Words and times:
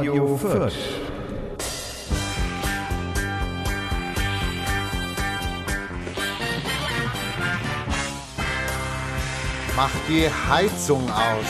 Radio 0.00 0.34
Fürth. 0.38 0.72
Mach 9.76 9.90
die 10.08 10.26
Heizung 10.48 11.02
aus. 11.10 11.44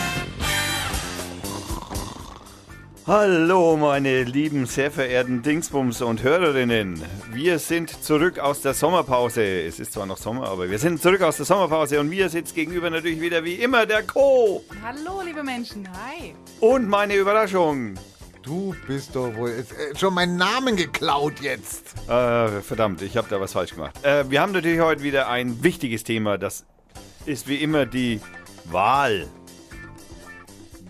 Hallo, 3.06 3.76
meine 3.76 4.24
lieben, 4.24 4.66
sehr 4.66 4.90
verehrten 4.90 5.42
Dingsbums 5.42 6.02
und 6.02 6.24
Hörerinnen. 6.24 7.00
Wir 7.32 7.60
sind 7.60 8.02
zurück 8.02 8.40
aus 8.40 8.62
der 8.62 8.74
Sommerpause. 8.74 9.44
Es 9.44 9.78
ist 9.78 9.92
zwar 9.92 10.06
noch 10.06 10.16
Sommer, 10.16 10.48
aber 10.48 10.68
wir 10.68 10.80
sind 10.80 11.00
zurück 11.00 11.22
aus 11.22 11.36
der 11.36 11.46
Sommerpause 11.46 12.00
und 12.00 12.08
mir 12.08 12.28
sitzt 12.28 12.56
gegenüber 12.56 12.90
natürlich 12.90 13.20
wieder 13.20 13.44
wie 13.44 13.54
immer 13.54 13.86
der 13.86 14.02
Co. 14.02 14.64
Hallo, 14.82 15.22
liebe 15.24 15.44
Menschen. 15.44 15.88
Hi. 15.88 16.34
Und 16.58 16.88
meine 16.88 17.14
Überraschung. 17.14 17.94
Du 18.50 18.74
bist 18.88 19.14
doch 19.14 19.32
wohl 19.36 19.50
äh, 19.50 19.96
schon 19.96 20.12
meinen 20.12 20.36
Namen 20.36 20.74
geklaut 20.74 21.34
jetzt. 21.40 21.94
Äh, 22.08 22.60
verdammt, 22.62 23.00
ich 23.00 23.16
habe 23.16 23.28
da 23.30 23.40
was 23.40 23.52
falsch 23.52 23.74
gemacht. 23.74 23.94
Äh, 24.02 24.28
wir 24.28 24.40
haben 24.40 24.50
natürlich 24.50 24.80
heute 24.80 25.04
wieder 25.04 25.28
ein 25.28 25.62
wichtiges 25.62 26.02
Thema. 26.02 26.36
Das 26.36 26.64
ist 27.26 27.46
wie 27.46 27.62
immer 27.62 27.86
die 27.86 28.20
Wahl. 28.64 29.28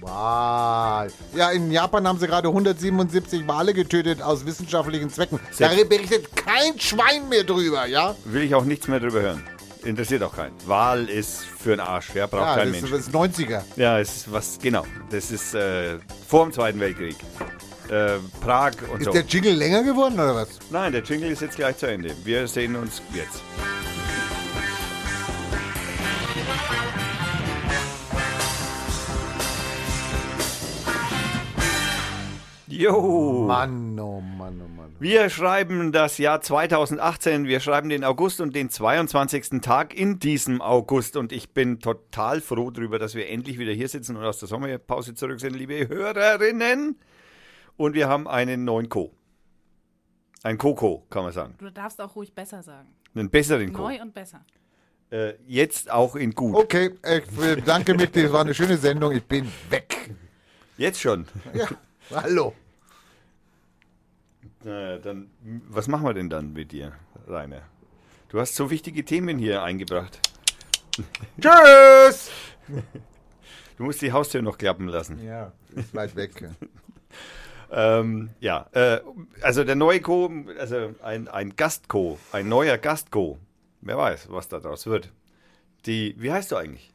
Wahl. 0.01 1.13
Ja, 1.35 1.51
in 1.51 1.71
Japan 1.71 2.09
haben 2.09 2.19
sie 2.19 2.29
gerade 2.29 2.49
177 2.49 3.47
Wale 3.47 3.75
getötet 3.75 4.23
aus 4.23 4.47
wissenschaftlichen 4.47 5.11
Zwecken. 5.11 5.39
Da 5.59 5.69
berichtet 5.69 6.35
kein 6.35 6.81
Schwein 6.81 7.29
mehr 7.29 7.45
drüber, 7.45 7.85
ja? 7.85 8.17
Will 8.25 8.45
ich 8.45 8.55
auch 8.55 8.65
nichts 8.65 8.89
mehr 8.89 9.01
drüber 9.01 9.21
hören. 9.21 9.43
Interessiert 9.85 10.23
auch 10.23 10.35
keinen. 10.37 10.53
Wahl 10.67 11.09
ist 11.09 11.43
für 11.45 11.71
den 11.71 11.81
Arsch. 11.81 12.15
Ja, 12.15 12.27
braucht 12.27 12.43
Ja, 12.43 12.55
kein 12.57 12.73
das 12.73 12.83
Mensch. 12.83 12.93
ist 12.93 13.09
das 13.09 13.15
90er. 13.15 13.63
Ja, 13.77 13.99
es 13.99 14.17
ist 14.19 14.33
was, 14.33 14.59
genau. 14.61 14.85
Das 15.11 15.31
ist 15.31 15.55
äh, 15.55 15.99
vor 16.29 16.45
dem 16.45 16.53
Zweiten 16.53 16.79
Weltkrieg. 16.81 17.17
Äh, 17.89 18.19
Prag 18.43 18.73
und 18.93 19.01
Ist 19.01 19.07
so. 19.07 19.13
der 19.13 19.23
Jingle 19.25 19.55
länger 19.55 19.83
geworden 19.83 20.15
oder 20.15 20.35
was? 20.35 20.49
Nein, 20.71 20.93
der 20.93 21.03
Jingle 21.03 21.31
ist 21.31 21.41
jetzt 21.41 21.57
gleich 21.57 21.77
zu 21.79 21.87
Ende. 21.87 22.15
Wir 22.25 22.47
sehen 22.47 22.77
uns 22.77 23.01
jetzt. 23.15 23.43
Jo. 32.69 33.45
Mann, 33.47 33.99
oh 33.99 34.21
Mann, 34.21 34.61
oh 34.65 34.69
Mann. 34.77 34.80
Wir 35.01 35.31
schreiben 35.31 35.93
das 35.93 36.19
Jahr 36.19 36.43
2018, 36.43 37.47
wir 37.47 37.61
schreiben 37.61 37.89
den 37.89 38.05
August 38.05 38.43
und 38.43 38.55
den 38.55 38.69
22. 38.69 39.63
Tag 39.63 39.95
in 39.95 40.19
diesem 40.19 40.61
August 40.61 41.17
und 41.17 41.33
ich 41.33 41.55
bin 41.55 41.81
total 41.81 42.43
froh 42.43 42.71
darüber, 42.71 42.99
dass 42.99 43.15
wir 43.15 43.31
endlich 43.31 43.59
wieder 43.59 43.73
hier 43.73 43.89
sitzen 43.89 44.17
und 44.17 44.25
aus 44.25 44.41
der 44.41 44.49
Sommerpause 44.49 45.15
zurück 45.15 45.41
sind, 45.41 45.57
liebe 45.57 45.89
Hörerinnen. 45.89 46.99
Und 47.79 47.95
wir 47.95 48.11
haben 48.11 48.29
einen 48.29 48.67
neuen 48.67 48.91
Co. 48.91 49.11
Ein 50.43 50.59
Coco, 50.59 51.07
kann 51.09 51.23
man 51.23 51.33
sagen. 51.33 51.55
Du 51.57 51.71
darfst 51.71 51.99
auch 51.99 52.15
ruhig 52.15 52.35
besser 52.35 52.63
sagen. 52.63 52.89
Einen 53.15 53.31
besseren 53.31 53.73
Co. 53.73 53.85
Neu 53.85 54.03
und 54.03 54.13
besser. 54.13 54.45
Äh, 55.11 55.33
jetzt 55.47 55.91
auch 55.91 56.15
in 56.15 56.35
gut. 56.35 56.55
Okay, 56.55 56.91
ich 57.11 57.27
bedanke 57.35 57.95
mich, 57.95 58.11
das 58.11 58.31
war 58.31 58.43
eine 58.43 58.53
schöne 58.53 58.77
Sendung. 58.77 59.13
Ich 59.13 59.25
bin 59.25 59.51
weg. 59.71 60.11
Jetzt 60.77 61.01
schon. 61.01 61.27
Ja, 61.55 61.69
hallo. 62.11 62.53
Naja, 64.63 64.99
dann, 64.99 65.31
was 65.69 65.89
machen 65.89 66.05
wir 66.05 66.15
denn 66.15 66.29
dann 66.29 66.53
mit 66.53 66.73
dir, 66.73 66.93
Rainer? 67.27 67.63
Du 68.29 68.39
hast 68.41 68.55
so 68.55 68.71
wichtige 68.71 69.05
Themen 69.05 69.39
hier 69.39 69.63
eingebracht. 69.63 70.21
Tschüss! 71.41 72.31
Du 73.79 73.87
musst 73.87 74.03
die 74.03 74.13
Haustür 74.13 74.43
noch 74.43 74.59
klappen 74.59 74.89
lassen. 74.89 75.25
Ja, 75.25 75.53
ist 75.75 75.95
weit 75.95 76.15
weg. 76.15 76.33
Ähm, 77.73 78.31
ja, 78.41 78.67
äh, 78.73 78.99
also 79.43 79.63
der 79.63 79.77
neue 79.77 80.01
Co., 80.01 80.29
also 80.59 80.93
ein, 81.05 81.29
ein 81.29 81.55
Gast-Co, 81.55 82.19
ein 82.33 82.49
neuer 82.49 82.79
Gast-Co. 82.79 83.39
Wer 83.81 83.97
weiß, 83.97 84.27
was 84.29 84.49
da 84.49 84.59
draus 84.59 84.87
wird. 84.87 85.13
Die, 85.87 86.17
wie 86.19 86.33
heißt 86.33 86.51
du 86.51 86.57
eigentlich? 86.57 86.91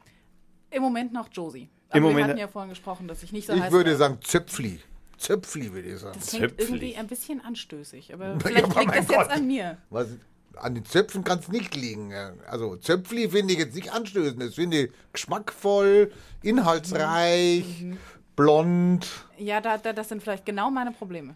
Im 0.70 0.82
Moment 0.82 1.14
noch 1.14 1.28
Josie. 1.32 1.62
Im 1.62 1.68
Aber 1.88 1.94
wir 1.94 2.00
Moment- 2.10 2.28
hatten 2.28 2.38
ja 2.38 2.46
vorhin 2.48 2.68
gesprochen, 2.68 3.08
dass 3.08 3.22
ich 3.22 3.32
nicht 3.32 3.46
so 3.46 3.54
Ich 3.54 3.62
heiß 3.62 3.72
würde 3.72 3.96
sagen 3.96 4.18
Zöpfli. 4.22 4.80
Zöpfli 5.18 5.72
würde 5.72 5.88
ich 5.88 5.98
sagen. 5.98 6.18
Das 6.18 6.30
klingt 6.30 6.50
Zöpfli. 6.50 6.64
irgendwie 6.64 6.96
ein 6.96 7.06
bisschen 7.06 7.40
anstößig. 7.40 8.12
Aber 8.14 8.24
Ja, 8.32 8.38
vielleicht 8.38 8.64
aber 8.66 8.80
liegt 8.80 8.90
das 8.96 9.08
jetzt 9.08 9.16
Gott. 9.16 9.30
an 9.30 9.46
mir. 9.46 9.78
Was, 9.90 10.08
an 10.56 10.74
den 10.74 10.84
Zöpfen 10.84 11.22
kann 11.24 11.38
es 11.38 11.48
nicht 11.48 11.74
liegen. 11.76 12.10
ja. 12.10 12.32
Also 12.46 12.76
Zöpfli 12.76 13.28
finde 13.28 13.52
ich 13.52 13.58
jetzt 13.58 13.74
nicht 13.74 13.92
anstößend. 13.92 14.42
Das 14.42 14.54
finde 14.54 14.84
ich 14.84 14.92
geschmackvoll, 15.12 16.10
inhaltsreich, 16.42 17.82
Mhm. 17.82 17.98
blond. 18.36 19.06
Ja, 19.38 19.60
da, 19.60 19.78
da, 19.78 19.92
das 19.92 20.08
sind 20.08 20.22
vielleicht 20.22 20.46
genau 20.46 20.70
meine 20.70 20.92
Probleme. 20.92 21.34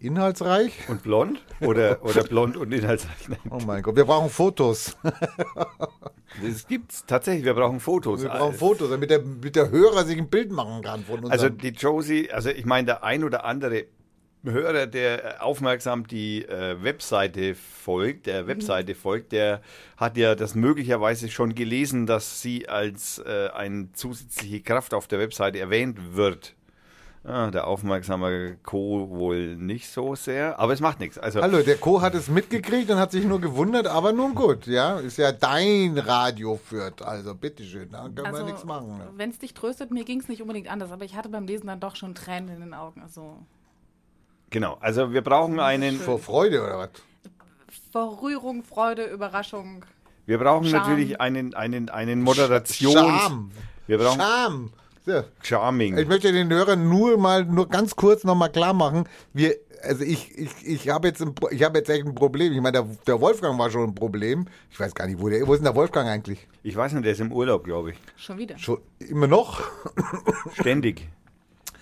Inhaltsreich? 0.00 0.72
Und 0.88 1.02
blond? 1.02 1.42
Oder, 1.60 2.02
oder 2.04 2.22
blond 2.24 2.56
und 2.56 2.72
inhaltsreich? 2.72 3.28
Nein, 3.28 3.38
Oh 3.50 3.60
mein 3.66 3.82
Gott, 3.82 3.96
wir 3.96 4.04
brauchen 4.04 4.30
Fotos. 4.30 4.96
Das 6.42 6.66
gibt's 6.66 7.04
tatsächlich. 7.06 7.44
Wir 7.44 7.54
brauchen 7.54 7.80
Fotos. 7.80 8.22
Wir 8.22 8.28
brauchen 8.28 8.54
Fotos, 8.54 8.90
damit 8.90 9.10
der, 9.10 9.20
damit 9.20 9.56
der 9.56 9.70
Hörer 9.70 10.04
sich 10.04 10.18
ein 10.18 10.28
Bild 10.28 10.50
machen 10.50 10.82
kann 10.82 11.04
von 11.04 11.20
uns. 11.20 11.30
Also 11.30 11.48
die 11.48 11.68
Josie, 11.68 12.30
also 12.30 12.50
ich 12.50 12.66
meine, 12.66 12.86
der 12.86 13.04
ein 13.04 13.24
oder 13.24 13.44
andere 13.44 13.86
Hörer, 14.44 14.86
der 14.86 15.44
aufmerksam 15.44 16.06
die 16.06 16.44
äh, 16.44 16.82
Webseite 16.82 17.54
folgt, 17.54 18.26
der 18.26 18.46
Webseite 18.46 18.94
folgt, 18.94 19.32
der 19.32 19.60
hat 19.96 20.16
ja 20.16 20.34
das 20.34 20.54
möglicherweise 20.54 21.28
schon 21.30 21.54
gelesen, 21.54 22.06
dass 22.06 22.42
sie 22.42 22.68
als 22.68 23.18
äh, 23.18 23.48
eine 23.54 23.92
zusätzliche 23.92 24.60
Kraft 24.60 24.94
auf 24.94 25.08
der 25.08 25.18
Webseite 25.18 25.58
erwähnt 25.58 25.98
wird. 26.14 26.54
Ah, 27.28 27.50
der 27.50 27.66
aufmerksame 27.66 28.56
Co. 28.62 29.10
wohl 29.10 29.56
nicht 29.56 29.90
so 29.90 30.14
sehr, 30.14 30.60
aber 30.60 30.74
es 30.74 30.80
macht 30.80 31.00
nichts. 31.00 31.18
Also 31.18 31.42
Hallo, 31.42 31.60
der 31.60 31.76
Co. 31.76 32.00
hat 32.00 32.14
es 32.14 32.28
mitgekriegt 32.28 32.88
und 32.88 32.98
hat 32.98 33.10
sich 33.10 33.24
nur 33.24 33.40
gewundert, 33.40 33.88
aber 33.88 34.12
nun 34.12 34.36
gut, 34.36 34.68
ja. 34.68 35.00
Ist 35.00 35.18
ja 35.18 35.32
dein 35.32 35.98
Radio 35.98 36.56
führt, 36.56 37.02
also 37.02 37.34
bitteschön, 37.34 37.90
da 37.90 38.08
können 38.08 38.32
wir 38.32 38.44
nichts 38.44 38.64
machen. 38.64 38.98
Ne? 38.98 39.08
wenn 39.16 39.30
es 39.30 39.40
dich 39.40 39.54
tröstet, 39.54 39.90
mir 39.90 40.04
ging 40.04 40.20
es 40.20 40.28
nicht 40.28 40.40
unbedingt 40.40 40.70
anders, 40.70 40.92
aber 40.92 41.04
ich 41.04 41.16
hatte 41.16 41.28
beim 41.28 41.46
Lesen 41.46 41.66
dann 41.66 41.80
doch 41.80 41.96
schon 41.96 42.14
Tränen 42.14 42.48
in 42.48 42.60
den 42.60 42.74
Augen. 42.74 43.02
Also 43.02 43.38
genau, 44.50 44.78
also 44.80 45.12
wir 45.12 45.22
brauchen 45.22 45.58
einen, 45.58 45.98
Vor 45.98 46.20
Freude 46.20 46.62
oder 46.62 46.78
was? 46.78 46.90
vor 47.90 48.22
Rührung, 48.22 48.62
Freude, 48.62 49.04
Überraschung. 49.04 49.84
wir 50.26 50.38
brauchen 50.38 50.68
Charme. 50.68 50.88
natürlich 50.88 51.20
einen, 51.20 51.54
einen, 51.54 51.88
einen 51.88 52.22
Moderations... 52.22 52.94
Scham. 52.94 53.50
Wir 53.88 53.98
brauchen 53.98 54.20
Scham. 54.20 54.70
So. 55.06 55.22
Charming. 55.42 55.96
Ich 55.98 56.08
möchte 56.08 56.32
den 56.32 56.50
Hörern 56.52 56.88
nur 56.88 57.16
mal, 57.16 57.44
nur 57.44 57.68
ganz 57.68 57.94
kurz 57.96 58.24
nochmal 58.24 58.50
klar 58.50 58.72
machen, 58.74 59.08
wir, 59.32 59.54
also 59.82 60.02
ich, 60.02 60.36
ich, 60.36 60.50
ich 60.64 60.88
habe 60.88 61.06
jetzt, 61.08 61.22
ein, 61.22 61.32
Pro- 61.34 61.48
ich 61.50 61.62
habe 61.62 61.78
jetzt 61.78 61.88
echt 61.88 62.04
ein 62.04 62.14
Problem. 62.14 62.52
Ich 62.52 62.60
meine, 62.60 62.72
der, 62.82 62.88
der 63.06 63.20
Wolfgang 63.20 63.56
war 63.58 63.70
schon 63.70 63.90
ein 63.90 63.94
Problem. 63.94 64.46
Ich 64.70 64.80
weiß 64.80 64.94
gar 64.94 65.06
nicht, 65.06 65.20
wo 65.20 65.28
der, 65.28 65.46
wo 65.46 65.52
ist 65.52 65.60
denn 65.60 65.64
der 65.66 65.76
Wolfgang 65.76 66.08
eigentlich? 66.08 66.48
Ich 66.64 66.74
weiß 66.74 66.92
nicht, 66.92 67.04
der 67.04 67.12
ist 67.12 67.20
im 67.20 67.30
Urlaub, 67.32 67.62
glaube 67.64 67.92
ich. 67.92 67.96
Schon 68.16 68.36
wieder. 68.38 68.58
Schon 68.58 68.78
immer 68.98 69.28
noch? 69.28 69.62
Ständig. 70.54 71.08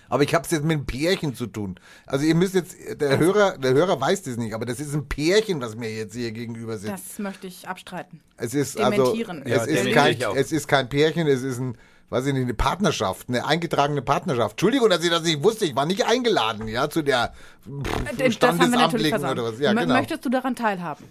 Aber 0.07 0.21
ich 0.21 0.35
habe 0.35 0.45
es 0.45 0.51
jetzt 0.51 0.63
mit 0.63 0.73
einem 0.77 0.85
Pärchen 0.85 1.33
zu 1.33 1.47
tun. 1.47 1.79
Also 2.05 2.25
ihr 2.25 2.35
müsst 2.35 2.53
jetzt, 2.53 2.75
der 3.01 3.17
Hörer, 3.17 3.57
der 3.57 3.73
Hörer 3.73 3.99
weiß 3.99 4.21
das 4.21 4.37
nicht, 4.37 4.53
aber 4.53 4.65
das 4.65 4.79
ist 4.79 4.93
ein 4.93 5.07
Pärchen, 5.09 5.59
was 5.61 5.75
mir 5.75 5.91
jetzt 5.91 6.13
hier 6.13 6.31
gegenüber 6.31 6.77
sitzt. 6.77 6.93
Das 6.93 7.17
möchte 7.19 7.47
ich 7.47 7.67
abstreiten. 7.67 8.21
es 8.37 8.53
ist 8.53 8.79
also, 8.79 9.13
dementieren. 9.15 9.41
es 9.43 9.51
Ja, 9.51 9.63
ist 9.63 9.91
kein, 9.93 10.17
es 10.35 10.51
ist 10.51 10.67
kein 10.67 10.89
Pärchen, 10.89 11.25
es 11.27 11.41
ist 11.41 11.57
ein, 11.59 11.75
weiß 12.09 12.25
ich 12.27 12.33
nicht, 12.33 12.43
eine 12.43 12.53
Partnerschaft, 12.53 13.29
eine 13.29 13.45
eingetragene 13.45 14.01
Partnerschaft. 14.01 14.51
Entschuldigung, 14.53 14.89
dass 14.89 15.03
ich 15.03 15.09
das 15.09 15.23
nicht 15.23 15.43
wusste, 15.43 15.65
ich 15.65 15.75
war 15.75 15.85
nicht 15.85 16.05
eingeladen, 16.05 16.67
ja, 16.67 16.89
zu 16.89 17.01
der 17.01 17.33
Äh, 17.65 18.15
Das 18.25 18.33
Standesamtlichen 18.35 19.09
versagt. 19.09 19.39
oder 19.39 19.51
was. 19.51 19.59
Ja, 19.59 19.73
genau. 19.73 19.93
Möchtest 19.93 20.23
du 20.25 20.29
daran 20.29 20.55
teilhaben? 20.55 21.05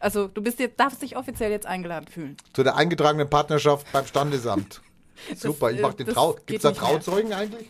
Also 0.00 0.26
du 0.26 0.42
bist 0.42 0.58
jetzt, 0.58 0.80
darfst 0.80 1.00
dich 1.02 1.16
offiziell 1.16 1.50
jetzt 1.52 1.66
eingeladen 1.66 2.06
fühlen. 2.08 2.36
Zu 2.54 2.64
der 2.64 2.74
eingetragenen 2.76 3.30
Partnerschaft 3.30 3.86
beim 3.92 4.04
Standesamt. 4.04 4.80
Super, 5.36 5.70
ich 5.70 5.80
mach 5.80 5.94
den 5.94 6.06
das 6.06 6.16
Trau. 6.16 6.32
Gibt 6.46 6.50
es 6.56 6.62
da 6.62 6.70
nicht 6.70 6.80
mehr. 6.80 6.90
Trauzeugen 6.90 7.32
eigentlich? 7.32 7.68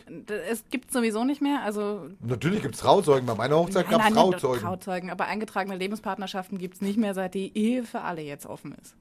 Es 0.49 0.63
gibt 0.71 0.91
sowieso 0.91 1.23
nicht 1.23 1.39
mehr, 1.41 1.61
also 1.63 2.07
Natürlich 2.21 2.63
gibt 2.63 2.73
es 2.73 2.81
Trauzeugen. 2.81 3.27
Bei 3.27 3.35
meiner 3.35 3.57
Hochzeit 3.57 3.87
gab 3.87 4.01
es 4.07 4.13
Trauzeugen. 4.13 4.61
Trauzeugen, 4.61 5.11
aber 5.11 5.25
eingetragene 5.25 5.75
Lebenspartnerschaften 5.77 6.57
gibt 6.57 6.75
es 6.75 6.81
nicht 6.81 6.97
mehr, 6.97 7.13
seit 7.13 7.35
die 7.35 7.55
Ehe 7.55 7.83
für 7.83 8.01
alle 8.01 8.21
jetzt 8.23 8.47
offen 8.47 8.73
ist. 8.81 8.95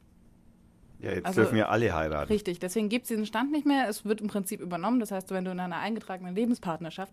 Ja, 1.03 1.11
jetzt 1.13 1.27
Also- 1.27 1.43
dürfen 1.43 1.57
ja 1.59 1.69
alle 1.69 1.93
heiraten. 1.95 2.33
Richtig, 2.33 2.61
deswegen 2.61 2.89
gibt 2.89 3.05
es 3.05 3.09
diesen 3.09 3.27
Stand 3.27 3.51
nicht 3.51 3.67
mehr. 3.67 3.89
Es 3.89 4.05
wird 4.05 4.21
im 4.21 4.29
Prinzip 4.29 4.61
übernommen. 4.61 5.01
Das 5.01 5.11
heißt, 5.11 5.31
wenn 5.31 5.45
du 5.45 5.51
in 5.51 5.59
einer 5.61 5.79
eingetragenen 5.79 6.35
Lebenspartnerschaft, 6.35 7.13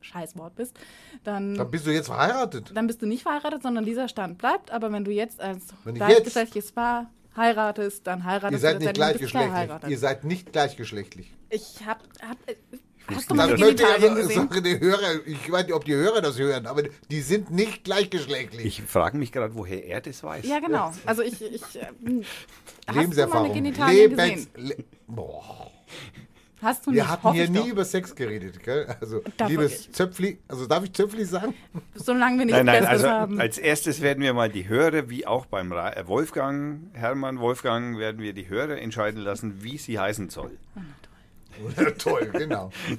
Scheißwort 0.00 0.54
bist, 0.54 0.78
dann, 1.24 1.54
Dann 1.54 1.70
bist 1.70 1.86
du 1.86 1.90
jetzt 1.90 2.06
verheiratet. 2.06 2.70
dann 2.74 2.86
bist 2.86 3.02
du 3.02 3.06
nicht 3.06 3.22
verheiratet, 3.22 3.62
sondern 3.62 3.84
dieser 3.84 4.08
Stand 4.08 4.38
bleibt. 4.38 4.70
Aber 4.70 4.90
wenn 4.92 5.04
du 5.04 5.10
jetzt 5.10 5.40
als 5.40 5.66
gleichgeschlechtliches 5.84 6.72
Paar 6.72 7.10
heiratest, 7.36 8.06
dann 8.06 8.24
heiratest 8.24 8.52
Ihr 8.54 8.58
seid 8.60 8.74
du 8.76 8.84
nicht 8.84 8.94
gleichgeschlechtlich. 8.94 9.90
Ihr 9.90 9.98
seid 9.98 10.24
nicht 10.24 10.52
gleichgeschlechtlich. 10.52 11.34
Ich 11.50 11.84
hab, 11.86 12.02
hab 12.26 12.36
hast 13.14 13.30
du 13.30 13.34
meine 13.34 13.52
Das 13.52 13.60
möchte 13.60 13.86
also 13.86 14.14
gesehen? 14.14 14.48
sagen, 14.48 14.64
die 14.64 14.80
Hörer, 14.80 15.26
ich 15.26 15.50
weiß 15.50 15.64
nicht, 15.64 15.74
ob 15.74 15.84
die 15.84 15.94
Hörer 15.94 16.20
das 16.20 16.38
hören, 16.38 16.66
aber 16.66 16.82
die 17.10 17.20
sind 17.20 17.50
nicht 17.50 17.84
gleichgeschlechtlich. 17.84 18.64
Ich 18.66 18.82
frage 18.82 19.16
mich 19.18 19.32
gerade, 19.32 19.54
woher 19.54 19.84
er 19.86 20.00
das 20.00 20.22
weiß. 20.22 20.44
Ja, 20.46 20.58
genau. 20.60 20.92
Also 21.04 21.22
ich, 21.22 21.40
ich 21.42 21.62
hast 21.62 21.74
du 21.74 22.24
meine 22.86 23.00
Lebenserfahrung. 23.00 23.52
Genitalien 23.52 24.10
Lebens 24.16 24.48
gesehen? 24.54 24.68
Le 24.68 24.76
Boah. 25.06 25.70
Hast 26.62 26.86
du 26.86 26.90
Wir 26.90 27.02
nicht? 27.02 27.10
hatten 27.12 27.22
Hoffe 27.24 27.36
hier 27.36 27.50
nie 27.50 27.58
doch. 27.58 27.66
über 27.66 27.84
Sex 27.84 28.14
geredet, 28.14 28.62
gell? 28.62 28.86
Also, 28.98 29.20
Darf 29.36 29.50
liebes 29.50 29.72
ich? 29.80 29.92
Zöpfli, 29.92 30.38
also 30.48 30.66
darf 30.66 30.84
ich 30.84 30.92
Zöpfli 30.94 31.24
sagen? 31.26 31.52
Solange 31.94 32.38
wir 32.38 32.46
nichts 32.46 32.56
Nein, 32.56 32.66
nein, 32.66 32.80
Besseres 32.80 33.02
also 33.04 33.08
haben. 33.14 33.40
als 33.40 33.58
erstes 33.58 34.00
werden 34.00 34.22
wir 34.22 34.32
mal 34.32 34.48
die 34.48 34.66
Hörer, 34.66 35.10
wie 35.10 35.26
auch 35.26 35.44
beim 35.46 35.70
Ra 35.70 35.92
äh, 35.92 36.08
Wolfgang, 36.08 36.80
Hermann 36.94 37.38
Wolfgang, 37.40 37.98
werden 37.98 38.22
wir 38.22 38.32
die 38.32 38.48
Hörer 38.48 38.78
entscheiden 38.78 39.20
lassen, 39.20 39.62
wie 39.62 39.76
sie 39.76 39.98
heißen 39.98 40.30
soll. 40.30 40.56
Toll, 41.98 42.30
genau. 42.32 42.70
Wir, 42.88 42.98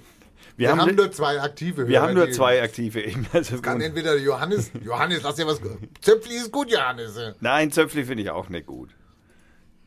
Wir, 0.57 0.71
haben, 0.71 0.81
haben, 0.81 0.95
nur 0.95 1.11
zwei 1.11 1.39
aktive 1.39 1.87
wir 1.87 1.99
Hörer, 1.99 2.07
haben 2.09 2.15
nur 2.15 2.31
zwei 2.31 2.61
aktive. 2.63 3.01
eben. 3.03 3.27
Also 3.31 3.61
Kann 3.61 3.79
entweder 3.81 4.17
Johannes, 4.17 4.71
Johannes, 4.83 5.21
lass 5.23 5.35
dir 5.35 5.45
was. 5.45 5.61
Zöpfli 6.01 6.35
ist 6.35 6.51
gut, 6.51 6.71
Johannes. 6.71 7.19
Nein, 7.39 7.71
Zöpfli 7.71 8.03
finde 8.05 8.23
ich 8.23 8.29
auch 8.31 8.49
nicht 8.49 8.65
gut. 8.65 8.89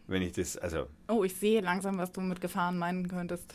Wenn 0.07 0.23
ich 0.23 0.33
das, 0.33 0.57
also, 0.57 0.87
Oh, 1.09 1.23
ich 1.25 1.35
sehe 1.37 1.61
langsam, 1.61 1.99
was 1.99 2.11
du 2.13 2.21
mit 2.21 2.41
Gefahren 2.41 2.79
meinen 2.79 3.07
könntest. 3.09 3.55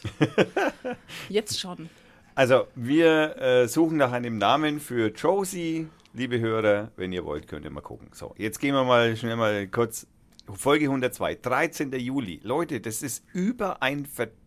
Jetzt 1.30 1.60
schon. 1.60 1.90
also 2.34 2.68
wir 2.76 3.38
äh, 3.42 3.68
suchen 3.68 3.98
nach 3.98 4.12
einem 4.14 4.38
Namen 4.38 4.80
für 4.80 5.10
Josie. 5.12 5.88
Liebe 6.14 6.40
Hörer, 6.40 6.92
wenn 6.96 7.12
ihr 7.12 7.26
wollt, 7.26 7.48
könnt 7.48 7.66
ihr 7.66 7.72
mal 7.72 7.82
gucken. 7.82 8.08
So, 8.14 8.34
jetzt 8.38 8.60
gehen 8.62 8.74
wir 8.74 8.86
mal 8.86 9.18
schnell 9.18 9.36
mal 9.36 9.68
kurz. 9.68 10.08
Folge 10.54 10.86
102, 10.86 11.36
13. 11.36 11.92
Juli. 11.92 12.40
Leute, 12.42 12.80
das 12.80 13.02
ist 13.02 13.26
über 13.34 13.82
ein 13.82 14.06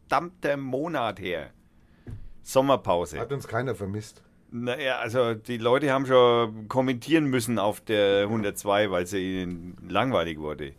verdammter 0.08 0.56
Monat 0.56 1.20
her. 1.20 1.50
Sommerpause. 2.42 3.18
Hat 3.18 3.32
uns 3.32 3.46
keiner 3.46 3.74
vermisst. 3.74 4.22
Naja, 4.50 4.98
also 4.98 5.34
die 5.34 5.58
Leute 5.58 5.92
haben 5.92 6.06
schon 6.06 6.68
kommentieren 6.68 7.26
müssen 7.26 7.58
auf 7.58 7.82
der 7.82 8.22
102, 8.22 8.90
weil 8.90 9.06
sie 9.06 9.42
ihnen 9.42 9.76
langweilig 9.86 10.38
wurde. 10.38 10.72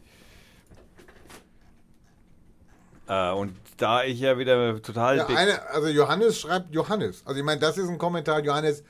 Äh, 3.07 3.31
und 3.33 3.55
da 3.77 4.03
ich 4.03 4.19
ja 4.19 4.39
wieder 4.39 4.81
total... 4.81 5.17
Ja, 5.17 5.27
eine, 5.27 5.61
also 5.69 5.87
Johannes 5.87 6.39
schreibt 6.39 6.73
Johannes. 6.73 7.21
Also 7.25 7.39
ich 7.39 7.45
meine, 7.45 7.61
das 7.61 7.77
ist 7.77 7.87
ein 7.87 7.99
Kommentar, 7.99 8.39
Johannes. 8.39 8.83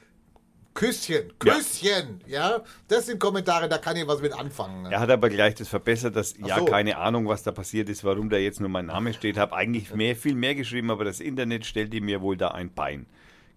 Küsschen, 0.79 1.33
Ja. 1.43 1.53
Küsschen, 1.55 2.21
ja. 2.25 2.63
Das 2.87 3.07
sind 3.07 3.19
Kommentare, 3.19 3.67
da 3.67 3.77
kann 3.79 3.97
ich 3.97 4.07
was 4.07 4.21
mit 4.21 4.31
anfangen. 4.31 4.85
er 4.89 5.01
hat 5.01 5.09
aber 5.09 5.27
gleich 5.29 5.55
das 5.55 5.67
verbessert, 5.67 6.15
dass 6.15 6.37
ja 6.37 6.57
so. 6.59 6.63
keine 6.65 6.97
Ahnung, 6.97 7.27
was 7.27 7.43
da 7.43 7.51
passiert 7.51 7.89
ist, 7.89 8.05
warum 8.05 8.29
da 8.29 8.37
jetzt 8.37 8.61
nur 8.61 8.69
mein 8.69 8.85
Name 8.85 9.13
steht. 9.13 9.37
Habe 9.37 9.55
eigentlich 9.57 9.93
mehr, 9.93 10.15
viel 10.15 10.35
mehr 10.35 10.55
geschrieben, 10.55 10.89
aber 10.89 11.03
das 11.03 11.19
Internet 11.19 11.65
stellte 11.65 11.99
mir 11.99 12.21
wohl 12.21 12.37
da 12.37 12.49
ein 12.51 12.73
Bein. 12.73 13.07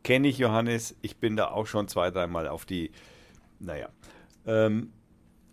Kenne 0.02 0.26
ich 0.26 0.38
Johannes, 0.38 0.96
ich 1.00 1.18
bin 1.18 1.36
da 1.36 1.46
auch 1.48 1.66
schon 1.68 1.86
zwei, 1.86 2.10
dreimal 2.10 2.48
auf 2.48 2.64
die, 2.64 2.90
naja. 3.60 3.88
Ähm, 4.44 4.92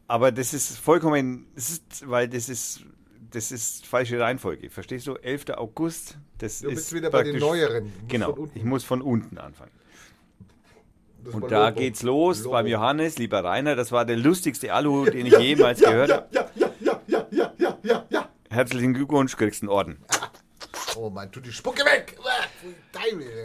aber 0.07 0.31
das 0.31 0.55
ist 0.55 0.79
vollkommen, 0.79 1.45
das 1.53 1.69
ist, 1.69 2.09
weil 2.09 2.27
das 2.27 2.49
ist, 2.49 2.81
das 3.29 3.51
ist 3.51 3.85
falsche 3.85 4.19
Reihenfolge. 4.19 4.71
Verstehst 4.71 5.05
du? 5.05 5.13
11. 5.13 5.51
August, 5.55 6.17
das 6.39 6.61
Du 6.61 6.69
ist 6.69 6.75
bist 6.75 6.93
wieder 6.93 7.11
bei 7.11 7.21
den 7.21 7.37
neueren. 7.37 7.93
Genau, 8.07 8.47
ich 8.55 8.63
muss 8.63 8.83
von 8.83 9.03
unten 9.03 9.37
anfangen. 9.37 9.69
Und 11.33 11.51
da 11.51 11.69
Lobo. 11.69 11.79
geht's 11.79 12.03
los 12.03 12.39
Lobo. 12.39 12.51
beim 12.51 12.67
Johannes, 12.67 13.17
lieber 13.17 13.43
Rainer. 13.43 13.75
Das 13.75 13.91
war 13.91 14.05
der 14.05 14.17
lustigste 14.17 14.73
Aluhut, 14.73 15.13
den 15.13 15.25
ich 15.25 15.37
jemals 15.37 15.79
gehört 15.79 16.11
habe. 16.11 16.27
Ja, 16.31 16.49
ja, 16.55 16.71
ja, 16.79 16.99
ja, 17.07 17.27
ja, 17.31 17.53
ja, 17.57 17.77
ja, 17.83 18.05
ja. 18.09 18.29
Herzlichen 18.49 18.93
Glückwunsch, 18.93 19.35
kriegst 19.35 19.61
einen 19.61 19.69
Orden. 19.69 19.97
Oh 20.95 21.09
Mann, 21.09 21.31
tu 21.31 21.39
die 21.39 21.51
Spucke 21.51 21.83
weg. 21.85 22.17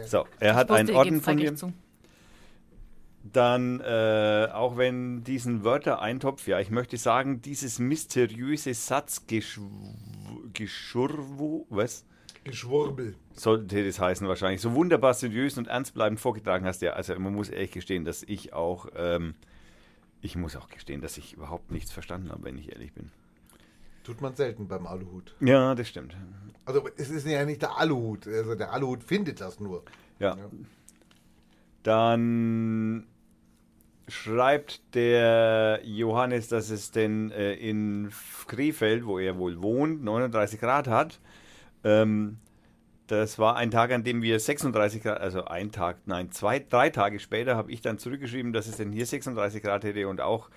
So, 0.07 0.25
er 0.39 0.55
hat 0.55 0.71
einen 0.71 0.95
Orden 0.95 1.21
von 1.21 1.35
mir. 1.35 1.53
Dann, 3.23 3.79
äh, 3.79 4.49
auch 4.53 4.77
wenn 4.77 5.23
diesen 5.23 5.63
Wörtereintopf, 5.63 6.47
ja, 6.47 6.59
ich 6.59 6.69
möchte 6.69 6.97
sagen, 6.97 7.41
dieses 7.41 7.79
mysteriöse 7.79 8.73
Satzgeschurwu, 8.73 11.65
was 11.69 12.05
Geschwurbel. 12.45 13.15
sollte 13.33 13.85
das 13.85 13.99
heißen 13.99 14.27
wahrscheinlich, 14.27 14.61
so 14.61 14.73
wunderbar 14.73 15.13
seriös 15.13 15.57
und 15.57 15.67
ernstbleibend 15.67 16.19
vorgetragen 16.19 16.65
hast, 16.65 16.81
ja, 16.81 16.93
also 16.93 17.17
man 17.19 17.33
muss 17.33 17.49
ehrlich 17.49 17.71
gestehen, 17.71 18.05
dass 18.05 18.23
ich 18.23 18.53
auch, 18.53 18.87
ähm, 18.95 19.33
ich 20.21 20.35
muss 20.35 20.55
auch 20.55 20.69
gestehen, 20.69 21.01
dass 21.01 21.17
ich 21.17 21.33
überhaupt 21.33 21.71
nichts 21.71 21.91
verstanden 21.91 22.31
habe, 22.31 22.43
wenn 22.43 22.57
ich 22.57 22.71
ehrlich 22.71 22.93
bin. 22.93 23.11
Tut 24.03 24.21
man 24.21 24.35
selten 24.35 24.67
beim 24.67 24.85
Aluhut. 24.85 25.35
Ja, 25.39 25.73
das 25.73 25.89
stimmt. 25.89 26.15
Also 26.63 26.87
es 26.95 27.09
ist 27.09 27.25
ja 27.25 27.43
nicht 27.43 27.63
der 27.63 27.77
Aluhut. 27.77 28.27
Also 28.27 28.53
der 28.53 28.71
Aluhut 28.71 29.03
findet 29.03 29.41
das 29.41 29.59
nur. 29.59 29.83
Ja. 30.19 30.37
Ja. 30.37 30.49
Dann 31.81 33.07
schreibt 34.07 34.93
der 34.93 35.81
Johannes, 35.83 36.47
dass 36.47 36.69
es 36.69 36.91
denn 36.91 37.31
äh, 37.31 37.53
in 37.53 38.11
Krefeld, 38.47 39.05
wo 39.07 39.17
er 39.17 39.37
wohl 39.37 39.61
wohnt, 39.61 40.03
39 40.03 40.59
Grad 40.59 40.87
hat. 40.87 41.19
Ähm, 41.85 42.37
das 43.07 43.37
war 43.37 43.55
ein 43.55 43.69
Tag, 43.69 43.91
an 43.91 44.03
dem 44.03 44.23
wir 44.23 44.39
36 44.39 45.03
Grad, 45.03 45.21
also 45.21 45.45
ein 45.45 45.71
Tag, 45.71 45.97
nein, 46.05 46.31
zwei, 46.31 46.59
drei 46.59 46.89
Tage 46.89 47.19
später 47.19 47.55
habe 47.55 47.71
ich 47.71 47.81
dann 47.81 47.99
zurückgeschrieben, 47.99 48.51
dass 48.51 48.67
es 48.67 48.77
denn 48.77 48.91
hier 48.91 49.05
36 49.05 49.61
Grad 49.61 49.83
hätte 49.83 50.07
und 50.07 50.21
auch 50.21 50.49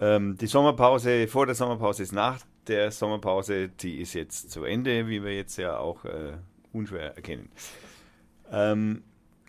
ähm, 0.00 0.36
die 0.36 0.48
Sommerpause, 0.48 1.28
vor 1.28 1.46
der 1.46 1.54
Sommerpause 1.54 2.02
ist 2.02 2.12
nach 2.12 2.40
der 2.66 2.90
Sommerpause, 2.90 3.68
die 3.68 4.00
ist 4.00 4.14
jetzt 4.14 4.50
zu 4.50 4.64
Ende, 4.64 5.06
wie 5.06 5.22
wir 5.22 5.36
jetzt 5.36 5.56
ja 5.56 5.78
auch 5.78 6.04
äh, 6.04 6.32
unschwer 6.72 7.14
erkennen. 7.14 7.48
Ähm, 8.50 9.04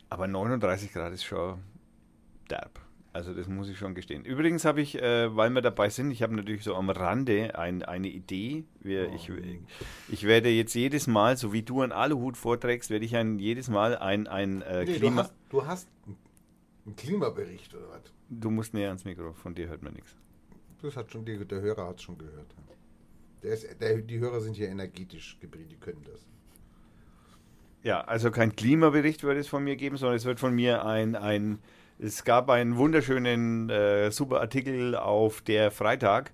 aber 0.09 0.27
39 0.27 0.93
Grad 0.93 1.13
ist 1.13 1.23
schon 1.23 1.59
derb. 2.49 2.84
Also 3.15 3.33
das 3.33 3.47
muss 3.47 3.69
ich 3.69 3.77
schon 3.77 3.95
gestehen. 3.95 4.25
Übrigens 4.25 4.65
habe 4.65 4.81
ich, 4.81 5.01
äh, 5.01 5.33
weil 5.33 5.49
wir 5.51 5.61
dabei 5.61 5.87
sind, 5.89 6.11
ich 6.11 6.21
habe 6.21 6.35
natürlich 6.35 6.65
so 6.65 6.75
am 6.75 6.89
Rande 6.89 7.57
ein, 7.57 7.81
eine 7.81 8.09
Idee. 8.09 8.65
Wir, 8.81 9.09
ich, 9.13 9.31
ich 10.09 10.23
werde 10.25 10.49
jetzt 10.49 10.73
jedes 10.73 11.07
Mal, 11.07 11.37
so 11.37 11.53
wie 11.53 11.63
du 11.63 11.81
einen 11.81 11.93
Aluhut 11.93 12.35
vorträgst, 12.35 12.89
werde 12.89 13.05
ich 13.05 13.15
ein, 13.15 13.39
jedes 13.39 13.69
Mal 13.69 13.97
ein, 13.97 14.27
ein 14.27 14.61
äh, 14.63 14.83
Nee, 14.83 14.91
du 14.95 14.99
Klima... 14.99 15.21
hast, 15.21 15.33
du 15.47 15.65
hast 15.65 15.87
einen 16.85 16.97
Klimabericht 16.97 17.73
oder 17.73 17.87
was? 17.87 18.01
Du 18.29 18.51
musst 18.51 18.73
näher 18.73 18.89
ans 18.89 19.05
Mikro, 19.05 19.31
von 19.31 19.55
dir 19.55 19.69
hört 19.69 19.81
man 19.81 19.93
nichts. 19.93 20.13
Das 20.81 20.97
hat 20.97 21.09
schon 21.09 21.23
die, 21.23 21.37
der 21.37 21.61
Hörer 21.61 21.87
hat 21.87 22.01
schon 22.01 22.17
gehört. 22.17 22.53
Der 23.43 23.53
ist, 23.53 23.79
der, 23.79 23.99
die 23.99 24.19
Hörer 24.19 24.41
sind 24.41 24.57
hier 24.57 24.67
energetisch 24.67 25.37
gebildet, 25.39 25.71
die 25.71 25.77
können 25.77 26.03
das. 26.03 26.27
Ja, 27.81 28.01
also 28.01 28.29
kein 28.29 28.57
Klimabericht 28.57 29.23
wird 29.23 29.37
es 29.37 29.47
von 29.47 29.63
mir 29.63 29.77
geben, 29.77 29.95
sondern 29.95 30.17
es 30.17 30.25
wird 30.25 30.41
von 30.41 30.53
mir 30.53 30.83
ein, 30.83 31.15
ein 31.15 31.59
es 31.97 32.23
gab 32.23 32.49
einen 32.49 32.77
wunderschönen, 32.77 33.69
äh, 33.69 34.11
super 34.11 34.41
Artikel 34.41 34.95
auf 34.95 35.41
der 35.41 35.71
Freitag 35.71 36.33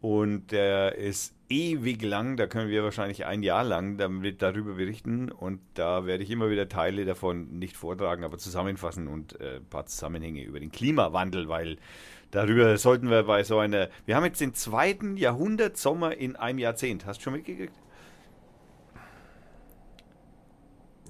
und 0.00 0.52
der 0.52 0.96
ist 0.96 1.34
ewig 1.48 2.02
lang, 2.02 2.36
da 2.36 2.46
können 2.46 2.70
wir 2.70 2.82
wahrscheinlich 2.82 3.26
ein 3.26 3.42
Jahr 3.42 3.64
lang 3.64 3.98
damit, 3.98 4.40
darüber 4.42 4.74
berichten 4.74 5.30
und 5.30 5.60
da 5.74 6.06
werde 6.06 6.22
ich 6.22 6.30
immer 6.30 6.50
wieder 6.50 6.68
Teile 6.68 7.04
davon 7.04 7.58
nicht 7.58 7.76
vortragen, 7.76 8.24
aber 8.24 8.38
zusammenfassen 8.38 9.08
und 9.08 9.38
äh, 9.40 9.56
ein 9.56 9.66
paar 9.66 9.86
Zusammenhänge 9.86 10.42
über 10.44 10.60
den 10.60 10.72
Klimawandel, 10.72 11.48
weil 11.48 11.76
darüber 12.30 12.76
sollten 12.78 13.10
wir 13.10 13.24
bei 13.24 13.44
so 13.44 13.58
einer, 13.58 13.88
wir 14.06 14.16
haben 14.16 14.24
jetzt 14.24 14.40
den 14.40 14.54
zweiten 14.54 15.16
Jahrhundert 15.16 15.76
Sommer 15.76 16.16
in 16.16 16.36
einem 16.36 16.58
Jahrzehnt, 16.58 17.06
hast 17.06 17.18
du 17.18 17.24
schon 17.24 17.34
mitgekriegt? 17.34 17.74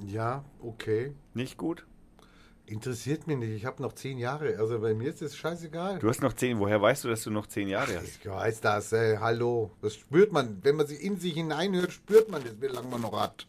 Ja, 0.05 0.45
okay. 0.61 1.15
Nicht 1.35 1.57
gut? 1.57 1.87
Interessiert 2.73 3.27
mich 3.27 3.37
nicht. 3.37 3.51
Ich 3.51 3.67
habe 3.67 3.83
noch 3.83 3.93
zehn 3.93 4.17
Jahre. 4.17 4.57
Also 4.59 4.81
bei 4.81 4.95
mir 4.95 5.11
ist 5.11 5.21
es 5.21 5.37
scheißegal. 5.37 5.99
Du 5.99 6.09
hast 6.09 6.23
noch 6.23 6.33
zehn. 6.33 6.59
Woher 6.59 6.81
weißt 6.81 7.05
du, 7.05 7.09
dass 7.09 7.23
du 7.23 7.31
noch 7.31 7.47
zehn 7.47 7.69
Jahre 7.69 7.97
hast? 7.99 8.07
Ich 8.07 8.27
weiß 8.27 8.63
das, 8.63 8.91
ey, 8.93 9.17
hallo. 9.19 9.73
Das 9.83 9.95
spürt 9.95 10.33
man. 10.33 10.59
Wenn 10.65 10.77
man 10.77 10.87
sich 10.87 11.03
in 11.03 11.19
sich 11.19 11.35
hineinhört, 11.35 11.93
spürt 11.93 12.31
man 12.31 12.43
das, 12.43 12.59
wie 12.63 12.69
lange 12.69 12.89
man 12.89 13.03
noch 13.03 13.21
hat. 13.21 13.47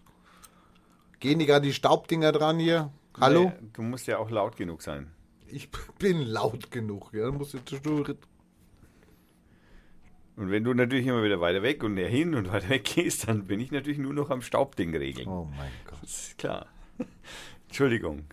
Gehen 1.21 1.39
die 1.39 1.45
gerade 1.45 1.65
die 1.65 1.71
Staubdinger 1.73 2.33
dran 2.33 2.59
hier? 2.59 2.91
Hallo? 3.17 3.53
Nee, 3.61 3.67
du 3.71 3.81
musst 3.83 4.07
ja 4.07 4.17
auch 4.17 4.29
laut 4.29 4.57
genug 4.57 4.81
sein. 4.81 5.09
Ich 5.47 5.69
bin 5.99 6.21
laut 6.23 6.69
genug. 6.69 7.13
Ja, 7.13 7.27
dann 7.27 7.37
musst 7.37 7.53
du 7.53 7.59
zwischendurch- 7.59 8.17
Und 10.35 10.51
wenn 10.51 10.65
du 10.65 10.73
natürlich 10.73 11.07
immer 11.07 11.23
wieder 11.23 11.39
weiter 11.39 11.61
weg 11.63 11.81
und 11.81 11.93
näher 11.93 12.09
hin 12.09 12.35
und 12.35 12.51
weiter 12.51 12.67
weg 12.67 12.83
gehst, 12.83 13.29
dann 13.29 13.47
bin 13.47 13.61
ich 13.61 13.71
natürlich 13.71 13.99
nur 13.99 14.13
noch 14.13 14.29
am 14.31 14.41
Staubding 14.41 14.93
regeln. 14.93 15.29
Oh 15.29 15.47
mein 15.55 15.71
Gott. 15.85 15.99
Das 16.01 16.27
ist 16.27 16.37
klar. 16.37 16.65
Entschuldigung. 17.67 18.25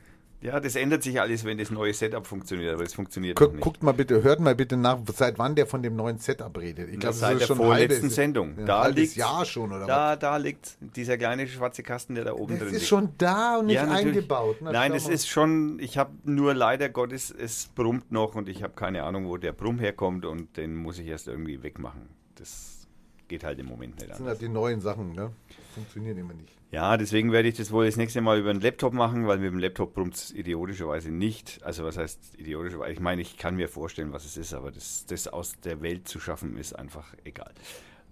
Ja, 0.42 0.58
das 0.58 0.74
ändert 0.74 1.02
sich 1.02 1.20
alles, 1.20 1.44
wenn 1.44 1.58
das 1.58 1.70
neue 1.70 1.92
Setup 1.92 2.26
funktioniert, 2.26 2.72
aber 2.72 2.82
es 2.82 2.94
funktioniert 2.94 3.36
Guck, 3.36 3.52
nicht. 3.52 3.60
guckt 3.62 3.82
mal 3.82 3.92
bitte, 3.92 4.22
hört 4.22 4.40
mal 4.40 4.54
bitte 4.54 4.78
nach, 4.78 4.98
seit 5.14 5.38
wann 5.38 5.54
der 5.54 5.66
von 5.66 5.82
dem 5.82 5.96
neuen 5.96 6.16
Setup 6.16 6.56
redet. 6.58 6.88
Ich 6.88 6.98
glaube, 6.98 7.14
seit 7.14 7.40
der 7.40 7.46
vorletzten 7.46 8.08
Sendung. 8.08 8.56
Ein 8.58 8.64
Da 8.64 8.86
liegt's. 8.86 9.16
Jahr 9.16 9.44
schon, 9.44 9.70
oder 9.70 9.82
was? 9.82 9.86
Da, 9.88 10.16
da 10.16 10.36
liegt 10.38 10.78
dieser 10.96 11.18
kleine 11.18 11.46
schwarze 11.46 11.82
Kasten, 11.82 12.14
der 12.14 12.24
da 12.24 12.32
oben 12.32 12.54
Das 12.54 12.60
drin 12.60 12.68
ist 12.68 12.74
liegt. 12.80 12.86
schon 12.88 13.10
da 13.18 13.58
und 13.58 13.66
nicht 13.66 13.74
Ja, 13.74 13.90
eingebaut. 13.90 14.56
Na, 14.62 14.72
Nein, 14.72 14.94
es 14.94 15.08
ist 15.08 15.28
schon, 15.28 15.78
ich 15.78 15.98
habe 15.98 16.12
nur 16.24 16.54
leider 16.54 16.88
Gottes, 16.88 17.30
es 17.30 17.68
brummt 17.74 18.10
noch 18.10 18.34
und 18.34 18.48
ich 18.48 18.62
habe 18.62 18.72
keine 18.72 19.02
Ahnung, 19.02 19.28
wo 19.28 19.36
der 19.36 19.52
Brumm 19.52 19.78
herkommt 19.78 20.24
und 20.24 20.56
den 20.56 20.74
muss 20.74 20.98
ich 20.98 21.06
erst 21.06 21.28
irgendwie 21.28 21.62
wegmachen. 21.62 22.08
Das 22.36 22.86
geht 23.28 23.44
halt 23.44 23.58
im 23.58 23.66
Moment 23.66 23.96
nicht 23.96 24.08
Das 24.08 24.16
sind 24.16 24.26
halt 24.26 24.40
die 24.40 24.48
neuen 24.48 24.80
Sachen, 24.80 25.12
ne? 25.12 25.32
Funktionieren 25.74 26.16
immer 26.16 26.32
nicht. 26.32 26.56
Ja, 26.72 26.96
deswegen 26.96 27.32
werde 27.32 27.48
ich 27.48 27.56
das 27.56 27.72
wohl 27.72 27.86
das 27.86 27.96
nächste 27.96 28.20
Mal 28.20 28.38
über 28.38 28.50
einen 28.50 28.60
Laptop 28.60 28.92
machen, 28.92 29.26
weil 29.26 29.38
mit 29.38 29.52
dem 29.52 29.58
Laptop 29.58 29.92
brummt 29.92 30.14
es 30.14 30.30
idiotischerweise 30.30 31.10
nicht. 31.10 31.58
Also 31.64 31.84
was 31.84 31.96
heißt 31.96 32.38
idiotischerweise? 32.38 32.92
Ich 32.92 33.00
meine, 33.00 33.22
ich 33.22 33.36
kann 33.36 33.56
mir 33.56 33.68
vorstellen, 33.68 34.12
was 34.12 34.24
es 34.24 34.36
ist, 34.36 34.54
aber 34.54 34.70
das, 34.70 35.04
das 35.06 35.26
aus 35.26 35.58
der 35.60 35.82
Welt 35.82 36.06
zu 36.06 36.20
schaffen, 36.20 36.56
ist 36.56 36.74
einfach 36.74 37.12
egal. 37.24 37.50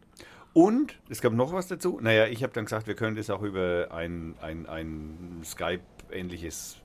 Und 0.54 0.98
es 1.08 1.20
gab 1.20 1.32
noch 1.32 1.52
was 1.52 1.66
dazu. 1.66 1.98
Naja, 2.00 2.26
ich 2.26 2.42
habe 2.42 2.52
dann 2.52 2.64
gesagt, 2.64 2.86
wir 2.86 2.94
können 2.94 3.16
das 3.16 3.28
auch 3.28 3.42
über 3.42 3.88
ein, 3.90 4.36
ein, 4.40 4.66
ein 4.66 5.42
Skype-ähnliches 5.44 6.76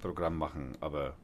Programm 0.00 0.38
machen, 0.38 0.78
aber 0.80 1.16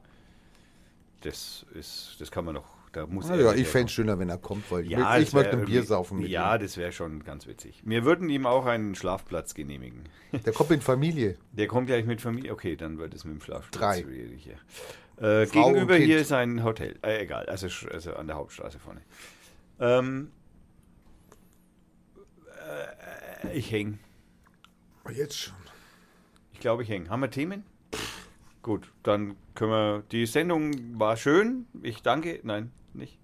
das 1.20 1.64
ist, 1.74 2.16
das 2.18 2.30
kann 2.30 2.44
man 2.44 2.54
noch. 2.54 2.81
Da 2.92 3.06
muss 3.06 3.28
er 3.30 3.40
ja, 3.40 3.54
ich 3.54 3.66
fände 3.68 3.86
es 3.86 3.92
schöner, 3.92 4.18
wenn 4.18 4.28
er 4.28 4.36
kommt, 4.36 4.70
weil 4.70 4.84
ich, 4.84 4.90
Ja, 4.90 4.98
möchte- 4.98 5.22
ich 5.22 5.32
wär 5.34 5.42
möchte 5.42 5.56
ein 5.58 5.64
Bier 5.64 5.82
saufen 5.82 6.18
mit 6.18 6.28
Ja, 6.28 6.54
ihm. 6.56 6.60
das 6.60 6.76
wäre 6.76 6.92
schon 6.92 7.24
ganz 7.24 7.46
witzig. 7.46 7.80
Wir 7.86 8.04
würden 8.04 8.28
ihm 8.28 8.44
auch 8.44 8.66
einen 8.66 8.94
Schlafplatz 8.94 9.54
genehmigen. 9.54 10.02
Der 10.44 10.52
kommt 10.52 10.70
in 10.72 10.82
Familie. 10.82 11.36
Der 11.52 11.66
kommt 11.68 11.86
gleich 11.86 12.04
mit 12.04 12.20
Familie. 12.20 12.52
Okay, 12.52 12.76
dann 12.76 12.98
wird 12.98 13.14
es 13.14 13.24
mit 13.24 13.34
dem 13.34 13.40
Schlafplatz 13.40 13.70
Drei. 13.80 14.02
schwierig. 14.02 14.46
Ja. 14.46 15.42
Äh, 15.42 15.46
gegenüber 15.46 15.96
hier 15.96 16.18
ist 16.18 16.32
ein 16.32 16.64
Hotel. 16.64 16.98
Äh, 17.02 17.22
egal, 17.22 17.46
also, 17.46 17.66
also 17.90 18.14
an 18.14 18.26
der 18.26 18.36
Hauptstraße 18.36 18.78
vorne. 18.78 19.00
Ähm, 19.80 20.30
äh, 23.44 23.56
ich 23.56 23.70
hänge. 23.72 23.98
Jetzt 25.14 25.38
schon. 25.38 25.54
Ich 26.52 26.60
glaube, 26.60 26.82
ich 26.82 26.88
hänge. 26.90 27.08
Haben 27.08 27.20
wir 27.20 27.30
Themen? 27.30 27.64
Gut, 28.62 28.92
dann 29.02 29.34
können 29.54 29.70
wir. 29.72 30.02
Die 30.12 30.26
Sendung 30.26 30.98
war 30.98 31.16
schön. 31.16 31.66
Ich 31.82 32.02
danke. 32.02 32.38
Nein, 32.44 32.70
nicht. 32.94 33.18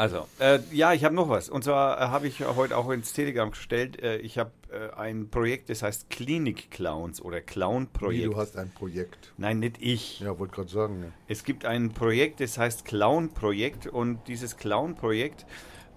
Also, 0.00 0.26
äh, 0.38 0.60
ja, 0.72 0.94
ich 0.94 1.04
habe 1.04 1.14
noch 1.14 1.28
was. 1.28 1.50
Und 1.50 1.62
zwar 1.62 1.98
äh, 1.98 2.04
habe 2.06 2.26
ich 2.26 2.40
heute 2.40 2.74
auch 2.78 2.88
ins 2.88 3.12
Telegram 3.12 3.50
gestellt. 3.50 4.02
Äh, 4.02 4.16
ich 4.16 4.38
habe 4.38 4.50
äh, 4.72 4.98
ein 4.98 5.28
Projekt, 5.28 5.68
das 5.68 5.82
heißt 5.82 6.08
Klinik 6.08 6.70
Clowns 6.70 7.20
oder 7.20 7.36
Wie, 7.36 7.42
Clown-Projekt. 7.42 8.32
du 8.32 8.36
hast 8.38 8.56
ein 8.56 8.70
Projekt. 8.70 9.34
Nein, 9.36 9.58
nicht 9.58 9.76
ich. 9.78 10.20
Ja, 10.20 10.38
wollte 10.38 10.54
gerade 10.54 10.70
sagen. 10.70 11.02
Ja. 11.02 11.08
Es 11.28 11.44
gibt 11.44 11.66
ein 11.66 11.92
Projekt, 11.92 12.40
das 12.40 12.56
heißt 12.56 12.86
Clown-Projekt 12.86 13.88
und 13.88 14.26
dieses 14.26 14.56
Clown-Projekt, 14.56 15.44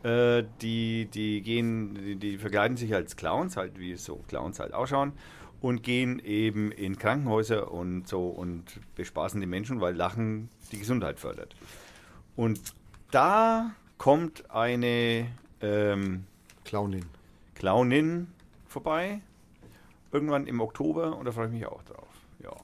äh, 0.03 0.43
die, 0.61 1.05
die 1.05 1.41
gehen, 1.41 1.95
die, 1.95 2.17
die 2.17 2.37
verkleiden 2.37 2.75
sich 2.75 2.93
als 2.93 3.15
Clowns, 3.15 3.55
halt 3.55 3.79
wie 3.79 3.95
so 3.95 4.17
Clowns 4.27 4.59
halt 4.59 4.73
ausschauen 4.73 5.13
und 5.61 5.81
gehen 5.81 6.19
eben 6.19 6.73
in 6.73 6.97
Krankenhäuser 6.97 7.71
und 7.71 8.05
so 8.09 8.27
und 8.27 8.65
bespaßen 8.97 9.39
die 9.39 9.47
Menschen, 9.47 9.79
weil 9.79 9.95
Lachen 9.95 10.49
die 10.73 10.79
Gesundheit 10.79 11.21
fördert. 11.21 11.55
Und 12.35 12.59
da 13.09 13.71
kommt 13.97 14.49
eine 14.51 15.27
ähm, 15.61 16.25
Clownin. 16.65 17.05
Clownin 17.55 18.27
vorbei, 18.67 19.21
irgendwann 20.11 20.47
im 20.47 20.59
Oktober 20.59 21.15
und 21.17 21.25
da 21.25 21.31
freue 21.31 21.47
ich 21.47 21.53
mich 21.53 21.65
auch 21.65 21.83
drauf. 21.83 22.07
Ja. 22.39 22.55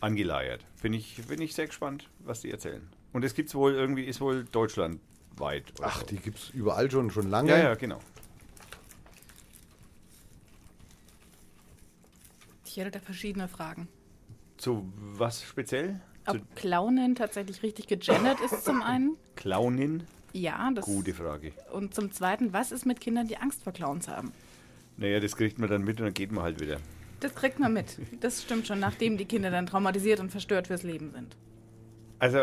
Angeleiert. 0.00 0.64
Bin 0.82 0.92
ich, 0.92 1.26
bin 1.26 1.40
ich 1.40 1.54
sehr 1.54 1.66
gespannt, 1.66 2.08
was 2.20 2.40
die 2.40 2.50
erzählen. 2.50 2.88
Und 3.12 3.24
es 3.24 3.34
gibt's 3.34 3.54
wohl 3.54 3.74
irgendwie, 3.74 4.04
ist 4.04 4.20
wohl 4.20 4.44
deutschlandweit. 4.44 5.72
oder 5.78 5.88
Ach, 5.88 6.00
so. 6.00 6.06
die 6.06 6.16
gibt 6.16 6.38
es 6.38 6.50
überall 6.50 6.90
schon, 6.90 7.10
schon 7.10 7.30
lange. 7.30 7.50
Ja, 7.50 7.58
ja, 7.58 7.74
genau. 7.74 8.00
Ich 12.64 12.76
hätte 12.76 12.90
da 12.90 12.98
verschiedene 12.98 13.46
Fragen. 13.46 13.88
Zu 14.56 14.92
was 14.96 15.42
speziell? 15.44 16.00
Ob 16.26 16.56
Clownen 16.56 17.14
tatsächlich 17.14 17.62
richtig 17.62 17.86
gegendert 17.86 18.40
ist 18.40 18.64
zum 18.64 18.82
einen. 18.82 19.16
Clownin? 19.36 20.04
Ja, 20.32 20.70
das. 20.74 20.84
Gute 20.84 21.14
Frage. 21.14 21.52
Und 21.72 21.94
zum 21.94 22.10
zweiten, 22.10 22.52
was 22.52 22.72
ist 22.72 22.86
mit 22.86 23.00
Kindern, 23.00 23.28
die 23.28 23.36
Angst 23.36 23.62
vor 23.62 23.72
Clowns 23.72 24.08
haben? 24.08 24.32
Naja, 24.96 25.20
das 25.20 25.36
kriegt 25.36 25.58
man 25.58 25.68
dann 25.68 25.82
mit 25.84 26.00
und 26.00 26.06
dann 26.06 26.14
geht 26.14 26.32
man 26.32 26.44
halt 26.44 26.60
wieder. 26.60 26.78
Das 27.20 27.34
kriegt 27.34 27.58
man 27.58 27.72
mit. 27.72 27.98
Das 28.20 28.42
stimmt 28.42 28.66
schon, 28.66 28.80
nachdem 28.80 29.16
die 29.16 29.24
Kinder 29.24 29.50
dann 29.50 29.66
traumatisiert 29.66 30.20
und 30.20 30.30
verstört 30.30 30.66
fürs 30.66 30.82
Leben 30.82 31.10
sind. 31.12 31.36
Also. 32.18 32.40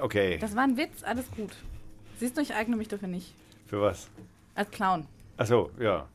Okay. 0.00 0.38
Das 0.38 0.56
war 0.56 0.64
ein 0.64 0.76
Witz, 0.76 1.02
alles 1.02 1.30
gut. 1.32 1.50
Siehst 2.18 2.36
du, 2.36 2.40
ich 2.40 2.54
eigne 2.54 2.76
mich 2.76 2.88
dafür 2.88 3.08
nicht. 3.08 3.34
Für 3.66 3.80
was? 3.80 4.08
Als 4.54 4.70
Clown. 4.70 5.06
Achso, 5.36 5.70
ja. 5.78 6.06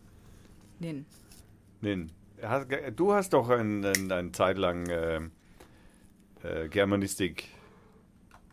Nin. 0.80 1.06
Nin. 1.82 2.12
Hast- 2.50 2.68
Du 2.96 3.14
hast 3.14 3.34
doch 3.34 3.50
ein, 3.50 3.84
ein, 3.86 4.12
eine 4.12 4.32
Zeit 4.32 4.58
lang 4.58 4.88
äh, 4.88 5.20
äh, 6.44 6.68
Germanistik 6.70 7.46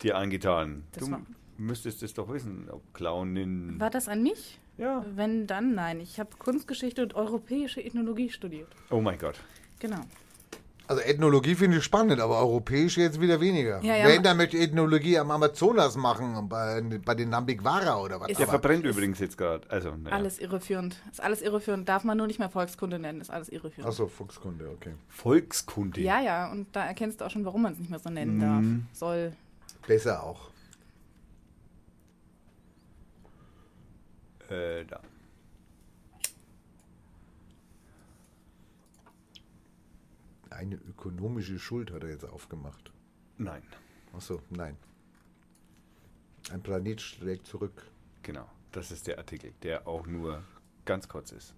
dir 0.03 0.17
eingetan. 0.17 0.85
Das 0.93 1.05
du 1.09 1.17
müsstest 1.59 2.03
es 2.03 2.15
doch 2.15 2.29
wissen, 2.33 2.69
ob 2.71 2.83
Clownin. 2.95 3.79
War 3.79 3.91
das 3.91 4.09
an 4.09 4.23
mich? 4.23 4.59
Ja. 4.79 5.05
Wenn 5.15 5.47
dann, 5.47 5.75
nein. 5.75 6.01
Ich 6.01 6.19
habe 6.19 6.31
Kunstgeschichte 6.39 7.03
und 7.03 7.15
europäische 7.15 7.83
Ethnologie 7.83 8.31
studiert. 8.31 8.69
Oh 8.91 9.01
mein 9.01 9.19
Gott. 9.19 9.39
Genau. 9.79 10.01
Also 10.93 11.05
Ethnologie 11.05 11.55
finde 11.55 11.79
ich 11.79 11.85
spannend, 11.85 12.21
aber 12.21 12.37
europäisch 12.39 12.99
jetzt 12.99 13.19
wieder 13.19 13.41
weniger. 13.41 13.83
Ja, 13.83 13.97
ja, 13.97 14.07
Wenn, 14.09 14.23
dann 14.23 14.37
möchte 14.37 14.59
ich 14.59 14.63
Ethnologie 14.65 15.19
am 15.19 15.31
Amazonas 15.31 15.97
machen, 15.97 16.51
bei, 16.51 16.83
bei 17.03 17.15
den 17.15 17.31
Nambigwara 17.31 17.99
oder 17.99 18.21
was. 18.21 18.29
Ist- 18.29 18.41
Der 18.41 18.47
verbrennt 18.47 18.85
übrigens 18.85 19.19
jetzt 19.19 19.39
gerade. 19.39 19.69
Also, 19.71 19.95
naja. 19.97 20.15
Alles 20.15 20.39
irreführend. 20.39 21.01
Ist 21.11 21.23
alles 21.23 21.41
irreführend. 21.41 21.89
Darf 21.89 22.05
man 22.05 22.19
nur 22.19 22.27
nicht 22.27 22.39
mehr 22.39 22.51
Volkskunde 22.51 22.99
nennen. 22.99 23.23
Ist 23.23 23.31
alles 23.31 23.49
irreführend. 23.49 23.89
Achso, 23.89 24.07
Fuchskunde, 24.07 24.69
okay. 24.69 24.93
Volkskunde. 25.09 26.03
Ja, 26.03 26.21
ja. 26.21 26.53
Und 26.53 26.67
da 26.77 26.85
erkennst 26.85 27.23
du 27.23 27.25
auch 27.25 27.31
schon, 27.31 27.47
warum 27.47 27.63
man 27.63 27.73
es 27.73 27.79
nicht 27.79 27.89
mehr 27.91 27.99
so 27.99 28.11
nennen 28.11 28.37
Mhm. 28.37 28.41
darf. 28.41 28.99
Soll. 28.99 29.33
Besser 29.87 30.23
auch. 30.23 30.51
Äh, 34.51 34.85
da. 34.85 35.01
Eine 40.57 40.77
ökonomische 40.77 41.59
Schuld 41.59 41.91
hat 41.93 42.03
er 42.05 42.11
jetzt 42.11 42.25
aufgemacht. 42.29 42.93
Nein. 43.39 43.63
Achso, 44.13 44.41
nein. 44.51 44.77
Ein 46.53 46.63
Planet 46.63 47.01
schlägt 47.01 47.47
zurück. 47.47 47.91
Genau. 48.23 48.47
Das 48.73 48.91
ist 48.91 49.07
der 49.07 49.19
Artikel, 49.19 49.53
der 49.63 49.87
auch 49.87 50.07
nur 50.07 50.43
ganz 50.85 51.09
kurz 51.09 51.33
ist. 51.33 51.55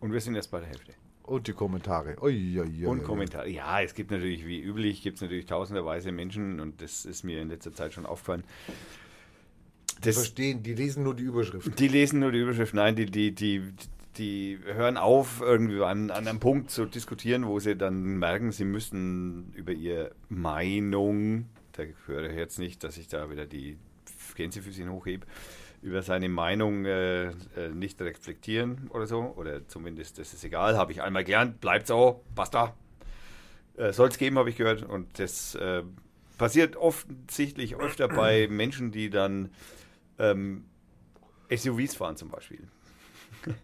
Und 0.00 0.12
wir 0.12 0.20
sind 0.20 0.34
erst 0.34 0.50
bei 0.50 0.60
der 0.60 0.68
Hälfte. 0.68 0.94
Und 1.24 1.46
die 1.46 1.52
Kommentare. 1.52 2.16
Ui, 2.22 2.58
ui, 2.58 2.66
ui, 2.66 2.86
Und. 2.86 3.04
Kommentare. 3.04 3.48
Ja, 3.50 3.80
es 3.82 3.94
gibt 3.94 4.10
natürlich, 4.10 4.46
wie 4.46 4.60
üblich, 4.62 5.02
gibt 5.02 5.16
es 5.16 5.22
natürlich 5.22 5.46
tausenderweise 5.46 6.10
Menschen 6.12 6.60
und 6.60 6.80
das 6.80 7.04
ist 7.04 7.22
mir 7.24 7.42
in 7.42 7.48
letzter 7.48 7.72
Zeit 7.74 7.92
schon 7.92 8.06
aufgefallen. 8.06 8.44
Die 9.98 10.02
Das, 10.02 10.14
verstehen, 10.16 10.62
die 10.62 10.74
lesen 10.74 11.02
nur 11.02 11.14
die 11.14 11.24
Überschrift. 11.24 11.78
die 11.78 11.88
lesen 11.88 12.20
nur 12.20 12.32
die 12.32 12.38
Überschrift. 12.38 12.72
Nein, 12.72 12.96
die, 12.96 13.06
die, 13.06 13.34
die, 13.34 13.74
die 14.18 14.58
hören 14.64 14.96
auf, 14.96 15.40
irgendwie 15.40 15.82
an, 15.82 16.10
an 16.10 16.26
einem 16.26 16.40
Punkt 16.40 16.70
zu 16.70 16.86
diskutieren, 16.86 17.46
wo 17.46 17.58
sie 17.60 17.76
dann 17.76 18.18
merken, 18.18 18.52
sie 18.52 18.64
müssen 18.64 19.52
über 19.54 19.72
ihre 19.72 20.12
Meinung, 20.28 21.46
da 21.72 21.84
höre 22.06 22.30
ich 22.30 22.36
jetzt 22.36 22.58
nicht, 22.58 22.82
dass 22.84 22.98
ich 22.98 23.08
da 23.08 23.30
wieder 23.30 23.46
die 23.46 23.78
Gänsefüßchen 24.34 24.90
hochhebe, 24.90 25.26
über 25.82 26.02
seine 26.02 26.28
Meinung 26.28 26.84
äh, 26.84 27.28
äh, 27.28 27.32
nicht 27.72 28.00
reflektieren 28.00 28.88
oder 28.90 29.06
so. 29.06 29.34
Oder 29.36 29.66
zumindest, 29.68 30.18
das 30.18 30.34
ist 30.34 30.44
egal, 30.44 30.76
habe 30.76 30.92
ich 30.92 31.02
einmal 31.02 31.24
gelernt, 31.24 31.60
bleibt 31.60 31.86
so, 31.86 32.24
basta. 32.34 32.74
Äh, 33.76 33.92
Soll 33.92 34.08
es 34.08 34.18
geben, 34.18 34.38
habe 34.38 34.50
ich 34.50 34.56
gehört. 34.56 34.82
Und 34.82 35.18
das 35.18 35.54
äh, 35.54 35.82
passiert 36.36 36.76
offensichtlich 36.76 37.76
öfter 37.76 38.08
bei 38.08 38.48
Menschen, 38.50 38.90
die 38.90 39.10
dann 39.10 39.50
ähm, 40.18 40.64
SUVs 41.54 41.94
fahren 41.94 42.16
zum 42.16 42.30
Beispiel. 42.30 42.66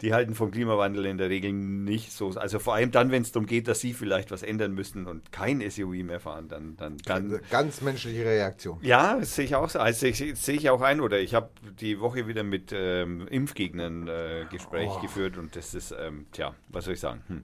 Die 0.00 0.14
halten 0.14 0.34
vom 0.34 0.50
Klimawandel 0.52 1.06
in 1.06 1.18
der 1.18 1.28
Regel 1.28 1.52
nicht 1.52 2.12
so. 2.12 2.28
Also 2.30 2.58
vor 2.60 2.74
allem 2.74 2.92
dann, 2.92 3.10
wenn 3.10 3.22
es 3.22 3.32
darum 3.32 3.46
geht, 3.46 3.66
dass 3.66 3.80
sie 3.80 3.92
vielleicht 3.92 4.30
was 4.30 4.44
ändern 4.44 4.72
müssten 4.72 5.06
und 5.06 5.32
kein 5.32 5.60
SUV 5.68 6.04
mehr 6.04 6.20
fahren, 6.20 6.46
dann, 6.48 6.76
dann, 6.76 6.98
dann 7.04 7.40
Ganz 7.50 7.80
menschliche 7.80 8.24
Reaktion. 8.24 8.78
ja, 8.82 9.16
das 9.18 9.34
sehe 9.34 9.44
ich 9.44 9.54
auch 9.56 9.68
so. 9.68 9.80
Also 9.80 10.06
sehe 10.12 10.34
ich 10.56 10.70
auch 10.70 10.82
ein. 10.82 11.00
Oder 11.00 11.18
ich 11.18 11.34
habe 11.34 11.50
die 11.80 11.98
Woche 12.00 12.28
wieder 12.28 12.44
mit 12.44 12.70
ähm, 12.72 13.26
Impfgegnern 13.28 14.06
äh, 14.06 14.44
Gespräch 14.50 14.88
Oh. 14.96 15.00
geführt 15.00 15.36
und 15.36 15.56
das 15.56 15.74
ist, 15.74 15.92
ähm, 15.98 16.26
tja, 16.32 16.54
was 16.68 16.84
soll 16.84 16.94
ich 16.94 17.00
sagen? 17.00 17.22
Hm. 17.26 17.42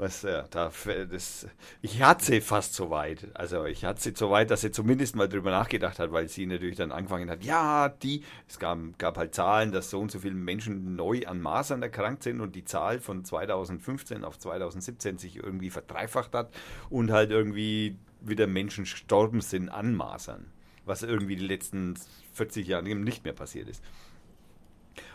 Was, 0.00 0.22
ja, 0.22 0.46
da, 0.48 0.72
das, 1.10 1.46
ich 1.82 2.00
hatte 2.00 2.24
sie 2.24 2.40
fast 2.40 2.72
so 2.72 2.88
weit. 2.88 3.28
Also 3.34 3.66
ich 3.66 3.84
hatte 3.84 4.00
sie 4.00 4.14
so 4.16 4.30
weit, 4.30 4.50
dass 4.50 4.62
sie 4.62 4.70
zumindest 4.70 5.14
mal 5.14 5.28
drüber 5.28 5.50
nachgedacht 5.50 5.98
hat, 5.98 6.10
weil 6.10 6.26
sie 6.26 6.46
natürlich 6.46 6.76
dann 6.76 6.90
angefangen 6.90 7.28
hat, 7.28 7.44
ja, 7.44 7.90
die, 7.90 8.24
es 8.48 8.58
gab, 8.58 8.78
gab 8.96 9.18
halt 9.18 9.34
Zahlen, 9.34 9.72
dass 9.72 9.90
so 9.90 10.00
und 10.00 10.10
so 10.10 10.20
viele 10.20 10.36
Menschen 10.36 10.96
neu 10.96 11.26
an 11.26 11.42
Masern 11.42 11.82
erkrankt 11.82 12.22
sind 12.22 12.40
und 12.40 12.56
die 12.56 12.64
Zahl 12.64 12.98
von 12.98 13.26
2015 13.26 14.24
auf 14.24 14.38
2017 14.38 15.18
sich 15.18 15.36
irgendwie 15.36 15.68
verdreifacht 15.68 16.32
hat 16.32 16.50
und 16.88 17.12
halt 17.12 17.30
irgendwie 17.30 17.98
wieder 18.22 18.46
Menschen 18.46 18.84
gestorben 18.84 19.42
sind 19.42 19.68
an 19.68 19.94
Masern, 19.94 20.46
was 20.86 21.02
irgendwie 21.02 21.36
die 21.36 21.46
letzten 21.46 21.98
40 22.32 22.66
Jahre 22.66 22.88
eben 22.88 23.04
nicht 23.04 23.24
mehr 23.24 23.34
passiert 23.34 23.68
ist. 23.68 23.84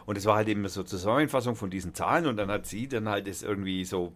Und 0.06 0.16
es 0.16 0.26
war 0.26 0.36
halt 0.36 0.48
eben 0.48 0.68
so 0.68 0.84
Zusammenfassung 0.84 1.56
von 1.56 1.72
diesen 1.72 1.96
Zahlen 1.96 2.28
und 2.28 2.38
dann 2.38 2.52
hat 2.52 2.68
sie 2.68 2.88
dann 2.88 3.10
halt 3.10 3.28
es 3.28 3.42
irgendwie 3.42 3.84
so 3.84 4.14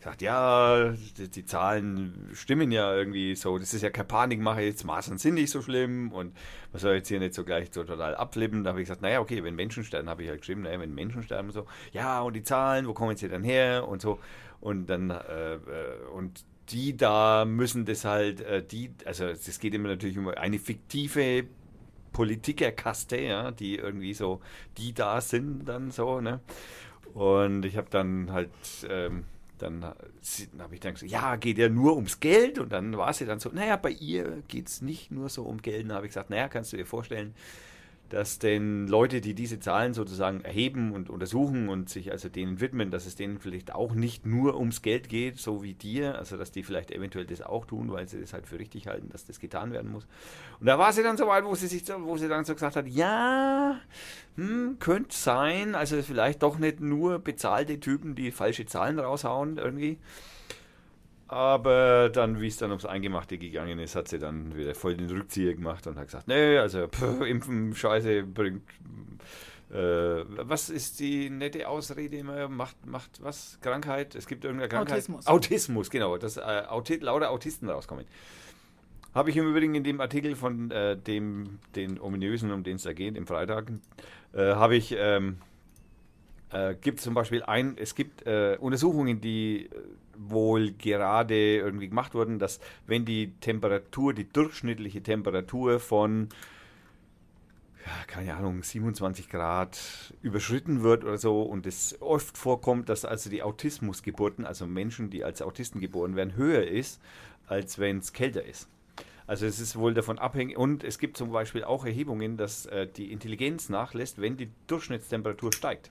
gesagt, 0.00 0.22
ja, 0.22 0.94
die, 1.18 1.28
die, 1.28 1.44
Zahlen 1.44 2.30
stimmen 2.32 2.72
ja 2.72 2.94
irgendwie 2.94 3.36
so, 3.36 3.58
das 3.58 3.74
ist 3.74 3.82
ja 3.82 3.90
keine 3.90 4.06
Panikmache, 4.06 4.62
jetzt 4.62 4.84
Maßen 4.84 5.18
sind 5.18 5.34
nicht 5.34 5.50
so 5.50 5.60
schlimm 5.60 6.10
und 6.12 6.34
man 6.72 6.80
soll 6.80 6.94
jetzt 6.94 7.08
hier 7.08 7.20
nicht 7.20 7.34
so 7.34 7.44
gleich 7.44 7.68
so 7.70 7.84
total 7.84 8.14
abflippen. 8.14 8.64
Da 8.64 8.70
habe 8.70 8.80
ich 8.80 8.86
gesagt, 8.86 9.02
naja, 9.02 9.20
okay, 9.20 9.44
wenn 9.44 9.54
Menschen 9.54 9.84
sterben, 9.84 10.08
habe 10.08 10.22
ich 10.22 10.28
halt 10.30 10.40
geschrieben, 10.40 10.62
naja, 10.62 10.80
wenn 10.80 10.94
Menschen 10.94 11.22
sterben, 11.22 11.50
so, 11.50 11.66
ja, 11.92 12.20
und 12.22 12.34
die 12.34 12.42
Zahlen, 12.42 12.88
wo 12.88 12.94
kommen 12.94 13.16
sie 13.16 13.28
dann 13.28 13.44
her 13.44 13.86
und 13.86 14.00
so. 14.00 14.18
Und 14.60 14.86
dann, 14.86 15.10
äh, 15.10 15.54
äh, 15.54 15.58
und 16.14 16.44
die 16.70 16.96
da 16.96 17.44
müssen 17.44 17.84
das 17.84 18.04
halt, 18.04 18.40
äh, 18.40 18.64
die, 18.64 18.92
also 19.04 19.26
es 19.26 19.58
geht 19.58 19.74
immer 19.74 19.88
natürlich 19.88 20.16
um 20.16 20.28
eine 20.28 20.58
fiktive 20.58 21.44
Politikerkaste, 22.12 23.20
ja, 23.20 23.50
die 23.50 23.76
irgendwie 23.76 24.14
so, 24.14 24.40
die 24.78 24.94
da 24.94 25.20
sind 25.20 25.68
dann 25.68 25.90
so, 25.90 26.20
ne? 26.20 26.40
Und 27.14 27.64
ich 27.64 27.76
habe 27.76 27.88
dann 27.90 28.32
halt, 28.32 28.50
ähm, 28.88 29.24
dann 29.62 29.84
habe 29.84 30.74
ich 30.74 30.80
dann 30.80 30.94
gesagt, 30.94 31.10
ja, 31.10 31.36
geht 31.36 31.58
ja 31.58 31.68
nur 31.68 31.94
ums 31.96 32.20
Geld? 32.20 32.58
Und 32.58 32.72
dann 32.72 32.96
war 32.96 33.12
sie 33.12 33.26
dann 33.26 33.40
so, 33.40 33.50
naja, 33.50 33.76
bei 33.76 33.90
ihr 33.90 34.42
geht 34.48 34.68
es 34.68 34.82
nicht 34.82 35.10
nur 35.10 35.28
so 35.28 35.44
um 35.44 35.60
Geld. 35.62 35.82
Und 35.82 35.88
dann 35.88 35.96
habe 35.96 36.06
ich 36.06 36.10
gesagt, 36.10 36.30
naja, 36.30 36.48
kannst 36.48 36.72
du 36.72 36.76
dir 36.76 36.86
vorstellen, 36.86 37.34
dass 38.10 38.38
denn 38.38 38.88
Leute, 38.88 39.20
die 39.20 39.34
diese 39.34 39.60
Zahlen 39.60 39.94
sozusagen 39.94 40.42
erheben 40.42 40.92
und 40.92 41.10
untersuchen 41.10 41.68
und 41.68 41.88
sich 41.88 42.10
also 42.10 42.28
denen 42.28 42.60
widmen, 42.60 42.90
dass 42.90 43.06
es 43.06 43.16
denen 43.16 43.38
vielleicht 43.38 43.74
auch 43.74 43.94
nicht 43.94 44.26
nur 44.26 44.58
ums 44.58 44.82
Geld 44.82 45.08
geht, 45.08 45.38
so 45.38 45.62
wie 45.62 45.74
dir, 45.74 46.18
also 46.18 46.36
dass 46.36 46.50
die 46.50 46.62
vielleicht 46.62 46.90
eventuell 46.90 47.24
das 47.24 47.40
auch 47.40 47.66
tun, 47.66 47.90
weil 47.92 48.08
sie 48.08 48.20
das 48.20 48.32
halt 48.32 48.46
für 48.46 48.58
richtig 48.58 48.88
halten, 48.88 49.08
dass 49.10 49.24
das 49.24 49.38
getan 49.38 49.72
werden 49.72 49.92
muss. 49.92 50.06
Und 50.58 50.66
da 50.66 50.78
war 50.78 50.92
sie 50.92 51.02
dann 51.02 51.16
so 51.16 51.26
weit, 51.28 51.44
wo 51.44 51.54
sie 51.54 51.68
sich, 51.68 51.84
wo 52.00 52.16
sie 52.16 52.28
dann 52.28 52.44
so 52.44 52.54
gesagt 52.54 52.76
hat, 52.76 52.88
ja, 52.88 53.80
hm, 54.36 54.76
könnte 54.80 55.16
sein, 55.16 55.74
also 55.74 56.02
vielleicht 56.02 56.42
doch 56.42 56.58
nicht 56.58 56.80
nur 56.80 57.20
bezahlte 57.20 57.78
Typen, 57.78 58.14
die 58.16 58.32
falsche 58.32 58.66
Zahlen 58.66 58.98
raushauen 58.98 59.56
irgendwie. 59.56 59.98
Aber 61.32 62.08
dann, 62.08 62.40
wie 62.40 62.48
es 62.48 62.56
dann 62.56 62.70
ums 62.70 62.84
Eingemachte 62.84 63.38
gegangen 63.38 63.78
ist, 63.78 63.94
hat 63.94 64.08
sie 64.08 64.18
dann 64.18 64.56
wieder 64.56 64.74
voll 64.74 64.96
den 64.96 65.08
Rückzieher 65.08 65.54
gemacht 65.54 65.86
und 65.86 65.96
hat 65.96 66.06
gesagt, 66.06 66.26
nee, 66.26 66.58
also 66.58 66.88
pff, 66.88 67.20
Impfen, 67.20 67.72
Scheiße, 67.72 68.24
bringt... 68.24 68.62
Äh, 69.72 70.24
was 70.38 70.70
ist 70.70 70.98
die 70.98 71.30
nette 71.30 71.68
Ausrede 71.68 72.16
immer? 72.16 72.48
Macht, 72.48 72.84
macht 72.84 73.22
was? 73.22 73.60
Krankheit? 73.60 74.16
Es 74.16 74.26
gibt 74.26 74.44
irgendeine 74.44 74.68
Krankheit? 74.68 74.94
Autismus. 74.94 75.26
Autismus, 75.28 75.90
genau. 75.90 76.18
Dass 76.18 76.36
äh, 76.36 76.40
Auti 76.40 76.96
lauter 76.96 77.30
Autisten 77.30 77.70
rauskommen. 77.70 78.06
Habe 79.14 79.30
ich 79.30 79.36
im 79.36 79.48
Übrigen 79.48 79.76
in 79.76 79.84
dem 79.84 80.00
Artikel 80.00 80.34
von 80.34 80.72
äh, 80.72 80.96
dem, 80.96 81.60
den 81.76 82.00
ominösen, 82.00 82.50
um 82.50 82.64
den 82.64 82.74
es 82.74 82.82
da 82.82 82.92
geht, 82.92 83.16
im 83.16 83.28
Freitag, 83.28 83.70
äh, 84.32 84.54
habe 84.54 84.74
ich... 84.74 84.96
Ähm, 84.98 85.38
äh, 86.52 86.74
gibt 86.74 87.00
zum 87.00 87.14
Beispiel 87.14 87.44
ein, 87.44 87.78
es 87.78 87.94
gibt 87.94 88.26
äh, 88.26 88.56
Untersuchungen, 88.58 89.20
die 89.20 89.70
wohl 90.28 90.72
gerade 90.72 91.56
irgendwie 91.56 91.88
gemacht 91.88 92.14
wurden, 92.14 92.38
dass 92.38 92.60
wenn 92.86 93.04
die 93.04 93.32
Temperatur, 93.40 94.14
die 94.14 94.28
durchschnittliche 94.28 95.02
Temperatur 95.02 95.80
von 95.80 96.28
ja, 97.86 98.04
keine 98.06 98.34
Ahnung, 98.34 98.62
27 98.62 99.28
Grad 99.28 100.12
überschritten 100.22 100.82
wird 100.82 101.04
oder 101.04 101.18
so 101.18 101.42
und 101.42 101.66
es 101.66 101.96
oft 102.00 102.36
vorkommt, 102.36 102.88
dass 102.88 103.04
also 103.04 103.30
die 103.30 103.42
Autismusgeburten, 103.42 104.44
also 104.44 104.66
Menschen, 104.66 105.10
die 105.10 105.24
als 105.24 105.40
Autisten 105.40 105.80
geboren 105.80 106.14
werden, 106.14 106.36
höher 106.36 106.66
ist, 106.66 107.00
als 107.46 107.78
wenn 107.78 107.98
es 107.98 108.12
kälter 108.12 108.44
ist. 108.44 108.68
Also 109.26 109.46
es 109.46 109.60
ist 109.60 109.76
wohl 109.76 109.94
davon 109.94 110.18
abhängig 110.18 110.58
und 110.58 110.84
es 110.84 110.98
gibt 110.98 111.16
zum 111.16 111.30
Beispiel 111.30 111.64
auch 111.64 111.84
Erhebungen, 111.84 112.36
dass 112.36 112.66
äh, 112.66 112.86
die 112.86 113.12
Intelligenz 113.12 113.68
nachlässt, 113.68 114.20
wenn 114.20 114.36
die 114.36 114.50
Durchschnittstemperatur 114.66 115.52
steigt. 115.52 115.90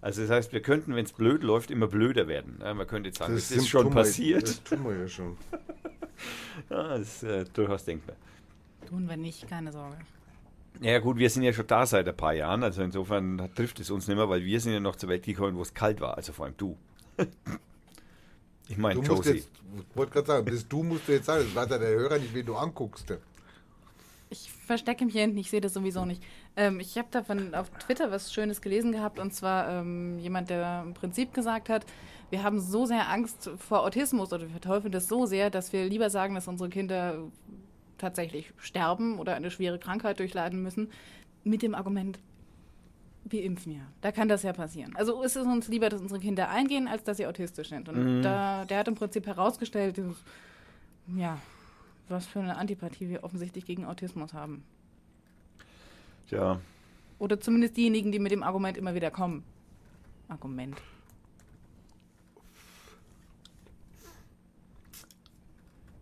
Also 0.00 0.22
das 0.22 0.30
heißt, 0.30 0.52
wir 0.52 0.62
könnten, 0.62 0.94
wenn 0.94 1.04
es 1.04 1.12
blöd 1.12 1.42
läuft, 1.42 1.70
immer 1.70 1.88
blöder 1.88 2.28
werden. 2.28 2.58
Ja, 2.62 2.72
man 2.74 2.86
könnte 2.86 3.08
jetzt 3.08 3.18
sagen, 3.18 3.34
das, 3.34 3.48
das 3.48 3.58
ist 3.58 3.68
schon 3.68 3.90
passiert. 3.90 4.44
das 4.44 4.62
tun 4.62 4.84
wir 4.84 4.96
ja 4.96 5.08
schon. 5.08 5.36
ja, 6.70 6.88
das 6.98 7.00
ist 7.00 7.22
äh, 7.24 7.44
durchaus 7.52 7.84
denkbar. 7.84 8.16
Tun 8.88 9.08
wir 9.08 9.16
nicht, 9.16 9.48
keine 9.48 9.72
Sorge. 9.72 9.96
Ja 10.80 11.00
gut, 11.00 11.16
wir 11.16 11.28
sind 11.28 11.42
ja 11.42 11.52
schon 11.52 11.66
da 11.66 11.84
seit 11.86 12.06
ein 12.06 12.16
paar 12.16 12.34
Jahren, 12.34 12.62
also 12.62 12.82
insofern 12.82 13.50
trifft 13.56 13.80
es 13.80 13.90
uns 13.90 14.06
nicht 14.06 14.16
mehr, 14.16 14.28
weil 14.28 14.44
wir 14.44 14.60
sind 14.60 14.72
ja 14.72 14.80
noch 14.80 14.94
zur 14.94 15.08
Welt 15.08 15.24
gekommen, 15.24 15.56
wo 15.56 15.62
es 15.62 15.74
kalt 15.74 16.00
war, 16.00 16.16
also 16.16 16.32
vor 16.32 16.46
allem 16.46 16.56
du. 16.56 16.76
ich 18.68 18.76
meine, 18.76 19.00
Josie. 19.00 19.38
Ich 19.38 19.96
wollte 19.96 20.12
gerade 20.12 20.26
sagen, 20.26 20.46
das 20.46 20.68
du 20.68 20.84
musst 20.84 21.08
du 21.08 21.12
jetzt 21.12 21.26
sagen, 21.26 21.44
das 21.44 21.54
weiß 21.54 21.70
ja 21.70 21.78
der 21.78 21.90
Hörer 21.90 22.18
nicht, 22.18 22.32
wen 22.32 22.46
du 22.46 22.54
anguckst. 22.54 23.12
Ich 24.30 24.52
verstecke 24.52 25.04
mich 25.04 25.14
hier 25.14 25.22
hinten, 25.22 25.38
ich 25.38 25.50
sehe 25.50 25.60
das 25.60 25.74
sowieso 25.74 26.04
nicht. 26.04 26.22
Ähm, 26.58 26.80
ich 26.80 26.98
habe 26.98 27.08
davon 27.12 27.54
auf 27.54 27.70
Twitter 27.70 28.10
was 28.10 28.32
Schönes 28.32 28.60
gelesen 28.60 28.90
gehabt 28.90 29.20
und 29.20 29.32
zwar 29.32 29.68
ähm, 29.70 30.18
jemand, 30.18 30.50
der 30.50 30.82
im 30.84 30.92
Prinzip 30.92 31.32
gesagt 31.32 31.68
hat, 31.68 31.86
wir 32.30 32.42
haben 32.42 32.60
so 32.60 32.84
sehr 32.84 33.08
Angst 33.08 33.48
vor 33.56 33.84
Autismus 33.84 34.32
oder 34.32 34.42
wir 34.42 34.50
verteufeln 34.50 34.92
das 34.92 35.06
so 35.06 35.24
sehr, 35.24 35.50
dass 35.50 35.72
wir 35.72 35.88
lieber 35.88 36.10
sagen, 36.10 36.34
dass 36.34 36.48
unsere 36.48 36.68
Kinder 36.68 37.30
tatsächlich 37.96 38.52
sterben 38.58 39.18
oder 39.20 39.36
eine 39.36 39.52
schwere 39.52 39.78
Krankheit 39.78 40.18
durchleiden 40.18 40.60
müssen, 40.60 40.90
mit 41.44 41.62
dem 41.62 41.76
Argument, 41.76 42.18
wir 43.24 43.44
impfen 43.44 43.72
ja. 43.72 43.82
Da 44.00 44.10
kann 44.10 44.28
das 44.28 44.42
ja 44.42 44.52
passieren. 44.52 44.96
Also 44.96 45.22
ist 45.22 45.36
es 45.36 45.46
uns 45.46 45.68
lieber, 45.68 45.88
dass 45.88 46.00
unsere 46.00 46.20
Kinder 46.20 46.48
eingehen, 46.48 46.88
als 46.88 47.04
dass 47.04 47.18
sie 47.18 47.26
autistisch 47.26 47.68
sind. 47.68 47.88
Und 47.88 48.18
mhm. 48.18 48.22
da, 48.22 48.64
der 48.64 48.78
hat 48.78 48.88
im 48.88 48.96
Prinzip 48.96 49.26
herausgestellt, 49.26 50.00
ja, 51.16 51.38
was 52.08 52.26
für 52.26 52.40
eine 52.40 52.56
Antipathie 52.56 53.08
wir 53.08 53.22
offensichtlich 53.22 53.64
gegen 53.64 53.84
Autismus 53.84 54.34
haben. 54.34 54.64
Ja. 56.30 56.60
Oder 57.18 57.40
zumindest 57.40 57.76
diejenigen, 57.76 58.12
die 58.12 58.18
mit 58.18 58.32
dem 58.32 58.42
Argument 58.42 58.76
immer 58.76 58.94
wieder 58.94 59.10
kommen. 59.10 59.44
Argument. 60.28 60.76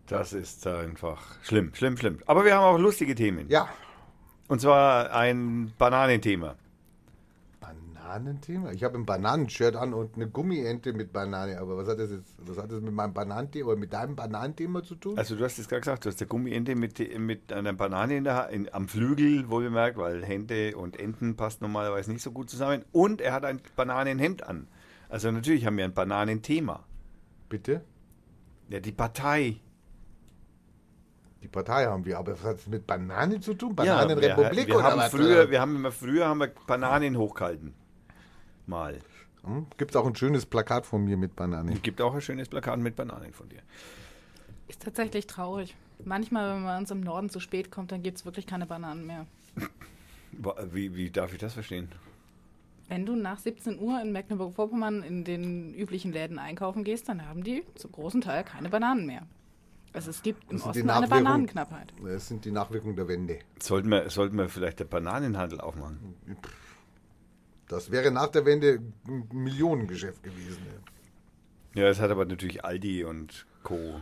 Das 0.07 0.31
ist 0.31 0.65
einfach 0.65 1.35
schlimm, 1.43 1.73
schlimm, 1.73 1.97
schlimm. 1.97 2.19
Aber 2.27 2.45
wir 2.45 2.55
haben 2.55 2.63
auch 2.63 2.77
lustige 2.77 3.13
Themen. 3.13 3.49
Ja. 3.49 3.67
Und 4.47 4.61
zwar 4.61 5.11
ein 5.11 5.73
Bananenthema. 5.77 6.55
Bananenthema? 8.07 8.71
Ich 8.71 8.83
habe 8.83 8.97
ein 8.97 9.05
Bananenshirt 9.05 9.75
an 9.75 9.93
und 9.93 10.15
eine 10.15 10.27
Gummiente 10.27 10.93
mit 10.93 11.11
Banane. 11.11 11.59
Aber 11.59 11.77
was 11.77 11.87
hat 11.89 11.99
das 11.99 12.11
jetzt, 12.11 12.35
was 12.39 12.57
hat 12.57 12.71
das 12.71 12.81
mit 12.81 12.93
meinem 12.93 13.13
Bananenthema 13.13 13.69
oder 13.69 13.79
mit 13.79 13.91
deinem 13.91 14.15
Bananenthema 14.15 14.81
zu 14.81 14.95
tun? 14.95 15.17
Also 15.17 15.35
du 15.35 15.43
hast 15.43 15.59
es 15.59 15.67
gerade 15.67 15.81
gesagt, 15.81 16.05
du 16.05 16.09
hast 16.09 16.21
eine 16.21 16.27
Gummiente 16.27 16.75
mit, 16.75 16.99
mit 17.19 17.51
einer 17.51 17.73
Banane 17.73 18.17
in 18.17 18.23
der, 18.23 18.49
in, 18.49 18.73
am 18.73 18.87
Flügel, 18.87 19.49
wohlbemerkt, 19.49 19.97
weil 19.97 20.23
Hände 20.23 20.77
und 20.77 20.97
Enten 20.99 21.35
passt 21.35 21.61
normalerweise 21.61 22.11
nicht 22.11 22.21
so 22.21 22.31
gut 22.31 22.49
zusammen. 22.49 22.85
Und 22.93 23.19
er 23.19 23.33
hat 23.33 23.43
ein 23.43 23.59
Bananenhemd 23.75 24.43
an. 24.47 24.67
Also 25.09 25.29
natürlich 25.29 25.65
haben 25.65 25.77
wir 25.77 25.83
ein 25.83 25.93
Bananenthema. 25.93 26.85
Bitte? 27.49 27.81
Ja, 28.69 28.79
die 28.79 28.91
Partei. 28.93 29.57
Die 31.43 31.47
Partei 31.47 31.85
haben 31.85 32.03
wir, 32.05 32.17
aber 32.17 32.33
was 32.33 32.43
hat 32.43 32.57
es 32.57 32.67
mit 32.67 32.87
Bananen 32.87 33.41
zu 33.41 33.53
tun? 33.53 33.75
Bananenrepublik 33.75 34.33
ja, 34.33 34.55
wir, 34.55 34.67
wir 34.67 34.75
oder 34.75 34.83
haben 34.83 34.97
was? 34.97 35.11
Früher, 35.11 35.51
wir 35.51 35.61
haben 35.61 35.75
immer 35.75 35.91
früher 35.91 36.27
haben 36.27 36.39
wir 36.39 36.51
Bananen 36.65 37.17
hochgehalten 37.17 37.73
mal. 38.67 38.99
Hm? 39.43 39.67
Gibt 39.77 39.91
es 39.91 39.95
auch 39.95 40.05
ein 40.05 40.15
schönes 40.15 40.45
Plakat 40.45 40.85
von 40.85 41.03
mir 41.03 41.17
mit 41.17 41.35
Bananen? 41.35 41.81
Gibt 41.81 42.01
auch 42.01 42.13
ein 42.13 42.21
schönes 42.21 42.49
Plakat 42.49 42.79
mit 42.79 42.95
Bananen 42.95 43.33
von 43.33 43.49
dir. 43.49 43.61
Ist 44.67 44.81
tatsächlich 44.81 45.27
traurig. 45.27 45.75
Manchmal, 46.03 46.55
wenn 46.55 46.63
man 46.63 46.79
uns 46.79 46.91
im 46.91 47.01
Norden 47.01 47.29
zu 47.29 47.39
spät 47.39 47.71
kommt, 47.71 47.91
dann 47.91 48.03
gibt 48.03 48.17
es 48.17 48.25
wirklich 48.25 48.45
keine 48.45 48.65
Bananen 48.65 49.05
mehr. 49.05 49.25
Wie, 50.71 50.93
wie 50.93 51.09
darf 51.09 51.31
ich 51.31 51.39
das 51.39 51.53
verstehen? 51.53 51.87
Wenn 52.89 53.05
du 53.05 53.15
nach 53.15 53.39
17 53.39 53.79
Uhr 53.79 53.99
in 54.01 54.11
Mecklenburg-Vorpommern 54.11 55.01
in 55.01 55.23
den 55.23 55.73
üblichen 55.73 56.11
Läden 56.11 56.37
einkaufen 56.37 56.83
gehst, 56.83 57.09
dann 57.09 57.27
haben 57.27 57.43
die 57.43 57.63
zum 57.75 57.91
großen 57.91 58.21
Teil 58.21 58.43
keine 58.43 58.69
Bananen 58.69 59.05
mehr. 59.05 59.25
Also 59.93 60.11
es 60.11 60.21
gibt 60.21 60.51
im 60.51 60.61
Osten 60.61 60.89
eine 60.89 61.07
Bananenknappheit. 61.07 61.93
Das 62.03 62.27
sind 62.27 62.45
die 62.45 62.51
Nachwirkungen 62.51 62.95
der 62.95 63.07
Wende. 63.07 63.39
Sollten 63.59 63.89
wir, 63.89 64.09
sollten 64.09 64.37
wir 64.37 64.47
vielleicht 64.47 64.79
den 64.79 64.87
Bananenhandel 64.87 65.59
aufmachen? 65.59 66.15
Das 67.67 67.91
wäre 67.91 68.11
nach 68.11 68.27
der 68.27 68.45
Wende 68.45 68.79
ein 69.07 69.27
Millionengeschäft 69.31 70.23
gewesen. 70.23 70.65
Ja, 71.75 71.87
es 71.87 71.99
hat 71.99 72.09
aber 72.09 72.25
natürlich 72.25 72.63
Aldi 72.63 73.03
und 73.03 73.45
Co. 73.63 73.99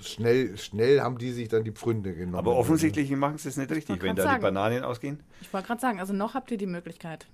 Schnell, 0.00 0.56
schnell 0.58 1.00
haben 1.00 1.18
die 1.18 1.32
sich 1.32 1.48
dann 1.48 1.64
die 1.64 1.70
Pfründe 1.72 2.14
genommen. 2.14 2.34
Aber 2.34 2.56
offensichtlich 2.56 3.10
machen 3.12 3.38
sie 3.38 3.48
es 3.48 3.56
nicht 3.56 3.70
richtig, 3.70 4.02
wenn 4.02 4.16
da 4.16 4.24
sagen. 4.24 4.40
die 4.40 4.42
Bananen 4.42 4.84
ausgehen. 4.84 5.20
Ich 5.40 5.52
wollte 5.52 5.68
gerade 5.68 5.80
sagen, 5.80 6.00
also 6.00 6.12
noch 6.12 6.34
habt 6.34 6.50
ihr 6.50 6.58
die 6.58 6.66
Möglichkeit. 6.66 7.26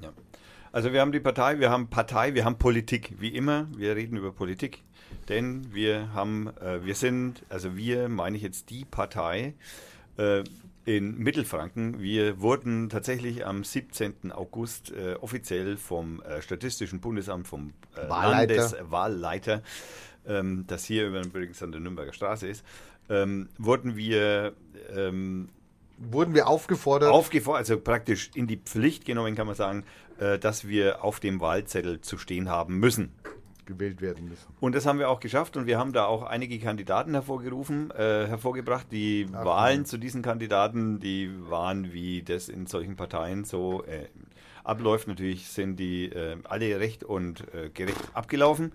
Ja. 0.00 0.12
Also 0.72 0.92
wir 0.92 1.00
haben 1.00 1.12
die 1.12 1.20
Partei, 1.20 1.58
wir 1.58 1.70
haben 1.70 1.88
Partei, 1.88 2.34
wir 2.34 2.44
haben 2.44 2.58
Politik. 2.58 3.14
Wie 3.18 3.28
immer, 3.28 3.68
wir 3.76 3.94
reden 3.94 4.16
über 4.16 4.32
Politik. 4.32 4.82
Denn 5.28 5.72
wir 5.72 6.12
haben, 6.14 6.48
äh, 6.58 6.84
wir 6.84 6.94
sind, 6.94 7.42
also 7.48 7.76
wir 7.76 8.08
meine 8.08 8.36
ich 8.36 8.42
jetzt 8.42 8.70
die 8.70 8.84
Partei 8.84 9.54
äh, 10.16 10.42
in 10.84 11.18
Mittelfranken. 11.18 12.00
Wir 12.00 12.40
wurden 12.40 12.88
tatsächlich 12.88 13.46
am 13.46 13.64
17. 13.64 14.32
August 14.32 14.92
äh, 14.92 15.14
offiziell 15.14 15.76
vom 15.76 16.20
äh, 16.22 16.42
Statistischen 16.42 17.00
Bundesamt, 17.00 17.46
vom 17.46 17.72
äh, 17.94 18.08
Wahlleiter. 18.08 18.54
Landeswahlleiter, 18.54 19.62
ähm, 20.26 20.64
das 20.66 20.84
hier 20.84 21.08
übrigens 21.08 21.62
an 21.62 21.72
der 21.72 21.80
Nürnberger 21.80 22.12
Straße 22.12 22.48
ist, 22.48 22.64
ähm, 23.08 23.48
wurden 23.58 23.96
wir 23.96 24.54
ähm, 24.94 25.48
Wurden 25.98 26.34
wir 26.34 26.48
aufgefordert? 26.48 27.10
aufgefordert, 27.10 27.60
also 27.60 27.78
praktisch 27.78 28.30
in 28.34 28.48
die 28.48 28.56
Pflicht 28.56 29.04
genommen, 29.04 29.36
kann 29.36 29.46
man 29.46 29.54
sagen, 29.54 29.84
äh, 30.18 30.38
dass 30.38 30.66
wir 30.66 31.04
auf 31.04 31.20
dem 31.20 31.40
Wahlzettel 31.40 32.00
zu 32.00 32.18
stehen 32.18 32.48
haben 32.48 32.78
müssen. 32.78 33.12
Gewählt 33.66 34.00
werden 34.00 34.28
müssen. 34.28 34.46
Und 34.60 34.74
das 34.74 34.86
haben 34.86 34.98
wir 34.98 35.08
auch 35.08 35.20
geschafft 35.20 35.56
und 35.56 35.66
wir 35.66 35.78
haben 35.78 35.92
da 35.92 36.06
auch 36.06 36.22
einige 36.22 36.58
Kandidaten 36.58 37.12
hervorgerufen, 37.12 37.90
äh, 37.90 38.26
hervorgebracht. 38.26 38.86
Die 38.90 39.32
Wahlen 39.32 39.84
zu 39.84 39.98
diesen 39.98 40.22
Kandidaten, 40.22 41.00
die 41.00 41.30
waren, 41.48 41.92
wie 41.92 42.22
das 42.22 42.48
in 42.48 42.66
solchen 42.66 42.96
Parteien 42.96 43.44
so 43.44 43.84
äh, 43.84 44.06
abläuft. 44.64 45.08
Natürlich 45.08 45.48
sind 45.48 45.76
die 45.76 46.06
äh, 46.06 46.36
alle 46.44 46.80
recht 46.80 47.04
und 47.04 47.44
äh, 47.54 47.70
gerecht 47.70 48.00
abgelaufen. 48.14 48.72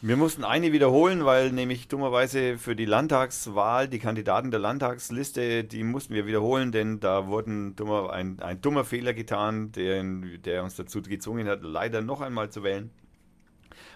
Wir 0.00 0.16
mussten 0.16 0.44
eine 0.44 0.72
wiederholen, 0.72 1.24
weil 1.24 1.50
nämlich 1.50 1.88
dummerweise 1.88 2.56
für 2.56 2.76
die 2.76 2.84
Landtagswahl, 2.84 3.88
die 3.88 3.98
Kandidaten 3.98 4.52
der 4.52 4.60
Landtagsliste, 4.60 5.64
die 5.64 5.82
mussten 5.82 6.14
wir 6.14 6.24
wiederholen, 6.24 6.70
denn 6.70 7.00
da 7.00 7.26
wurden 7.26 7.74
dummer, 7.74 8.12
ein, 8.12 8.38
ein 8.38 8.60
dummer 8.60 8.84
Fehler 8.84 9.12
getan, 9.12 9.72
der, 9.72 10.04
der 10.44 10.62
uns 10.62 10.76
dazu 10.76 11.02
gezwungen 11.02 11.48
hat, 11.48 11.62
leider 11.62 12.00
noch 12.00 12.20
einmal 12.20 12.48
zu 12.48 12.62
wählen. 12.62 12.92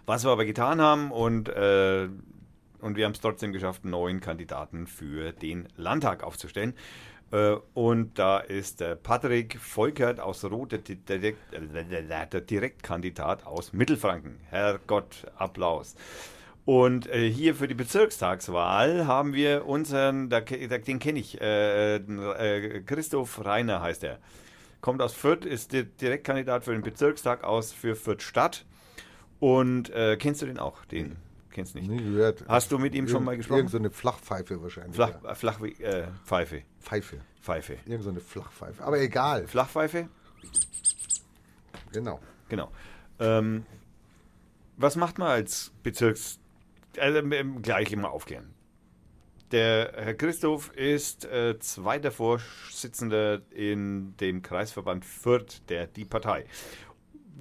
Was 0.07 0.25
wir 0.25 0.31
aber 0.31 0.45
getan 0.45 0.81
haben 0.81 1.11
und, 1.11 1.49
äh, 1.49 2.09
und 2.81 2.97
wir 2.97 3.05
haben 3.05 3.13
es 3.13 3.21
trotzdem 3.21 3.53
geschafft, 3.53 3.85
neun 3.85 4.21
Kandidaten 4.21 4.87
für 4.87 5.33
den 5.33 5.69
Landtag 5.77 6.25
aufzustellen. 6.25 6.75
Äh, 7.31 7.57
und 7.75 8.19
da 8.19 8.39
ist 8.39 8.81
der 8.81 8.97
Patrick 8.97 9.59
Volkert 9.59 10.21
aus 10.21 10.43
Direkt, 10.43 11.55
äh, 11.55 12.27
der 12.27 12.41
Direktkandidat 12.41 13.47
aus 13.47 13.73
Mittelfranken. 13.73 14.41
Herrgott, 14.51 15.27
Applaus. 15.37 15.95
Und 16.65 17.09
äh, 17.09 17.29
hier 17.29 17.57
für 17.57 17.67
die 17.67 17.75
Bezirkstagswahl 17.75 19.07
haben 19.07 19.35
wir 19.35 19.67
unseren, 19.67 20.31
den 20.31 20.99
kenne 21.01 21.19
ich, 21.19 21.41
äh, 21.41 21.97
äh, 21.97 22.83
Christoph 22.83 23.45
Reiner 23.45 23.83
heißt 23.83 24.05
er. 24.05 24.19
Kommt 24.81 25.03
aus 25.03 25.13
Fürth, 25.13 25.45
ist 25.45 25.73
Direktkandidat 25.73 26.65
für 26.65 26.73
den 26.73 26.83
Bezirkstag 26.83 27.43
aus 27.43 27.73
für 27.73 27.97
Fürth 27.97 28.23
Stadt. 28.23 28.65
Und 29.43 29.91
äh, 29.91 30.17
kennst 30.19 30.41
du 30.41 30.47
den 30.47 30.61
auch? 30.61 30.85
Den 30.85 31.17
kennst 31.51 31.75
du 31.75 31.81
nicht. 31.81 31.91
Nie 31.91 31.97
gehört. 31.97 32.45
Hast 32.47 32.71
du 32.71 32.79
mit 32.79 32.95
ihm 32.95 33.09
schon 33.09 33.25
mal 33.25 33.37
gesprochen? 33.37 33.59
Irgend 33.59 33.73
so 33.73 33.77
eine 33.77 33.91
Flachpfeife 33.91 34.63
wahrscheinlich. 34.63 34.95
Flach, 34.95 35.21
ja. 35.21 35.35
Flach, 35.35 35.61
äh, 35.61 36.07
Pfeife. 36.25 36.63
Pfeife. 36.79 37.19
Pfeife. 37.41 37.77
Irgend 37.85 38.05
so 38.05 38.11
eine 38.11 38.21
Flachpfeife. 38.21 38.85
Aber 38.85 39.01
egal. 39.01 39.49
Flachpfeife? 39.49 40.09
Genau. 41.93 42.21
Genau. 42.49 42.71
Ähm, 43.19 43.67
was 44.77 44.95
macht 44.95 45.19
man 45.19 45.27
als 45.27 45.73
Bezirks... 45.83 46.39
Also 46.97 47.19
ähm, 47.19 47.63
gleich 47.63 47.91
immer 47.91 48.13
aufklären. 48.13 48.55
Der 49.51 49.93
Herr 49.97 50.15
Christoph 50.15 50.71
ist 50.77 51.25
äh, 51.25 51.59
zweiter 51.59 52.13
Vorsitzender 52.13 53.43
in 53.51 54.17
dem 54.19 54.41
Kreisverband 54.41 55.05
Fürth, 55.05 55.63
der 55.69 55.89
die 55.89 56.05
Partei. 56.05 56.47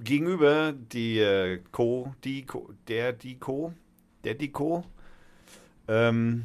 Gegenüber 0.02 0.72
die 0.72 1.18
äh, 1.18 1.60
Co, 1.70 2.14
die 2.24 2.44
Co, 2.44 2.70
der 2.88 3.12
die 3.12 3.38
Co, 3.38 3.72
der 4.24 4.34
die 4.34 4.50
Co, 4.50 4.84
ähm, 5.88 6.44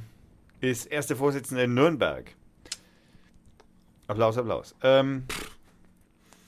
ist 0.62 0.86
erster 0.86 1.16
Vorsitzender 1.16 1.64
in 1.64 1.74
Nürnberg. 1.74 2.34
Applaus, 4.08 4.38
Applaus. 4.38 4.76
Ähm, 4.82 5.24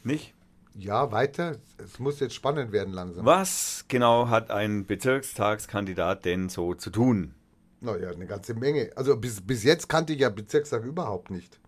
nicht? 0.04 0.34
Ja, 0.76 1.12
weiter. 1.12 1.58
Es 1.78 2.00
muss 2.00 2.20
jetzt 2.20 2.34
spannend 2.34 2.72
werden 2.72 2.94
langsam. 2.94 3.26
Was 3.26 3.86
genau 3.88 4.30
hat 4.30 4.50
ein 4.50 4.86
Bezirkstagskandidat 4.86 6.26
denn 6.26 6.48
so 6.48 6.74
zu 6.74 6.90
tun? 6.90 7.34
Naja, 7.82 8.12
eine 8.12 8.26
ganze 8.26 8.54
Menge. 8.54 8.92
Also 8.96 9.18
bis, 9.18 9.42
bis 9.42 9.64
jetzt 9.64 9.90
kannte 9.90 10.14
ich 10.14 10.20
ja 10.20 10.30
Bezirkstag 10.30 10.84
überhaupt 10.84 11.32
nicht. 11.32 11.60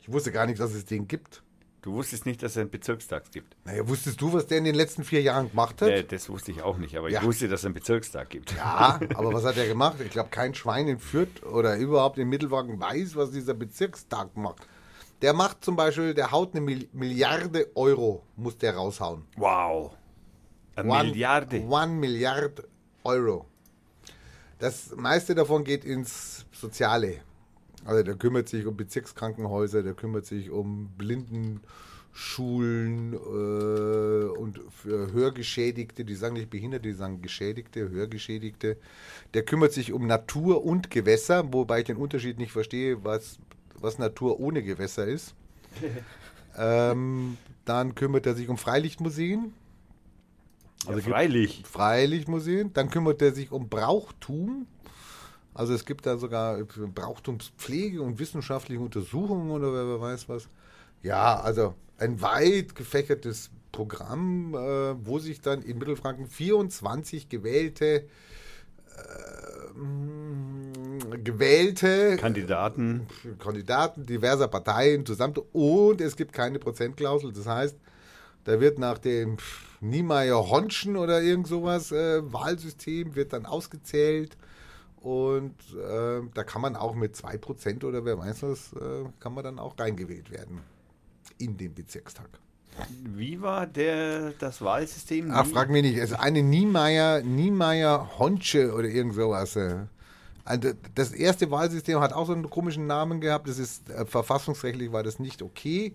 Ich 0.00 0.12
wusste 0.12 0.32
gar 0.32 0.46
nicht, 0.46 0.60
dass 0.60 0.74
es 0.74 0.84
den 0.84 1.08
gibt. 1.08 1.42
Du 1.82 1.92
wusstest 1.94 2.26
nicht, 2.26 2.40
dass 2.42 2.52
es 2.52 2.58
einen 2.58 2.70
Bezirkstag 2.70 3.30
gibt. 3.32 3.56
Naja, 3.64 3.86
wusstest 3.88 4.20
du, 4.20 4.32
was 4.32 4.46
der 4.46 4.58
in 4.58 4.64
den 4.64 4.76
letzten 4.76 5.02
vier 5.02 5.20
Jahren 5.20 5.50
gemacht 5.50 5.82
hat? 5.82 5.88
Äh, 5.88 6.04
das 6.04 6.28
wusste 6.30 6.52
ich 6.52 6.62
auch 6.62 6.78
nicht, 6.78 6.96
aber 6.96 7.10
Ja. 7.10 7.20
ich 7.20 7.26
wusste, 7.26 7.48
dass 7.48 7.60
es 7.60 7.66
einen 7.66 7.74
Bezirkstag 7.74 8.30
gibt. 8.30 8.54
Ja, 8.56 9.00
aber 9.16 9.32
was 9.34 9.44
hat 9.44 9.56
er 9.56 9.66
gemacht? 9.66 9.96
Ich 10.00 10.10
glaube, 10.10 10.28
kein 10.30 10.54
Schwein 10.54 10.86
in 10.86 11.00
Fürth 11.00 11.42
oder 11.42 11.76
überhaupt 11.76 12.18
in 12.18 12.28
Mittelwagen 12.28 12.78
weiß, 12.78 13.16
was 13.16 13.32
dieser 13.32 13.54
Bezirkstag 13.54 14.36
macht. 14.36 14.66
Der 15.22 15.32
macht 15.32 15.64
zum 15.64 15.74
Beispiel, 15.74 16.14
der 16.14 16.30
haut 16.30 16.52
eine 16.54 16.60
Mil- 16.60 16.88
Milliarde 16.92 17.68
Euro, 17.74 18.22
muss 18.36 18.56
der 18.58 18.76
raushauen. 18.76 19.24
Wow. 19.36 19.90
Eine 20.76 20.88
One- 20.88 21.04
Milliarde. 21.04 21.60
One 21.62 21.92
Milliard 21.94 22.62
Euro. 23.04 23.46
Das 24.60 24.94
meiste 24.94 25.34
davon 25.34 25.64
geht 25.64 25.84
ins 25.84 26.46
Soziale. 26.52 27.22
Also 27.84 28.02
der 28.02 28.14
kümmert 28.14 28.48
sich 28.48 28.66
um 28.66 28.76
Bezirkskrankenhäuser, 28.76 29.82
der 29.82 29.94
kümmert 29.94 30.26
sich 30.26 30.50
um 30.50 30.90
Blindenschulen 30.96 33.14
äh, 33.14 34.28
und 34.38 34.60
für 34.70 35.12
Hörgeschädigte, 35.12 36.04
die 36.04 36.14
sagen 36.14 36.34
nicht 36.34 36.50
Behinderte, 36.50 36.88
die 36.88 36.94
sagen 36.94 37.22
Geschädigte, 37.22 37.90
Hörgeschädigte. 37.90 38.76
Der 39.34 39.44
kümmert 39.44 39.72
sich 39.72 39.92
um 39.92 40.06
Natur 40.06 40.64
und 40.64 40.90
Gewässer, 40.90 41.52
wobei 41.52 41.80
ich 41.80 41.86
den 41.86 41.96
Unterschied 41.96 42.38
nicht 42.38 42.52
verstehe, 42.52 43.04
was, 43.04 43.38
was 43.74 43.98
Natur 43.98 44.38
ohne 44.38 44.62
Gewässer 44.62 45.06
ist. 45.06 45.34
ähm, 46.56 47.36
dann 47.64 47.94
kümmert 47.94 48.26
er 48.26 48.34
sich 48.34 48.48
um 48.48 48.58
Freilichtmuseen. 48.58 49.52
Also 50.86 51.00
gibt- 51.00 51.14
freilich. 51.14 51.62
Freilichtmuseen. 51.64 52.72
Dann 52.72 52.90
kümmert 52.90 53.22
er 53.22 53.32
sich 53.32 53.52
um 53.52 53.68
Brauchtum. 53.68 54.66
Also 55.54 55.74
es 55.74 55.84
gibt 55.84 56.06
da 56.06 56.16
sogar 56.16 56.58
Brauchtumspflege 56.64 58.00
und 58.00 58.18
wissenschaftliche 58.18 58.80
Untersuchungen 58.80 59.50
oder 59.50 59.72
wer 59.72 60.00
weiß 60.00 60.28
was. 60.28 60.48
Ja, 61.02 61.40
also 61.40 61.74
ein 61.98 62.20
weit 62.22 62.74
gefächertes 62.74 63.50
Programm, 63.70 64.54
äh, 64.54 65.06
wo 65.06 65.18
sich 65.18 65.40
dann 65.40 65.62
in 65.62 65.78
Mittelfranken 65.78 66.26
24 66.26 67.28
gewählte 67.28 68.04
äh, 68.96 69.32
gewählte 71.22 72.16
Kandidaten. 72.16 73.06
Kandidaten 73.38 74.04
diverser 74.04 74.48
Parteien 74.48 75.06
zusammen 75.06 75.34
und 75.52 76.00
es 76.00 76.16
gibt 76.16 76.32
keine 76.32 76.58
Prozentklausel. 76.58 77.32
Das 77.32 77.46
heißt, 77.46 77.76
da 78.44 78.60
wird 78.60 78.78
nach 78.78 78.98
dem 78.98 79.38
Niemeyer-Honschen 79.80 80.96
oder 80.96 81.22
irgend 81.22 81.46
sowas 81.46 81.90
äh, 81.92 82.20
Wahlsystem 82.32 83.14
wird 83.14 83.32
dann 83.32 83.46
ausgezählt 83.46 84.36
und 85.02 85.56
äh, 85.74 86.20
da 86.32 86.44
kann 86.44 86.62
man 86.62 86.76
auch 86.76 86.94
mit 86.94 87.16
2% 87.16 87.84
oder 87.84 88.04
wer 88.04 88.18
weiß 88.18 88.42
was, 88.44 88.72
äh, 88.74 89.04
kann 89.20 89.34
man 89.34 89.42
dann 89.44 89.58
auch 89.58 89.78
reingewählt 89.78 90.30
werden 90.30 90.60
in 91.38 91.56
den 91.56 91.74
Bezirkstag. 91.74 92.28
Wie 93.04 93.40
war 93.42 93.66
der, 93.66 94.30
das 94.38 94.62
Wahlsystem? 94.62 95.30
Ach, 95.30 95.46
frag 95.46 95.70
mich 95.70 95.82
nicht. 95.82 96.00
Also 96.00 96.16
eine 96.16 96.42
Niemeyer, 96.42 97.20
Niemeyer 97.22 98.18
Honsche 98.18 98.72
oder 98.72 98.88
irgend 98.88 99.14
sowas. 99.14 99.56
äh. 99.56 99.86
Also 100.44 100.70
Das 100.94 101.12
erste 101.12 101.50
Wahlsystem 101.50 102.00
hat 102.00 102.12
auch 102.12 102.26
so 102.26 102.32
einen 102.32 102.48
komischen 102.48 102.86
Namen 102.86 103.20
gehabt. 103.20 103.48
Das 103.48 103.58
ist 103.58 103.90
äh, 103.90 104.06
verfassungsrechtlich 104.06 104.92
war 104.92 105.02
das 105.02 105.18
nicht 105.18 105.42
okay. 105.42 105.94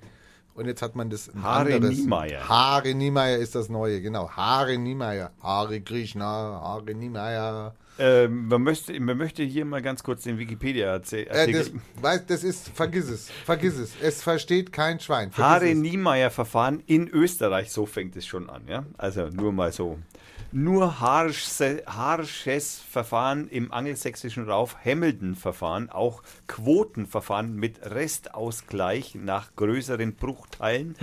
Und 0.57 0.65
jetzt 0.65 0.81
hat 0.81 0.95
man 0.95 1.11
das 1.11 1.29
anderes. 1.43 1.99
Niemeyer. 1.99 2.49
Hare 2.49 2.95
Niemeyer 2.95 3.37
ist 3.37 3.53
das 3.53 3.69
neue, 3.69 4.01
genau. 4.01 4.31
Hare 4.31 4.75
Niemeyer. 4.79 5.29
Hare 5.39 5.81
Krishna, 5.81 6.25
Hare 6.25 6.95
Niemeyer. 6.95 7.75
Äh, 7.99 8.27
man, 8.27 8.63
möchte, 8.63 8.99
man 8.99 9.17
möchte 9.17 9.43
hier 9.43 9.65
mal 9.65 9.83
ganz 9.83 10.01
kurz 10.01 10.23
den 10.23 10.39
Wikipedia-Artikel. 10.39 11.27
Äh, 11.31 11.51
das, 11.51 11.71
weiß, 12.01 12.25
das 12.25 12.43
ist, 12.43 12.69
vergiss 12.69 13.07
es, 13.07 13.29
vergiss 13.45 13.77
es. 13.77 13.91
Es 14.01 14.23
versteht 14.23 14.73
kein 14.73 14.99
Schwein. 14.99 15.29
Es. 15.29 15.77
Niemeyer-Verfahren 15.77 16.81
in 16.87 17.07
Österreich, 17.07 17.71
so 17.71 17.85
fängt 17.85 18.15
es 18.15 18.25
schon 18.25 18.49
an, 18.49 18.63
ja? 18.67 18.83
Also 18.97 19.27
nur 19.27 19.51
mal 19.51 19.71
so. 19.71 19.99
Nur 20.53 21.01
harsche- 21.01 21.85
harsches 21.85 22.79
Verfahren 22.79 23.49
im 23.49 23.73
angelsächsischen 23.73 24.49
Rauf, 24.49 24.77
Hamilton-Verfahren, 24.83 25.89
auch 25.89 26.23
Quotenverfahren 26.47 27.53
mit 27.53 27.85
Restausgleich 27.85 29.15
nach 29.15 29.53
größeren 29.57 30.15
Bruchteilen, 30.15 30.95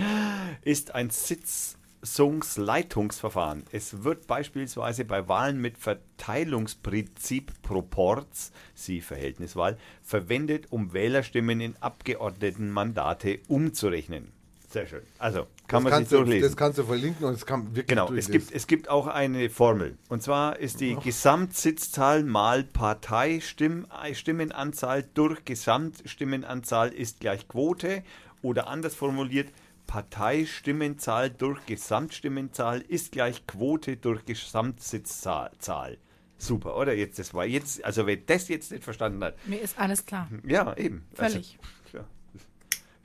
ist 0.63 0.95
ein 0.95 1.11
Sitzungsleitungsverfahren. 1.11 3.65
Es 3.71 4.03
wird 4.03 4.25
beispielsweise 4.25 5.05
bei 5.05 5.27
Wahlen 5.27 5.61
mit 5.61 5.77
Verteilungsprinzip 5.77 7.51
Proporz, 7.61 8.51
sie 8.73 8.99
Verhältniswahl, 8.99 9.77
verwendet, 10.01 10.71
um 10.71 10.91
Wählerstimmen 10.91 11.61
in 11.61 11.75
Abgeordnetenmandate 11.81 13.41
umzurechnen. 13.47 14.31
Sehr 14.71 14.87
schön. 14.87 15.03
Also, 15.19 15.45
Kann 15.67 15.83
das 15.83 15.83
man 15.83 15.91
kannst 15.93 16.09
sich 16.09 16.17
du, 16.19 16.23
durchlesen. 16.23 16.49
Das 16.49 16.57
kannst 16.57 16.77
du 16.77 16.83
verlinken 16.83 17.25
und 17.25 17.33
es 17.33 17.45
kann 17.45 17.67
wirklich 17.75 17.87
Genau, 17.87 18.11
es 18.13 18.29
gibt, 18.29 18.51
es 18.51 18.67
gibt 18.67 18.87
auch 18.89 19.07
eine 19.07 19.49
Formel. 19.49 19.97
Und 20.09 20.21
zwar 20.21 20.59
ist 20.59 20.79
die 20.79 20.95
Gesamtsitzzahl 20.95 22.23
mal 22.23 22.63
Parteistimmenanzahl 22.63 25.03
durch 25.13 25.43
Gesamtstimmenanzahl 25.45 26.89
ist 26.93 27.19
gleich 27.19 27.47
Quote. 27.47 28.03
Oder 28.41 28.67
anders 28.67 28.93
formuliert, 28.95 29.51
Parteistimmenzahl 29.87 31.29
durch 31.31 31.65
Gesamtstimmenzahl 31.65 32.81
ist 32.81 33.11
gleich 33.11 33.47
Quote 33.47 33.97
durch 33.97 34.23
Gesamtsitzzahl. 34.25 35.51
Zahl. 35.59 35.97
Super, 36.37 36.75
oder? 36.75 36.93
Jetzt, 36.93 37.17
das 37.17 37.33
war 37.33 37.45
jetzt, 37.45 37.83
also 37.83 38.05
wer 38.05 38.17
das 38.17 38.49
jetzt 38.49 38.71
nicht 38.71 38.83
verstanden 38.83 39.23
hat, 39.23 39.35
Mir 39.47 39.61
ist 39.61 39.79
alles 39.79 40.05
klar. 40.05 40.29
ja, 40.45 40.75
eben. 40.77 41.05
Völlig. 41.13 41.57
Also, 41.93 41.97
ja, 41.97 42.03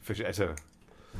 Verste- 0.04 0.24
also 0.24 0.46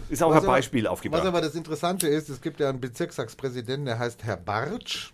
ist 0.09 0.23
auch 0.23 0.31
Was 0.31 0.39
ein 0.39 0.45
aber- 0.45 0.53
Beispiel 0.57 0.87
aufgebracht. 0.87 1.21
Was 1.23 1.29
aber 1.29 1.41
das 1.41 1.55
Interessante 1.55 2.09
ist, 2.09 2.29
es 2.29 2.41
gibt 2.41 2.61
ja 2.61 2.69
einen 2.69 2.81
Bezirkstagspräsidenten, 2.81 3.87
der 3.87 3.99
heißt 3.99 4.25
Herr 4.25 4.37
Bartsch 4.37 5.13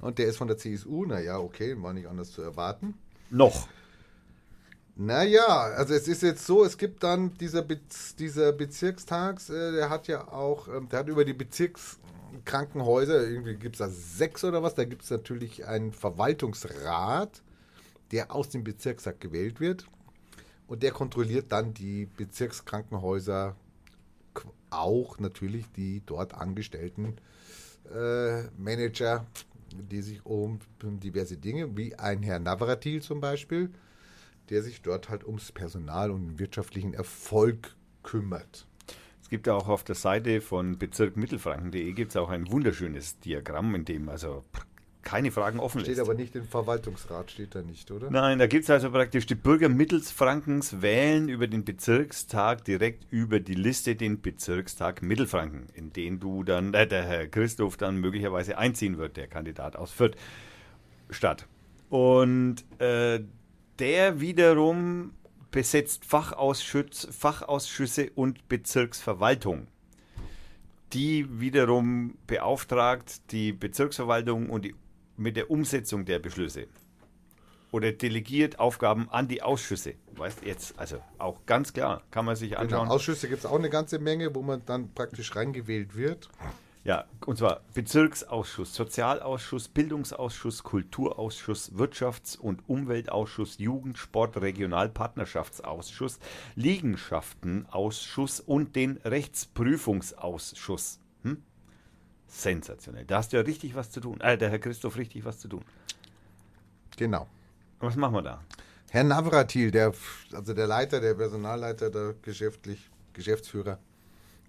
und 0.00 0.18
der 0.18 0.26
ist 0.26 0.36
von 0.36 0.48
der 0.48 0.56
CSU. 0.58 1.04
Naja, 1.04 1.38
okay, 1.38 1.80
war 1.80 1.92
nicht 1.92 2.08
anders 2.08 2.32
zu 2.32 2.42
erwarten. 2.42 2.94
Noch. 3.30 3.68
Naja, 4.96 5.46
also 5.46 5.94
es 5.94 6.08
ist 6.08 6.22
jetzt 6.22 6.44
so, 6.44 6.64
es 6.64 6.76
gibt 6.76 7.04
dann 7.04 7.32
dieser, 7.38 7.62
Bez, 7.62 8.16
dieser 8.16 8.52
Bezirkstags, 8.52 9.48
äh, 9.48 9.72
der 9.72 9.90
hat 9.90 10.08
ja 10.08 10.26
auch, 10.26 10.66
ähm, 10.66 10.88
der 10.88 10.98
hat 11.00 11.08
über 11.08 11.24
die 11.24 11.34
Bezirkskrankenhäuser, 11.34 13.22
irgendwie 13.28 13.54
gibt 13.54 13.76
es 13.76 13.78
da 13.78 13.88
sechs 13.88 14.42
oder 14.42 14.62
was, 14.62 14.74
da 14.74 14.84
gibt 14.84 15.04
es 15.04 15.10
natürlich 15.10 15.66
einen 15.66 15.92
Verwaltungsrat, 15.92 17.42
der 18.10 18.34
aus 18.34 18.48
dem 18.48 18.64
Bezirkstag 18.64 19.20
gewählt 19.20 19.60
wird 19.60 19.86
und 20.66 20.82
der 20.82 20.90
kontrolliert 20.90 21.52
dann 21.52 21.74
die 21.74 22.06
Bezirkskrankenhäuser, 22.16 23.54
auch 24.70 25.18
natürlich 25.18 25.70
die 25.72 26.02
dort 26.06 26.34
angestellten 26.34 27.16
äh, 27.94 28.42
Manager, 28.56 29.26
die 29.72 30.02
sich 30.02 30.24
um 30.24 30.60
diverse 30.82 31.36
Dinge, 31.36 31.76
wie 31.76 31.94
ein 31.94 32.22
Herr 32.22 32.38
Navratil 32.38 33.02
zum 33.02 33.20
Beispiel, 33.20 33.70
der 34.50 34.62
sich 34.62 34.82
dort 34.82 35.08
halt 35.08 35.24
ums 35.24 35.52
Personal 35.52 36.10
und 36.10 36.26
den 36.26 36.38
wirtschaftlichen 36.38 36.94
Erfolg 36.94 37.76
kümmert. 38.02 38.66
Es 39.22 39.28
gibt 39.28 39.48
auch 39.48 39.68
auf 39.68 39.84
der 39.84 39.94
Seite 39.94 40.40
von 40.40 40.78
bezirkmittelfranken.de 40.78 41.92
gibt 41.92 42.12
es 42.12 42.16
auch 42.16 42.30
ein 42.30 42.50
wunderschönes 42.50 43.18
Diagramm, 43.20 43.74
in 43.74 43.84
dem 43.84 44.08
also 44.08 44.44
keine 45.08 45.30
Fragen 45.30 45.58
offen 45.58 45.80
Steht 45.80 45.96
lässt. 45.96 46.00
aber 46.06 46.12
nicht 46.12 46.36
im 46.36 46.44
Verwaltungsrat, 46.44 47.30
steht 47.30 47.54
da 47.54 47.62
nicht, 47.62 47.90
oder? 47.90 48.10
Nein, 48.10 48.38
da 48.38 48.46
gibt 48.46 48.64
es 48.64 48.70
also 48.70 48.90
praktisch 48.90 49.24
die 49.24 49.34
Bürger 49.34 49.70
Mittelsfrankens 49.70 50.82
wählen 50.82 51.30
über 51.30 51.46
den 51.46 51.64
Bezirkstag 51.64 52.62
direkt 52.64 53.10
über 53.10 53.40
die 53.40 53.54
Liste 53.54 53.96
den 53.96 54.20
Bezirkstag 54.20 55.00
Mittelfranken, 55.00 55.68
in 55.72 55.94
den 55.94 56.20
du 56.20 56.44
dann, 56.44 56.74
äh, 56.74 56.86
der 56.86 57.04
Herr 57.04 57.26
Christoph 57.26 57.78
dann 57.78 57.96
möglicherweise 57.96 58.58
einziehen 58.58 58.98
wird, 58.98 59.16
der 59.16 59.28
Kandidat 59.28 59.76
aus 59.76 59.92
Fürth 59.92 60.16
Stadt. 61.08 61.46
Und 61.88 62.56
äh, 62.78 63.20
der 63.78 64.20
wiederum 64.20 65.12
besetzt 65.50 66.04
Fachausschütz, 66.04 67.08
Fachausschüsse 67.10 68.10
und 68.14 68.46
Bezirksverwaltung. 68.48 69.68
Die 70.92 71.26
wiederum 71.40 72.18
beauftragt 72.26 73.32
die 73.32 73.54
Bezirksverwaltung 73.54 74.50
und 74.50 74.66
die, 74.66 74.74
mit 75.18 75.36
der 75.36 75.50
Umsetzung 75.50 76.04
der 76.04 76.18
Beschlüsse 76.18 76.66
oder 77.70 77.92
delegiert 77.92 78.58
Aufgaben 78.58 79.08
an 79.10 79.28
die 79.28 79.42
Ausschüsse. 79.42 79.94
Weißt 80.16 80.44
jetzt, 80.44 80.78
also 80.78 81.02
auch 81.18 81.44
ganz 81.46 81.72
klar, 81.72 82.02
kann 82.10 82.24
man 82.24 82.36
sich 82.36 82.50
Genau, 82.50 82.62
anschauen. 82.62 82.88
Ausschüsse 82.88 83.28
gibt 83.28 83.40
es 83.40 83.46
auch 83.46 83.58
eine 83.58 83.70
ganze 83.70 83.98
Menge, 83.98 84.34
wo 84.34 84.42
man 84.42 84.62
dann 84.64 84.92
praktisch 84.94 85.36
reingewählt 85.36 85.94
wird. 85.94 86.28
Ja, 86.84 87.04
und 87.26 87.36
zwar 87.36 87.60
Bezirksausschuss, 87.74 88.74
Sozialausschuss, 88.74 89.68
Bildungsausschuss, 89.68 90.62
Kulturausschuss, 90.62 91.72
Wirtschafts- 91.74 92.38
und 92.38 92.66
Umweltausschuss, 92.66 93.58
Jugend-, 93.58 93.98
Sport-, 93.98 94.40
Regionalpartnerschaftsausschuss, 94.40 96.18
Liegenschaftenausschuss 96.54 98.40
und 98.40 98.74
den 98.74 98.96
Rechtsprüfungsausschuss. 99.04 101.00
Sensationell. 102.28 103.04
Da 103.04 103.18
hast 103.18 103.32
du 103.32 103.38
ja 103.38 103.42
richtig 103.42 103.74
was 103.74 103.90
zu 103.90 104.00
tun. 104.00 104.20
Äh, 104.20 104.38
der 104.38 104.50
Herr 104.50 104.58
Christoph 104.58 104.96
richtig 104.96 105.24
was 105.24 105.38
zu 105.38 105.48
tun. 105.48 105.64
Genau. 106.96 107.26
Was 107.80 107.96
machen 107.96 108.14
wir 108.14 108.22
da? 108.22 108.40
Herr 108.90 109.04
Navratil, 109.04 109.70
der, 109.70 109.92
also 110.32 110.54
der 110.54 110.66
Leiter, 110.66 111.00
der 111.00 111.14
Personalleiter, 111.14 111.90
der 111.90 112.14
geschäftlich, 112.22 112.88
Geschäftsführer 113.12 113.78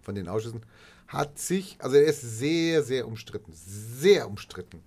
von 0.01 0.15
den 0.15 0.27
Ausschüssen, 0.27 0.61
hat 1.07 1.39
sich, 1.39 1.77
also 1.79 1.95
er 1.95 2.03
ist 2.03 2.21
sehr, 2.21 2.83
sehr 2.83 3.07
umstritten. 3.07 3.51
Sehr 3.53 4.27
umstritten. 4.27 4.81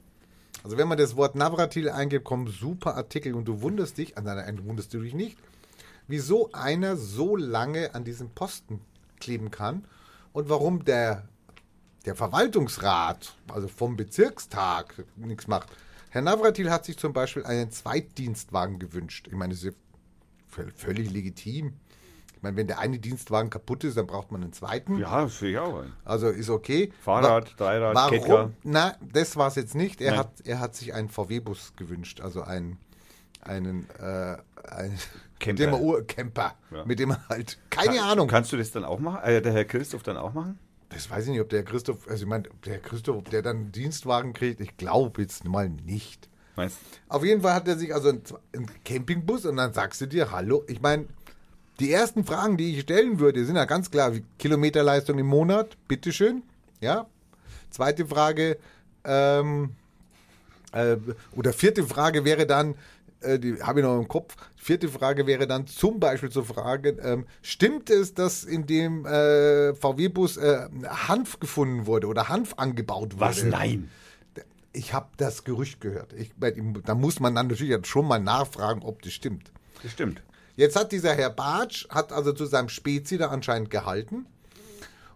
Also 0.65 0.79
wenn 0.79 0.89
man 0.89 0.99
das 0.99 1.17
Wort 1.17 1.35
Navratil 1.35 1.91
eingibt, 1.91 2.25
kommen 2.25 2.47
super 2.47 2.97
Artikel 2.97 3.35
und 3.35 3.47
du 3.47 3.61
wunderst 3.63 3.99
dich, 3.99 4.17
an 4.17 4.25
nein, 4.25 4.57
du 4.57 4.65
wunderst 4.65 4.95
du 4.95 5.01
dich 5.01 5.15
nicht, 5.15 5.37
wieso 6.07 6.51
einer 6.53 6.97
so 6.97 7.37
lange 7.37 7.95
an 7.95 8.05
diesem 8.05 8.31
Posten 8.31 8.81
kleben 9.19 9.51
kann 9.51 9.85
und 10.33 10.49
warum 10.49 10.85
der, 10.85 11.29
der 12.05 12.15
Verwaltungsrat, 12.17 13.35
also 13.53 13.69
vom 13.69 13.97
Bezirkstag, 13.97 14.95
nichts 15.17 15.47
macht. 15.47 15.69
Herr 16.11 16.23
Navratil 16.23 16.71
hat 16.71 16.85
sich 16.85 16.99
zum 16.99 17.13
Beispiel 17.13 17.45
einen 17.45 17.71
Zweitdienstwagen 17.71 18.79
gewünscht. 18.79 19.29
Ich 19.29 19.35
meine, 19.35 19.55
das 19.55 19.63
ist 19.63 19.73
ja 20.55 20.63
völ- 20.63 20.73
völlig 20.75 21.11
legitim. 21.11 21.75
Ich 22.37 22.43
meine, 22.43 22.57
wenn 22.57 22.67
der 22.67 22.81
eine 22.81 22.99
Dienstwagen 22.99 23.51
kaputt 23.51 23.85
ist, 23.85 23.97
dann 23.97 24.07
braucht 24.09 24.33
man 24.33 24.43
einen 24.43 24.53
zweiten. 24.53 24.99
Ja, 24.99 25.23
das 25.23 25.39
sehe 25.39 25.53
ich 25.53 25.59
auch. 25.59 25.81
ein. 25.83 25.93
Also 26.05 26.29
ist 26.29 26.51
okay. 26.51 26.93
Fahrrad, 27.01 27.53
Wa- 27.53 27.65
Dreirad, 27.65 27.95
Warum? 27.95 28.11
Kettler. 28.11 28.51
Na, 28.65 28.97
das 29.13 29.37
war 29.37 29.47
es 29.49 29.55
jetzt 29.55 29.75
nicht. 29.77 30.01
Er 30.01 30.11
Nein. 30.11 30.19
hat, 30.21 30.33
er 30.45 30.59
hat 30.61 30.75
sich 30.75 30.93
einen 30.93 31.09
VW-Bus 31.09 31.75
gewünscht, 31.77 32.21
also 32.21 32.43
einen, 32.43 32.79
einen, 33.43 33.89
äh, 34.01 34.37
einen 34.69 34.99
Camper. 35.39 35.53
Mit 35.53 35.59
dem 35.61 35.73
er 35.73 36.03
Camper, 36.05 36.55
Ja. 36.73 36.85
mit 36.85 36.99
dem 36.99 37.11
er 37.13 37.29
halt, 37.29 37.59
keine 37.71 37.97
Kann- 37.97 38.11
Ahnung. 38.11 38.29
Kannst 38.29 38.53
du 38.53 38.57
das 38.57 38.71
dann 38.73 38.85
auch 38.85 38.99
machen? 38.99 39.23
Äh, 39.23 39.41
der 39.41 39.53
Herr 39.53 39.65
Christoph 39.65 40.03
dann 40.03 40.17
auch 40.17 40.33
machen? 40.35 40.59
Das 40.93 41.11
weiß 41.11 41.25
ich 41.25 41.31
nicht, 41.31 41.41
ob 41.41 41.49
der 41.49 41.65
Christoph, 41.65 42.09
also 42.09 42.25
ich 42.25 42.29
meine, 42.29 42.51
ob 42.51 42.63
der 42.63 42.79
Christoph, 42.79 43.17
ob 43.17 43.31
der 43.31 43.43
dann 43.43 43.57
einen 43.57 43.73
Dienstwagen 43.73 44.33
kriegt, 44.33 44.61
ich 44.61 44.77
glaube 44.77 45.23
jetzt 45.23 45.45
mal 45.45 45.69
nicht. 45.69 46.29
Meinst 46.57 46.79
Auf 47.09 47.25
jeden 47.25 47.41
Fall 47.41 47.55
hat 47.55 47.67
er 47.67 47.79
sich 47.79 47.95
also 47.95 48.11
einen, 48.11 48.23
einen 48.55 48.71
Campingbus 48.85 49.47
und 49.47 49.57
dann 49.57 49.73
sagst 49.73 50.01
du 50.03 50.07
dir, 50.07 50.31
hallo, 50.31 50.65
ich 50.69 50.83
meine, 50.83 51.07
die 51.81 51.91
ersten 51.91 52.25
Fragen, 52.25 52.59
die 52.59 52.75
ich 52.75 52.83
stellen 52.83 53.19
würde, 53.19 53.45
sind 53.45 53.57
ja 53.57 53.65
ganz 53.65 53.91
klar, 53.91 54.15
wie 54.15 54.25
Kilometerleistung 54.39 55.19
im 55.19 55.27
Monat, 55.27 55.77
bitteschön, 55.89 56.43
ja. 56.81 57.07
Zweite 57.71 58.07
Frage, 58.07 58.59
ähm, 59.05 59.71
äh, 60.73 60.97
oder 61.35 61.55
vierte 61.55 61.85
Frage 61.85 62.27
wäre 62.27 62.47
dann, 62.47 62.75
äh, 63.23 63.39
die 63.39 63.63
habe 63.63 63.81
ich 63.81 63.87
noch 63.87 63.99
im 63.99 64.09
Kopf, 64.09 64.37
vierte 64.57 64.89
Frage 64.89 65.27
wäre 65.27 65.47
dann 65.47 65.67
zum 65.67 66.01
Beispiel 66.01 66.31
zu 66.31 66.45
fragen, 66.45 66.99
ähm, 67.03 67.27
stimmt 67.43 67.91
es, 67.91 68.15
dass 68.15 68.45
in 68.45 68.67
dem 68.67 69.05
äh, 69.07 69.75
VW-Bus 69.75 70.37
äh, 70.37 70.69
Hanf 70.87 71.41
gefunden 71.41 71.87
wurde 71.87 72.07
oder 72.07 72.29
Hanf 72.29 72.55
angebaut 72.57 73.15
wurde? 73.15 73.21
Was? 73.21 73.43
Nein. 73.45 73.91
Ich 74.73 74.95
habe 74.95 75.09
das 75.19 75.45
Gerücht 75.45 75.81
gehört. 75.81 76.15
Ich, 76.15 76.33
da 76.85 76.95
muss 76.95 77.21
man 77.21 77.35
dann 77.35 77.49
natürlich 77.49 77.87
schon 77.87 78.07
mal 78.07 78.19
nachfragen, 78.19 78.83
ob 78.83 79.03
das 79.03 79.13
stimmt. 79.13 79.53
Das 79.83 79.93
stimmt. 79.93 80.23
Jetzt 80.57 80.77
hat 80.77 80.93
dieser 80.93 81.15
Herr 81.15 81.31
Bartsch, 81.31 81.89
hat 81.89 82.13
also 82.13 82.33
zu 82.33 82.47
seinem 82.47 82.69
Spezi 82.69 83.19
da 83.19 83.29
anscheinend 83.29 83.71
gehalten. 83.71 84.27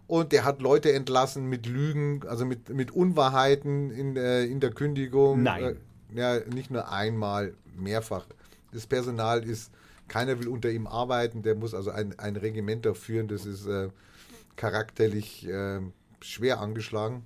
Und 0.07 0.31
der 0.31 0.45
hat 0.45 0.61
Leute 0.61 0.93
entlassen 0.93 1.47
mit 1.47 1.65
Lügen, 1.65 2.21
also 2.27 2.45
mit, 2.45 2.69
mit 2.69 2.91
Unwahrheiten 2.91 3.91
in, 3.91 4.15
äh, 4.15 4.45
in 4.45 4.59
der 4.59 4.71
Kündigung. 4.71 5.43
Nein. 5.43 5.63
Äh, 5.63 5.75
ja, 6.15 6.39
nicht 6.53 6.71
nur 6.71 6.89
einmal, 6.89 7.53
mehrfach. 7.77 8.25
Das 8.71 8.87
Personal 8.87 9.43
ist, 9.43 9.71
keiner 10.07 10.39
will 10.39 10.47
unter 10.47 10.69
ihm 10.69 10.87
arbeiten, 10.87 11.41
der 11.43 11.55
muss 11.55 11.73
also 11.73 11.91
ein, 11.91 12.17
ein 12.19 12.35
Regiment 12.35 12.85
da 12.85 12.93
führen, 12.93 13.27
das 13.27 13.45
ist 13.45 13.65
äh, 13.67 13.89
charakterlich 14.55 15.47
äh, 15.47 15.79
schwer 16.21 16.59
angeschlagen. 16.59 17.23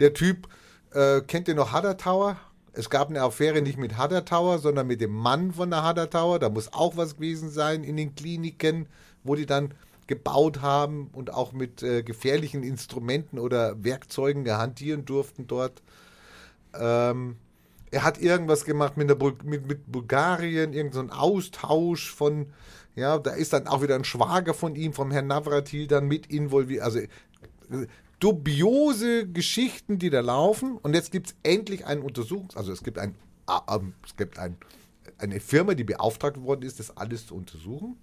Der 0.00 0.14
Typ, 0.14 0.48
äh, 0.92 1.20
kennt 1.22 1.48
ihr 1.48 1.54
noch 1.54 1.72
Hadder 1.72 1.96
Tower? 1.96 2.36
Es 2.72 2.90
gab 2.90 3.08
eine 3.08 3.22
Affäre 3.22 3.60
nicht 3.62 3.78
mit 3.78 3.96
Hadder 3.96 4.24
Tower, 4.24 4.58
sondern 4.58 4.86
mit 4.86 5.00
dem 5.00 5.12
Mann 5.12 5.52
von 5.52 5.70
der 5.70 5.82
Hadder 5.82 6.10
Tower. 6.10 6.38
Da 6.38 6.48
muss 6.48 6.72
auch 6.72 6.96
was 6.96 7.16
gewesen 7.16 7.50
sein 7.50 7.82
in 7.82 7.96
den 7.96 8.14
Kliniken, 8.14 8.86
wo 9.24 9.34
die 9.34 9.46
dann 9.46 9.74
gebaut 10.06 10.60
haben 10.62 11.10
und 11.12 11.32
auch 11.32 11.52
mit 11.52 11.82
äh, 11.82 12.02
gefährlichen 12.02 12.62
Instrumenten 12.62 13.38
oder 13.38 13.82
Werkzeugen 13.84 14.48
hantieren 14.50 15.04
durften 15.04 15.46
dort. 15.46 15.82
Ähm, 16.74 17.36
er 17.90 18.02
hat 18.04 18.18
irgendwas 18.18 18.64
gemacht 18.64 18.96
mit, 18.96 19.08
der 19.08 19.14
Bul 19.14 19.36
mit, 19.44 19.66
mit 19.66 19.90
Bulgarien, 19.90 20.72
irgendein 20.72 21.08
so 21.08 21.14
Austausch 21.14 22.12
von, 22.12 22.52
ja, 22.94 23.18
da 23.18 23.30
ist 23.30 23.52
dann 23.52 23.66
auch 23.66 23.82
wieder 23.82 23.94
ein 23.94 24.04
Schwager 24.04 24.54
von 24.54 24.76
ihm, 24.76 24.92
vom 24.92 25.10
Herrn 25.10 25.26
Navratil, 25.26 25.86
dann 25.86 26.06
mit 26.06 26.26
involviert. 26.26 26.82
Also 26.82 26.98
äh, 27.00 27.08
dubiose 28.20 29.28
Geschichten, 29.28 29.98
die 29.98 30.10
da 30.10 30.20
laufen. 30.20 30.76
Und 30.76 30.94
jetzt 30.94 31.12
gibt 31.12 31.28
es 31.28 31.36
endlich 31.42 31.86
einen 31.86 32.02
Untersuchungs-, 32.02 32.56
also 32.56 32.72
es 32.72 32.82
gibt, 32.82 32.98
ein, 32.98 33.14
ähm, 33.68 33.94
es 34.04 34.16
gibt 34.16 34.38
ein, 34.38 34.56
eine 35.18 35.40
Firma, 35.40 35.74
die 35.74 35.84
beauftragt 35.84 36.40
worden 36.42 36.62
ist, 36.62 36.80
das 36.80 36.96
alles 36.96 37.26
zu 37.26 37.34
untersuchen. 37.34 37.96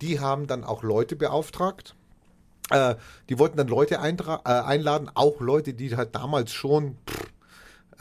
Die 0.00 0.20
haben 0.20 0.46
dann 0.46 0.64
auch 0.64 0.82
Leute 0.82 1.16
beauftragt, 1.16 1.94
Äh, 2.70 2.94
die 3.28 3.38
wollten 3.38 3.56
dann 3.56 3.66
Leute 3.66 3.96
äh, 3.96 4.50
einladen, 4.50 5.10
auch 5.12 5.40
Leute, 5.40 5.74
die 5.74 5.96
halt 5.96 6.14
damals 6.14 6.52
schon, 6.52 6.96
pff, 7.08 7.26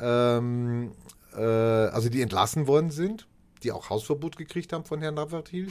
ähm, 0.01 0.91
äh, 1.35 1.41
also 1.41 2.09
die 2.09 2.21
entlassen 2.21 2.67
worden 2.67 2.91
sind, 2.91 3.27
die 3.63 3.71
auch 3.71 3.89
Hausverbot 3.89 4.37
gekriegt 4.37 4.73
haben 4.73 4.85
von 4.85 5.01
Herrn 5.01 5.15
Navratil. 5.15 5.69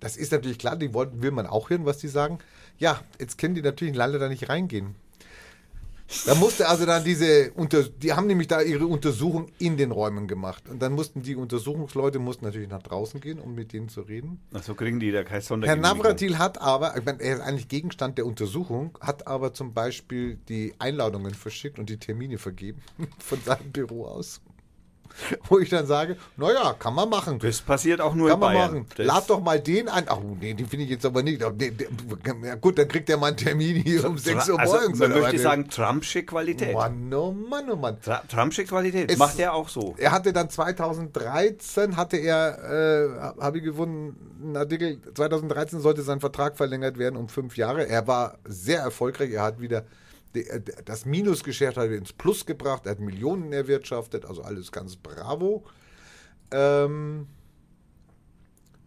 Das 0.00 0.16
ist 0.16 0.30
natürlich 0.30 0.58
klar, 0.58 0.76
die 0.76 0.94
wollten, 0.94 1.22
will 1.22 1.32
man 1.32 1.46
auch 1.46 1.70
hören, 1.70 1.84
was 1.84 1.98
die 1.98 2.08
sagen. 2.08 2.38
Ja, 2.78 3.00
jetzt 3.18 3.36
können 3.36 3.56
die 3.56 3.62
natürlich 3.62 3.96
leider 3.96 4.18
da 4.18 4.28
nicht 4.28 4.48
reingehen. 4.48 4.94
Da 6.24 6.34
musste 6.34 6.68
also 6.68 6.86
dann 6.86 7.04
diese, 7.04 7.52
unter, 7.52 7.82
die 7.82 8.12
haben 8.12 8.26
nämlich 8.26 8.48
da 8.48 8.62
ihre 8.62 8.86
Untersuchung 8.86 9.48
in 9.58 9.76
den 9.76 9.90
Räumen 9.90 10.26
gemacht. 10.26 10.68
Und 10.68 10.80
dann 10.80 10.94
mussten 10.94 11.22
die 11.22 11.36
Untersuchungsleute 11.36 12.18
mussten 12.18 12.46
natürlich 12.46 12.68
nach 12.68 12.82
draußen 12.82 13.20
gehen, 13.20 13.38
um 13.38 13.54
mit 13.54 13.72
denen 13.72 13.88
zu 13.88 14.00
reden. 14.00 14.40
Ach 14.54 14.62
so 14.62 14.74
kriegen 14.74 15.00
die 15.00 15.12
da 15.12 15.22
kein 15.22 15.32
Herr 15.32 15.40
Sondergenehmigung. 15.42 15.98
Navratil 15.98 16.38
hat 16.38 16.60
aber, 16.60 16.96
ich 16.96 17.04
meine, 17.04 17.20
er 17.20 17.36
ist 17.36 17.40
eigentlich 17.42 17.68
Gegenstand 17.68 18.16
der 18.16 18.26
Untersuchung, 18.26 18.96
hat 19.00 19.26
aber 19.26 19.52
zum 19.52 19.74
Beispiel 19.74 20.38
die 20.48 20.74
Einladungen 20.78 21.34
verschickt 21.34 21.78
und 21.78 21.90
die 21.90 21.98
Termine 21.98 22.38
vergeben 22.38 22.80
von 23.18 23.40
seinem 23.42 23.70
Büro 23.70 24.06
aus. 24.06 24.40
Wo 25.48 25.58
ich 25.58 25.68
dann 25.68 25.86
sage, 25.86 26.16
naja, 26.36 26.74
kann 26.78 26.94
man 26.94 27.08
machen. 27.08 27.38
Das 27.38 27.60
passiert 27.60 28.00
auch 28.00 28.14
nur 28.14 28.28
Kann 28.28 28.36
in 28.36 28.40
man 28.40 28.54
Bayern. 28.54 28.70
machen. 28.72 28.86
Das- 28.96 29.06
Lad 29.06 29.30
doch 29.30 29.40
mal 29.40 29.58
den 29.60 29.88
ein. 29.88 30.04
Ach 30.08 30.18
nee, 30.40 30.54
den 30.54 30.66
finde 30.66 30.84
ich 30.84 30.90
jetzt 30.90 31.04
aber 31.06 31.22
nicht. 31.22 31.42
Gut, 32.60 32.78
dann 32.78 32.88
kriegt 32.88 33.10
er 33.10 33.16
mal 33.16 33.28
einen 33.28 33.36
Termin 33.36 33.76
hier 33.82 34.04
um 34.08 34.16
6 34.18 34.48
Uhr 34.48 34.58
also, 34.60 34.74
morgens. 34.74 34.98
man 34.98 35.12
oder 35.12 35.20
möchte 35.20 35.36
was? 35.36 35.42
sagen, 35.42 35.68
Trumpsche 35.68 36.22
Qualität. 36.24 36.74
Mann, 36.74 37.12
oh 37.12 37.32
Mann, 37.32 37.70
oh 37.70 37.76
Mann. 37.76 38.00
Tra 38.00 38.22
Trumpsche 38.28 38.64
Qualität. 38.64 39.10
Es- 39.10 39.18
Macht 39.18 39.38
er 39.38 39.54
auch 39.54 39.68
so. 39.68 39.94
Er 39.98 40.12
hatte 40.12 40.32
dann 40.32 40.50
2013, 40.50 41.96
hatte 41.96 42.16
er, 42.16 42.58
äh, 43.38 43.42
habe 43.42 43.58
ich 43.58 43.64
gefunden, 43.64 44.16
einen 44.42 44.56
Artikel, 44.56 44.98
2013 45.14 45.80
sollte 45.80 46.02
sein 46.02 46.20
Vertrag 46.20 46.56
verlängert 46.56 46.98
werden 46.98 47.16
um 47.16 47.28
fünf 47.28 47.56
Jahre. 47.56 47.88
Er 47.88 48.06
war 48.06 48.38
sehr 48.46 48.80
erfolgreich, 48.80 49.30
er 49.32 49.42
hat 49.42 49.60
wieder 49.60 49.84
das 50.84 51.04
Minusgeschäft 51.06 51.76
hat 51.76 51.88
er 51.88 51.96
ins 51.96 52.12
Plus 52.12 52.46
gebracht, 52.46 52.86
er 52.86 52.92
hat 52.92 53.00
Millionen 53.00 53.52
erwirtschaftet, 53.52 54.24
also 54.24 54.42
alles 54.42 54.72
ganz 54.72 54.96
bravo. 54.96 55.64
Ähm, 56.50 57.26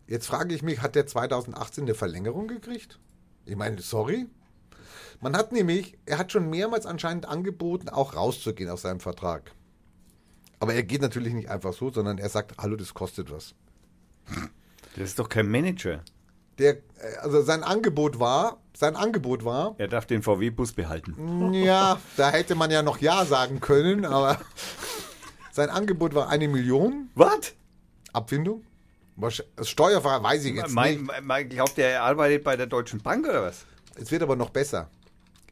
jetzt 0.08 0.28
frage 0.28 0.54
ich 0.54 0.62
mich, 0.62 0.82
hat 0.82 0.96
der 0.96 1.08
2018 1.08 1.84
eine 1.84 1.96
Verlängerung 1.96 2.48
gekriegt? 2.48 3.00
Ich 3.46 3.56
meine, 3.56 3.82
sorry. 3.82 4.28
Man 5.20 5.36
hat 5.36 5.52
nämlich, 5.52 5.98
er 6.06 6.18
hat 6.18 6.32
schon 6.32 6.50
mehrmals 6.50 6.86
anscheinend 6.86 7.28
angeboten, 7.28 7.90
auch 7.90 8.16
rauszugehen 8.16 8.70
aus 8.70 8.84
seinem 8.84 9.00
Vertrag. 9.00 9.52
Aber 10.60 10.74
er 10.74 10.84
geht 10.84 11.02
natürlich 11.02 11.34
nicht 11.34 11.50
einfach 11.50 11.74
so, 11.74 11.92
sondern 11.92 12.18
er 12.18 12.30
sagt, 12.30 12.58
hallo, 12.60 12.76
das 12.76 12.94
kostet 12.94 13.32
was. 13.32 13.56
Das 14.96 15.06
ist 15.06 15.20
doch 15.20 15.30
kein 15.30 15.50
Manager. 15.50 16.04
Der, 16.58 16.78
äh, 16.78 17.16
also 17.22 17.42
sein 17.42 17.64
Angebot 17.64 18.20
war, 18.20 18.61
sein 18.82 18.96
Angebot 18.96 19.46
war, 19.46 19.76
Er 19.78 19.88
darf 19.88 20.08
den 20.08 20.24
VW-Bus 20.24 20.74
behalten. 20.74 21.54
ja, 21.54 22.00
da 22.18 22.32
hätte 22.32 22.56
man 22.56 22.72
ja 22.72 22.82
noch 22.82 22.98
Ja 22.98 23.26
sagen 23.26 23.60
können, 23.60 24.06
aber 24.06 24.40
sein 25.52 25.70
Angebot 25.70 26.16
war 26.16 26.30
eine 26.30 26.48
Million 26.48 27.10
Was? 27.14 27.54
Abfindung. 28.12 28.64
Steuerfrei 29.62 30.24
weiß 30.24 30.46
ich 30.46 30.56
jetzt 30.56 30.72
Mein, 30.74 31.02
nicht. 31.04 31.22
mein, 31.22 31.48
glaubt 31.48 31.78
der, 31.78 31.92
er 31.92 32.04
arbeitet 32.04 32.44
bei 32.44 32.56
der 32.58 32.66
Deutschen 32.66 33.00
Bank 33.02 33.28
oder 33.28 33.44
was? 33.44 33.66
Es 33.96 34.10
wird 34.10 34.24
aber 34.24 34.36
noch 34.36 34.50
besser. 34.50 34.90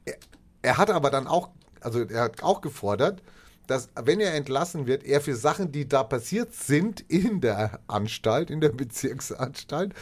Er, 0.06 0.15
er 0.63 0.78
hat 0.80 0.89
aber 0.89 1.12
dann 1.12 1.28
auch, 1.28 1.50
also 1.82 2.02
er 2.02 2.24
hat 2.24 2.42
auch 2.42 2.62
gefordert, 2.62 3.22
dass 3.69 3.89
wenn 3.95 4.19
er 4.19 4.34
entlassen 4.34 4.88
wird, 4.88 5.03
er 5.03 5.21
für 5.21 5.36
Sachen, 5.36 5.71
die 5.71 5.88
da 5.88 6.03
passiert 6.03 6.55
sind 6.55 7.01
in 7.08 7.39
der 7.39 7.79
Anstalt, 7.88 8.49
in 8.49 8.62
der 8.62 8.69
Bezirksanstalt, 8.69 9.93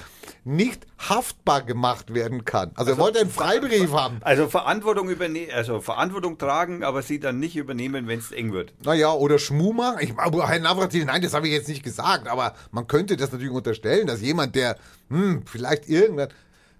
nicht 0.45 0.87
haftbar 0.97 1.63
gemacht 1.63 2.13
werden 2.13 2.45
kann. 2.45 2.71
Also, 2.75 2.91
er 2.91 2.97
wollte 2.97 3.19
einen 3.19 3.29
Freibrief 3.29 3.91
haben. 3.91 4.19
Also 4.21 4.47
Verantwortung 4.47 5.09
übernehmen, 5.09 5.51
also 5.53 5.81
Verantwortung 5.81 6.37
tragen, 6.37 6.83
aber 6.83 7.01
sie 7.01 7.19
dann 7.19 7.39
nicht 7.39 7.57
übernehmen, 7.57 8.07
wenn 8.07 8.19
es 8.19 8.31
eng 8.31 8.53
wird. 8.53 8.73
Naja, 8.85 9.11
oder 9.13 9.37
Schmuh 9.37 9.73
machen. 9.73 9.97
Ich, 9.99 10.17
aber 10.17 10.47
Herr 10.47 10.59
Navratil, 10.59 11.03
nein, 11.03 11.21
das 11.21 11.33
habe 11.33 11.47
ich 11.47 11.53
jetzt 11.53 11.67
nicht 11.67 11.83
gesagt, 11.83 12.27
aber 12.27 12.53
man 12.71 12.87
könnte 12.87 13.17
das 13.17 13.33
natürlich 13.33 13.53
unterstellen, 13.53 14.07
dass 14.07 14.21
jemand, 14.21 14.55
der, 14.55 14.77
hm, 15.09 15.43
vielleicht 15.45 15.89
irgendwann, 15.89 16.29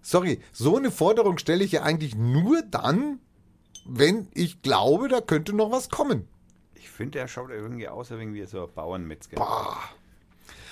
sorry, 0.01 0.39
so 0.53 0.77
eine 0.77 0.91
Forderung 0.91 1.37
stelle 1.37 1.65
ich 1.65 1.73
ja 1.73 1.83
eigentlich 1.83 2.15
nur 2.15 2.61
dann, 2.61 3.19
wenn 3.85 4.29
ich 4.33 4.61
glaube, 4.61 5.09
da 5.09 5.19
könnte 5.19 5.53
noch 5.53 5.71
was 5.71 5.89
kommen. 5.89 6.27
Ich 6.97 6.99
finde, 6.99 7.19
er 7.19 7.27
schaut 7.27 7.51
irgendwie 7.51 7.87
aus 7.87 8.09
wie 8.09 8.45
so 8.47 8.65
ein 8.65 8.73
Bauernmetzger. 8.73 9.37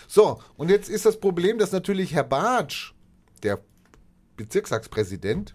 So, 0.07 0.41
und 0.57 0.69
jetzt 0.71 0.89
ist 0.89 1.05
das 1.05 1.19
Problem, 1.19 1.59
dass 1.59 1.71
natürlich 1.71 2.15
Herr 2.15 2.23
Bartsch, 2.23 2.93
der 3.43 3.59
Bezirkstagspräsident, 4.35 5.53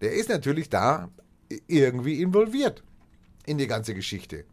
der 0.00 0.14
ist 0.14 0.28
natürlich 0.28 0.68
da 0.70 1.08
irgendwie 1.68 2.20
involviert 2.20 2.82
in 3.46 3.58
die 3.58 3.68
ganze 3.68 3.94
Geschichte. 3.94 4.44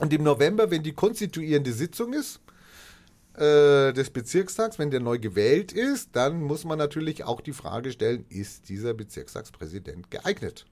Und 0.00 0.12
im 0.12 0.22
November, 0.22 0.70
wenn 0.70 0.82
die 0.82 0.92
konstituierende 0.92 1.72
Sitzung 1.72 2.12
ist 2.12 2.42
äh, 3.38 3.94
des 3.94 4.10
Bezirkstags, 4.10 4.78
wenn 4.78 4.90
der 4.90 5.00
neu 5.00 5.18
gewählt 5.18 5.72
ist, 5.72 6.10
dann 6.12 6.42
muss 6.42 6.66
man 6.66 6.76
natürlich 6.76 7.24
auch 7.24 7.40
die 7.40 7.54
Frage 7.54 7.90
stellen, 7.90 8.26
ist 8.28 8.68
dieser 8.68 8.92
Bezirkstagspräsident 8.92 10.10
geeignet? 10.10 10.66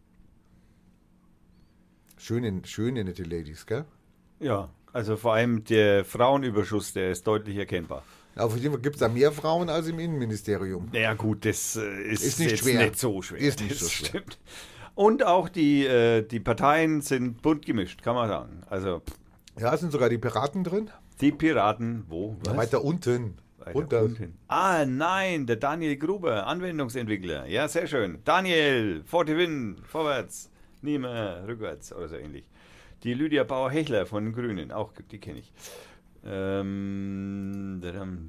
Schöne, 2.22 2.60
schöne 2.66 3.02
nette 3.02 3.24
Ladies, 3.24 3.66
gell? 3.66 3.84
Ja, 4.38 4.68
also 4.92 5.16
vor 5.16 5.34
allem 5.34 5.64
der 5.64 6.04
Frauenüberschuss, 6.04 6.92
der 6.92 7.10
ist 7.10 7.26
deutlich 7.26 7.56
erkennbar. 7.56 8.04
Auf 8.36 8.56
jeden 8.56 8.70
Fall 8.72 8.80
gibt 8.80 8.94
es 8.94 9.00
da 9.00 9.08
mehr 9.08 9.32
Frauen 9.32 9.68
als 9.68 9.88
im 9.88 9.98
Innenministerium. 9.98 10.88
Naja 10.92 11.14
gut, 11.14 11.44
das 11.44 11.74
äh, 11.74 12.02
ist, 12.04 12.22
Ist 12.24 12.38
nicht 12.38 12.58
schwer. 12.60 12.78
nicht 12.84 12.96
so 12.96 13.22
schwer. 13.22 13.40
Ist 13.40 13.58
nicht 13.58 13.72
das 13.72 13.80
so 13.80 13.88
schwer. 13.88 14.08
Stimmt. 14.08 14.38
Und 14.94 15.26
auch 15.26 15.48
die, 15.48 15.84
äh, 15.84 16.22
die 16.22 16.38
Parteien 16.38 17.00
sind 17.00 17.42
bunt 17.42 17.66
gemischt, 17.66 18.02
kann 18.02 18.14
man 18.14 18.28
sagen. 18.28 18.62
Also 18.70 19.02
Ja, 19.58 19.76
sind 19.76 19.90
sogar 19.90 20.08
die 20.08 20.18
Piraten 20.18 20.62
drin? 20.62 20.90
die 21.20 21.32
Piraten, 21.32 22.04
wo? 22.08 22.36
Ja, 22.46 22.56
weiter 22.56 22.84
unten. 22.84 23.34
Weiter 23.58 23.72
Runter. 23.72 24.02
unten. 24.02 24.38
Ah, 24.46 24.84
nein, 24.86 25.46
der 25.46 25.56
Daniel 25.56 25.96
Gruber, 25.96 26.46
Anwendungsentwickler. 26.46 27.46
Ja, 27.46 27.66
sehr 27.66 27.88
schön. 27.88 28.18
Daniel, 28.24 29.02
Fortewin, 29.06 29.76
vorwärts, 29.88 30.51
nie 30.82 30.98
mehr 30.98 31.44
rückwärts 31.46 31.92
oder 31.92 32.08
so 32.08 32.16
ähnlich. 32.16 32.44
Die 33.02 33.14
Lydia 33.14 33.44
Bauer-Hechler 33.44 34.06
von 34.06 34.24
den 34.24 34.32
Grünen, 34.32 34.72
auch 34.72 34.92
die 35.10 35.18
kenne 35.18 35.40
ich. 35.40 35.52
Ähm, 36.24 37.80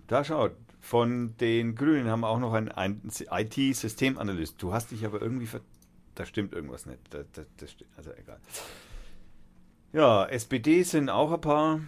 da 0.08 0.24
schaut, 0.24 0.54
von 0.80 1.36
den 1.38 1.76
Grünen 1.76 2.10
haben 2.10 2.22
wir 2.22 2.30
auch 2.30 2.39
noch 2.39 2.54
einen, 2.54 2.72
IT-Systemanalyst. 3.08 4.62
Du 4.62 4.74
hast 4.74 4.92
dich 4.92 5.06
aber 5.06 5.22
irgendwie 5.22 5.46
ver 5.46 5.62
da 6.16 6.26
stimmt 6.26 6.54
irgendwas 6.54 6.86
nicht. 6.86 7.00
Das, 7.10 7.26
das, 7.34 7.46
das 7.58 7.76
also 7.98 8.12
egal. 8.12 8.39
Ja, 9.94 10.26
SPD 10.26 10.84
sind 10.84 11.10
auch 11.10 11.32
ein 11.32 11.42
paar. 11.42 11.82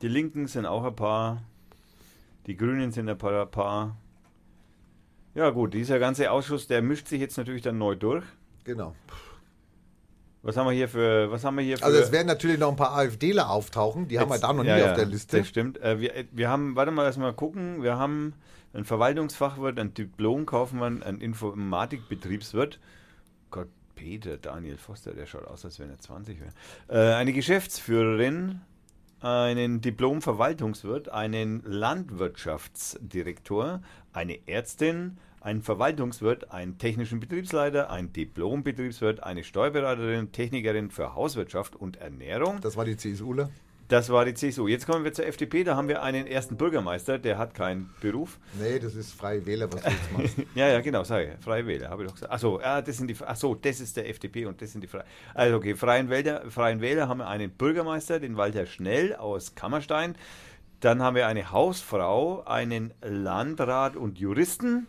Die 0.00 0.08
Linken 0.08 0.48
sind 0.48 0.66
auch 0.66 0.84
ein 0.84 0.96
paar. 0.96 1.42
Die 2.46 2.56
Grünen 2.56 2.90
sind 2.90 3.08
ein 3.08 3.18
paar. 3.18 3.46
paar. 3.46 3.96
Ja 5.34 5.50
gut, 5.50 5.74
dieser 5.74 5.98
ganze 5.98 6.30
Ausschuss, 6.30 6.66
der 6.66 6.82
mischt 6.82 7.08
sich 7.08 7.20
jetzt 7.20 7.36
natürlich 7.36 7.62
dann 7.62 7.78
neu 7.78 7.94
durch. 7.94 8.24
Genau. 8.64 8.94
Was 10.42 10.56
haben 10.56 10.66
wir 10.66 10.72
hier 10.72 10.88
für, 10.88 11.30
was 11.30 11.44
haben 11.44 11.56
wir 11.56 11.62
hier 11.62 11.78
für... 11.78 11.84
Also 11.84 11.98
es 11.98 12.10
werden 12.10 12.26
natürlich 12.26 12.58
noch 12.58 12.70
ein 12.70 12.74
paar 12.76 12.96
AfDler 12.96 13.48
auftauchen, 13.48 14.08
die 14.08 14.18
haben 14.18 14.28
wir 14.28 14.34
Jetzt- 14.34 14.42
da 14.42 14.52
noch 14.52 14.64
ja, 14.64 14.74
nie 14.74 14.80
ja, 14.82 14.90
auf 14.90 14.96
der 14.96 15.06
Liste. 15.06 15.38
Das 15.38 15.46
stimmt. 15.46 15.80
Äh, 15.80 16.00
wir, 16.00 16.16
äh, 16.16 16.24
wir 16.32 16.48
haben, 16.48 16.74
warte 16.74 16.90
mal, 16.90 17.04
lass 17.04 17.16
mal 17.16 17.32
gucken. 17.32 17.80
Wir 17.82 17.96
haben 17.96 18.34
einen 18.72 18.84
Verwaltungsfachwirt, 18.84 19.78
einen 19.78 19.94
Diplomkaufmann, 19.94 21.04
einen 21.04 21.20
Informatikbetriebswirt. 21.20 22.80
Gott, 23.50 23.68
Peter 23.94 24.36
Daniel 24.36 24.78
Foster, 24.78 25.12
der 25.12 25.26
schaut 25.26 25.46
aus, 25.46 25.64
als 25.64 25.78
wenn 25.78 25.90
er 25.90 26.00
20 26.00 26.40
wäre. 26.40 26.50
Äh, 26.88 27.14
eine 27.14 27.32
Geschäftsführerin, 27.32 28.62
einen 29.20 29.80
Diplom-Verwaltungswirt, 29.80 31.08
einen 31.08 31.62
Landwirtschaftsdirektor, 31.64 33.80
eine 34.12 34.48
Ärztin, 34.48 35.18
einen 35.42 35.62
Verwaltungswirt, 35.62 36.50
einen 36.50 36.78
technischen 36.78 37.20
Betriebsleiter, 37.20 37.90
einen 37.90 38.12
Diplom-Betriebswirt, 38.12 39.22
eine 39.22 39.44
Steuerberaterin, 39.44 40.32
Technikerin 40.32 40.90
für 40.90 41.14
Hauswirtschaft 41.14 41.76
und 41.76 41.96
Ernährung. 41.96 42.60
Das 42.60 42.76
war 42.76 42.84
die 42.84 42.96
CSUler. 42.96 43.50
Das 43.88 44.08
war 44.08 44.24
die 44.24 44.32
CSU. 44.32 44.68
Jetzt 44.68 44.86
kommen 44.86 45.04
wir 45.04 45.12
zur 45.12 45.26
FDP. 45.26 45.64
Da 45.64 45.76
haben 45.76 45.86
wir 45.86 46.02
einen 46.02 46.26
ersten 46.26 46.56
Bürgermeister, 46.56 47.18
der 47.18 47.36
hat 47.36 47.52
keinen 47.52 47.90
Beruf. 48.00 48.38
Nee, 48.58 48.78
das 48.78 48.94
ist 48.94 49.12
Freie 49.12 49.44
Wähler, 49.44 49.70
was 49.70 49.82
du 49.82 49.90
jetzt 49.90 50.12
machst. 50.12 50.36
Ja, 50.54 50.68
ja, 50.68 50.80
genau, 50.80 51.04
sage 51.04 51.34
ich. 51.34 51.44
Freie 51.44 51.66
Wähler, 51.66 51.90
habe 51.90 52.04
ich 52.04 52.08
doch 52.08 52.14
gesagt. 52.14 52.32
Achso, 52.32 52.58
ja, 52.58 52.80
das 52.80 52.96
sind 52.96 53.08
die, 53.08 53.16
achso, 53.22 53.54
das 53.54 53.80
ist 53.80 53.98
der 53.98 54.08
FDP 54.08 54.46
und 54.46 54.62
das 54.62 54.72
sind 54.72 54.80
die 54.80 54.88
Freien. 54.88 55.04
Also, 55.34 55.56
okay, 55.56 55.74
Freien 55.74 56.08
Wähler, 56.08 56.50
Freien 56.50 56.80
Wähler 56.80 57.06
haben 57.08 57.18
wir 57.18 57.28
einen 57.28 57.50
Bürgermeister, 57.50 58.18
den 58.18 58.38
Walter 58.38 58.64
Schnell 58.64 59.14
aus 59.14 59.56
Kammerstein. 59.56 60.14
Dann 60.80 61.02
haben 61.02 61.14
wir 61.14 61.26
eine 61.26 61.52
Hausfrau, 61.52 62.44
einen 62.44 62.94
Landrat 63.02 63.96
und 63.96 64.18
Juristen. 64.18 64.86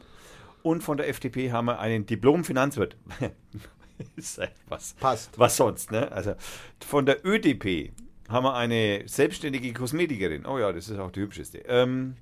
Und 0.63 0.81
von 0.81 0.97
der 0.97 1.07
FDP 1.09 1.51
haben 1.51 1.65
wir 1.65 1.79
einen 1.79 2.05
Diplom-Finanzwirt. 2.05 2.97
ist 4.15 4.41
was. 4.67 4.93
Passt. 4.93 5.37
Was 5.37 5.57
sonst, 5.57 5.91
ne? 5.91 6.11
Also 6.11 6.33
von 6.79 7.05
der 7.05 7.25
ÖDP 7.25 7.91
haben 8.29 8.45
wir 8.45 8.55
eine 8.55 9.03
selbstständige 9.05 9.73
Kosmetikerin. 9.73 10.45
Oh 10.45 10.57
ja, 10.57 10.71
das 10.71 10.89
ist 10.89 10.97
auch 10.97 11.11
die 11.11 11.19
hübscheste. 11.19 11.59
Ähm, 11.67 12.15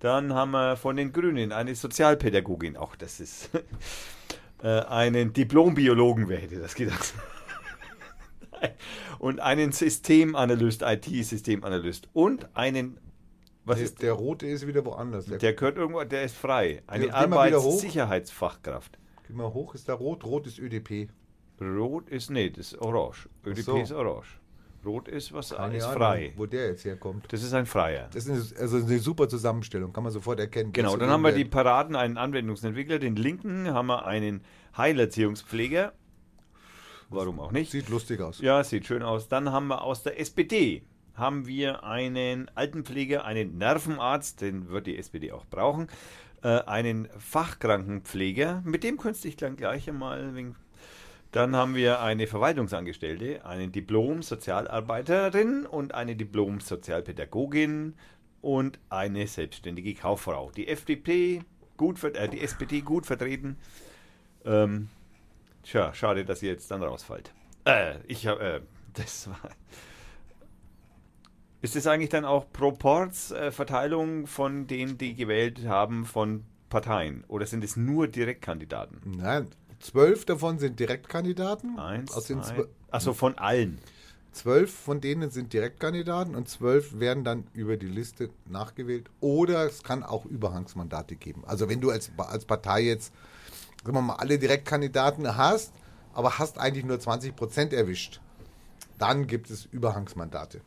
Dann 0.00 0.34
haben 0.34 0.50
wir 0.50 0.76
von 0.76 0.96
den 0.96 1.12
Grünen 1.12 1.52
eine 1.52 1.74
Sozialpädagogin, 1.74 2.76
auch 2.76 2.96
das 2.96 3.18
ist 3.18 3.50
äh, 4.62 4.68
einen 4.68 5.32
Diplombiologen, 5.32 6.28
wer 6.28 6.38
hätte 6.38 6.58
das 6.58 6.74
gedacht? 6.74 7.14
und 9.18 9.40
einen 9.40 9.72
Systemanalyst, 9.72 10.82
IT-Systemanalyst 10.82 12.08
und 12.12 12.54
einen, 12.54 12.98
was 13.66 13.78
Der, 13.78 13.84
ist, 13.84 14.00
der 14.00 14.12
rote 14.12 14.46
ist 14.46 14.66
wieder 14.66 14.84
woanders. 14.84 15.26
Der, 15.26 15.38
der 15.38 15.52
gehört 15.52 15.76
irgendwo, 15.76 16.02
der 16.04 16.22
ist 16.22 16.36
frei, 16.36 16.82
eine. 16.86 17.12
Arbeitssicherheitsfachkraft. 17.12 18.96
Geh 19.26 19.34
mal 19.34 19.52
hoch, 19.52 19.74
ist 19.74 19.88
da 19.88 19.94
rot? 19.94 20.24
Rot 20.24 20.46
ist 20.46 20.60
ÖDP. 20.60 21.08
Rot 21.60 22.08
ist, 22.08 22.30
nee, 22.30 22.48
das 22.48 22.72
ist 22.72 22.78
orange. 22.80 23.28
ÖDP 23.44 23.64
so. 23.64 23.76
ist 23.78 23.90
orange. 23.90 24.38
Rot 24.84 25.08
ist 25.08 25.32
was, 25.32 25.50
Keine 25.50 25.78
ist 25.78 25.84
Ahnung, 25.84 25.96
frei. 25.98 26.32
Wo 26.36 26.46
der 26.46 26.68
jetzt 26.68 26.84
herkommt. 26.84 27.24
Das 27.32 27.42
ist 27.42 27.52
ein 27.54 27.66
Freier. 27.66 28.08
Das 28.12 28.26
ist 28.26 28.52
eine, 28.52 28.62
also 28.62 28.76
eine 28.76 28.98
super 29.00 29.28
Zusammenstellung, 29.28 29.92
kann 29.92 30.04
man 30.04 30.12
sofort 30.12 30.38
erkennen. 30.38 30.72
Genau, 30.72 30.96
dann 30.96 31.10
haben 31.10 31.22
wir 31.22 31.32
die 31.32 31.44
Paraden, 31.44 31.96
einen 31.96 32.18
Anwendungsentwickler, 32.18 33.00
den 33.00 33.16
linken, 33.16 33.72
haben 33.72 33.86
wir 33.88 34.06
einen 34.06 34.42
Heilerziehungspfleger. 34.76 35.92
Warum 37.08 37.40
auch 37.40 37.50
nicht? 37.50 37.72
Sieht 37.72 37.88
lustig 37.88 38.20
aus. 38.20 38.40
Ja, 38.40 38.62
sieht 38.62 38.86
schön 38.86 39.02
aus. 39.02 39.28
Dann 39.28 39.50
haben 39.50 39.66
wir 39.66 39.82
aus 39.82 40.04
der 40.04 40.20
SPD 40.20 40.84
haben 41.16 41.46
wir 41.46 41.84
einen 41.84 42.50
Altenpfleger, 42.54 43.24
einen 43.24 43.58
Nervenarzt, 43.58 44.40
den 44.40 44.68
wird 44.68 44.86
die 44.86 44.98
SPD 44.98 45.32
auch 45.32 45.46
brauchen, 45.46 45.88
äh, 46.42 46.60
einen 46.60 47.08
Fachkrankenpfleger, 47.18 48.62
mit 48.64 48.84
dem 48.84 48.98
dich 48.98 49.36
dann 49.36 49.56
gleich 49.56 49.88
einmal 49.88 50.34
wegen 50.34 50.56
dann 51.32 51.54
haben 51.54 51.74
wir 51.74 52.00
eine 52.00 52.26
Verwaltungsangestellte, 52.26 53.44
einen 53.44 53.70
Diplom-Sozialarbeiterin 53.70 55.66
und 55.66 55.92
eine 55.92 56.16
Diplom-Sozialpädagogin 56.16 57.94
und 58.40 58.78
eine 58.88 59.26
selbstständige 59.26 59.94
Kauffrau. 59.94 60.50
Die 60.56 60.68
FDP 60.68 61.42
gut, 61.76 62.02
äh, 62.02 62.28
die 62.30 62.40
SPD 62.40 62.80
gut 62.80 63.04
vertreten. 63.04 63.58
Ähm, 64.46 64.88
tja, 65.62 65.92
schade, 65.92 66.24
dass 66.24 66.42
ihr 66.42 66.50
jetzt 66.52 66.70
dann 66.70 66.82
rausfällt. 66.82 67.34
Äh, 67.66 67.96
ich 68.06 68.26
habe, 68.26 68.40
äh, 68.40 68.60
das 68.94 69.28
war. 69.28 69.50
Ist 71.66 71.74
das 71.74 71.88
eigentlich 71.88 72.10
dann 72.10 72.24
auch 72.24 72.46
Proportsverteilung 72.52 74.28
von 74.28 74.68
denen, 74.68 74.98
die 74.98 75.16
gewählt 75.16 75.66
haben, 75.66 76.04
von 76.06 76.44
Parteien? 76.68 77.24
Oder 77.26 77.44
sind 77.44 77.64
es 77.64 77.74
nur 77.74 78.06
Direktkandidaten? 78.06 79.00
Nein, 79.18 79.48
zwölf 79.80 80.24
davon 80.24 80.60
sind 80.60 80.78
Direktkandidaten. 80.78 81.76
Eins, 81.76 82.14
Aus 82.14 82.26
den 82.26 82.40
zwei, 82.44 82.66
achso, 82.92 83.14
von 83.14 83.36
allen. 83.36 83.78
zwölf 84.30 84.72
von 84.72 85.00
denen 85.00 85.30
sind 85.32 85.52
Direktkandidaten 85.52 86.36
und 86.36 86.48
zwölf 86.48 87.00
werden 87.00 87.24
dann 87.24 87.48
über 87.52 87.76
die 87.76 87.88
Liste 87.88 88.30
nachgewählt. 88.48 89.10
Oder 89.18 89.66
es 89.66 89.82
kann 89.82 90.04
auch 90.04 90.24
Überhangsmandate 90.24 91.16
geben. 91.16 91.42
Also 91.48 91.68
wenn 91.68 91.80
du 91.80 91.90
als, 91.90 92.12
als 92.16 92.44
Partei 92.44 92.82
jetzt, 92.82 93.12
sagen 93.82 93.96
wir 93.96 94.02
mal, 94.02 94.14
alle 94.14 94.38
Direktkandidaten 94.38 95.36
hast, 95.36 95.72
aber 96.14 96.38
hast 96.38 96.60
eigentlich 96.60 96.84
nur 96.84 97.00
20 97.00 97.34
Prozent 97.34 97.72
erwischt, 97.72 98.20
dann 98.98 99.26
gibt 99.26 99.50
es 99.50 99.64
Überhangsmandate, 99.64 100.60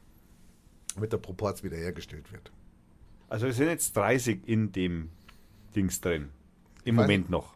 damit 0.96 1.14
der 1.14 1.18
Proporz 1.18 1.64
wiederhergestellt 1.64 2.32
wird. 2.32 2.52
Also 3.28 3.48
es 3.48 3.58
sind 3.58 3.68
jetzt 3.68 3.96
30 3.96 4.48
in 4.48 4.72
dem 4.72 5.10
Dings 5.76 6.02
drin. 6.02 6.30
Im 6.84 6.98
Weiß 6.98 7.04
Moment 7.04 7.30
noch. 7.30 7.56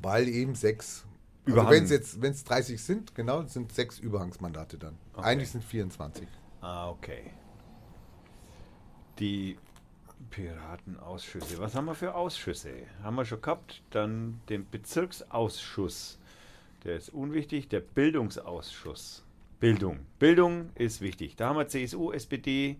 Weil 0.00 0.28
eben 0.28 0.54
sechs. 0.54 1.04
Also 1.44 1.56
Überhang. 1.56 1.72
wenn 1.72 1.84
es 1.84 1.90
jetzt 1.90 2.22
wenn 2.22 2.32
es 2.32 2.44
30 2.44 2.82
sind, 2.82 3.14
genau, 3.14 3.42
sind 3.42 3.72
sechs 3.72 3.98
Überhangsmandate 3.98 4.78
dann. 4.78 4.96
Okay. 5.12 5.26
Eigentlich 5.26 5.50
sind 5.50 5.64
24. 5.64 6.26
Ah, 6.60 6.88
okay. 6.88 7.32
Die 9.18 9.58
Piratenausschüsse. 10.30 11.58
Was 11.58 11.74
haben 11.74 11.86
wir 11.86 11.94
für 11.94 12.14
Ausschüsse? 12.14 12.70
Haben 13.02 13.16
wir 13.16 13.24
schon 13.24 13.42
gehabt. 13.42 13.82
Dann 13.90 14.40
den 14.48 14.68
Bezirksausschuss. 14.70 16.18
Der 16.84 16.96
ist 16.96 17.10
unwichtig. 17.10 17.68
Der 17.68 17.80
Bildungsausschuss. 17.80 19.24
Bildung. 19.62 20.00
Bildung 20.18 20.70
ist 20.74 21.00
wichtig. 21.00 21.36
Da 21.36 21.50
haben 21.50 21.56
wir 21.56 21.68
CSU, 21.68 22.10
SPD, 22.10 22.78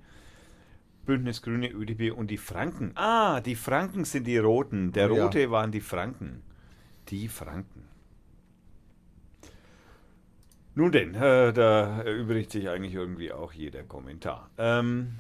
Bündnis 1.07 1.41
Grüne, 1.41 1.71
ÖDP 1.71 2.13
und 2.13 2.29
die 2.29 2.39
Franken. 2.39 2.91
Ah, 2.97 3.41
die 3.41 3.55
Franken 3.55 4.05
sind 4.05 4.27
die 4.27 4.39
Roten. 4.39 4.91
Der 4.91 5.09
ja. 5.09 5.23
Rote 5.23 5.53
waren 5.53 5.71
die 5.71 5.81
Franken. 5.81 6.43
Die 7.09 7.29
Franken. 7.29 7.85
Nun 10.75 10.91
denn, 10.91 11.15
äh, 11.15 11.53
da 11.53 12.03
erübrigt 12.03 12.51
sich 12.51 12.69
eigentlich 12.69 12.95
irgendwie 12.95 13.31
auch 13.31 13.53
jeder 13.53 13.85
Kommentar. 13.85 14.51
Ähm, 14.59 15.19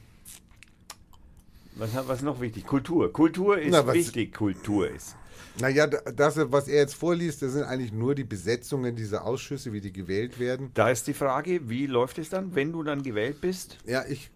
was, 1.76 1.94
was 1.94 2.18
ist 2.18 2.24
noch 2.24 2.40
wichtig? 2.40 2.66
Kultur. 2.66 3.12
Kultur 3.12 3.56
ist 3.56 3.70
Na, 3.70 3.94
wichtig. 3.94 4.34
Kultur 4.34 4.90
ist. 4.90 5.16
Naja, 5.60 5.86
da- 5.86 6.00
das, 6.12 6.36
was 6.50 6.66
er 6.66 6.80
jetzt 6.80 6.94
vorliest, 6.94 7.42
das 7.42 7.52
sind 7.52 7.64
eigentlich 7.64 7.92
nur 7.92 8.14
die 8.14 8.24
Besetzungen 8.24 8.96
dieser 8.96 9.24
Ausschüsse, 9.24 9.72
wie 9.72 9.80
die 9.80 9.92
gewählt 9.92 10.38
werden. 10.38 10.70
Da 10.74 10.88
ist 10.90 11.06
die 11.06 11.14
Frage, 11.14 11.68
wie 11.68 11.86
läuft 11.86 12.18
es 12.18 12.30
dann, 12.30 12.54
wenn 12.54 12.72
du 12.72 12.82
dann 12.82 13.02
gewählt 13.02 13.40
bist? 13.40 13.76
Ja, 13.86 14.04
ich, 14.08 14.30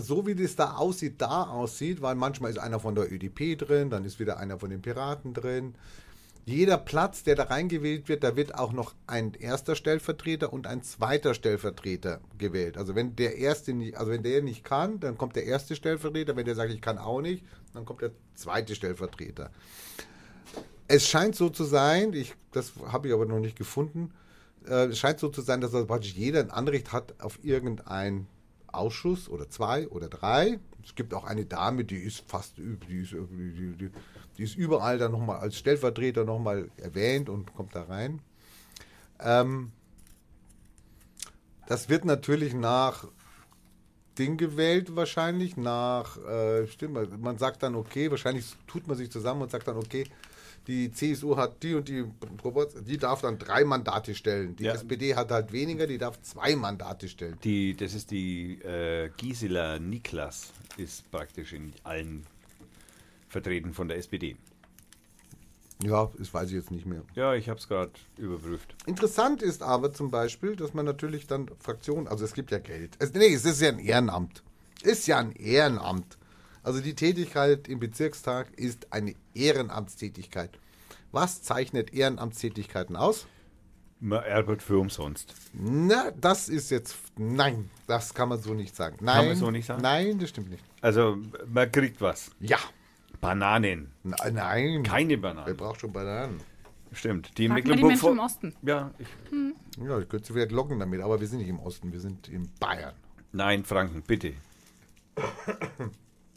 so 0.00 0.26
wie 0.26 0.34
das 0.34 0.54
da 0.54 0.74
aussieht, 0.76 1.14
da 1.18 1.44
aussieht, 1.44 2.00
weil 2.00 2.14
manchmal 2.14 2.50
ist 2.52 2.58
einer 2.58 2.78
von 2.80 2.94
der 2.94 3.12
ÖDP 3.12 3.56
drin, 3.58 3.90
dann 3.90 4.04
ist 4.04 4.20
wieder 4.20 4.38
einer 4.38 4.58
von 4.58 4.70
den 4.70 4.82
Piraten 4.82 5.34
drin. 5.34 5.74
Jeder 6.48 6.78
Platz, 6.78 7.24
der 7.24 7.34
da 7.34 7.42
reingewählt 7.44 8.08
wird, 8.08 8.22
da 8.22 8.36
wird 8.36 8.54
auch 8.54 8.72
noch 8.72 8.94
ein 9.08 9.34
erster 9.34 9.74
Stellvertreter 9.74 10.52
und 10.52 10.68
ein 10.68 10.80
zweiter 10.84 11.34
Stellvertreter 11.34 12.20
gewählt. 12.38 12.78
Also 12.78 12.94
wenn 12.94 13.16
der 13.16 13.36
erste 13.36 13.72
nicht, 13.74 13.96
also 13.96 14.12
wenn 14.12 14.22
der 14.22 14.42
nicht 14.42 14.62
kann, 14.62 15.00
dann 15.00 15.18
kommt 15.18 15.34
der 15.34 15.44
erste 15.44 15.74
Stellvertreter. 15.74 16.36
Wenn 16.36 16.44
der 16.46 16.54
sagt, 16.54 16.72
ich 16.72 16.80
kann 16.80 16.98
auch 16.98 17.20
nicht, 17.20 17.44
dann 17.74 17.84
kommt 17.84 18.00
der 18.00 18.12
zweite 18.36 18.76
Stellvertreter. 18.76 19.50
Es 20.88 21.08
scheint 21.08 21.34
so 21.34 21.50
zu 21.50 21.64
sein, 21.64 22.12
ich, 22.12 22.34
das 22.52 22.72
habe 22.86 23.08
ich 23.08 23.14
aber 23.14 23.26
noch 23.26 23.40
nicht 23.40 23.56
gefunden, 23.56 24.12
äh, 24.66 24.86
es 24.86 24.98
scheint 24.98 25.18
so 25.18 25.28
zu 25.28 25.42
sein, 25.42 25.60
dass 25.60 25.74
also 25.74 25.86
praktisch 25.86 26.14
jeder 26.14 26.40
ein 26.40 26.50
Anrecht 26.50 26.92
hat 26.92 27.20
auf 27.20 27.38
irgendeinen 27.42 28.26
Ausschuss 28.68 29.28
oder 29.28 29.48
zwei 29.48 29.88
oder 29.88 30.08
drei. 30.08 30.58
Es 30.84 30.94
gibt 30.94 31.14
auch 31.14 31.24
eine 31.24 31.44
Dame, 31.44 31.84
die 31.84 31.96
ist 31.96 32.22
fast, 32.28 32.58
die 32.58 33.00
ist, 33.00 33.12
die, 33.12 33.90
die 34.38 34.42
ist 34.42 34.56
überall 34.56 34.98
dann 34.98 35.12
nochmal 35.12 35.40
als 35.40 35.56
Stellvertreter 35.56 36.24
nochmal 36.24 36.70
erwähnt 36.76 37.28
und 37.28 37.54
kommt 37.54 37.74
da 37.74 37.84
rein. 37.84 38.20
Ähm, 39.18 39.72
das 41.66 41.88
wird 41.88 42.04
natürlich 42.04 42.54
nach 42.54 43.08
Ding 44.18 44.36
gewählt 44.36 44.94
wahrscheinlich, 44.94 45.56
nach, 45.56 46.16
äh, 46.24 46.66
stimmt, 46.68 47.20
man 47.20 47.38
sagt 47.38 47.62
dann, 47.62 47.74
okay, 47.74 48.10
wahrscheinlich 48.10 48.46
tut 48.66 48.86
man 48.86 48.96
sich 48.96 49.10
zusammen 49.10 49.42
und 49.42 49.50
sagt 49.50 49.66
dann, 49.68 49.76
okay, 49.76 50.06
die 50.66 50.90
CSU 50.92 51.36
hat 51.36 51.62
die 51.62 51.74
und 51.74 51.88
die, 51.88 52.04
die 52.86 52.98
darf 52.98 53.20
dann 53.22 53.38
drei 53.38 53.64
Mandate 53.64 54.14
stellen. 54.14 54.56
Die 54.56 54.64
Ja. 54.64 54.72
SPD 54.74 55.14
hat 55.14 55.30
halt 55.30 55.52
weniger, 55.52 55.86
die 55.86 55.98
darf 55.98 56.20
zwei 56.22 56.56
Mandate 56.56 57.08
stellen. 57.08 57.38
Die, 57.44 57.74
das 57.76 57.94
ist 57.94 58.10
die 58.10 58.60
äh, 58.62 59.10
Gisela 59.16 59.78
Niklas, 59.78 60.52
ist 60.76 61.10
praktisch 61.10 61.52
in 61.52 61.72
allen 61.84 62.26
vertreten 63.28 63.74
von 63.74 63.88
der 63.88 63.98
SPD. 63.98 64.36
Ja, 65.82 66.10
das 66.16 66.32
weiß 66.32 66.48
ich 66.48 66.54
jetzt 66.54 66.70
nicht 66.70 66.86
mehr. 66.86 67.02
Ja, 67.14 67.34
ich 67.34 67.48
habe 67.50 67.60
es 67.60 67.68
gerade 67.68 67.92
überprüft. 68.16 68.74
Interessant 68.86 69.42
ist 69.42 69.62
aber 69.62 69.92
zum 69.92 70.10
Beispiel, 70.10 70.56
dass 70.56 70.72
man 70.72 70.86
natürlich 70.86 71.26
dann 71.26 71.50
Fraktionen, 71.60 72.08
also 72.08 72.24
es 72.24 72.32
gibt 72.32 72.50
ja 72.50 72.58
Geld. 72.58 72.94
Es, 72.98 73.12
nee, 73.12 73.34
es 73.34 73.44
ist 73.44 73.60
ja 73.60 73.68
ein 73.68 73.78
Ehrenamt. 73.78 74.42
Ist 74.82 75.06
ja 75.06 75.18
ein 75.18 75.32
Ehrenamt. 75.32 76.16
Also 76.66 76.80
die 76.80 76.96
Tätigkeit 76.96 77.68
im 77.68 77.78
Bezirkstag 77.78 78.48
ist 78.58 78.92
eine 78.92 79.14
Ehrenamtstätigkeit. 79.34 80.50
Was 81.12 81.40
zeichnet 81.40 81.94
Ehrenamtstätigkeiten 81.94 82.96
aus? 82.96 83.28
Man 84.00 84.24
erbert 84.24 84.64
für 84.64 84.76
umsonst. 84.76 85.32
Na, 85.52 86.10
das 86.10 86.48
ist 86.48 86.72
jetzt. 86.72 86.96
Nein, 87.16 87.70
das 87.86 88.12
kann 88.12 88.30
man 88.30 88.40
so 88.40 88.52
nicht 88.52 88.74
sagen. 88.74 88.96
Nein, 89.00 89.28
man 89.28 89.36
so 89.36 89.52
nicht 89.52 89.64
sagen? 89.64 89.80
Nein, 89.80 90.18
das 90.18 90.30
stimmt 90.30 90.50
nicht. 90.50 90.64
Also, 90.80 91.18
man 91.46 91.70
kriegt 91.70 92.00
was. 92.00 92.32
Ja. 92.40 92.58
Bananen. 93.20 93.92
Na, 94.02 94.16
nein. 94.28 94.82
Keine 94.82 95.10
Wer 95.10 95.18
Bananen. 95.18 95.56
braucht 95.56 95.80
schon 95.82 95.92
Bananen? 95.92 96.40
Stimmt. 96.90 97.38
Die 97.38 97.44
in 97.44 97.50
die 97.50 97.54
Mecklenburg 97.54 97.90
Menschen 97.90 98.10
im 98.10 98.18
Osten. 98.18 98.54
Ja, 98.62 98.90
ich, 98.98 99.06
Ja, 99.86 100.00
ich 100.00 100.08
könnte 100.08 100.26
sie 100.26 100.32
vielleicht 100.32 100.50
locken 100.50 100.80
damit, 100.80 101.00
aber 101.00 101.20
wir 101.20 101.28
sind 101.28 101.38
nicht 101.38 101.48
im 101.48 101.60
Osten, 101.60 101.92
wir 101.92 102.00
sind 102.00 102.26
in 102.26 102.50
Bayern. 102.58 102.94
nein, 103.30 103.64
Franken, 103.64 104.02
bitte. 104.02 104.32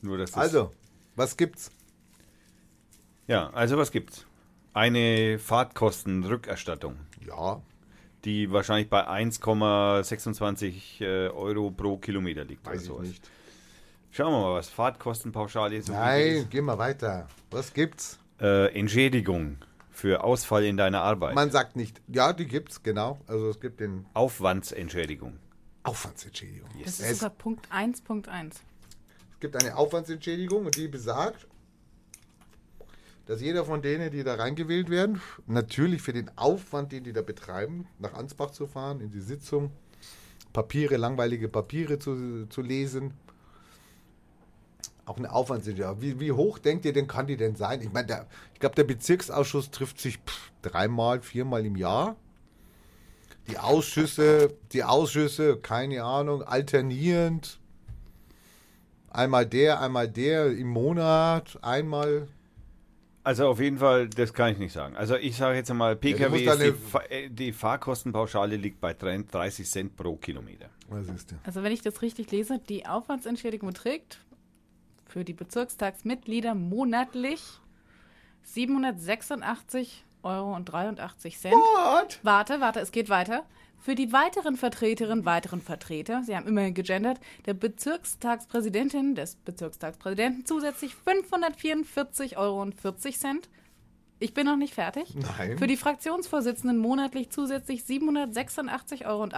Nur 0.01 0.17
dass 0.17 0.31
das, 0.31 0.41
Also, 0.41 0.71
was 1.15 1.35
gibt's? 1.37 1.71
Ja, 3.27 3.49
also 3.51 3.77
was 3.77 3.91
gibt's? 3.91 4.25
Eine 4.73 5.37
Fahrtkostenrückerstattung, 5.39 6.95
Ja, 7.25 7.61
die 8.25 8.51
wahrscheinlich 8.51 8.89
bei 8.89 9.07
1,26 9.07 11.01
äh, 11.01 11.27
Euro 11.29 11.71
pro 11.71 11.97
Kilometer 11.97 12.43
liegt. 12.45 12.65
weiß 12.65 12.71
oder 12.73 12.81
ich 12.81 12.87
sowas. 12.87 13.07
nicht. 13.07 13.29
Schauen 14.11 14.33
wir 14.33 14.39
mal, 14.41 14.53
was 14.55 14.69
Fahrtkostenpauschale 14.69 15.81
so 15.81 15.93
Nein, 15.93 16.47
gehen 16.49 16.65
wir 16.65 16.77
weiter. 16.77 17.27
Was 17.51 17.73
gibt's? 17.73 18.17
Äh, 18.41 18.73
Entschädigung 18.77 19.57
für 19.91 20.23
Ausfall 20.23 20.63
in 20.63 20.77
deiner 20.77 21.01
Arbeit. 21.01 21.35
Man 21.35 21.51
sagt 21.51 21.75
nicht, 21.75 22.01
ja, 22.07 22.33
die 22.33 22.45
gibt's, 22.47 22.81
genau. 22.81 23.19
Also 23.27 23.49
es 23.49 23.59
gibt 23.59 23.79
den 23.81 24.05
Aufwandsentschädigung. 24.13 25.37
Aufwandsentschädigung. 25.83 26.69
Das 26.83 26.99
ist 26.99 27.19
sogar 27.19 27.29
Punkt 27.35 27.71
1.1. 27.71 28.55
gibt 29.39 29.55
eine 29.55 29.75
Aufwandsentschädigung 29.75 30.65
und 30.65 30.75
die 30.75 30.87
besagt, 30.87 31.47
dass 33.25 33.41
jeder 33.41 33.63
von 33.63 33.81
denen, 33.81 34.09
die 34.09 34.23
da 34.23 34.35
reingewählt 34.35 34.89
werden, 34.89 35.21
natürlich 35.45 36.01
für 36.01 36.13
den 36.13 36.35
Aufwand, 36.35 36.91
den 36.91 37.03
die 37.03 37.13
da 37.13 37.21
betreiben, 37.21 37.87
nach 37.99 38.13
Ansbach 38.15 38.51
zu 38.51 38.65
fahren, 38.65 39.01
in 39.01 39.11
die 39.11 39.21
Sitzung, 39.21 39.71
Papiere, 40.51 40.97
langweilige 40.97 41.47
Papiere 41.47 41.99
zu, 41.99 42.47
zu 42.47 42.63
lesen, 42.63 43.13
auch 45.05 45.17
eine 45.17 45.31
Aufwandsentschädigung. 45.31 46.01
Wie, 46.01 46.19
wie 46.19 46.31
hoch 46.31 46.57
denkt 46.57 46.85
ihr 46.85 46.93
denn, 46.93 47.07
kann 47.07 47.27
die 47.27 47.37
denn 47.37 47.55
sein? 47.55 47.81
Ich 47.81 47.91
meine, 47.91 48.25
ich 48.55 48.59
glaube, 48.59 48.75
der 48.75 48.83
Bezirksausschuss 48.83 49.69
trifft 49.69 49.99
sich 49.99 50.17
pff, 50.17 50.51
dreimal, 50.63 51.21
viermal 51.21 51.65
im 51.65 51.75
Jahr. 51.75 52.15
Die 53.47 53.59
Ausschüsse, 53.59 54.55
die 54.73 54.83
Ausschüsse, 54.83 55.57
keine 55.57 56.03
Ahnung, 56.03 56.43
alternierend. 56.43 57.58
Einmal 59.11 59.45
der, 59.45 59.81
einmal 59.81 60.07
der 60.07 60.47
im 60.51 60.67
Monat, 60.67 61.57
einmal. 61.61 62.27
Also 63.23 63.47
auf 63.47 63.59
jeden 63.59 63.77
Fall, 63.77 64.07
das 64.07 64.33
kann 64.33 64.53
ich 64.53 64.57
nicht 64.59 64.71
sagen. 64.73 64.95
Also 64.95 65.15
ich 65.15 65.35
sage 65.35 65.55
jetzt 65.57 65.69
einmal, 65.69 65.95
PKW, 65.95 66.45
dann 66.45 66.59
die, 66.59 66.71
Fa- 66.71 67.03
äh, 67.09 67.29
die 67.29 67.51
Fahrkostenpauschale 67.51 68.55
liegt 68.55 68.79
bei 68.79 68.93
30 68.93 69.69
Cent 69.69 69.95
pro 69.95 70.15
Kilometer. 70.15 70.69
Was 70.87 71.07
ist 71.09 71.31
der? 71.31 71.39
Also 71.43 71.61
wenn 71.61 71.71
ich 71.71 71.81
das 71.81 72.01
richtig 72.01 72.31
lese, 72.31 72.59
die 72.69 72.85
Aufwandsentschädigung 72.87 73.67
beträgt 73.69 74.19
für 75.07 75.23
die 75.25 75.33
Bezirkstagsmitglieder 75.33 76.55
monatlich 76.55 77.41
786 78.43 80.05
Euro 80.23 80.55
und 80.55 80.65
83 80.65 81.37
Cent. 81.39 81.53
What? 81.55 82.19
Warte, 82.23 82.59
warte, 82.61 82.79
es 82.79 82.91
geht 82.91 83.09
weiter. 83.09 83.43
Für 83.81 83.95
die 83.95 84.11
weiteren 84.11 84.57
Vertreterinnen, 84.57 85.25
weiteren 85.25 85.61
Vertreter, 85.61 86.21
Sie 86.25 86.35
haben 86.35 86.47
immerhin 86.47 86.73
gegendert, 86.73 87.19
der 87.45 87.53
Bezirkstagspräsidentin, 87.53 89.15
des 89.15 89.35
Bezirkstagspräsidenten 89.35 90.45
zusätzlich 90.45 90.93
544,40 91.05 92.37
Euro. 92.37 92.67
Ich 94.21 94.33
bin 94.33 94.45
noch 94.45 94.57
nicht 94.57 94.73
fertig. 94.73 95.15
Nein. 95.15 95.57
Für 95.57 95.67
die 95.67 95.77
Fraktionsvorsitzenden 95.77 96.77
monatlich 96.77 97.29
zusätzlich 97.29 97.83
786,38 97.83 99.05
Euro. 99.05 99.29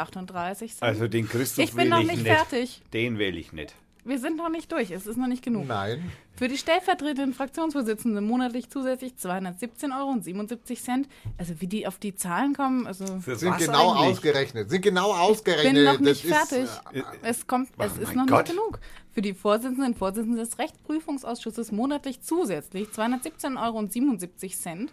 Also 0.80 1.08
den 1.08 1.30
Christoph 1.30 1.66
Ich 1.66 1.72
bin 1.72 1.84
will 1.84 1.90
noch 1.90 2.00
ich 2.02 2.08
nicht 2.08 2.24
nicht. 2.24 2.32
fertig. 2.32 2.82
Den 2.92 3.20
wähle 3.20 3.38
ich 3.38 3.54
nicht. 3.54 3.76
Wir 4.04 4.18
sind 4.18 4.38
noch 4.38 4.50
nicht 4.50 4.72
durch. 4.72 4.90
Es 4.90 5.06
ist 5.06 5.18
noch 5.18 5.28
nicht 5.28 5.44
genug. 5.44 5.68
Nein. 5.68 6.12
Für 6.36 6.48
die 6.48 6.58
stellvertretenden 6.58 7.36
Fraktionsvorsitzenden 7.36 8.26
monatlich 8.26 8.68
zusätzlich 8.70 9.14
217,77 9.14 9.92
Euro. 9.96 11.06
Also 11.38 11.62
wie 11.62 11.68
die 11.68 11.86
auf 11.86 12.00
die 12.00 12.16
Zahlen 12.16 12.56
kommen, 12.56 12.88
also 12.88 13.06
Für 13.20 13.36
Sind 13.36 13.52
was 13.52 13.64
genau 13.64 13.92
eigentlich? 13.94 14.18
ausgerechnet. 14.18 14.70
Sind 14.72 14.82
genau 14.82 15.12
ausgerechnet. 15.14 15.74
bin 15.76 15.84
noch 15.84 15.92
Das 15.94 16.02
nicht 16.02 16.26
ist, 16.26 16.34
fertig. 16.34 16.70
äh, 16.94 17.04
es 17.22 17.46
kommt, 17.46 17.70
es 17.78 17.92
Oh 17.98 18.02
ist 18.02 18.08
mein 18.16 18.26
noch 18.26 18.28
Gott. 18.38 18.48
nicht 18.48 18.58
genug. 18.58 18.80
Für 19.12 19.22
die 19.22 19.34
Vorsitzenden 19.36 19.86
und 19.86 19.98
Vorsitzenden 19.98 20.38
des 20.40 20.58
Rechtsprüfungsausschusses 20.58 21.72
monatlich 21.72 22.22
zusätzlich 22.22 22.88
217,77 22.88 23.62
Euro. 23.62 24.88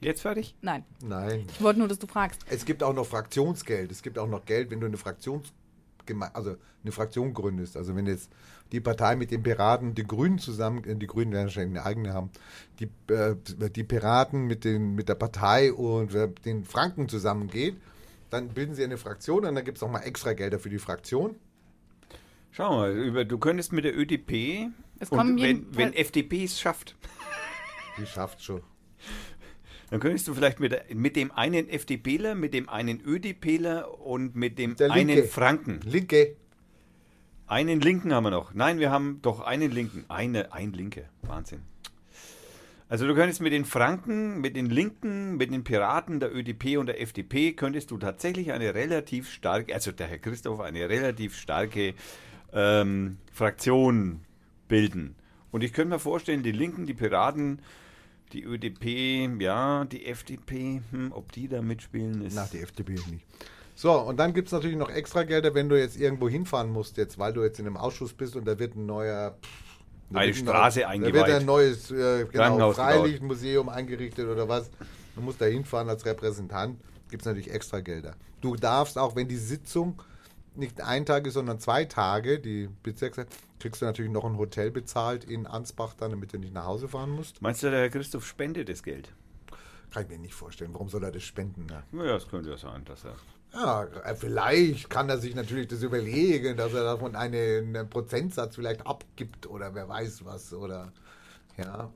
Jetzt 0.00 0.20
fertig? 0.20 0.54
Nein, 0.60 0.84
Nein. 1.02 1.46
ich 1.50 1.62
wollte 1.62 1.78
nur, 1.80 1.88
dass 1.88 1.98
du 1.98 2.06
fragst. 2.06 2.42
Es 2.48 2.64
gibt 2.64 2.82
auch 2.82 2.92
noch 2.94 3.06
Fraktionsgeld. 3.06 3.90
Es 3.90 4.02
gibt 4.02 4.18
auch 4.18 4.28
noch 4.28 4.44
Geld, 4.44 4.70
wenn 4.70 4.78
du 4.80 4.86
eine 4.86 4.98
Fraktions 4.98 5.52
also 6.32 6.56
eine 6.82 6.92
Fraktion 6.92 7.34
gründest. 7.34 7.76
Also 7.76 7.96
wenn 7.96 8.06
jetzt 8.06 8.30
die 8.72 8.80
Partei 8.80 9.16
mit 9.16 9.30
den 9.30 9.42
Piraten, 9.42 9.94
die 9.94 10.04
Grünen 10.06 10.38
zusammen, 10.38 10.84
äh, 10.84 10.96
die 10.96 11.06
Grünen 11.06 11.32
werden 11.32 11.46
wahrscheinlich 11.46 11.78
eine 11.78 11.86
eigene 11.86 12.12
haben, 12.12 12.30
die, 12.80 12.88
äh, 13.12 13.36
die 13.70 13.84
Piraten 13.84 14.46
mit, 14.46 14.64
den, 14.64 14.94
mit 14.94 15.08
der 15.08 15.14
Partei 15.14 15.72
und 15.72 16.14
äh, 16.14 16.28
den 16.44 16.64
Franken 16.64 17.08
zusammengeht, 17.08 17.76
dann 18.30 18.48
bilden 18.48 18.74
sie 18.74 18.84
eine 18.84 18.98
Fraktion 18.98 19.44
und 19.44 19.54
dann 19.54 19.64
gibt 19.64 19.78
es 19.78 19.82
nochmal 19.82 20.02
extra 20.04 20.32
Gelder 20.32 20.58
für 20.58 20.70
die 20.70 20.78
Fraktion. 20.78 21.36
Schau 22.50 22.76
mal, 22.76 22.92
über, 22.92 23.24
du 23.24 23.38
könntest 23.38 23.72
mit 23.72 23.84
der 23.84 23.96
ÖDP 23.98 24.70
und 25.10 25.42
wenn, 25.42 25.66
wenn 25.76 25.92
FDP 25.92 26.44
es 26.44 26.60
schafft, 26.60 26.96
Die 27.98 28.06
schafft 28.06 28.42
schon. 28.42 28.62
Dann 29.90 30.00
könntest 30.00 30.26
du 30.28 30.34
vielleicht 30.34 30.60
mit, 30.60 30.94
mit 30.94 31.16
dem 31.16 31.30
einen 31.32 31.68
FDPler, 31.68 32.34
mit 32.34 32.54
dem 32.54 32.68
einen 32.68 33.00
ÖDPler 33.04 34.00
und 34.00 34.34
mit 34.34 34.58
dem 34.58 34.76
Der 34.76 34.88
Linke. 34.88 35.12
einen 35.12 35.28
Franken. 35.28 35.80
Linke. 35.84 36.36
Einen 37.46 37.80
Linken 37.80 38.12
haben 38.14 38.24
wir 38.24 38.30
noch. 38.30 38.54
Nein, 38.54 38.78
wir 38.78 38.90
haben 38.90 39.20
doch 39.22 39.40
einen 39.40 39.70
Linken. 39.70 40.04
Eine, 40.08 40.52
ein 40.52 40.72
Linke. 40.72 41.08
Wahnsinn. 41.22 41.60
Also 42.88 43.06
du 43.06 43.14
könntest 43.14 43.40
mit 43.40 43.52
den 43.52 43.64
Franken, 43.64 44.40
mit 44.40 44.56
den 44.56 44.66
Linken, 44.66 45.36
mit 45.36 45.52
den 45.52 45.64
Piraten, 45.64 46.20
der 46.20 46.34
ÖDP 46.34 46.76
und 46.78 46.86
der 46.86 47.00
FDP, 47.00 47.52
könntest 47.52 47.90
du 47.90 47.98
tatsächlich 47.98 48.52
eine 48.52 48.74
relativ 48.74 49.30
starke, 49.30 49.74
also 49.74 49.90
der 49.90 50.06
Herr 50.06 50.18
Christoph, 50.18 50.60
eine 50.60 50.88
relativ 50.88 51.36
starke 51.36 51.94
ähm, 52.52 53.18
Fraktion 53.32 54.20
bilden. 54.68 55.16
Und 55.50 55.64
ich 55.64 55.72
könnte 55.72 55.94
mir 55.94 55.98
vorstellen, 55.98 56.42
die 56.42 56.52
Linken, 56.52 56.86
die 56.86 56.94
Piraten, 56.94 57.60
die 58.34 58.42
ÖDP, 58.44 59.40
ja, 59.40 59.84
die 59.84 60.06
FDP, 60.06 60.82
hm, 60.90 61.12
ob 61.12 61.32
die 61.32 61.48
da 61.48 61.62
mitspielen, 61.62 62.22
ist... 62.22 62.34
Nach 62.34 62.48
die 62.48 62.58
FDP 62.60 62.92
nicht. 63.10 63.24
So, 63.76 63.92
und 63.92 64.18
dann 64.18 64.34
gibt 64.34 64.48
es 64.48 64.52
natürlich 64.52 64.76
noch 64.76 64.90
extra 64.90 65.24
Gelder, 65.24 65.54
wenn 65.54 65.68
du 65.68 65.78
jetzt 65.78 65.96
irgendwo 65.96 66.28
hinfahren 66.28 66.70
musst, 66.70 66.96
jetzt, 66.96 67.18
weil 67.18 67.32
du 67.32 67.42
jetzt 67.42 67.58
in 67.58 67.66
einem 67.66 67.76
Ausschuss 67.76 68.12
bist 68.12 68.36
und 68.36 68.44
da 68.46 68.58
wird 68.58 68.76
ein 68.76 68.86
neuer. 68.86 69.36
pff, 69.42 69.64
da 70.10 70.20
Eine 70.20 70.34
Straße 70.34 70.80
Da 70.80 70.88
eingeweiht. 70.88 71.14
wird 71.14 71.30
ein 71.30 71.46
neues 71.46 71.90
äh, 71.90 72.26
genau. 72.30 72.72
Freilichtmuseum 72.72 73.68
eingerichtet 73.68 74.28
oder 74.28 74.48
was. 74.48 74.70
Du 75.16 75.22
musst 75.22 75.40
da 75.40 75.46
hinfahren 75.46 75.88
als 75.88 76.04
Repräsentant, 76.06 76.78
gibt 77.10 77.22
es 77.22 77.26
natürlich 77.26 77.50
extra 77.50 77.80
Gelder. 77.80 78.14
Du 78.40 78.54
darfst 78.56 78.98
auch, 78.98 79.16
wenn 79.16 79.26
die 79.26 79.36
Sitzung 79.36 80.00
nicht 80.56 80.80
ein 80.80 81.06
Tag 81.06 81.26
ist, 81.26 81.34
sondern 81.34 81.60
zwei 81.60 81.84
Tage, 81.84 82.40
die 82.40 82.68
Bezirks 82.82 83.18
kriegst 83.58 83.82
du 83.82 83.86
natürlich 83.86 84.10
noch 84.10 84.24
ein 84.24 84.36
Hotel 84.36 84.70
bezahlt 84.70 85.24
in 85.24 85.46
Ansbach 85.46 85.94
dann, 85.94 86.10
damit 86.10 86.32
du 86.32 86.38
nicht 86.38 86.54
nach 86.54 86.66
Hause 86.66 86.88
fahren 86.88 87.10
musst. 87.10 87.42
Meinst 87.42 87.62
du, 87.62 87.70
der 87.70 87.80
Herr 87.80 87.90
Christoph 87.90 88.26
spendet 88.26 88.68
das 88.68 88.82
Geld? 88.82 89.12
Kann 89.90 90.02
ich 90.04 90.08
mir 90.08 90.18
nicht 90.18 90.34
vorstellen. 90.34 90.72
Warum 90.72 90.88
soll 90.88 91.04
er 91.04 91.12
das 91.12 91.22
spenden? 91.22 91.66
Ne? 91.66 91.82
Ja, 92.04 92.14
das 92.14 92.28
könnte 92.28 92.50
ja 92.50 92.56
sein, 92.56 92.84
dass 92.84 93.04
er... 93.04 93.14
Ja, 93.52 93.84
äh, 93.84 94.14
vielleicht 94.16 94.90
kann 94.90 95.08
er 95.08 95.18
sich 95.18 95.36
natürlich 95.36 95.68
das 95.68 95.82
überlegen, 95.82 96.56
dass 96.56 96.74
er 96.74 96.82
davon 96.82 97.14
einen, 97.14 97.76
einen 97.76 97.88
Prozentsatz 97.88 98.56
vielleicht 98.56 98.84
abgibt 98.86 99.46
oder 99.46 99.74
wer 99.74 99.88
weiß 99.88 100.24
was 100.24 100.52
oder 100.52 100.92
ja. 101.56 101.90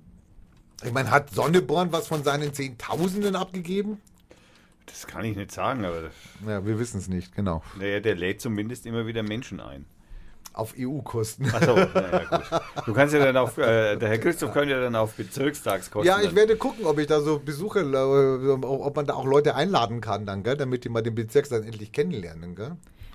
Ich 0.84 0.92
meine, 0.92 1.10
hat 1.10 1.30
Sonneborn 1.30 1.90
was 1.90 2.06
von 2.06 2.22
seinen 2.22 2.54
Zehntausenden 2.54 3.34
abgegeben? 3.34 4.00
Das 4.88 5.06
kann 5.06 5.24
ich 5.24 5.36
nicht 5.36 5.52
sagen, 5.52 5.84
aber 5.84 6.10
Ja, 6.46 6.64
wir 6.66 6.78
wissen 6.78 6.98
es 6.98 7.08
nicht, 7.08 7.34
genau. 7.34 7.62
naja, 7.78 8.00
der 8.00 8.14
lädt 8.16 8.40
zumindest 8.40 8.86
immer 8.86 9.06
wieder 9.06 9.22
Menschen 9.22 9.60
ein. 9.60 9.84
Auf 10.54 10.74
EU-Kosten. 10.76 11.46
Achso, 11.54 11.74
naja, 11.94 12.24
gut. 12.24 12.60
Du 12.86 12.92
kannst 12.92 13.14
ja 13.14 13.24
dann 13.24 13.36
auf, 13.36 13.58
äh, 13.58 13.96
der 13.96 14.08
Herr 14.08 14.18
Christoph 14.18 14.52
könnte 14.52 14.74
ja 14.74 14.80
dann 14.80 14.96
auf 14.96 15.14
Bezirkstagskosten. 15.14 16.08
Ja, 16.08 16.20
ich 16.20 16.34
werde 16.34 16.56
gucken, 16.56 16.84
ob 16.84 16.98
ich 16.98 17.06
da 17.06 17.20
so 17.20 17.38
Besuche, 17.38 17.80
äh, 17.80 18.48
ob 18.66 18.96
man 18.96 19.06
da 19.06 19.14
auch 19.14 19.24
Leute 19.26 19.54
einladen 19.54 20.00
kann 20.00 20.26
dann, 20.26 20.42
gell, 20.42 20.56
damit 20.56 20.84
die 20.84 20.88
mal 20.88 21.02
den 21.02 21.14
Bezirk 21.14 21.48
dann 21.48 21.62
endlich 21.62 21.92
kennenlernen, 21.92 22.56
gell? 22.56 22.72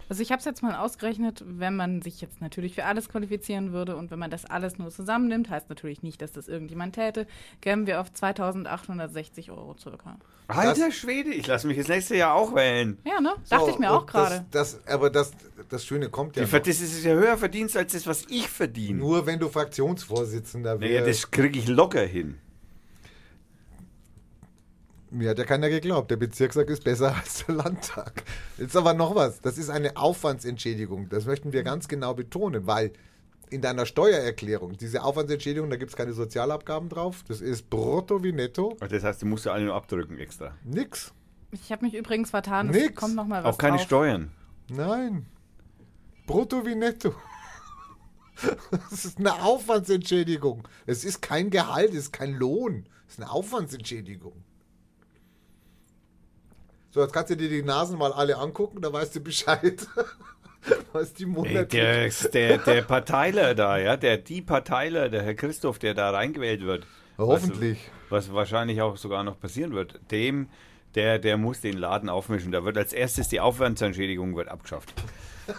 Also 0.09 0.21
ich 0.21 0.31
habe 0.31 0.39
es 0.39 0.45
jetzt 0.45 0.61
mal 0.63 0.75
ausgerechnet, 0.75 1.43
wenn 1.47 1.75
man 1.75 2.01
sich 2.01 2.21
jetzt 2.21 2.41
natürlich 2.41 2.75
für 2.75 2.85
alles 2.85 3.09
qualifizieren 3.09 3.71
würde 3.71 3.95
und 3.95 4.11
wenn 4.11 4.19
man 4.19 4.29
das 4.31 4.45
alles 4.45 4.77
nur 4.77 4.89
zusammennimmt, 4.91 5.49
heißt 5.49 5.69
natürlich 5.69 6.03
nicht, 6.03 6.21
dass 6.21 6.31
das 6.31 6.47
irgendjemand 6.47 6.95
täte, 6.95 7.25
kämen 7.61 7.87
wir 7.87 7.99
auf 8.01 8.11
2860 8.13 9.51
Euro 9.51 9.75
circa. 9.79 10.17
Alter 10.47 10.91
Schwede, 10.91 11.31
ich 11.33 11.47
lasse 11.47 11.67
mich 11.67 11.77
das 11.77 11.87
nächste 11.87 12.15
Jahr 12.17 12.33
auch 12.35 12.53
wählen. 12.53 12.97
Ja, 13.05 13.21
ne? 13.21 13.33
Dachte 13.49 13.65
So, 13.65 13.71
ich 13.71 13.79
mir 13.79 13.91
auch 13.91 14.05
gerade. 14.05 14.45
Das, 14.51 14.81
das, 14.83 14.87
aber 14.93 15.09
das, 15.09 15.31
das 15.69 15.85
Schöne 15.85 16.09
kommt 16.09 16.35
ja 16.35 16.43
Die, 16.43 16.51
noch. 16.51 16.59
das 16.61 16.81
ist 16.81 17.03
ja 17.03 17.13
höher 17.13 17.37
Verdienst 17.37 17.77
als 17.77 17.93
das, 17.93 18.05
was 18.05 18.25
ich 18.29 18.49
verdiene. 18.49 18.99
Nur 18.99 19.25
wenn 19.25 19.39
du 19.39 19.47
Fraktionsvorsitzender 19.49 20.75
Naja, 20.75 21.05
wärst. 21.05 21.23
das 21.23 21.31
kriege 21.31 21.57
ich 21.59 21.67
locker 21.67 22.01
hin. 22.05 22.37
Mir 25.13 25.29
hat 25.29 25.37
ja 25.37 25.45
keiner 25.45 25.69
geglaubt. 25.69 26.09
Der 26.09 26.15
Bezirkstag 26.17 26.69
ist 26.69 26.83
besser 26.83 27.15
als 27.23 27.45
der 27.45 27.55
Landtag. 27.55 28.23
Jetzt 28.57 28.75
aber 28.75 28.95
noch 28.95 29.13
was. 29.13 29.41
Das 29.41 29.59
ist 29.59 29.69
eine 29.69 29.95
Aufwandsentschädigung. 29.95 31.07
Das 31.09 31.25
möchten 31.25 31.53
wir 31.53 31.61
ganz 31.63 31.87
genau 31.87 32.15
betonen, 32.15 32.65
weil 32.65 32.93
in 33.51 33.61
deiner 33.61 33.85
Steuererklärung, 33.85 34.75
diese 34.75 35.03
Aufwandsentschädigung, 35.03 35.69
da 35.69 35.75
gibt 35.75 35.91
es 35.91 35.95
keine 35.95 36.13
Sozialabgaben 36.13 36.89
drauf. 36.89 37.23
Das 37.27 37.41
ist 37.41 37.69
brutto 37.69 38.23
wie 38.23 38.31
netto. 38.31 38.75
Das 38.79 39.03
heißt, 39.03 39.21
du 39.21 39.27
musst 39.27 39.45
ja 39.45 39.53
alle 39.53 39.65
nur 39.65 39.75
abdrücken 39.75 40.17
extra. 40.17 40.55
Nix. 40.63 41.13
Ich 41.51 41.71
habe 41.71 41.85
mich 41.85 41.93
übrigens 41.93 42.31
vertan, 42.31 42.69
es 42.69 42.75
Nix. 42.75 42.95
kommt 42.95 43.13
noch 43.15 43.27
mal 43.27 43.43
was 43.43 43.53
Auch 43.53 43.59
keine 43.59 43.77
drauf. 43.77 43.85
Steuern. 43.85 44.31
Nein. 44.69 45.27
Brutto 46.25 46.65
wie 46.65 46.75
netto. 46.75 47.13
Das 48.89 49.05
ist 49.05 49.19
eine 49.19 49.43
Aufwandsentschädigung. 49.43 50.67
Es 50.87 51.05
ist 51.05 51.21
kein 51.21 51.51
Gehalt, 51.51 51.91
es 51.91 52.05
ist 52.05 52.13
kein 52.13 52.33
Lohn. 52.33 52.89
Es 53.07 53.13
ist 53.13 53.21
eine 53.21 53.31
Aufwandsentschädigung. 53.31 54.43
So, 56.93 57.01
jetzt 57.01 57.11
kannst 57.11 57.31
du 57.31 57.35
dir 57.35 57.49
die 57.49 57.63
Nasen 57.63 57.97
mal 57.97 58.13
alle 58.13 58.37
angucken, 58.37 58.79
da 58.79 58.93
weißt 58.93 59.15
du 59.15 59.19
Bescheid. 59.19 59.87
Was 60.93 61.11
die 61.13 61.25
Monate. 61.25 61.65
der, 61.65 62.09
der, 62.09 62.57
der 62.59 62.81
Parteiler 62.83 63.55
da, 63.55 63.77
ja, 63.79 63.97
der, 63.97 64.17
die 64.19 64.43
Parteiler, 64.43 65.09
der 65.09 65.23
Herr 65.23 65.33
Christoph, 65.33 65.79
der 65.79 65.95
da 65.95 66.11
reingewählt 66.11 66.61
wird. 66.61 66.85
Hoffentlich. 67.17 67.79
Was, 68.09 68.27
was 68.27 68.35
wahrscheinlich 68.35 68.81
auch 68.81 68.95
sogar 68.97 69.23
noch 69.23 69.39
passieren 69.39 69.73
wird. 69.73 69.99
Dem, 70.11 70.49
der, 70.93 71.17
der 71.17 71.37
muss 71.37 71.61
den 71.61 71.77
Laden 71.77 72.09
aufmischen. 72.09 72.51
Da 72.51 72.63
wird 72.63 72.77
als 72.77 72.93
erstes 72.93 73.27
die 73.27 73.39
Aufwandsentschädigung 73.39 74.35
wird 74.35 74.47
abgeschafft. 74.47 74.93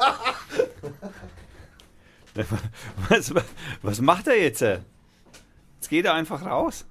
Was, 3.08 3.32
was 3.82 4.00
macht 4.00 4.26
er 4.26 4.40
jetzt? 4.40 4.60
Jetzt 4.60 5.88
geht 5.88 6.04
er 6.04 6.14
einfach 6.14 6.44
raus. 6.44 6.84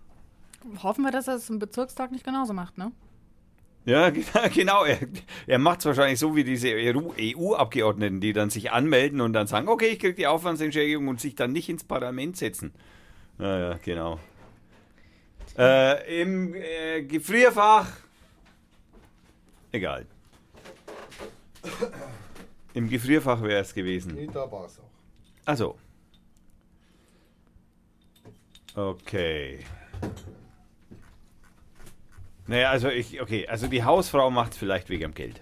Hoffen 0.81 1.03
wir, 1.03 1.11
dass 1.11 1.27
er 1.27 1.35
es 1.35 1.49
im 1.49 1.59
Bezirkstag 1.59 2.11
nicht 2.11 2.23
genauso 2.23 2.53
macht, 2.53 2.77
ne? 2.77 2.93
Ja, 3.85 4.09
genau. 4.53 4.85
Er, 4.85 4.99
er 5.47 5.59
macht 5.59 5.79
es 5.79 5.85
wahrscheinlich 5.85 6.19
so 6.19 6.35
wie 6.35 6.43
diese 6.43 6.69
EU-Abgeordneten, 6.69 8.21
die 8.21 8.33
dann 8.33 8.49
sich 8.49 8.71
anmelden 8.71 9.21
und 9.21 9.33
dann 9.33 9.47
sagen, 9.47 9.67
okay, 9.67 9.87
ich 9.87 9.99
kriege 9.99 10.13
die 10.13 10.27
Aufwandsentschädigung 10.27 11.07
und 11.07 11.19
sich 11.19 11.35
dann 11.35 11.51
nicht 11.51 11.69
ins 11.69 11.83
Parlament 11.83 12.37
setzen. 12.37 12.73
Ja, 13.39 13.59
ja, 13.59 13.79
genau. 13.83 14.19
Äh, 15.57 16.21
Im 16.21 16.55
äh, 16.55 17.03
Gefrierfach. 17.03 17.87
Egal. 19.71 20.05
Im 22.73 22.89
Gefrierfach 22.89 23.41
wäre 23.41 23.61
es 23.61 23.73
gewesen. 23.73 24.15
Nee, 24.15 24.29
da 24.31 24.51
war 24.51 24.65
es 24.65 24.79
auch. 24.79 24.89
Also. 25.45 25.77
Okay. 28.75 29.59
Naja, 32.47 32.69
also 32.71 32.89
ich, 32.89 33.21
okay, 33.21 33.47
also 33.47 33.67
die 33.67 33.83
Hausfrau 33.83 34.29
macht 34.29 34.53
es 34.53 34.57
vielleicht 34.57 34.89
wegen 34.89 35.01
dem 35.03 35.13
Geld. 35.13 35.41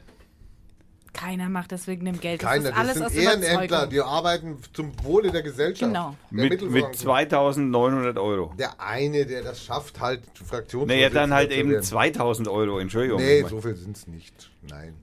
Keiner 1.14 1.50
macht 1.50 1.72
das 1.72 1.88
wegen 1.88 2.06
dem 2.06 2.20
Geld. 2.20 2.40
Keiner, 2.42 2.70
das 2.70 2.72
ist 2.72 2.78
alles 2.78 2.94
das 2.96 3.04
aus 3.08 3.12
sind 3.12 3.24
Ehrenämtler, 3.24 3.88
die 3.88 4.00
arbeiten 4.00 4.58
zum 4.74 4.92
Wohle 5.04 5.30
der 5.32 5.42
Gesellschaft. 5.42 5.92
Genau. 5.92 6.16
Der 6.32 6.50
Mit, 6.50 6.72
mit 6.72 6.96
2900 6.96 8.18
Euro. 8.18 8.54
Der 8.58 8.80
eine, 8.80 9.26
der 9.26 9.44
das 9.44 9.64
schafft, 9.64 10.00
halt 10.00 10.22
Fraktion 10.34 10.88
Naja, 10.88 11.10
dann 11.10 11.34
halt 11.34 11.52
eben 11.52 11.82
2000 11.82 12.48
Euro, 12.48 12.80
Entschuldigung. 12.80 13.20
Nee, 13.20 13.44
so 13.44 13.60
viel 13.60 13.76
sind 13.76 13.98
es 13.98 14.08
nicht. 14.08 14.52
Nein. 14.62 14.96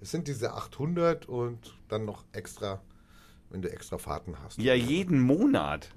Es 0.00 0.10
sind 0.10 0.26
diese 0.26 0.52
800 0.52 1.26
und 1.26 1.76
dann 1.88 2.04
noch 2.04 2.24
extra, 2.32 2.80
wenn 3.50 3.62
du 3.62 3.70
extra 3.70 3.98
Fahrten 3.98 4.36
hast. 4.44 4.58
ja, 4.58 4.74
jeden 4.74 5.20
Monat. 5.20 5.90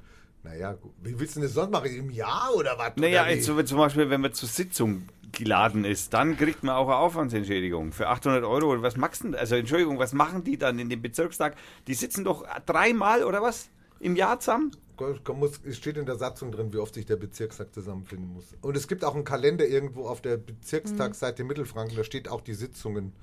Naja, 0.44 0.74
gut. 0.74 0.94
wie 1.02 1.20
willst 1.20 1.36
du 1.36 1.40
denn 1.40 1.48
das 1.48 1.54
sonst 1.54 1.72
machen? 1.72 1.94
Im 1.94 2.10
Jahr 2.10 2.54
oder 2.56 2.78
was? 2.78 2.94
Naja, 2.96 3.24
Oder 3.24 3.32
also, 3.32 3.62
zum 3.64 3.78
Beispiel, 3.78 4.10
wenn 4.10 4.22
man 4.22 4.34
zur 4.34 4.48
Sitzung 4.48 5.08
geladen 5.32 5.86
ist, 5.86 6.14
dann 6.14 6.38
kriegt 6.38 6.64
man 6.64 6.76
auch 6.76 6.88
eine 6.88 6.96
Aufwandsentschädigung 6.96 7.92
für 7.92 8.08
800 8.08 8.44
Euro. 8.44 8.72
Und 8.72 8.82
was 8.82 8.98
machst 8.98 9.24
du 9.24 9.30
denn? 9.30 9.36
Also, 9.36 9.56
Entschuldigung, 9.56 10.00
was 10.00 10.14
machen 10.14 10.44
die 10.44 10.58
dann 10.58 10.80
in 10.80 10.90
dem 10.90 11.02
Bezirkstag? 11.02 11.56
Die 11.88 11.94
sitzen 11.94 12.24
doch 12.24 12.46
dreimal 12.66 13.24
oder 13.24 13.42
was 13.42 13.70
im 14.00 14.16
Jahr 14.16 14.40
zusammen? 14.40 14.72
Muss, 15.34 15.62
es 15.64 15.78
steht 15.78 15.96
in 15.96 16.06
der 16.06 16.16
Satzung 16.18 16.52
drin, 16.52 16.74
wie 16.74 16.78
oft 16.78 16.94
sich 16.94 17.06
der 17.06 17.16
Bezirkstag 17.16 17.74
zusammenfinden 17.74 18.34
muss. 18.34 18.46
Und 18.62 18.76
es 18.76 18.88
gibt 18.88 19.06
auch 19.06 19.16
einen 19.16 19.24
Kalender 19.24 19.66
irgendwo 19.66 20.08
auf 20.08 20.22
der 20.22 20.36
Bezirkstagsseite 20.36 21.46
Mittelfranken, 21.46 21.96
da 21.96 22.04
steht 22.04 22.28
auch 22.28 22.42
die 22.42 22.54
Sitzungen. 22.54 23.14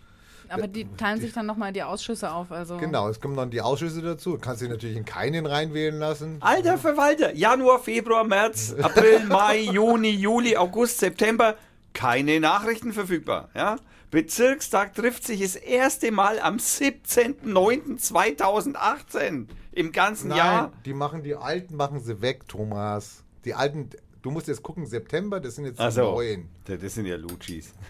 Aber 0.49 0.67
die 0.69 0.87
teilen 0.97 1.21
sich 1.21 1.33
dann 1.33 1.47
nochmal 1.47 1.73
die 1.73 1.83
Ausschüsse 1.83 2.31
auf. 2.33 2.51
Also 2.53 2.77
Genau, 2.79 3.09
es 3.09 3.21
kommen 3.21 3.37
dann 3.37 3.51
die 3.51 3.61
Ausschüsse 3.61 4.03
dazu. 4.03 4.33
Du 4.33 4.39
kannst 4.39 4.63
dich 4.63 4.69
natürlich 4.69 4.97
in 4.97 5.05
keinen 5.05 5.47
reinwählen 5.47 5.99
lassen. 5.99 6.37
Alter 6.41 6.79
Verwalter, 6.79 7.35
Januar, 7.35 7.79
Februar, 7.81 8.25
März, 8.25 8.75
April, 8.81 9.25
Mai, 9.29 9.59
Juni, 9.61 10.11
Juli, 10.11 10.57
August, 10.57 10.99
September, 10.99 11.57
keine 11.93 12.41
Nachrichten 12.41 12.93
verfügbar. 12.93 13.49
Ja? 13.55 13.77
Bezirkstag 14.11 14.95
trifft 14.95 15.25
sich 15.25 15.41
das 15.43 15.57
erste 15.57 16.11
Mal 16.13 16.39
am 16.41 16.57
17.09.2018 16.57 19.47
im 19.73 19.93
ganzen 19.93 20.29
Nein, 20.29 20.39
Jahr. 20.39 20.73
die 20.85 20.95
machen 20.95 21.23
die 21.23 21.35
alten, 21.35 21.77
machen 21.77 22.01
sie 22.01 22.21
weg, 22.23 22.49
Thomas. 22.49 23.23
Die 23.45 23.53
alten, 23.55 23.91
du 24.23 24.31
musst 24.31 24.49
jetzt 24.49 24.63
gucken, 24.63 24.87
September, 24.87 25.39
das 25.41 25.57
sind 25.57 25.67
jetzt 25.67 25.79
die 25.79 25.83
Also, 25.83 26.03
neuen. 26.13 26.49
das 26.65 26.95
sind 26.95 27.05
ja 27.07 27.17
Luchis. 27.17 27.73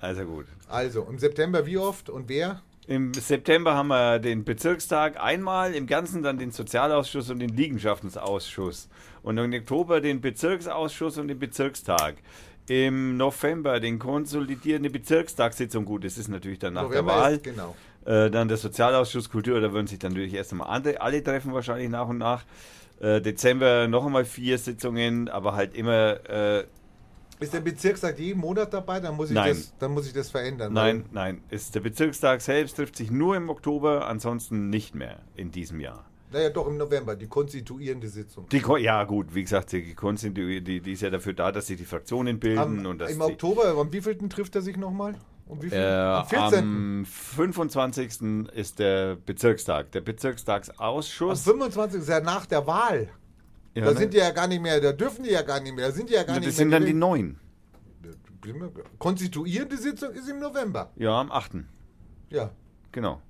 Also 0.00 0.24
gut. 0.24 0.46
Also, 0.68 1.06
im 1.08 1.18
September 1.18 1.66
wie 1.66 1.78
oft 1.78 2.10
und 2.10 2.28
wer? 2.28 2.62
Im 2.88 3.12
September 3.14 3.74
haben 3.74 3.88
wir 3.88 4.20
den 4.20 4.44
Bezirkstag 4.44 5.20
einmal, 5.20 5.74
im 5.74 5.88
Ganzen 5.88 6.22
dann 6.22 6.38
den 6.38 6.52
Sozialausschuss 6.52 7.30
und 7.30 7.40
den 7.40 7.50
Liegenschaftsausschuss. 7.50 8.88
Und 9.22 9.38
im 9.38 9.52
Oktober 9.52 10.00
den 10.00 10.20
Bezirksausschuss 10.20 11.18
und 11.18 11.26
den 11.26 11.38
Bezirkstag. 11.38 12.14
Im 12.68 13.16
November 13.16 13.80
den 13.80 13.98
konsolidierende 13.98 14.90
Bezirkstagssitzung. 14.90 15.84
Gut, 15.84 16.04
das 16.04 16.16
ist 16.16 16.28
natürlich 16.28 16.60
dann 16.60 16.74
nach 16.74 16.84
November 16.84 17.12
der 17.12 17.20
Wahl. 17.22 17.34
Ist, 17.34 17.44
genau. 17.44 17.74
Äh, 18.04 18.30
dann 18.30 18.46
der 18.46 18.56
Sozialausschuss 18.56 19.30
Kultur, 19.30 19.60
da 19.60 19.72
würden 19.72 19.88
sich 19.88 19.98
dann 19.98 20.12
natürlich 20.12 20.34
erst 20.34 20.52
einmal 20.52 20.68
andere, 20.68 21.00
alle 21.00 21.24
treffen, 21.24 21.52
wahrscheinlich 21.52 21.88
nach 21.88 22.06
und 22.06 22.18
nach. 22.18 22.44
Äh, 23.00 23.20
Dezember 23.20 23.88
noch 23.88 24.06
einmal 24.06 24.24
vier 24.24 24.58
Sitzungen, 24.58 25.28
aber 25.28 25.56
halt 25.56 25.74
immer 25.74 26.20
äh, 26.30 26.64
Ist 27.38 27.52
der 27.52 27.60
Bezirkstag 27.60 28.18
jeden 28.18 28.40
Monat 28.40 28.72
dabei? 28.72 29.00
Dann 29.00 29.14
muss 29.16 29.28
ich, 29.28 29.34
Nein. 29.34 29.50
Das, 29.50 29.74
dann 29.78 29.92
muss 29.92 30.06
ich 30.06 30.12
das 30.12 30.30
verändern. 30.30 30.72
Nein, 30.72 31.04
nein. 31.12 31.42
Ist 31.50 31.74
der 31.74 31.80
Bezirkstag 31.80 32.40
selbst 32.40 32.76
trifft 32.76 32.96
sich 32.96 33.10
nur 33.10 33.36
im 33.36 33.50
Oktober, 33.50 34.06
ansonsten 34.06 34.70
nicht 34.70 34.94
mehr 34.94 35.20
in 35.34 35.50
diesem 35.50 35.80
Jahr. 35.80 36.06
Naja, 36.32 36.50
doch 36.50 36.66
im 36.66 36.76
November, 36.76 37.14
die 37.14 37.28
konstituierende 37.28 38.08
Sitzung. 38.08 38.48
Die, 38.48 38.62
ja, 38.78 39.04
gut, 39.04 39.34
wie 39.34 39.42
gesagt, 39.42 39.72
die, 39.72 39.94
die, 39.94 40.80
die 40.80 40.92
ist 40.92 41.02
ja 41.02 41.10
dafür 41.10 41.34
da, 41.34 41.52
dass 41.52 41.66
sie 41.66 41.76
die 41.76 41.84
Fraktionen 41.84 42.40
bilden 42.40 42.58
Am, 42.58 42.86
und 42.86 42.98
dass 42.98 43.12
Im 43.12 43.20
Oktober, 43.20 43.76
am 43.78 43.92
wievielten 43.92 44.28
trifft 44.28 44.54
er 44.56 44.62
sich 44.62 44.76
nochmal? 44.76 45.14
Um 45.46 45.62
wie 45.62 45.70
viel? 45.70 45.78
äh, 45.78 45.84
am 45.84 46.26
14. 46.26 46.58
am 46.58 47.04
25. 47.06 48.48
ist 48.54 48.80
der 48.80 49.14
Bezirkstag. 49.14 49.92
Der 49.92 50.00
Am 50.00 50.04
Bezirkstagsausschuss. 50.04 51.42
25. 51.42 52.00
ist 52.00 52.08
ja 52.08 52.20
nach 52.20 52.46
der 52.46 52.66
Wahl. 52.66 53.08
Ja, 53.76 53.84
da 53.84 53.92
ne? 53.92 53.98
sind 53.98 54.14
die 54.14 54.18
ja 54.18 54.30
gar 54.30 54.48
nicht 54.48 54.62
mehr, 54.62 54.80
da 54.80 54.92
dürfen 54.92 55.22
die 55.22 55.30
ja 55.30 55.42
gar 55.42 55.60
nicht 55.60 55.74
mehr, 55.76 55.88
da 55.88 55.92
sind 55.92 56.08
die 56.08 56.14
ja 56.14 56.22
gar 56.22 56.36
das 56.36 56.46
nicht 56.46 56.56
sind 56.56 56.70
mehr. 56.70 56.78
dann 56.80 56.86
die 56.86 56.94
neuen. 56.94 57.38
Konstituierende 58.98 59.76
Sitzung 59.76 60.12
ist 60.12 60.28
im 60.30 60.38
November. 60.38 60.90
Ja, 60.96 61.20
am 61.20 61.30
8. 61.30 61.56
Ja, 62.30 62.50
Genau. 62.90 63.20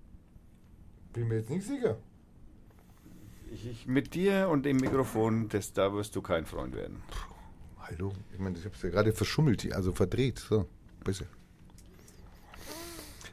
bin 1.12 1.26
mir 1.26 1.38
jetzt 1.38 1.50
nicht 1.50 1.66
sicher. 1.66 1.96
Ich, 3.52 3.66
ich, 3.66 3.86
mit 3.88 4.14
dir 4.14 4.48
und 4.48 4.64
dem 4.64 4.76
Mikrofon, 4.76 5.48
das, 5.48 5.72
da 5.72 5.92
wirst 5.92 6.14
du 6.14 6.22
kein 6.22 6.46
Freund 6.46 6.76
werden. 6.76 7.02
Hallo, 7.80 8.12
ich 8.32 8.38
meine, 8.38 8.56
ich 8.56 8.64
habe 8.64 8.76
es 8.76 8.82
ja 8.82 8.90
gerade 8.90 9.12
verschummelt, 9.12 9.72
also 9.74 9.90
verdreht. 9.92 10.38
So, 10.38 10.66
bitte. 11.02 11.26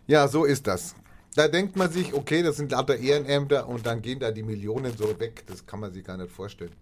Ja, 0.08 0.28
so 0.28 0.46
ist 0.46 0.66
das. 0.66 0.96
Da 1.36 1.48
denkt 1.48 1.76
man 1.76 1.92
sich, 1.92 2.16
okay, 2.16 2.42
das 2.42 2.58
sind 2.58 2.72
lauter 2.72 2.98
Ehrenämter 2.98 3.68
und 3.68 3.86
dann 3.86 4.02
gehen 4.02 4.20
da 4.20 4.32
die 4.32 4.44
Millionen 4.44 4.98
so 4.98 5.20
weg. 5.20 5.44
Das 5.46 5.64
kann 5.68 5.80
man 5.80 5.94
sich 5.94 6.04
gar 6.04 6.18
nicht 6.18 6.32
vorstellen. 6.32 6.74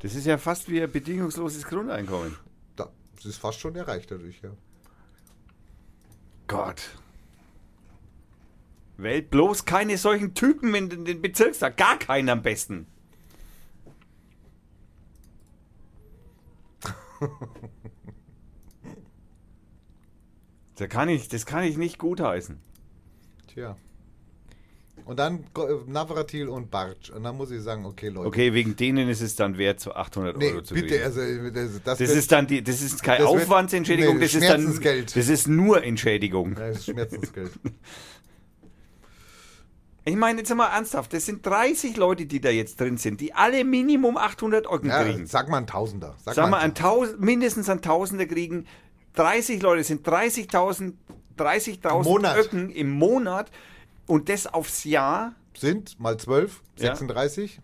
Das 0.00 0.14
ist 0.14 0.26
ja 0.26 0.38
fast 0.38 0.70
wie 0.70 0.82
ein 0.82 0.90
bedingungsloses 0.90 1.64
Grundeinkommen. 1.64 2.36
Da, 2.76 2.90
das 3.16 3.24
ist 3.26 3.38
fast 3.38 3.58
schon 3.58 3.74
erreicht 3.74 4.10
dadurch, 4.10 4.40
ja. 4.42 4.50
Gott. 6.46 6.90
Wählt 8.96 9.30
bloß 9.30 9.64
keine 9.64 9.98
solchen 9.98 10.34
Typen 10.34 10.74
in 10.74 10.88
den, 10.88 11.04
den 11.04 11.22
Bezirkstag. 11.22 11.76
Gar 11.76 11.98
keinen 11.98 12.28
am 12.28 12.42
besten. 12.42 12.86
da 20.76 20.86
kann 20.86 21.08
ich, 21.08 21.28
das 21.28 21.46
kann 21.46 21.64
ich 21.64 21.76
nicht 21.76 21.98
gutheißen. 21.98 22.60
Tja. 23.48 23.76
Und 25.08 25.18
dann 25.18 25.44
Go- 25.54 25.84
Navratil 25.86 26.48
und 26.48 26.70
Bartsch. 26.70 27.08
Und 27.08 27.22
dann 27.22 27.34
muss 27.36 27.50
ich 27.50 27.62
sagen, 27.62 27.86
okay, 27.86 28.08
Leute. 28.10 28.28
Okay, 28.28 28.52
wegen 28.52 28.76
denen 28.76 29.08
ist 29.08 29.22
es 29.22 29.34
dann 29.36 29.56
wert, 29.56 29.80
so 29.80 29.92
800 29.92 30.36
Nee, 30.36 30.50
Euro 30.52 30.60
zu 30.62 30.74
bitte, 30.74 30.86
kriegen. 30.88 31.02
also 31.04 31.20
das, 31.50 31.72
das, 31.72 31.82
Das 31.82 31.98
wird- 32.00 32.10
ist 32.18 32.30
dann 32.30 32.46
die, 32.46 32.62
das 32.62 32.82
ist 32.82 33.02
keine 33.02 33.20
Das 33.24 33.28
Aufwandsentschädigung, 33.28 34.16
nee, 34.16 34.24
das 34.24 34.34
ist 34.34 34.42
dann, 34.48 34.60
Schmerzensgeld. 34.60 35.16
das 35.16 35.28
ist 35.30 35.48
nur 35.48 35.82
Entschädigung. 35.82 36.50
Ja, 36.58 36.68
das 36.68 36.78
ist 36.80 36.84
Schmerzensgeld. 36.84 37.50
Ich 40.04 40.16
meine, 40.16 40.38
jetzt 40.38 40.54
mal 40.54 40.68
ernsthaft, 40.68 41.12
das 41.12 41.26
sind 41.26 41.44
30 41.44 41.96
Leute, 41.98 42.24
die 42.24 42.40
da 42.40 42.48
jetzt 42.48 42.80
drin 42.80 42.96
sind, 42.96 43.20
die 43.20 43.34
alle 43.34 43.62
Minimum 43.64 44.16
800 44.16 44.66
Euro 44.66 44.86
ja, 44.86 45.04
kriegen. 45.04 45.26
sag 45.26 45.50
mal 45.50 45.58
ein 45.58 45.66
Tausender. 45.66 46.14
Sag, 46.24 46.34
Sag 46.34 46.48
mal, 46.50 46.60
ein 46.60 46.74
Tausend, 46.74 47.20
mindestens 47.20 47.68
ein 47.68 47.82
Tausender 47.82 48.24
kriegen. 48.24 48.66
30 49.16 49.60
Leute 49.60 49.84
sind 49.84 50.06
30.000 50.08 50.94
30.000 51.36 52.04
Monat. 52.04 52.38
Öcken 52.38 52.70
im 52.70 52.90
Monat 52.90 53.50
und 54.08 54.28
das 54.28 54.46
aufs 54.48 54.82
Jahr. 54.84 55.34
sind 55.56 55.98
mal 56.00 56.16
12, 56.16 56.62
Ja. 56.76 56.88
36. 56.96 57.60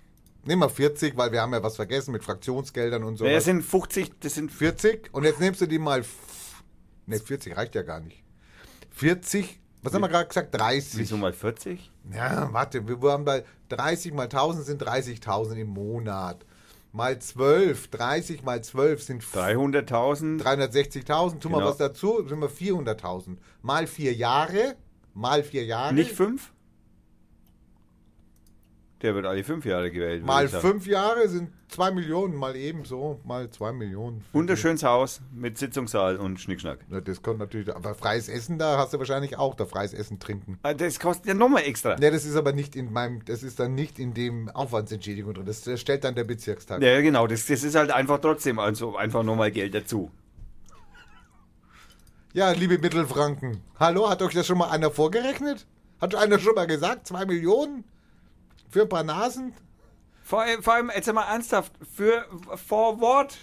Nehmen 0.46 0.60
wir 0.62 0.68
40, 0.68 1.16
weil 1.16 1.32
wir 1.32 1.40
haben 1.40 1.52
ja 1.54 1.62
was 1.62 1.76
vergessen 1.76 2.12
mit 2.12 2.22
Fraktionsgeldern 2.22 3.02
und 3.02 3.16
so. 3.16 3.24
Ja, 3.24 3.32
das 3.34 3.44
sind 3.46 3.62
50, 3.62 4.12
das 4.20 4.34
sind 4.34 4.52
40 4.52 5.08
und 5.12 5.24
jetzt 5.24 5.40
nimmst 5.40 5.60
du 5.62 5.66
die 5.66 5.78
mal. 5.78 6.04
Ne, 7.06 7.18
40 7.18 7.56
reicht 7.56 7.74
ja 7.74 7.82
gar 7.82 8.00
nicht. 8.00 8.22
40, 8.90 9.60
was 9.82 9.94
haben 9.94 10.02
wir 10.02 10.08
gerade 10.08 10.28
gesagt? 10.28 10.54
30. 10.54 10.98
wieso 11.00 11.16
mal 11.16 11.32
40? 11.32 11.90
Ja, 12.12 12.52
warte, 12.52 12.86
wir 12.86 13.00
waren 13.02 13.24
bei 13.24 13.44
30 13.70 14.12
mal 14.12 14.24
1000 14.24 14.64
sind 14.66 14.82
30.000 14.82 15.54
im 15.56 15.68
Monat. 15.68 16.44
Mal 16.92 17.18
12, 17.18 17.88
30 17.88 18.42
mal 18.44 18.62
12 18.62 19.02
sind 19.02 19.22
300.000. 19.24 20.40
360.000. 20.42 21.40
Tun 21.40 21.52
wir 21.52 21.58
Genau. 21.58 21.70
was 21.70 21.76
dazu, 21.78 22.24
sind 22.28 22.38
wir 22.40 22.48
400.000. 22.50 23.36
Mal 23.62 23.86
vier 23.86 24.12
Jahre, 24.14 24.76
mal 25.14 25.42
vier 25.42 25.64
Jahre. 25.64 25.94
Nicht 25.94 26.12
fünf? 26.12 26.52
Der 29.02 29.14
wird 29.14 29.26
alle 29.26 29.44
fünf 29.44 29.66
Jahre 29.66 29.90
gewählt. 29.90 30.24
Mal 30.24 30.48
fünf 30.48 30.86
Jahre 30.86 31.28
sind 31.28 31.50
zwei 31.68 31.90
Millionen, 31.90 32.34
mal 32.34 32.56
eben 32.56 32.86
so, 32.86 33.20
mal 33.24 33.50
zwei 33.50 33.70
Millionen. 33.70 34.24
Wunderschönes 34.32 34.82
Haus 34.82 35.20
mit 35.30 35.58
Sitzungssaal 35.58 36.16
und 36.16 36.40
Schnickschnack. 36.40 36.78
Ja, 36.90 37.02
das 37.02 37.20
kommt 37.20 37.38
natürlich, 37.38 37.74
aber 37.74 37.94
freies 37.94 38.30
Essen, 38.30 38.58
da 38.58 38.78
hast 38.78 38.94
du 38.94 38.98
wahrscheinlich 38.98 39.36
auch 39.36 39.56
da 39.56 39.66
freies 39.66 39.92
Essen 39.92 40.20
trinken. 40.20 40.58
Ah, 40.62 40.72
Das 40.72 40.98
kostet 40.98 41.26
ja 41.26 41.34
nochmal 41.34 41.64
extra. 41.64 41.98
Ja, 42.00 42.10
das 42.10 42.24
ist 42.24 42.36
aber 42.36 42.52
nicht 42.54 42.76
in 42.76 42.94
meinem, 42.94 43.22
das 43.26 43.42
ist 43.42 43.60
dann 43.60 43.74
nicht 43.74 43.98
in 43.98 44.14
dem 44.14 44.48
Aufwandsentschädigung 44.48 45.34
drin. 45.34 45.44
Das, 45.44 45.60
das 45.60 45.82
stellt 45.82 46.04
dann 46.04 46.14
der 46.14 46.24
Bezirkstag. 46.24 46.80
Ja, 46.82 46.98
genau. 47.02 47.26
Das, 47.26 47.44
das 47.44 47.62
ist 47.62 47.74
halt 47.74 47.90
einfach 47.90 48.20
trotzdem 48.22 48.58
also 48.58 48.96
einfach 48.96 49.22
nochmal 49.22 49.50
Geld 49.50 49.74
dazu. 49.74 50.10
Ja, 52.34 52.50
liebe 52.50 52.78
Mittelfranken. 52.78 53.62
Hallo, 53.78 54.10
hat 54.10 54.20
euch 54.20 54.34
das 54.34 54.44
schon 54.46 54.58
mal 54.58 54.68
einer 54.70 54.90
vorgerechnet? 54.90 55.66
Hat 56.00 56.16
einer 56.16 56.40
schon 56.40 56.56
mal 56.56 56.66
gesagt, 56.66 57.06
zwei 57.06 57.24
Millionen? 57.24 57.84
Für 58.68 58.82
ein 58.82 58.88
paar 58.88 59.04
Nasen? 59.04 59.54
Vor, 60.24 60.40
allem- 60.42 60.60
vor 60.62 60.74
allem, 60.74 60.90
jetzt 60.92 61.12
mal 61.12 61.22
ernsthaft, 61.30 61.70
für 61.94 62.26
vor 62.66 63.00
Wort. 63.00 63.36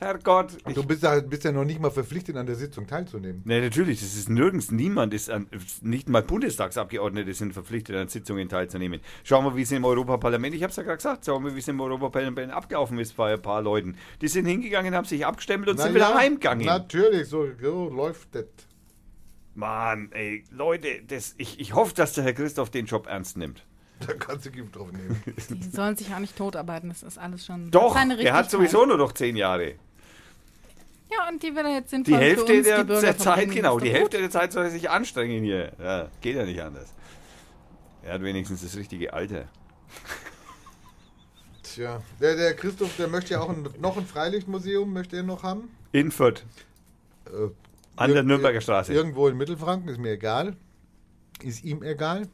Herrgott. 0.00 0.56
Ich, 0.66 0.74
Du 0.74 0.82
bist 0.82 1.02
ja, 1.02 1.20
bist 1.20 1.44
ja 1.44 1.52
noch 1.52 1.64
nicht 1.64 1.78
mal 1.78 1.90
verpflichtet, 1.90 2.36
an 2.36 2.46
der 2.46 2.56
Sitzung 2.56 2.86
teilzunehmen. 2.86 3.42
ne, 3.44 3.60
natürlich, 3.60 4.00
das 4.00 4.16
ist 4.16 4.30
nirgends. 4.30 4.70
Niemand 4.70 5.12
ist, 5.12 5.28
an, 5.30 5.46
nicht 5.82 6.08
mal 6.08 6.22
Bundestagsabgeordnete 6.22 7.34
sind 7.34 7.52
verpflichtet, 7.52 7.96
an 7.96 8.08
Sitzungen 8.08 8.48
teilzunehmen. 8.48 9.00
Schauen 9.24 9.44
wir, 9.44 9.56
wie 9.56 9.62
es 9.62 9.72
im 9.72 9.84
Europaparlament, 9.84 10.54
ich 10.54 10.62
habe 10.62 10.70
es 10.70 10.76
ja 10.76 10.82
gerade 10.82 10.96
gesagt, 10.96 11.26
schauen 11.26 11.44
wir, 11.44 11.54
wie 11.54 11.58
es 11.58 11.68
im 11.68 11.80
Europaparlament 11.80 12.50
abgelaufen 12.52 12.98
ist 12.98 13.16
bei 13.16 13.34
ein 13.34 13.42
paar 13.42 13.60
Leuten. 13.62 13.96
Die 14.22 14.28
sind 14.28 14.46
hingegangen, 14.46 14.94
haben 14.94 15.04
sich 15.04 15.24
abgestempelt 15.26 15.70
und 15.70 15.76
Na 15.76 15.84
sind 15.84 15.94
wieder 15.94 16.10
ja, 16.10 16.18
heimgegangen. 16.18 16.64
Natürlich, 16.66 17.28
so, 17.28 17.46
so 17.60 17.90
läuft 17.90 18.34
das. 18.34 18.46
Mann, 19.54 20.10
ey, 20.12 20.44
Leute, 20.50 21.02
das, 21.06 21.34
ich, 21.36 21.60
ich 21.60 21.74
hoffe, 21.74 21.94
dass 21.94 22.14
der 22.14 22.24
Herr 22.24 22.32
Christoph 22.32 22.70
den 22.70 22.86
Job 22.86 23.06
ernst 23.06 23.36
nimmt. 23.36 23.66
Da 24.06 24.14
kannst 24.14 24.46
du 24.46 24.50
Gift 24.50 24.74
drauf 24.74 24.90
nehmen. 24.92 25.22
Die 25.50 25.68
sollen 25.68 25.94
sich 25.94 26.14
auch 26.14 26.20
nicht 26.20 26.34
totarbeiten, 26.34 26.88
das 26.88 27.02
ist 27.02 27.18
alles 27.18 27.44
schon. 27.44 27.70
Doch, 27.70 27.94
er 27.94 28.32
hat 28.32 28.50
sowieso 28.50 28.86
nur 28.86 28.96
noch 28.96 29.12
zehn 29.12 29.36
Jahre. 29.36 29.74
Ja, 31.12 31.28
und 31.28 31.42
die 31.42 31.54
will 31.54 31.64
er 31.66 31.74
jetzt 31.74 31.90
sinnvoll 31.90 32.14
Die 32.14 32.20
Hälfte 32.20 32.46
für 32.46 32.58
uns, 32.58 32.66
der, 32.66 32.84
die 32.84 33.00
der 33.00 33.18
Zeit, 33.18 33.50
genau, 33.50 33.78
die 33.80 33.90
Hälfte 33.90 34.18
der 34.18 34.30
Zeit 34.30 34.52
soll 34.52 34.64
er 34.64 34.70
sich 34.70 34.88
anstrengen 34.90 35.42
hier. 35.42 35.72
Ja, 35.78 36.08
geht 36.20 36.36
ja 36.36 36.44
nicht 36.44 36.62
anders. 36.62 36.92
Er 38.02 38.14
hat 38.14 38.22
wenigstens 38.22 38.62
das 38.62 38.76
richtige 38.76 39.12
Alter. 39.12 39.48
Tja, 41.62 42.02
der, 42.20 42.36
der 42.36 42.54
Christoph, 42.54 42.96
der 42.96 43.08
möchte 43.08 43.34
ja 43.34 43.40
auch 43.40 43.50
ein, 43.50 43.68
noch 43.80 43.96
ein 43.96 44.06
Freilichtmuseum, 44.06 44.92
möchte 44.92 45.16
er 45.16 45.22
noch 45.22 45.42
haben. 45.42 45.70
In 45.92 46.10
Fürth, 46.10 46.44
Äh, 47.26 47.50
an 47.96 48.12
der 48.12 48.22
Nürnberger 48.22 48.60
Straße. 48.60 48.92
Irgendwo 48.92 49.28
in 49.28 49.36
Mittelfranken, 49.36 49.88
ist 49.88 49.98
mir 49.98 50.12
egal. 50.12 50.56
Ist 51.42 51.64
ihm 51.64 51.82
egal. 51.82 52.28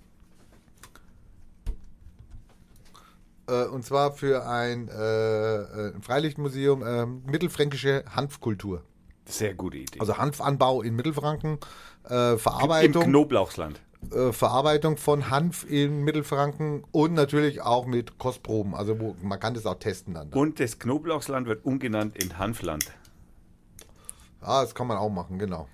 Äh, 3.49 3.65
und 3.67 3.85
zwar 3.85 4.13
für 4.13 4.47
ein, 4.47 4.89
äh, 4.89 4.93
äh, 4.93 5.95
ein 5.95 6.03
Freilichtmuseum 6.03 6.83
äh, 6.83 7.07
mittelfränkische 7.31 8.05
Hanfkultur. 8.15 8.83
Sehr 9.27 9.55
gute 9.55 9.79
Idee. 9.79 9.99
Also 10.01 10.19
Hanfanbau 10.19 10.83
in 10.83 10.95
Mittelfranken, 10.95 11.59
äh, 12.09 12.33
Im 12.33 12.39
Verarbeitung, 12.39 13.05
Knoblauchsland. 13.05 13.81
äh, 14.13 14.33
Verarbeitung 14.33 14.97
von 14.97 15.31
Hanf 15.31 15.65
in 15.69 16.03
Mittelfranken 16.05 16.85
und 16.93 17.13
natürlich 17.15 17.61
auch 17.63 17.87
mit 17.87 18.19
Kostproben. 18.19 18.75
Also 18.75 19.01
wo, 19.01 19.17
man 19.23 19.41
kann 19.41 19.55
das 19.55 19.67
auch 19.67 19.79
testen 19.79 20.15
dann. 20.15 20.33
Und 20.33 20.61
das 20.61 20.79
Knoblauchsland 20.79 21.47
wird 21.49 21.65
umgenannt 21.65 22.17
in 22.23 22.39
Hanfland. 22.39 22.93
Ah, 24.41 24.63
das 24.63 24.75
kann 24.77 24.87
man 24.87 24.97
auch 24.97 25.11
machen, 25.11 25.39
genau. 25.41 25.69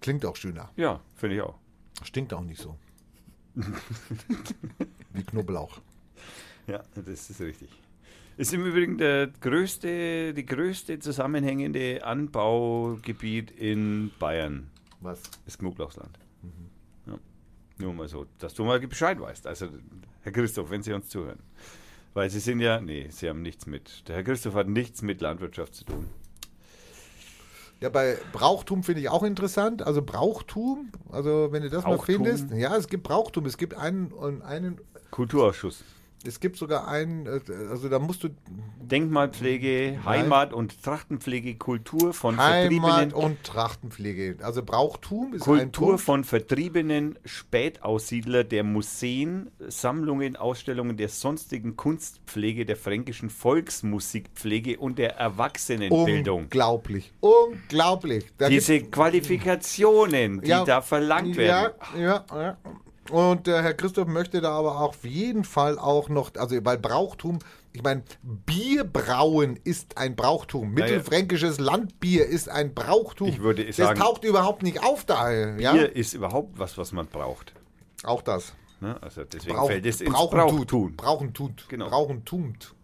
Klingt 0.00 0.24
auch 0.24 0.36
schöner. 0.36 0.70
Ja, 0.76 1.00
finde 1.16 1.36
ich 1.36 1.42
auch. 1.42 1.54
Stinkt 2.04 2.32
auch 2.34 2.42
nicht 2.42 2.60
so. 2.60 2.76
Wie 5.12 5.24
Knoblauch. 5.24 5.80
Ja, 6.66 6.82
das 6.94 7.30
ist 7.30 7.40
richtig. 7.40 7.68
Ist 8.36 8.52
im 8.52 8.66
Übrigen 8.66 8.98
der 8.98 9.28
größte, 9.40 10.34
die 10.34 10.44
größte 10.44 10.98
zusammenhängende 10.98 12.04
Anbaugebiet 12.04 13.50
in 13.50 14.10
Bayern, 14.18 14.70
Was? 15.00 15.22
das 15.46 15.56
Knoblauchsland. 15.56 16.18
Ja. 17.06 17.18
Nur 17.78 17.94
mal 17.94 18.08
so, 18.08 18.26
dass 18.38 18.52
du 18.52 18.64
mal 18.64 18.78
Bescheid 18.80 19.18
weißt. 19.18 19.46
Also, 19.46 19.68
Herr 20.22 20.32
Christoph, 20.32 20.70
wenn 20.70 20.82
Sie 20.82 20.92
uns 20.92 21.08
zuhören. 21.08 21.38
Weil 22.12 22.28
Sie 22.28 22.40
sind 22.40 22.60
ja, 22.60 22.80
nee, 22.80 23.08
Sie 23.10 23.28
haben 23.28 23.42
nichts 23.42 23.66
mit, 23.66 24.06
der 24.08 24.16
Herr 24.16 24.24
Christoph 24.24 24.54
hat 24.54 24.68
nichts 24.68 25.00
mit 25.02 25.20
Landwirtschaft 25.20 25.74
zu 25.74 25.84
tun. 25.84 26.06
Ja, 27.80 27.90
bei 27.90 28.16
Brauchtum 28.32 28.82
finde 28.82 29.02
ich 29.02 29.08
auch 29.10 29.22
interessant. 29.22 29.82
Also 29.82 30.00
Brauchtum, 30.02 30.90
also 31.10 31.48
wenn 31.52 31.62
du 31.62 31.68
das 31.70 31.84
mal 31.84 31.96
Brauchtum? 31.96 32.24
findest. 32.24 32.50
Ja, 32.52 32.74
es 32.76 32.88
gibt 32.88 33.02
Brauchtum. 33.02 33.44
Es 33.44 33.58
gibt 33.58 33.74
einen 33.74 34.12
und 34.12 34.42
einen. 34.42 34.80
Kulturausschuss. 35.10 35.84
Es 36.26 36.40
gibt 36.40 36.56
sogar 36.56 36.88
einen, 36.88 37.26
äh, 37.26 37.40
also 37.70 37.88
da 37.88 37.98
musst 37.98 38.24
du 38.24 38.28
Denkmalpflege, 38.80 40.00
Heimat- 40.04 40.52
und 40.52 40.82
Trachtenpflege, 40.82 41.56
Kultur 41.56 42.12
von 42.12 42.36
Heimat 42.36 42.72
Vertriebenen. 42.72 43.12
und 43.12 43.42
Trachtenpflege. 43.44 44.36
Also 44.42 44.62
Brauchtum 44.62 45.34
ist 45.34 45.42
ein 45.42 45.72
Kultur 45.72 45.98
von 45.98 46.24
Vertriebenen 46.24 47.18
Spätaussiedler 47.24 48.44
der 48.44 48.64
Museen, 48.64 49.50
Sammlungen, 49.68 50.36
Ausstellungen 50.36 50.96
der 50.96 51.08
sonstigen 51.08 51.76
Kunstpflege, 51.76 52.64
der 52.64 52.76
fränkischen 52.76 53.30
Volksmusikpflege 53.30 54.78
und 54.78 54.98
der 54.98 55.16
Erwachsenenbildung. 55.16 56.44
Unglaublich. 56.44 57.12
Unglaublich. 57.20 58.26
Da 58.38 58.48
Diese 58.48 58.80
Qualifikationen, 58.80 60.40
die 60.40 60.50
Ja, 60.50 60.64
da 60.64 60.80
verlangt 60.80 61.36
werden. 61.36 61.72
Ja, 61.96 62.24
ja, 62.30 62.40
ja. 62.40 62.56
Und 63.10 63.46
der 63.46 63.62
Herr 63.62 63.74
Christoph 63.74 64.08
möchte 64.08 64.40
da 64.40 64.52
aber 64.52 64.80
auf 64.80 65.04
jeden 65.04 65.44
Fall 65.44 65.78
auch 65.78 66.08
noch, 66.08 66.30
also 66.36 66.56
weil 66.64 66.78
Brauchtum, 66.78 67.38
ich 67.72 67.82
meine, 67.82 68.02
Bierbrauen 68.22 69.58
ist 69.64 69.96
ein 69.98 70.16
Brauchtum. 70.16 70.72
Mittelfränkisches 70.72 71.58
Landbier 71.60 72.26
ist 72.26 72.48
ein 72.48 72.74
Brauchtum. 72.74 73.28
Ich 73.28 73.40
würde 73.40 73.64
das 73.64 73.76
sagen- 73.76 73.98
taucht 74.00 74.24
überhaupt 74.24 74.62
nicht 74.62 74.82
auf 74.82 75.04
da. 75.04 75.30
Ja? 75.58 75.72
Bier 75.72 75.94
ist 75.94 76.14
überhaupt 76.14 76.58
was, 76.58 76.76
was 76.78 76.92
man 76.92 77.06
braucht. 77.06 77.52
Auch 78.02 78.22
das. 78.22 78.54
Ne? 78.80 79.00
Also 79.02 79.24
deswegen 79.24 79.56
Brauch, 79.56 79.68
fällt 79.68 79.86
es 79.86 80.00
ins 80.00 80.12
brauchen 80.12 80.38
Brauchtun. 80.38 80.66
tut. 80.66 80.96
Brauchen 80.96 81.32
tut. 81.34 81.66
Genau. 81.68 81.88
Brauchen 81.88 82.24
tumt. 82.24 82.74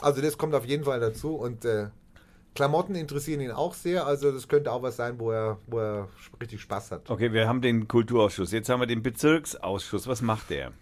Also 0.00 0.20
das 0.20 0.36
kommt 0.36 0.54
auf 0.54 0.64
jeden 0.66 0.84
Fall 0.84 1.00
dazu 1.00 1.36
und 1.36 1.64
äh, 1.64 1.88
Klamotten 2.54 2.94
interessieren 2.94 3.40
ihn 3.40 3.50
auch 3.50 3.74
sehr. 3.74 4.06
Also 4.06 4.30
das 4.30 4.46
könnte 4.46 4.70
auch 4.72 4.82
was 4.82 4.96
sein, 4.96 5.18
wo 5.18 5.30
er, 5.30 5.58
wo 5.66 5.78
er 5.78 6.08
richtig 6.40 6.60
Spaß 6.60 6.90
hat. 6.90 7.08
Okay, 7.10 7.32
wir 7.32 7.48
haben 7.48 7.62
den 7.62 7.88
Kulturausschuss. 7.88 8.52
Jetzt 8.52 8.68
haben 8.68 8.80
wir 8.80 8.86
den 8.86 9.02
Bezirksausschuss. 9.02 10.06
Was 10.06 10.20
macht 10.20 10.50
der? 10.50 10.72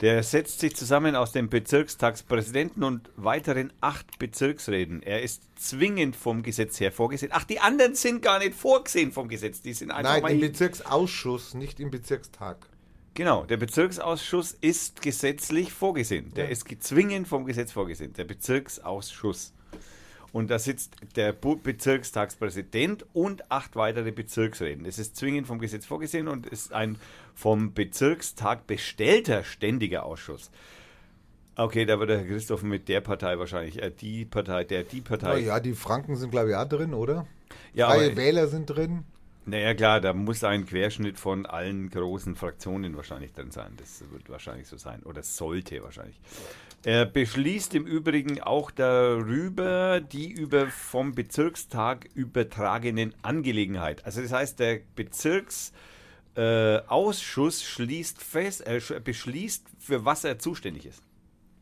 Der 0.00 0.22
setzt 0.22 0.60
sich 0.60 0.74
zusammen 0.74 1.14
aus 1.14 1.32
dem 1.32 1.50
Bezirkstagspräsidenten 1.50 2.82
und 2.84 3.10
weiteren 3.16 3.70
acht 3.82 4.18
Bezirksräten. 4.18 5.02
Er 5.02 5.20
ist 5.20 5.42
zwingend 5.56 6.16
vom 6.16 6.42
Gesetz 6.42 6.80
her 6.80 6.90
vorgesehen. 6.90 7.32
Ach, 7.34 7.44
die 7.44 7.60
anderen 7.60 7.94
sind 7.94 8.22
gar 8.22 8.38
nicht 8.38 8.54
vorgesehen 8.54 9.12
vom 9.12 9.28
Gesetz. 9.28 9.60
Die 9.60 9.74
sind 9.74 9.90
einfach 9.90 10.14
Nein, 10.14 10.22
mal 10.22 10.32
im 10.32 10.40
Bezirksausschuss, 10.40 11.52
nicht 11.52 11.80
im 11.80 11.90
Bezirkstag. 11.90 12.66
Genau, 13.12 13.44
der 13.44 13.58
Bezirksausschuss 13.58 14.52
ist 14.52 15.02
gesetzlich 15.02 15.70
vorgesehen. 15.72 16.32
Der 16.32 16.44
Ja. 16.44 16.50
ist 16.50 16.64
zwingend 16.82 17.28
vom 17.28 17.44
Gesetz 17.44 17.72
vorgesehen. 17.72 18.14
Der 18.14 18.24
Bezirksausschuss. 18.24 19.52
Und 20.32 20.50
da 20.50 20.58
sitzt 20.58 20.94
der 21.16 21.32
Bezirkstagspräsident 21.32 23.04
und 23.12 23.50
acht 23.50 23.74
weitere 23.76 24.12
Bezirksräten. 24.12 24.84
Das 24.84 24.98
ist 24.98 25.16
zwingend 25.16 25.46
vom 25.46 25.58
Gesetz 25.58 25.86
vorgesehen 25.86 26.28
und 26.28 26.46
ist 26.46 26.72
ein 26.72 26.98
vom 27.34 27.74
Bezirkstag 27.74 28.66
bestellter 28.66 29.42
ständiger 29.44 30.04
Ausschuss. 30.04 30.50
Okay, 31.56 31.84
da 31.84 31.98
wird 31.98 32.10
der 32.10 32.18
Herr 32.20 32.26
Christoph 32.26 32.62
mit 32.62 32.88
der 32.88 33.00
Partei 33.00 33.38
wahrscheinlich, 33.38 33.82
äh, 33.82 33.90
die 33.90 34.24
Partei, 34.24 34.64
der, 34.64 34.84
die 34.84 35.00
Partei. 35.00 35.40
Naja, 35.40 35.60
die 35.60 35.74
Franken 35.74 36.16
sind, 36.16 36.30
glaube 36.30 36.50
ich, 36.50 36.56
auch 36.56 36.68
drin, 36.68 36.94
oder? 36.94 37.26
Ja, 37.74 37.88
Freie 37.90 38.16
Wähler 38.16 38.46
sind 38.46 38.66
drin. 38.66 39.04
Naja, 39.46 39.74
klar, 39.74 40.00
da 40.00 40.12
muss 40.12 40.44
ein 40.44 40.64
Querschnitt 40.64 41.18
von 41.18 41.44
allen 41.46 41.90
großen 41.90 42.36
Fraktionen 42.36 42.96
wahrscheinlich 42.96 43.32
drin 43.32 43.50
sein. 43.50 43.72
Das 43.78 44.04
wird 44.10 44.28
wahrscheinlich 44.28 44.68
so 44.68 44.76
sein. 44.76 45.02
Oder 45.02 45.22
sollte 45.22 45.82
wahrscheinlich. 45.82 46.20
Er 46.82 47.04
beschließt 47.04 47.74
im 47.74 47.86
Übrigen 47.86 48.40
auch 48.40 48.70
darüber 48.70 50.00
die 50.00 50.30
über 50.30 50.68
vom 50.68 51.14
Bezirkstag 51.14 52.08
übertragenen 52.14 53.14
Angelegenheit. 53.20 54.02
Also 54.06 54.22
das 54.22 54.32
heißt, 54.32 54.58
der 54.60 54.80
Bezirksausschuss 54.96 57.78
äh, 57.78 57.82
äh, 58.60 58.78
sch- 58.78 58.98
beschließt, 59.00 59.66
für 59.78 60.06
was 60.06 60.24
er 60.24 60.38
zuständig 60.38 60.86
ist. 60.86 61.02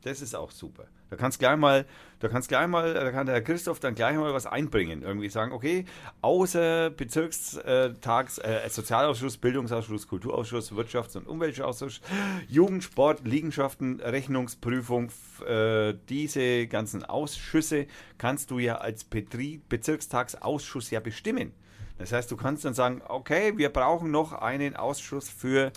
Das 0.03 0.23
ist 0.23 0.35
auch 0.35 0.51
super. 0.51 0.85
Da 1.11 1.17
kannst 1.17 1.39
gleich 1.39 1.57
mal, 1.57 1.87
da 2.21 2.29
kannst 2.29 2.49
gleich 2.49 2.69
mal, 2.69 2.95
da 2.95 3.11
kann 3.11 3.27
der 3.27 3.35
Herr 3.35 3.43
Christoph 3.43 3.81
dann 3.81 3.95
gleich 3.95 4.17
mal 4.17 4.33
was 4.33 4.47
einbringen. 4.47 5.03
Irgendwie 5.03 5.29
sagen, 5.29 5.53
okay, 5.53 5.87
außer 6.21 6.91
Bezirkstags, 6.91 8.39
äh, 8.39 8.69
Sozialausschuss, 8.69 9.39
Bildungsausschuss, 9.39 10.07
Kulturausschuss, 10.07 10.73
Wirtschafts- 10.73 11.17
und 11.17 11.27
Umweltausschuss, 11.27 12.01
Jugendsport, 12.49 13.27
Liegenschaften, 13.27 14.01
Rechnungsprüfung, 14.01 15.11
äh, 15.47 15.95
diese 16.09 16.67
ganzen 16.67 17.05
Ausschüsse 17.05 17.87
kannst 18.19 18.51
du 18.51 18.59
ja 18.59 18.77
als 18.77 19.05
Betrie 19.05 19.63
Bezirkstagsausschuss 19.69 20.91
ja 20.91 21.01
bestimmen. 21.01 21.53
Das 21.99 22.13
heißt, 22.13 22.31
du 22.31 22.37
kannst 22.37 22.65
dann 22.65 22.75
sagen, 22.75 23.03
okay, 23.09 23.55
wir 23.57 23.71
brauchen 23.71 24.11
noch 24.11 24.33
einen 24.33 24.77
Ausschuss 24.77 25.29
für 25.29 25.73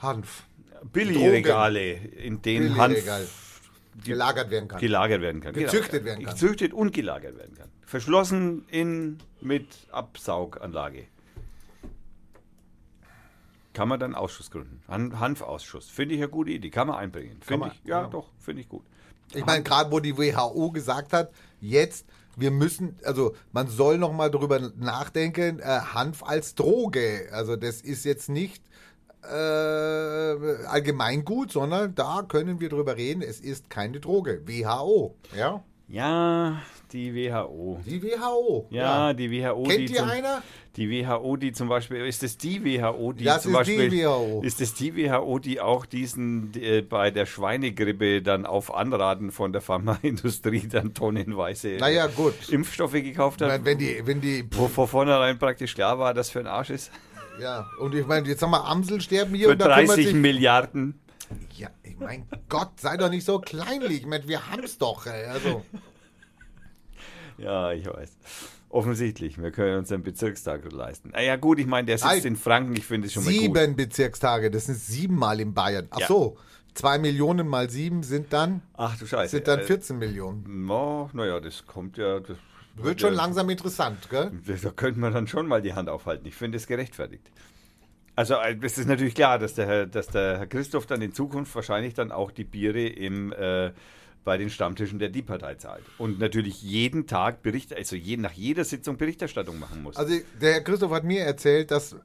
Hanf. 0.00 0.44
Billigregale, 0.92 1.92
in 1.92 2.42
denen 2.42 2.76
Hanf 2.76 3.04
gelagert 4.02 4.50
werden 4.50 4.68
kann. 4.68 4.80
gelagert 4.80 5.20
werden 5.20 5.40
kann. 5.40 5.54
Gezüchtet 5.54 5.92
genau. 5.92 6.04
werden 6.04 6.24
kann. 6.24 6.34
Gezüchtet 6.34 6.72
und 6.72 6.92
gelagert 6.92 7.38
werden 7.38 7.54
kann. 7.56 7.68
Verschlossen 7.86 8.64
in 8.68 9.18
mit 9.40 9.68
Absauganlage. 9.90 11.06
Kann 13.72 13.88
man 13.88 13.98
dann 13.98 14.14
Ausschuss 14.14 14.50
gründen. 14.50 14.82
Han 14.88 15.18
Hanfausschuss. 15.18 15.88
Finde 15.88 16.14
ich 16.14 16.20
eine 16.20 16.28
gute 16.30 16.52
Idee. 16.52 16.70
Kann 16.70 16.86
man 16.86 16.96
einbringen. 16.96 17.38
Finde 17.40 17.72
ich, 17.72 17.88
ja, 17.88 18.02
ja. 18.02 18.06
doch, 18.08 18.30
finde 18.38 18.62
ich 18.62 18.68
gut. 18.68 18.84
Ich 19.32 19.44
meine, 19.44 19.64
gerade 19.64 19.90
wo 19.90 19.98
die 19.98 20.16
WHO 20.16 20.70
gesagt 20.70 21.12
hat, 21.12 21.32
jetzt, 21.60 22.06
wir 22.36 22.52
müssen, 22.52 22.96
also 23.04 23.34
man 23.52 23.68
soll 23.68 23.98
noch 23.98 24.12
mal 24.12 24.30
drüber 24.30 24.60
nachdenken, 24.76 25.58
äh, 25.58 25.64
Hanf 25.64 26.22
als 26.22 26.54
Droge. 26.54 27.28
Also 27.32 27.56
das 27.56 27.80
ist 27.80 28.04
jetzt 28.04 28.28
nicht 28.28 28.62
äh, 29.30 30.66
allgemeingut, 30.66 31.52
sondern 31.52 31.94
da 31.94 32.24
können 32.26 32.60
wir 32.60 32.68
drüber 32.68 32.96
reden, 32.96 33.22
es 33.22 33.40
ist 33.40 33.70
keine 33.70 34.00
Droge. 34.00 34.42
WHO. 34.46 35.14
Ja? 35.36 35.62
Ja, 35.86 36.62
die 36.92 37.14
WHO. 37.14 37.78
Die 37.84 38.02
WHO. 38.02 38.66
Ja, 38.70 39.12
die 39.12 39.30
WHO. 39.30 39.64
Kennt 39.64 39.88
die 39.90 39.92
ihr 39.92 39.98
zum, 40.00 40.08
einer? 40.08 40.42
Die 40.76 40.90
WHO, 40.90 41.36
die 41.36 41.52
zum 41.52 41.68
Beispiel, 41.68 42.06
ist 42.06 42.22
es 42.22 42.38
die 42.38 42.64
WHO, 42.64 43.12
die 43.12 43.24
Das 43.24 43.42
zum 43.42 43.54
ist 43.54 43.66
die 43.66 43.76
Beispiel, 43.76 44.04
WHO. 44.04 44.40
ist 44.42 44.60
es 44.62 44.74
die 44.74 44.96
WHO, 44.96 45.38
die 45.38 45.60
auch 45.60 45.84
diesen 45.84 46.52
äh, 46.54 46.80
bei 46.80 47.10
der 47.10 47.26
Schweinegrippe 47.26 48.22
dann 48.22 48.46
auf 48.46 48.74
Anraten 48.74 49.30
von 49.30 49.52
der 49.52 49.60
Pharmaindustrie 49.60 50.66
dann 50.72 50.94
tonnenweise 50.94 51.76
Naja, 51.78 52.06
gut. 52.06 52.48
Impfstoffe 52.48 52.92
gekauft 52.92 53.42
hat, 53.42 53.64
wenn 53.64 53.78
die, 53.78 54.00
wenn 54.04 54.20
die, 54.22 54.44
wo 54.52 54.68
von 54.68 54.88
vornherein 54.88 55.38
praktisch 55.38 55.74
klar 55.74 55.98
war, 55.98 56.14
dass 56.14 56.30
für 56.30 56.40
ein 56.40 56.46
Arsch 56.46 56.70
ist. 56.70 56.90
Ja, 57.40 57.68
und 57.80 57.94
ich 57.94 58.06
meine, 58.06 58.28
jetzt 58.28 58.42
haben 58.42 58.50
wir 58.52 58.64
Amsel 58.64 59.00
sterben 59.00 59.34
hier 59.34 59.46
Für 59.46 59.52
und 59.52 59.58
da 59.60 59.74
kümmert 59.76 59.88
30 59.96 60.06
sich, 60.06 60.14
Milliarden. 60.14 61.00
Ja, 61.56 61.68
ich 61.82 61.98
mein 61.98 62.26
Gott, 62.48 62.78
sei 62.80 62.96
doch 62.96 63.08
nicht 63.10 63.24
so 63.24 63.38
kleinlich. 63.38 64.00
Ich 64.02 64.06
meine, 64.06 64.26
wir 64.28 64.50
haben 64.50 64.62
es 64.62 64.78
doch. 64.78 65.06
Ey. 65.06 65.24
Also, 65.26 65.64
Ja, 67.38 67.72
ich 67.72 67.86
weiß. 67.86 68.10
Offensichtlich, 68.68 69.40
wir 69.40 69.50
können 69.52 69.78
uns 69.78 69.92
einen 69.92 70.02
Bezirkstag 70.02 70.70
leisten. 70.72 71.10
Naja, 71.10 71.36
gut, 71.36 71.58
ich 71.60 71.66
meine, 71.66 71.86
der 71.86 71.98
sitzt 71.98 72.10
Nein. 72.10 72.24
in 72.24 72.36
Franken, 72.36 72.74
ich 72.76 72.84
finde 72.84 73.06
es 73.06 73.12
schon 73.12 73.24
mal 73.24 73.32
gut. 73.32 73.40
sieben 73.40 73.76
Bezirkstage, 73.76 74.50
das 74.50 74.66
sind 74.66 74.76
siebenmal 74.78 75.40
in 75.40 75.54
Bayern. 75.54 75.86
Ach 75.90 76.00
Ja. 76.00 76.06
so, 76.08 76.36
zwei 76.74 76.98
Millionen 76.98 77.46
mal 77.46 77.70
sieben 77.70 78.02
sind 78.02 78.32
dann, 78.32 78.62
Ach 78.76 78.96
du 78.98 79.06
Scheiße. 79.06 79.36
sind 79.36 79.46
dann 79.46 79.60
Äh, 79.60 79.64
14 79.64 79.96
Millionen. 79.98 80.66
no, 80.66 81.08
naja, 81.12 81.38
das 81.38 81.64
kommt 81.66 81.98
ja. 81.98 82.18
Das 82.18 82.36
Wird 82.76 83.00
schon 83.00 83.14
langsam 83.14 83.48
interessant, 83.50 84.10
gell? 84.10 84.32
Da 84.62 84.70
könnte 84.70 84.98
man 85.00 85.12
dann 85.12 85.26
schon 85.26 85.46
mal 85.46 85.62
die 85.62 85.74
Hand 85.74 85.88
aufhalten. 85.88 86.26
Ich 86.26 86.34
finde 86.34 86.56
es 86.58 86.66
gerechtfertigt. 86.66 87.30
Also 88.16 88.34
äh, 88.34 88.56
es 88.62 88.78
ist 88.78 88.88
natürlich 88.88 89.14
klar, 89.14 89.38
dass 89.38 89.54
der, 89.54 89.66
Herr- 89.66 89.86
dass 89.86 90.08
der 90.08 90.38
Herr 90.38 90.46
Christoph 90.46 90.86
dann 90.86 91.02
in 91.02 91.12
Zukunft 91.12 91.54
wahrscheinlich 91.54 91.94
dann 91.94 92.12
auch 92.12 92.30
die 92.30 92.44
Biere 92.44 92.86
im, 92.86 93.32
äh, 93.32 93.72
bei 94.24 94.38
den 94.38 94.50
Stammtischen 94.50 94.98
der 94.98 95.08
Die-Partei 95.08 95.56
zahlt. 95.56 95.84
Und 95.98 96.18
natürlich 96.18 96.62
jeden 96.62 97.06
Tag 97.06 97.42
Bericht, 97.42 97.74
also 97.74 97.96
je, 97.96 98.16
nach 98.16 98.32
jeder 98.32 98.64
Sitzung 98.64 98.96
Berichterstattung 98.96 99.58
machen 99.58 99.82
muss. 99.82 99.96
Also 99.96 100.14
der 100.40 100.54
Herr 100.54 100.60
Christoph 100.62 100.92
hat 100.92 101.04
mir 101.04 101.22
erzählt, 101.22 101.70
dass 101.70 101.96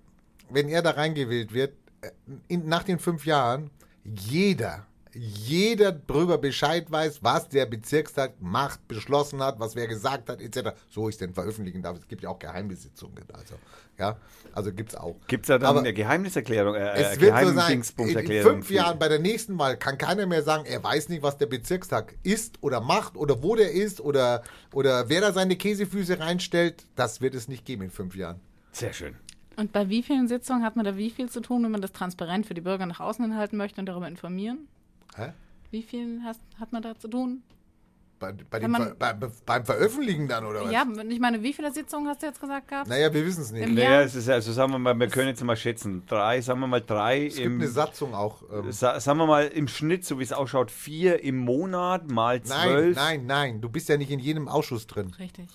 wenn 0.50 0.68
er 0.68 0.82
da 0.82 0.92
reingewählt 0.92 1.54
wird, 1.54 1.74
äh, 2.02 2.10
in, 2.48 2.68
nach 2.68 2.84
den 2.84 3.00
fünf 3.00 3.26
Jahren 3.26 3.70
jeder, 4.04 4.86
jeder 5.20 5.92
drüber 5.92 6.38
Bescheid 6.38 6.90
weiß, 6.90 7.22
was 7.24 7.50
der 7.50 7.66
Bezirkstag 7.66 8.42
macht, 8.42 8.88
beschlossen 8.88 9.42
hat, 9.44 9.60
was 9.60 9.76
wer 9.76 9.88
gesagt 9.88 10.30
hat, 10.30 10.42
etc. 10.42 10.70
So 10.90 11.10
ich 11.10 11.16
es 11.16 11.20
denn 11.20 11.34
veröffentlichen 11.34 11.82
darf. 11.82 11.98
Es 11.98 12.08
gibt 12.08 12.24
ja 12.24 12.30
auch 12.30 12.40
Geheimsitzungen. 12.40 13.26
Also, 13.34 13.56
ja, 13.98 14.18
also 14.54 14.72
gibt 14.72 14.90
es 14.90 14.96
auch. 14.96 15.16
Gibt 15.28 15.44
es 15.44 15.48
da 15.48 15.58
dann 15.58 15.70
Aber 15.70 15.80
eine 15.80 15.94
Geheimniserklärung? 15.94 16.76
Äh, 16.76 16.94
Es 16.94 17.20
wird 17.20 17.32
so 17.32 17.36
sein, 17.36 17.48
in 17.48 17.56
Geheimdingsbumserklärung 17.56 18.52
fünf 18.54 18.72
Jahren 18.72 18.98
bei 18.98 19.10
der 19.10 19.20
nächsten 19.20 19.60
Wahl 19.60 19.78
kann 19.78 19.98
keiner 19.98 20.26
mehr 20.26 20.44
sagen, 20.44 20.66
er 20.66 20.82
weiß 20.82 21.10
nicht, 21.10 21.22
was 21.22 21.38
der 21.38 21.48
Bezirkstag 21.48 22.16
ist 22.24 22.58
oder 22.62 22.80
macht 22.80 23.18
oder 23.18 23.44
wo 23.44 23.56
der 23.56 23.72
ist 23.72 24.00
oder, 24.00 24.44
oder 24.74 25.10
wer 25.10 25.22
da 25.22 25.34
seine 25.34 25.58
Käsefüße 25.58 26.20
reinstellt. 26.20 26.86
Das 26.96 27.20
wird 27.20 27.36
es 27.36 27.48
nicht 27.50 27.66
geben 27.66 27.84
in 27.84 27.92
fünf 27.92 28.16
Jahren. 28.16 28.40
Sehr 28.72 28.94
schön. 28.94 29.16
Und 29.58 29.74
bei 29.74 29.90
wie 29.90 30.02
vielen 30.02 30.30
Sitzungen 30.30 30.64
hat 30.64 30.78
man 30.78 30.86
da 30.86 30.96
wie 30.96 31.10
viel 31.10 31.30
zu 31.30 31.42
tun, 31.42 31.64
wenn 31.64 31.72
man 31.72 31.82
das 31.82 31.92
transparent 31.92 32.46
für 32.46 32.54
die 32.54 32.62
Bürger 32.62 32.86
nach 32.86 33.02
außen 33.02 33.26
hin 33.26 33.36
halten 33.36 33.58
möchte 33.58 33.82
und 33.82 33.88
darüber 33.88 34.08
informieren? 34.08 34.70
Hä? 35.16 35.34
Wie 35.72 35.84
viel 35.84 36.22
hast, 36.24 36.42
hat 36.60 36.72
man 36.72 36.82
da 36.82 36.98
zu 36.98 37.08
tun? 37.08 37.44
Bei, 38.20 38.34
bei 38.34 38.60
dem 38.60 38.72
man- 38.72 38.98
Ver, 38.98 39.14
bei, 39.14 39.30
beim 39.46 39.66
Veröffentlichen 39.66 40.28
dann, 40.28 40.46
oder 40.46 40.66
was? 40.66 40.72
Ja, 40.74 40.86
ich 41.08 41.20
meine, 41.22 41.42
wie 41.42 41.54
viele 41.54 41.72
Sitzungen 41.72 42.10
hast 42.10 42.22
du 42.22 42.26
jetzt 42.28 42.42
gesagt 42.42 42.68
gehabt? 42.68 42.90
Naja, 42.90 43.14
wir 43.14 43.26
wissen 43.26 43.42
es 43.44 43.52
nicht. 43.52 43.64
Im 43.64 43.76
Naja, 43.76 44.02
es 44.02 44.14
ist 44.14 44.28
also 44.28 44.52
sagen 44.52 44.74
wir 44.74 44.80
mal, 44.80 45.00
wir 45.00 45.08
können 45.08 45.30
jetzt 45.30 45.42
mal 45.42 45.56
schätzen, 45.56 46.04
drei, 46.06 46.42
sagen 46.42 46.60
wir 46.60 46.68
mal 46.68 46.82
drei 46.82 47.28
es 47.28 47.36
gibt 47.36 47.46
im, 47.46 47.62
eine 47.62 47.70
Satzung 47.70 48.14
auch. 48.14 48.44
Ähm, 48.52 48.72
sa 48.74 49.00
sagen 49.00 49.20
wir 49.20 49.26
mal 49.26 49.48
im 49.48 49.70
Schnitt, 49.70 50.04
so 50.04 50.20
wie 50.20 50.24
es 50.24 50.34
ausschaut, 50.34 50.70
vier 50.70 51.24
im 51.24 51.38
Monat 51.38 52.12
mal 52.12 52.40
nein, 52.40 52.46
zwölf. 52.46 52.96
nein, 52.98 53.26
nein. 53.26 53.62
Du 53.62 53.70
bist 53.70 53.88
ja 53.88 53.96
nicht 53.96 54.12
in 54.12 54.20
jedem 54.20 54.50
Ausschuss 54.50 54.86
drin. 54.86 55.14
Richtig. 55.18 55.48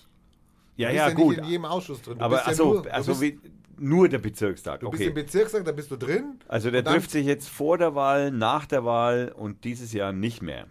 Ja, 0.75 0.87
du 0.89 0.93
bist 0.93 0.97
ja, 1.03 1.07
ja 1.09 1.13
gut. 1.13 1.29
nicht 1.29 1.39
in 1.39 1.45
jedem 1.45 1.65
Ausschuss 1.65 2.01
drin. 2.01 2.17
Du 2.17 2.25
Aber 2.25 2.35
bist 2.37 2.45
ja 2.45 2.49
also, 2.49 2.73
nur, 2.73 2.81
du 2.83 2.93
also 2.93 3.11
bist, 3.11 3.21
wie, 3.21 3.39
nur 3.77 4.09
der 4.09 4.19
Bezirkstag. 4.19 4.79
du 4.81 4.89
bist 4.89 5.03
im 5.03 5.11
Okay. 5.11 5.21
Bezirkstag, 5.23 5.65
da 5.65 5.71
bist 5.71 5.91
du 5.91 5.97
drin. 5.97 6.39
Also 6.47 6.71
der 6.71 6.83
trifft 6.83 7.11
sich 7.11 7.25
jetzt 7.25 7.49
vor 7.49 7.77
der 7.77 7.95
Wahl, 7.95 8.31
nach 8.31 8.65
der 8.65 8.85
Wahl 8.85 9.33
und 9.35 9.63
dieses 9.63 9.93
Jahr 9.93 10.11
nicht 10.13 10.41
mehr. 10.41 10.67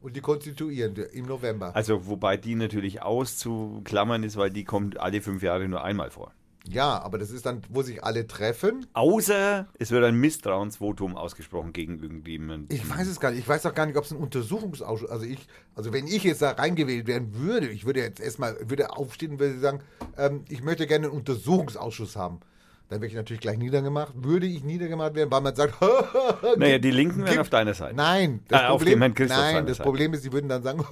Und 0.00 0.14
die 0.14 0.20
konstituieren 0.20 0.94
die 0.94 1.02
im 1.02 1.26
November. 1.26 1.74
Also 1.74 2.06
wobei 2.06 2.36
die 2.36 2.54
natürlich 2.54 3.02
auszuklammern 3.02 4.22
ist, 4.22 4.36
weil 4.36 4.50
die 4.50 4.64
kommt 4.64 4.98
alle 4.98 5.20
fünf 5.20 5.42
Jahre 5.42 5.68
nur 5.68 5.82
einmal 5.82 6.10
vor. 6.10 6.32
Ja, 6.66 7.00
aber 7.00 7.18
das 7.18 7.30
ist 7.30 7.46
dann, 7.46 7.62
wo 7.70 7.82
sich 7.82 8.04
alle 8.04 8.26
treffen. 8.26 8.86
Außer 8.92 9.68
es 9.78 9.90
wird 9.90 10.04
ein 10.04 10.16
Misstrauensvotum 10.16 11.16
ausgesprochen 11.16 11.72
gegen 11.72 12.00
irgendjemanden. 12.02 12.74
Ich 12.74 12.88
weiß 12.88 13.08
es 13.08 13.20
gar 13.20 13.30
nicht. 13.30 13.40
Ich 13.40 13.48
weiß 13.48 13.64
auch 13.66 13.74
gar 13.74 13.86
nicht, 13.86 13.96
ob 13.96 14.04
es 14.04 14.10
ein 14.10 14.18
Untersuchungsausschuss, 14.18 15.08
also 15.10 15.24
ich, 15.24 15.38
also 15.74 15.92
wenn 15.92 16.06
ich 16.06 16.24
jetzt 16.24 16.42
da 16.42 16.50
reingewählt 16.50 17.06
werden 17.06 17.34
würde, 17.34 17.68
ich 17.68 17.86
würde 17.86 18.00
jetzt 18.00 18.20
erstmal, 18.20 18.56
würde 18.68 18.90
aufstehen 18.90 19.32
und 19.32 19.40
würde 19.40 19.58
sagen, 19.58 19.80
ähm, 20.16 20.44
ich 20.48 20.62
möchte 20.62 20.86
gerne 20.86 21.06
einen 21.06 21.16
Untersuchungsausschuss 21.16 22.16
haben. 22.16 22.40
Dann 22.88 23.02
wäre 23.02 23.08
ich 23.08 23.14
natürlich 23.14 23.42
gleich 23.42 23.58
niedergemacht. 23.58 24.12
Würde 24.16 24.46
ich 24.46 24.64
niedergemacht 24.64 25.14
werden, 25.14 25.30
weil 25.30 25.42
man 25.42 25.54
sagt, 25.54 25.74
Naja, 26.56 26.78
die 26.78 26.90
Linken 26.90 27.24
wären 27.26 27.40
auf 27.40 27.50
deiner 27.50 27.74
Seite. 27.74 27.94
nein, 27.94 28.40
Ah, 28.50 28.68
auf 28.70 28.82
dem 28.82 28.98
Herrn 29.00 29.14
Christoph 29.14 29.36
nein, 29.38 29.66
das 29.66 29.76
Seite. 29.76 29.86
Problem 29.86 30.14
ist, 30.14 30.22
sie 30.22 30.32
würden 30.32 30.48
dann 30.48 30.62
sagen, 30.62 30.82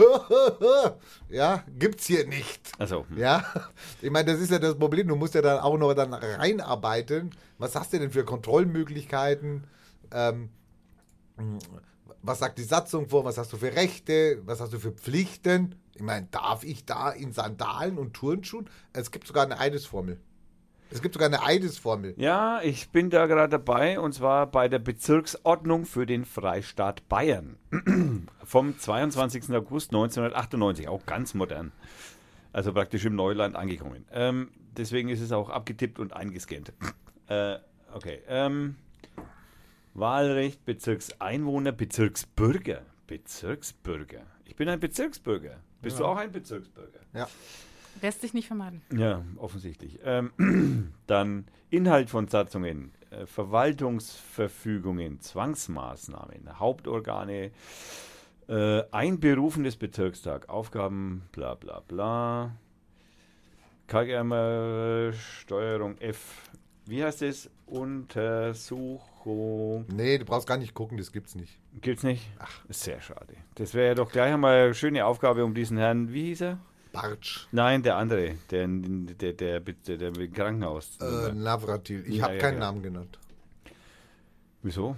ja, 1.31 1.65
gibt's 1.79 2.07
hier 2.07 2.27
nicht. 2.27 2.61
Also, 2.79 3.07
hm. 3.09 3.17
Ja, 3.19 3.45
ich 4.03 4.11
meine, 4.11 4.31
das 4.31 4.41
ist 4.41 4.51
ja 4.51 4.59
das 4.59 4.79
Problem. 4.79 5.09
Du 5.09 5.17
musst 5.17 5.35
ja 5.35 5.41
dann 5.41 5.59
auch 5.61 5.79
noch 5.79 5.95
dann 5.95 6.13
reinarbeiten. 6.13 7.31
Was 7.57 7.75
hast 7.75 7.95
du 7.95 7.99
denn 7.99 8.11
für 8.11 8.25
Kontrollmöglichkeiten? 8.25 9.65
Ähm, 10.13 10.51
was 12.23 12.39
sagt 12.41 12.59
die 12.59 12.65
Satzung 12.65 13.09
vor? 13.09 13.25
Was 13.25 13.39
hast 13.39 13.53
du 13.53 13.57
für 13.57 13.75
Rechte? 13.75 14.43
Was 14.45 14.61
hast 14.61 14.73
du 14.73 14.79
für 14.79 14.93
Pflichten? 14.93 15.77
Ich 15.95 16.03
meine, 16.03 16.27
darf 16.31 16.63
ich 16.63 16.85
da 16.85 17.11
in 17.11 17.33
Sandalen 17.33 17.97
und 17.97 18.13
Turnschuhen? 18.13 18.69
Es 18.93 19.11
gibt 19.11 19.27
sogar 19.27 19.45
eine 19.45 19.59
Eidesformel. 19.59 20.21
Es 20.91 21.03
gibt 21.03 21.15
sogar 21.15 21.29
eine 21.29 21.43
Eidesformel. 21.43 22.15
Ja, 22.17 22.61
ich 22.63 22.91
bin 22.91 23.11
da 23.11 23.27
gerade 23.27 23.51
dabei 23.51 23.99
und 23.99 24.13
zwar 24.13 24.47
bei 24.47 24.69
der 24.69 24.79
Bezirksordnung 24.79 25.85
für 25.85 26.07
den 26.07 26.25
Freistaat 26.25 27.09
Bayern 27.09 27.57
vom 28.45 28.79
22. 28.79 29.53
August 29.55 29.91
1998, 29.91 30.89
auch 30.89 31.05
ganz 31.07 31.35
modern. 31.35 31.73
Also 32.53 32.73
praktisch 32.73 33.05
im 33.05 33.17
Neuland 33.17 33.57
angekommen. 33.57 34.07
Ähm, 34.13 34.51
deswegen 34.77 35.09
ist 35.09 35.21
es 35.21 35.33
auch 35.33 35.51
abgetippt 35.51 35.99
und 35.99 36.13
eingescannt. 36.13 36.73
Äh, 37.29 37.59
okay. 37.93 38.21
Ähm, 38.29 38.77
Wahlrecht, 39.95 40.65
Bezirkseinwohner, 40.65 41.73
Bezirksbürger. 41.73 42.83
Bezirksbürger. 43.09 44.21
Ich 44.45 44.55
bin 44.55 44.69
ein 44.69 44.79
Bezirksbürger. 44.79 45.57
Bist 45.83 45.99
du 45.99 46.05
auch 46.05 46.17
ein 46.17 46.31
Bezirksbürger? 46.31 47.01
Ja. 47.15 47.29
Lässt 48.03 48.21
sich 48.21 48.35
nicht 48.35 48.47
vermeiden. 48.47 48.83
Ja, 48.93 49.25
offensichtlich. 49.37 49.99
Ähm, 50.05 50.93
dann 51.07 51.47
Inhalt 51.71 52.11
von 52.11 52.29
Satzungen, 52.29 52.93
äh, 53.11 53.27
Verwaltungsverfügungen, 53.27 55.21
Zwangsmaßnahmen, 55.21 56.59
Hauptorgane, 56.59 57.51
äh, 58.49 58.83
Einberufen 58.91 59.65
des 59.65 59.77
Bezirkstag, 59.77 60.49
Aufgaben, 60.49 61.23
bla 61.33 61.55
bla 61.55 61.81
bla. 61.81 62.57
KGM 63.87 64.33
äh, 64.33 65.13
Steuerung 65.13 65.99
F. 65.99 66.51
Wie 66.87 67.05
heißt 67.05 67.23
es? 67.23 67.51
Untersuchung. 67.67 69.07
Nee, 69.93 70.19
du 70.19 70.25
brauchst 70.25 70.47
gar 70.47 70.57
nicht 70.57 70.75
gucken, 70.75 70.99
das 70.99 71.11
gibt's 71.13 71.35
nicht. 71.35 71.59
Gibt's 71.81 72.05
nicht? 72.05 72.31
Ach, 72.39 72.65
sehr 72.69 73.01
schade. 73.01 73.35
Das 73.57 73.75
wäre 73.75 73.89
ja 73.89 73.95
doch 73.95 74.11
gleich 74.11 74.33
einmal 74.33 74.67
eine 74.67 74.75
schöne 74.75 75.05
Aufgabe 75.05 75.45
um 75.45 75.53
diesen 75.55 75.77
Herrn, 75.79 76.13
wie 76.13 76.27
hieß 76.27 76.43
er? 76.43 76.59
Bartsch. 77.03 77.47
Nein, 77.53 77.83
der 77.83 77.97
andere, 77.97 78.35
der, 78.51 78.67
der, 78.69 79.33
der, 79.33 79.61
der, 79.61 80.11
der 80.11 80.29
Krankenhaus. 80.29 80.99
Äh, 81.01 81.33
Navratil. 81.33 82.05
Ich 82.07 82.23
habe 82.23 82.39
keinen. 82.39 82.59
Namen 82.59 82.83
genannt. 82.83 83.19
Wieso? 84.63 84.97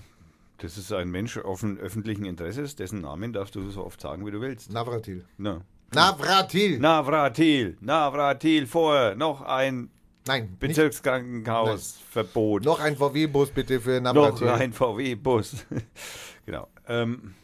Das 0.59 0.77
ist 0.77 0.93
ein 0.93 1.11
Mensch 1.11 1.37
offen, 1.37 1.79
öffentlichen 1.79 2.25
Interesses, 2.25 2.75
dessen 2.75 3.01
Namen 3.01 3.33
darfst 3.33 3.55
du 3.55 3.71
so 3.71 3.85
oft 3.85 4.01
sagen, 4.01 4.27
wie 4.27 4.31
du 4.31 4.41
willst. 4.41 4.73
Navratil. 4.73 5.25
Na. 5.37 5.61
Navratil! 5.95 6.79
Navratil, 6.81 7.77
Navratil, 7.81 8.67
vorher 8.67 9.15
noch 9.15 9.41
ein 9.43 9.91
Nein. 10.27 10.57
Bezirkskrankenhausverbot. 10.61 12.65
noch 12.65 12.81
ein 12.81 12.97
VW-Bus 12.97 13.51
bitte 13.51 13.81
für 13.81 13.99
Noch 14.01 14.13
Navratil. 14.13 14.49
ein 14.49 14.73
VW-Bus. 14.75 15.65
genau. 16.47 16.69
Ähm, 16.87 17.35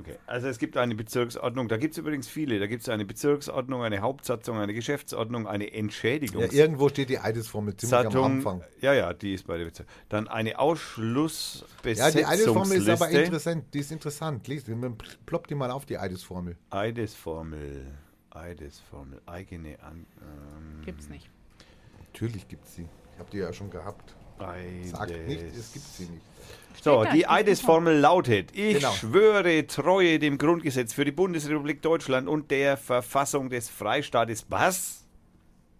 okay, 0.00 0.16
also 0.26 0.48
es 0.48 0.58
gibt 0.58 0.76
eine 0.76 0.94
Bezirksordnung, 0.94 1.68
da 1.68 1.76
gibt 1.76 1.92
es 1.92 1.98
übrigens 1.98 2.28
viele. 2.28 2.58
Da 2.58 2.66
gibt 2.66 2.82
es 2.82 2.88
eine 2.88 3.04
Bezirksordnung, 3.04 3.82
eine 3.82 4.00
Hauptsatzung, 4.00 4.58
eine 4.58 4.74
Geschäftsordnung, 4.74 5.46
eine 5.46 5.64
Ja, 5.64 5.74
Entschädigungs 5.74 6.52
irgendwo 6.52 6.88
steht 6.88 7.08
die 7.10 7.18
Eidesformel 7.18 7.76
ziemlich 7.76 7.96
am 7.98 8.04
Satzung. 8.04 8.24
Anfang. 8.24 8.64
Ja, 8.80 8.92
ja, 8.94 9.12
die 9.12 9.34
ist 9.34 9.46
bei 9.46 9.58
der 9.58 9.64
Bezirk. 9.66 9.86
Dann 10.08 10.28
eine 10.28 10.50
Ja, 10.50 10.58
Ausschlussbesetzungsliste. 10.58 12.18
die 12.18 12.24
Eidesformel 12.26 12.78
ist 12.78 12.88
aber 12.88 13.10
interessant. 13.10 13.64
Die 13.74 13.78
ist 13.78 13.92
interessant. 13.92 14.48
Lies, 14.48 14.64
plopp 15.26 15.46
die 15.46 15.54
mal 15.54 15.70
auf, 15.70 15.86
die 15.86 15.98
Eidesformel. 15.98 16.56
Eidesformel. 16.70 17.86
Eidesformel. 18.30 19.20
Eigene 19.26 19.82
An. 19.82 20.06
Ähm, 20.20 20.84
Gibt's 20.84 21.08
nicht. 21.08 21.28
Natürlich 22.12 22.48
gibt 22.48 22.64
es 22.66 22.74
sie. 22.76 22.88
Ich 23.14 23.18
habe 23.18 23.30
die 23.30 23.38
ja 23.38 23.52
schon 23.52 23.70
gehabt. 23.70 24.14
Sagt 24.84 25.26
nicht, 25.26 25.42
es 25.58 25.72
gibt 25.72 25.86
sie 25.86 26.04
nicht. 26.04 26.22
So, 26.82 27.04
die 27.12 27.26
Eidesformel 27.26 27.98
lautet: 27.98 28.50
Ich 28.56 28.76
Genau. 28.76 28.92
schwöre 28.92 29.66
Treue 29.66 30.18
dem 30.18 30.38
Grundgesetz 30.38 30.94
für 30.94 31.04
die 31.04 31.12
Bundesrepublik 31.12 31.82
Deutschland 31.82 32.28
und 32.28 32.50
der 32.50 32.76
Verfassung 32.76 33.50
des 33.50 33.68
Freistaates. 33.68 34.46
Was? 34.48 34.99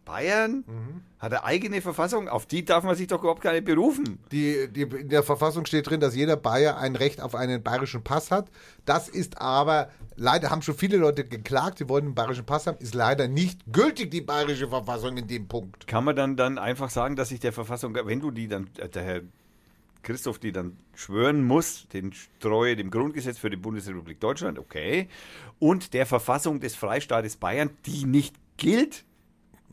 Bayern? 0.04 0.64
Mhm. 0.66 1.02
Hat 1.18 1.32
eine 1.32 1.44
eigene 1.44 1.82
Verfassung? 1.82 2.28
Auf 2.28 2.46
die 2.46 2.64
darf 2.64 2.84
man 2.84 2.96
sich 2.96 3.06
doch 3.06 3.20
überhaupt 3.20 3.42
gar 3.42 3.52
nicht 3.52 3.64
berufen. 3.64 4.18
Die, 4.32 4.68
die, 4.68 4.82
in 4.82 5.08
der 5.08 5.22
Verfassung 5.22 5.66
steht 5.66 5.88
drin, 5.88 6.00
dass 6.00 6.14
jeder 6.14 6.36
Bayer 6.36 6.78
ein 6.78 6.96
Recht 6.96 7.20
auf 7.20 7.34
einen 7.34 7.62
bayerischen 7.62 8.02
Pass 8.02 8.30
hat. 8.30 8.50
Das 8.86 9.08
ist 9.08 9.40
aber, 9.40 9.90
leider 10.16 10.50
haben 10.50 10.62
schon 10.62 10.74
viele 10.74 10.96
Leute 10.96 11.24
geklagt, 11.24 11.78
sie 11.78 11.88
wollten 11.88 12.08
einen 12.08 12.14
bayerischen 12.14 12.46
Pass 12.46 12.66
haben, 12.66 12.78
ist 12.78 12.94
leider 12.94 13.28
nicht 13.28 13.60
gültig, 13.72 14.10
die 14.10 14.22
bayerische 14.22 14.68
Verfassung 14.68 15.16
in 15.16 15.26
dem 15.26 15.46
Punkt. 15.46 15.86
Kann 15.86 16.04
man 16.04 16.16
dann, 16.16 16.36
dann 16.36 16.58
einfach 16.58 16.90
sagen, 16.90 17.16
dass 17.16 17.28
sich 17.28 17.40
der 17.40 17.52
Verfassung, 17.52 17.94
wenn 17.94 18.20
du 18.20 18.30
die 18.30 18.48
dann, 18.48 18.68
äh, 18.78 18.88
der 18.88 19.02
Herr 19.02 19.20
Christoph 20.02 20.38
die 20.38 20.52
dann 20.52 20.78
schwören 20.94 21.44
muss, 21.44 21.86
den 21.88 22.12
Treue 22.40 22.76
dem 22.76 22.90
Grundgesetz 22.90 23.38
für 23.38 23.50
die 23.50 23.56
Bundesrepublik 23.56 24.20
Deutschland, 24.20 24.58
okay, 24.58 25.08
und 25.58 25.92
der 25.92 26.06
Verfassung 26.06 26.60
des 26.60 26.74
Freistaates 26.74 27.36
Bayern, 27.36 27.70
die 27.86 28.04
nicht 28.04 28.34
gilt? 28.56 29.04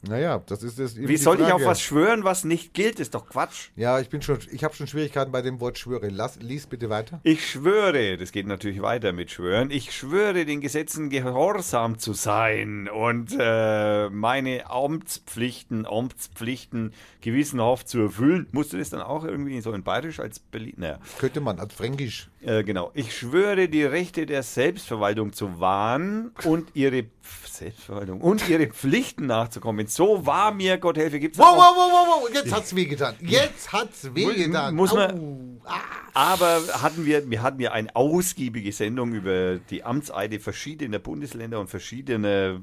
Naja, 0.02 0.42
das 0.46 0.64
ist 0.64 0.80
das. 0.80 0.96
Wie 0.96 1.18
soll 1.18 1.38
ich 1.38 1.46
auf 1.46 1.62
Frage. 1.62 1.66
was 1.66 1.82
schwören, 1.82 2.24
was 2.24 2.44
nicht 2.44 2.74
gilt? 2.74 3.00
Ist 3.00 3.16
doch 3.16 3.28
Quatsch. 3.28 3.70
Ja, 3.76 4.00
ich 4.00 4.10
bin 4.10 4.22
schon, 4.22 4.38
ich 4.52 4.64
habe 4.64 4.76
schon 4.76 4.88
Schwierigkeiten 4.88 5.32
bei 5.32 5.42
dem 5.42 5.60
Wort 5.60 5.78
schwöre. 5.78 6.10
Lass, 6.10 6.38
lies 6.38 6.68
bitte 6.68 6.90
weiter. 6.90 7.20
Ich 7.24 7.50
schwöre, 7.50 8.18
das 8.18 8.32
geht 8.32 8.46
natürlich 8.48 8.82
weiter 8.82 9.12
mit 9.14 9.32
Schwören, 9.32 9.72
ich 9.72 9.92
schwöre 9.92 10.46
den 10.46 10.62
Gesetzen 10.62 11.10
gehorsam 11.10 11.98
zu 11.98 12.14
sein 12.14 12.88
und 12.90 13.36
äh, 13.40 14.10
meine 14.10 14.70
Amtspflichten, 14.70 15.86
Amtspflichten 15.86 16.94
gewissenhaft 17.22 17.90
zu 17.90 18.00
erfüllen. 18.00 18.48
Musst 18.52 18.74
du 18.74 18.78
das 18.78 18.90
dann 18.90 19.02
auch 19.02 19.24
irgendwie 19.24 19.60
so 19.62 19.72
in 19.74 19.84
Bayerisch 19.84 20.20
als 20.20 20.40
Berlin? 20.40 20.76
Naja, 20.78 21.00
Könnte 21.20 21.42
man 21.42 21.60
als 21.60 21.74
Fränkisch. 21.74 22.30
Äh, 22.42 22.64
genau. 22.64 22.92
Ich 22.94 23.18
schwöre 23.18 23.68
die 23.70 23.84
Rechte 23.84 24.26
der 24.26 24.44
Selbstverwaltung 24.44 25.34
zu 25.34 25.60
wahren 25.60 26.32
und 26.46 26.70
ihre 26.76 26.98
Pf- 27.00 27.08
Selbstverwaltung 27.46 28.22
und 28.22 28.48
ihre 28.48 28.68
Pflichten 28.68 29.26
nachzukommen. 29.26 29.88
So 29.88 30.26
war 30.26 30.54
mir, 30.54 30.78
Gott 30.78 30.98
helfe, 30.98 31.20
gibt's 31.20 31.40
Wow, 31.40 31.46
auch. 31.46 31.58
wow, 31.58 31.76
wow, 31.76 31.92
wow, 31.92 32.22
wow, 32.24 32.30
jetzt 32.34 32.54
hat's 32.54 32.76
wehgetan. 32.76 33.16
Jetzt 33.22 33.74
hat's 33.74 34.14
wehgetan. 34.14 34.76
muss 34.76 34.94
man-. 34.94 35.60
Ah. 35.66 35.80
Aber 36.14 36.62
hatten 36.82 37.06
wir, 37.06 37.30
wir 37.30 37.42
hatten 37.42 37.60
ja 37.60 37.72
eine 37.72 37.96
ausgiebige 37.96 38.72
Sendung 38.72 39.14
über 39.14 39.58
die 39.58 39.84
Amtseide 39.84 40.40
verschiedener 40.40 41.00
Bundesländer 41.00 41.60
und 41.60 41.70
verschiedene 41.70 42.62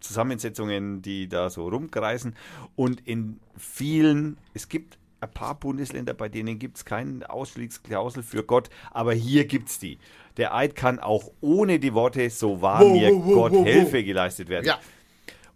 Zusammensetzungen, 0.00 1.02
die 1.02 1.28
da 1.28 1.50
so 1.50 1.68
rumkreisen. 1.68 2.36
Und 2.76 3.00
in 3.06 3.40
vielen, 3.56 4.36
es 4.52 4.68
gibt 4.68 4.98
ein 5.24 5.30
paar 5.30 5.58
Bundesländer, 5.58 6.14
bei 6.14 6.28
denen 6.28 6.58
gibt 6.58 6.76
es 6.76 6.84
keine 6.84 7.28
Ausstiegsklausel 7.28 8.22
für 8.22 8.44
Gott, 8.44 8.70
aber 8.90 9.12
hier 9.12 9.46
gibt 9.46 9.68
es 9.68 9.78
die. 9.78 9.98
Der 10.36 10.54
Eid 10.54 10.74
kann 10.74 10.98
auch 10.98 11.30
ohne 11.40 11.78
die 11.78 11.94
Worte, 11.94 12.28
so 12.30 12.60
wahr 12.60 12.80
Wow, 12.80 12.92
mir 12.92 13.10
wow, 13.10 13.22
wow, 13.24 13.34
Gott 13.34 13.64
helfe, 13.64 14.04
geleistet 14.04 14.48
werden. 14.48 14.66
Ja. 14.66 14.78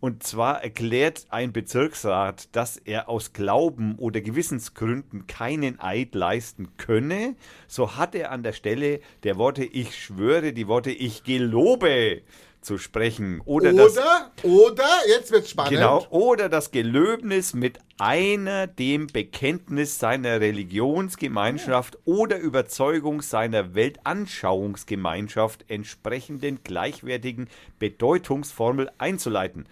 Und 0.01 0.23
zwar 0.23 0.63
erklärt 0.63 1.27
ein 1.31 1.53
Bezirksrat, 1.53 2.55
dass 2.55 2.77
er 2.77 3.09
aus 3.09 3.33
Glauben 3.33 3.97
oder 3.97 4.21
Gewissensgründen 4.21 5.27
keinen 5.27 5.81
Eid 5.81 6.15
leisten 6.15 6.69
könne. 6.77 7.35
So 7.67 7.97
hat 7.97 8.15
er 8.15 8.31
an 8.31 8.45
der 8.45 8.53
Stelle 8.53 9.01
der 9.25 9.39
Worte 9.39 9.65
Ich 9.65 10.01
schwöre 10.01 10.53
die 10.53 10.69
Worte 10.69 10.93
Ich 10.93 11.25
gelobe 11.25 12.23
zu 12.61 12.79
sprechen. 12.79 13.41
Oder, 13.45 13.73
das, 13.73 13.97
Oder, 13.97 14.31
oder, 14.43 14.89
jetzt 15.09 15.31
wird's 15.31 15.51
spannend. 15.51 15.73
genau, 15.73 16.07
oder 16.11 16.49
das 16.49 16.71
Gelöbnis 16.71 17.55
mit 17.55 17.79
einer 17.99 18.67
dem 18.67 19.07
Bekenntnis 19.09 19.99
seiner 19.99 20.41
Religionsgemeinschaft 20.41 21.99
oder 22.05 22.39
Überzeugung 22.39 23.23
seiner 23.23 23.75
Weltanschauungsgemeinschaft 23.75 25.65
entsprechenden 25.69 26.63
gleichwertigen 26.63 27.49
Bedeutungsformel 27.79 28.91
einzuleiten. 28.99 29.67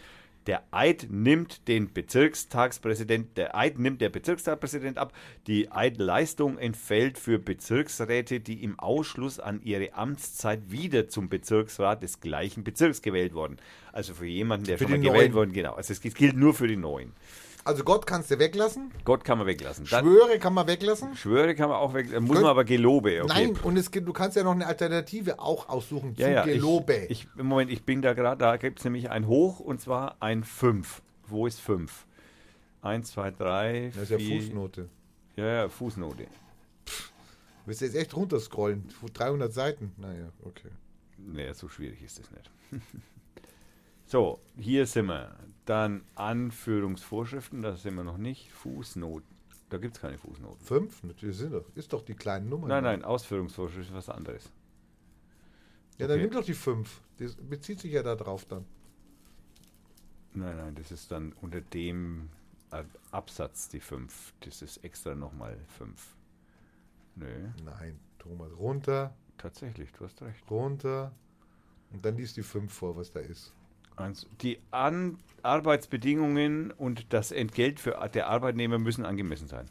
Der 0.47 0.63
Eid 0.71 1.09
nimmt 1.11 1.67
den 1.67 1.93
Bezirkstagspräsident, 1.93 3.37
der 3.37 3.57
Eid 3.57 3.79
nimmt 3.81 4.01
der 4.01 4.11
Bezirkstagspräsident 4.11 4.97
ab. 4.97 5.13
Die 5.49 5.73
Eidleistung 5.73 6.57
entfällt 6.59 7.19
für 7.19 7.41
Bezirksräte, 7.41 8.39
die 8.39 8.63
im 8.63 8.79
Ausschluss 8.79 9.41
an 9.41 9.61
ihre 9.63 9.95
Amtszeit 9.95 10.71
wieder 10.71 11.09
zum 11.09 11.29
Bezirksrat 11.29 12.03
des 12.03 12.21
gleichen 12.21 12.63
Bezirks 12.63 13.03
gewählt 13.03 13.35
wurden. 13.35 13.57
Also 13.93 14.15
für 14.15 14.27
jemanden, 14.27 14.67
der 14.67 14.79
Für 14.79 14.85
schon 14.85 14.93
mal 14.93 15.01
gewählt 15.01 15.35
worden, 15.35 15.53
genau. 15.53 15.75
Also 15.75 15.93
es 15.93 16.01
gilt 16.01 16.37
nur 16.37 16.55
für 16.55 16.69
die 16.69 16.77
Neuen. 16.77 17.13
Also 17.67 17.83
Gott 17.83 18.07
kannst 18.07 18.31
du 18.31 18.39
weglassen. 18.39 18.93
Gott 19.05 19.25
kann 19.25 19.39
man 19.39 19.49
weglassen. 19.49 19.87
Dann, 19.91 20.05
Schwöre 20.05 20.39
kann 20.39 20.55
man 20.55 20.69
weglassen. 20.69 21.17
Schwöre 21.17 21.57
kann 21.57 21.69
man 21.69 21.79
auch 21.79 21.95
weglassen. 21.95 22.23
Muss 22.25 22.35
Könnt- 22.35 22.43
man 22.45 22.51
aber 22.53 22.65
Gelobe. 22.65 23.25
Okay. 23.25 23.27
Nein, 23.27 23.57
und 23.65 23.77
es 23.77 23.91
gibt, 23.91 24.07
du 24.07 24.13
kannst 24.13 24.37
ja 24.37 24.45
noch 24.45 24.53
eine 24.53 24.69
Alternative 24.69 25.41
auch 25.41 25.69
aussuchen 25.69 26.15
ja, 26.17 26.27
zu 26.27 26.33
ja, 26.33 26.45
Gelobe. 26.45 26.95
Ich, 27.09 27.25
ich, 27.25 27.29
im 27.37 27.47
Moment, 27.47 27.73
ich 27.73 27.83
bin 27.83 28.03
da 28.03 28.15
gerade, 28.15 28.39
da 28.39 28.57
gibt 28.57 28.79
es 28.79 28.85
nämlich 28.85 29.11
ein 29.11 29.27
Hoch 29.27 29.59
und 29.59 29.81
zwar 29.81 30.17
ein 30.21 30.45
5. 30.45 31.03
Wo 31.27 31.49
ist 31.49 31.61
5? 31.61 32.07
1, 32.83 33.11
2, 33.11 33.31
3, 33.33 33.93
das 33.93 34.03
ist 34.05 34.11
ja 34.11 34.19
4. 34.19 34.43
Fußnote. 34.43 34.89
Ja, 35.35 35.47
ja, 35.47 35.69
Fußnote. 35.69 36.29
Willst 37.65 37.81
du 37.81 37.85
jetzt 37.87 37.97
echt 37.97 38.15
runterscrollen? 38.15 38.89
300 39.13 39.53
Seiten? 39.53 39.93
Naja, 39.97 40.29
okay. 40.45 40.71
Naja, 41.19 41.53
so 41.53 41.69
schwierig 41.69 42.01
ist 42.01 42.21
das 42.21 42.31
nicht. 42.31 42.49
so, 44.07 44.41
hier 44.57 44.87
sind 44.87 45.07
wir. 45.07 45.37
Dann 45.65 46.03
Anführungsvorschriften, 46.15 47.63
da 47.63 47.77
sind 47.77 47.95
wir 47.97 48.05
noch 48.05 48.19
nicht. 48.19 48.53
Fußnoten. 48.53 49.27
Da 49.69 49.79
gibt 49.79 49.97
es 49.97 50.01
keine 50.01 50.17
Fußnoten. 50.17 50.65
Fünf? 50.65 51.03
Natürlich 51.03 51.39
sind 51.39 51.53
doch. 51.53 51.65
Ist 51.75 51.93
doch 51.93 52.03
die 52.03 52.15
kleinen 52.15 52.49
Nummern. 52.49 52.69
Nein, 52.69 52.85
nein, 52.85 53.05
Ausführungsvorschrift 53.05 53.89
ist 53.89 53.95
was 53.95 54.09
anderes. 54.09 54.51
Ja, 55.99 56.07
dann 56.07 56.19
Okay. 56.19 56.23
nimm 56.29 56.31
doch 56.35 56.45
die 56.45 56.55
fünf. 56.55 57.01
Das 57.19 57.35
bezieht 57.35 57.81
sich 57.81 57.93
ja 57.93 58.03
da 58.05 58.15
drauf 58.15 58.45
dann. 58.45 58.65
Nein, 60.35 60.57
nein, 60.57 60.75
das 60.77 60.93
ist 60.93 61.11
dann 61.11 61.33
unter 61.41 61.61
dem 61.63 62.29
äh, 62.71 62.85
Absatz 63.11 63.69
die 63.71 63.81
5. 63.81 64.35
Das 64.41 64.63
ist 64.63 64.85
extra 64.85 65.15
nochmal 65.15 65.59
5. 65.79 66.15
Nö, 67.17 67.49
Nein, 67.65 67.99
Thomas. 68.19 68.53
Runter, 68.59 69.15
tatsächlich, 69.39 69.91
du 69.93 70.05
hast 70.05 70.21
recht. 70.23 70.49
runter. 70.51 71.13
Und 71.93 72.05
dann 72.05 72.17
liest 72.17 72.37
die 72.37 72.43
fünf 72.43 72.73
vor, 72.75 72.95
was 72.97 73.11
da 73.11 73.21
ist. 73.21 73.55
Eins, 73.97 74.27
die 74.43 74.59
An 74.71 75.19
Arbeitsbedingungen 75.43 76.71
und 76.71 77.13
das 77.13 77.33
Entgelt 77.33 77.81
für 77.81 77.97
der 78.13 78.29
Arbeitnehmer 78.29 78.79
müssen 78.79 79.05
angemessen 79.05 79.49
sein. 79.49 79.67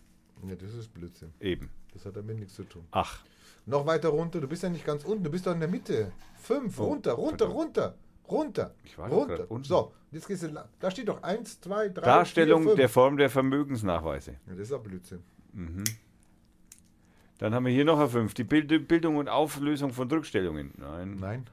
Ja, 0.48 0.56
das 0.56 0.74
ist 0.74 0.94
Blödsinn. 0.94 1.34
Eben. 1.40 1.70
Das 1.94 2.06
hat 2.06 2.16
damit 2.18 2.38
nichts 2.40 2.56
zu 2.56 2.64
tun. 2.64 2.84
Ach, 2.92 3.24
Noch 3.66 3.86
weiter 3.86 4.10
runter. 4.10 4.42
Du 4.42 4.48
bist 4.48 4.64
ja 4.64 4.70
nicht 4.70 4.86
ganz 4.86 5.04
unten. 5.06 5.24
Du 5.24 5.30
bist 5.32 5.48
doch 5.48 5.54
in 5.54 5.60
der 5.60 5.70
Mitte. 5.70 6.12
Fünf. 6.42 6.80
Oh, 6.80 6.86
runter, 6.86 7.14
runter, 7.14 7.46
verdammt. 7.46 7.56
runter. 7.56 7.96
Runter. 8.30 8.76
Ich 8.84 8.98
war 8.98 9.10
runter. 9.10 9.50
unten. 9.50 9.64
So, 9.68 9.92
jetzt 10.12 10.28
gehst 10.28 10.44
du. 10.44 10.50
Da 10.80 10.92
steht 10.92 11.08
doch 11.08 11.22
eins, 11.24 11.62
zwei, 11.62 11.90
drei. 11.90 12.06
Darstellung 12.06 12.62
vier, 12.62 12.70
fünf. 12.70 12.80
der 12.80 12.90
Form 12.90 13.18
der 13.18 13.30
Vermögensnachweise. 13.30 14.32
Ja, 14.48 14.54
das 14.54 14.68
ist 14.68 14.74
auch 14.74 14.82
Blödsinn. 14.82 15.24
Dann 17.38 17.54
haben 17.54 17.66
wir 17.66 17.72
hier 17.72 17.86
noch 17.86 18.00
eine 18.00 18.10
5. 18.10 18.34
Die 18.34 18.44
Bild 18.44 18.88
Bildung 18.88 19.18
und 19.18 19.30
Auflösung 19.30 19.94
von 19.94 20.10
Rückstellungen. 20.10 20.72
Nein. 20.78 21.18
Nein. 21.20 21.46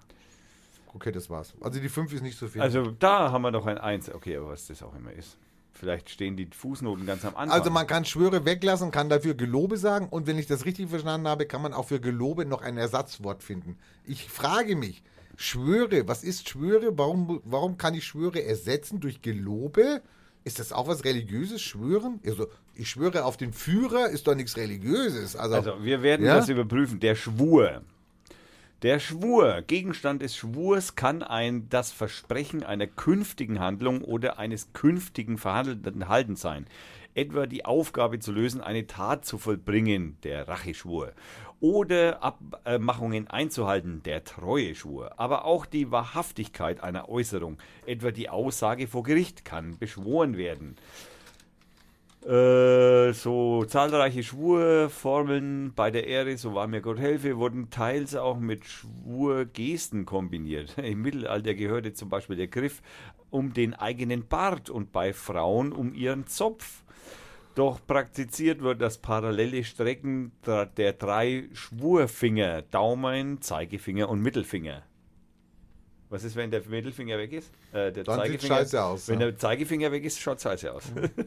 Okay, 0.95 1.13
das 1.13 1.31
war's. 1.31 1.55
Also 1.61 1.81
die 1.81 1.89
fünf 1.89 2.13
ist 2.13 2.23
nicht 2.23 2.39
so 2.39 2.49
viel. 2.49 2.61
Also 2.63 2.91
da 2.99 3.33
haben 3.33 3.43
wir 3.43 3.51
noch 3.51 3.67
ein 3.67 3.79
1. 3.79 4.15
Okay, 4.15 4.37
aber 4.37 4.49
was 4.51 4.67
das 4.67 4.83
auch 4.83 4.95
immer 4.95 5.13
ist. 5.13 5.39
Vielleicht 5.75 6.11
stehen 6.11 6.37
die 6.37 6.47
Fußnoten 6.47 7.07
ganz 7.07 7.25
am 7.25 7.35
Anfang. 7.35 7.51
Also 7.59 7.71
man 7.71 7.87
kann 7.87 8.05
Schwöre 8.05 8.45
weglassen, 8.45 8.91
kann 8.91 9.09
dafür 9.09 9.35
Gelobe 9.35 9.79
sagen 9.79 10.07
und 10.09 10.27
wenn 10.27 10.39
ich 10.39 10.47
das 10.47 10.65
richtig 10.67 10.91
verstanden 10.91 11.27
habe, 11.27 11.47
kann 11.47 11.63
man 11.63 11.73
auch 11.73 11.87
für 11.89 11.99
Gelobe 11.99 12.45
noch 12.45 12.61
ein 12.63 12.77
Ersatzwort 12.77 13.43
finden. 13.43 13.79
Ich 14.05 14.29
frage 14.29 14.77
mich, 14.77 15.03
Schwöre, 15.37 16.07
was 16.07 16.25
ist 16.25 16.49
Schwöre? 16.49 16.97
Warum, 16.99 17.41
warum 17.45 17.79
kann 17.79 17.95
ich 17.95 18.05
Schwöre 18.05 18.45
ersetzen 18.45 19.01
durch 19.01 19.23
Gelobe? 19.23 20.03
Ist 20.45 20.59
das 20.59 20.73
auch 20.73 20.89
was 20.89 21.05
Religiöses, 21.05 21.63
Schwören? 21.63 22.21
Also, 22.27 22.49
ich 22.75 22.91
schwöre 22.91 23.25
auf 23.25 23.37
den 23.37 23.53
Führer, 23.53 24.09
ist 24.11 24.27
doch 24.27 24.35
nichts 24.35 24.57
Religiöses. 24.57 25.37
Also, 25.37 25.55
Also, 25.57 25.85
wir 25.85 26.03
werden 26.03 26.27
Ja? 26.27 26.37
das 26.37 26.49
überprüfen. 26.49 27.01
Der 27.01 27.15
Schwur. 27.15 27.83
Der 28.83 28.99
Schwur, 28.99 29.63
Gegenstand 29.63 30.23
des 30.23 30.35
Schwurs 30.35 30.97
kann 30.97 31.23
ein 31.23 31.69
das 31.69 31.93
Versprechen 31.93 32.65
einer 32.65 32.89
künftigen 32.89 33.61
Handlung 33.61 34.03
oder 34.03 34.41
eines 34.41 34.73
künftigen 34.73 35.39
verhandelten 35.39 36.09
Haltens 36.09 36.41
sein. 36.41 36.67
Etwa 37.15 37.47
die 37.47 37.65
Aufgabe 37.65 38.19
zu 38.19 38.33
lösen, 38.33 38.61
eine 38.61 38.89
Tat 38.89 39.25
zu 39.25 39.39
vollbringen, 39.39 40.17
der 40.25 40.49
Racheschwur, 40.49 41.13
oder 41.61 42.25
Abmachungen 42.25 43.29
einzuhalten, 43.29 44.03
der 44.03 44.25
Treueschwur. 44.25 45.13
Aber 45.17 45.45
auch 45.45 45.65
die 45.65 45.93
Wahrhaftigkeit 45.93 46.83
einer 46.83 47.09
Äußerung, 47.09 47.59
etwa 47.87 48.11
die 48.11 48.31
Aussage 48.31 48.89
vor 48.89 49.05
Gericht, 49.05 49.45
kann 49.45 49.79
beschworen 49.79 50.37
werden. 50.37 50.75
Äh, 52.25 53.13
so 53.15 53.65
zahlreiche 53.65 54.23
Schwurformeln 54.23 55.73
bei 55.75 55.91
der 55.91 56.07
Ehre, 56.07 56.37
so 56.37 56.55
war 56.55 56.69
mir 56.69 56.81
Gott 56.81 57.01
helfe, 57.01 57.37
wurden 57.37 57.69
teils 57.71 58.15
auch 58.15 58.39
mit 58.39 58.65
Schwurgesten 58.65 60.07
kombiniert. 60.07 60.79
Im 60.83 61.03
Mittelalter 61.03 61.55
gehörte 61.55 61.95
zum 61.95 62.09
Beispiel 62.09 62.37
der 62.37 62.47
Griff 62.47 62.81
um 63.31 63.53
den 63.53 63.75
eigenen 63.75 64.29
Bart 64.29 64.71
und 64.71 64.93
bei 64.93 65.13
Frauen 65.13 65.73
um 65.73 65.95
ihren 65.95 66.29
Zopf. 66.29 66.85
Doch 67.57 67.85
praktiziert 67.85 68.63
wird 68.63 68.81
das 68.81 68.99
parallele 68.99 69.65
Strecken 69.65 70.33
der 70.47 70.93
drei 70.93 71.49
Schwurfinger, 71.53 72.63
Daumen, 72.63 73.43
Zeigefinger 73.43 74.09
und 74.09 74.23
Mittelfinger. 74.23 74.85
Was 76.09 76.25
ist, 76.25 76.37
wenn 76.37 76.51
der 76.51 76.63
Mittelfinger 76.69 77.19
weg 77.19 77.33
ist? 77.33 77.51
Äh, 77.73 77.91
der 77.91 78.05
Dann 78.05 78.21
Zeigefinger, 78.21 78.41
sieht 78.41 78.49
scheiße 78.49 78.83
aus. 78.85 79.09
Wenn 79.09 79.21
ja. 79.21 79.27
der 79.27 79.39
Zeigefinger 79.39 79.91
weg 79.91 80.05
ist, 80.05 80.21
schaut 80.21 80.41
scheiße 80.41 80.73
aus. 80.73 80.85
Mhm. 80.95 81.09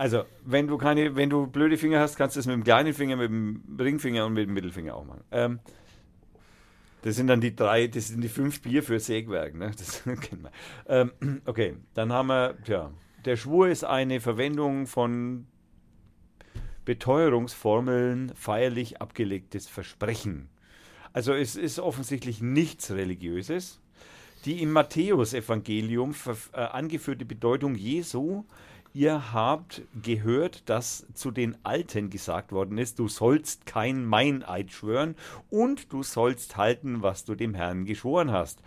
Also, 0.00 0.24
wenn 0.46 0.66
du 0.66 0.78
keine, 0.78 1.14
wenn 1.14 1.28
du 1.28 1.46
blöde 1.46 1.76
Finger 1.76 2.00
hast, 2.00 2.16
kannst 2.16 2.34
du 2.34 2.40
es 2.40 2.46
mit 2.46 2.54
dem 2.54 2.64
kleinen 2.64 2.94
Finger, 2.94 3.16
mit 3.16 3.28
dem 3.28 3.62
Ringfinger 3.78 4.24
und 4.24 4.32
mit 4.32 4.48
dem 4.48 4.54
Mittelfinger 4.54 4.96
auch 4.96 5.04
machen. 5.04 5.24
Ähm, 5.30 5.60
das 7.02 7.16
sind 7.16 7.26
dann 7.26 7.42
die 7.42 7.54
drei, 7.54 7.86
das 7.86 8.08
sind 8.08 8.22
die 8.22 8.30
fünf 8.30 8.62
Bier 8.62 8.82
für 8.82 8.98
Sägwerk, 8.98 9.54
ne? 9.54 9.72
Das 9.76 10.02
kennen 10.04 10.44
wir. 10.44 10.52
Ähm, 10.88 11.42
okay, 11.44 11.76
dann 11.92 12.14
haben 12.14 12.28
wir, 12.28 12.56
tja, 12.64 12.90
der 13.26 13.36
Schwur 13.36 13.68
ist 13.68 13.84
eine 13.84 14.20
Verwendung 14.20 14.86
von 14.86 15.46
Beteuerungsformeln, 16.86 18.32
feierlich 18.34 19.02
abgelegtes 19.02 19.68
Versprechen. 19.68 20.48
Also 21.12 21.34
es 21.34 21.56
ist 21.56 21.78
offensichtlich 21.78 22.40
nichts 22.40 22.90
Religiöses. 22.90 23.82
Die 24.46 24.62
im 24.62 24.72
Matthäusevangelium 24.72 26.14
äh, 26.54 26.56
angeführte 26.56 27.26
Bedeutung 27.26 27.74
Jesu 27.74 28.44
ihr 28.92 29.32
habt 29.32 29.82
gehört, 30.02 30.68
dass 30.68 31.06
zu 31.14 31.30
den 31.30 31.56
Alten 31.64 32.10
gesagt 32.10 32.52
worden 32.52 32.78
ist, 32.78 32.98
du 32.98 33.08
sollst 33.08 33.66
kein 33.66 34.04
Meineid 34.04 34.70
schwören 34.72 35.16
und 35.48 35.92
du 35.92 36.02
sollst 36.02 36.56
halten, 36.56 37.02
was 37.02 37.24
du 37.24 37.34
dem 37.34 37.54
Herrn 37.54 37.84
geschworen 37.84 38.32
hast. 38.32 38.62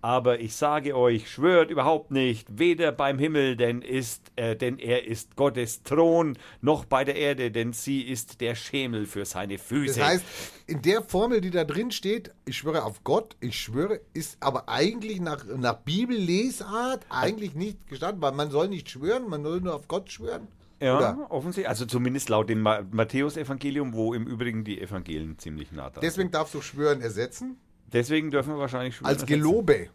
Aber 0.00 0.38
ich 0.38 0.54
sage 0.54 0.96
euch, 0.96 1.28
schwört 1.28 1.70
überhaupt 1.70 2.12
nicht, 2.12 2.46
weder 2.56 2.92
beim 2.92 3.18
Himmel, 3.18 3.56
denn 3.56 3.82
ist, 3.82 4.30
äh, 4.36 4.54
denn 4.54 4.78
er 4.78 5.06
ist 5.06 5.34
Gottes 5.34 5.82
Thron, 5.82 6.38
noch 6.60 6.84
bei 6.84 7.04
der 7.04 7.16
Erde, 7.16 7.50
denn 7.50 7.72
sie 7.72 8.02
ist 8.02 8.40
der 8.40 8.54
Schemel 8.54 9.06
für 9.06 9.24
seine 9.24 9.58
Füße. 9.58 9.98
Das 9.98 10.08
heißt, 10.08 10.24
in 10.68 10.82
der 10.82 11.02
Formel, 11.02 11.40
die 11.40 11.50
da 11.50 11.64
drin 11.64 11.90
steht, 11.90 12.32
ich 12.44 12.58
schwöre 12.58 12.84
auf 12.84 13.02
Gott, 13.02 13.36
ich 13.40 13.58
schwöre, 13.58 14.00
ist 14.14 14.36
aber 14.38 14.68
eigentlich 14.68 15.20
nach, 15.20 15.44
nach 15.44 15.78
Bibellesart 15.78 17.04
eigentlich 17.10 17.54
nicht 17.54 17.88
gestanden, 17.88 18.22
weil 18.22 18.32
man 18.32 18.50
soll 18.52 18.68
nicht 18.68 18.88
schwören, 18.88 19.28
man 19.28 19.42
soll 19.42 19.60
nur 19.60 19.74
auf 19.74 19.88
Gott 19.88 20.12
schwören. 20.12 20.46
Ja, 20.80 20.96
Oder? 20.96 21.30
offensichtlich. 21.30 21.68
Also 21.68 21.86
zumindest 21.86 22.28
laut 22.28 22.48
dem 22.48 22.62
Matthäus-Evangelium, 22.62 23.94
wo 23.94 24.14
im 24.14 24.26
Übrigen 24.26 24.62
die 24.62 24.80
Evangelien 24.80 25.38
ziemlich 25.38 25.72
nah 25.72 25.90
dran 25.90 26.02
Deswegen 26.02 26.30
darfst 26.30 26.54
du 26.54 26.60
Schwören 26.60 27.00
ersetzen. 27.00 27.56
Deswegen 27.92 28.30
dürfen 28.30 28.54
wir 28.54 28.58
wahrscheinlich 28.58 28.96
schon. 28.96 29.06
Als 29.06 29.24
Gelobe. 29.24 29.88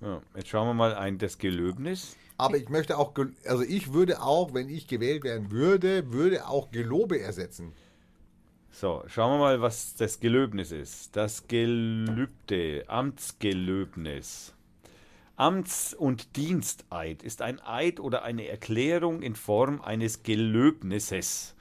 Ja, 0.00 0.20
jetzt 0.36 0.48
schauen 0.48 0.68
wir 0.68 0.74
mal 0.74 0.94
ein 0.94 1.18
das 1.18 1.38
Gelöbnis. 1.38 2.16
Aber 2.36 2.56
ich 2.56 2.68
möchte 2.68 2.98
auch, 2.98 3.14
also 3.46 3.62
ich 3.62 3.92
würde 3.92 4.20
auch, 4.20 4.52
wenn 4.52 4.68
ich 4.68 4.88
gewählt 4.88 5.22
werden 5.22 5.50
würde, 5.50 6.12
würde 6.12 6.46
auch 6.48 6.70
Gelobe 6.70 7.20
ersetzen. 7.20 7.72
So, 8.70 9.04
schauen 9.06 9.34
wir 9.34 9.38
mal, 9.38 9.60
was 9.60 9.94
das 9.94 10.18
Gelöbnis 10.18 10.72
ist. 10.72 11.14
Das 11.14 11.46
Gelübde, 11.46 12.84
Amtsgelöbnis. 12.88 14.54
Amts- 15.36 15.94
und 15.94 16.36
Diensteid 16.36 17.22
ist 17.22 17.42
ein 17.42 17.60
Eid 17.60 18.00
oder 18.00 18.22
eine 18.22 18.48
Erklärung 18.48 19.22
in 19.22 19.34
Form 19.34 19.80
eines 19.80 20.22
Gelöbnisses 20.22 21.54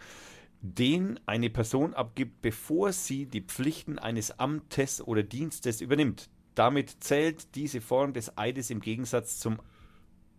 den 0.62 1.20
eine 1.26 1.49
Person 1.49 1.93
abgibt, 1.93 2.41
bevor 2.41 2.91
sie 2.93 3.26
die 3.26 3.41
Pflichten 3.41 3.99
eines 3.99 4.39
Amtes 4.39 5.05
oder 5.05 5.24
Dienstes 5.24 5.82
übernimmt. 5.82 6.30
Damit 6.55 7.03
zählt 7.03 7.55
diese 7.55 7.82
Form 7.82 8.14
des 8.14 8.38
Eides 8.38 8.70
im 8.70 8.80
Gegensatz 8.80 9.39
zum 9.39 9.59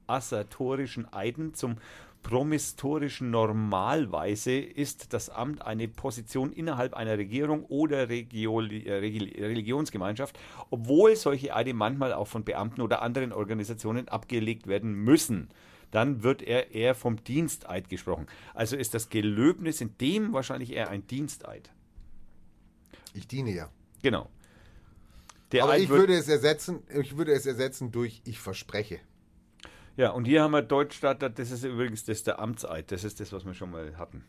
assertorischen 0.06 1.12
Eiden, 1.12 1.54
zum 1.54 1.76
promistorischen 2.22 3.30
Normalweise 3.30 4.52
ist 4.52 5.12
das 5.12 5.28
Amt 5.28 5.62
eine 5.62 5.88
Position 5.88 6.52
innerhalb 6.52 6.94
einer 6.94 7.18
Regierung 7.18 7.64
oder 7.64 8.08
Regio 8.08 8.58
Religionsgemeinschaft, 8.58 10.38
obwohl 10.70 11.16
solche 11.16 11.54
Eide 11.54 11.74
manchmal 11.74 12.12
auch 12.12 12.28
von 12.28 12.44
Beamten 12.44 12.80
oder 12.80 13.02
anderen 13.02 13.32
Organisationen 13.32 14.06
abgelegt 14.08 14.68
werden 14.68 14.92
müssen 14.92 15.48
dann 15.92 16.24
wird 16.24 16.42
er 16.42 16.72
eher 16.72 16.96
vom 16.96 17.22
Diensteid 17.22 17.88
gesprochen. 17.88 18.26
Also 18.54 18.76
ist 18.76 18.94
das 18.94 19.10
Gelöbnis 19.10 19.80
in 19.80 19.96
dem 19.98 20.32
wahrscheinlich 20.32 20.72
eher 20.72 20.90
ein 20.90 21.06
Diensteid. 21.06 21.70
Ich 23.14 23.28
diene 23.28 23.52
ja. 23.52 23.70
Genau. 24.02 24.28
Der 25.52 25.64
Aber 25.64 25.74
Eid 25.74 25.82
ich 25.82 25.88
würde 25.90 26.14
es 26.14 26.28
ersetzen, 26.28 26.82
ich 26.88 27.16
würde 27.16 27.32
es 27.32 27.46
ersetzen 27.46 27.92
durch 27.92 28.22
ich 28.24 28.40
verspreche. 28.40 29.00
Ja, 29.96 30.10
und 30.10 30.24
hier 30.24 30.42
haben 30.42 30.52
wir 30.52 30.62
Deutschstadt, 30.62 31.22
das 31.38 31.50
ist 31.50 31.64
übrigens 31.64 32.04
das 32.04 32.22
der 32.22 32.38
Amtseid, 32.38 32.90
das 32.90 33.04
ist 33.04 33.20
das, 33.20 33.30
was 33.32 33.44
wir 33.44 33.52
schon 33.52 33.70
mal 33.70 33.98
hatten. 33.98 34.24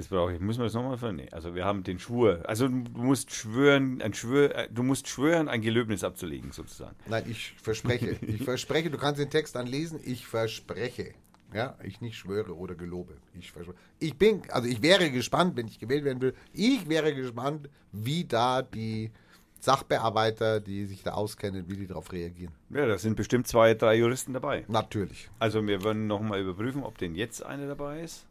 Das 0.00 0.08
brauche 0.08 0.32
ich. 0.32 0.40
Müssen 0.40 0.60
wir 0.60 0.64
das 0.64 0.72
nochmal? 0.72 1.12
Nee. 1.12 1.28
Also 1.30 1.54
wir 1.54 1.66
haben 1.66 1.82
den 1.82 1.98
Schwur. 1.98 2.40
Also 2.44 2.68
du 2.68 2.74
musst 2.94 3.32
schwören, 3.32 4.00
ein 4.00 4.14
Schwör, 4.14 4.56
äh, 4.56 4.68
du 4.72 4.82
musst 4.82 5.08
schwören, 5.08 5.46
ein 5.46 5.60
Gelöbnis 5.60 6.04
abzulegen, 6.04 6.52
sozusagen. 6.52 6.96
Nein, 7.04 7.24
ich 7.28 7.52
verspreche. 7.60 8.12
ich 8.22 8.42
verspreche, 8.42 8.88
du 8.88 8.96
kannst 8.96 9.20
den 9.20 9.28
Text 9.28 9.58
anlesen, 9.58 10.00
ich 10.02 10.26
verspreche. 10.26 11.12
Ja, 11.52 11.76
ich 11.82 12.00
nicht 12.00 12.16
schwöre 12.16 12.56
oder 12.56 12.76
gelobe. 12.76 13.12
Ich, 13.38 13.52
ich 13.98 14.16
bin, 14.16 14.40
also 14.48 14.66
ich 14.66 14.80
wäre 14.80 15.10
gespannt, 15.10 15.54
wenn 15.58 15.68
ich 15.68 15.78
gewählt 15.78 16.04
werden 16.04 16.22
will, 16.22 16.34
ich 16.54 16.88
wäre 16.88 17.14
gespannt, 17.14 17.68
wie 17.92 18.24
da 18.24 18.62
die 18.62 19.10
Sachbearbeiter, 19.58 20.60
die 20.60 20.86
sich 20.86 21.02
da 21.02 21.10
auskennen, 21.12 21.68
wie 21.68 21.76
die 21.76 21.86
darauf 21.86 22.10
reagieren. 22.10 22.54
Ja, 22.70 22.86
da 22.86 22.96
sind 22.96 23.16
bestimmt 23.16 23.46
zwei, 23.46 23.74
drei 23.74 23.96
Juristen 23.96 24.32
dabei. 24.32 24.64
Natürlich. 24.68 25.28
Also 25.38 25.66
wir 25.66 25.84
werden 25.84 26.06
nochmal 26.06 26.40
überprüfen, 26.40 26.84
ob 26.84 26.96
denn 26.96 27.14
jetzt 27.14 27.44
einer 27.44 27.66
dabei 27.66 28.00
ist. 28.00 28.24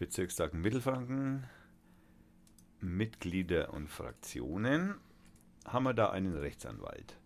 Bezirkstag 0.00 0.54
Mittelfranken, 0.54 1.44
Mitglieder 2.80 3.74
und 3.74 3.86
Fraktionen, 3.90 4.94
haben 5.66 5.84
wir 5.84 5.92
da 5.92 6.08
einen 6.08 6.34
Rechtsanwalt. 6.34 7.18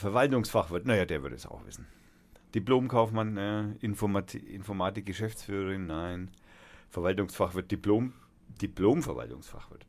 Verwaltungsfachwirt, 0.00 0.86
naja, 0.86 1.04
der 1.04 1.22
würde 1.22 1.36
es 1.36 1.46
auch 1.46 1.64
wissen. 1.64 1.86
Diplomkaufmann, 2.56 3.36
äh, 3.36 3.70
Informatik, 3.80 5.06
Geschäftsführerin, 5.06 5.86
nein. 5.86 6.32
Verwaltungsfachwirt, 6.88 7.70
Diplom, 7.70 8.12
Diplom-Verwaltungsfachwirt. 8.60 9.86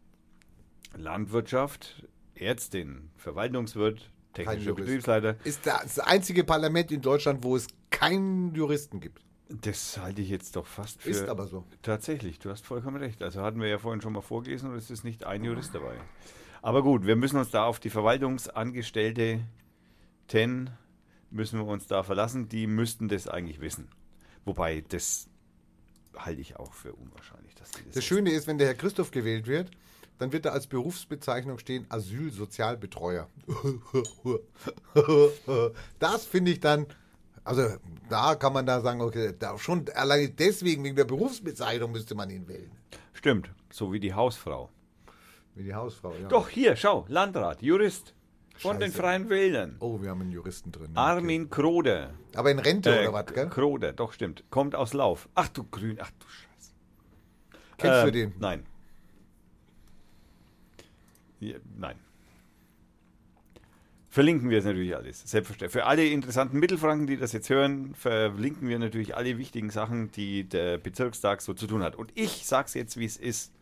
Landwirtschaft, 0.96 2.08
Ärztin, 2.36 3.10
Verwaltungswirt, 3.18 4.12
technischer 4.34 4.76
Betriebsleiter. 4.76 5.36
Ist 5.46 5.66
das 5.66 5.98
einzige 5.98 6.44
Parlament 6.44 6.92
in 6.92 7.02
Deutschland, 7.02 7.44
wo 7.44 7.56
es 7.56 7.66
keinen 7.90 8.54
Juristen 8.54 9.00
gibt. 9.00 9.24
Das 9.62 9.98
halte 9.98 10.22
ich 10.22 10.30
jetzt 10.30 10.56
doch 10.56 10.66
fast 10.66 11.02
für. 11.02 11.10
Ist 11.10 11.28
aber 11.28 11.48
so. 11.48 11.66
Tatsächlich, 11.82 12.40
du 12.40 12.50
hast 12.50 12.66
vollkommen 12.66 12.98
recht. 12.98 13.22
Also 13.22 13.42
hatten 13.42 13.60
wir 13.60 13.68
ja 13.68 13.80
vorhin 13.80 14.02
schon 14.02 14.14
mal 14.14 14.22
vorgelesen 14.22 14.72
und 14.72 14.78
es 14.78 14.90
ist 14.90 15.04
nicht 15.04 15.26
ein 15.26 15.44
Jurist 15.44 15.76
dabei. 15.76 15.96
Aber 16.62 16.84
gut, 16.84 17.06
wir 17.06 17.16
müssen 17.16 17.38
uns 17.38 17.52
da 17.52 17.66
auf 17.66 17.80
die 17.80 17.90
Verwaltungsangestellte 17.90 19.42
TEN 20.28 20.70
müssen 21.32 21.60
wir 21.60 21.66
uns 21.66 21.88
da 21.88 22.04
verlassen. 22.04 22.50
Die 22.50 22.68
müssten 22.68 23.08
das 23.08 23.28
eigentlich 23.28 23.62
wissen. 23.62 23.88
Wobei, 24.46 24.84
das 24.88 25.28
halte 26.16 26.42
ich 26.42 26.58
auch 26.58 26.74
für 26.74 26.94
unwahrscheinlich. 26.94 27.56
Dass 27.56 27.72
das 27.72 27.82
das 27.94 28.06
Schöne 28.06 28.32
ist, 28.32 28.48
wenn 28.48 28.58
der 28.58 28.68
Herr 28.68 28.76
Christoph 28.76 29.12
gewählt 29.12 29.48
wird, 29.48 29.72
dann 30.18 30.32
wird 30.32 30.46
da 30.46 30.52
als 30.52 30.68
Berufsbezeichnung 30.68 31.58
stehen 31.58 31.86
Asylsozialbetreuer. 31.90 33.28
das 36.00 36.26
finde 36.26 36.52
ich 36.52 36.60
dann 36.60 36.86
also 37.44 37.76
da 38.10 38.36
kann 38.36 38.54
man 38.54 38.66
da 38.66 38.82
sagen, 38.82 39.02
okay, 39.02 39.34
da 39.38 39.58
schon 39.58 39.86
allein 39.96 40.34
deswegen, 40.38 40.84
wegen 40.84 40.96
der 40.96 41.06
Berufsbezeichnung 41.06 41.92
müsste 41.92 42.16
man 42.16 42.30
ihn 42.30 42.48
wählen. 42.48 42.72
Stimmt, 43.14 43.50
so 43.72 43.92
wie 43.94 44.00
die 44.00 44.14
Hausfrau. 44.14 44.70
Wie 45.56 45.64
die 45.64 45.74
Hausfrau, 45.74 46.14
ja. 46.14 46.28
Doch, 46.28 46.50
hier, 46.50 46.76
schau, 46.76 47.06
Landrat, 47.08 47.62
Jurist. 47.62 48.14
Von 48.56 48.74
Scheiße. 48.74 48.80
den 48.80 48.92
Freien 48.92 49.30
Wählern. 49.30 49.78
Oh, 49.80 50.02
wir 50.02 50.12
haben 50.12 50.22
einen 50.22 50.32
Juristen 50.32 50.72
drin. 50.72 50.92
Armin 50.94 51.44
okay. 51.46 51.62
Krode. 51.62 52.14
Aber 52.36 52.52
in 52.52 52.60
Rente 52.60 52.96
äh, 52.96 53.08
oder 53.08 53.14
was, 53.14 53.34
gell? 53.34 53.50
Krode, 53.50 53.94
doch, 53.94 54.14
stimmt. 54.14 54.44
Kommt 54.52 54.76
aus 54.76 54.94
Lauf. 54.94 55.30
Ach 55.34 55.48
du 55.48 55.64
Grün, 55.64 55.98
ach 56.00 56.12
du 56.12 56.28
Scheiße. 56.28 56.74
Kennst 57.78 57.98
äh, 57.98 58.06
du 58.06 58.12
den? 58.12 58.34
Nein. 58.38 58.66
Ja, 61.40 61.58
nein. 61.76 61.96
Verlinken 64.12 64.50
wir 64.50 64.58
es 64.58 64.66
natürlich 64.66 64.94
alles, 64.94 65.22
selbstverständlich. 65.22 65.72
Für 65.72 65.86
alle 65.86 66.06
interessanten 66.06 66.60
Mittelfranken, 66.60 67.08
die 67.08 67.16
das 67.16 67.32
jetzt 67.32 67.50
hören, 67.50 67.96
verlinken 67.96 68.68
wir 68.68 68.78
natürlich 68.78 69.16
alle 69.16 69.38
wichtigen 69.38 69.70
Sachen, 69.70 70.12
die 70.12 70.44
der 70.44 70.78
Bezirkstag 70.78 71.42
so 71.42 71.54
zu 71.54 71.66
tun 71.66 71.82
hat. 71.82 71.96
Und 71.96 72.12
ich 72.14 72.46
sag's 72.46 72.74
jetzt, 72.74 72.98
wie 72.98 73.06
es 73.06 73.16
ist. 73.16 73.54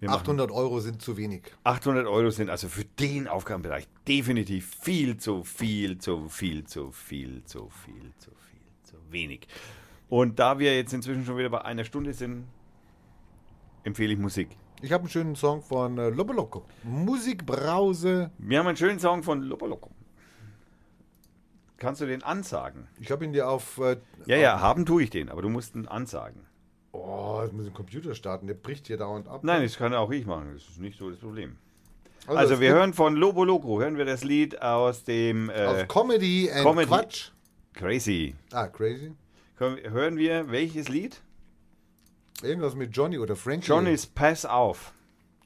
Wir 0.00 0.08
machen 0.08 0.20
800 0.22 0.50
Euro 0.50 0.80
sind 0.80 1.02
zu 1.02 1.18
wenig. 1.18 1.42
800 1.64 2.06
Euro 2.06 2.30
sind 2.30 2.48
also 2.48 2.68
für 2.68 2.86
den 2.86 3.28
Aufgabenbereich 3.28 3.86
definitiv 4.08 4.74
viel 4.80 5.18
zu 5.18 5.44
viel, 5.44 5.98
zu 5.98 6.30
viel, 6.30 6.64
zu 6.64 6.90
viel, 6.90 7.44
zu 7.44 7.68
viel, 7.68 8.12
zu 8.16 8.30
viel, 8.30 8.60
zu 8.84 8.96
wenig. 9.10 9.48
Und 10.08 10.38
da 10.38 10.58
wir 10.58 10.74
jetzt 10.74 10.94
inzwischen 10.94 11.26
schon 11.26 11.36
wieder 11.36 11.50
bei 11.50 11.60
einer 11.62 11.84
Stunde 11.84 12.14
sind, 12.14 12.46
empfehle 13.84 14.14
ich 14.14 14.18
Musik. 14.18 14.48
Ich 14.80 14.92
habe 14.92 15.02
einen 15.02 15.10
schönen 15.10 15.34
Song 15.36 15.62
von 15.62 15.98
äh, 15.98 16.08
Lobo 16.10 16.32
Loco. 16.32 16.64
Musikbrause. 16.84 18.30
Wir 18.38 18.58
haben 18.60 18.66
einen 18.68 18.76
schönen 18.76 19.00
Song 19.00 19.22
von 19.22 19.42
Lopoloko. 19.42 19.90
Kannst 21.78 22.00
du 22.00 22.06
den 22.06 22.22
ansagen? 22.22 22.86
Ich 23.00 23.10
habe 23.10 23.24
ihn 23.24 23.32
dir 23.32 23.48
auf. 23.48 23.78
Äh, 23.78 23.96
Ja, 24.26 24.36
ja, 24.36 24.60
haben 24.60 24.86
tue 24.86 25.02
ich 25.02 25.10
den, 25.10 25.28
aber 25.28 25.42
du 25.42 25.48
musst 25.48 25.74
ihn 25.74 25.86
ansagen. 25.88 26.42
Oh, 26.92 27.40
jetzt 27.42 27.52
muss 27.52 27.62
ich 27.66 27.70
den 27.72 27.74
Computer 27.76 28.14
starten. 28.14 28.46
Der 28.46 28.54
bricht 28.54 28.86
hier 28.86 28.96
dauernd 28.96 29.28
ab. 29.28 29.42
Nein, 29.44 29.62
das 29.62 29.76
kann 29.76 29.94
auch 29.94 30.10
ich 30.10 30.26
machen, 30.26 30.50
das 30.54 30.62
ist 30.68 30.80
nicht 30.80 30.98
so 30.98 31.10
das 31.10 31.18
Problem. 31.18 31.56
Also, 32.26 32.54
es 32.54 32.60
wir 32.60 32.72
hören 32.72 32.92
von 32.94 33.16
Lobo 33.16 33.44
Loco, 33.44 33.80
hören 33.80 33.96
wir 33.96 34.04
das 34.04 34.22
Lied 34.22 34.60
aus 34.60 35.04
dem 35.04 35.50
äh, 35.50 35.64
Auf 35.64 35.88
Comedy 35.88 36.50
and 36.52 36.62
Comedy. 36.64 36.86
Quatsch. 36.88 37.30
Crazy. 37.74 38.34
Ah, 38.52 38.66
crazy. 38.66 39.12
Hören 39.56 40.16
wir 40.16 40.50
welches 40.50 40.88
Lied? 40.88 41.20
Irgendwas 42.42 42.74
mit 42.74 42.96
Johnny 42.96 43.18
oder 43.18 43.34
Frankie. 43.34 43.66
Johnny's 43.66 44.06
Pass 44.06 44.44
auf. 44.44 44.92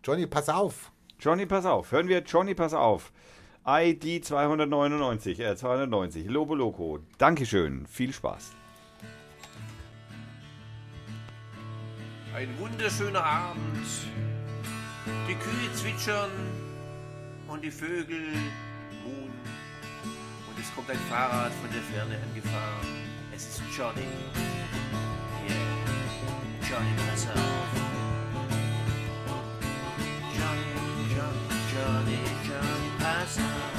Johnny, 0.05 0.27
pass 0.27 0.49
auf. 0.49 0.93
Johnny, 1.19 1.47
pass 1.47 1.65
auf. 1.65 1.93
Hören 1.93 2.09
wir 2.09 2.23
Johnny, 2.23 2.55
pass 2.55 2.75
auf. 2.75 3.13
ID 3.65 4.25
299, 4.25 5.39
äh, 5.39 5.55
290, 5.55 6.27
Lobo 6.27 6.55
Loco. 6.55 6.99
Dankeschön, 7.17 7.87
viel 7.87 8.13
Spaß. 8.13 8.51
Ein 12.35 12.49
wunderschöner 12.59 13.25
Abend. 13.25 13.87
Die 15.29 15.35
Kühe 15.35 15.73
zwitschern 15.75 16.31
und 17.47 17.63
die 17.63 17.71
Vögel 17.71 18.25
ruhen. 19.05 19.33
Und 20.49 20.59
es 20.61 20.75
kommt 20.75 20.91
ein 20.91 20.99
Fahrrad 21.09 21.53
von 21.53 21.71
der 21.71 21.83
Ferne 21.83 22.17
angefahren. 22.29 22.89
Es 23.35 23.47
ist 23.47 23.63
Johnny. 23.77 24.62
Yeah. 26.73 26.79
Johnny, 26.79 26.95
pass 26.97 27.27
auf. 27.27 27.73
Johnny, 30.33 30.73
Johnny, 31.15 31.43
Johnny, 31.71 32.19
Johnny, 32.49 32.91
pass 32.99 33.72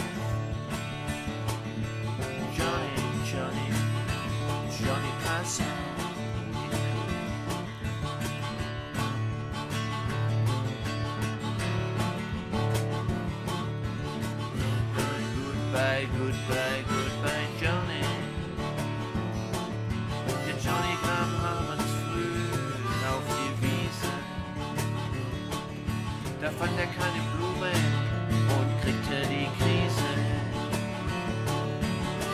fand 26.59 26.77
er 26.77 26.87
keine 26.87 27.21
Blume 27.33 27.71
und 28.57 28.69
kriegte 28.81 29.27
die 29.29 29.47
Krise. 29.57 30.11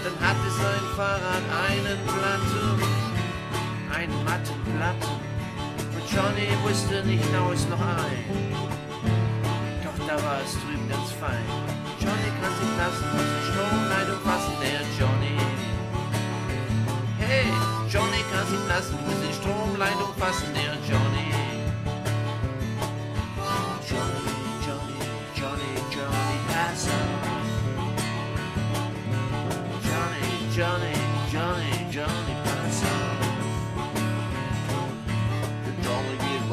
Dann 0.03 0.17
hatte 0.25 0.49
sein 0.49 0.85
Fahrrad 0.95 1.45
einen 1.67 1.99
Platten, 2.07 2.67
einen 3.95 4.23
matten 4.23 4.59
Platten. 4.75 5.15
Und 5.95 6.05
Johnny 6.11 6.49
wusste 6.63 7.03
nicht 7.05 7.31
aus 7.35 7.67
noch 7.69 7.81
ein. 7.81 8.23
Doch 9.83 10.07
da 10.07 10.15
war 10.23 10.39
es 10.43 10.53
drüben 10.53 10.87
ganz 10.89 11.11
fein. 11.19 11.45
Johnny 11.99 12.29
kann 12.41 12.53
sich 12.59 12.73
lassen, 12.77 13.05
muss 13.13 13.29
die 13.35 13.45
Stromleitung 13.51 14.21
fassen, 14.23 14.55
der 14.61 14.81
Johnny. 14.97 15.37
Hey, 17.19 17.45
Johnny 17.89 18.21
kann 18.31 18.47
sich 18.47 18.67
lassen, 18.67 18.97
muss 19.05 19.19
die 19.27 19.33
Stromleitung 19.33 20.13
fassen, 20.17 20.53
der. 20.55 20.69
Johnny, 20.89 21.38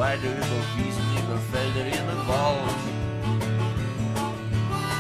weiter 0.07 0.31
über 0.39 0.61
Wiesen, 0.77 1.07
über 1.19 1.39
Felder 1.51 1.85
in 1.85 2.07
den 2.11 2.23
Wald. 2.31 2.81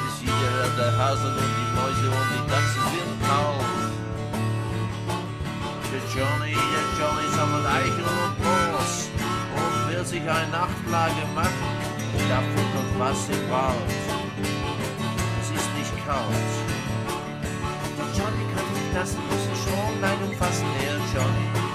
Die 0.02 0.10
Sieger 0.18 0.50
hört 0.58 0.74
der 0.76 0.92
Hasen 0.98 1.34
und 1.42 1.52
die 1.58 1.68
Mäuse 1.76 2.08
und 2.18 2.28
die 2.34 2.44
Dachse 2.50 2.82
sind 2.92 3.14
kalt. 3.26 3.84
Der 5.92 6.04
Johnny, 6.14 6.56
der 6.74 6.86
Johnny 6.98 7.26
sammelt 7.36 7.66
Eichen 7.78 8.06
und 8.22 8.34
Moos 8.42 8.92
und 9.54 9.74
will 9.88 10.04
sich 10.04 10.26
ein 10.38 10.50
Nachtlager 10.50 11.28
machen. 11.38 11.70
Da 12.28 12.38
futtert 12.50 12.90
was 12.98 13.20
im 13.28 13.44
Wald. 13.48 13.90
Es 15.40 15.48
ist 15.58 15.70
nicht 15.78 15.94
kalt. 16.04 16.52
Der 17.98 18.08
Johnny 18.18 18.44
kann 18.52 18.68
nicht 18.74 18.92
lassen, 18.92 19.20
muss 19.30 19.44
die 19.50 19.58
Stromleitung 19.62 20.32
fassen, 20.36 20.66
der 20.80 20.98
Johnny. 21.14 21.65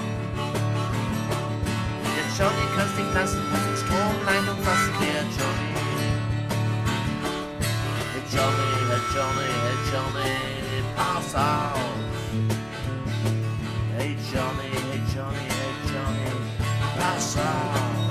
Johnny 2.37 2.65
kann's 2.77 2.95
nicht 2.95 3.13
lassen, 3.13 3.41
muss 3.49 3.59
die 3.69 3.77
Stromleitung 3.77 4.57
fassen, 4.63 4.93
der 5.01 5.21
Johnny. 5.35 5.71
Hey 8.13 8.23
Johnny, 8.31 8.69
hey 8.89 9.01
Johnny, 9.13 9.49
hey 9.63 9.79
Johnny, 9.91 10.83
pass 10.95 11.35
auf. 11.35 11.79
Hey 13.97 14.15
Johnny, 14.31 14.71
hey 14.71 15.01
Johnny, 15.13 15.45
hey 15.49 15.73
Johnny, 15.91 16.31
pass 16.97 17.37
auf. 17.37 18.10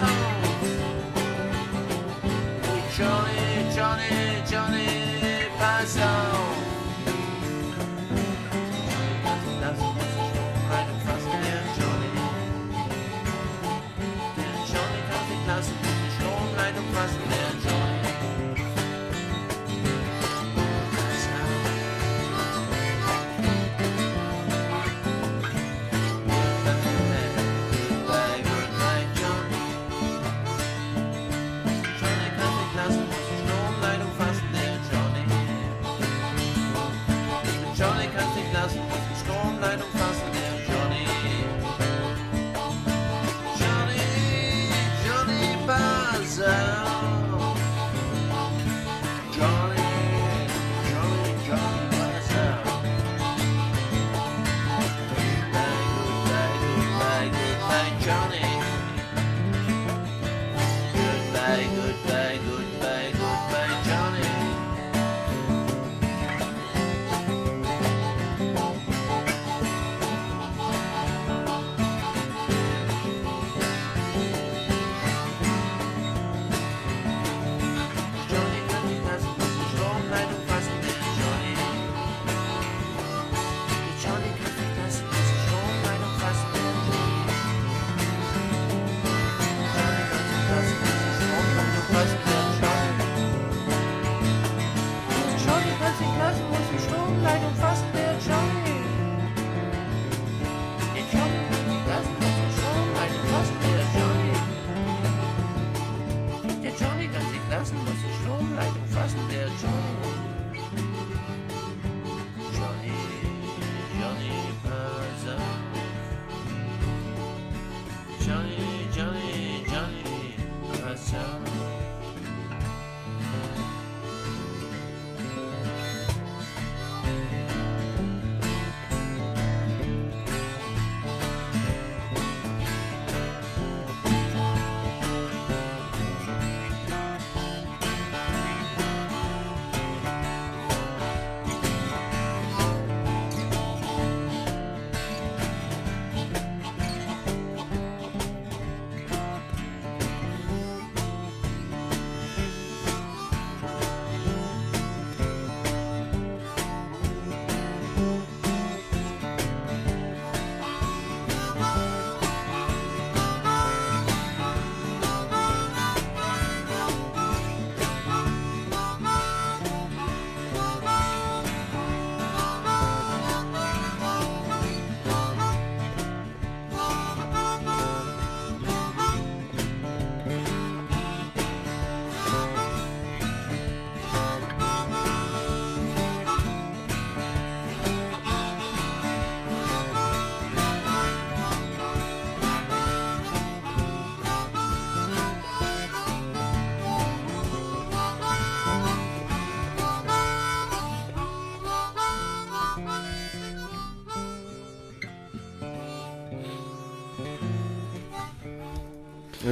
Johnny, 0.00 0.41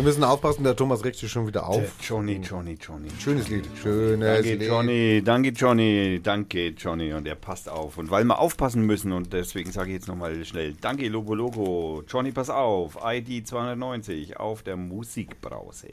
Wir 0.01 0.05
müssen 0.05 0.24
aufpassen, 0.24 0.64
der 0.64 0.74
Thomas 0.74 1.05
regt 1.05 1.16
sich 1.16 1.31
schon 1.31 1.47
wieder 1.47 1.60
Der 1.60 1.68
auf. 1.68 1.93
Johnny, 2.01 2.40
Johnny, 2.43 2.78
Johnny. 2.81 3.10
Schönes 3.18 3.51
Lied. 3.51 3.66
Schönes 3.82 4.27
Danke, 4.35 4.55
Lied. 4.55 4.62
Johnny, 4.66 5.22
danke, 5.22 5.48
Johnny, 5.51 6.20
danke, 6.22 6.68
Johnny. 6.68 7.12
Und 7.12 7.28
er 7.28 7.35
passt 7.35 7.68
auf. 7.68 7.98
Und 7.98 8.10
weil 8.10 8.24
wir 8.24 8.39
aufpassen 8.39 8.86
müssen, 8.86 9.12
und 9.12 9.35
deswegen 9.35 9.72
sage 9.72 9.90
ich 9.90 9.97
jetzt 9.97 10.09
nochmal 10.09 10.43
schnell: 10.47 10.72
Danke, 10.81 11.06
Logo 11.09 11.35
Logo. 11.35 12.02
Johnny, 12.09 12.32
pass 12.32 12.48
auf. 12.48 12.97
ID 13.05 13.47
290 13.47 14.40
auf 14.40 14.62
der 14.62 14.78
Musikbrause. 14.78 15.89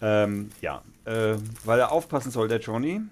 Ähm, 0.00 0.48
ja, 0.62 0.80
äh, 1.04 1.34
weil 1.66 1.80
er 1.80 1.92
aufpassen 1.92 2.30
soll, 2.30 2.48
der 2.48 2.60
Johnny. 2.60 3.02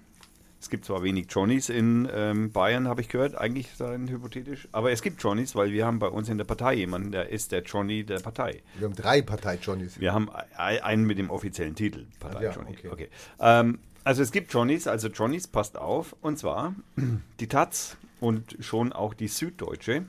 Es 0.63 0.69
gibt 0.69 0.85
zwar 0.85 1.03
wenig 1.03 1.27
Johnnys 1.29 1.67
in 1.67 2.07
ähm, 2.13 2.53
Bayern, 2.53 2.87
habe 2.87 3.01
ich 3.01 3.09
gehört, 3.09 3.35
eigentlich 3.35 3.67
rein 3.81 4.07
hypothetisch. 4.07 4.69
Aber 4.71 4.93
es 4.93 5.01
gibt 5.01 5.21
Johnnys, 5.21 5.55
weil 5.57 5.73
wir 5.73 5.85
haben 5.85 5.99
bei 5.99 6.07
uns 6.07 6.29
in 6.29 6.37
der 6.37 6.45
Partei 6.45 6.75
jemanden, 6.75 7.11
der 7.11 7.27
ist 7.27 7.51
der 7.51 7.63
Johnny 7.63 8.05
der 8.05 8.19
Partei. 8.21 8.63
Wir 8.79 8.87
haben 8.87 8.95
drei 8.95 9.21
Partei-Johnnies. 9.21 9.99
Wir 9.99 10.13
haben 10.13 10.29
ei- 10.55 10.81
einen 10.81 11.03
mit 11.03 11.17
dem 11.17 11.29
offiziellen 11.31 11.75
Titel, 11.75 12.05
Partei 12.17 12.37
Ah, 12.47 12.53
ja, 12.55 12.57
okay. 12.61 12.87
Okay. 12.89 13.09
Ähm, 13.41 13.79
also 14.05 14.23
es 14.23 14.31
gibt 14.31 14.53
Johnnys, 14.53 14.87
also 14.87 15.09
Johnnys, 15.09 15.47
passt 15.47 15.77
auf. 15.77 16.15
Und 16.21 16.39
zwar 16.39 16.73
die 17.41 17.47
Taz 17.47 17.97
und 18.21 18.55
schon 18.61 18.93
auch 18.93 19.13
die 19.13 19.27
Süddeutsche 19.27 20.05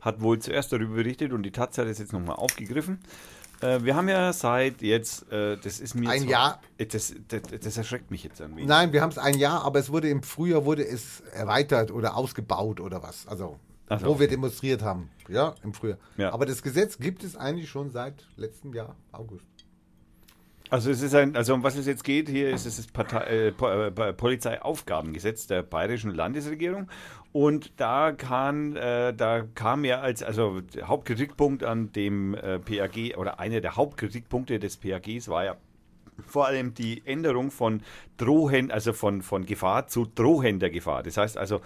hat 0.00 0.22
wohl 0.22 0.38
zuerst 0.38 0.72
darüber 0.72 0.94
berichtet 0.94 1.32
und 1.32 1.42
die 1.42 1.50
Taz 1.52 1.76
hat 1.76 1.86
es 1.86 1.98
jetzt 1.98 2.14
nochmal 2.14 2.36
aufgegriffen. 2.36 2.98
Äh, 3.62 3.84
wir 3.84 3.94
haben 3.96 4.08
ja 4.08 4.32
seit 4.32 4.82
jetzt, 4.82 5.30
äh, 5.32 5.56
das 5.56 5.80
ist 5.80 5.94
mir 5.94 6.08
Ein 6.10 6.28
Jahr. 6.28 6.60
Äh, 6.78 6.86
Das, 6.86 7.14
das, 7.28 7.42
das 7.60 7.76
erschreckt 7.76 8.10
mich 8.10 8.24
jetzt 8.24 8.40
wenig. 8.40 8.66
Nein, 8.66 8.92
wir 8.92 9.02
haben 9.02 9.10
es 9.10 9.18
ein 9.18 9.38
Jahr, 9.38 9.64
aber 9.64 9.78
es 9.78 9.90
wurde 9.90 10.08
im 10.08 10.22
Frühjahr 10.22 10.64
wurde 10.64 10.86
es 10.86 11.20
erweitert 11.32 11.90
oder 11.90 12.16
ausgebaut 12.16 12.80
oder 12.80 13.02
was. 13.02 13.26
Also, 13.28 13.58
so, 13.88 14.06
wo 14.06 14.18
wir 14.20 14.26
demonstriert 14.28 14.82
haben. 14.82 15.10
Ja, 15.28 15.54
im 15.62 15.74
Frühjahr. 15.74 15.98
Ja. 16.16 16.32
Aber 16.32 16.46
das 16.46 16.62
Gesetz 16.62 16.98
gibt 16.98 17.22
es 17.24 17.36
eigentlich 17.36 17.68
schon 17.68 17.90
seit 17.90 18.26
letztem 18.36 18.72
Jahr, 18.74 18.96
August. 19.12 19.44
Also 20.70 20.90
es 20.90 21.02
ist 21.02 21.14
ein, 21.14 21.36
also 21.36 21.52
um 21.52 21.62
was 21.62 21.76
es 21.76 21.84
jetzt 21.84 22.02
geht, 22.02 22.30
hier 22.30 22.48
ist 22.50 22.64
es 22.64 22.76
das 22.78 22.86
Partei, 22.86 23.24
äh, 23.24 23.48
äh, 23.48 23.52
Po- 23.52 24.12
Polizeiaufgabengesetz 24.14 25.46
der 25.46 25.62
bayerischen 25.62 26.14
Landesregierung 26.14 26.88
und 27.32 27.72
da 27.80 28.12
kann, 28.12 28.76
äh, 28.76 29.14
da 29.14 29.42
kam 29.54 29.84
ja 29.84 30.00
als, 30.00 30.22
also 30.22 30.60
Hauptkritikpunkt 30.82 31.64
an 31.64 31.92
dem 31.92 32.34
äh, 32.34 32.58
PAG 32.58 33.16
oder 33.16 33.40
einer 33.40 33.60
der 33.60 33.76
Hauptkritikpunkte 33.76 34.58
des 34.58 34.76
PAGs 34.76 35.28
war 35.28 35.44
ja 35.44 35.56
vor 36.26 36.46
allem 36.46 36.74
die 36.74 37.02
Änderung 37.06 37.50
von 37.50 37.82
Drohhänd, 38.18 38.70
also 38.70 38.92
von, 38.92 39.22
von 39.22 39.46
Gefahr 39.46 39.88
zu 39.88 40.06
Drohhändergefahr. 40.14 41.02
Das 41.02 41.16
heißt 41.16 41.38
also, 41.38 41.60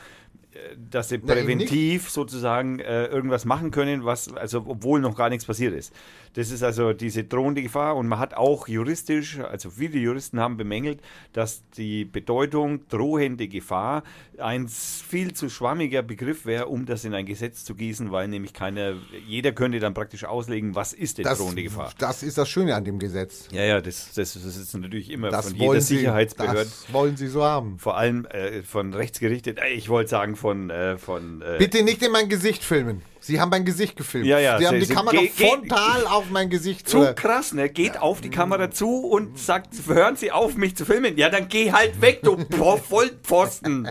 dass 0.90 1.08
sie 1.08 1.18
präventiv 1.18 2.10
sozusagen 2.10 2.78
äh, 2.80 3.06
irgendwas 3.06 3.44
machen 3.44 3.70
können, 3.70 4.04
was, 4.04 4.32
also 4.32 4.64
obwohl 4.66 5.00
noch 5.00 5.16
gar 5.16 5.28
nichts 5.28 5.44
passiert 5.44 5.74
ist. 5.74 5.92
Das 6.34 6.50
ist 6.50 6.62
also 6.62 6.92
diese 6.92 7.24
drohende 7.24 7.62
Gefahr 7.62 7.96
und 7.96 8.08
man 8.08 8.18
hat 8.18 8.34
auch 8.34 8.68
juristisch, 8.68 9.38
also 9.40 9.70
viele 9.70 9.98
Juristen 9.98 10.38
haben 10.38 10.58
bemängelt, 10.58 11.00
dass 11.32 11.62
die 11.78 12.04
Bedeutung 12.04 12.86
drohende 12.88 13.48
Gefahr 13.48 14.02
ein 14.38 14.68
viel 14.68 15.32
zu 15.32 15.48
schwammiger 15.48 16.02
Begriff 16.02 16.44
wäre, 16.44 16.66
um 16.66 16.84
das 16.84 17.06
in 17.06 17.14
ein 17.14 17.24
Gesetz 17.24 17.64
zu 17.64 17.74
gießen, 17.74 18.12
weil 18.12 18.28
nämlich 18.28 18.52
keiner, 18.52 18.96
jeder 19.26 19.52
könnte 19.52 19.78
dann 19.80 19.94
praktisch 19.94 20.24
auslegen, 20.26 20.74
was 20.74 20.92
ist 20.92 21.16
denn 21.16 21.24
Das, 21.24 21.38
drohende 21.38 21.62
Gefahr. 21.62 21.90
das 21.96 22.22
ist 22.22 22.36
das 22.36 22.50
Schöne 22.50 22.74
an 22.74 22.84
dem 22.84 22.98
Gesetz. 22.98 23.48
Ja, 23.50 23.62
ja, 23.64 23.80
das, 23.80 24.12
das, 24.14 24.34
das 24.34 24.44
ist 24.44 24.74
natürlich 24.76 25.10
immer 25.10 25.30
Das 25.30 25.48
von 25.48 25.56
jeder 25.58 25.80
Sie, 25.80 25.96
Sicherheitsbehörde, 25.96 26.64
das 26.64 26.92
wollen 26.92 27.16
Sie 27.16 27.28
so 27.28 27.44
haben. 27.44 27.78
vor 27.78 27.96
allem 27.96 28.26
äh, 28.26 28.62
von 28.62 28.92
rechtsgerichtet, 28.92 29.58
äh, 29.58 29.68
ich 29.68 29.88
wollte 29.88 30.10
sagen 30.10 30.36
von, 30.36 30.45
äh, 30.70 30.96
von 30.98 31.42
äh, 31.42 31.56
Bitte 31.58 31.82
nicht 31.82 32.02
in 32.02 32.12
mein 32.12 32.28
Gesicht 32.28 32.62
filmen. 32.64 33.02
Sie 33.20 33.40
haben 33.40 33.50
mein 33.50 33.64
Gesicht 33.64 33.96
gefilmt. 33.96 34.26
Ja, 34.26 34.38
ja, 34.38 34.56
Sie 34.58 34.66
haben 34.68 34.78
die 34.78 34.86
Kamera 34.86 35.10
ge- 35.16 35.28
ge- 35.36 35.48
frontal 35.48 36.06
auf 36.06 36.30
mein 36.30 36.48
Gesicht. 36.48 36.88
zu 36.88 36.98
oder- 37.00 37.14
krass, 37.14 37.52
ne? 37.52 37.68
Geht 37.68 37.98
auf 38.00 38.20
die 38.20 38.30
Kamera 38.30 38.70
zu 38.70 39.00
und 39.06 39.36
sagt, 39.38 39.74
hören 39.88 40.14
Sie 40.14 40.30
auf, 40.30 40.56
mich 40.56 40.76
zu 40.76 40.84
filmen. 40.84 41.16
Ja, 41.16 41.28
dann 41.28 41.48
geh 41.48 41.72
halt 41.72 42.00
weg, 42.00 42.20
du 42.22 42.36
Vollpfosten. 42.88 43.88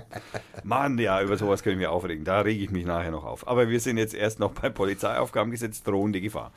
Mann, 0.64 0.98
ja, 0.98 1.22
über 1.22 1.38
sowas 1.38 1.64
können 1.64 1.80
wir 1.80 1.91
aufregen. 1.91 2.23
Da 2.23 2.41
rege 2.41 2.64
ich 2.64 2.72
mich 2.72 2.86
nachher 2.86 3.11
noch 3.11 3.26
auf. 3.26 3.48
Aber 3.48 3.69
wir 3.69 3.80
sind 3.80 3.98
jetzt 3.98 4.14
erst 4.14 4.40
noch 4.40 4.52
beim 4.53 4.73
Polizeiaufgabengesetz 4.73 5.84
drohende 5.84 6.22
Gefahr. 6.22 6.52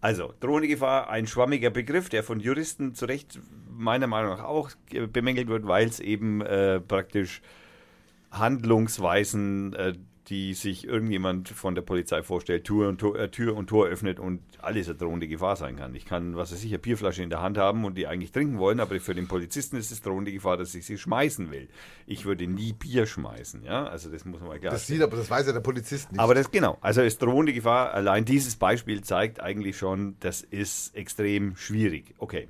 Also, 0.00 0.32
drohende 0.40 0.68
Gefahr, 0.68 1.10
ein 1.10 1.26
schwammiger 1.26 1.70
Begriff, 1.70 2.08
der 2.08 2.24
von 2.24 2.40
Juristen 2.40 2.94
zu 2.94 3.04
Recht 3.06 3.38
meiner 3.70 4.06
Meinung 4.06 4.36
nach 4.36 4.44
auch 4.44 4.70
bemängelt 5.12 5.48
wird, 5.48 5.66
weil 5.66 5.86
es 5.88 6.00
eben 6.00 6.40
äh, 6.40 6.80
praktisch 6.80 7.40
Handlungsweisen, 8.32 9.74
äh, 9.74 9.92
die 10.28 10.54
sich 10.54 10.86
irgendjemand 10.86 11.48
von 11.48 11.74
der 11.74 11.82
Polizei 11.82 12.22
vorstellt, 12.22 12.64
Tür 12.64 12.88
und 12.88 12.98
Tor, 12.98 13.18
äh, 13.18 13.28
Tür 13.28 13.56
und 13.56 13.66
Tor 13.66 13.86
öffnet 13.86 14.20
und 14.20 14.40
alles 14.60 14.88
eine 14.88 14.96
drohende 14.96 15.26
Gefahr 15.26 15.56
sein 15.56 15.76
kann. 15.76 15.94
Ich 15.96 16.06
kann, 16.06 16.36
was 16.36 16.52
weiß 16.52 16.62
ich, 16.62 16.70
eine 16.70 16.78
Bierflasche 16.78 17.22
in 17.24 17.28
der 17.28 17.42
Hand 17.42 17.58
haben 17.58 17.84
und 17.84 17.98
die 17.98 18.06
eigentlich 18.06 18.30
trinken 18.30 18.58
wollen, 18.58 18.78
aber 18.78 18.98
für 19.00 19.14
den 19.14 19.26
Polizisten 19.26 19.76
ist 19.76 19.90
es 19.90 20.00
drohende 20.00 20.32
Gefahr, 20.32 20.56
dass 20.56 20.74
ich 20.74 20.86
sie 20.86 20.96
schmeißen 20.96 21.50
will. 21.50 21.68
Ich 22.06 22.24
würde 22.24 22.46
nie 22.46 22.72
Bier 22.72 23.06
schmeißen, 23.06 23.64
ja, 23.64 23.84
also 23.84 24.10
das 24.10 24.24
muss 24.24 24.40
man 24.40 24.50
mal 24.50 24.60
klar 24.60 24.72
Das 24.72 24.86
sieht 24.86 25.02
aber, 25.02 25.16
das 25.16 25.28
weiß 25.28 25.46
ja 25.48 25.52
der 25.52 25.60
Polizist 25.60 26.12
nicht. 26.12 26.20
aber 26.20 26.34
das 26.34 26.50
genau, 26.50 26.78
also 26.80 27.02
ist 27.02 27.20
drohende 27.20 27.52
Gefahr, 27.52 27.92
allein 27.92 28.24
dieses 28.24 28.54
Beispiel 28.56 29.02
zeigt 29.02 29.40
eigentlich 29.42 29.76
schon, 29.76 30.16
das 30.20 30.42
ist 30.42 30.94
extrem 30.94 31.56
schwierig. 31.56 32.14
Okay. 32.18 32.48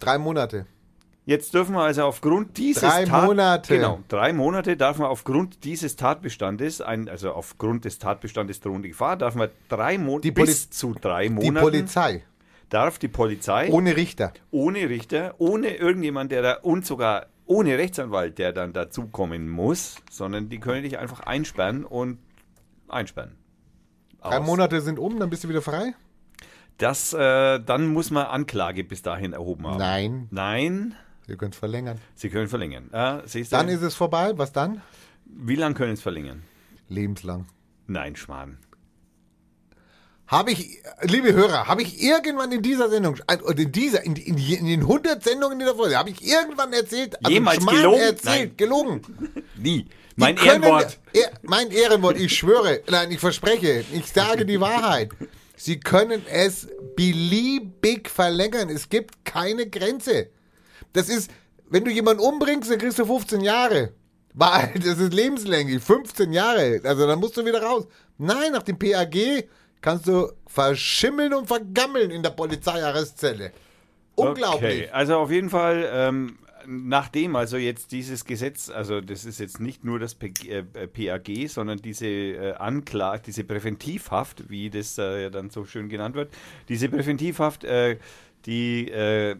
Drei 0.00 0.18
Monate. 0.18 0.66
Jetzt 1.28 1.54
dürfen 1.54 1.74
wir 1.74 1.80
also 1.82 2.04
aufgrund 2.04 2.56
dieses 2.56 2.82
Drei 2.82 3.04
Monate. 3.04 3.74
Genau, 3.74 3.98
drei 4.06 4.32
Monate 4.32 4.76
darf 4.76 4.98
man 4.98 5.08
aufgrund 5.08 5.64
dieses 5.64 5.96
Tatbestandes, 5.96 6.80
ein, 6.80 7.08
also 7.08 7.32
aufgrund 7.32 7.84
des 7.84 7.98
Tatbestandes 7.98 8.60
drohende 8.60 8.88
Gefahr, 8.88 9.16
darf 9.16 9.34
man 9.34 9.48
drei 9.68 9.98
Monate 9.98 10.22
Die 10.22 10.30
bis 10.30 10.70
zu 10.70 10.94
drei 10.94 11.24
Die 11.24 11.30
Monaten 11.34 11.58
Polizei. 11.66 12.22
darf 12.70 13.00
die 13.00 13.08
Polizei 13.08 13.70
Ohne 13.72 13.96
Richter. 13.96 14.32
ohne 14.52 14.88
Richter, 14.88 15.34
ohne 15.38 15.74
irgendjemand, 15.74 16.30
der 16.30 16.42
da 16.42 16.52
und 16.62 16.86
sogar 16.86 17.26
ohne 17.44 17.76
Rechtsanwalt, 17.76 18.38
der 18.38 18.52
dann 18.52 18.72
dazukommen 18.72 19.48
muss, 19.48 19.96
sondern 20.08 20.48
die 20.48 20.60
können 20.60 20.84
dich 20.84 20.96
einfach 20.98 21.20
einsperren 21.20 21.84
und 21.84 22.18
einsperren. 22.86 23.34
Drei 24.22 24.38
Aus. 24.38 24.46
Monate 24.46 24.80
sind 24.80 25.00
um, 25.00 25.18
dann 25.18 25.28
bist 25.30 25.42
du 25.42 25.48
wieder 25.48 25.62
frei? 25.62 25.92
Das, 26.78 27.12
äh, 27.14 27.58
dann 27.60 27.88
muss 27.88 28.12
man 28.12 28.26
Anklage 28.26 28.84
bis 28.84 29.02
dahin 29.02 29.32
erhoben 29.32 29.66
haben. 29.66 29.78
Nein. 29.78 30.28
Nein, 30.30 30.94
Ihr 31.28 31.36
könnt 31.36 31.54
es 31.54 31.58
verlängern. 31.58 31.98
Sie 32.14 32.28
können 32.30 32.48
verlängern. 32.48 32.88
Du? 32.90 33.44
Dann 33.50 33.68
ist 33.68 33.82
es 33.82 33.94
vorbei. 33.94 34.32
Was 34.36 34.52
dann? 34.52 34.80
Wie 35.24 35.56
lange 35.56 35.74
können 35.74 35.90
Sie 35.90 36.00
es 36.00 36.02
verlängern? 36.02 36.42
Lebenslang. 36.88 37.46
Nein, 37.88 38.14
Schmarrn. 38.16 38.58
Habe 40.28 40.50
ich, 40.50 40.82
liebe 41.02 41.32
Hörer, 41.32 41.68
habe 41.68 41.82
ich 41.82 42.02
irgendwann 42.02 42.50
in 42.50 42.60
dieser 42.60 42.90
Sendung, 42.90 43.16
oder 43.44 43.58
in 43.58 43.70
dieser, 43.70 44.04
in, 44.04 44.16
in, 44.16 44.36
in 44.36 44.66
den 44.66 44.80
100 44.80 45.22
Sendungen 45.22 45.60
in 45.60 45.66
der 45.66 45.76
Folge, 45.76 45.96
habe 45.96 46.10
ich 46.10 46.26
irgendwann 46.26 46.72
erzählt, 46.72 47.16
also 47.24 47.30
Jemals 47.32 47.62
Schmarrn 47.62 47.76
gelogen? 47.76 48.00
erzählt, 48.00 48.24
Nein. 48.48 48.56
gelogen. 48.56 49.02
Nie. 49.56 49.86
Mein 50.16 50.34
können- 50.34 50.62
Ehrenwort. 50.64 50.98
Er, 51.12 51.30
mein 51.42 51.70
Ehrenwort, 51.70 52.18
ich 52.18 52.36
schwöre, 52.36 52.82
nein, 52.90 53.12
ich 53.12 53.20
verspreche, 53.20 53.84
ich 53.92 54.06
sage 54.12 54.44
die 54.46 54.60
Wahrheit. 54.60 55.10
Sie 55.56 55.78
können 55.78 56.22
es 56.28 56.66
beliebig 56.96 58.08
verlängern. 58.10 58.68
Es 58.68 58.88
gibt 58.88 59.24
keine 59.24 59.68
Grenze. 59.68 60.28
Das 60.96 61.08
ist, 61.08 61.30
wenn 61.68 61.84
du 61.84 61.90
jemanden 61.90 62.22
umbringst, 62.22 62.70
dann 62.70 62.78
kriegst 62.78 62.98
du 62.98 63.04
15 63.04 63.40
Jahre. 63.40 63.92
Weil 64.34 64.72
Das 64.74 64.98
ist 64.98 65.12
lebenslänglich, 65.12 65.82
15 65.82 66.32
Jahre. 66.32 66.80
Also 66.84 67.06
dann 67.06 67.18
musst 67.18 67.36
du 67.36 67.44
wieder 67.44 67.62
raus. 67.62 67.86
Nein, 68.18 68.52
nach 68.52 68.62
dem 68.62 68.78
PAG 68.78 69.44
kannst 69.80 70.06
du 70.08 70.32
verschimmeln 70.46 71.34
und 71.34 71.46
vergammeln 71.46 72.10
in 72.10 72.22
der 72.22 72.30
Polizeiarrestzelle. 72.30 73.52
Unglaublich. 74.14 74.84
Okay, 74.84 74.90
also 74.90 75.16
auf 75.16 75.30
jeden 75.30 75.50
Fall, 75.50 75.88
ähm, 75.92 76.38
nachdem 76.66 77.36
also 77.36 77.58
jetzt 77.58 77.92
dieses 77.92 78.24
Gesetz, 78.24 78.70
also 78.70 79.00
das 79.02 79.26
ist 79.26 79.38
jetzt 79.38 79.60
nicht 79.60 79.84
nur 79.84 79.98
das 79.98 80.14
P 80.14 80.32
äh, 80.48 80.62
PAG, 80.62 81.48
sondern 81.48 81.78
diese 81.78 82.06
äh, 82.06 82.54
Anklage, 82.54 83.22
diese 83.26 83.44
Präventivhaft, 83.44 84.48
wie 84.48 84.70
das 84.70 84.96
äh, 84.96 85.24
ja 85.24 85.30
dann 85.30 85.50
so 85.50 85.64
schön 85.66 85.90
genannt 85.90 86.14
wird, 86.14 86.32
diese 86.68 86.88
Präventivhaft, 86.88 87.64
äh, 87.64 87.98
die, 88.46 88.90
äh, 88.90 89.36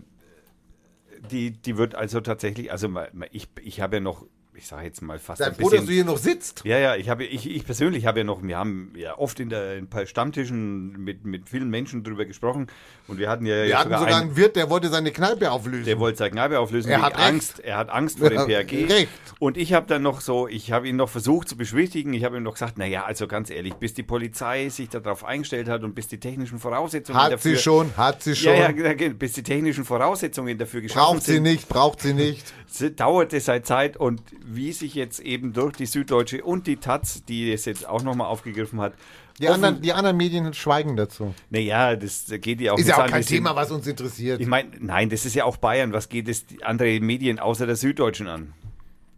die, 1.31 1.51
die 1.51 1.77
wird 1.77 1.95
also 1.95 2.21
tatsächlich, 2.21 2.73
also 2.73 2.89
ich, 3.31 3.49
ich 3.63 3.81
habe 3.81 3.97
ja 3.97 4.01
noch, 4.01 4.27
ich 4.57 4.67
sage 4.67 4.85
jetzt 4.85 5.03
mal 5.03 5.19
fast 5.19 5.39
Sei 5.39 5.47
ein 5.47 5.55
froh, 5.55 5.69
dass 5.71 5.85
du 5.85 5.93
hier 5.93 6.05
noch 6.05 6.19
sitzt. 6.19 6.63
Ja, 6.65 6.79
ja, 6.79 6.97
ich 6.97 7.09
habe, 7.09 7.25
ich, 7.25 7.49
ich 7.49 7.65
persönlich 7.65 8.07
habe 8.07 8.21
ja 8.21 8.25
noch, 8.25 8.43
wir 8.43 8.57
haben 8.57 8.93
ja 8.97 9.19
oft 9.19 9.39
in, 9.41 9.51
der, 9.51 9.77
in 9.77 9.85
ein 9.85 9.89
paar 9.89 10.07
Stammtischen 10.07 10.93
mit, 11.03 11.25
mit 11.25 11.49
vielen 11.49 11.69
Menschen 11.69 12.05
drüber 12.05 12.25
gesprochen 12.25 12.69
und 13.09 13.19
wir 13.19 13.29
hatten 13.29 13.47
ja 13.47 13.65
Wir 13.65 13.79
hatten 13.79 13.97
sogar 13.97 14.21
einen 14.21 14.37
Wirt, 14.37 14.57
der 14.57 14.71
wollte 14.71 14.89
seine 14.89 15.13
Kneipe 15.13 15.51
auflösen. 15.51 15.85
der 15.85 15.99
wollte 15.99 16.19
seine 16.19 16.31
Kneipe 16.31 16.59
auflösen 16.59 16.91
Er 16.91 17.03
hat 17.03 17.17
recht. 17.19 17.29
Angst. 17.29 17.61
Er 17.61 17.77
hat 17.77 17.91
Angst 17.91 18.19
vor 18.19 18.31
dem 18.31 18.47
PAG. 18.47 18.73
recht. 18.73 19.09
Und 19.39 19.57
ich 19.57 19.73
habe 19.73 19.87
dann 19.87 20.03
noch 20.03 20.21
so, 20.21 20.49
ich 20.49 20.73
habe 20.73 20.89
ihn 20.89 20.97
noch 20.97 21.09
versucht 21.09 21.49
zu 21.49 21.57
beschwichtigen. 21.57 22.15
Ich 22.15 22.25
habe 22.25 22.37
ihm 22.37 22.43
noch 22.43 22.55
gesagt, 22.55 22.79
naja, 22.79 23.05
also 23.05 23.27
ganz 23.27 23.51
ehrlich, 23.51 23.75
bis 23.75 23.95
die 23.95 24.03
Polizei 24.03 24.69
sich 24.69 24.89
darauf 24.89 25.25
eingestellt 25.25 25.69
hat 25.69 25.83
und 25.85 25.95
bis 25.95 26.09
die 26.09 26.19
technischen 26.19 26.59
Voraussetzungen 26.59 27.21
Hat 27.21 27.33
dafür... 27.33 27.57
sie 27.57 27.63
schon, 27.63 27.97
hat 27.97 28.23
sie 28.23 28.35
schon. 28.35 28.55
Ja, 28.55 28.71
ja, 28.71 29.09
bis 29.11 29.33
die 29.35 29.43
technischen 29.43 29.85
Voraussetzungen 29.85 30.57
dafür 30.57 30.81
geschaffen 30.81 31.17
braucht 31.17 31.23
sie 31.23 31.35
sind, 31.35 31.43
nicht, 31.43 31.69
braucht 31.69 32.01
sie 32.01 32.15
nicht. 32.15 32.53
S- 32.69 32.95
dauert 32.97 33.33
es 33.33 33.47
seit 33.47 33.67
Zeit. 33.67 33.97
Und 33.97 34.23
wie 34.45 34.73
sich 34.73 34.95
jetzt 34.95 35.21
eben 35.21 35.53
durch 35.53 35.77
die 35.77 35.87
Süddeutsche 35.87 36.45
und 36.45 36.67
die 36.67 36.77
Taz, 36.77 37.25
die 37.25 37.53
es 37.53 37.65
jetzt 37.65 37.89
auch 37.89 38.03
nochmal 38.03 38.27
aufgegriffen 38.29 38.81
hat, 38.81 38.95
Die 39.41 39.49
anderen, 39.49 39.81
die 39.83 39.93
anderen 39.93 40.17
Medien 40.17 40.53
schweigen 40.55 40.97
dazu. 40.97 41.35
naja, 41.51 41.95
das 41.97 42.25
geht 42.41 42.61
ja 42.61 42.73
auch 42.73 42.79
Ist 42.79 42.89
ja 42.89 42.97
auch 42.97 43.01
an, 43.05 43.11
kein 43.11 43.21
das 43.21 43.29
Thema, 43.29 43.55
was 43.55 43.71
uns 43.71 43.87
interessiert. 43.87 44.41
Ich 44.41 44.47
meine, 44.47 44.71
nein, 44.81 45.11
das 45.11 45.27
ist 45.27 45.35
ja 45.35 45.45
auch 45.45 45.57
Bayern. 45.59 45.93
Was 45.93 46.09
geht 46.09 46.29
es 46.29 46.47
andere 46.63 46.99
Medien 47.01 47.39
außer 47.39 47.67
der 47.67 47.77
Süddeutschen 47.77 48.29
an? 48.29 48.53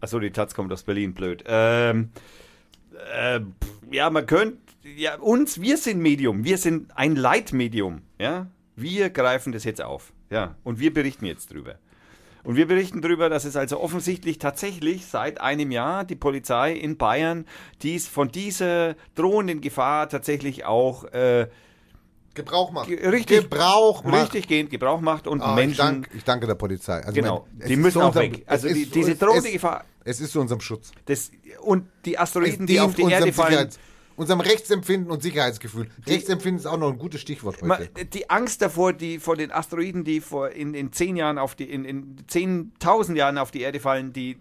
Achso, 0.01 0.19
die 0.21 0.31
Taz 0.31 0.55
kommt 0.55 0.73
aus 0.73 0.83
Berlin, 0.85 1.15
blöd. 1.15 1.45
Ähm, 1.47 2.11
äh, 3.17 3.41
ja, 3.91 4.11
man 4.11 4.27
könnte, 4.27 4.59
ja, 4.97 5.17
uns, 5.19 5.61
wir 5.61 5.77
sind 5.77 6.01
Medium, 6.01 6.45
wir 6.45 6.59
sind 6.59 6.97
ein 6.97 7.17
Leitmedium, 7.17 8.03
ja. 8.19 8.47
Wir 8.77 9.11
greifen 9.11 9.53
das 9.53 9.65
jetzt 9.65 9.83
auf, 9.83 10.13
ja, 10.31 10.55
und 10.63 10.79
wir 10.79 10.95
berichten 10.95 11.27
jetzt 11.27 11.53
drüber. 11.53 11.77
Und 12.49 12.57
wir 12.57 12.67
berichten 12.67 13.03
darüber, 13.03 13.29
dass 13.29 13.45
es 13.45 13.57
also 13.57 13.79
offensichtlich 13.79 14.39
tatsächlich 14.39 15.05
seit 15.05 15.39
einem 15.39 15.71
Jahr 15.71 16.05
die 16.07 16.17
Polizei 16.17 16.73
in 16.73 16.97
Bayern 16.97 17.45
dies 17.83 18.09
von 18.09 18.29
dieser 18.29 18.95
drohenden 19.15 19.61
Gefahr 19.61 20.09
tatsächlich 20.09 20.65
auch 20.65 21.05
äh, 21.13 21.49
Gebrauch 22.33 22.71
macht. 22.71 22.89
Richtig. 22.89 23.43
Gebrauch 23.51 24.03
macht. 24.03 24.23
richtig 24.23 24.49
gehend 24.49 24.71
Gebrauch 24.71 25.03
macht 25.03 25.27
und 25.27 25.43
Ah, 25.43 25.51
ich, 25.51 25.57
Menschen 25.57 25.77
dank, 25.77 26.09
ich 26.17 26.25
danke 26.25 26.47
der 26.47 26.55
Polizei. 26.55 27.01
Also 27.03 27.13
Genau, 27.13 27.47
ich 27.61 27.67
die 27.67 27.77
müssen 27.77 28.01
auch 28.01 28.07
unserem- 28.09 28.33
weg. 28.33 28.45
Also 28.47 28.69
die, 28.69 28.81
ist- 28.81 28.95
diese 28.95 29.13
es- 29.13 29.19
drohende 29.19 29.49
es, 29.49 29.53
Gefahr. 29.53 29.85
Es 30.05 30.21
ist 30.23 30.33
zu 30.33 30.41
unserem 30.41 30.63
Schutz. 30.63 30.91
Das, 31.05 31.31
und 31.61 31.87
die 32.07 32.19
Asteroiden, 32.19 32.67
die 32.67 32.81
auf 32.81 32.95
die 32.95 33.03
Erde 33.03 33.31
fallen. 33.31 33.51
Sicherheits, 33.51 33.79
unserem 34.19 34.41
Rechtsempfinden 34.41 35.11
und 35.11 35.23
Sicherheitsgefühl. 35.23 35.89
Rechtsempfinden 36.07 36.59
ist 36.59 36.67
auch 36.67 36.77
noch 36.77 36.91
ein 36.91 36.99
gutes 36.99 37.21
Stichwort 37.21 37.63
heute. 37.63 37.89
Die 38.07 38.29
Angst 38.29 38.61
davor, 38.61 38.93
die 38.93 39.21
vor 39.21 39.37
den 39.37 39.53
Asteroiden, 39.53 40.03
die 40.05 40.21
vor 40.21 40.51
in, 40.51 40.75
in 40.75 40.93
zehn 40.93 41.17
Jahren 41.17 41.39
auf 41.39 41.55
die, 41.55 41.71
in, 41.71 41.85
in 41.85 42.17
10.000 42.29 43.15
Jahren 43.15 43.39
auf 43.39 43.53
die 43.53 43.61
Erde 43.61 43.79
fallen, 43.79 44.13
die 44.13 44.37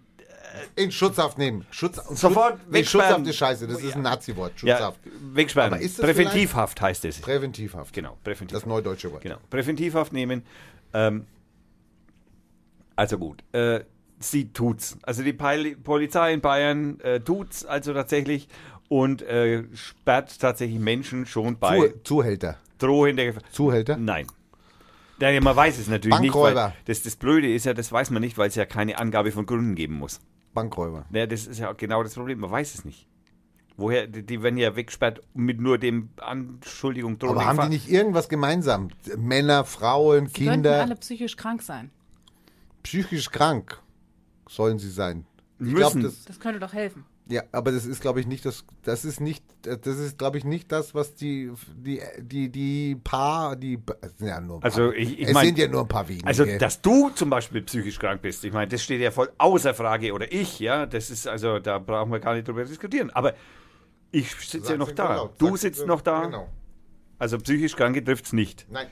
In 0.74 0.90
Schutzhaft 0.90 1.38
nehmen. 1.38 1.64
Schutz, 1.70 1.96
Sofort 2.10 2.58
nee, 2.66 2.78
wegsperren. 2.78 3.08
Schutzhaft 3.08 3.28
ist 3.28 3.36
scheiße. 3.36 3.66
Das 3.68 3.80
ist 3.80 3.94
ein 3.94 4.02
Nazi-Wort. 4.02 4.60
ja, 4.62 4.76
Schutzhaft. 4.76 5.00
wegsperren. 5.32 5.80
Ist 5.80 5.98
das 5.98 6.06
Präventivhaft 6.06 6.80
heißt 6.80 7.04
es. 7.04 7.20
Präventivhaft. 7.20 7.94
Genau, 7.94 8.18
präventiv. 8.24 8.56
Das 8.56 8.66
neudeutsche 8.66 9.12
Wort. 9.12 9.22
Genau, 9.22 9.36
Präventivhaft 9.48 10.12
nehmen. 10.12 10.42
Ähm, 10.92 11.26
also 12.96 13.16
gut, 13.16 13.44
äh, 13.52 13.84
sie 14.18 14.52
tut's. 14.52 14.98
Also 15.02 15.22
die 15.22 15.32
Poli 15.32 15.76
Polizei 15.76 16.32
in 16.32 16.40
Bayern 16.40 16.98
äh, 17.00 17.20
tut's 17.20 17.64
also 17.64 17.94
tatsächlich 17.94 18.48
und 18.88 19.22
äh, 19.22 19.64
sperrt 19.74 20.38
tatsächlich 20.40 20.78
Menschen 20.78 21.26
schon 21.26 21.58
bei 21.58 21.88
Zu, 21.88 22.02
Zuhälter. 22.04 22.56
drohender 22.78 23.24
Gefahr. 23.26 23.42
Zuhälter? 23.52 23.96
Nein. 23.96 24.26
Ja, 25.20 25.38
man 25.40 25.56
weiß 25.56 25.78
es 25.78 25.88
natürlich 25.88 26.18
nicht, 26.20 26.34
weil 26.34 26.54
Bankräuber. 26.54 26.74
das, 26.84 27.02
das 27.02 27.16
Blöde 27.16 27.52
ist 27.52 27.64
ja, 27.66 27.74
das 27.74 27.90
weiß 27.90 28.10
man 28.10 28.22
nicht, 28.22 28.38
weil 28.38 28.48
es 28.48 28.54
ja 28.54 28.64
keine 28.66 28.98
Angabe 28.98 29.32
von 29.32 29.46
Gründen 29.46 29.74
geben 29.74 29.94
muss. 29.94 30.20
Bankräuber. 30.54 31.06
Ja, 31.12 31.26
das 31.26 31.46
ist 31.46 31.58
ja 31.58 31.72
genau 31.72 32.02
das 32.02 32.14
Problem, 32.14 32.38
man 32.40 32.50
weiß 32.50 32.74
es 32.74 32.84
nicht. 32.84 33.06
Woher, 33.76 34.06
die, 34.06 34.24
die 34.24 34.42
werden 34.42 34.56
ja 34.56 34.74
weggesperrt 34.74 35.20
mit 35.34 35.60
nur 35.60 35.78
dem 35.78 36.08
Anschuldigung 36.20 37.18
drohender 37.18 37.40
Aber 37.40 37.48
haben 37.48 37.56
Gefahr. 37.56 37.68
die 37.70 37.76
nicht 37.76 37.88
irgendwas 37.90 38.28
gemeinsam? 38.28 38.88
Männer, 39.16 39.64
Frauen, 39.64 40.26
Sie 40.28 40.32
könnten 40.44 40.50
Kinder, 40.62 40.82
alle 40.82 40.96
psychisch 40.96 41.36
krank 41.36 41.62
sein. 41.62 41.90
psychisch 42.82 43.30
krank 43.30 43.78
sollen 44.48 44.78
sie 44.78 44.90
sein. 44.90 45.26
Ich 45.60 45.66
Müssen. 45.66 45.76
glaube, 45.76 46.00
das, 46.02 46.24
Das 46.24 46.40
könnte 46.40 46.58
doch 46.60 46.72
helfen. 46.72 47.04
Ja, 47.30 47.42
aber 47.52 47.72
das 47.72 47.84
ist, 47.84 48.00
glaube 48.00 48.20
ich, 48.20 48.26
nicht 48.26 48.44
das, 48.46 48.64
das 48.82 49.04
ist 49.04 49.20
nicht, 49.20 49.44
das 49.62 49.86
ist, 49.98 50.16
glaube 50.18 50.38
ich, 50.38 50.44
nicht 50.44 50.72
das, 50.72 50.94
was 50.94 51.14
die, 51.14 51.50
die, 51.76 52.00
die, 52.20 52.48
die 52.50 52.94
paar, 52.96 53.54
die, 53.56 53.78
ja 54.18 54.40
nur 54.40 54.56
ein 54.56 54.60
paar, 54.60 54.64
Also, 54.64 54.92
ich- 54.92 55.18
ich 55.20 55.28
es 55.28 55.34
mein- 55.34 55.46
sind 55.46 55.58
ja 55.58 55.68
nur 55.68 55.82
ein 55.82 55.88
paar 55.88 56.08
wenige. 56.08 56.26
Also, 56.26 56.44
dass 56.58 56.80
du 56.80 57.10
zum 57.10 57.28
Beispiel 57.30 57.62
psychisch 57.62 57.98
krank 57.98 58.22
bist, 58.22 58.44
ich 58.44 58.52
meine, 58.52 58.68
das 58.68 58.82
steht 58.82 59.00
ja 59.00 59.10
voll 59.10 59.30
außer 59.38 59.74
Frage. 59.74 60.12
Oder 60.14 60.32
ich, 60.32 60.58
ja, 60.58 60.86
das 60.86 61.10
ist, 61.10 61.26
also, 61.28 61.58
da 61.58 61.78
brauchen 61.78 62.10
wir 62.12 62.20
gar 62.20 62.34
nicht 62.34 62.48
drüber 62.48 62.64
diskutieren. 62.64 63.10
Aber 63.10 63.34
ich 64.10 64.30
sitze 64.36 64.72
ja 64.72 64.78
noch 64.78 64.92
da. 64.92 65.16
laut. 65.16 65.34
Du 65.38 65.54
sitzt 65.56 65.86
noch 65.86 66.00
da. 66.00 66.24
Genau. 66.24 66.48
Also, 67.18 67.36
psychisch 67.38 67.76
Kranke 67.76 68.02
trifft 68.02 68.24
es 68.26 68.32
nicht. 68.32 68.66
Nein. 68.70 68.86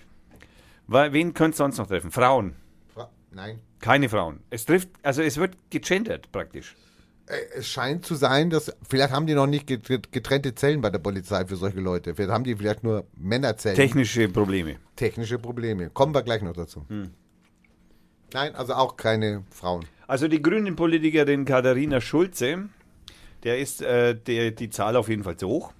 Weil, 0.88 1.12
wen 1.12 1.32
könnte 1.32 1.52
es 1.52 1.56
sonst 1.58 1.78
noch 1.78 1.86
treffen? 1.86 2.10
Frauen. 2.10 2.54
Fra- 2.92 3.10
Nein. 3.30 3.60
Keine 3.80 4.08
Frauen. 4.08 4.40
Es 4.50 4.66
trifft, 4.66 4.88
also, 5.02 5.22
es 5.22 5.36
wird 5.38 5.56
gegendert 5.70 6.30
praktisch. 6.32 6.76
Äh, 7.26 7.58
Es 7.58 7.68
scheint 7.68 8.04
zu 8.06 8.14
sein, 8.14 8.50
dass 8.50 8.72
vielleicht 8.88 9.12
haben 9.12 9.26
die 9.26 9.34
noch 9.34 9.46
nicht 9.46 9.66
get- 9.66 10.12
getrennte 10.12 10.54
Zellen 10.54 10.80
bei 10.80 10.90
der 10.90 10.98
Polizei 10.98 11.44
für 11.46 11.56
solche 11.56 11.80
Leute. 11.80 12.14
Vielleicht 12.14 12.30
haben 12.32 12.44
die 12.44 12.54
vielleicht 12.54 12.84
nur 12.84 13.06
Männerzellen. 13.16 13.76
Technische 13.76 14.28
Probleme. 14.28 14.76
Technische 14.96 15.38
Probleme. 15.38 15.90
Kommen 15.90 16.14
wir 16.14 16.22
gleich 16.22 16.42
noch 16.42 16.54
dazu. 16.54 16.84
Hm. 16.88 17.10
Nein, 18.32 18.54
also 18.54 18.74
auch 18.74 18.96
keine 18.96 19.44
Frauen. 19.50 19.84
Also, 20.08 20.28
die 20.28 20.40
grünen 20.42 20.76
Politikerin 20.76 21.44
Katharina 21.44 22.00
Schulze, 22.00 22.68
der 23.44 23.58
ist 23.58 23.82
äh, 23.82 24.14
der, 24.14 24.50
die 24.52 24.70
Zahl 24.70 24.96
auf 24.96 25.08
jeden 25.08 25.24
Fall 25.24 25.36
zu 25.36 25.48
hoch. 25.48 25.72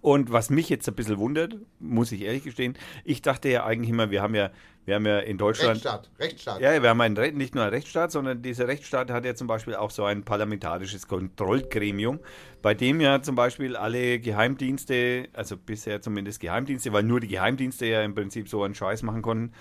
Und 0.00 0.30
was 0.30 0.50
mich 0.50 0.68
jetzt 0.68 0.86
ein 0.88 0.94
bisschen 0.94 1.16
wundert, 1.18 1.56
muss 1.80 2.12
ich 2.12 2.22
ehrlich 2.22 2.44
gestehen, 2.44 2.76
ich 3.04 3.22
dachte 3.22 3.48
ja 3.48 3.64
eigentlich 3.64 3.88
immer, 3.88 4.10
wir 4.10 4.20
haben 4.20 4.34
ja, 4.34 4.50
wir 4.84 4.96
haben 4.96 5.06
ja 5.06 5.18
in 5.20 5.38
Deutschland. 5.38 5.76
Rechtsstaat. 5.76 6.10
Rechtsstaat. 6.18 6.60
Ja, 6.60 6.82
wir 6.82 6.90
haben 6.90 7.00
einen, 7.00 7.36
nicht 7.36 7.54
nur 7.54 7.64
einen 7.64 7.72
Rechtsstaat, 7.72 8.12
sondern 8.12 8.42
dieser 8.42 8.68
Rechtsstaat 8.68 9.10
hat 9.10 9.24
ja 9.24 9.34
zum 9.34 9.46
Beispiel 9.46 9.74
auch 9.74 9.90
so 9.90 10.04
ein 10.04 10.24
parlamentarisches 10.24 11.08
Kontrollgremium, 11.08 12.20
bei 12.60 12.74
dem 12.74 13.00
ja 13.00 13.22
zum 13.22 13.34
Beispiel 13.34 13.76
alle 13.76 14.18
Geheimdienste, 14.18 15.28
also 15.32 15.56
bisher 15.56 16.02
zumindest 16.02 16.40
Geheimdienste, 16.40 16.92
weil 16.92 17.02
nur 17.02 17.20
die 17.20 17.28
Geheimdienste 17.28 17.86
ja 17.86 18.02
im 18.02 18.14
Prinzip 18.14 18.48
so 18.48 18.62
einen 18.62 18.74
Scheiß 18.74 19.02
machen 19.02 19.22
konnten, 19.22 19.52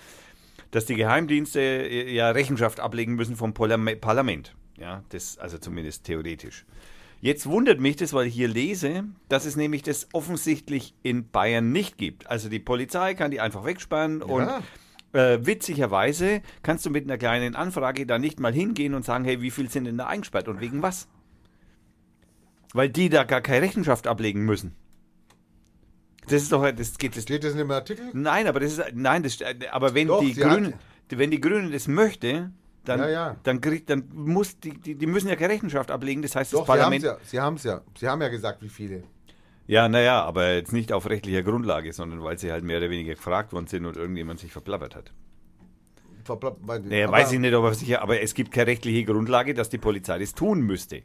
dass 0.71 0.85
die 0.85 0.95
Geheimdienste 0.95 1.59
äh, 1.61 2.13
ja 2.13 2.31
Rechenschaft 2.31 2.79
ablegen 2.79 3.15
müssen 3.15 3.35
vom 3.35 3.53
Parlam- 3.53 3.95
Parlament. 3.99 4.55
Ja, 4.77 5.03
das 5.09 5.37
also 5.37 5.57
zumindest 5.57 6.03
theoretisch. 6.03 6.65
Jetzt 7.21 7.45
wundert 7.45 7.79
mich 7.79 7.95
das, 7.95 8.11
weil 8.11 8.27
ich 8.27 8.33
hier 8.33 8.49
lese, 8.49 9.05
dass 9.29 9.45
es 9.45 9.55
nämlich 9.55 9.81
das 9.81 10.09
offensichtlich 10.11 10.93
in 11.03 11.29
Bayern 11.29 11.71
nicht 11.71 11.97
gibt. 11.97 12.27
Also 12.27 12.49
die 12.49 12.59
Polizei 12.59 13.13
kann 13.13 13.31
die 13.31 13.39
einfach 13.39 13.63
wegsperren 13.63 14.21
und 14.21 14.49
Äh, 15.13 15.45
witzigerweise 15.45 16.41
kannst 16.63 16.85
du 16.85 16.89
mit 16.89 17.05
einer 17.05 17.19
kleinen 17.19 17.55
Anfrage 17.55 18.05
da 18.05 18.17
nicht 18.17 18.39
mal 18.39 18.51
hingehen 18.51 18.95
und 18.95 19.05
sagen, 19.05 19.25
hey, 19.25 19.41
wie 19.41 19.51
viel 19.51 19.69
sind 19.69 19.85
denn 19.85 19.97
da 19.97 20.07
eingesperrt 20.07 20.47
und 20.47 20.59
wegen 20.59 20.81
was? 20.81 21.07
Weil 22.73 22.89
die 22.89 23.09
da 23.09 23.23
gar 23.23 23.41
keine 23.41 23.61
Rechenschaft 23.61 24.07
ablegen 24.07 24.43
müssen. 24.43 24.75
Das 26.25 26.41
ist 26.41 26.51
doch, 26.51 26.69
das 26.71 26.97
geht, 26.97 27.15
das, 27.15 27.23
Steht 27.23 27.43
das 27.43 27.51
in 27.51 27.59
dem 27.59 27.71
Artikel? 27.71 28.09
nein, 28.13 28.47
aber 28.47 28.59
das 28.59 28.77
ist, 28.77 28.83
nein, 28.93 29.23
das, 29.23 29.37
aber 29.71 29.93
wenn 29.93 30.07
Doch, 30.07 30.21
die 30.21 30.33
Grünen, 30.33 30.73
wenn 31.09 31.29
die 31.29 31.41
Grünen 31.41 31.71
das 31.71 31.87
möchte, 31.87 32.51
dann, 32.85 32.99
Ja, 33.01 33.09
ja. 33.09 33.35
dann 33.43 33.61
kriegt, 33.61 33.89
dann 33.89 34.09
muss, 34.13 34.59
die, 34.59 34.71
die, 34.71 34.95
die 34.95 35.05
müssen 35.05 35.27
ja 35.29 35.35
keine 35.35 35.53
Rechenschaft 35.53 35.91
ablegen, 35.91 36.21
das 36.21 36.35
heißt, 36.35 36.53
das 36.53 36.59
Doch, 36.59 36.65
sie 36.65 36.71
haben 36.71 36.77
Parlament, 36.79 37.03
es 37.03 37.09
ja. 37.09 37.17
Sie 37.23 37.39
haben 37.39 37.55
es 37.55 37.63
ja. 37.63 37.81
Sie 37.99 38.07
haben 38.07 38.21
ja 38.21 38.29
gesagt, 38.29 38.61
wie 38.61 38.69
viele. 38.69 39.03
Ja, 39.65 39.87
naja, 39.87 40.21
aber 40.23 40.53
jetzt 40.55 40.73
nicht 40.73 40.91
auf 40.91 41.09
rechtlicher 41.09 41.41
Grundlage, 41.43 41.93
sondern 41.93 42.21
weil 42.23 42.37
sie 42.37 42.51
halt 42.51 42.63
mehr 42.63 42.79
oder 42.79 42.89
weniger 42.89 43.13
gefragt 43.13 43.53
worden 43.53 43.67
sind 43.67 43.85
und 43.85 43.95
irgendjemand 43.95 44.39
sich 44.39 44.51
verplappert 44.51 44.95
hat. 44.95 45.11
Weil- 46.61 46.81
Naja, 46.81 47.07
aber- 47.07 47.17
weiß 47.17 47.31
ich 47.33 47.39
nicht, 47.39 47.53
ob 47.53 47.65
er 47.65 47.73
sicher, 47.73 48.01
aber 48.01 48.21
es 48.21 48.33
gibt 48.33 48.51
keine 48.51 48.67
rechtliche 48.67 49.03
Grundlage, 49.05 49.53
dass 49.53 49.69
die 49.69 49.77
Polizei 49.77 50.19
das 50.19 50.33
tun 50.33 50.61
müsste. 50.61 51.03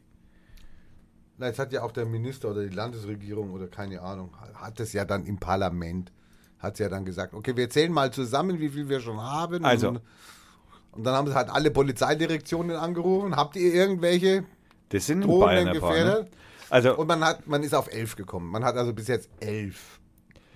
Na, 1.38 1.46
jetzt 1.46 1.58
hat 1.58 1.72
ja 1.72 1.82
auch 1.82 1.92
der 1.92 2.04
Minister 2.06 2.50
oder 2.50 2.64
die 2.66 2.74
Landesregierung 2.74 3.52
oder 3.52 3.68
keine 3.68 4.00
Ahnung, 4.02 4.30
hat 4.54 4.80
es 4.80 4.92
ja 4.92 5.04
dann 5.04 5.24
im 5.24 5.38
Parlament, 5.38 6.12
hat 6.58 6.76
sie 6.76 6.82
ja 6.82 6.88
dann 6.88 7.04
gesagt, 7.04 7.34
okay, 7.34 7.56
wir 7.56 7.70
zählen 7.70 7.92
mal 7.92 8.12
zusammen, 8.12 8.58
wie 8.58 8.68
viel 8.68 8.88
wir 8.88 9.00
schon 9.00 9.20
haben. 9.20 9.64
Also. 9.64 9.88
Und, 9.90 10.00
und 10.92 11.04
dann 11.04 11.14
haben 11.14 11.28
sie 11.28 11.34
halt 11.34 11.48
alle 11.50 11.70
Polizeidirektionen 11.70 12.76
angerufen. 12.76 13.36
Habt 13.36 13.54
ihr 13.56 13.72
irgendwelche 13.72 14.44
Das 14.88 15.06
sind 15.06 15.22
in 15.22 15.28
Bayern 15.40 15.68
ein 15.68 15.80
paar. 15.80 15.94
Ne? 15.94 16.26
Also, 16.70 16.96
Und 16.96 17.06
man 17.06 17.24
hat, 17.24 17.46
man 17.46 17.62
ist 17.62 17.74
auf 17.74 17.92
elf 17.92 18.16
gekommen. 18.16 18.50
Man 18.50 18.64
hat 18.64 18.76
also 18.76 18.92
bis 18.92 19.08
jetzt 19.08 19.28
elf 19.40 20.00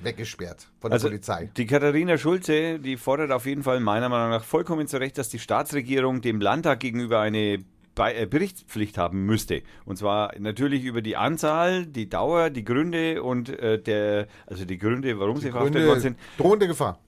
weggesperrt 0.03 0.67
von 0.81 0.91
der 0.91 0.97
also 0.97 1.09
Polizei. 1.09 1.51
die 1.57 1.67
Katharina 1.67 2.19
Schulze, 2.19 2.79
die 2.81 2.97
fordert 2.97 3.31
auf 3.31 3.47
jeden 3.47 3.63
Fall 3.63 3.79
meiner 3.81 4.09
Meinung 4.09 4.31
nach 4.31 4.43
vollkommen 4.43 4.89
zu 4.89 4.99
Recht, 4.99 5.17
dass 5.17 5.29
die 5.29 5.39
Staatsregierung 5.39 6.21
dem 6.23 6.41
Landtag 6.41 6.81
gegenüber 6.81 7.21
eine 7.21 7.59
Be 7.95 8.15
äh, 8.15 8.27
Berichtspflicht 8.27 8.99
haben 8.99 9.27
müsste. 9.27 9.63
Und 9.85 9.97
zwar 9.99 10.33
natürlich 10.39 10.85
über 10.85 11.03
die 11.03 11.17
Anzahl, 11.17 11.87
die 11.87 12.09
Dauer, 12.09 12.51
die 12.51 12.65
Gründe 12.65 13.23
und 13.23 13.49
äh, 13.51 13.81
der, 13.81 14.27
also 14.47 14.65
die 14.65 14.79
Gründe, 14.79 15.19
warum 15.21 15.37
sie 15.37 15.51
verhaftet 15.51 15.75
worden 15.75 15.85
Gründe, 15.85 16.01
sind. 16.01 16.19
drohende 16.39 16.67
Gefahr. 16.67 16.99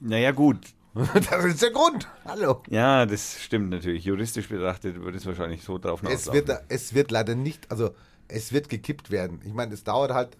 Naja, 0.00 0.30
gut, 0.30 0.60
Das 1.30 1.44
ist 1.44 1.62
der 1.62 1.70
Grund. 1.70 2.08
Hallo. 2.24 2.62
Ja, 2.70 3.04
das 3.04 3.40
stimmt 3.40 3.70
natürlich. 3.70 4.04
Juristisch 4.04 4.48
betrachtet 4.48 5.00
würde 5.02 5.18
es 5.18 5.26
wahrscheinlich 5.26 5.62
so 5.62 5.78
drauf 5.78 6.02
Es 6.08 6.32
wird, 6.32 6.50
es 6.68 6.94
wird 6.94 7.10
leider 7.10 7.34
nicht, 7.34 7.70
also 7.70 7.90
es 8.28 8.52
wird 8.52 8.68
gekippt 8.68 9.10
werden. 9.10 9.40
Ich 9.44 9.52
meine, 9.52 9.74
es 9.74 9.84
dauert 9.84 10.12
halt, 10.12 10.36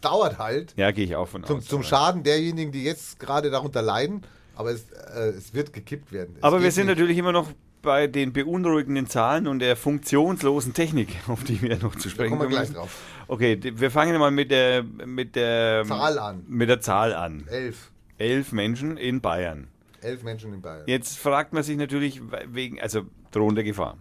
dauert 0.00 0.38
halt 0.38 0.74
ja, 0.76 0.90
gehe 0.90 1.04
ich 1.04 1.16
auch 1.16 1.28
von 1.28 1.44
zum, 1.44 1.58
aus. 1.58 1.66
zum 1.66 1.82
Schaden 1.82 2.22
derjenigen, 2.22 2.72
die 2.72 2.84
jetzt 2.84 3.18
gerade 3.18 3.50
darunter 3.50 3.82
leiden. 3.82 4.22
Aber 4.54 4.70
es, 4.70 4.90
äh, 4.90 5.28
es 5.36 5.52
wird 5.52 5.72
gekippt 5.72 6.12
werden. 6.12 6.36
Es 6.38 6.42
Aber 6.42 6.62
wir 6.62 6.70
sind 6.70 6.86
nicht. 6.86 6.96
natürlich 6.96 7.18
immer 7.18 7.32
noch 7.32 7.52
bei 7.82 8.06
den 8.06 8.32
beunruhigenden 8.32 9.06
Zahlen 9.06 9.46
und 9.46 9.58
der 9.60 9.76
funktionslosen 9.76 10.72
Technik, 10.72 11.08
auf 11.28 11.44
die 11.44 11.60
wir 11.62 11.78
noch 11.78 11.94
zu 11.94 12.08
Da 12.08 12.14
sprechen 12.14 12.30
kommen 12.30 12.50
wir 12.50 12.56
gleich 12.56 12.72
drauf. 12.72 13.02
Okay, 13.28 13.58
wir 13.62 13.90
fangen 13.90 14.18
mal 14.18 14.30
mit 14.30 14.50
der 14.50 14.82
mit 14.82 15.36
der 15.36 15.84
Zahl 15.86 16.18
an. 16.18 16.44
Mit 16.48 16.68
der 16.68 16.80
Zahl 16.80 17.14
an. 17.14 17.46
Elf. 17.48 17.90
Elf 18.18 18.52
Menschen 18.52 18.96
in 18.96 19.20
Bayern. 19.20 19.68
Elf 20.00 20.22
Menschen 20.22 20.54
in 20.54 20.62
Bayern. 20.62 20.84
Jetzt 20.86 21.18
fragt 21.18 21.52
man 21.52 21.62
sich 21.62 21.76
natürlich 21.76 22.22
wegen, 22.48 22.80
also 22.80 23.02
drohender 23.30 23.62
Gefahr. 23.62 23.98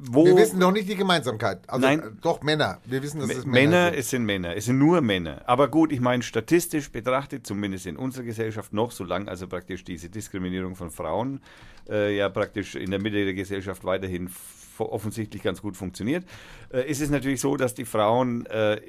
Wo 0.00 0.24
Wir 0.24 0.36
wissen 0.36 0.58
noch 0.58 0.72
nicht 0.72 0.88
die 0.88 0.96
Gemeinsamkeit. 0.96 1.68
Also, 1.68 1.86
Nein. 1.86 2.00
äh, 2.00 2.10
Doch, 2.22 2.42
Männer. 2.42 2.80
Wir 2.86 3.02
wissen, 3.02 3.20
dass 3.20 3.30
es 3.30 3.44
Männer, 3.44 3.70
Männer, 3.70 3.90
sind. 3.90 3.98
es 3.98 4.10
sind 4.10 4.24
Männer, 4.24 4.56
es 4.56 4.64
sind 4.64 4.78
nur 4.78 5.00
Männer. 5.02 5.42
Aber 5.46 5.68
gut, 5.68 5.92
ich 5.92 6.00
meine, 6.00 6.22
statistisch 6.22 6.90
betrachtet, 6.90 7.46
zumindest 7.46 7.86
in 7.86 7.96
unserer 7.96 8.24
Gesellschaft 8.24 8.72
noch, 8.72 8.92
solange 8.92 9.28
also 9.28 9.46
praktisch 9.46 9.84
diese 9.84 10.08
Diskriminierung 10.08 10.74
von 10.74 10.90
Frauen 10.90 11.40
äh, 11.88 12.16
ja 12.16 12.28
praktisch 12.28 12.74
in 12.74 12.90
der 12.90 13.00
Mitte 13.00 13.24
der 13.24 13.34
Gesellschaft 13.34 13.84
weiterhin 13.84 14.30
offensichtlich 14.78 15.42
ganz 15.42 15.60
gut 15.60 15.76
funktioniert, 15.76 16.24
äh, 16.72 16.88
ist 16.90 17.00
es 17.00 17.10
natürlich 17.10 17.40
so, 17.40 17.56
dass 17.56 17.74
die 17.74 17.84
Frauen, 17.84 18.46
äh, 18.46 18.80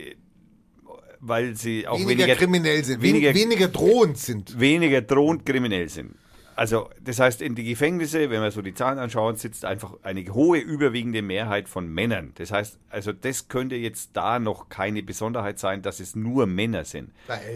weil 1.20 1.56
sie 1.56 1.88
auch 1.88 2.00
weniger, 2.00 2.20
weniger, 2.20 2.36
kriminell 2.36 2.84
sind, 2.84 3.02
weniger, 3.02 3.34
weniger 3.34 3.68
drohend 3.68 4.18
sind. 4.18 4.60
weniger 4.60 5.02
drohend 5.02 5.46
kriminell 5.46 5.90
sind. 5.90 6.16
Also, 6.56 6.90
das 7.02 7.20
heißt, 7.20 7.42
in 7.42 7.56
die 7.56 7.64
Gefängnisse, 7.64 8.30
wenn 8.30 8.42
wir 8.42 8.52
so 8.52 8.62
die 8.62 8.74
Zahlen 8.74 9.00
anschauen, 9.00 9.36
sitzt 9.36 9.66
einfach 9.66 9.96
eine 10.04 10.24
hohe, 10.34 10.60
überwiegende 10.60 11.22
Mehrheit 11.22 11.68
von 11.68 11.88
Männern. 11.92 12.32
Das 12.36 12.52
heißt, 12.52 12.78
also 12.90 13.12
das 13.12 13.48
könnte 13.48 13.76
jetzt 13.76 14.12
da 14.14 14.40
noch 14.40 14.70
keine 14.70 15.04
Besonderheit 15.04 15.60
sein, 15.60 15.82
dass 15.82 16.00
es 16.00 16.16
nur 16.16 16.46
Männer 16.46 16.86
sind. 16.86 17.12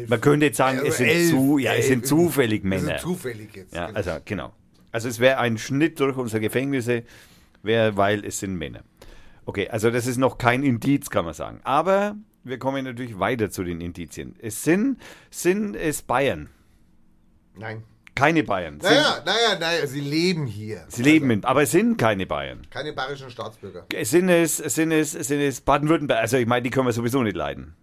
Man 0.08 0.22
könnte 0.22 0.48
jetzt 0.48 0.58
sagen, 0.58 0.80
es 0.86 0.98
sind, 0.98 1.10
elf, 1.10 1.30
zu, 1.30 1.58
ja, 1.58 1.72
es 1.72 1.78
elf. 1.78 1.88
sind 1.88 2.08
zufällig 2.08 2.64
Männer. 2.64 2.96
ist 2.96 3.02
zufällig 3.02 3.56
jetzt. 3.56 3.74
Ja, 3.74 3.88
genau. 3.88 3.98
also 3.98 4.12
genau. 4.26 4.54
Also 4.92 5.10
es 5.10 5.20
wäre 5.20 5.38
ein 5.40 5.58
Schnitt 5.58 6.00
durch 6.00 6.18
unsere 6.18 6.42
Gefängnisse, 6.42 7.04
wär, 7.62 7.98
weil 7.98 8.26
es 8.26 8.40
sind 8.40 8.56
Männer. 8.56 8.84
Okay, 9.46 9.70
also 9.70 9.92
das 9.92 10.08
ist 10.08 10.18
noch 10.18 10.38
kein 10.38 10.64
Indiz, 10.64 11.10
kann 11.10 11.26
man 11.26 11.34
sagen. 11.34 11.60
Aber 11.64 12.16
wir 12.44 12.60
kommen 12.60 12.84
natürlich 12.86 13.20
weiter 13.20 13.50
zu 13.50 13.64
den 13.64 13.82
Indizien. 13.82 14.36
Es 14.40 14.64
sind, 14.64 15.00
sind 15.30 15.76
es 15.76 16.02
Bayern. 16.02 16.50
Nein. 17.56 17.84
Keine 18.18 18.44
Bayern. 18.44 18.80
Naja, 18.82 19.22
naja, 19.26 19.60
naja, 19.60 19.88
sie 19.88 20.02
leben 20.02 20.46
hier. 20.48 20.84
Sie 20.88 21.04
leben 21.04 21.30
in, 21.32 21.44
aber 21.46 21.64
es 21.64 21.72
sind 21.72 21.98
keine 21.98 22.26
Bayern. 22.26 22.62
Keine 22.70 22.94
bayerischen 22.94 23.30
Staatsbürger. 23.30 23.86
Es 23.94 24.10
Sind 24.12 24.30
es, 24.30 24.58
sind 24.58 24.92
es, 24.92 25.12
sind 25.12 25.40
es 25.40 25.62
Baden-Württemberg? 25.62 26.20
Also 26.20 26.38
ich 26.38 26.48
meine, 26.48 26.64
die 26.64 26.70
können 26.70 26.88
wir 26.88 26.94
sowieso 26.94 27.22
nicht 27.24 27.36
leiden. 27.36 27.76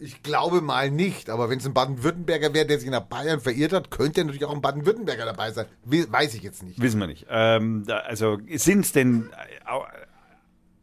Ich 0.00 0.22
glaube 0.22 0.60
mal 0.60 0.90
nicht, 0.90 1.30
aber 1.30 1.48
wenn 1.48 1.58
es 1.58 1.66
ein 1.66 1.72
Baden-Württemberger 1.72 2.52
wäre, 2.52 2.66
der 2.66 2.78
sich 2.78 2.90
nach 2.90 3.04
Bayern 3.04 3.40
verirrt 3.40 3.72
hat, 3.72 3.90
könnte 3.90 4.20
natürlich 4.24 4.44
auch 4.44 4.52
ein 4.54 4.60
Baden-Württemberger 4.60 5.24
dabei 5.24 5.50
sein. 5.52 5.66
We- 5.84 6.10
Weiß 6.10 6.34
ich 6.34 6.42
jetzt 6.42 6.62
nicht. 6.62 6.80
Wissen 6.80 7.00
wir 7.00 7.06
nicht. 7.06 7.26
Ähm, 7.30 7.84
da, 7.86 7.98
also 7.98 8.38
sind 8.54 8.80
es 8.84 8.92
denn, 8.92 9.30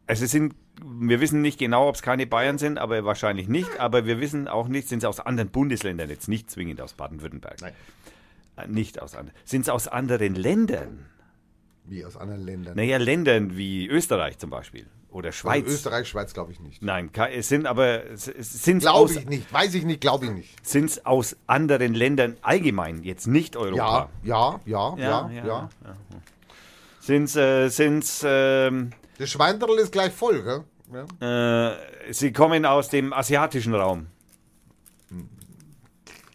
also 0.06 0.24
es 0.24 0.30
sind, 0.30 0.54
wir 0.84 1.20
wissen 1.20 1.40
nicht 1.42 1.58
genau, 1.58 1.88
ob 1.88 1.94
es 1.94 2.02
keine 2.02 2.26
Bayern 2.26 2.58
sind, 2.58 2.78
aber 2.78 3.04
wahrscheinlich 3.04 3.48
nicht. 3.48 3.78
Aber 3.80 4.06
wir 4.06 4.20
wissen 4.20 4.48
auch 4.48 4.68
nicht, 4.68 4.88
sind 4.88 4.98
es 4.98 5.04
aus 5.04 5.20
anderen 5.20 5.50
Bundesländern 5.50 6.08
jetzt, 6.08 6.28
nicht 6.28 6.50
zwingend 6.50 6.80
aus 6.80 6.94
Baden-Württemberg. 6.94 7.60
Nein. 7.60 7.72
Äh, 8.56 8.68
Nicht 8.68 9.00
aus 9.00 9.14
anderen. 9.14 9.36
Sind 9.44 9.62
es 9.62 9.68
aus 9.68 9.88
anderen 9.88 10.34
Ländern? 10.34 11.06
Wie 11.84 12.04
aus 12.04 12.16
anderen 12.16 12.44
Ländern. 12.44 12.76
Naja, 12.76 12.98
Ländern 12.98 13.56
wie 13.56 13.86
Österreich 13.86 14.38
zum 14.38 14.50
Beispiel 14.50 14.86
oder 15.10 15.32
Schweiz. 15.32 15.64
Also 15.64 15.74
Österreich, 15.74 16.08
Schweiz 16.08 16.32
glaube 16.32 16.52
ich 16.52 16.60
nicht. 16.60 16.82
Nein, 16.82 17.10
es 17.32 17.48
sind 17.48 17.66
aber 17.66 18.02
sind 18.14 18.78
es 18.78 18.82
Glaube 18.82 19.12
ich 19.12 19.26
nicht. 19.26 19.52
Weiß 19.52 19.74
ich 19.74 19.84
nicht, 19.84 20.00
glaube 20.00 20.26
ich 20.26 20.30
nicht. 20.32 20.66
sind's 20.66 21.04
aus 21.04 21.36
anderen 21.46 21.94
Ländern 21.94 22.36
allgemein, 22.42 23.02
jetzt 23.02 23.26
nicht 23.26 23.56
Europa. 23.56 24.08
Ja, 24.22 24.60
ja, 24.64 24.96
ja, 24.96 24.96
ja, 24.96 25.30
ja. 25.44 25.70
Sind's, 27.00 27.34
äh, 27.36 27.68
sind's, 27.68 28.22
ähm, 28.24 28.90
Das 29.18 29.30
Schweinderl 29.30 29.78
ist 29.78 29.90
gleich 29.92 30.12
voll, 30.12 30.42
gell? 30.42 30.64
Ja. 30.92 31.70
äh, 31.72 31.76
sie 32.12 32.32
kommen 32.32 32.64
aus 32.66 32.88
dem 32.88 33.12
asiatischen 33.12 33.74
Raum. 33.74 34.06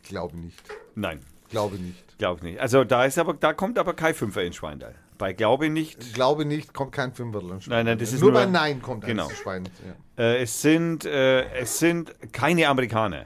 Glaube 0.04 0.38
nicht. 0.38 0.58
Nein, 0.96 1.20
Glaube 1.50 1.76
nicht. 1.78 2.18
glaube 2.18 2.44
nicht. 2.46 2.60
Also 2.60 2.84
da 2.84 3.06
ist 3.06 3.18
aber, 3.20 3.34
da 3.34 3.54
kommt 3.54 3.78
aber 3.78 3.94
kein 3.94 4.14
Fünfer 4.16 4.44
in 4.44 4.54
Schweindal. 4.54 4.96
Bei 5.18 5.34
glaube 5.34 5.70
nicht. 5.70 6.14
Glaube 6.14 6.46
nicht, 6.46 6.74
kommt 6.74 6.92
kein 6.92 7.12
Fünfviertel 7.14 7.52
an 7.52 7.62
Nein, 7.68 7.86
nein, 7.88 7.98
das 7.98 8.14
ist 8.14 8.22
nur, 8.22 8.32
nur- 8.32 8.42
bei 8.42 8.46
Nein 8.46 8.82
kommt 8.82 9.04
genau. 9.06 9.28
ein 9.28 9.36
Schwein. 9.36 9.68
Ja. 10.18 10.24
Äh, 10.24 10.44
es 10.44 10.62
sind, 10.62 11.06
äh, 11.06 11.44
es 11.60 11.80
sind 11.80 12.14
keine 12.32 12.68
Amerikaner. 12.68 13.26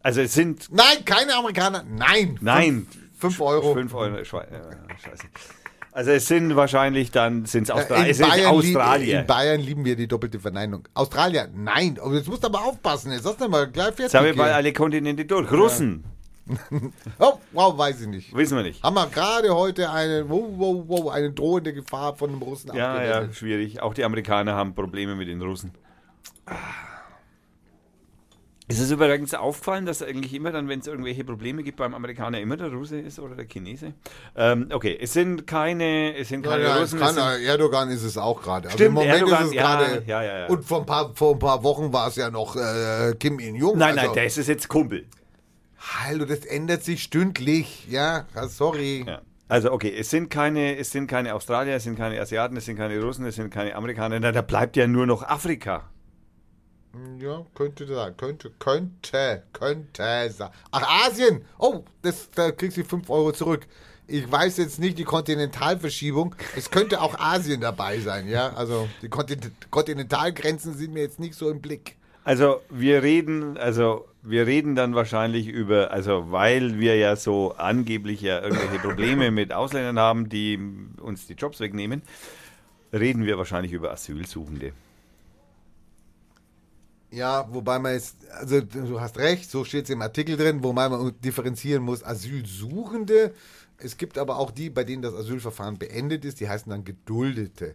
Also 0.00 0.20
es 0.20 0.32
sind, 0.34 0.68
Nein, 0.72 1.04
keine 1.04 1.34
Amerikaner. 1.34 1.84
Nein. 1.88 2.38
nein, 2.40 2.86
5 3.18 3.40
Euro. 3.40 3.74
5 3.74 3.94
Euro. 3.94 4.24
Schwe 4.24 4.46
äh, 4.48 4.98
scheiße. 5.04 5.26
Also 5.94 6.10
es 6.10 6.26
sind 6.26 6.56
wahrscheinlich 6.56 7.10
dann, 7.10 7.44
sind 7.44 7.64
es 7.64 7.68
Äh, 7.68 7.72
Australier. 7.72 8.04
in, 8.06 8.10
Es 8.10 8.18
Bayern 8.18 8.46
Australier. 8.54 9.14
Li 9.16 9.20
in 9.20 9.26
Bayern 9.26 9.60
lieben 9.60 9.84
wir 9.84 9.94
die 9.94 10.08
doppelte 10.08 10.40
Verneinung. 10.40 10.88
Australier, 10.94 11.48
nein. 11.54 11.98
Aber 12.02 12.14
jetzt 12.14 12.28
musst 12.28 12.42
du 12.42 12.46
aber 12.48 12.64
aufpassen. 12.64 13.12
Jetzt 13.12 13.26
hast 13.26 13.40
du 13.40 13.48
mal 13.48 13.66
gleich 13.70 13.86
fertig. 13.88 14.04
Jetzt 14.04 14.14
haben 14.14 14.24
wir 14.24 14.34
mal 14.34 14.52
alle 14.52 14.72
Kontinente 14.72 15.24
durch. 15.26 15.50
Russen, 15.52 16.04
oh, 17.20 17.34
wow, 17.52 17.76
weiß 17.78 18.00
ich 18.00 18.06
nicht. 18.08 18.34
wissen 18.34 18.56
wir 18.56 18.64
nicht. 18.64 18.82
Haben 18.82 18.94
wir 18.94 19.06
gerade 19.06 19.54
heute 19.54 19.90
eine, 19.90 20.28
wow, 20.28 20.42
wow, 20.56 20.84
wow, 20.88 21.12
eine 21.12 21.30
drohende 21.30 21.72
Gefahr 21.72 22.16
von 22.16 22.30
einem 22.30 22.42
Russen 22.42 22.68
Ja, 22.74 22.74
ja, 22.74 23.10
abgewendet. 23.10 23.36
schwierig. 23.36 23.82
Auch 23.82 23.94
die 23.94 24.02
Amerikaner 24.04 24.54
haben 24.54 24.74
Probleme 24.74 25.14
mit 25.14 25.28
den 25.28 25.40
Russen. 25.42 25.70
Ist 26.48 26.56
es 28.78 28.90
übrigens 28.90 29.34
aufgefallen, 29.34 29.86
dass 29.86 30.02
eigentlich 30.02 30.34
immer 30.34 30.52
dann, 30.52 30.68
wenn 30.68 30.80
es 30.80 30.86
irgendwelche 30.86 31.24
Probleme 31.24 31.62
gibt 31.62 31.78
beim 31.78 31.94
Amerikaner, 31.94 32.40
immer 32.40 32.56
der 32.56 32.72
Russe 32.72 32.98
ist 32.98 33.18
oder 33.18 33.34
der 33.34 33.46
Chinese? 33.46 33.94
Ähm, 34.36 34.68
okay, 34.72 34.98
es 35.00 35.12
sind 35.12 35.46
keine, 35.46 36.16
es 36.16 36.28
sind 36.28 36.44
Ja, 36.44 36.52
keine 36.52 36.64
ja, 36.64 36.76
es 36.76 36.82
Russen. 36.82 36.98
kann, 36.98 37.14
sind, 37.14 37.46
Erdogan 37.46 37.90
ist 37.90 38.02
es 38.02 38.16
auch 38.18 38.42
gerade. 38.42 38.68
Also 38.68 38.76
Stimmt, 38.76 38.88
Im 38.88 38.94
Moment 38.94 39.14
Erdogan, 39.14 39.42
ist 39.42 39.48
es 39.48 39.54
ja, 39.54 39.62
gerade. 39.62 40.02
ja, 40.06 40.22
ja, 40.22 40.38
ja. 40.40 40.46
Und 40.46 40.64
vor 40.64 40.80
ein, 40.80 40.86
paar, 40.86 41.12
vor 41.14 41.34
ein 41.34 41.38
paar 41.38 41.62
Wochen 41.64 41.92
war 41.92 42.08
es 42.08 42.16
ja 42.16 42.30
noch 42.30 42.56
äh, 42.56 43.14
Kim 43.18 43.38
Il-jung. 43.38 43.78
nein, 43.78 43.94
nein, 43.94 44.04
also, 44.04 44.14
der 44.14 44.26
ist 44.26 44.38
es 44.38 44.46
jetzt 44.46 44.68
Kumpel. 44.68 45.06
Hallo, 45.78 46.24
das 46.24 46.44
ändert 46.44 46.84
sich 46.84 47.02
stündlich. 47.02 47.88
Ja, 47.90 48.26
ah, 48.34 48.46
sorry. 48.46 49.04
Ja. 49.06 49.20
Also 49.48 49.70
okay, 49.72 49.92
es 49.94 50.08
sind 50.08 50.30
keine, 50.30 50.78
es 50.78 50.92
sind 50.92 51.08
keine 51.08 51.34
Australier, 51.34 51.74
es 51.76 51.84
sind 51.84 51.96
keine 51.98 52.18
Asiaten, 52.20 52.56
es 52.56 52.64
sind 52.64 52.76
keine 52.76 52.98
Russen, 53.02 53.26
es 53.26 53.34
sind 53.34 53.50
keine 53.50 53.74
Amerikaner. 53.74 54.18
Na, 54.18 54.32
da 54.32 54.40
bleibt 54.40 54.76
ja 54.76 54.86
nur 54.86 55.06
noch 55.06 55.22
Afrika. 55.24 55.90
Ja, 57.18 57.44
könnte 57.54 57.86
sein. 57.86 58.16
Könnte, 58.16 58.50
könnte, 58.58 59.42
könnte 59.52 60.30
sein. 60.30 60.50
Ach, 60.70 61.06
Asien! 61.06 61.42
Oh, 61.58 61.84
das, 62.02 62.30
da 62.30 62.50
kriegst 62.50 62.76
du 62.76 62.84
5 62.84 63.08
Euro 63.08 63.32
zurück. 63.32 63.66
Ich 64.06 64.30
weiß 64.30 64.58
jetzt 64.58 64.78
nicht 64.78 64.98
die 64.98 65.04
Kontinentalverschiebung. 65.04 66.34
Es 66.56 66.70
könnte 66.70 67.00
auch 67.00 67.18
Asien 67.18 67.60
dabei 67.60 67.98
sein, 68.00 68.28
ja. 68.28 68.52
Also 68.52 68.88
die 69.00 69.08
Kontinent 69.08 69.70
Kontinentalgrenzen 69.70 70.74
sind 70.76 70.92
mir 70.92 71.00
jetzt 71.00 71.18
nicht 71.18 71.34
so 71.34 71.50
im 71.50 71.60
Blick. 71.60 71.96
Also 72.24 72.60
wir 72.68 73.02
reden, 73.02 73.56
also 73.56 74.06
wir 74.22 74.46
reden 74.46 74.76
dann 74.76 74.94
wahrscheinlich 74.94 75.48
über, 75.48 75.90
also 75.90 76.30
weil 76.30 76.78
wir 76.78 76.96
ja 76.96 77.16
so 77.16 77.54
angeblich 77.56 78.20
ja 78.20 78.40
irgendwelche 78.40 78.78
Probleme 78.78 79.30
mit 79.30 79.52
Ausländern 79.52 79.98
haben, 79.98 80.28
die 80.28 80.58
uns 81.00 81.26
die 81.26 81.34
Jobs 81.34 81.58
wegnehmen, 81.58 82.02
reden 82.92 83.24
wir 83.24 83.38
wahrscheinlich 83.38 83.72
über 83.72 83.90
Asylsuchende. 83.92 84.72
Ja, 87.12 87.46
wobei 87.52 87.78
man 87.78 87.92
jetzt, 87.92 88.16
also 88.30 88.62
du 88.62 89.00
hast 89.00 89.18
recht, 89.18 89.50
so 89.50 89.64
steht 89.64 89.84
es 89.84 89.90
im 89.90 90.00
Artikel 90.00 90.36
drin, 90.38 90.64
wobei 90.64 90.88
man 90.88 91.12
differenzieren 91.20 91.82
muss, 91.82 92.02
Asylsuchende. 92.02 93.34
Es 93.76 93.98
gibt 93.98 94.16
aber 94.16 94.38
auch 94.38 94.50
die, 94.50 94.70
bei 94.70 94.82
denen 94.82 95.02
das 95.02 95.14
Asylverfahren 95.14 95.76
beendet 95.78 96.24
ist, 96.24 96.40
die 96.40 96.48
heißen 96.48 96.70
dann 96.70 96.84
Geduldete. 96.84 97.74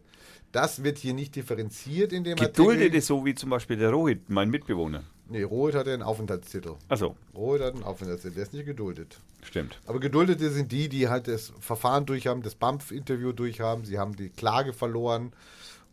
Das 0.52 0.84
wird 0.84 0.98
hier 0.98 1.14
nicht 1.14 1.36
differenziert 1.36 2.14
in 2.14 2.24
dem 2.24 2.36
Geduldete, 2.38 2.86
Artikel. 2.86 3.02
so 3.02 3.26
wie 3.26 3.36
zum 3.36 3.52
Beispiel 3.52 3.78
der 3.78 3.92
Rohit, 3.92 4.30
mein 4.30 4.50
Mitbewohner. 4.50 5.04
Nee, 5.30 5.44
Rohit 5.44 5.76
hat 5.76 5.86
ja 5.86 5.94
einen 5.94 6.04
Aufenthaltstitel. 6.04 6.76
Achso, 6.88 7.16
Rohit 7.36 7.62
hat 7.62 7.76
einen 7.76 7.84
Aufenthaltstitel, 7.84 8.36
der 8.36 8.44
ist 8.44 8.54
nicht 8.54 8.66
geduldet. 8.66 9.20
stimmt. 9.44 9.80
Aber 9.86 10.00
Geduldete 10.00 10.50
sind 10.50 10.72
die, 10.72 10.90
die 10.90 11.10
halt 11.10 11.28
das 11.28 11.54
Verfahren 11.60 12.06
durchhaben, 12.08 12.42
das 12.42 12.56
BAMF-Interview 12.56 13.34
durchhaben, 13.34 13.86
sie 13.86 14.00
haben 14.00 14.16
die 14.16 14.30
Klage 14.30 14.74
verloren 14.74 15.34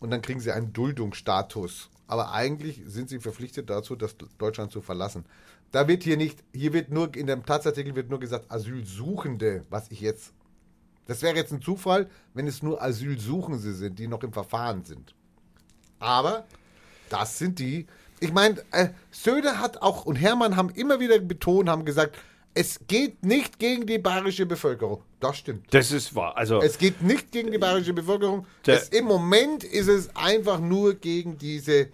und 0.01 0.11
dann 0.11 0.23
kriegen 0.23 0.41
sie 0.41 0.53
einen 0.53 0.73
Duldungsstatus. 0.73 1.91
Aber 2.07 2.33
eigentlich 2.33 2.83
sind 2.87 3.09
sie 3.09 3.19
verpflichtet 3.19 3.71
dazu, 3.71 3.97
das 3.97 4.17
Deutschland 4.39 4.73
zu 4.73 4.81
verlassen. 4.83 5.25
Da 5.73 5.89
wird 5.89 6.03
hier 6.03 6.17
nicht, 6.17 6.45
hier 6.53 6.73
wird 6.73 6.91
nur, 6.91 7.15
in 7.17 7.27
dem 7.27 7.45
Tatsartikel 7.45 7.97
wird 7.97 8.11
nur 8.11 8.21
gesagt, 8.21 8.51
Asylsuchende, 8.51 9.65
was 9.71 9.91
ich 9.91 10.01
jetzt, 10.01 10.33
das 11.07 11.23
wäre 11.23 11.37
jetzt 11.37 11.53
ein 11.53 11.63
Zufall, 11.63 12.09
wenn 12.35 12.47
es 12.47 12.63
nur 12.63 12.83
Asylsuchende 12.83 13.73
sind, 13.73 13.99
die 13.99 14.07
noch 14.07 14.23
im 14.23 14.33
Verfahren 14.33 14.85
sind. 14.85 15.15
Aber 15.99 16.45
das 17.09 17.39
sind 17.39 17.59
die, 17.59 17.87
ich 18.21 18.33
meine, 18.33 18.63
äh, 18.71 18.89
Söder 19.11 19.61
hat 19.61 19.83
auch 19.83 20.05
und 20.05 20.17
Hermann 20.17 20.57
haben 20.57 20.71
immer 20.71 21.01
wieder 21.01 21.19
betont, 21.19 21.69
haben 21.69 21.85
gesagt, 21.85 22.17
es 22.55 22.81
geht 22.87 23.25
nicht 23.25 23.59
gegen 23.59 23.85
die 23.87 23.99
bayerische 23.99 24.47
Bevölkerung. 24.47 25.03
Das 25.21 25.39
stimmt. 25.39 25.67
Das 25.73 25.91
ist 25.91 26.15
wahr. 26.15 26.37
Also 26.37 26.61
Es 26.63 26.79
geht 26.79 27.03
nicht 27.03 27.33
gegen 27.33 27.51
die 27.51 27.59
bayerische 27.59 27.93
Bevölkerung. 27.93 28.47
Der- 28.67 28.77
Es, 28.77 28.89
Im 28.91 29.07
Moment 29.07 29.65
ist 29.65 29.89
es 29.89 30.15
einfach 30.15 30.61
nur 30.61 30.95
gegen 30.95 31.37
diese, 31.39 31.89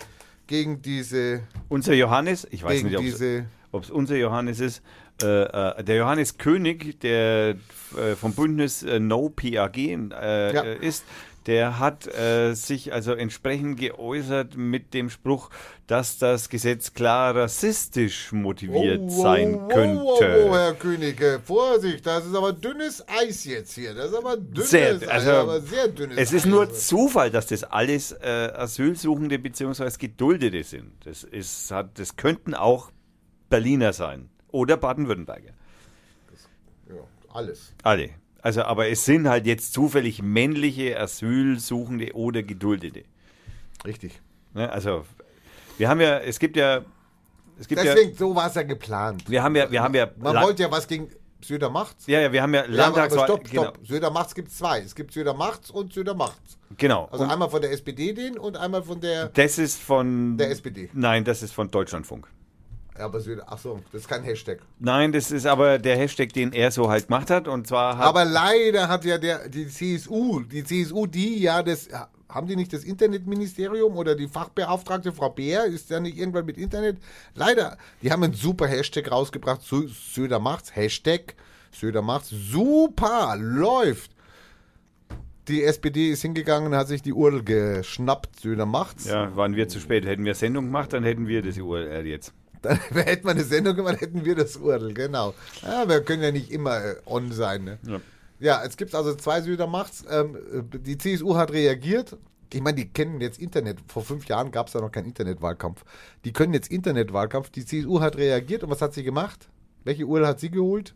gegen 0.46 0.82
diese, 0.82 1.42
unser 1.68 1.94
Johannes, 1.94 2.46
ich 2.50 2.62
weiß 2.62 2.82
nicht, 2.82 2.96
ob 3.72 3.82
es 3.84 3.90
unser 3.90 4.16
Johannes 4.16 4.60
ist, 4.60 4.82
äh, 5.22 5.26
äh, 5.26 5.84
der 5.84 5.96
Johannes 5.96 6.38
König, 6.38 6.98
der 7.00 7.56
äh, 7.96 8.16
vom 8.16 8.32
Bündnis 8.34 8.82
äh, 8.82 8.98
No 8.98 9.28
PAG 9.28 9.76
äh, 9.76 10.54
Ja. 10.54 10.62
äh, 10.62 10.76
ist, 10.86 11.04
der 11.50 11.80
hat 11.80 12.06
äh, 12.06 12.54
sich 12.54 12.92
also 12.92 13.12
entsprechend 13.12 13.80
geäußert 13.80 14.56
mit 14.56 14.94
dem 14.94 15.10
Spruch, 15.10 15.50
dass 15.88 16.16
das 16.16 16.48
Gesetz 16.48 16.94
klar 16.94 17.34
rassistisch 17.34 18.30
motiviert 18.30 19.00
Oh, 19.02 19.22
sein 19.22 19.54
wow, 19.54 19.68
könnte. 19.68 20.00
Wow, 20.00 20.20
wow, 20.20 20.54
Herr 20.56 20.74
König, 20.74 21.20
Vorsicht, 21.44 22.06
das 22.06 22.24
ist 22.26 22.36
aber 22.36 22.52
dünnes 22.52 23.04
Eis 23.08 23.44
jetzt 23.46 23.74
hier. 23.74 23.94
Das 23.94 24.12
ist 24.12 24.16
aber 24.16 24.36
dünnes 24.36 24.70
Sehr, 24.70 24.94
Eis, 24.94 25.08
also, 25.08 25.30
aber 25.32 25.60
sehr 25.60 25.88
dünnes 25.88 26.18
Es 26.18 26.32
ist 26.32 26.44
Eis. 26.44 26.50
nur 26.50 26.72
Zufall, 26.72 27.32
dass 27.32 27.48
das 27.48 27.64
alles 27.64 28.12
äh, 28.12 28.52
Asylsuchende 28.54 29.40
bzw. 29.40 29.90
Geduldete 29.98 30.62
sind. 30.62 30.92
Das, 31.04 31.24
ist, 31.24 31.72
hat, 31.72 31.98
das 31.98 32.14
könnten 32.14 32.54
auch 32.54 32.92
Berliner 33.48 33.92
sein 33.92 34.30
oder 34.52 34.76
Baden-Württemberger. 34.76 35.50
Ja, 36.88 36.94
alles. 37.34 37.72
Alle. 37.82 38.10
Also, 38.42 38.62
aber 38.62 38.88
es 38.88 39.04
sind 39.04 39.28
halt 39.28 39.46
jetzt 39.46 39.72
zufällig 39.72 40.22
männliche 40.22 40.98
Asylsuchende 40.98 42.12
oder 42.14 42.42
Geduldete. 42.42 43.04
Richtig. 43.84 44.20
Ne? 44.54 44.70
Also, 44.70 45.04
wir 45.78 45.88
haben 45.88 46.00
ja, 46.00 46.18
es 46.18 46.38
gibt 46.38 46.56
ja, 46.56 46.82
es 47.58 47.68
gibt 47.68 47.82
Deswegen, 47.82 48.10
ja, 48.12 48.16
so 48.16 48.34
war 48.34 48.48
es 48.48 48.54
ja 48.54 48.62
geplant. 48.62 49.24
wir 49.28 49.42
haben 49.42 49.56
ja, 49.56 49.70
wir 49.70 49.82
haben 49.82 49.94
ja, 49.94 50.10
Man 50.18 50.42
wollte 50.42 50.62
ja 50.62 50.70
was 50.70 50.86
gegen 50.86 51.08
Söder 51.42 51.70
macht's. 51.70 52.06
ja, 52.06 52.20
ja, 52.20 52.32
wir 52.32 52.42
haben 52.42 52.52
ja 52.54 52.60
Ja, 52.60 52.66
aber, 52.66 52.72
aber 52.72 52.96
Landtagswahl, 53.00 53.24
stopp, 53.24 53.50
genau, 53.50 53.62
stopp. 53.64 53.78
Söder 53.86 54.10
macht's 54.10 54.34
gibt 54.34 54.52
zwei. 54.52 54.80
Es 54.80 54.94
gibt 54.94 55.12
Söder 55.12 55.34
macht's 55.34 55.70
und 55.70 55.92
Söder 55.92 56.14
macht's. 56.14 56.58
genau. 56.76 57.08
Also 57.10 57.24
Und 57.24 57.30
einmal 57.30 57.48
von 57.50 57.62
der 57.62 57.72
SPD 57.72 58.12
den 58.12 58.38
und 58.38 58.56
einmal 58.56 58.82
von 58.82 59.00
der, 59.00 59.28
das 59.28 59.58
ist 59.58 59.80
von 59.80 60.36
der 60.36 60.50
SPD. 60.50 60.90
Nein, 60.92 61.24
das 61.24 61.42
ist 61.42 61.52
von 61.52 61.70
Deutschlandfunk. 61.70 62.26
Aber 63.00 63.20
Söder, 63.20 63.44
ach 63.48 63.58
so, 63.58 63.80
das 63.92 64.02
ist 64.02 64.08
kein 64.08 64.22
Hashtag. 64.22 64.58
Nein, 64.78 65.12
das 65.12 65.30
ist 65.30 65.46
aber 65.46 65.78
der 65.78 65.96
Hashtag, 65.96 66.32
den 66.32 66.52
er 66.52 66.70
so 66.70 66.88
halt 66.90 67.06
gemacht 67.08 67.30
hat. 67.30 67.48
Und 67.48 67.66
zwar 67.66 67.96
hat 67.98 68.06
Aber 68.06 68.24
leider 68.24 68.88
hat 68.88 69.04
ja 69.04 69.18
der, 69.18 69.48
die 69.48 69.66
CSU, 69.66 70.40
die 70.40 70.62
CSU, 70.64 71.06
die 71.06 71.40
ja 71.40 71.62
das, 71.62 71.88
haben 72.28 72.46
die 72.46 72.56
nicht 72.56 72.72
das 72.72 72.84
Internetministerium 72.84 73.96
oder 73.96 74.14
die 74.14 74.28
Fachbeauftragte 74.28 75.12
Frau 75.12 75.30
Beer, 75.30 75.64
ist 75.64 75.90
ja 75.90 75.98
nicht 76.00 76.16
irgendwann 76.18 76.46
mit 76.46 76.58
Internet? 76.58 76.98
Leider, 77.34 77.76
die 78.02 78.12
haben 78.12 78.22
einen 78.22 78.34
super 78.34 78.66
Hashtag 78.68 79.10
rausgebracht, 79.10 79.62
Sö- 79.62 79.88
Söder 79.88 80.38
macht's, 80.38 80.74
Hashtag 80.76 81.34
Söder 81.72 82.02
macht's, 82.02 82.30
super, 82.30 83.36
läuft. 83.38 84.10
Die 85.48 85.64
SPD 85.64 86.10
ist 86.10 86.22
hingegangen 86.22 86.74
hat 86.76 86.86
sich 86.88 87.02
die 87.02 87.12
URL 87.12 87.42
geschnappt, 87.42 88.38
Söder 88.40 88.66
macht's. 88.66 89.06
Ja, 89.06 89.34
waren 89.36 89.56
wir 89.56 89.68
zu 89.68 89.80
spät. 89.80 90.04
Hätten 90.06 90.24
wir 90.24 90.34
Sendung 90.34 90.66
gemacht, 90.66 90.92
dann 90.92 91.02
hätten 91.02 91.26
wir 91.26 91.42
das 91.42 91.58
URL 91.58 92.06
jetzt. 92.06 92.32
Dann 92.62 92.76
hätten 92.90 93.24
wir 93.24 93.30
eine 93.30 93.44
Sendung 93.44 93.76
gemacht, 93.76 94.00
hätten 94.00 94.24
wir 94.24 94.34
das 94.34 94.56
URL, 94.56 94.92
genau. 94.94 95.34
Ja, 95.62 95.88
wir 95.88 96.02
können 96.02 96.22
ja 96.22 96.32
nicht 96.32 96.50
immer 96.50 96.84
äh, 96.84 96.96
on 97.06 97.32
sein. 97.32 97.64
Ne? 97.64 97.78
Ja. 97.86 98.00
Ja, 98.40 98.64
es 98.64 98.78
gibt 98.78 98.94
also 98.94 99.14
zwei 99.14 99.42
Südermachts. 99.42 100.04
Ähm, 100.10 100.36
äh, 100.36 100.78
die 100.78 100.96
CSU 100.96 101.36
hat 101.36 101.52
reagiert. 101.52 102.16
Ich 102.52 102.62
meine, 102.62 102.76
die 102.76 102.88
kennen 102.88 103.20
jetzt 103.20 103.38
Internet. 103.38 103.78
Vor 103.86 104.02
fünf 104.02 104.26
Jahren 104.26 104.50
gab 104.50 104.66
es 104.66 104.72
da 104.72 104.80
noch 104.80 104.90
keinen 104.90 105.06
Internetwahlkampf. 105.06 105.84
Die 106.24 106.32
können 106.32 106.54
jetzt 106.54 106.70
Internetwahlkampf. 106.70 107.50
Die 107.50 107.64
CSU 107.64 108.00
hat 108.00 108.16
reagiert 108.16 108.64
und 108.64 108.70
was 108.70 108.82
hat 108.82 108.94
sie 108.94 109.04
gemacht? 109.04 109.48
Welche 109.84 110.06
URL 110.06 110.26
hat 110.26 110.40
sie 110.40 110.50
geholt? 110.50 110.94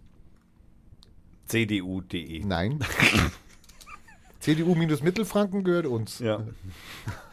CDU.de. 1.47 2.45
Nein. 2.45 2.81
CDU 4.41 4.75
minus 4.75 5.03
Mittelfranken 5.03 5.65
gehört 5.65 5.87
uns. 5.87 6.19
Ja. 6.19 6.47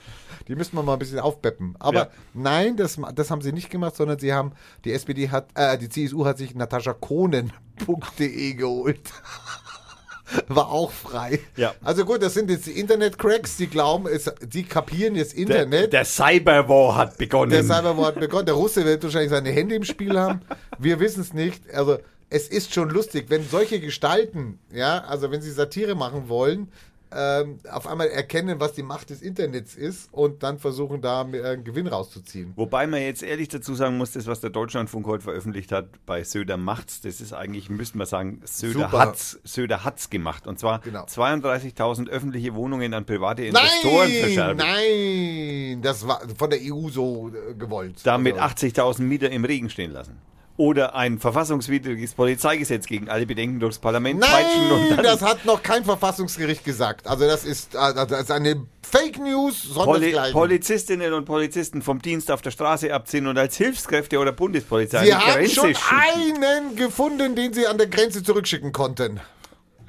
Die 0.47 0.55
müssen 0.55 0.75
wir 0.75 0.83
mal 0.83 0.93
ein 0.93 0.99
bisschen 0.99 1.19
aufpeppen. 1.19 1.75
Aber 1.79 1.97
Ja. 1.99 2.07
nein, 2.33 2.77
das, 2.77 2.99
das 3.15 3.29
haben 3.31 3.41
sie 3.41 3.51
nicht 3.51 3.69
gemacht, 3.69 3.95
sondern 3.95 4.19
sie 4.19 4.33
haben, 4.33 4.53
die 4.85 4.93
SPD 4.93 5.29
hat, 5.29 5.47
äh, 5.55 5.77
die 5.77 5.89
CSU 5.89 6.25
hat 6.25 6.37
sich 6.37 6.55
nataschakonen.de 6.55 8.53
geholt. 8.55 9.01
War 10.47 10.69
auch 10.69 10.91
frei. 10.91 11.39
Ja. 11.57 11.73
Also 11.83 12.05
gut, 12.05 12.21
das 12.23 12.33
sind 12.33 12.49
jetzt 12.49 12.65
die 12.65 12.79
Internet-Cracks, 12.79 13.57
die 13.57 13.67
glauben, 13.67 14.07
es, 14.07 14.31
die 14.41 14.63
kapieren 14.63 15.15
jetzt 15.15 15.33
Der, 15.33 15.39
Internet. 15.41 15.91
der 15.91 16.05
Cyberwar 16.05 16.95
hat 16.95 17.17
begonnen. 17.17 17.51
Der 17.51 17.63
Cyberwar 17.63 18.07
hat 18.07 18.19
begonnen. 18.19 18.45
Der 18.45 18.55
Russe 18.55 18.85
wird 18.85 19.03
wahrscheinlich 19.03 19.29
seine 19.31 19.49
Hände 19.49 19.75
im 19.75 19.83
Spiel 19.83 20.17
haben. 20.17 20.39
Wir 20.79 21.01
wissen 21.01 21.19
es 21.21 21.33
nicht. 21.33 21.69
Also 21.73 21.97
es 22.29 22.47
ist 22.47 22.73
schon 22.73 22.89
lustig, 22.89 23.25
wenn 23.27 23.43
solche 23.45 23.81
Gestalten, 23.81 24.57
ja, 24.71 24.99
also 24.99 25.31
wenn 25.31 25.41
sie 25.41 25.51
Satire 25.51 25.95
machen 25.95 26.29
wollen, 26.29 26.69
ähm, 27.13 27.59
auf 27.69 27.87
einmal 27.87 28.07
erkennen, 28.07 28.59
was 28.59 28.73
die 28.73 28.83
Macht 28.83 29.09
des 29.09 29.21
Internets 29.21 29.75
ist 29.75 30.09
und 30.13 30.43
dann 30.43 30.59
versuchen, 30.59 31.01
da 31.01 31.21
einen 31.21 31.63
Gewinn 31.63 31.87
rauszuziehen. 31.87 32.53
Wobei 32.55 32.87
man 32.87 33.01
jetzt 33.01 33.23
ehrlich 33.23 33.47
dazu 33.49 33.75
sagen 33.75 33.97
muss, 33.97 34.11
das, 34.11 34.27
was 34.27 34.39
der 34.41 34.49
Deutschlandfunk 34.49 35.05
heute 35.07 35.23
veröffentlicht 35.23 35.71
hat 35.71 35.87
bei 36.05 36.23
Söder 36.23 36.57
macht's, 36.57 37.01
das 37.01 37.21
ist 37.21 37.33
eigentlich, 37.33 37.69
müsste 37.69 37.97
man 37.97 38.07
sagen, 38.07 38.41
Söder 38.45 38.73
Super. 38.85 38.99
hat's, 38.99 39.39
Söder 39.43 39.83
hat's 39.83 40.09
gemacht. 40.09 40.47
Und 40.47 40.59
zwar 40.59 40.79
Genau. 40.79 41.03
32.000 41.05 42.09
öffentliche 42.09 42.55
Wohnungen 42.55 42.93
an 42.93 43.05
private 43.05 43.43
Investoren 43.45 44.09
Nein, 44.09 44.21
verscherben. 44.21 44.57
nein, 44.57 45.81
das 45.81 46.07
war 46.07 46.21
von 46.37 46.49
der 46.49 46.59
EU 46.61 46.89
so 46.89 47.29
äh, 47.29 47.53
gewollt. 47.55 47.99
Damit 48.03 48.37
Also, 48.37 48.67
80.000 48.67 49.01
Mieter 49.01 49.29
im 49.29 49.45
Regen 49.45 49.69
stehen 49.69 49.91
lassen. 49.91 50.17
Oder 50.61 50.93
ein 50.93 51.17
verfassungswidriges 51.17 52.13
Polizeigesetz 52.13 52.85
gegen 52.85 53.09
alle 53.09 53.25
Bedenken 53.25 53.59
durchs 53.59 53.79
Parlament 53.79 54.19
Nein, 54.19 54.99
das 55.01 55.23
hat 55.23 55.43
noch 55.43 55.63
kein 55.63 55.83
Verfassungsgericht 55.83 56.63
gesagt. 56.63 57.07
Also 57.07 57.25
das 57.25 57.45
ist, 57.45 57.73
äh, 57.73 57.95
das 57.95 58.11
ist 58.11 58.29
eine 58.29 58.67
Fake 58.83 59.17
News, 59.17 59.73
Poli. 59.73 60.15
Polizistinnen 60.31 61.13
und 61.13 61.25
Polizisten 61.25 61.81
vom 61.81 61.99
Dienst 61.99 62.29
auf 62.29 62.43
der 62.43 62.51
Straße 62.51 62.93
abziehen 62.93 63.25
und 63.25 63.39
als 63.39 63.57
Hilfskräfte 63.57 64.19
oder 64.19 64.33
Bundespolizei 64.33 65.03
Sie 65.05 65.13
an 65.13 65.19
die 65.19 65.25
haben 65.25 65.39
Grenze 65.39 65.55
schon 65.55 65.73
schicken. 65.73 66.43
einen 66.43 66.75
gefunden, 66.75 67.35
den 67.35 67.53
sie 67.53 67.65
an 67.65 67.79
der 67.79 67.87
Grenze 67.87 68.21
zurückschicken 68.21 68.71
konnten. 68.71 69.19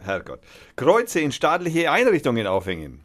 Herrgott. 0.03 0.41
Kreuze 0.77 1.21
in 1.21 1.33
staatliche 1.33 1.91
Einrichtungen 1.91 2.47
aufhängen. 2.47 3.05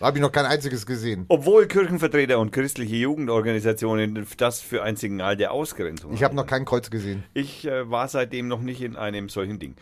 Habe 0.00 0.18
ich 0.18 0.22
noch 0.22 0.32
kein 0.32 0.46
einziges 0.46 0.84
gesehen. 0.86 1.24
Obwohl 1.28 1.66
Kirchenvertreter 1.66 2.38
und 2.38 2.52
christliche 2.52 2.96
Jugendorganisationen 2.96 4.26
das 4.36 4.60
für 4.60 4.82
ein 4.82 4.96
Signal 4.96 5.36
der 5.36 5.52
Ausgrenzung 5.52 6.12
Ich 6.12 6.22
habe 6.22 6.34
noch 6.36 6.46
kein 6.46 6.64
Kreuz 6.64 6.90
gesehen. 6.90 7.24
Ich 7.34 7.66
äh, 7.66 7.90
war 7.90 8.08
seitdem 8.08 8.48
noch 8.48 8.60
nicht 8.60 8.82
in 8.82 8.96
einem 8.96 9.28
solchen 9.28 9.58
Ding. 9.58 9.74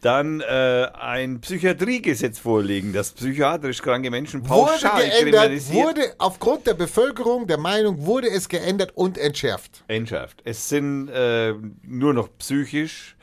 dann 0.00 0.40
äh, 0.40 0.86
ein 0.94 1.40
Psychiatriegesetz 1.40 2.38
vorlegen, 2.38 2.92
das 2.92 3.10
psychiatrisch 3.12 3.82
kranke 3.82 4.10
Menschen 4.12 4.48
Wurde 4.48 4.70
pauschal 4.70 5.00
geändert, 5.00 5.18
kriminalisiert. 5.18 5.86
wurde 5.86 6.14
aufgrund 6.18 6.66
der 6.68 6.74
Bevölkerung, 6.74 7.48
der 7.48 7.58
Meinung, 7.58 8.06
wurde 8.06 8.28
es 8.30 8.48
geändert 8.48 8.92
und 8.94 9.18
entschärft. 9.18 9.82
Entschärft. 9.88 10.40
Es 10.44 10.68
sind 10.68 11.08
äh, 11.08 11.52
nur 11.82 12.14
noch 12.14 12.28
psychisch, 12.38 13.16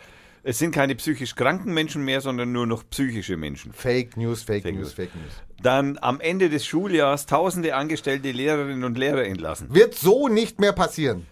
es 0.47 0.59
sind 0.59 0.71
keine 0.71 0.93
psychisch 0.93 1.33
kranken 1.35 1.73
Menschen 1.73 2.05
mehr, 2.05 2.21
sondern 2.21 2.51
nur 2.51 2.67
noch 2.67 2.87
psychische 2.91 3.35
Menschen. 3.35 3.73
Fake 3.73 4.15
News, 4.15 4.43
Fake, 4.43 4.61
Fake 4.61 4.75
News, 4.75 4.85
News. 4.89 4.93
Fake 4.93 5.15
News. 5.15 5.33
Dann 5.63 5.97
am 5.99 6.21
Ende 6.21 6.51
des 6.51 6.67
Schuljahres 6.67 7.25
tausende 7.25 7.73
angestellte 7.73 8.31
Lehrerinnen 8.31 8.83
und 8.83 8.95
Lehrer 8.95 9.25
entlassen. 9.25 9.73
Wird 9.73 9.95
so 9.95 10.27
nicht 10.27 10.59
mehr 10.59 10.71
passieren. 10.71 11.25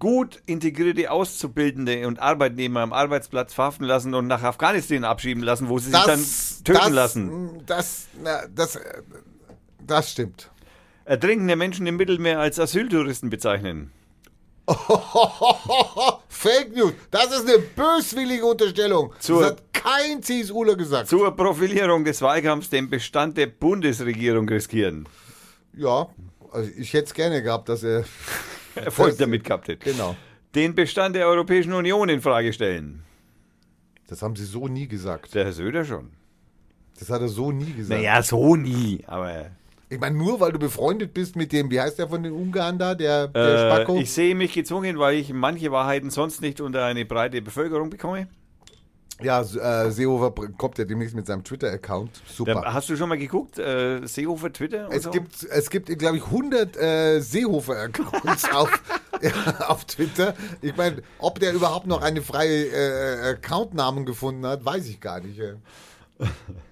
Gut 0.00 0.42
integrierte 0.46 1.12
Auszubildende 1.12 2.08
und 2.08 2.18
Arbeitnehmer 2.18 2.80
am 2.80 2.92
Arbeitsplatz 2.92 3.54
verhaften 3.54 3.84
lassen 3.84 4.12
und 4.12 4.26
nach 4.26 4.42
Afghanistan 4.42 5.04
abschieben 5.04 5.44
lassen, 5.44 5.68
wo 5.68 5.78
sie 5.78 5.92
sich 5.92 6.00
dann 6.00 6.24
töten 6.64 6.80
das, 6.80 6.90
lassen. 6.90 7.62
Das, 7.64 8.08
na, 8.20 8.40
das, 8.52 8.76
das 9.86 10.10
stimmt. 10.10 10.50
Ertrinkende 11.04 11.54
Menschen 11.54 11.86
im 11.86 11.96
Mittelmeer 11.96 12.40
als 12.40 12.58
Asyltouristen 12.58 13.30
bezeichnen. 13.30 13.92
Fake 16.28 16.74
News. 16.74 16.92
Das 17.10 17.26
ist 17.26 17.48
eine 17.48 17.58
böswillige 17.58 18.44
Unterstellung. 18.44 19.12
Zur- 19.18 19.40
das 19.42 19.50
hat 19.52 19.62
kein 19.72 20.22
CSUler 20.22 20.76
gesagt. 20.76 21.08
Zur 21.08 21.34
Profilierung 21.36 22.04
des 22.04 22.22
Wahlkampfs 22.22 22.70
den 22.70 22.88
Bestand 22.88 23.36
der 23.36 23.46
Bundesregierung 23.46 24.48
riskieren. 24.48 25.08
ja, 25.76 26.06
also 26.52 26.70
ich 26.76 26.92
hätte 26.92 27.06
es 27.06 27.14
gerne 27.14 27.42
gehabt, 27.42 27.68
dass 27.68 27.82
er. 27.82 28.04
Erfolg 28.74 29.08
Das- 29.10 29.18
damit 29.18 29.44
gehabt 29.44 29.68
hätte. 29.68 29.90
Genau. 29.90 30.14
Den 30.54 30.74
Bestand 30.74 31.16
der 31.16 31.26
Europäischen 31.26 31.72
Union 31.72 32.08
in 32.10 32.20
Frage 32.20 32.52
stellen. 32.52 33.02
Das 34.08 34.20
haben 34.22 34.36
sie 34.36 34.44
so 34.44 34.68
nie 34.68 34.86
gesagt. 34.86 35.34
Der 35.34 35.44
Herr 35.46 35.52
Söder 35.52 35.84
schon. 35.84 36.10
Das 36.98 37.08
hat 37.08 37.22
er 37.22 37.28
so 37.28 37.50
nie 37.52 37.72
gesagt. 37.72 37.98
Naja, 38.00 38.22
so 38.22 38.54
nie, 38.56 39.02
aber. 39.06 39.50
Ich 39.92 40.00
meine, 40.00 40.16
nur 40.16 40.40
weil 40.40 40.52
du 40.52 40.58
befreundet 40.58 41.12
bist 41.12 41.36
mit 41.36 41.52
dem, 41.52 41.70
wie 41.70 41.78
heißt 41.78 41.98
der 41.98 42.08
von 42.08 42.22
den 42.22 42.32
Ungarn 42.32 42.78
da, 42.78 42.94
der, 42.94 43.28
der 43.28 43.58
Spacko? 43.58 43.96
Äh, 43.96 44.02
ich 44.02 44.10
sehe 44.10 44.34
mich 44.34 44.54
gezwungen, 44.54 44.98
weil 44.98 45.16
ich 45.16 45.34
manche 45.34 45.70
Wahrheiten 45.70 46.08
sonst 46.08 46.40
nicht 46.40 46.62
unter 46.62 46.86
eine 46.86 47.04
breite 47.04 47.42
Bevölkerung 47.42 47.90
bekomme. 47.90 48.26
ja, 49.22 49.42
äh, 49.42 49.90
Seehofer 49.90 50.32
kommt 50.56 50.78
ja 50.78 50.86
demnächst 50.86 51.14
mit 51.14 51.26
seinem 51.26 51.44
Twitter-Account. 51.44 52.22
Super. 52.26 52.62
Da, 52.62 52.72
hast 52.72 52.88
du 52.88 52.96
schon 52.96 53.10
mal 53.10 53.18
geguckt? 53.18 53.58
Äh, 53.58 54.06
Seehofer 54.06 54.50
Twitter? 54.50 54.88
Es 54.90 55.02
so? 55.02 55.10
gibt, 55.10 55.42
es 55.42 55.68
gibt, 55.68 55.98
glaube 55.98 56.16
ich, 56.16 56.24
100 56.24 56.74
äh, 56.78 57.20
Seehofer-Accounts 57.20 58.50
auf, 58.54 58.82
ja, 59.20 59.68
auf 59.68 59.84
Twitter. 59.84 60.34
Ich 60.62 60.74
meine, 60.74 61.02
ob 61.18 61.38
der 61.38 61.52
überhaupt 61.52 61.86
noch 61.86 62.00
einen 62.00 62.22
freien 62.22 62.72
äh, 62.72 63.28
Accountnamen 63.32 64.06
gefunden 64.06 64.46
hat, 64.46 64.64
weiß 64.64 64.88
ich 64.88 65.02
gar 65.02 65.20
nicht. 65.20 65.38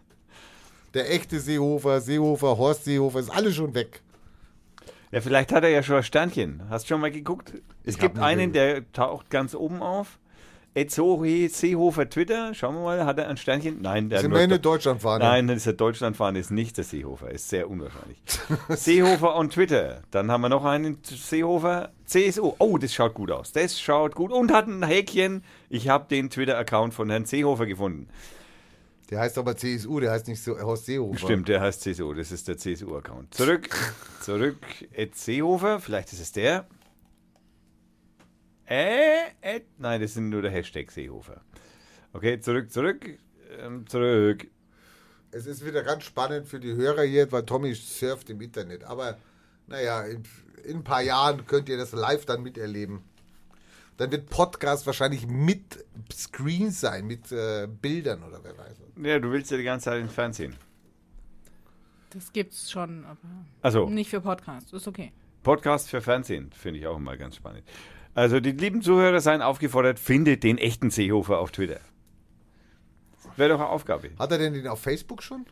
Der 0.95 1.13
echte 1.13 1.39
Seehofer, 1.39 2.01
Seehofer, 2.01 2.59
Horst 2.59 2.85
Seehofer, 2.85 3.21
ist 3.21 3.31
alles 3.31 3.55
schon 3.55 3.75
weg. 3.75 4.03
Ja, 5.13 5.21
vielleicht 5.21 5.53
hat 5.53 5.65
er 5.65 5.71
ja 5.71 5.83
schon 5.83 5.97
ein 5.97 6.03
Sternchen. 6.03 6.63
Hast 6.69 6.85
du 6.85 6.89
schon 6.95 7.01
mal 7.01 7.11
geguckt? 7.11 7.53
Es 7.85 7.95
Ich 7.95 8.01
gibt 8.01 8.19
einen, 8.19 8.53
der 8.53 8.91
taucht 8.93 9.31
ganz 9.31 9.55
oben 9.55 9.83
auf. 9.83 10.19
Etzohi 10.73 11.49
Seehofer 11.49 12.09
Twitter. 12.09 12.55
Schauen 12.55 12.77
wir 12.77 12.83
mal, 12.83 13.05
hat 13.05 13.19
er 13.19 13.29
ein 13.29 13.37
Sternchen? 13.37 13.83
Nein, 13.83 14.09
der 14.09 14.21
Sind 14.21 14.31
nur 14.31 14.47
der 14.47 14.59
Deutschlandfahne? 14.59 15.25
Nein, 15.25 15.49
das 15.49 15.59
ist 15.59 15.67
der 15.67 15.73
Deutschlandfahren, 15.73 16.37
ist 16.37 16.53
nicht 16.53 16.77
der 16.77 16.85
Seehofer. 16.85 17.31
Ist 17.33 17.49
sehr 17.49 17.69
unwahrscheinlich. 17.69 18.19
Seehofer 18.69 19.35
und 19.35 19.53
Twitter. 19.53 20.03
Dann 20.13 20.31
haben 20.31 20.43
wir 20.43 20.49
noch 20.49 20.65
einen 20.65 20.99
Seehofer. 21.03 21.91
CSU. 22.05 22.55
Oh, 22.59 22.79
das 22.79 22.95
schaut 22.95 23.15
gut 23.15 23.33
aus. 23.33 23.51
Das 23.51 23.81
schaut 23.81 24.15
gut. 24.15 24.31
Und 24.31 24.53
hat 24.53 24.69
ein 24.69 24.85
Häkchen. 24.85 25.43
Ich 25.71 25.89
habe 25.89 26.07
den 26.09 26.31
Twitter-Account 26.31 26.95
von 26.95 27.11
Herrn 27.11 27.25
Seehofer 27.25 27.67
gefunden. 27.67 28.09
Der 29.11 29.19
heißt 29.19 29.39
aber 29.39 29.57
CSU, 29.57 29.99
der 29.99 30.13
heißt 30.13 30.29
nicht 30.29 30.43
so 30.43 30.59
Horst 30.59 30.87
Seehofer. 30.87 31.19
Stimmt, 31.19 31.49
der 31.49 31.61
heißt 31.61 31.81
CSU. 31.83 32.15
Das 32.15 32.31
ist 32.31 32.47
der 32.47 32.57
CSU-Account. 32.57 33.35
Zurück, 33.35 33.69
zurück, 34.21 34.59
Ed 34.93 35.17
Seehofer. 35.17 35.81
Vielleicht 35.81 36.13
ist 36.13 36.21
es 36.21 36.31
der. 36.31 36.69
Äh, 38.67 39.31
Ed, 39.41 39.67
nein, 39.79 40.01
das 40.01 40.15
sind 40.15 40.29
nur 40.29 40.43
der 40.43 40.53
Hashtag 40.53 40.93
Seehofer. 40.93 41.41
Okay, 42.13 42.39
zurück, 42.41 42.71
zurück, 42.71 43.19
ähm, 43.59 43.85
zurück. 43.89 44.47
Es 45.33 45.47
ist 45.47 45.65
wieder 45.67 45.83
ganz 45.83 46.05
spannend 46.05 46.47
für 46.47 46.61
die 46.61 46.75
Hörer 46.75 47.03
hier, 47.03 47.31
weil 47.33 47.45
Tommy 47.45 47.75
surft 47.75 48.31
im 48.31 48.41
Internet. 48.41 48.85
Aber 48.85 49.19
naja, 49.67 50.03
in, 50.03 50.23
in 50.65 50.79
ein 50.79 50.85
paar 50.85 51.03
Jahren 51.03 51.47
könnt 51.47 51.69
ihr 51.69 51.77
das 51.77 51.93
live 51.93 52.27
dann 52.27 52.43
miterleben. 52.45 53.03
Dann 54.01 54.11
wird 54.13 54.31
Podcast 54.31 54.87
wahrscheinlich 54.87 55.27
mit 55.27 55.85
Screen 56.11 56.71
sein, 56.71 57.07
mit 57.07 57.31
äh, 57.33 57.69
Bildern 57.69 58.23
oder 58.23 58.43
wer 58.43 58.57
weiß. 58.57 58.77
was. 58.81 59.05
Ja, 59.07 59.19
du 59.19 59.31
willst 59.31 59.51
ja 59.51 59.59
die 59.59 59.63
ganze 59.63 59.85
Zeit 59.85 60.01
ins 60.01 60.15
Fernsehen. 60.15 60.57
Das 62.09 62.33
gibt's 62.33 62.71
schon, 62.71 63.05
aber 63.05 63.19
Also, 63.61 63.91
nicht 63.91 64.09
für 64.09 64.23
Podcasts. 64.23 64.73
Ist 64.73 64.89
okay. 64.89 65.13
Podcast 65.43 65.91
für 65.91 66.01
Fernsehen 66.01 66.51
finde 66.53 66.81
ich 66.81 66.87
auch 66.87 66.97
immer 66.97 67.19
ganz 67.19 67.37
spannend. 67.37 67.63
Also, 68.15 68.41
die 68.41 68.53
lieben 68.53 68.81
Zuhörer 68.81 69.21
seien 69.21 69.43
aufgefordert, 69.43 69.99
findet 69.99 70.45
den 70.45 70.57
echten 70.57 70.89
Seehofer 70.89 71.39
auf 71.39 71.51
Twitter. 71.53 71.81
Wäre 73.37 73.51
doch 73.51 73.61
eine 73.61 73.69
Aufgabe. 73.69 74.13
Hat 74.19 74.33
er 74.33 74.39
denn 74.39 74.55
den 74.55 74.67
auf 74.67 74.81
Facebook 74.81 75.23
schon? 75.23 75.45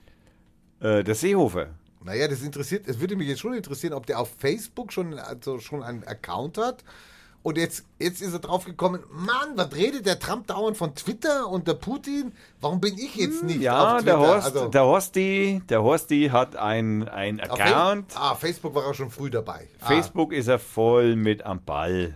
Äh, 0.81 1.05
der 1.05 1.15
Seehofer. 1.15 1.75
Naja, 2.03 2.27
das 2.27 2.41
interessiert, 2.41 2.89
es 2.89 2.99
würde 2.99 3.15
mich 3.15 3.29
jetzt 3.29 3.41
schon 3.41 3.53
interessieren, 3.53 3.93
ob 3.93 4.07
der 4.07 4.19
auf 4.19 4.35
Facebook 4.39 4.91
schon, 4.91 5.19
also 5.19 5.59
schon 5.59 5.83
einen 5.83 6.03
Account 6.05 6.57
hat. 6.57 6.83
Und 7.45 7.57
jetzt, 7.57 7.85
jetzt 7.99 8.21
ist 8.21 8.33
er 8.33 8.41
drauf 8.41 8.65
gekommen, 8.65 9.01
Mann, 9.11 9.57
was 9.57 9.75
redet 9.75 10.05
der 10.07 10.19
Trump 10.19 10.49
dauernd 10.49 10.77
von 10.77 10.95
Twitter 10.95 11.49
und 11.49 11.67
der 11.69 11.75
Putin? 11.75 12.33
Warum 12.61 12.81
bin 12.81 12.99
ich 12.99 13.15
jetzt 13.15 13.43
nicht 13.45 13.61
Ja, 13.61 13.95
auf 13.97 14.03
Twitter? 14.03 14.05
der 14.05 14.19
Horst, 14.19 14.47
Also, 14.47 14.69
der 14.69 14.85
Horsti, 14.85 15.63
der 15.69 15.83
Horsti 15.83 16.29
hat 16.33 16.57
ein, 16.57 17.09
ein 17.09 17.41
Account. 17.41 18.13
Fa- 18.13 18.33
Ah, 18.33 18.35
Facebook 18.35 18.75
war 18.75 18.85
er 18.87 18.93
schon 18.95 19.11
früh 19.11 19.31
dabei. 19.31 19.69
Ah, 19.81 19.87
Facebook 19.87 20.33
ist 20.33 20.49
er 20.49 20.59
voll 20.59 21.15
mit 21.17 21.47
am 21.47 21.63
Ball. 21.65 22.15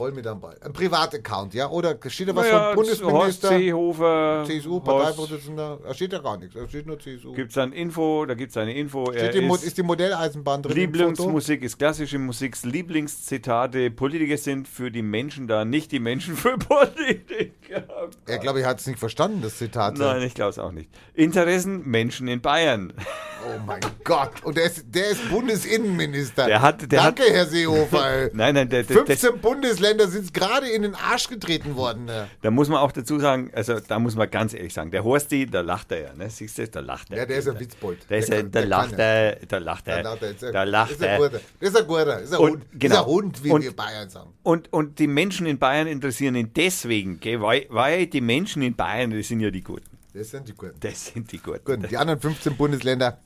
Voll 0.00 0.12
mit 0.12 0.26
am 0.26 0.40
Ball. 0.40 0.56
Ein 0.62 0.72
Privataccount, 0.72 1.52
ja? 1.52 1.68
Oder 1.68 1.98
steht 2.08 2.28
da 2.30 2.34
was 2.34 2.46
Naja, 2.46 2.72
vom 2.72 2.76
Horst 2.78 3.00
Bundesminister? 3.02 3.48
Seehofer. 3.50 4.44
CSU, 4.46 4.80
Parteivorsitzender? 4.80 5.78
Da 5.84 5.92
steht 5.94 6.12
ja 6.14 6.20
gar 6.20 6.38
nichts. 6.38 6.54
Da 6.54 6.66
steht 6.66 6.86
nur 6.86 6.98
CSU. 6.98 7.34
Gibt 7.34 7.50
es 7.50 7.58
ein 7.58 7.72
Info, 7.72 8.24
da 8.24 8.32
gibt 8.32 8.50
es 8.52 8.56
eine 8.56 8.74
Info. 8.74 9.10
Er 9.10 9.28
steht 9.30 9.42
die, 9.42 9.46
ist 9.46 9.62
ist 9.64 9.76
die 9.76 9.82
Modelleisenbahn 9.82 10.62
drin? 10.62 10.74
Lieblingsmusik 10.74 11.62
ist 11.62 11.78
klassische 11.78 12.18
Musik, 12.18 12.56
Lieblingszitate, 12.62 13.90
Politiker 13.90 14.38
sind 14.38 14.68
für 14.68 14.90
die 14.90 15.02
Menschen 15.02 15.46
da, 15.46 15.66
nicht 15.66 15.92
die 15.92 16.00
Menschen 16.00 16.34
für 16.34 16.56
Politiker. 16.70 17.84
Er, 18.26 18.38
glaube 18.38 18.60
ich, 18.60 18.64
hat 18.66 18.80
es 18.80 18.86
nicht 18.86 18.98
verstanden, 18.98 19.42
das 19.42 19.58
Zitat. 19.58 19.98
Nein, 19.98 20.22
ich 20.22 20.32
glaube 20.34 20.50
es 20.50 20.58
auch 20.58 20.72
nicht. 20.72 20.88
Interessen, 21.12 21.86
Menschen 21.86 22.26
in 22.26 22.40
Bayern. 22.40 22.94
Oh 23.42 23.58
mein 23.66 23.80
Gott. 24.04 24.44
Und 24.44 24.58
der 24.58 24.64
ist, 24.66 24.84
der 24.94 25.08
ist 25.12 25.30
Bundesinnenminister. 25.30 26.44
Der 26.44 26.60
hat- 26.60 26.82
der 26.92 27.04
Danke, 27.04 27.22
Herr 27.22 27.46
Seehofer. 27.46 28.28
Nein, 28.34 28.54
nein, 28.54 28.68
der, 28.68 28.82
der, 28.82 28.96
das, 28.98 29.18
15 29.20 29.40
Bundesländer 29.40 29.89
sind 29.98 30.32
gerade 30.34 30.68
in 30.68 30.82
den 30.82 30.94
Arsch 30.94 31.28
getreten 31.28 31.74
worden. 31.76 32.04
ne? 32.04 32.28
da 32.42 32.50
muss 32.50 32.68
man 32.68 32.78
auch 32.78 32.92
dazu 32.92 33.18
sagen, 33.18 33.50
also 33.54 33.80
da 33.80 33.98
muss 33.98 34.14
man 34.14 34.30
ganz 34.30 34.54
ehrlich 34.54 34.72
sagen, 34.72 34.90
der 34.90 35.02
Horsti, 35.04 35.46
da 35.46 35.60
lacht 35.62 35.90
er 35.92 36.00
ja, 36.00 36.14
ne? 36.14 36.28
Siehst 36.30 36.58
du, 36.58 36.68
da 36.68 36.80
lacht 36.80 37.10
er. 37.10 37.18
Ja, 37.18 37.26
der 37.26 37.38
ist 37.38 37.48
ein 37.48 37.58
Witzbold. 37.58 37.98
Der 38.08 38.18
ist 38.18 38.28
Der 38.28 38.42
kann- 38.42 38.50
da 38.52 38.60
der 38.60 38.68
lacht 38.68 38.98
er, 38.98 39.36
da 39.48 39.58
lacht 39.58 39.88
er. 39.88 40.00
Ist 40.30 40.44
ein- 40.44 40.52
da 40.52 40.62
lacht 40.64 40.90
ist 40.92 41.02
ein 41.02 41.08
er. 41.08 41.18
guter. 41.18 41.40
Ist 41.60 41.76
ein 41.76 41.86
guter. 41.86 42.20
Ist 42.20 42.32
ein 42.34 42.38
Und- 42.38 42.50
Hund. 42.52 42.62
Ist 42.72 42.80
genau. 42.80 43.00
ein 43.00 43.06
Hund, 43.06 43.44
wie 43.44 43.50
Und- 43.50 43.62
wir 43.62 43.72
Bayern 43.76 44.08
sagen. 44.10 44.30
Und, 44.42 44.72
und 44.72 44.98
die 44.98 45.06
Menschen 45.06 45.46
in 45.46 45.58
Bayern 45.58 45.86
interessieren 45.86 46.34
ihn 46.34 46.50
deswegen, 46.54 47.18
gell, 47.20 47.40
weil, 47.40 47.66
weil 47.70 48.06
die 48.06 48.20
Menschen 48.20 48.62
in 48.62 48.74
Bayern, 48.74 49.10
das 49.10 49.28
sind 49.28 49.40
ja 49.40 49.50
die 49.50 49.62
Guten. 49.62 49.84
Das 50.12 50.30
sind 50.30 50.48
die 50.48 50.54
Guten. 50.54 50.74
Das 50.80 51.06
sind 51.06 51.30
die 51.32 51.38
Guten. 51.38 51.64
Gut, 51.64 51.90
die 51.90 51.96
anderen 51.96 52.20
15 52.20 52.56
Bundesländer, 52.56 53.18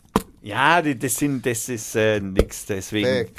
Ja, 0.42 0.82
die, 0.82 0.98
das, 0.98 1.16
sind, 1.16 1.46
das 1.46 1.68
ist 1.70 1.96
äh, 1.96 2.20
nix, 2.20 2.66
deswegen. 2.66 3.30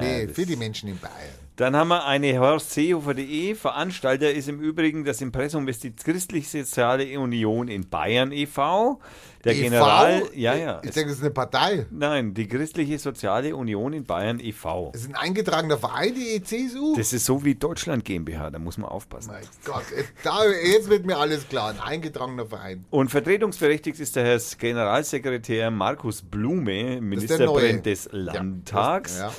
nee, 0.00 0.26
das- 0.26 0.34
für 0.34 0.44
die 0.44 0.56
Menschen 0.56 0.88
in 0.88 0.98
Bayern. 0.98 1.41
Dann 1.62 1.76
haben 1.76 1.88
wir 1.90 2.04
eine 2.06 2.40
horstseehofer.de. 2.40 3.54
Veranstalter 3.54 4.32
ist 4.32 4.48
im 4.48 4.58
Übrigen 4.58 5.04
das 5.04 5.20
Impressum 5.20 5.68
ist 5.68 5.84
die 5.84 5.94
Christlich-Soziale 5.94 7.16
Union 7.20 7.68
in 7.68 7.88
Bayern 7.88 8.32
e.V. 8.32 8.98
Der 9.44 9.52
EV? 9.54 9.60
General, 9.62 10.22
ja, 10.34 10.56
ja. 10.56 10.80
Ich 10.82 10.88
Es, 10.88 10.94
denke, 10.96 11.10
das 11.10 11.18
ist 11.18 11.24
eine 11.24 11.30
Partei. 11.30 11.86
nein, 11.92 12.34
die 12.34 12.48
Christliche 12.48 12.98
Soziale 12.98 13.54
Union 13.54 13.92
in 13.92 14.02
Bayern 14.02 14.40
e.V. 14.40 14.90
Das 14.92 15.02
ist 15.02 15.10
ein 15.10 15.14
eingetragener 15.14 15.78
Verein, 15.78 16.12
die 16.16 16.42
CSU. 16.42 16.96
Das 16.96 17.12
ist 17.12 17.26
so 17.26 17.44
wie 17.44 17.54
Deutschland 17.54 18.04
GmbH, 18.04 18.50
da 18.50 18.58
muss 18.58 18.76
man 18.76 18.90
aufpassen. 18.90 19.30
mein 19.30 19.44
Gott, 19.64 19.84
da, 20.24 20.40
jetzt 20.64 20.90
wird 20.90 21.06
mir 21.06 21.16
alles 21.16 21.48
klar. 21.48 21.70
Ein 21.70 21.78
eingetragener 21.78 22.46
Verein. 22.46 22.86
Und 22.90 23.08
vertretungsberechtigt 23.12 24.00
ist 24.00 24.16
der 24.16 24.24
Herr 24.24 24.40
Generalsekretär 24.58 25.70
Markus 25.70 26.22
Blume, 26.22 27.00
Ministerpräsident 27.00 27.86
des 27.86 28.08
Landtags. 28.10 29.20
Ja. 29.20 29.32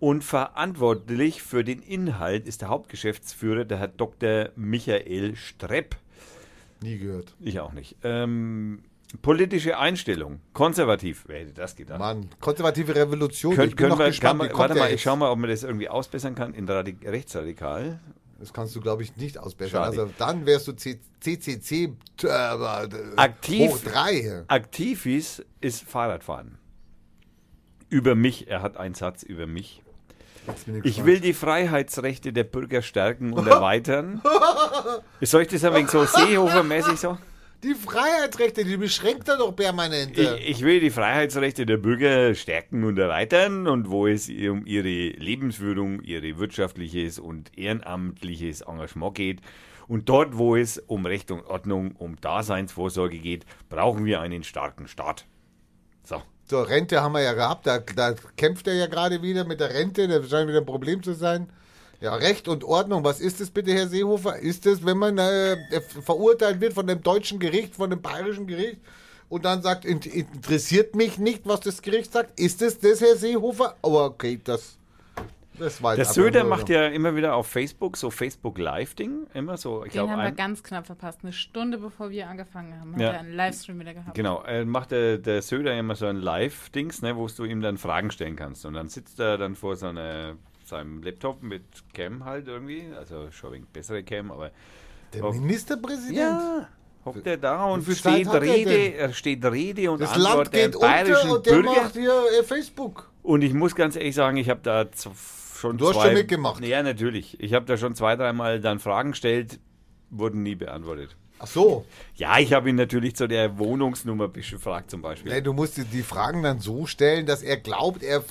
Und 0.00 0.22
verantwortlich 0.22 1.42
für 1.42 1.64
den 1.64 1.80
Inhalt 1.80 2.46
ist 2.46 2.62
der 2.62 2.68
Hauptgeschäftsführer, 2.68 3.64
der 3.64 3.78
Herr 3.78 3.88
Dr. 3.88 4.50
Michael 4.54 5.34
Strepp. 5.34 5.96
Nie 6.80 6.98
gehört. 6.98 7.34
Ich 7.40 7.58
auch 7.58 7.72
nicht. 7.72 7.96
Ähm, 8.04 8.82
politische 9.22 9.78
Einstellung, 9.78 10.40
konservativ. 10.52 11.24
Wer 11.26 11.40
hätte 11.40 11.54
das 11.54 11.74
gedacht? 11.74 11.98
Mann, 11.98 12.28
konservative 12.40 12.94
Revolution. 12.94 13.56
Könnt, 13.56 13.70
ich 13.70 13.76
bin 13.76 13.88
noch 13.88 13.98
wir, 13.98 14.06
gespannt, 14.06 14.38
man, 14.38 14.50
warte 14.52 14.74
mal, 14.76 14.92
ich 14.92 15.02
schau 15.02 15.16
mal, 15.16 15.30
ob 15.30 15.38
man 15.38 15.50
das 15.50 15.64
irgendwie 15.64 15.88
ausbessern 15.88 16.34
kann 16.34 16.54
in 16.54 16.68
Radik 16.68 17.04
rechtsradikal. 17.04 17.98
Das 18.38 18.52
kannst 18.52 18.76
du, 18.76 18.80
glaube 18.80 19.02
ich, 19.02 19.16
nicht 19.16 19.38
ausbessern. 19.38 19.84
Schade. 19.84 20.00
Also 20.00 20.12
dann 20.16 20.46
wärst 20.46 20.68
du 20.68 20.72
C 20.72 21.00
CCC 21.18 21.94
äh, 22.22 22.28
Aktiv. 23.16 23.70
hoch 23.70 23.78
3. 23.78 24.44
Aktiv 24.46 25.06
ist, 25.06 25.44
ist 25.60 25.82
Fahrradfahren. 25.82 26.58
Über 27.88 28.14
mich, 28.14 28.46
er 28.46 28.62
hat 28.62 28.76
einen 28.76 28.94
Satz 28.94 29.24
über 29.24 29.48
mich. 29.48 29.82
Ich 30.84 31.04
will 31.04 31.20
die 31.20 31.34
Freiheitsrechte 31.34 32.32
der 32.32 32.44
Bürger 32.44 32.82
stärken 32.82 33.32
und 33.32 33.46
erweitern. 33.48 34.22
Soll 35.20 35.42
ich 35.42 35.48
das 35.48 35.64
ein 35.64 35.74
wenig 35.74 35.90
so 35.90 36.04
Seehofer-mäßig 36.04 36.96
so? 36.96 37.18
Die 37.64 37.74
Freiheitsrechte, 37.74 38.64
die 38.64 38.76
beschränkt 38.76 39.28
er 39.28 39.36
doch 39.36 39.50
permanent. 39.50 40.16
Ich, 40.16 40.48
ich 40.48 40.62
will 40.62 40.78
die 40.78 40.90
Freiheitsrechte 40.90 41.66
der 41.66 41.76
Bürger 41.76 42.34
stärken 42.36 42.84
und 42.84 42.96
erweitern 42.98 43.66
und 43.66 43.90
wo 43.90 44.06
es 44.06 44.28
um 44.28 44.64
ihre 44.64 44.88
Lebensführung, 45.18 46.00
ihre 46.02 46.38
wirtschaftliches 46.38 47.18
und 47.18 47.50
ehrenamtliches 47.58 48.60
Engagement 48.60 49.16
geht 49.16 49.40
und 49.88 50.08
dort, 50.08 50.38
wo 50.38 50.54
es 50.54 50.78
um 50.78 51.04
Recht 51.04 51.32
und 51.32 51.46
Ordnung, 51.46 51.96
um 51.96 52.14
Daseinsvorsorge 52.20 53.18
geht, 53.18 53.44
brauchen 53.68 54.04
wir 54.04 54.20
einen 54.20 54.44
starken 54.44 54.86
Staat. 54.86 55.26
So. 56.04 56.22
So, 56.50 56.62
Rente 56.62 57.02
haben 57.02 57.12
wir 57.12 57.20
ja 57.20 57.34
gehabt. 57.34 57.66
Da, 57.66 57.78
da 57.78 58.14
kämpft 58.36 58.66
er 58.68 58.74
ja 58.74 58.86
gerade 58.86 59.20
wieder 59.20 59.44
mit 59.44 59.60
der 59.60 59.74
Rente. 59.74 60.08
Das 60.08 60.30
scheint 60.30 60.48
wieder 60.48 60.60
ein 60.60 60.66
Problem 60.66 61.02
zu 61.02 61.12
sein. 61.12 61.50
Ja, 62.00 62.14
Recht 62.14 62.48
und 62.48 62.64
Ordnung. 62.64 63.04
Was 63.04 63.20
ist 63.20 63.40
das 63.40 63.50
bitte, 63.50 63.72
Herr 63.72 63.88
Seehofer? 63.88 64.38
Ist 64.38 64.64
es, 64.64 64.84
wenn 64.86 64.96
man 64.96 65.18
äh, 65.18 65.56
verurteilt 66.04 66.60
wird 66.60 66.72
von 66.72 66.86
dem 66.86 67.02
deutschen 67.02 67.38
Gericht, 67.38 67.74
von 67.74 67.90
dem 67.90 68.00
bayerischen 68.00 68.46
Gericht 68.46 68.78
und 69.28 69.44
dann 69.44 69.60
sagt, 69.60 69.84
in, 69.84 70.00
interessiert 70.00 70.94
mich 70.94 71.18
nicht, 71.18 71.42
was 71.44 71.60
das 71.60 71.82
Gericht 71.82 72.12
sagt? 72.12 72.38
Ist 72.40 72.62
es 72.62 72.78
das, 72.78 73.00
Herr 73.02 73.16
Seehofer? 73.16 73.76
Aber 73.82 74.04
okay, 74.06 74.40
das, 74.42 74.77
das 75.58 75.82
war 75.82 75.96
Der 75.96 76.04
Söder 76.04 76.44
macht 76.44 76.68
ja 76.68 76.86
immer 76.86 77.14
wieder 77.16 77.34
auf 77.34 77.46
Facebook 77.46 77.96
so 77.96 78.10
Facebook 78.10 78.58
Live-Ding. 78.58 79.26
Immer 79.34 79.56
so, 79.56 79.84
ich 79.84 79.92
Den 79.92 79.98
glaube, 80.06 80.12
haben 80.12 80.22
wir 80.22 80.32
ganz 80.32 80.62
knapp 80.62 80.86
verpasst. 80.86 81.20
Eine 81.22 81.32
Stunde 81.32 81.78
bevor 81.78 82.10
wir 82.10 82.28
angefangen 82.28 82.78
haben, 82.80 82.98
Ja. 82.98 83.08
hat 83.08 83.14
er 83.14 83.20
einen 83.20 83.34
Livestream 83.34 83.78
wieder 83.80 83.94
gehabt. 83.94 84.14
Genau, 84.14 84.42
er 84.42 84.64
macht 84.64 84.90
der, 84.92 85.18
der 85.18 85.42
Söder 85.42 85.78
immer 85.78 85.94
so 85.94 86.06
ein 86.06 86.16
Live-Dings, 86.16 87.02
ne, 87.02 87.16
wo 87.16 87.26
du 87.28 87.44
ihm 87.44 87.60
dann 87.60 87.78
Fragen 87.78 88.10
stellen 88.10 88.36
kannst. 88.36 88.64
Und 88.66 88.74
dann 88.74 88.88
sitzt 88.88 89.18
er 89.20 89.38
dann 89.38 89.54
vor 89.56 89.76
so 89.76 89.86
einer, 89.86 90.36
seinem 90.64 91.02
Laptop 91.02 91.42
mit 91.42 91.62
Cam 91.94 92.24
halt 92.24 92.46
irgendwie, 92.48 92.84
also 92.96 93.30
schon 93.30 93.50
ein 93.50 93.54
wenig 93.54 93.68
bessere 93.68 94.02
Cam, 94.02 94.30
aber 94.30 94.50
Der 95.14 95.24
Oh. 95.24 95.32
Ministerpräsident? 95.32 96.16
ja, 96.18 96.68
hockt 97.04 97.26
er 97.26 97.38
da 97.38 97.64
und 97.64 97.86
Zeit 97.86 97.96
steht 97.96 98.26
er 98.26 98.42
Rede, 98.42 98.94
er 98.94 99.12
steht 99.14 99.42
Rede 99.46 99.90
und 99.90 100.00
Das 100.02 100.12
Antwort 100.12 100.34
Land 100.34 100.54
der 100.54 100.66
geht 100.66 100.76
unter 100.76 100.86
bayerischen 100.86 101.30
und 101.30 101.46
der 101.46 101.50
Bürger. 101.52 101.70
macht 101.70 101.92
hier 101.94 102.12
äh, 102.38 102.42
Facebook. 102.42 103.10
Und 103.22 103.42
ich 103.42 103.54
muss 103.54 103.74
ganz 103.74 103.96
ehrlich 103.96 104.14
sagen, 104.14 104.36
ich 104.36 104.50
habe 104.50 104.60
da 104.62 104.90
schon 105.58 105.78
Du 105.78 105.88
hast 105.88 105.94
zwei, 105.94 106.06
schon 106.06 106.14
mitgemacht. 106.14 106.64
Ja, 106.64 106.82
natürlich. 106.82 107.40
Ich 107.40 107.54
habe 107.54 107.66
da 107.66 107.76
schon 107.76 107.94
zwei, 107.94 108.16
dreimal 108.16 108.60
dann 108.60 108.78
Fragen 108.78 109.10
gestellt, 109.10 109.58
wurden 110.10 110.42
nie 110.42 110.54
beantwortet. 110.54 111.16
Ach 111.40 111.46
so. 111.46 111.84
Ja, 112.16 112.38
ich 112.38 112.52
habe 112.52 112.68
ihn 112.68 112.76
natürlich 112.76 113.14
zu 113.14 113.28
der 113.28 113.58
Wohnungsnummer 113.58 114.28
gefragt 114.28 114.90
zum 114.90 115.02
Beispiel. 115.02 115.32
Nee, 115.32 115.40
du 115.40 115.52
musst 115.52 115.78
die 115.92 116.02
Fragen 116.02 116.42
dann 116.42 116.60
so 116.60 116.86
stellen, 116.86 117.26
dass 117.26 117.42
er 117.42 117.58
glaubt, 117.58 118.02
er, 118.02 118.24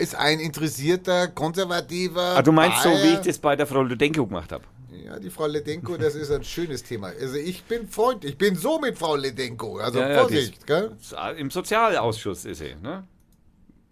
ist 0.00 0.16
ein 0.16 0.40
interessierter, 0.40 1.28
konservativer. 1.28 2.36
Ah, 2.36 2.42
du 2.42 2.50
meinst 2.50 2.82
so, 2.82 2.90
wie 2.90 2.94
Bayer. 2.94 3.12
ich 3.14 3.26
das 3.26 3.38
bei 3.38 3.54
der 3.54 3.66
Frau 3.66 3.82
Ludenko 3.82 4.26
gemacht 4.26 4.50
habe? 4.50 4.64
Ja, 5.04 5.18
die 5.18 5.30
Frau 5.30 5.46
Ledenko, 5.46 5.96
das 5.96 6.14
ist 6.14 6.30
ein 6.30 6.44
schönes 6.44 6.82
Thema. 6.82 7.12
Also 7.18 7.36
ich 7.36 7.62
bin 7.64 7.88
Freund, 7.88 8.24
ich 8.24 8.36
bin 8.36 8.56
so 8.56 8.78
mit 8.78 8.98
Frau 8.98 9.16
Ledenko. 9.16 9.78
Also 9.78 10.00
Ja, 10.00 10.10
ja, 10.10 10.18
Vorsicht, 10.18 10.66
gell? 10.66 10.96
Im 11.38 11.50
Sozialausschuss 11.50 12.44
ist 12.44 12.58
sie, 12.58 12.74
ne? 12.82 13.04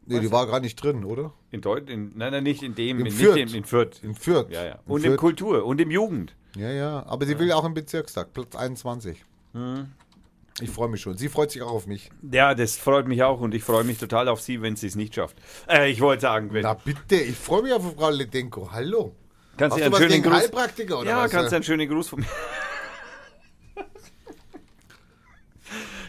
Nee, 0.07 0.21
die 0.21 0.31
war 0.31 0.47
gar 0.47 0.61
nicht 0.61 0.77
drin, 0.77 1.05
oder? 1.05 1.33
In 1.51 1.61
Deutschland, 1.61 1.91
in, 1.91 2.13
nein, 2.17 2.33
nein, 2.33 2.45
nicht 2.45 2.63
in 2.63 2.75
dem, 2.75 3.05
in, 3.05 3.11
Fürth. 3.11 3.35
nicht 3.35 3.51
in, 3.51 3.59
in 3.59 3.65
Fürth. 3.65 4.01
In 4.03 4.15
Fürth. 4.15 4.51
Ja, 4.51 4.65
ja. 4.65 4.73
In 4.75 4.93
Und 4.93 5.05
im 5.05 5.11
Fürth. 5.11 5.21
Kultur 5.21 5.65
und 5.65 5.81
im 5.81 5.91
Jugend. 5.91 6.35
Ja, 6.57 6.71
ja. 6.71 7.05
Aber 7.07 7.27
sie 7.27 7.39
will 7.39 7.51
auch 7.53 7.65
im 7.65 7.75
Bezirkstag, 7.75 8.33
Platz 8.33 8.55
21. 8.55 9.25
Hm. 9.53 9.89
Ich 10.61 10.71
freue 10.71 10.89
mich 10.89 11.03
schon. 11.03 11.19
Sie 11.19 11.29
freut 11.29 11.51
sich 11.51 11.61
auch 11.61 11.73
auf 11.73 11.87
mich. 11.87 12.11
Ja, 12.31 12.55
das 12.55 12.77
freut 12.77 13.07
mich 13.09 13.23
auch 13.23 13.41
und 13.41 13.55
ich 13.55 13.63
freue 13.63 13.85
mich 13.85 13.99
total 13.99 14.29
auf 14.29 14.41
sie, 14.41 14.63
wenn 14.63 14.75
sie 14.77 14.87
es 14.87 14.95
nicht 14.95 15.15
schafft. 15.15 15.37
Äh, 15.69 15.91
ich 15.91 16.01
wollte 16.01 16.23
sagen, 16.23 16.53
wenn, 16.53 16.63
Na 16.63 16.75
bitte, 16.75 17.17
ich 17.17 17.37
freue 17.37 17.63
mich 17.63 17.73
auf 17.75 17.95
Frau 17.95 18.09
Ledenko. 18.09 18.71
Hallo. 18.73 19.15
kannst 19.59 19.77
Hast 19.77 19.87
du 19.87 19.97
einen 19.97 20.11
schönen 20.11 20.23
Gruß. 20.23 20.33
Heilpraktiker 20.33 21.01
oder 21.01 21.11
ja, 21.11 21.25
was? 21.25 21.31
kannst 21.31 21.53
du 21.53 21.57
einen 21.57 21.65
schönen 21.65 21.89
Gruß 21.89 22.09
von 22.09 22.21
mir. 22.21 22.27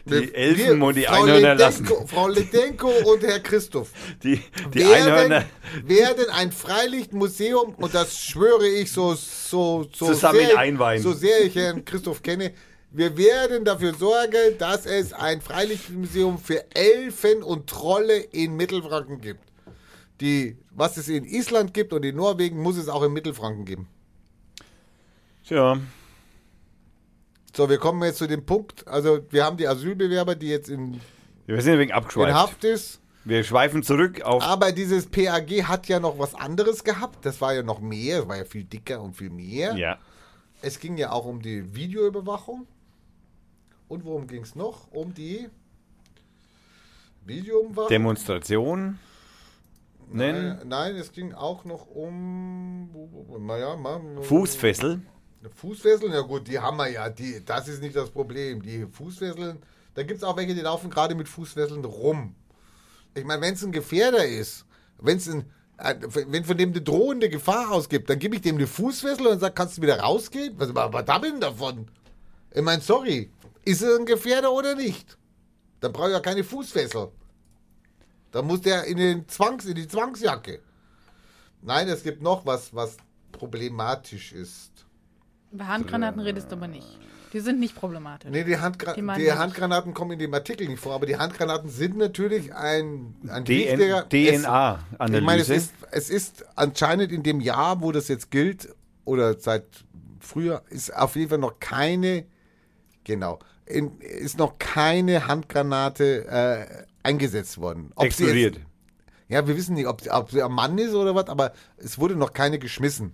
Die 0.09 0.33
Elfen 0.35 0.79
wir- 0.79 0.85
und 0.87 0.95
die 0.95 1.03
Frau 1.03 1.23
Einhörner 1.23 1.53
Ledenko- 1.55 1.59
lassen. 1.59 2.07
Frau 2.07 2.27
Ledenko 2.27 2.89
und 2.89 3.23
Herr 3.23 3.39
Christoph 3.39 3.91
Die, 4.23 4.41
die 4.73 4.79
werden, 4.79 4.93
Einhörner 4.93 5.45
werden 5.83 6.25
ein 6.31 6.51
Freilichtmuseum, 6.51 7.75
und 7.75 7.93
das 7.93 8.17
schwöre 8.17 8.67
ich 8.67 8.91
so, 8.91 9.13
so, 9.15 9.87
so 9.93 10.05
Zusammen 10.07 10.39
sehr, 10.39 10.57
einweihen. 10.57 11.01
so 11.03 11.13
sehr 11.13 11.43
ich 11.43 11.55
Herrn 11.55 11.83
Christoph 11.85 12.21
kenne, 12.23 12.53
wir 12.91 13.17
werden 13.17 13.65
dafür 13.65 13.93
sorgen, 13.93 14.57
dass 14.57 14.85
es 14.85 15.11
ein 15.13 15.41
Freilichtmuseum 15.41 16.39
für 16.39 16.63
Elfen 16.73 17.43
und 17.43 17.67
Trolle 17.67 18.17
in 18.17 18.55
Mittelfranken 18.55 19.19
gibt. 19.21 19.41
Die, 20.21 20.57
was 20.71 20.97
es 20.97 21.09
in 21.09 21.25
Island 21.25 21.73
gibt 21.73 21.93
und 21.93 22.03
in 22.03 22.15
Norwegen, 22.15 22.59
muss 22.59 22.77
es 22.77 22.87
auch 22.87 23.03
in 23.03 23.13
Mittelfranken 23.13 23.65
geben. 23.65 23.87
Tja, 25.47 25.79
So, 27.57 27.67
wir 27.67 27.79
kommen 27.79 28.03
jetzt 28.03 28.19
zu 28.19 28.27
dem 28.27 28.45
Punkt. 28.45 28.87
Also, 28.87 29.21
wir 29.31 29.43
haben 29.43 29.57
die 29.57 29.67
Asylbewerber, 29.67 30.35
die 30.35 30.49
jetzt 30.49 30.69
in, 30.69 31.01
wir 31.47 31.59
sind 31.59 31.79
wenig 31.79 31.91
in. 31.91 32.31
Haft 32.35 32.63
ist. 32.63 33.01
Wir 33.25 33.43
schweifen 33.43 33.81
zurück 33.81 34.21
auf. 34.21 34.43
Aber 34.43 34.71
dieses 34.71 35.07
PAG 35.07 35.49
hat 35.63 35.87
ja 35.87 35.99
noch 35.99 36.19
was 36.19 36.35
anderes 36.35 36.83
gehabt. 36.83 37.25
Das 37.25 37.41
war 37.41 37.55
ja 37.55 37.63
noch 37.63 37.79
mehr, 37.79 38.19
das 38.19 38.27
war 38.27 38.37
ja 38.37 38.45
viel 38.45 38.63
dicker 38.63 39.01
und 39.01 39.15
viel 39.15 39.31
mehr. 39.31 39.75
Ja. 39.75 39.97
Es 40.61 40.79
ging 40.79 40.97
ja 40.97 41.11
auch 41.11 41.25
um 41.25 41.41
die 41.41 41.73
Videoüberwachung. 41.73 42.67
Und 43.87 44.05
worum 44.05 44.27
ging 44.27 44.43
es 44.43 44.53
noch? 44.53 44.91
Um 44.91 45.15
die 45.15 45.49
Videoüberwachung? 47.25 47.89
Demonstration. 47.89 48.99
Nein, 50.11 50.59
nein, 50.63 50.95
es 50.95 51.11
ging 51.11 51.33
auch 51.33 51.65
noch 51.65 51.87
um 51.87 52.91
naja, 53.39 53.75
Fußfessel. 54.21 55.01
Fußfesseln, 55.55 56.11
ja 56.11 56.21
gut, 56.21 56.47
die 56.47 56.59
haben 56.59 56.77
wir 56.77 56.89
ja. 56.89 57.09
Die, 57.09 57.43
das 57.43 57.67
ist 57.67 57.81
nicht 57.81 57.95
das 57.95 58.09
Problem. 58.09 58.61
Die 58.61 58.85
Fußfesseln, 58.85 59.61
da 59.93 60.03
gibt 60.03 60.17
es 60.17 60.23
auch 60.23 60.37
welche, 60.37 60.55
die 60.55 60.61
laufen 60.61 60.89
gerade 60.89 61.15
mit 61.15 61.27
Fußfesseln 61.27 61.85
rum. 61.85 62.35
Ich 63.13 63.23
meine, 63.23 63.41
wenn 63.41 63.53
es 63.53 63.63
ein 63.63 63.71
Gefährder 63.71 64.25
ist, 64.25 64.65
wenn 64.99 65.17
es 65.17 65.27
ein 65.27 65.45
wenn 65.77 66.43
von 66.43 66.57
dem 66.57 66.71
eine 66.71 66.81
drohende 66.81 67.29
Gefahr 67.29 67.71
ausgibt, 67.71 68.09
dann 68.09 68.17
gebe 68.17 68.35
ich 68.35 68.41
dem 68.41 68.55
eine 68.55 68.65
Fußfessel 68.65 69.27
und 69.27 69.39
sage, 69.39 69.53
kannst 69.53 69.77
du 69.77 69.81
wieder 69.83 69.99
rausgehen? 69.99 70.55
Was, 70.57 70.73
was 70.73 71.05
hab 71.07 71.23
ich 71.23 71.31
denn 71.31 71.39
davon? 71.39 71.87
Ich 72.51 72.63
meine, 72.63 72.81
sorry, 72.81 73.31
ist 73.63 73.83
er 73.83 73.95
ein 73.95 74.05
Gefährder 74.05 74.51
oder 74.51 74.73
nicht? 74.73 75.17
Dann 75.79 75.93
brauche 75.93 76.07
ich 76.07 76.13
ja 76.13 76.19
keine 76.19 76.43
Fußfessel. 76.43 77.09
Dann 78.31 78.47
muss 78.47 78.61
der 78.61 78.85
in, 78.85 78.97
den 78.97 79.27
Zwangs, 79.27 79.65
in 79.65 79.75
die 79.75 79.87
Zwangsjacke. 79.87 80.61
Nein, 81.61 81.87
es 81.89 82.01
gibt 82.01 82.23
noch 82.23 82.45
was, 82.45 82.73
was 82.73 82.97
problematisch 83.31 84.31
ist. 84.31 84.86
Über 85.51 85.67
Handgranaten 85.67 86.21
redest 86.21 86.51
du 86.51 86.55
aber 86.55 86.67
nicht. 86.67 86.87
Die 87.33 87.39
sind 87.41 87.59
nicht 87.59 87.75
problematisch. 87.75 88.31
Nee, 88.31 88.43
die, 88.45 88.57
Handgra 88.57 88.93
Die 88.93 89.01
die. 89.01 89.31
Handgranaten 89.31 89.93
kommen 89.93 90.11
in 90.11 90.19
dem 90.19 90.33
Artikel 90.33 90.67
nicht 90.67 90.79
vor, 90.79 90.93
aber 90.93 91.05
die 91.05 91.17
Handgranaten 91.17 91.69
sind 91.69 91.97
natürlich 91.97 92.53
ein, 92.55 93.15
ein 93.27 93.43
DNA-Analyse. 93.43 95.17
ich 95.17 95.23
meine, 95.25 95.41
es 95.41 95.49
ist, 95.49 95.73
es 95.91 96.09
ist 96.09 96.45
anscheinend 96.55 97.11
in 97.11 97.23
dem 97.23 97.41
Jahr, 97.41 97.81
wo 97.81 97.91
das 97.91 98.07
jetzt 98.07 98.31
gilt, 98.31 98.69
oder 99.03 99.37
seit 99.39 99.65
früher, 100.19 100.63
ist 100.69 100.95
auf 100.95 101.15
jeden 101.15 101.29
Fall 101.29 101.37
noch 101.37 101.59
keine, 101.59 102.25
genau, 103.03 103.39
in, 103.65 103.99
ist 103.99 104.37
noch 104.37 104.57
keine 104.57 105.27
Handgranate 105.27 106.25
äh, 106.27 106.65
eingesetzt 107.03 107.57
worden. 107.57 107.91
Ob 107.95 108.03
sie 108.03 108.23
explodiert. 108.23 108.55
Jetzt, 108.55 108.65
ja, 109.29 109.45
wir 109.47 109.57
wissen 109.57 109.73
nicht, 109.75 109.87
ob, 109.87 109.99
sie- 110.01 110.09
ob 110.11 110.31
sie 110.31 110.41
am 110.41 110.53
Mann 110.55 110.77
ist 110.77 110.93
oder 110.93 111.13
was, 111.13 111.27
aber 111.27 111.51
es 111.75 111.99
wurde 111.99 112.15
noch 112.15 112.31
keine 112.33 112.57
geschmissen. 112.59 113.13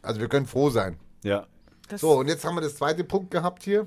Also 0.00 0.20
wir 0.20 0.28
können 0.28 0.46
froh 0.46 0.70
sein. 0.70 0.96
Ja. 1.22 1.46
Das, 1.92 2.00
So, 2.00 2.12
und 2.12 2.28
jetzt 2.28 2.42
haben 2.44 2.54
wir 2.54 2.62
das 2.62 2.76
zweite 2.76 3.04
Punkt 3.04 3.30
gehabt 3.30 3.62
hier. 3.64 3.86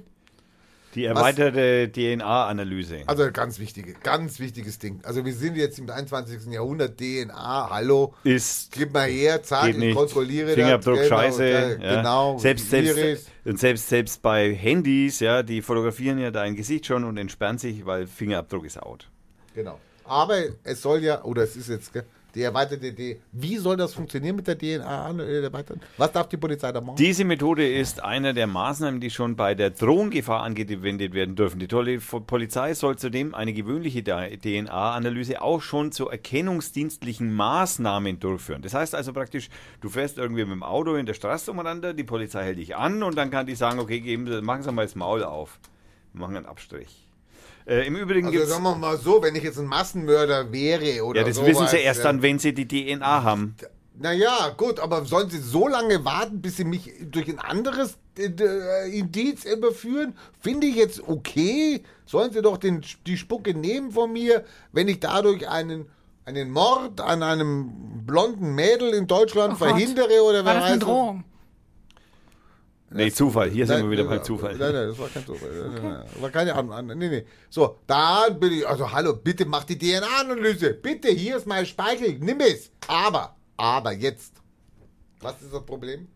Die 0.94 1.06
erweiterte 1.06 1.92
DNA-Analyse. 1.92 3.00
Also 3.08 3.24
ein 3.24 3.34
ganz 3.34 3.60
wichtige, 3.60 3.94
ganz 3.96 4.40
wichtiges 4.40 4.80
Ding. 4.80 5.02
Also 5.04 5.26
wir 5.26 5.34
sind 5.34 5.58
jetzt 5.58 5.78
im 5.78 5.90
21. 5.90 6.46
Jahrhundert, 6.54 6.98
DNA, 6.98 7.70
hallo, 7.70 8.14
ist 8.24 8.72
gib 8.72 8.94
mal 8.94 9.10
her, 9.10 9.44
zack, 9.44 9.70
ich 9.70 9.78
nicht. 9.78 9.96
kontrolliere 9.98 10.54
Fingerabdruck 10.54 10.98
das. 10.98 11.10
Genau, 11.10 11.20
scheiße. 11.22 11.44
äh, 11.44 11.84
ja. 11.84 11.96
Genau, 11.98 12.38
Selbst, 12.38 12.70
selbst, 12.70 13.30
und 13.44 13.60
selbst, 13.60 13.90
selbst 13.90 14.22
bei 14.22 14.54
Handys, 14.54 15.20
ja, 15.20 15.44
die 15.44 15.62
fotografieren 15.62 16.18
ja 16.18 16.32
dein 16.32 16.56
Gesicht 16.56 16.86
schon 16.86 17.04
und 17.04 17.18
entsperren 17.18 17.58
sich, 17.58 17.86
weil 17.86 18.08
Fingerabdruck 18.08 18.66
ist 18.66 18.82
out. 18.82 19.10
Genau. 19.54 19.80
Aber 20.06 20.38
es 20.64 20.82
soll 20.82 21.04
ja, 21.04 21.24
oder 21.24 21.42
es 21.44 21.58
ist 21.58 21.68
jetzt, 21.68 21.92
gell, 21.92 22.06
die 22.36 22.42
erweiterte 22.42 22.94
DNA. 22.94 23.16
Wie 23.32 23.58
soll 23.58 23.78
das 23.78 23.94
funktionieren 23.94 24.36
mit 24.36 24.48
der 24.48 24.58
DNA? 24.58 25.12
äh, 25.20 25.44
erweitern? 25.44 25.80
Was 25.98 26.12
darf 26.12 26.28
die 26.28 26.38
Polizei 26.38 26.72
da 26.72 26.82
machen? 26.82 26.98
Diese 26.98 27.24
Methode 27.24 27.68
ist 27.68 28.04
einer 28.04 28.34
der 28.34 28.48
Maßnahmen, 28.48 29.00
die 29.00 29.10
schon 29.10 29.36
bei 29.36 29.56
der 29.56 29.70
Drohnengefahr 29.72 30.44
angewendet 30.44 31.14
werden 31.14 31.36
dürfen. 31.36 31.60
Die 31.60 31.68
Polizei 31.68 32.74
soll 32.74 32.98
zudem 32.98 33.34
eine 33.34 33.54
gewöhnliche 33.54 34.04
DNA-Analyse 34.04 35.42
auch 35.42 35.62
schon 35.62 35.92
zu 35.92 36.10
erkennungsdienstlichen 36.10 37.34
Maßnahmen 37.34 38.20
durchführen. 38.20 38.62
Das 38.62 38.74
heißt 38.74 38.96
also 38.96 39.14
praktisch, 39.14 39.50
du 39.82 39.90
fährst 39.90 40.18
irgendwie 40.18 40.44
mit 40.44 40.54
dem 40.54 40.64
Auto 40.64 40.96
in 40.96 41.06
der 41.06 41.14
Straße 41.14 41.52
umeinander, 41.52 41.94
die 41.94 42.04
Polizei 42.04 42.44
hält 42.44 42.60
dich 42.60 42.76
an 42.76 43.04
und 43.04 43.18
dann 43.18 43.32
kann 43.32 43.46
die 43.46 43.56
sagen, 43.56 43.80
okay, 43.80 44.02
geben 44.02 44.26
machen 44.44 44.64
Sie 44.64 44.72
mal 44.72 44.86
das 44.86 44.96
Maul 44.96 45.24
auf. 45.24 45.60
Wir 46.14 46.22
machen 46.22 46.38
einen 46.38 46.46
Abstrich. 46.46 47.05
Äh, 47.68 47.88
Im 47.88 47.96
Übrigen 47.96 48.28
Also 48.28 48.38
gibt's 48.38 48.52
sagen 48.52 48.64
wir 48.64 48.76
mal 48.76 48.98
so, 48.98 49.22
wenn 49.24 49.36
ich 49.36 49.44
jetzt 49.44 49.58
ein 49.58 49.66
Massenmörder 49.66 50.52
wäre 50.52 51.04
oder 51.04 51.22
ja, 51.22 51.28
das 51.28 51.38
sowas, 51.38 51.50
wissen 51.50 51.68
Sie 51.68 51.78
erst 51.78 52.06
dann, 52.06 52.22
wenn 52.22 52.38
Sie 52.40 52.54
die 52.54 52.68
DNA 52.68 53.24
haben. 53.24 53.56
Naja, 53.98 54.54
gut, 54.58 54.80
aber 54.80 55.06
sollen 55.06 55.30
Sie 55.30 55.40
so 55.40 55.68
lange 55.68 56.04
warten, 56.04 56.42
bis 56.42 56.58
Sie 56.58 56.66
mich 56.66 56.92
durch 57.10 57.30
ein 57.30 57.40
anderes 57.40 57.98
äh, 58.20 58.26
äh, 58.26 58.90
Indiz 59.00 59.46
überführen? 59.46 60.16
Finde 60.42 60.68
ich 60.68 60.76
jetzt 60.76 61.02
okay. 61.08 61.82
Sollen 62.06 62.32
Sie 62.34 62.42
doch 62.42 62.58
den, 62.58 62.82
die 63.08 63.18
Spucke 63.18 63.54
nehmen 63.56 63.92
von 63.92 64.12
mir, 64.12 64.44
wenn 64.74 64.88
ich 64.90 65.00
dadurch 65.00 65.48
einen, 65.48 65.88
einen 66.26 66.52
Mord 66.52 67.00
an 67.02 67.24
einem 67.24 68.04
blonden 68.06 68.54
Mädel 68.54 68.94
in 68.94 69.08
Deutschland 69.08 69.54
Oh 69.56 69.58
Gott. 69.60 69.70
verhindere 69.70 70.22
oder 70.24 70.44
War 70.44 70.54
wer 70.54 70.54
das 70.56 70.64
eine 70.66 70.76
weiß 70.76 70.82
was? 70.82 70.88
Drohung? 70.88 71.24
Nee, 72.96 73.12
Zufall. 73.12 73.50
Hier 73.50 73.68
sind 73.68 73.84
wir 73.84 73.92
wieder 73.92 74.04
nein, 74.04 74.18
beim 74.18 74.24
Zufall. 74.24 74.56
Nein, 74.56 74.74
nein, 74.74 74.88
das 74.88 74.98
war 74.98 75.10
kein 75.10 75.26
Zufall. 75.26 75.50
Nein, 75.50 75.84
nein, 75.84 75.94
nein, 75.94 76.22
War 76.22 76.30
keine 76.30 76.56
Ahnung. 76.56 76.98
Nee, 76.98 77.10
nee. 77.10 77.26
So, 77.50 77.80
dann 77.88 78.40
bin 78.40 78.54
ich, 78.54 78.68
also 78.68 78.90
hallo, 78.90 79.18
bitte 79.18 79.46
mach 79.46 79.66
die 79.66 79.78
DNA-Analyse. 79.78 80.74
Bitte, 80.76 81.10
hier 81.10 81.36
ist 81.36 81.46
mein 81.46 81.66
Speichel, 81.66 82.18
nimm 82.20 82.40
es. 82.40 82.72
Aber, 82.88 83.36
aber 83.58 83.92
jetzt. 83.92 84.36
Was 85.20 85.42
ist 85.42 85.54
das 85.54 85.66
Problem? 85.66 86.08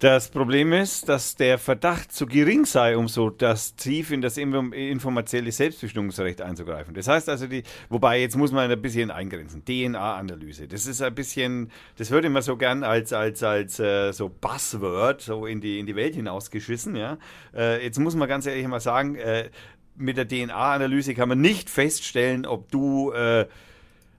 Das 0.00 0.28
Problem 0.28 0.72
ist, 0.72 1.08
dass 1.08 1.36
der 1.36 1.56
Verdacht 1.56 2.10
zu 2.10 2.26
gering 2.26 2.64
sei, 2.66 2.96
um 2.96 3.06
so 3.06 3.30
das 3.30 3.76
tief 3.76 4.10
in 4.10 4.20
das 4.20 4.36
inform- 4.36 4.72
informatielle 4.72 5.52
Selbstbestimmungsrecht 5.52 6.42
einzugreifen. 6.42 6.94
Das 6.94 7.06
heißt 7.06 7.28
also, 7.28 7.46
die, 7.46 7.62
wobei 7.88 8.20
jetzt 8.20 8.36
muss 8.36 8.50
man 8.50 8.70
ein 8.70 8.82
bisschen 8.82 9.12
eingrenzen. 9.12 9.64
DNA-Analyse. 9.64 10.66
Das 10.66 10.86
ist 10.86 11.00
ein 11.00 11.14
bisschen, 11.14 11.70
das 11.96 12.10
wird 12.10 12.24
immer 12.24 12.42
so 12.42 12.56
gern 12.56 12.82
als, 12.82 13.12
als, 13.12 13.42
als 13.44 13.78
äh, 13.78 14.12
so 14.12 14.28
Buzzword 14.28 15.22
so 15.22 15.46
in 15.46 15.60
die, 15.60 15.78
in 15.78 15.86
die 15.86 15.94
Welt 15.94 16.16
hinausgeschissen. 16.16 16.96
Ja? 16.96 17.16
Äh, 17.54 17.84
jetzt 17.84 18.00
muss 18.00 18.16
man 18.16 18.28
ganz 18.28 18.46
ehrlich 18.46 18.66
mal 18.66 18.80
sagen, 18.80 19.14
äh, 19.14 19.48
mit 19.96 20.16
der 20.16 20.26
DNA-Analyse 20.26 21.14
kann 21.14 21.28
man 21.28 21.40
nicht 21.40 21.70
feststellen, 21.70 22.46
ob 22.46 22.68
du 22.72 23.12
äh, 23.12 23.46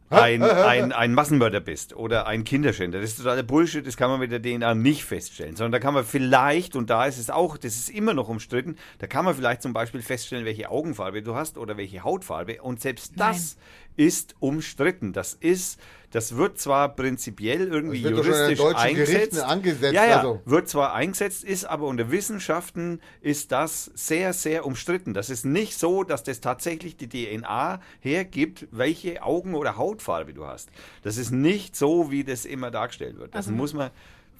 ein, 0.10 0.44
ein, 0.44 0.92
ein 0.92 1.14
Massenmörder 1.14 1.60
bist 1.60 1.96
oder 1.96 2.28
ein 2.28 2.44
Kinderschänder. 2.44 3.02
Das 3.02 3.12
ist 3.12 3.18
totaler 3.18 3.44
Bullshit, 3.44 3.86
das 3.86 3.98
kann 3.98 4.10
man 4.10 4.20
mit 4.20 4.32
der 4.32 4.42
DNA 4.42 4.76
nicht 4.76 5.04
feststellen, 5.04 5.56
sondern 5.56 5.72
da 5.72 5.80
kann 5.80 5.94
man 5.94 6.06
vielleicht, 6.06 6.76
und 6.76 6.90
da 6.90 7.06
ist 7.06 7.18
es 7.18 7.30
auch, 7.30 7.58
das 7.58 7.76
ist 7.76 7.90
immer 7.90 8.14
noch 8.14 8.30
umstritten, 8.30 8.78
da 9.00 9.08
kann 9.08 9.26
man 9.26 9.34
vielleicht 9.36 9.62
zum 9.62 9.74
Beispiel 9.74 10.02
feststellen, 10.02 10.46
welche 10.46 10.70
Augenfarbe 10.70 11.24
du 11.24 11.36
hast 11.36 11.58
oder 11.58 11.78
welche 11.78 12.04
Hautfarbe. 12.04 12.62
Und 12.62 12.82
selbst 12.82 13.14
das 13.18 13.58
ist 13.96 14.36
umstritten. 14.40 15.14
Das 15.14 15.34
ist, 15.34 15.80
das 16.16 16.38
wird 16.38 16.58
zwar 16.58 16.96
prinzipiell 16.96 17.68
irgendwie 17.68 18.02
Das 18.02 18.12
wird 18.14 18.20
doch 18.20 18.24
schon 18.24 18.34
in 18.34 18.56
juristisch 18.58 18.82
eingesetzt. 18.82 19.12
Gerichten 19.32 19.40
angesetzt, 19.42 19.94
Ja, 19.94 20.06
ja, 20.06 20.18
also. 20.20 20.42
wird 20.46 20.70
zwar 20.70 20.94
eingesetzt, 20.94 21.44
ist 21.44 21.66
aber 21.66 21.88
unter 21.88 22.10
Wissenschaften 22.10 23.02
ist 23.20 23.52
das 23.52 23.92
sehr, 23.96 24.32
sehr 24.32 24.66
umstritten. 24.66 25.14
Das 25.14 25.30
ist 25.30 25.46
nicht 25.46 25.78
so, 25.78 26.04
dass 26.04 26.24
das 26.24 26.40
tatsächlich 26.40 26.96
die 26.96 27.10
DNA 27.10 27.82
hergibt, 28.00 28.68
welche 28.72 29.24
Augen- 29.24 29.56
oder 29.56 29.76
Hautfarbe 29.78 30.34
du 30.34 30.46
hast. 30.48 30.70
Das 31.04 31.18
ist 31.18 31.32
nicht 31.32 31.76
so, 31.76 32.12
wie 32.12 32.24
das 32.24 32.46
immer 32.46 32.72
dargestellt 32.72 33.18
wird. 33.18 33.36
Das 33.36 33.48
Also- 33.48 33.58
muss 33.58 33.74
man 33.74 33.92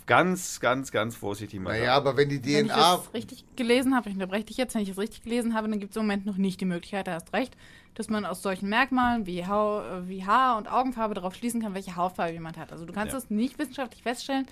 ganz, 0.06 0.60
ganz, 0.60 0.92
ganz 0.92 1.16
vorsichtig 1.16 1.60
mal 1.60 1.78
Naja, 1.78 1.96
aber 1.96 2.16
wenn 2.18 2.30
die 2.30 2.44
Wenn 2.44 2.66
ich 2.68 2.72
DNA. 2.72 2.96
es 2.96 3.14
richtig 3.14 3.46
gelesen 3.56 3.96
habe, 3.96 4.10
ich 4.10 4.16
unterbreche 4.16 4.46
dich 4.46 4.58
jetzt, 4.58 4.76
wenn 4.76 4.82
ich 4.82 4.90
es 4.90 4.98
richtig 4.98 5.24
gelesen 5.24 5.54
habe, 5.54 5.68
dann 5.70 5.80
gibt 5.80 5.92
es 5.92 5.98
im 5.98 6.04
Moment 6.04 6.26
noch 6.26 6.38
nicht 6.38 6.62
die 6.62 6.66
Möglichkeit, 6.66 7.08
da 7.08 7.14
hast 7.14 7.34
recht, 7.34 7.56
dass 7.96 8.10
man 8.10 8.26
aus 8.26 8.42
solchen 8.42 8.70
Merkmalen 8.70 9.26
wie, 9.26 9.46
Hau, 9.48 9.82
äh, 9.82 10.08
wie 10.08 10.26
Haar 10.26 10.58
und 10.58 10.68
Augenfarbe 10.72 11.14
darauf 11.16 11.36
schließen 11.36 11.62
kann, 11.62 11.74
welche 11.74 11.96
Hautfarbe 11.96 12.34
jemand 12.34 12.58
hat. 12.58 12.72
Also 12.72 12.86
du 12.86 12.94
kannst 12.94 13.14
Ja. 13.14 13.20
das 13.20 13.30
nicht 13.30 13.58
wissenschaftlich 13.58 14.04
feststellen, 14.04 14.46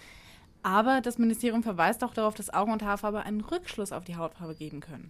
aber 0.64 1.02
das 1.02 1.18
Ministerium 1.18 1.62
verweist 1.62 2.04
auch 2.04 2.14
darauf, 2.14 2.36
dass 2.36 2.54
Augen- 2.54 2.72
und 2.72 2.84
Haarfarbe 2.84 3.24
einen 3.24 3.42
Rückschluss 3.42 3.92
auf 3.92 4.06
die 4.06 4.16
Hautfarbe 4.16 4.56
geben 4.56 4.80
können. 4.80 5.08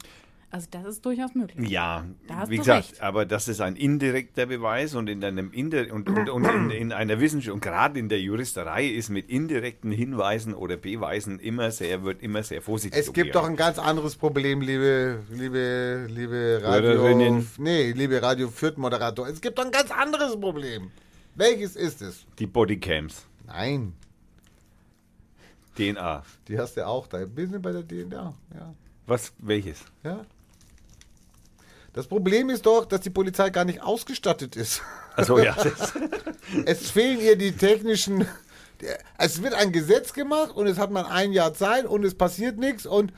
Also 0.53 0.67
das 0.69 0.85
ist 0.85 1.03
durchaus 1.03 1.33
möglich. 1.33 1.67
Ja, 1.67 2.05
Da 2.27 2.35
hast 2.35 2.51
wie 2.51 2.57
du 2.57 2.61
gesagt, 2.61 2.91
recht. 2.91 3.01
aber 3.01 3.25
das 3.25 3.47
ist 3.47 3.59
ein 3.59 3.75
indirekter 3.75 4.45
Beweis 4.45 4.93
und 4.93 5.09
in 5.09 5.23
einem 5.23 5.51
Indi 5.51 5.89
und, 5.89 6.07
und, 6.07 6.29
und 6.29 6.45
in, 6.45 6.69
in 6.69 6.91
einer 6.91 7.19
Wissenschaft 7.19 7.55
und 7.55 7.59
gerade 7.61 7.97
in 7.97 8.07
der 8.07 8.21
Juristerei 8.21 8.85
ist 8.85 9.09
mit 9.09 9.29
indirekten 9.31 9.91
Hinweisen 9.91 10.53
oder 10.53 10.77
Beweisen 10.77 11.39
immer 11.39 11.71
sehr 11.71 12.03
wird 12.03 12.21
immer 12.21 12.43
sehr 12.43 12.61
vorsichtig. 12.61 12.99
Es 12.99 13.11
gibt 13.13 13.33
doch 13.33 13.45
ein 13.45 13.55
ganz 13.55 13.79
anderes 13.79 14.15
Problem, 14.15 14.61
liebe, 14.61 15.23
liebe, 15.31 16.05
liebe 16.11 16.59
Radio. 16.61 17.41
Nee, 17.57 17.91
liebe 17.93 18.21
Radio 18.21 18.47
Fürth 18.49 18.77
Moderator. 18.77 19.27
Es 19.27 19.41
gibt 19.41 19.57
doch 19.57 19.65
ein 19.65 19.71
ganz 19.71 19.89
anderes 19.89 20.39
Problem. 20.39 20.91
Welches 21.33 21.75
ist 21.75 22.03
es? 22.03 22.27
die 22.37 22.45
Bodycams, 22.45 23.25
Nein, 23.47 23.93
DNA. 25.75 26.21
die 26.47 26.59
hast 26.59 26.77
du 26.77 26.85
auch 26.85 27.07
da. 27.07 27.25
Wir 27.35 27.47
sind 27.47 27.61
bei 27.63 27.71
der 27.71 27.87
DNA. 27.87 28.35
Ja. 28.53 28.75
Was 29.07 29.33
welches? 29.39 29.83
ja. 30.03 30.23
Das 31.93 32.07
Problem 32.07 32.49
ist 32.49 32.65
doch, 32.65 32.85
dass 32.85 33.01
die 33.01 33.11
Polizei 33.11 33.51
gar 33.51 33.65
nicht 33.65 33.81
ausgestattet 33.81 34.55
ist. 34.55 34.81
Also 35.15 35.37
ja, 35.37 35.55
Es 36.65 36.89
fehlen 36.89 37.21
ihr 37.21 37.37
die 37.37 37.51
technischen. 37.51 38.27
Es 39.17 39.41
wird 39.41 39.53
ein 39.53 39.71
Gesetz 39.71 40.11
gemacht 40.11 40.55
und 40.55 40.67
es 40.67 40.77
hat 40.77 40.91
man 40.91 41.05
ein 41.05 41.31
Jahr 41.31 41.53
Zeit 41.53 41.85
und 41.85 42.03
es 42.03 42.15
passiert 42.15 42.57
nichts 42.57 42.85
und 42.85 43.13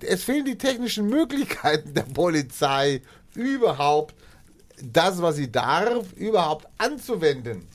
es 0.00 0.24
fehlen 0.24 0.44
die 0.44 0.58
technischen 0.58 1.08
Möglichkeiten 1.08 1.94
der 1.94 2.02
Polizei 2.02 3.02
überhaupt 3.34 4.14
das, 4.82 5.20
was 5.22 5.36
sie 5.36 5.52
darf, 5.52 6.12
überhaupt 6.14 6.66
anzuwenden. 6.78 7.68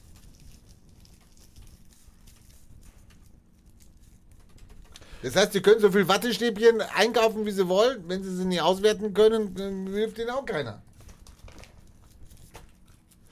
Das 5.21 5.35
heißt, 5.35 5.53
sie 5.53 5.61
können 5.61 5.81
so 5.81 5.91
viel 5.91 6.07
Wattestäbchen 6.07 6.81
einkaufen, 6.95 7.45
wie 7.45 7.51
sie 7.51 7.67
wollen. 7.67 8.03
Wenn 8.07 8.23
sie 8.23 8.35
sie 8.35 8.45
nicht 8.45 8.61
auswerten 8.61 9.13
können, 9.13 9.53
dann 9.55 9.87
hilft 9.87 10.17
ihnen 10.17 10.29
auch 10.29 10.45
keiner. 10.45 10.81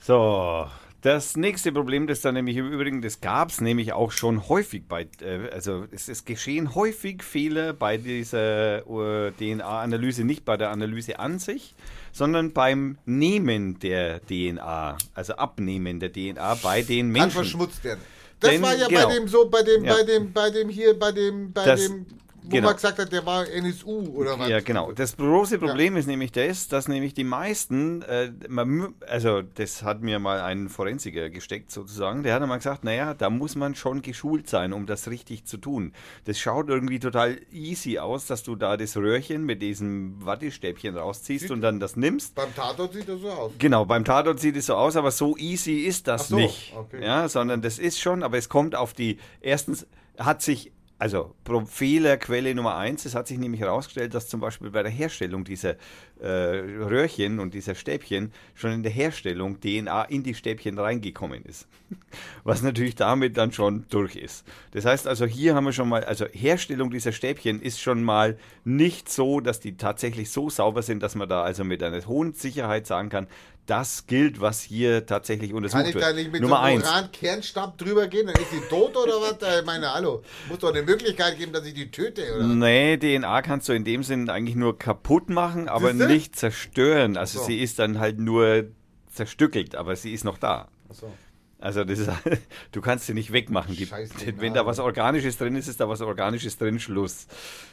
so. 0.00 0.66
Das 1.00 1.36
nächste 1.36 1.70
Problem, 1.70 2.08
das 2.08 2.22
dann 2.22 2.34
nämlich 2.34 2.56
im 2.56 2.72
Übrigen, 2.72 3.02
das 3.02 3.20
gab 3.20 3.50
es 3.50 3.60
nämlich 3.60 3.92
auch 3.92 4.10
schon 4.10 4.48
häufig 4.48 4.82
bei, 4.88 5.06
äh, 5.20 5.48
also 5.52 5.84
es, 5.92 6.08
es 6.08 6.24
geschehen 6.24 6.74
häufig 6.74 7.22
Fehler 7.22 7.72
bei 7.72 7.98
dieser 7.98 8.78
äh, 8.78 9.30
DNA-Analyse, 9.30 10.24
nicht 10.24 10.44
bei 10.44 10.56
der 10.56 10.70
Analyse 10.70 11.20
an 11.20 11.38
sich, 11.38 11.76
sondern 12.10 12.52
beim 12.52 12.98
Nehmen 13.06 13.78
der 13.78 14.20
DNA, 14.26 14.98
also 15.14 15.34
Abnehmen 15.34 16.00
der 16.00 16.12
DNA 16.12 16.54
bei 16.56 16.82
den 16.82 17.06
kann 17.06 17.12
Menschen. 17.12 17.30
verschmutzt 17.30 17.84
werden. 17.84 18.00
Das 18.40 18.50
Denn, 18.50 18.62
war 18.62 18.76
ja 18.76 18.86
genau. 18.86 19.08
bei 19.08 19.14
dem 19.14 19.28
so, 19.28 19.48
bei 19.48 19.62
dem, 19.62 19.84
Ja. 19.84 19.94
bei 19.94 20.02
dem, 20.04 20.32
bei 20.32 20.50
dem 20.50 20.68
hier, 20.68 20.98
bei 20.98 21.10
dem, 21.12 21.52
bei 21.52 21.64
Das- 21.64 21.80
dem, 21.80 22.06
wo 22.42 22.48
genau. 22.50 22.68
man 22.68 22.76
gesagt 22.76 22.98
hat, 22.98 23.12
der 23.12 23.26
war 23.26 23.46
NSU 23.48 24.08
oder 24.14 24.38
was. 24.38 24.48
Ja, 24.48 24.60
genau. 24.60 24.92
Das 24.92 25.16
große 25.16 25.58
Problem 25.58 25.96
ist 25.96 26.06
nämlich 26.06 26.32
das, 26.32 26.68
dass 26.68 26.88
nämlich 26.88 27.14
die 27.14 27.24
meisten, 27.24 28.02
äh, 28.02 28.32
man, 28.48 28.94
also 29.06 29.42
das 29.42 29.82
hat 29.82 30.02
mir 30.02 30.18
mal 30.18 30.40
ein 30.40 30.68
Forensiker 30.68 31.30
gesteckt 31.30 31.70
sozusagen, 31.70 32.22
der 32.22 32.34
hat 32.34 32.42
einmal 32.42 32.58
gesagt, 32.58 32.84
naja, 32.84 33.14
da 33.14 33.30
muss 33.30 33.56
man 33.56 33.74
schon 33.74 34.02
geschult 34.02 34.48
sein, 34.48 34.72
um 34.72 34.86
das 34.86 35.08
richtig 35.08 35.44
zu 35.44 35.58
tun. 35.58 35.92
Das 36.24 36.38
schaut 36.38 36.68
irgendwie 36.68 36.98
total 36.98 37.38
easy 37.52 37.98
aus, 37.98 38.26
dass 38.26 38.42
du 38.42 38.56
da 38.56 38.76
das 38.76 38.96
Röhrchen 38.96 39.44
mit 39.44 39.60
diesem 39.60 40.24
Wattestäbchen 40.24 40.96
rausziehst 40.96 41.42
Sieht- 41.42 41.50
und 41.50 41.60
dann 41.60 41.80
das 41.80 41.96
nimmst. 41.96 42.34
Beim 42.34 42.54
Tatort 42.54 42.92
sieht 42.92 43.08
das 43.08 43.20
so 43.20 43.30
aus. 43.30 43.52
Genau, 43.58 43.84
beim 43.84 44.04
Tatort 44.04 44.40
sieht 44.40 44.56
es 44.56 44.66
so 44.66 44.74
aus, 44.74 44.96
aber 44.96 45.10
so 45.10 45.36
easy 45.36 45.80
ist 45.80 46.08
das 46.08 46.28
so, 46.28 46.36
nicht. 46.36 46.74
okay. 46.76 47.04
Ja, 47.04 47.28
sondern 47.28 47.62
das 47.62 47.78
ist 47.78 48.00
schon, 48.00 48.22
aber 48.22 48.38
es 48.38 48.48
kommt 48.48 48.74
auf 48.74 48.92
die, 48.92 49.18
erstens 49.40 49.86
hat 50.18 50.42
sich, 50.42 50.72
also 50.98 51.34
Fehlerquelle 51.66 52.54
Nummer 52.54 52.76
eins, 52.76 53.04
es 53.04 53.14
hat 53.14 53.28
sich 53.28 53.38
nämlich 53.38 53.60
herausgestellt, 53.60 54.14
dass 54.14 54.28
zum 54.28 54.40
Beispiel 54.40 54.70
bei 54.70 54.82
der 54.82 54.90
Herstellung 54.90 55.44
dieser 55.44 55.76
äh, 56.20 56.26
Röhrchen 56.26 57.38
und 57.38 57.54
dieser 57.54 57.76
Stäbchen 57.76 58.32
schon 58.54 58.72
in 58.72 58.82
der 58.82 58.90
Herstellung 58.90 59.60
DNA 59.60 60.04
in 60.04 60.24
die 60.24 60.34
Stäbchen 60.34 60.76
reingekommen 60.76 61.44
ist. 61.44 61.68
Was 62.44 62.62
natürlich 62.62 62.96
damit 62.96 63.36
dann 63.36 63.52
schon 63.52 63.86
durch 63.90 64.16
ist. 64.16 64.44
Das 64.72 64.84
heißt 64.84 65.06
also, 65.06 65.24
hier 65.24 65.54
haben 65.54 65.64
wir 65.64 65.72
schon 65.72 65.88
mal, 65.88 66.02
also 66.02 66.26
Herstellung 66.32 66.90
dieser 66.90 67.12
Stäbchen 67.12 67.62
ist 67.62 67.80
schon 67.80 68.02
mal 68.02 68.36
nicht 68.64 69.08
so, 69.08 69.38
dass 69.40 69.60
die 69.60 69.76
tatsächlich 69.76 70.30
so 70.30 70.50
sauber 70.50 70.82
sind, 70.82 71.02
dass 71.02 71.14
man 71.14 71.28
da 71.28 71.42
also 71.42 71.62
mit 71.62 71.82
einer 71.82 72.04
hohen 72.06 72.32
Sicherheit 72.32 72.88
sagen 72.88 73.08
kann, 73.08 73.28
das 73.68 74.06
gilt, 74.06 74.40
was 74.40 74.62
hier 74.62 75.04
tatsächlich 75.06 75.52
untersucht 75.52 75.80
Kann 75.80 75.88
ich 75.88 75.94
wird. 75.94 76.04
da 76.04 76.12
nicht 76.12 76.32
mit 76.32 76.40
Nummer 76.40 76.56
so 76.56 76.62
einem 76.62 76.78
eins. 76.78 76.88
Uran-Kernstab 76.88 77.78
drüber 77.78 78.08
gehen, 78.08 78.26
dann 78.26 78.36
ist 78.36 78.50
sie 78.50 78.60
tot 78.68 78.96
oder 78.96 79.20
was? 79.20 79.58
Ich 79.60 79.66
meine, 79.66 79.92
hallo, 79.92 80.22
muss 80.48 80.58
doch 80.58 80.70
eine 80.70 80.82
Möglichkeit 80.82 81.38
geben, 81.38 81.52
dass 81.52 81.66
ich 81.66 81.74
die 81.74 81.90
töte, 81.90 82.22
oder? 82.34 82.44
Nee, 82.44 82.96
DNA 82.96 83.42
kannst 83.42 83.68
du 83.68 83.74
in 83.74 83.84
dem 83.84 84.02
Sinn 84.02 84.30
eigentlich 84.30 84.56
nur 84.56 84.78
kaputt 84.78 85.28
machen, 85.28 85.68
aber 85.68 85.92
Siehste? 85.92 86.06
nicht 86.06 86.36
zerstören. 86.36 87.16
Also 87.16 87.40
so. 87.40 87.44
sie 87.44 87.60
ist 87.60 87.78
dann 87.78 87.98
halt 87.98 88.18
nur 88.18 88.64
zerstückelt, 89.12 89.74
aber 89.76 89.96
sie 89.96 90.12
ist 90.14 90.24
noch 90.24 90.38
da. 90.38 90.68
Ach 90.90 90.94
so. 90.94 91.12
Also 91.60 91.82
das 91.84 91.98
ist, 91.98 92.10
du 92.72 92.80
kannst 92.80 93.06
sie 93.06 93.14
nicht 93.14 93.32
wegmachen. 93.32 93.74
Die, 93.74 93.90
wenn 94.38 94.54
da 94.54 94.64
was 94.64 94.78
Organisches 94.78 95.36
drin 95.38 95.56
ist, 95.56 95.66
ist 95.66 95.80
da 95.80 95.88
was 95.88 96.00
Organisches 96.00 96.56
drin, 96.56 96.78
Schluss. 96.78 97.26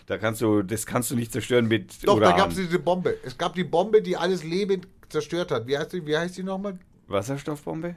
Da 0.08 0.18
kannst 0.18 0.42
du, 0.42 0.64
das 0.64 0.86
kannst 0.86 1.12
du 1.12 1.16
nicht 1.16 1.32
zerstören 1.32 1.68
mit 1.68 2.06
Doch, 2.06 2.16
Uran. 2.16 2.32
da 2.32 2.38
gab 2.38 2.50
es 2.50 2.58
diese 2.58 2.80
Bombe. 2.80 3.18
Es 3.24 3.38
gab 3.38 3.54
die 3.54 3.64
Bombe, 3.64 4.02
die 4.02 4.18
alles 4.18 4.44
Leben 4.44 4.82
zerstört 5.10 5.52
hat. 5.52 5.68
Wie 5.68 5.78
heißt 5.78 5.94
die, 5.94 6.06
wie 6.06 6.18
heißt 6.18 6.38
die 6.38 6.44
nochmal? 6.44 6.80
Wasserstoffbombe? 7.08 7.96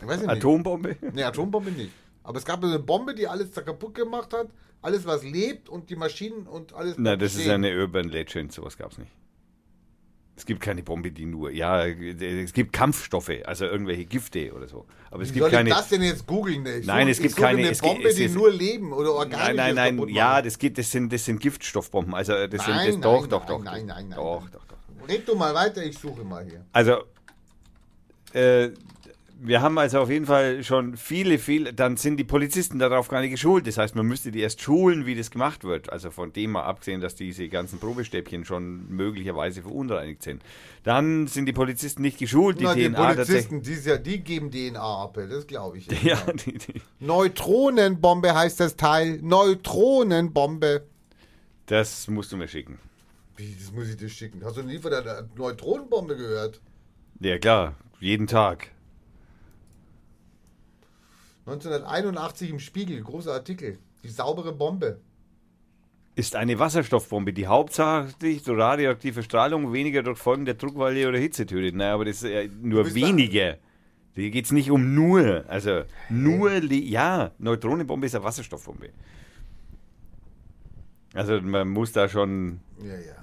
Ich 0.00 0.06
weiß 0.06 0.20
nicht. 0.20 0.30
Atombombe? 0.30 0.96
Nee, 1.12 1.22
Atombombe 1.22 1.70
nicht. 1.70 1.92
Aber 2.24 2.38
es 2.38 2.44
gab 2.44 2.62
eine 2.64 2.80
Bombe, 2.80 3.14
die 3.14 3.28
alles 3.28 3.52
da 3.52 3.62
kaputt 3.62 3.94
gemacht 3.94 4.32
hat. 4.32 4.48
Alles, 4.82 5.06
was 5.06 5.22
lebt 5.22 5.68
und 5.68 5.88
die 5.90 5.96
Maschinen 5.96 6.46
und 6.46 6.72
alles. 6.72 6.98
Nein, 6.98 7.18
das 7.18 7.34
ist 7.34 7.42
stehen. 7.42 7.52
eine 7.64 7.76
Urban 7.76 8.08
Legend, 8.08 8.52
sowas 8.52 8.76
gab 8.76 8.92
es 8.92 8.98
nicht. 8.98 9.10
Es 10.36 10.44
gibt 10.44 10.60
keine 10.60 10.82
Bombe, 10.82 11.10
die 11.10 11.24
nur, 11.24 11.50
ja, 11.50 11.86
es 11.86 12.52
gibt 12.52 12.72
Kampfstoffe, 12.74 13.30
also 13.46 13.64
irgendwelche 13.64 14.04
Gifte 14.04 14.52
oder 14.52 14.68
so. 14.68 14.84
Aber 15.10 15.22
es 15.22 15.30
Wie 15.30 15.34
gibt 15.34 15.44
soll 15.44 15.50
keine. 15.50 15.70
ich 15.70 15.74
das 15.74 15.88
denn 15.88 16.02
jetzt 16.02 16.26
googeln? 16.26 16.66
Ich 16.66 16.86
Nein, 16.86 17.06
suche- 17.06 17.10
es 17.12 17.16
gibt 17.18 17.26
ich 17.30 17.32
suche 17.36 17.40
keine- 17.46 17.58
Eine 17.60 17.70
es 17.70 17.80
gibt- 17.80 17.94
Bombe, 17.94 18.08
es 18.10 18.14
die 18.16 18.24
ist- 18.24 18.34
nur 18.34 18.50
leben 18.50 18.92
oder 18.92 19.12
organisch 19.14 19.38
Nein, 19.38 19.56
nein, 19.56 19.74
nein, 19.96 20.08
ja, 20.08 20.42
das, 20.42 20.58
geht, 20.58 20.76
das, 20.76 20.90
sind, 20.90 21.10
das 21.10 21.24
sind 21.24 21.40
Giftstoffbomben. 21.40 22.14
Also 22.14 22.46
das 22.46 22.66
Nein, 22.66 22.92
sind 22.92 23.02
das, 23.02 23.10
doch, 23.12 23.20
nein, 23.22 23.30
doch, 23.30 23.40
nein, 23.40 23.48
doch. 23.48 23.64
nein, 23.64 23.86
nein, 23.86 24.08
nein, 24.10 24.16
Doch, 24.18 24.40
nein. 24.42 24.50
doch, 24.52 24.60
doch. 24.66 25.08
Red 25.08 25.26
du 25.26 25.34
mal 25.36 25.54
weiter, 25.54 25.82
ich 25.84 25.96
suche 25.96 26.22
mal 26.22 26.44
hier. 26.44 26.66
Also, 26.72 27.04
äh, 28.34 28.70
wir 29.38 29.60
haben 29.60 29.76
also 29.78 30.00
auf 30.00 30.08
jeden 30.08 30.24
Fall 30.24 30.64
schon 30.64 30.96
viele, 30.96 31.38
viele, 31.38 31.74
dann 31.74 31.96
sind 31.96 32.16
die 32.16 32.24
Polizisten 32.24 32.78
darauf 32.78 33.08
gar 33.08 33.20
nicht 33.20 33.32
geschult. 33.32 33.66
Das 33.66 33.76
heißt, 33.76 33.94
man 33.94 34.06
müsste 34.06 34.32
die 34.32 34.40
erst 34.40 34.62
schulen, 34.62 35.04
wie 35.04 35.14
das 35.14 35.30
gemacht 35.30 35.64
wird. 35.64 35.92
Also 35.92 36.10
von 36.10 36.32
dem 36.32 36.52
mal 36.52 36.62
abgesehen, 36.62 37.00
dass 37.00 37.14
diese 37.14 37.48
ganzen 37.48 37.78
Probestäbchen 37.78 38.44
schon 38.44 38.88
möglicherweise 38.88 39.62
verunreinigt 39.62 40.22
sind. 40.22 40.42
Dann 40.84 41.26
sind 41.26 41.46
die 41.46 41.52
Polizisten 41.52 42.02
nicht 42.02 42.18
geschult, 42.18 42.60
die 42.60 42.64
Na, 42.64 42.74
die 42.74 42.88
DNA 42.88 43.14
tatsächlich. 43.14 43.48
Polizisten, 43.48 43.84
die, 43.84 43.88
ja, 43.88 43.98
die 43.98 44.20
geben 44.20 44.50
DNA 44.50 44.80
ab, 44.80 45.18
das 45.28 45.46
glaube 45.46 45.78
ich. 45.78 45.86
Ja, 46.02 46.20
die, 46.32 46.52
die, 46.58 46.80
Neutronenbombe 47.00 48.32
heißt 48.34 48.60
das 48.60 48.76
Teil. 48.76 49.18
Neutronenbombe. 49.22 50.84
das 51.66 52.06
musst 52.08 52.32
du 52.32 52.36
mir 52.36 52.48
schicken. 52.48 52.78
Wie, 53.36 53.54
das 53.58 53.72
muss 53.72 53.88
ich 53.88 53.96
dir 53.96 54.08
schicken. 54.08 54.42
Hast 54.44 54.56
du 54.56 54.62
nie 54.62 54.78
von 54.78 54.90
der 54.90 55.28
Neutronenbombe 55.36 56.16
gehört? 56.16 56.60
Ja, 57.20 57.38
klar, 57.38 57.74
jeden 57.98 58.26
Tag. 58.26 58.70
1981 61.46 62.50
im 62.50 62.58
Spiegel, 62.58 63.00
großer 63.02 63.32
Artikel. 63.32 63.78
Die 64.02 64.08
saubere 64.08 64.52
Bombe. 64.52 65.00
Ist 66.16 66.34
eine 66.34 66.58
Wasserstoffbombe, 66.58 67.32
die 67.32 67.46
hauptsächlich 67.46 68.42
durch 68.42 68.58
radioaktive 68.58 69.22
Strahlung 69.22 69.72
weniger 69.72 70.02
durch 70.02 70.18
Folgen 70.18 70.44
der 70.44 70.54
Druckwelle 70.54 71.08
oder 71.08 71.18
Hitze 71.18 71.46
tötet. 71.46 71.74
Naja, 71.74 71.94
aber 71.94 72.06
das 72.06 72.22
ist 72.22 72.30
ja 72.30 72.42
nur 72.62 72.84
bist 72.84 72.96
weniger. 72.96 73.58
Hier 74.14 74.30
geht 74.30 74.46
es 74.46 74.52
nicht 74.52 74.70
um 74.70 74.94
nur. 74.94 75.44
Also 75.46 75.82
nur, 76.08 76.52
ja, 76.72 77.32
Neutronenbombe 77.38 78.06
ist 78.06 78.14
eine 78.14 78.24
Wasserstoffbombe. 78.24 78.88
Also 81.12 81.40
man 81.42 81.68
muss 81.68 81.92
da 81.92 82.08
schon, 82.08 82.60
Ja, 82.82 82.94
ja. 82.94 83.15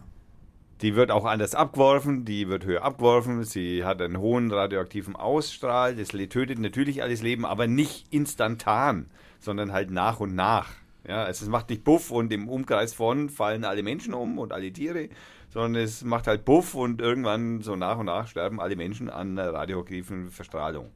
Die 0.83 0.95
wird 0.95 1.11
auch 1.11 1.23
anders 1.23 1.55
abgeworfen, 1.55 2.25
die 2.25 2.49
wird 2.49 2.65
höher 2.65 2.83
abgeworfen, 2.83 3.45
sie 3.45 3.85
hat 3.85 4.01
einen 4.01 4.17
hohen 4.17 4.51
radioaktiven 4.51 5.15
Ausstrahl, 5.15 5.95
das 5.95 6.09
tötet 6.09 6.59
natürlich 6.59 7.01
alles 7.01 7.21
Leben, 7.21 7.45
aber 7.45 7.67
nicht 7.67 8.13
instantan, 8.13 9.09
sondern 9.39 9.71
halt 9.71 9.91
nach 9.91 10.19
und 10.19 10.35
nach. 10.35 10.71
Ja, 11.07 11.23
also 11.23 11.45
es 11.45 11.49
macht 11.49 11.69
nicht 11.69 11.85
Buff 11.85 12.11
und 12.11 12.33
im 12.33 12.49
Umkreis 12.49 12.93
von 12.93 13.29
fallen 13.29 13.63
alle 13.63 13.81
Menschen 13.81 14.13
um 14.13 14.37
und 14.37 14.51
alle 14.51 14.73
Tiere, 14.73 15.07
sondern 15.49 15.81
es 15.81 16.03
macht 16.03 16.27
halt 16.27 16.43
Buff 16.43 16.75
und 16.75 16.99
irgendwann 16.99 17.61
so 17.61 17.77
nach 17.77 17.97
und 17.97 18.07
nach 18.07 18.27
sterben 18.27 18.59
alle 18.59 18.75
Menschen 18.75 19.09
an 19.09 19.39
radioaktiven 19.39 20.31
Verstrahlung. 20.31 20.91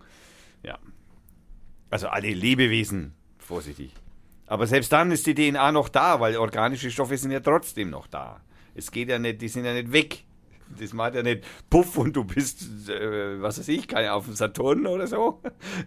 Ja. 0.63 0.79
Also 1.89 2.09
alle 2.09 2.33
Lebewesen, 2.33 3.13
vorsichtig. 3.37 3.93
Aber 4.47 4.67
selbst 4.67 4.91
dann 4.91 5.11
ist 5.11 5.25
die 5.27 5.35
DNA 5.35 5.71
noch 5.71 5.87
da, 5.87 6.19
weil 6.19 6.35
organische 6.35 6.91
Stoffe 6.91 7.17
sind 7.17 7.31
ja 7.31 7.39
trotzdem 7.39 7.89
noch 7.89 8.07
da. 8.07 8.41
Es 8.77 8.91
geht 8.91 9.09
ja 9.09 9.19
nicht, 9.19 9.41
die 9.41 9.47
sind 9.47 9.65
ja 9.65 9.73
nicht 9.73 9.91
weg. 9.91 10.23
Das 10.79 10.93
macht 10.93 11.15
ja 11.15 11.23
nicht 11.23 11.45
Puff 11.69 11.97
und 11.97 12.15
du 12.15 12.23
bist, 12.23 12.89
äh, 12.89 13.41
was 13.41 13.57
weiß 13.57 13.69
ich, 13.69 13.87
keine 13.87 14.13
auf 14.13 14.25
dem 14.25 14.35
Saturn 14.35 14.85
oder 14.85 15.07
so. 15.07 15.41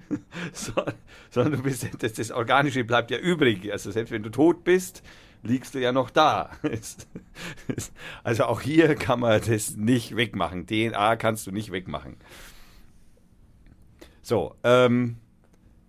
so 0.52 0.72
sondern 1.30 1.52
du 1.52 1.62
bist, 1.62 1.86
das, 2.02 2.14
das 2.14 2.30
Organische 2.30 2.84
bleibt 2.84 3.10
ja 3.10 3.18
übrig. 3.18 3.70
Also 3.70 3.90
selbst 3.90 4.10
wenn 4.10 4.22
du 4.22 4.30
tot 4.30 4.64
bist, 4.64 5.02
liegst 5.42 5.74
du 5.74 5.78
ja 5.78 5.92
noch 5.92 6.10
da. 6.10 6.50
Also 8.24 8.44
auch 8.44 8.60
hier 8.60 8.94
kann 8.94 9.20
man 9.20 9.40
das 9.40 9.76
nicht 9.76 10.16
wegmachen. 10.16 10.66
DNA 10.66 11.16
kannst 11.16 11.46
du 11.46 11.50
nicht 11.50 11.72
wegmachen. 11.72 12.16
So, 14.22 14.54
ähm, 14.64 15.16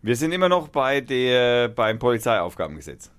wir 0.02 0.15
sind 0.15 0.32
immer 0.32 0.49
noch 0.49 0.69
bei 0.69 1.02
der, 1.02 1.68
beim 1.68 1.99
Polizeiaufgabengesetz. 1.99 3.11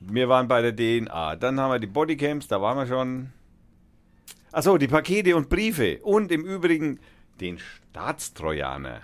Wir 0.00 0.28
waren 0.28 0.48
bei 0.48 0.62
der 0.62 0.74
DNA. 0.74 1.36
Dann 1.36 1.60
haben 1.60 1.72
wir 1.72 1.78
die 1.78 1.86
Bodycams, 1.86 2.48
da 2.48 2.60
waren 2.60 2.78
wir 2.78 2.86
schon. 2.86 3.30
Achso, 4.52 4.78
die 4.78 4.88
Pakete 4.88 5.36
und 5.36 5.48
Briefe. 5.48 6.00
Und 6.02 6.32
im 6.32 6.44
Übrigen 6.44 6.98
den 7.40 7.58
Staatstrojaner. 7.58 9.02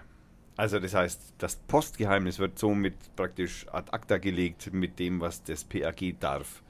Also 0.56 0.78
das 0.80 0.94
heißt, 0.94 1.34
das 1.38 1.56
Postgeheimnis 1.56 2.38
wird 2.38 2.58
somit 2.58 2.94
praktisch 3.14 3.66
ad 3.70 3.92
acta 3.92 4.16
gelegt 4.16 4.72
mit 4.72 4.98
dem, 4.98 5.20
was 5.20 5.44
das 5.44 5.64
PAG 5.64 6.14
darf. 6.18 6.62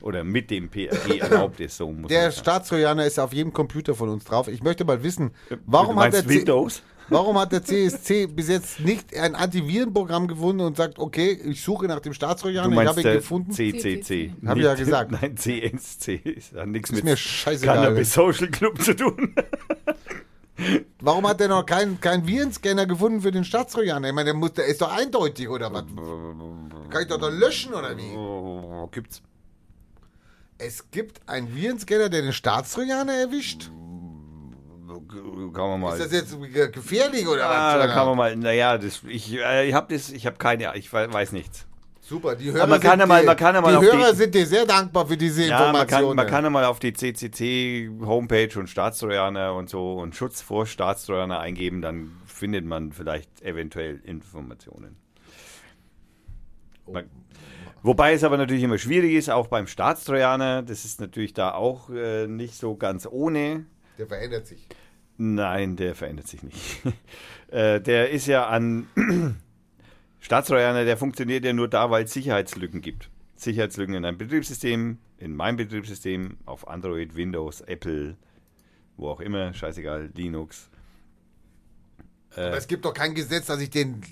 Oder 0.00 0.24
mit 0.24 0.50
dem 0.50 0.68
PAG 0.70 1.18
erlaubt 1.20 1.60
ist, 1.60 1.76
so 1.76 1.90
muss 1.90 2.08
Der. 2.08 2.30
Staatstrojaner 2.30 3.04
ist 3.04 3.18
auf 3.18 3.32
jedem 3.32 3.52
Computer 3.52 3.94
von 3.94 4.08
uns 4.08 4.24
drauf. 4.24 4.48
Ich 4.48 4.62
möchte 4.62 4.84
mal 4.84 5.02
wissen, 5.02 5.32
warum 5.66 5.96
du 5.96 6.02
hat, 6.02 6.14
C 6.14 6.28
Windows? 6.28 6.82
Warum 7.08 7.38
hat 7.38 7.52
der 7.52 7.62
CSC 7.64 8.26
bis 8.26 8.48
jetzt 8.48 8.80
nicht 8.80 9.16
ein 9.16 9.34
Antivirenprogramm 9.34 10.28
gefunden 10.28 10.62
und 10.62 10.76
sagt, 10.76 10.98
okay, 10.98 11.32
ich 11.32 11.62
suche 11.62 11.86
nach 11.86 12.00
dem 12.00 12.12
Staatstrojaner, 12.12 12.82
ich 12.82 12.88
habe 12.88 13.00
ihn 13.00 13.12
gefunden. 13.12 13.52
CCC. 13.52 14.32
Hab 14.44 14.56
ich 14.56 14.64
ja 14.64 14.74
gesagt. 14.74 15.10
Nein, 15.12 15.36
CNC. 15.36 16.26
Ist 16.26 16.54
hat 16.54 16.68
nichts 16.68 16.90
Ist 16.90 16.96
mit 16.96 17.04
mir 17.04 17.16
scheißegal. 17.16 17.76
Cannabis 17.76 18.12
Social 18.12 18.48
Club 18.48 18.80
zu 18.82 18.94
tun. 18.94 19.34
Warum 21.00 21.28
hat 21.28 21.40
der 21.40 21.48
noch 21.48 21.66
keinen 21.66 22.00
keinen 22.00 22.26
Virenscanner 22.26 22.86
gefunden 22.86 23.20
für 23.20 23.30
den 23.30 23.44
Staatstrojaner? 23.44 24.08
Ich 24.08 24.14
meine, 24.14 24.26
der, 24.26 24.34
muss, 24.34 24.54
der 24.54 24.66
ist 24.66 24.80
doch 24.80 24.90
eindeutig, 24.90 25.48
oder 25.48 25.72
was? 25.72 25.84
Kann 26.90 27.02
ich 27.02 27.08
doch 27.08 27.20
da 27.20 27.28
löschen, 27.28 27.74
oder 27.74 27.96
wie? 27.96 28.90
Gibt's. 28.90 29.22
Es 30.58 30.90
gibt 30.90 31.28
einen 31.28 31.54
Virenscanner, 31.54 32.08
der 32.08 32.22
den 32.22 32.32
Staatstrojaner 32.32 33.12
erwischt? 33.12 33.70
Kann 35.00 35.68
man 35.70 35.80
mal. 35.80 35.92
Ist 35.98 36.06
das 36.06 36.12
jetzt 36.12 36.36
ge- 36.52 36.70
gefährlich, 36.70 37.26
oder 37.26 37.48
ah, 37.48 37.78
was? 37.78 37.86
da 37.86 37.92
kann 37.94 38.06
man 38.06 38.16
mal. 38.16 38.36
Naja, 38.36 38.78
das, 38.78 39.02
ich, 39.06 39.32
äh, 39.34 39.68
ich 39.68 39.74
habe 39.74 39.92
das, 39.94 40.10
ich 40.10 40.26
habe 40.26 40.36
keine, 40.36 40.76
ich 40.76 40.92
we- 40.92 41.12
weiß 41.12 41.32
nichts. 41.32 41.66
Super, 42.00 42.36
die 42.36 42.52
Hörer, 42.52 42.62
Aber 42.62 42.70
man 42.70 42.80
kann 42.80 42.90
sind, 42.92 43.00
ja 43.00 43.06
mal- 43.06 43.20
dir- 43.22 43.26
man 43.26 43.36
kann 43.36 43.54
ja 43.56 43.60
mal 43.60 43.78
die 43.80 43.84
Hörer 43.84 44.10
die- 44.12 44.16
sind 44.16 44.34
dir 44.34 44.46
sehr 44.46 44.64
dankbar 44.64 45.06
für 45.08 45.16
diese 45.16 45.42
Ja, 45.46 45.58
man 45.58 45.58
kann, 45.58 45.74
Informationen. 45.74 46.16
man 46.16 46.26
kann 46.28 46.44
ja 46.44 46.50
mal 46.50 46.64
auf 46.64 46.78
die 46.78 46.92
CCC 46.92 47.90
Homepage 48.02 48.56
und 48.60 48.68
Staatstrojaner 48.70 49.54
und 49.54 49.68
so 49.68 49.94
und 49.94 50.14
Schutz 50.14 50.40
vor 50.40 50.66
Staatstrojaner 50.66 51.40
eingeben, 51.40 51.82
dann 51.82 52.12
findet 52.26 52.64
man 52.64 52.92
vielleicht 52.92 53.42
eventuell 53.42 54.00
Informationen. 54.04 54.96
Man, 56.88 57.06
wobei 57.82 58.12
es 58.12 58.22
aber 58.22 58.36
natürlich 58.36 58.62
immer 58.62 58.78
schwierig 58.78 59.14
ist, 59.14 59.28
auch 59.28 59.48
beim 59.48 59.66
Staatstrojaner, 59.66 60.62
das 60.62 60.84
ist 60.84 61.00
natürlich 61.00 61.34
da 61.34 61.52
auch 61.54 61.90
äh, 61.90 62.28
nicht 62.28 62.54
so 62.54 62.76
ganz 62.76 63.08
ohne. 63.10 63.66
Der 63.98 64.06
verändert 64.06 64.46
sich. 64.46 64.68
Nein, 65.18 65.76
der 65.76 65.94
verändert 65.94 66.28
sich 66.28 66.42
nicht. 66.42 66.82
äh, 67.50 67.80
der 67.80 68.10
ist 68.10 68.26
ja 68.26 68.46
an 68.46 68.86
Staatstrojaner, 70.20 70.84
der 70.84 70.96
funktioniert 70.96 71.44
ja 71.44 71.52
nur 71.52 71.68
da, 71.68 71.90
weil 71.90 72.04
es 72.04 72.12
Sicherheitslücken 72.12 72.80
gibt. 72.80 73.10
Sicherheitslücken 73.36 73.94
in 73.94 74.04
einem 74.04 74.18
Betriebssystem, 74.18 74.98
in 75.18 75.36
meinem 75.36 75.56
Betriebssystem, 75.56 76.38
auf 76.46 76.68
Android, 76.68 77.16
Windows, 77.16 77.60
Apple, 77.62 78.16
wo 78.96 79.08
auch 79.08 79.20
immer, 79.20 79.54
scheißegal, 79.54 80.10
Linux. 80.14 80.70
Aber 82.36 82.56
es 82.56 82.68
gibt 82.68 82.84
doch 82.84 82.92
kein 82.92 83.14
Gesetz, 83.14 83.46
dass 83.46 83.60
ich 83.60 83.70
den, 83.70 84.02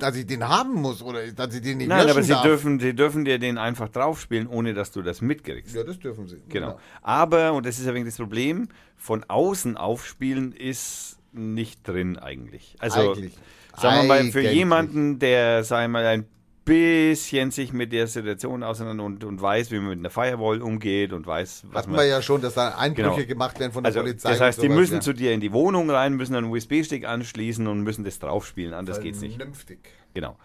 dass 0.00 0.16
ich 0.16 0.26
den 0.26 0.48
haben 0.48 0.74
muss 0.74 1.00
oder 1.00 1.30
dass 1.32 1.54
ich 1.54 1.62
den 1.62 1.78
nicht 1.78 1.88
Nein, 1.88 2.08
aber 2.08 2.22
sie 2.22 2.32
darf. 2.32 2.42
dürfen, 2.42 2.80
sie 2.80 2.94
dürfen 2.94 3.24
dir 3.24 3.38
den 3.38 3.56
einfach 3.56 3.88
draufspielen, 3.88 4.48
ohne 4.48 4.74
dass 4.74 4.90
du 4.90 5.02
das 5.02 5.20
mitkriegst. 5.20 5.74
Ja, 5.74 5.84
das 5.84 5.98
dürfen 5.98 6.26
sie. 6.26 6.42
Genau. 6.48 6.78
Aber, 7.02 7.52
und 7.52 7.64
das 7.66 7.78
ist 7.78 7.86
ja 7.86 7.94
wegen 7.94 8.04
das 8.06 8.16
Problem, 8.16 8.68
von 8.96 9.24
außen 9.24 9.76
aufspielen 9.76 10.52
ist 10.52 11.18
nicht 11.32 11.86
drin 11.86 12.18
eigentlich. 12.18 12.76
Also, 12.80 13.12
Eigentlich. 13.12 13.36
sagen 13.76 14.02
wir 14.02 14.08
mal, 14.08 14.24
für 14.32 14.40
jemanden, 14.40 15.18
der, 15.18 15.62
sagen 15.62 15.92
wir 15.92 16.00
mal, 16.00 16.06
ein 16.06 16.26
bisschen 16.68 17.50
sich 17.50 17.72
mit 17.72 17.92
der 17.92 18.06
Situation 18.06 18.62
auseinander 18.62 19.04
und, 19.04 19.24
und 19.24 19.40
weiß, 19.40 19.70
wie 19.70 19.78
man 19.78 19.88
mit 19.88 19.98
einer 19.98 20.10
Firewall 20.10 20.62
umgeht 20.62 21.12
und 21.12 21.26
weiß, 21.26 21.64
was 21.70 21.82
Hatten 21.82 21.92
man... 21.92 22.00
wir 22.00 22.06
ja 22.06 22.22
schon, 22.22 22.40
dass 22.40 22.54
da 22.54 22.76
Einbrüche 22.76 23.10
Genau. 23.10 23.26
gemacht 23.26 23.58
werden 23.58 23.72
von 23.72 23.82
der 23.82 23.90
also, 23.90 24.00
Polizei. 24.00 24.30
das 24.30 24.40
heißt, 24.40 24.62
die 24.62 24.68
müssen 24.68 24.94
ja. 24.94 25.00
zu 25.00 25.12
dir 25.12 25.32
in 25.32 25.40
die 25.40 25.52
Wohnung 25.52 25.90
rein, 25.90 26.14
müssen 26.14 26.34
einen 26.34 26.50
USB-Stick 26.50 27.06
anschließen 27.06 27.66
und 27.66 27.82
müssen 27.82 28.04
das 28.04 28.18
draufspielen. 28.18 28.74
Anders 28.74 29.00
geht's 29.00 29.20
nicht. 29.20 29.36
Vernünftig. 29.36 29.78
Genau. 30.14 30.36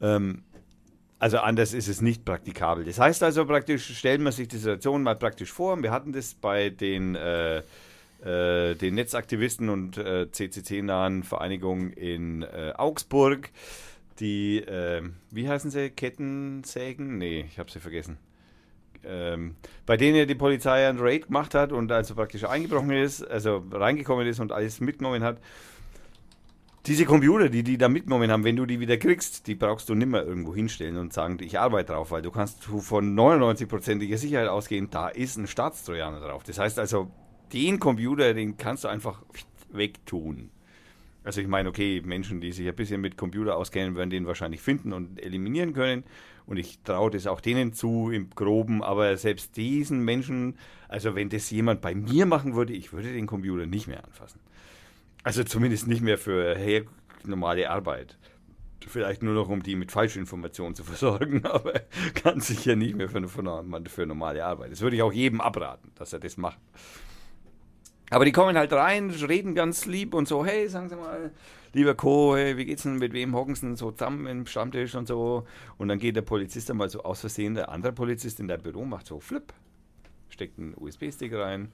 Ähm, 0.00 0.42
also 1.18 1.38
anders 1.38 1.72
ist 1.72 1.88
es 1.88 2.00
nicht 2.00 2.24
praktikabel. 2.24 2.84
Das 2.84 2.98
heißt 2.98 3.22
also 3.22 3.44
praktisch, 3.46 3.96
stellen 3.96 4.22
wir 4.24 4.32
sich 4.32 4.48
die 4.48 4.56
Situation 4.56 5.02
mal 5.04 5.14
praktisch 5.14 5.52
vor. 5.52 5.80
Wir 5.82 5.92
hatten 5.92 6.12
das 6.12 6.34
bei 6.34 6.70
den 6.70 7.14
äh, 7.14 7.62
äh, 8.24 8.74
den 8.76 8.94
Netzaktivisten 8.94 9.68
und 9.68 9.98
äh, 9.98 10.30
CCC-nahen 10.30 11.24
Vereinigung 11.24 11.90
in 11.90 12.42
äh, 12.42 12.72
Augsburg. 12.76 13.50
Die, 14.20 14.58
äh, 14.58 15.02
wie 15.30 15.48
heißen 15.48 15.70
sie? 15.70 15.90
Kettensägen? 15.90 17.18
Nee, 17.18 17.46
ich 17.48 17.58
habe 17.58 17.70
sie 17.70 17.80
vergessen. 17.80 18.18
Ähm, 19.04 19.56
bei 19.84 19.96
denen 19.96 20.28
die 20.28 20.34
Polizei 20.34 20.88
einen 20.88 21.00
Raid 21.00 21.26
gemacht 21.26 21.54
hat 21.54 21.72
und 21.72 21.90
also 21.90 22.14
praktisch 22.14 22.44
eingebrochen 22.44 22.92
ist, 22.92 23.22
also 23.22 23.64
reingekommen 23.72 24.26
ist 24.26 24.38
und 24.38 24.52
alles 24.52 24.80
mitgenommen 24.80 25.24
hat. 25.24 25.38
Diese 26.86 27.04
Computer, 27.04 27.48
die 27.48 27.62
die 27.62 27.78
da 27.78 27.88
mitgenommen 27.88 28.30
haben, 28.30 28.44
wenn 28.44 28.56
du 28.56 28.66
die 28.66 28.80
wieder 28.80 28.96
kriegst, 28.96 29.46
die 29.46 29.54
brauchst 29.54 29.88
du 29.88 29.94
nimmer 29.94 30.24
irgendwo 30.24 30.54
hinstellen 30.54 30.96
und 30.96 31.12
sagen, 31.12 31.38
ich 31.40 31.58
arbeite 31.58 31.92
drauf, 31.92 32.10
weil 32.10 32.22
du 32.22 32.30
kannst 32.30 32.64
von 32.64 33.16
99%iger 33.16 34.18
Sicherheit 34.18 34.48
ausgehen, 34.48 34.90
da 34.90 35.08
ist 35.08 35.36
ein 35.36 35.46
Staatstrojaner 35.46 36.20
drauf. 36.20 36.42
Das 36.42 36.58
heißt 36.58 36.78
also, 36.80 37.10
den 37.52 37.78
Computer, 37.78 38.34
den 38.34 38.56
kannst 38.56 38.84
du 38.84 38.88
einfach 38.88 39.22
wegtun. 39.70 40.50
Also 41.24 41.40
ich 41.40 41.46
meine, 41.46 41.68
okay, 41.68 42.02
Menschen, 42.04 42.40
die 42.40 42.52
sich 42.52 42.66
ein 42.66 42.74
bisschen 42.74 43.00
mit 43.00 43.16
Computer 43.16 43.56
auskennen, 43.56 43.94
werden 43.94 44.10
den 44.10 44.26
wahrscheinlich 44.26 44.60
finden 44.60 44.92
und 44.92 45.22
eliminieren 45.22 45.72
können. 45.72 46.04
Und 46.46 46.56
ich 46.56 46.80
traue 46.82 47.10
das 47.10 47.26
auch 47.26 47.40
denen 47.40 47.72
zu 47.72 48.10
im 48.10 48.30
Groben, 48.30 48.82
aber 48.82 49.16
selbst 49.16 49.56
diesen 49.56 50.04
Menschen, 50.04 50.58
also 50.88 51.14
wenn 51.14 51.28
das 51.28 51.50
jemand 51.50 51.80
bei 51.80 51.94
mir 51.94 52.26
machen 52.26 52.54
würde, 52.54 52.72
ich 52.72 52.92
würde 52.92 53.12
den 53.12 53.26
Computer 53.26 53.66
nicht 53.66 53.86
mehr 53.86 54.04
anfassen. 54.04 54.40
Also 55.22 55.44
zumindest 55.44 55.86
nicht 55.86 56.02
mehr 56.02 56.18
für 56.18 56.56
normale 57.24 57.70
Arbeit. 57.70 58.18
Vielleicht 58.88 59.22
nur 59.22 59.34
noch, 59.34 59.48
um 59.48 59.62
die 59.62 59.76
mit 59.76 59.92
Falschinformationen 59.92 60.74
zu 60.74 60.82
versorgen, 60.82 61.46
aber 61.46 61.82
ganz 62.24 62.48
sicher 62.48 62.74
nicht 62.74 62.96
mehr 62.96 63.08
für, 63.08 63.28
für 63.28 64.06
normale 64.06 64.44
Arbeit. 64.44 64.72
Das 64.72 64.80
würde 64.80 64.96
ich 64.96 65.02
auch 65.02 65.12
jedem 65.12 65.40
abraten, 65.40 65.92
dass 65.94 66.12
er 66.12 66.18
das 66.18 66.36
macht. 66.36 66.58
Aber 68.12 68.26
die 68.26 68.32
kommen 68.32 68.58
halt 68.58 68.70
rein, 68.74 69.08
reden 69.08 69.54
ganz 69.54 69.86
lieb 69.86 70.12
und 70.12 70.28
so, 70.28 70.44
hey, 70.44 70.68
sagen 70.68 70.90
Sie 70.90 70.96
mal, 70.96 71.30
lieber 71.72 71.94
Co., 71.94 72.36
hey, 72.36 72.58
wie 72.58 72.66
geht's 72.66 72.82
denn, 72.82 72.96
mit 72.96 73.14
wem 73.14 73.34
hocken 73.34 73.54
Sie 73.54 73.62
denn 73.62 73.76
so 73.76 73.90
zusammen 73.90 74.26
im 74.26 74.44
Stammtisch 74.44 74.94
und 74.94 75.08
so. 75.08 75.46
Und 75.78 75.88
dann 75.88 75.98
geht 75.98 76.16
der 76.16 76.20
Polizist 76.20 76.70
einmal 76.70 76.90
so 76.90 77.02
aus 77.04 77.20
Versehen, 77.20 77.54
der 77.54 77.70
andere 77.70 77.94
Polizist 77.94 78.38
in 78.38 78.48
dein 78.48 78.60
Büro 78.60 78.84
macht 78.84 79.06
so 79.06 79.18
flip, 79.18 79.54
steckt 80.28 80.58
einen 80.58 80.74
USB-Stick 80.76 81.32
rein 81.32 81.72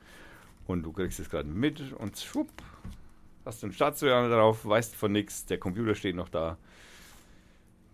und 0.69 0.85
du 0.85 0.93
kriegst 0.93 1.19
es 1.19 1.29
gerade 1.29 1.49
mit 1.49 1.93
und 1.95 2.17
schwupp, 2.17 2.53
hast 3.45 3.61
du 3.63 3.67
einen 3.67 3.73
Staatstrojaner 3.73 4.29
drauf, 4.29 4.65
weißt 4.65 4.95
von 4.95 5.11
nichts, 5.11 5.45
der 5.47 5.59
Computer 5.59 5.97
steht 5.97 6.15
noch 6.15 6.29
da. 6.29 6.57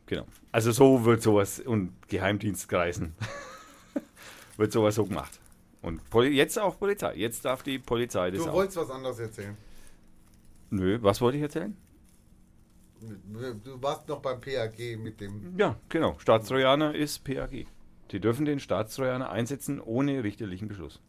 Genau. 0.05 0.27
Also 0.53 0.71
so 0.71 1.07
wird 1.07 1.23
sowas 1.23 1.61
und 1.61 1.95
Geheimdienstkreisen 2.09 3.15
wird 4.59 4.71
sowas 4.71 4.97
so 4.97 5.07
gemacht. 5.07 5.41
Und 5.85 6.09
Poli 6.11 6.31
jetzt 6.31 6.59
auch 6.59 6.79
Polizei. 6.79 7.15
Jetzt 7.17 7.45
darf 7.45 7.63
die 7.63 7.79
Polizei 7.79 8.31
das 8.31 8.43
Du 8.43 8.49
auch. 8.51 8.55
wolltest 8.55 8.79
was 8.79 8.91
anderes 8.91 9.19
erzählen. 9.19 9.57
Nö, 10.71 10.99
was 11.03 11.21
wollte 11.21 11.37
ich 11.37 11.43
erzählen? 11.43 11.77
Du 13.63 13.83
warst 13.83 14.09
noch 14.09 14.21
beim 14.21 14.41
PAG 14.41 14.97
mit 14.99 15.21
dem. 15.21 15.55
Ja, 15.59 15.77
genau. 15.91 16.17
Staatstrojaner 16.19 16.95
ist 16.95 17.23
PAG. 17.25 17.67
Die 18.11 18.21
dürfen 18.21 18.47
den 18.47 18.61
Staatstrojaner 18.61 19.31
einsetzen 19.31 19.79
ohne 19.81 20.25
richterlichen 20.25 20.69
Beschluss. 20.69 21.01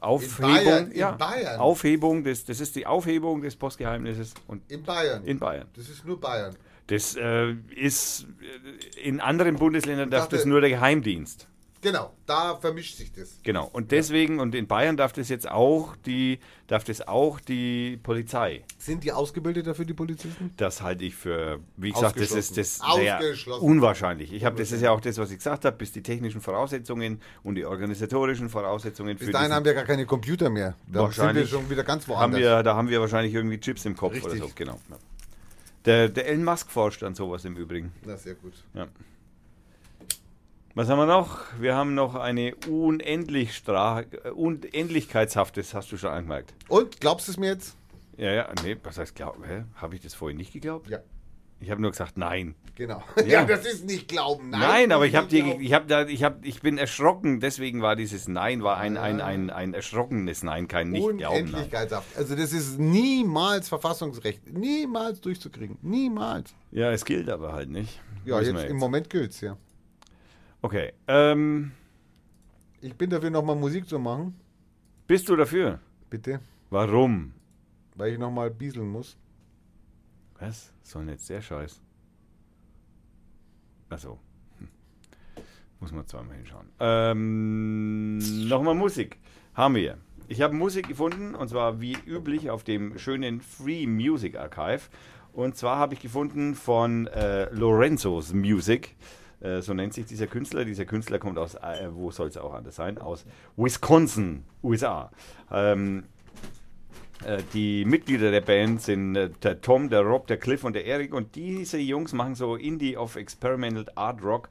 Aufhebung, 0.00 0.50
Bayern, 0.50 0.90
in 0.90 0.98
ja, 0.98 1.12
Bayern. 1.12 1.60
Aufhebung 1.60 2.24
des, 2.24 2.44
das 2.46 2.58
ist 2.60 2.74
die 2.74 2.86
Aufhebung 2.86 3.42
des 3.42 3.54
Postgeheimnisses 3.54 4.32
und 4.46 4.62
In 4.70 4.82
Bayern. 4.82 5.22
in 5.24 5.38
Bayern. 5.38 5.68
das 5.76 5.90
ist 5.90 6.06
nur 6.06 6.18
Bayern. 6.18 6.56
Das 6.86 7.14
äh, 7.16 7.52
ist 7.76 8.26
äh, 8.96 9.00
in 9.00 9.20
anderen 9.20 9.56
Bundesländern 9.56 10.10
darf 10.10 10.24
dachte- 10.24 10.36
das 10.36 10.46
nur 10.46 10.60
der 10.62 10.70
Geheimdienst. 10.70 11.46
Genau, 11.82 12.12
da 12.26 12.56
vermischt 12.56 12.96
sich 12.98 13.10
das. 13.12 13.38
Genau. 13.42 13.68
Und 13.72 13.90
deswegen, 13.90 14.38
und 14.38 14.54
in 14.54 14.66
Bayern 14.66 14.98
darf 14.98 15.14
das 15.14 15.30
jetzt 15.30 15.50
auch 15.50 15.96
die, 15.96 16.38
darf 16.66 16.84
das 16.84 17.06
auch 17.08 17.40
die 17.40 17.98
Polizei. 18.02 18.64
Sind 18.76 19.02
die 19.02 19.12
ausgebildet 19.12 19.66
dafür, 19.66 19.86
die 19.86 19.94
Polizisten? 19.94 20.52
Das 20.58 20.82
halte 20.82 21.04
ich 21.04 21.14
für, 21.14 21.60
wie 21.78 21.90
gesagt, 21.90 22.20
das 22.20 22.32
ist 22.32 22.58
das 22.58 22.80
sehr 22.96 23.20
unwahrscheinlich. 23.60 24.32
Ich 24.32 24.44
habe, 24.44 24.56
das 24.56 24.72
ist 24.72 24.82
ja 24.82 24.90
auch 24.90 25.00
das, 25.00 25.16
was 25.16 25.30
ich 25.30 25.38
gesagt 25.38 25.64
habe, 25.64 25.76
bis 25.76 25.92
die 25.92 26.02
technischen 26.02 26.42
Voraussetzungen 26.42 27.22
und 27.42 27.54
die 27.54 27.64
organisatorischen 27.64 28.50
Voraussetzungen 28.50 29.16
Bis 29.16 29.26
für 29.26 29.32
dahin 29.32 29.52
haben 29.52 29.64
wir 29.64 29.72
gar 29.72 29.84
keine 29.84 30.04
Computer 30.04 30.50
mehr. 30.50 30.74
Da 30.86 31.10
sind 31.10 31.34
wir 31.34 31.46
schon 31.46 31.70
wieder 31.70 31.84
ganz 31.84 32.06
haben 32.06 32.10
woanders. 32.10 32.40
wir, 32.40 32.62
da 32.62 32.76
haben 32.76 32.90
wir 32.90 33.00
wahrscheinlich 33.00 33.32
irgendwie 33.32 33.58
Chips 33.58 33.86
im 33.86 33.96
Kopf 33.96 34.22
oder 34.22 34.32
Richtig. 34.32 34.50
so. 34.50 34.54
Genau. 34.54 34.78
Der, 35.86 36.10
der 36.10 36.28
Elon 36.28 36.44
Musk 36.44 36.70
forscht 36.70 37.02
an 37.02 37.14
sowas 37.14 37.46
im 37.46 37.56
Übrigen. 37.56 37.90
Na, 38.04 38.18
sehr 38.18 38.34
gut. 38.34 38.52
Ja. 38.74 38.86
Was 40.74 40.88
haben 40.88 40.98
wir 40.98 41.06
noch? 41.06 41.38
Wir 41.58 41.74
haben 41.74 41.94
noch 41.94 42.14
eine 42.14 42.54
unendlich 42.68 43.54
Stra 43.56 44.02
äh, 44.02 44.30
Unendlichkeitshaft, 44.30 45.56
das 45.56 45.74
hast 45.74 45.90
du 45.90 45.96
schon 45.96 46.10
angemerkt. 46.10 46.54
Und, 46.68 47.00
glaubst 47.00 47.26
du 47.28 47.32
es 47.32 47.38
mir 47.38 47.48
jetzt? 47.48 47.76
Ja, 48.16 48.32
ja, 48.32 48.48
nee, 48.62 48.76
was 48.82 48.98
heißt 48.98 49.14
glauben? 49.14 49.42
Hä? 49.44 49.64
Habe 49.74 49.96
ich 49.96 50.00
das 50.02 50.14
vorhin 50.14 50.36
nicht 50.36 50.52
geglaubt? 50.52 50.88
Ja, 50.88 50.98
Ich 51.58 51.70
habe 51.70 51.80
nur 51.82 51.90
gesagt, 51.90 52.16
nein. 52.18 52.54
genau. 52.76 53.02
Ja. 53.16 53.24
Ja, 53.24 53.44
das 53.44 53.66
ist 53.66 53.84
nicht 53.84 54.08
Glauben. 54.08 54.50
Nein, 54.50 54.60
Nein, 54.60 54.92
aber 54.92 55.06
ich 55.06 55.16
habe 55.16 55.26
dir, 55.26 55.58
ich 55.60 55.72
habe 55.72 55.86
da, 55.86 56.06
ich 56.06 56.22
habe, 56.22 56.46
ich 56.46 56.60
bin 56.62 56.78
erschrocken. 56.78 57.40
Deswegen 57.40 57.82
war 57.82 57.96
dieses 57.96 58.28
Nein 58.28 58.62
war 58.62 58.76
ein, 58.76 58.96
ein, 58.96 59.20
Ah. 59.20 59.26
ein, 59.26 59.50
ein 59.50 59.74
erschrockenes 59.74 60.42
Nein, 60.44 60.68
kein 60.68 60.90
nicht 60.90 61.02
glauben. 61.02 61.18
Nein. 61.18 61.42
Unendlichkeitshaft. 61.46 62.16
Also 62.16 62.36
das 62.36 62.52
ist 62.52 62.78
niemals 62.78 63.68
Verfassungsrecht. 63.68 64.46
Niemals 64.52 65.20
durchzukriegen. 65.20 65.78
Niemals. 65.82 66.54
Ja, 66.70 66.92
es 66.92 67.04
gilt 67.04 67.28
aber 67.28 67.52
halt 67.54 67.70
nicht. 67.70 68.00
Ja, 68.24 68.40
jetzt, 68.40 68.54
wir 68.54 68.66
im 68.66 68.76
Moment 68.76 69.10
gilt's 69.10 69.40
ja. 69.40 69.56
Okay. 70.62 70.92
Ähm, 71.06 71.72
Ich 72.80 72.94
bin 72.94 73.10
dafür, 73.10 73.30
nochmal 73.30 73.56
Musik 73.56 73.86
zu 73.88 73.98
machen. 73.98 74.34
bist 75.06 75.28
du 75.28 75.36
dafür? 75.36 75.80
Bitte. 76.08 76.40
Warum? 76.70 77.32
Weil 77.96 78.12
ich 78.12 78.18
nochmal 78.18 78.50
bieseln 78.50 78.88
muss. 78.88 79.16
Was? 80.38 80.72
So 80.82 80.98
ein 81.00 81.08
jetzt 81.08 81.28
der 81.28 81.40
Scheiß. 81.42 81.80
Achso. 83.90 84.18
Hm. 84.58 84.68
Muss 85.80 85.92
man 85.92 86.06
zweimal 86.06 86.36
hinschauen. 86.36 86.68
Ähm, 86.78 88.18
Nochmal 88.48 88.74
Musik. 88.74 89.18
Haben 89.54 89.74
wir. 89.74 89.98
Ich 90.28 90.40
habe 90.42 90.54
Musik 90.54 90.86
gefunden 90.88 91.34
und 91.34 91.48
zwar 91.48 91.80
wie 91.80 91.96
üblich 92.06 92.50
auf 92.50 92.62
dem 92.64 92.98
schönen 92.98 93.40
Free 93.40 93.86
Music 93.86 94.36
Archive. 94.36 94.82
Und 95.32 95.56
zwar 95.56 95.76
habe 95.78 95.94
ich 95.94 96.00
gefunden 96.00 96.54
von 96.54 97.06
äh, 97.08 97.52
Lorenzo's 97.52 98.32
Music. 98.32 98.96
Äh, 99.40 99.62
so 99.62 99.74
nennt 99.74 99.94
sich 99.94 100.06
dieser 100.06 100.26
Künstler. 100.26 100.64
Dieser 100.64 100.84
Künstler 100.84 101.18
kommt 101.18 101.38
aus, 101.38 101.54
äh, 101.54 101.88
wo 101.90 102.10
soll 102.10 102.28
es 102.28 102.36
auch 102.36 102.54
anders 102.54 102.76
sein? 102.76 102.98
Aus 102.98 103.24
Wisconsin, 103.56 104.44
USA. 104.62 105.10
Ähm, 105.50 106.04
äh, 107.24 107.42
die 107.54 107.84
Mitglieder 107.84 108.30
der 108.30 108.42
Band 108.42 108.82
sind 108.82 109.16
äh, 109.16 109.30
der 109.42 109.60
Tom, 109.60 109.90
der 109.90 110.02
Rob, 110.02 110.26
der 110.26 110.36
Cliff 110.38 110.64
und 110.64 110.74
der 110.74 110.86
Eric. 110.86 111.14
Und 111.14 111.34
diese 111.34 111.78
Jungs 111.78 112.12
machen 112.12 112.34
so 112.34 112.56
Indie 112.56 112.96
of 112.96 113.16
Experimental 113.16 113.86
Art 113.94 114.22
Rock. 114.22 114.48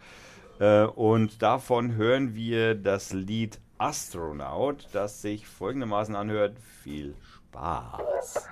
Und 0.96 1.42
davon 1.42 1.96
hören 1.96 2.36
wir 2.36 2.76
das 2.76 3.14
Lied 3.14 3.62
Astronaut, 3.78 4.90
das 4.92 5.22
sich 5.22 5.48
folgendermaßen 5.48 6.18
anhört. 6.18 6.58
Viel 6.84 7.16
Spaß. 7.48 8.50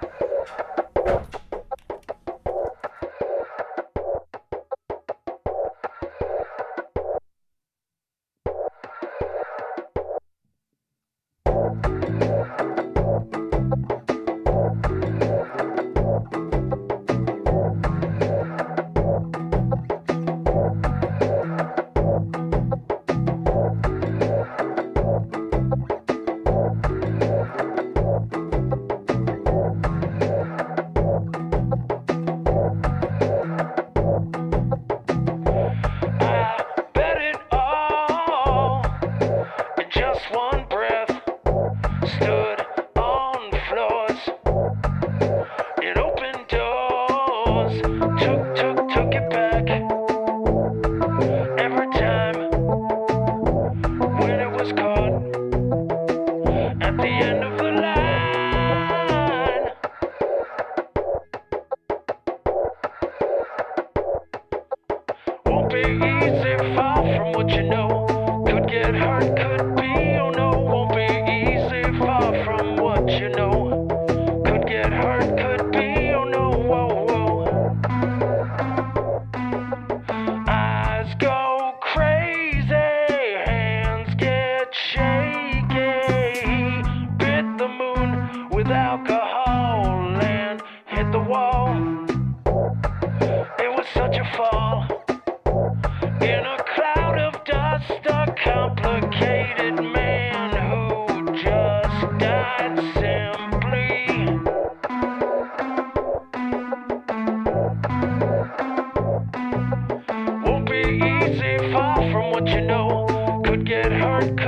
what 112.38 112.48
you 112.50 112.62
know 112.62 113.42
could 113.44 113.66
get 113.66 113.92
hard. 113.92 114.47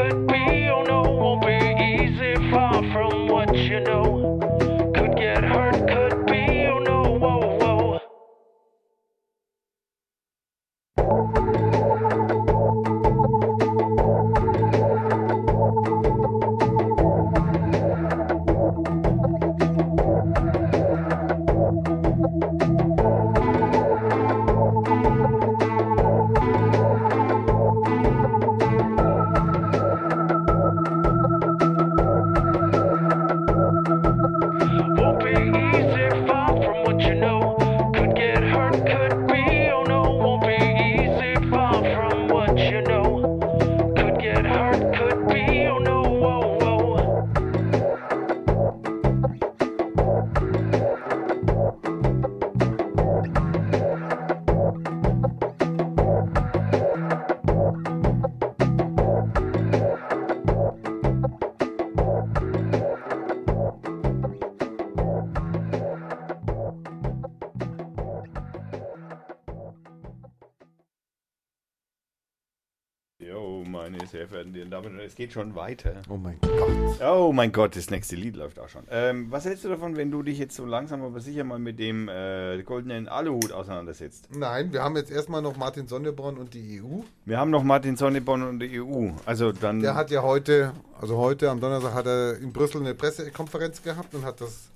Es 75.10 75.16
geht 75.16 75.34
schon 75.34 75.56
weiter. 75.56 75.94
Oh 76.08 76.18
mein 76.18 76.38
Gott. 76.40 77.02
Oh 77.02 77.32
mein 77.34 77.52
Gott, 77.52 77.76
das 77.76 77.90
nächste 77.90 78.16
Lied 78.16 78.36
läuft 78.36 78.60
auch 78.60 78.70
schon. 78.70 78.84
Ähm, 78.92 79.32
was 79.32 79.46
hältst 79.46 79.66
du 79.66 79.70
davon, 79.70 79.98
wenn 79.98 80.12
du 80.12 80.22
dich 80.22 80.38
jetzt 80.38 80.56
so 80.56 80.66
langsam 80.66 81.02
aber 81.02 81.20
sicher 81.20 81.44
mal 81.44 81.58
mit 81.58 81.80
dem 81.80 82.08
äh, 82.08 82.62
goldenen 82.62 83.08
Aluhut 83.08 83.52
auseinandersetzt? 83.52 84.30
Nein, 84.36 84.72
wir 84.72 84.84
haben 84.84 84.96
jetzt 84.96 85.10
erstmal 85.10 85.42
noch 85.42 85.58
Martin 85.58 85.88
Sonneborn 85.88 86.38
und 86.38 86.54
die 86.54 86.80
EU. 86.80 87.02
Wir 87.26 87.40
haben 87.40 87.50
noch 87.50 87.64
Martin 87.64 87.98
Sonneborn 87.98 88.44
und 88.44 88.60
die 88.60 88.80
EU. 88.80 89.10
Also 89.26 89.52
dann. 89.52 89.80
Der 89.80 89.96
hat 89.96 90.12
ja 90.12 90.22
heute, 90.22 90.74
also 91.02 91.18
heute 91.18 91.50
am 91.50 91.60
Donnerstag 91.60 91.94
hat 91.96 92.06
er 92.06 92.38
in 92.38 92.54
Brüssel 92.54 92.82
eine 92.82 92.94
Pressekonferenz 92.94 93.82
gehabt 93.82 94.14
und 94.14 94.24
hat 94.24 94.40
das. 94.42 94.70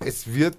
Es 0.00 0.32
wird, 0.32 0.56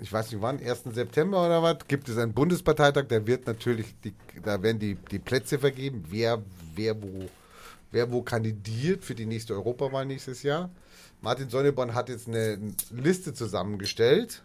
ich 0.00 0.10
weiß 0.10 0.32
nicht 0.32 0.40
wann, 0.40 0.58
1. 0.58 0.84
September 0.94 1.44
oder 1.44 1.62
was, 1.62 1.86
gibt 1.86 2.08
es 2.08 2.16
einen 2.16 2.32
Bundesparteitag, 2.32 3.04
da 3.08 3.26
wird 3.26 3.46
natürlich, 3.46 3.94
die, 4.02 4.14
da 4.42 4.62
werden 4.62 4.78
die, 4.78 4.94
die 4.94 5.18
Plätze 5.18 5.58
vergeben, 5.58 6.06
wer, 6.08 6.40
wer, 6.74 6.96
wo, 7.02 7.28
wer 7.90 8.12
wo 8.12 8.22
kandidiert 8.22 9.04
für 9.04 9.14
die 9.14 9.26
nächste 9.26 9.54
Europawahl 9.54 10.06
nächstes 10.06 10.42
Jahr. 10.42 10.70
Martin 11.20 11.50
Sonneborn 11.50 11.94
hat 11.94 12.08
jetzt 12.08 12.28
eine 12.28 12.58
Liste 12.90 13.34
zusammengestellt 13.34 14.42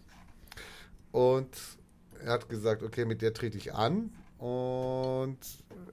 und 1.11 1.49
er 2.23 2.33
hat 2.33 2.49
gesagt, 2.49 2.83
okay, 2.83 3.05
mit 3.05 3.21
der 3.21 3.33
trete 3.33 3.57
ich 3.57 3.73
an. 3.73 4.11
Und 4.37 5.37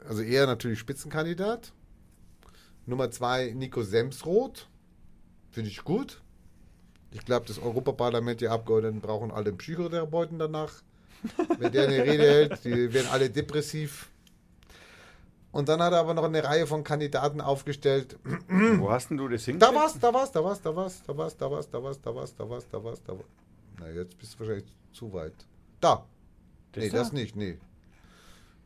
also 0.08 0.22
er 0.22 0.46
natürlich 0.46 0.78
Spitzenkandidat. 0.78 1.72
Nummer 2.86 3.10
zwei 3.10 3.52
Nico 3.52 3.82
Semsroth. 3.82 4.68
Finde 5.50 5.70
ich 5.70 5.84
gut. 5.84 6.20
Ich 7.12 7.24
glaube, 7.24 7.46
das 7.46 7.58
Europaparlament, 7.58 8.40
die 8.40 8.48
Abgeordneten 8.48 9.00
brauchen 9.00 9.30
alle 9.30 9.52
Psychotherapeuten 9.52 10.38
danach. 10.38 10.72
Wenn 11.58 11.72
der 11.72 11.88
eine 11.88 12.04
Rede 12.04 12.22
hält, 12.22 12.64
die 12.64 12.92
werden 12.92 13.08
alle 13.10 13.28
depressiv. 13.28 14.09
Und 15.52 15.68
dann 15.68 15.82
hat 15.82 15.92
er 15.92 15.98
aber 16.00 16.14
noch 16.14 16.24
eine 16.24 16.44
Reihe 16.44 16.66
von 16.66 16.84
Kandidaten 16.84 17.40
aufgestellt. 17.40 18.16
Wo 18.78 18.90
hast 18.90 19.10
denn 19.10 19.16
du 19.16 19.26
das 19.28 19.44
Da 19.44 19.50
hingeschickt? 19.50 19.74
war's, 19.74 19.98
da 19.98 20.14
war's, 20.14 20.30
da 20.32 20.44
war's, 20.44 20.60
da 20.62 20.76
war's, 20.76 21.02
da 21.02 21.16
war's, 21.16 21.36
da 21.36 21.50
war's, 21.50 21.68
da 21.70 21.82
war's, 21.82 22.00
da 22.00 22.14
war's, 22.14 22.34
da 22.36 22.48
war's, 22.48 22.66
da 22.70 22.84
war's, 22.84 23.02
da 23.04 23.12
war's. 23.14 23.24
Na, 23.80 23.88
jetzt 23.90 24.16
bist 24.18 24.34
du 24.34 24.40
wahrscheinlich 24.40 24.66
zu 24.92 25.12
weit. 25.12 25.34
Da. 25.80 26.04
Das 26.72 26.84
nee, 26.84 26.90
da? 26.90 26.98
das 26.98 27.12
nicht, 27.12 27.34
nee. 27.34 27.58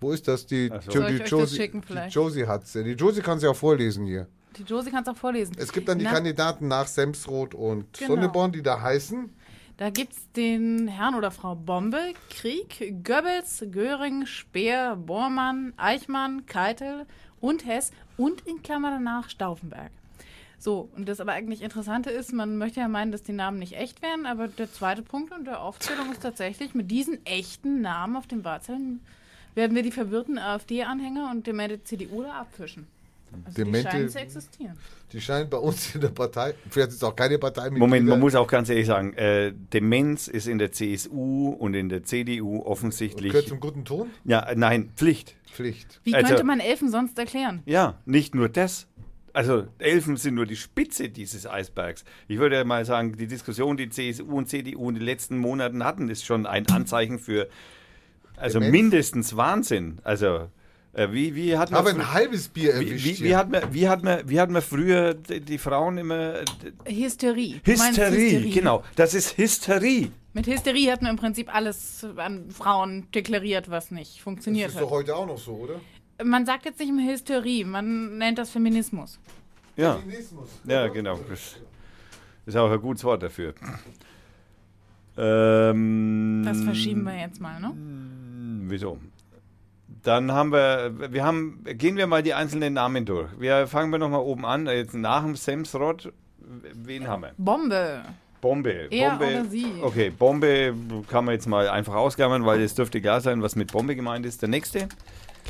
Wo 0.00 0.10
ist 0.12 0.28
das? 0.28 0.44
Die, 0.46 0.68
so. 0.84 0.90
Jo- 0.90 1.08
die 1.08 1.16
Josie, 1.22 1.56
schicken 1.56 1.80
die 1.80 1.86
vielleicht? 1.86 2.14
Josie 2.14 2.46
hat's. 2.46 2.72
Die 2.72 2.80
Josie 2.80 3.22
kann 3.22 3.38
sie 3.38 3.46
auch 3.48 3.56
vorlesen 3.56 4.04
hier. 4.04 4.26
Die 4.58 4.62
Josie 4.64 4.90
kann 4.90 5.02
es 5.02 5.08
auch 5.08 5.16
vorlesen. 5.16 5.54
Es 5.58 5.72
gibt 5.72 5.88
dann 5.88 5.98
die 5.98 6.04
Na, 6.04 6.12
Kandidaten 6.12 6.68
nach 6.68 6.86
Semsroth 6.86 7.54
und 7.54 7.92
Genau. 7.94 8.14
Sonneborn, 8.14 8.52
die 8.52 8.62
da 8.62 8.80
heißen. 8.80 9.32
Da 9.76 9.90
gibt 9.90 10.12
es 10.12 10.30
den 10.32 10.86
Herrn 10.86 11.16
oder 11.16 11.32
Frau 11.32 11.56
Bombe, 11.56 12.14
Krieg, 12.30 13.04
Goebbels, 13.04 13.64
Göring, 13.72 14.24
Speer, 14.24 14.94
Bormann, 14.94 15.72
Eichmann, 15.76 16.46
Keitel 16.46 17.06
und 17.40 17.66
Hess 17.66 17.90
und 18.16 18.42
in 18.46 18.62
Klammer 18.62 18.90
danach 18.90 19.28
Stauffenberg. 19.28 19.90
So, 20.60 20.88
und 20.96 21.08
das 21.08 21.18
aber 21.18 21.32
eigentlich 21.32 21.60
Interessante 21.60 22.10
ist, 22.10 22.32
man 22.32 22.56
möchte 22.56 22.78
ja 22.78 22.86
meinen, 22.86 23.10
dass 23.10 23.24
die 23.24 23.32
Namen 23.32 23.58
nicht 23.58 23.76
echt 23.76 24.00
wären, 24.00 24.26
aber 24.26 24.46
der 24.46 24.72
zweite 24.72 25.02
Punkt 25.02 25.32
in 25.36 25.44
der 25.44 25.60
Aufzählung 25.60 26.12
ist 26.12 26.22
tatsächlich, 26.22 26.74
mit 26.74 26.92
diesen 26.92 27.26
echten 27.26 27.80
Namen 27.80 28.14
auf 28.16 28.28
den 28.28 28.44
Wahlzetteln 28.44 29.00
werden 29.56 29.74
wir 29.74 29.82
die 29.82 29.90
verwirrten 29.90 30.38
AfD-Anhänger 30.38 31.32
und 31.32 31.48
demente 31.48 31.82
CDU 31.82 32.22
da 32.22 32.34
abfischen. 32.34 32.86
Also 33.44 33.64
die 33.64 33.82
scheinen 33.82 34.08
zu 34.08 34.18
existieren. 34.18 34.74
Die 35.12 35.20
scheinen 35.20 35.48
bei 35.50 35.56
uns 35.58 35.94
in 35.94 36.00
der 36.00 36.08
Partei, 36.08 36.54
vielleicht 36.70 36.90
ist 36.90 37.04
auch 37.04 37.14
keine 37.14 37.38
Partei 37.38 37.70
mit. 37.70 37.78
Moment, 37.78 38.06
man 38.06 38.18
muss 38.20 38.34
auch 38.34 38.46
ganz 38.48 38.68
ehrlich 38.68 38.86
sagen, 38.86 39.12
äh, 39.14 39.52
Demenz 39.72 40.28
ist 40.28 40.46
in 40.48 40.58
der 40.58 40.72
CSU 40.72 41.50
und 41.50 41.74
in 41.74 41.88
der 41.88 42.02
CDU 42.04 42.62
offensichtlich. 42.64 43.32
Gehört 43.32 43.48
zum 43.48 43.60
guten 43.60 43.84
Ton? 43.84 44.10
Ja, 44.24 44.52
nein, 44.56 44.90
Pflicht. 44.96 45.36
Pflicht. 45.52 46.00
Wie 46.04 46.14
Also- 46.14 46.28
könnte 46.28 46.44
man 46.44 46.60
Elfen 46.60 46.90
sonst 46.90 47.18
erklären? 47.18 47.62
Ja, 47.66 47.98
nicht 48.06 48.34
nur 48.34 48.48
das. 48.48 48.86
Also 49.32 49.66
Elfen 49.78 50.16
sind 50.16 50.34
nur 50.36 50.46
die 50.46 50.54
Spitze 50.56 51.08
dieses 51.08 51.46
Eisbergs. 51.46 52.04
Ich 52.28 52.38
würde 52.38 52.64
mal 52.64 52.84
sagen, 52.84 53.16
die 53.16 53.26
Diskussion, 53.26 53.76
die 53.76 53.88
CSU 53.88 54.36
und 54.36 54.48
CDU 54.48 54.88
in 54.88 54.94
den 54.94 55.02
letzten 55.04 55.38
Monaten 55.38 55.82
hatten, 55.84 56.08
ist 56.08 56.24
schon 56.24 56.46
ein 56.46 56.68
Anzeichen 56.68 57.18
für 57.18 57.48
also 58.36 58.58
Demenz. 58.60 58.72
mindestens 58.72 59.36
Wahnsinn. 59.36 59.98
Also 60.04 60.48
wie, 61.10 61.34
wie 61.34 61.56
hat 61.58 61.70
man 61.70 61.80
Aber 61.80 61.90
ein 61.90 62.12
halbes 62.12 62.48
Bier 62.48 62.78
wie, 62.80 62.88
erwischt 62.88 63.04
wie, 63.04 63.12
hier. 63.14 63.26
wie, 63.26 63.36
hat 63.36 63.50
man, 63.50 63.74
wie, 63.74 63.88
hat 63.88 64.02
man, 64.04 64.28
wie 64.28 64.40
hat 64.40 64.50
man 64.50 64.62
früher 64.62 65.14
die, 65.14 65.40
die 65.40 65.58
Frauen 65.58 65.98
immer 65.98 66.40
äh, 66.40 66.44
Hysterie. 66.88 67.60
Hysterie, 67.64 68.50
genau, 68.50 68.82
das 68.96 69.14
ist 69.14 69.36
Hysterie. 69.36 70.10
Mit 70.34 70.46
Hysterie 70.46 70.90
hat 70.90 71.02
man 71.02 71.12
im 71.12 71.16
Prinzip 71.16 71.52
alles 71.54 72.06
an 72.16 72.50
Frauen 72.50 73.08
deklariert, 73.12 73.70
was 73.70 73.90
nicht 73.90 74.16
das 74.16 74.22
funktioniert 74.22 74.68
ist 74.70 74.76
hat. 74.76 74.82
doch 74.82 74.90
heute 74.90 75.14
auch 75.16 75.26
noch 75.26 75.38
so, 75.38 75.52
oder? 75.52 75.80
Man 76.24 76.46
sagt 76.46 76.64
jetzt 76.64 76.78
nicht 76.78 76.92
mehr 76.92 77.12
Hysterie, 77.12 77.64
man 77.64 78.18
nennt 78.18 78.38
das 78.38 78.50
Feminismus. 78.50 79.18
Ja, 79.76 79.96
Feminismus. 79.96 80.48
ja, 80.64 80.86
genau. 80.88 81.18
Das 81.28 81.56
ist 82.46 82.56
auch 82.56 82.70
ein 82.70 82.80
gutes 82.80 83.02
Wort 83.02 83.22
dafür. 83.24 83.54
Ähm, 85.16 86.42
Das 86.44 86.62
verschieben 86.62 87.04
wir 87.04 87.16
jetzt 87.18 87.40
mal, 87.40 87.60
ne? 87.60 87.72
Wieso? 88.68 88.98
Dann 90.04 90.32
haben 90.32 90.52
wir, 90.52 90.92
wir 91.12 91.24
haben, 91.24 91.64
gehen 91.64 91.96
wir 91.96 92.06
mal 92.06 92.22
die 92.22 92.34
einzelnen 92.34 92.74
Namen 92.74 93.06
durch. 93.06 93.28
Wir 93.38 93.66
fangen 93.66 93.90
wir 93.90 93.98
nochmal 93.98 94.20
oben 94.20 94.44
an. 94.44 94.66
Jetzt 94.66 94.92
nach 94.94 95.24
dem 95.24 95.34
Semsrod, 95.34 96.12
wen 96.38 97.08
haben 97.08 97.22
wir? 97.22 97.32
Bombe. 97.38 98.02
Bombe. 98.42 98.88
Er 98.90 99.10
Bombe. 99.16 99.26
oder 99.26 99.44
sie? 99.46 99.66
Okay, 99.80 100.10
Bombe 100.10 100.74
kann 101.08 101.24
man 101.24 101.32
jetzt 101.32 101.46
mal 101.46 101.70
einfach 101.70 101.94
ausgaben, 101.94 102.44
weil 102.44 102.60
es 102.60 102.74
dürfte 102.74 103.00
klar 103.00 103.22
sein, 103.22 103.40
was 103.40 103.56
mit 103.56 103.72
Bombe 103.72 103.96
gemeint 103.96 104.26
ist. 104.26 104.42
Der 104.42 104.50
nächste. 104.50 104.88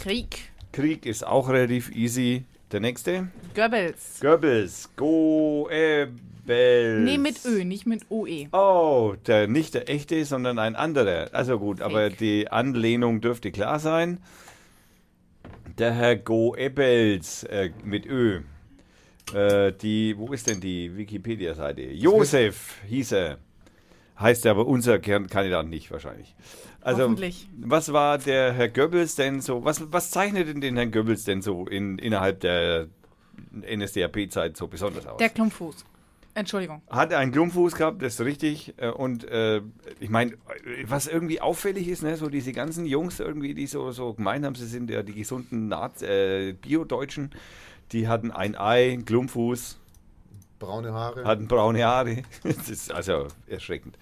Krieg. 0.00 0.52
Krieg 0.70 1.04
ist 1.04 1.26
auch 1.26 1.48
relativ 1.48 1.90
easy. 1.90 2.44
Der 2.70 2.78
nächste. 2.78 3.28
Goebbels. 3.56 4.20
Goebbels. 4.20 4.88
Goebbels. 4.96 6.12
Nee, 6.46 7.18
mit 7.18 7.44
Ö, 7.44 7.64
nicht 7.64 7.86
mit 7.86 8.02
OE. 8.10 8.46
Oh, 8.52 9.14
der, 9.26 9.48
nicht 9.48 9.74
der 9.74 9.88
echte, 9.88 10.24
sondern 10.24 10.58
ein 10.60 10.76
anderer. 10.76 11.30
Also 11.32 11.58
gut, 11.58 11.80
aber 11.80 12.10
Fake. 12.10 12.18
die 12.18 12.52
Anlehnung 12.52 13.20
dürfte 13.20 13.50
klar 13.50 13.80
sein. 13.80 14.18
Der 15.78 15.92
Herr 15.92 16.16
Goebbels 16.16 17.44
äh, 17.44 17.70
mit 17.84 18.06
Ö. 18.06 18.40
Äh, 19.34 19.72
die, 19.72 20.14
wo 20.16 20.32
ist 20.32 20.48
denn 20.48 20.60
die 20.60 20.96
Wikipedia-Seite? 20.96 21.82
Josef 21.82 22.74
hieß 22.86 23.12
er. 23.12 23.38
Heißt 24.18 24.44
er 24.44 24.52
aber 24.52 24.66
unser 24.66 25.00
Kern- 25.00 25.26
Kandidat 25.28 25.66
nicht 25.66 25.90
wahrscheinlich. 25.90 26.36
Also, 26.80 27.02
Hoffentlich. 27.02 27.48
was 27.58 27.92
war 27.92 28.18
der 28.18 28.52
Herr 28.52 28.68
Goebbels 28.68 29.16
denn 29.16 29.40
so? 29.40 29.64
Was, 29.64 29.90
was 29.92 30.10
zeichnet 30.10 30.46
denn 30.46 30.60
den 30.60 30.76
Herrn 30.76 30.92
Goebbels 30.92 31.24
denn 31.24 31.42
so 31.42 31.66
in, 31.66 31.98
innerhalb 31.98 32.38
der 32.40 32.86
NSDAP-Zeit 33.62 34.56
so 34.56 34.68
besonders 34.68 35.06
aus? 35.06 35.16
Der 35.18 35.30
Klumpfuß. 35.30 35.84
Entschuldigung. 36.34 36.82
Hat 36.90 37.12
einen 37.12 37.30
Klumpfuß 37.30 37.76
gehabt, 37.76 38.02
das 38.02 38.14
ist 38.14 38.20
richtig. 38.26 38.74
Äh, 38.76 38.88
Und 38.90 39.24
äh, 39.24 39.62
ich 40.00 40.10
meine, 40.10 40.32
was 40.86 41.06
irgendwie 41.06 41.40
auffällig 41.40 41.86
ist, 41.88 42.02
ne, 42.02 42.16
so 42.16 42.28
diese 42.28 42.52
ganzen 42.52 42.86
Jungs 42.86 43.20
irgendwie, 43.20 43.54
die 43.54 43.66
so, 43.68 43.92
so 43.92 44.14
gemeint 44.14 44.44
haben, 44.44 44.54
sie 44.56 44.66
sind 44.66 44.90
ja 44.90 45.02
die 45.02 45.14
gesunden 45.14 45.68
Naz 45.68 46.02
äh, 46.02 46.52
Bio-Deutschen, 46.54 47.30
die 47.92 48.08
hatten 48.08 48.32
ein 48.32 48.56
Ei, 48.56 48.92
einen 48.92 49.04
Klumpfuß, 49.04 49.78
Braune 50.58 50.92
Haare. 50.92 51.24
hatten 51.24 51.46
braune 51.46 51.84
Haare. 51.84 52.22
Das 52.42 52.68
ist 52.68 52.90
also 52.92 53.28
erschreckend. 53.46 53.96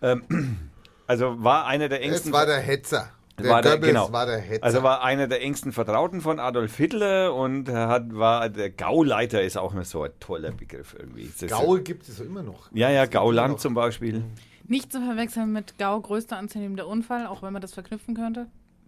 Ähm, 0.00 0.22
also 1.06 1.42
war 1.42 1.66
einer 1.66 1.88
der 1.88 2.02
engsten. 2.02 2.30
es 2.30 2.32
war 2.32 2.46
der 2.46 2.60
Hetzer. 2.60 3.10
Der 3.42 3.50
War 3.50 3.62
der- 3.62 3.78
genau. 3.78 4.12
war 4.12 4.26
der 4.26 4.38
Hetzer. 4.38 4.64
Also 4.64 4.82
war 4.82 5.02
einer 5.02 5.26
der 5.28 5.42
engsten 5.42 5.72
Vertrauten 5.72 6.20
von 6.20 6.38
Adolf 6.40 6.76
Hitler 6.76 7.34
und 7.34 7.68
hat, 7.68 8.14
war 8.14 8.48
der 8.48 8.70
Gauleiter 8.70 9.42
ist 9.42 9.56
auch 9.58 9.72
immer 9.72 9.84
so 9.84 10.02
ein 10.04 10.10
toller 10.20 10.52
Begriff 10.52 10.94
irgendwie. 10.98 11.26
Das 11.26 11.42
ist- 11.42 11.50
Gaul 11.50 11.80
gibt 11.80 12.08
es 12.08 12.20
immer 12.20 12.42
noch. 12.42 12.70
Ja, 12.72 12.90
ja, 12.90 13.06
Gauland 13.06 13.60
zum 13.60 13.74
Beispiel. 13.74 14.24
Nicht 14.66 14.92
zu 14.92 15.00
verwechseln 15.04 15.52
mit 15.52 15.76
Gau, 15.78 16.00
größter 16.00 16.38
anzunehmender 16.38 16.86
Unfall, 16.86 17.26
auch 17.26 17.42
wenn 17.42 17.52
man 17.52 17.60
das 17.60 17.74
verknüpfen 17.74 18.14
könnte. 18.14 18.46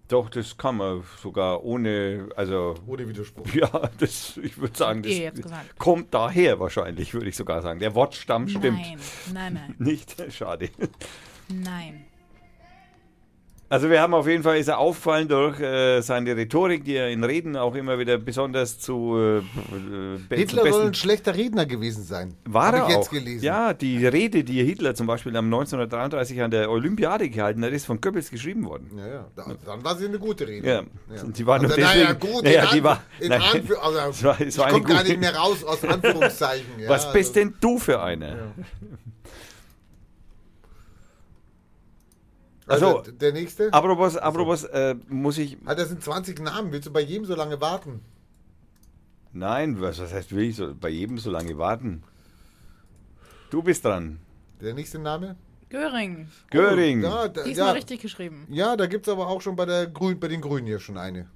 Doch, 0.08 0.28
das 0.28 0.58
kann 0.58 0.76
man 0.76 1.02
sogar 1.22 1.64
ohne, 1.64 2.28
also 2.36 2.74
Ohne 2.86 3.08
Widerspruch. 3.08 3.46
ja, 3.54 3.68
das, 3.98 4.36
ich 4.36 4.58
würde 4.58 4.76
sagen, 4.76 5.02
das 5.02 5.12
kommt 5.78 6.12
daher 6.12 6.60
wahrscheinlich, 6.60 7.14
würde 7.14 7.28
ich 7.30 7.36
sogar 7.36 7.62
sagen. 7.62 7.80
Der 7.80 7.94
Wortstamm 7.94 8.46
stimmt. 8.46 8.78
Nein, 8.78 8.98
nein, 9.32 9.52
nein, 9.54 9.74
Nicht, 9.78 10.14
schade. 10.32 10.68
nein. 11.48 12.04
Also 13.70 13.88
wir 13.90 14.00
haben 14.00 14.14
auf 14.14 14.28
jeden 14.28 14.42
Fall, 14.42 14.58
ist 14.58 14.68
er 14.68 14.78
auffallen 14.78 15.26
durch 15.26 15.58
äh, 15.58 16.00
seine 16.02 16.36
Rhetorik, 16.36 16.84
die 16.84 16.94
er 16.96 17.08
in 17.10 17.24
Reden 17.24 17.56
auch 17.56 17.74
immer 17.74 17.98
wieder 17.98 18.18
besonders 18.18 18.78
zu 18.78 19.16
äh, 19.16 19.40
be- 20.28 20.36
Hitler 20.36 20.62
zum 20.62 20.72
soll 20.72 20.86
ein 20.88 20.94
schlechter 20.94 21.34
Redner 21.34 21.64
gewesen 21.66 22.04
sein. 22.04 22.34
War 22.44 22.74
er 22.74 22.86
auch. 22.86 23.10
gelesen. 23.10 23.42
Ja, 23.44 23.72
die 23.72 24.06
Rede, 24.06 24.44
die 24.44 24.62
Hitler 24.62 24.94
zum 24.94 25.06
Beispiel 25.06 25.34
am 25.36 25.46
1933 25.46 26.42
an 26.42 26.50
der 26.50 26.70
Olympiade 26.70 27.28
gehalten 27.30 27.64
hat, 27.64 27.72
ist 27.72 27.86
von 27.86 28.00
Goebbels 28.00 28.30
geschrieben 28.30 28.64
worden. 28.66 28.90
Ja, 28.96 29.06
ja. 29.08 29.26
Da, 29.34 29.46
dann 29.64 29.82
war 29.82 29.96
sie 29.96 30.06
eine 30.06 30.18
gute 30.18 30.46
Rede. 30.46 30.68
Ja, 30.68 30.82
die 31.24 31.46
war 31.46 31.58
nur 31.60 31.70
also, 31.70 31.80
naja, 31.80 32.12
gut, 32.12 32.44
naja, 32.44 32.66
die 32.72 32.84
war- 32.84 33.02
in 33.18 33.28
nein. 33.30 33.40
Anführ- 33.40 33.78
also, 33.78 33.98
Es 34.10 34.22
war- 34.22 34.40
es 34.40 34.56
ich 34.56 34.62
eine 34.62 34.72
komme 34.72 34.84
gar 34.84 35.02
nicht 35.02 35.18
mehr 35.20 35.34
raus 35.34 35.64
aus 35.64 35.82
Anführungszeichen. 35.88 36.66
ja, 36.80 36.88
Was 36.90 37.06
also, 37.06 37.18
bist 37.18 37.34
denn 37.34 37.54
du 37.60 37.78
für 37.78 38.00
einer? 38.02 38.36
Also, 42.66 42.98
Also, 42.98 43.12
der 43.12 43.32
nächste? 43.32 43.72
apropos, 43.72 44.16
apropos 44.16 44.64
äh, 44.64 44.94
muss 45.08 45.38
ich. 45.38 45.58
Ah, 45.66 45.74
das 45.74 45.88
sind 45.88 46.02
20 46.02 46.40
Namen. 46.40 46.72
Willst 46.72 46.86
du 46.86 46.92
bei 46.92 47.00
jedem 47.02 47.24
so 47.26 47.34
lange 47.34 47.60
warten? 47.60 48.00
Nein, 49.32 49.80
was, 49.80 49.98
was 49.98 50.12
heißt, 50.12 50.34
will 50.34 50.44
ich 50.44 50.56
so, 50.56 50.74
bei 50.74 50.88
jedem 50.88 51.18
so 51.18 51.30
lange 51.30 51.58
warten? 51.58 52.02
Du 53.50 53.62
bist 53.62 53.84
dran. 53.84 54.20
Der 54.60 54.74
nächste 54.74 54.98
Name? 54.98 55.36
Göring. 55.68 56.28
Göring. 56.50 57.02
Ja, 57.02 57.28
da, 57.28 57.42
Diesmal 57.42 57.66
ja, 57.68 57.72
richtig 57.72 58.00
geschrieben. 58.00 58.46
ja, 58.48 58.76
da 58.76 58.86
gibt 58.86 59.06
es 59.08 59.12
aber 59.12 59.26
auch 59.26 59.40
schon 59.42 59.56
bei, 59.56 59.66
der 59.66 59.86
Grün, 59.88 60.20
bei 60.20 60.28
den 60.28 60.40
Grünen 60.40 60.66
hier 60.66 60.78
schon 60.78 60.96
eine. 60.96 61.28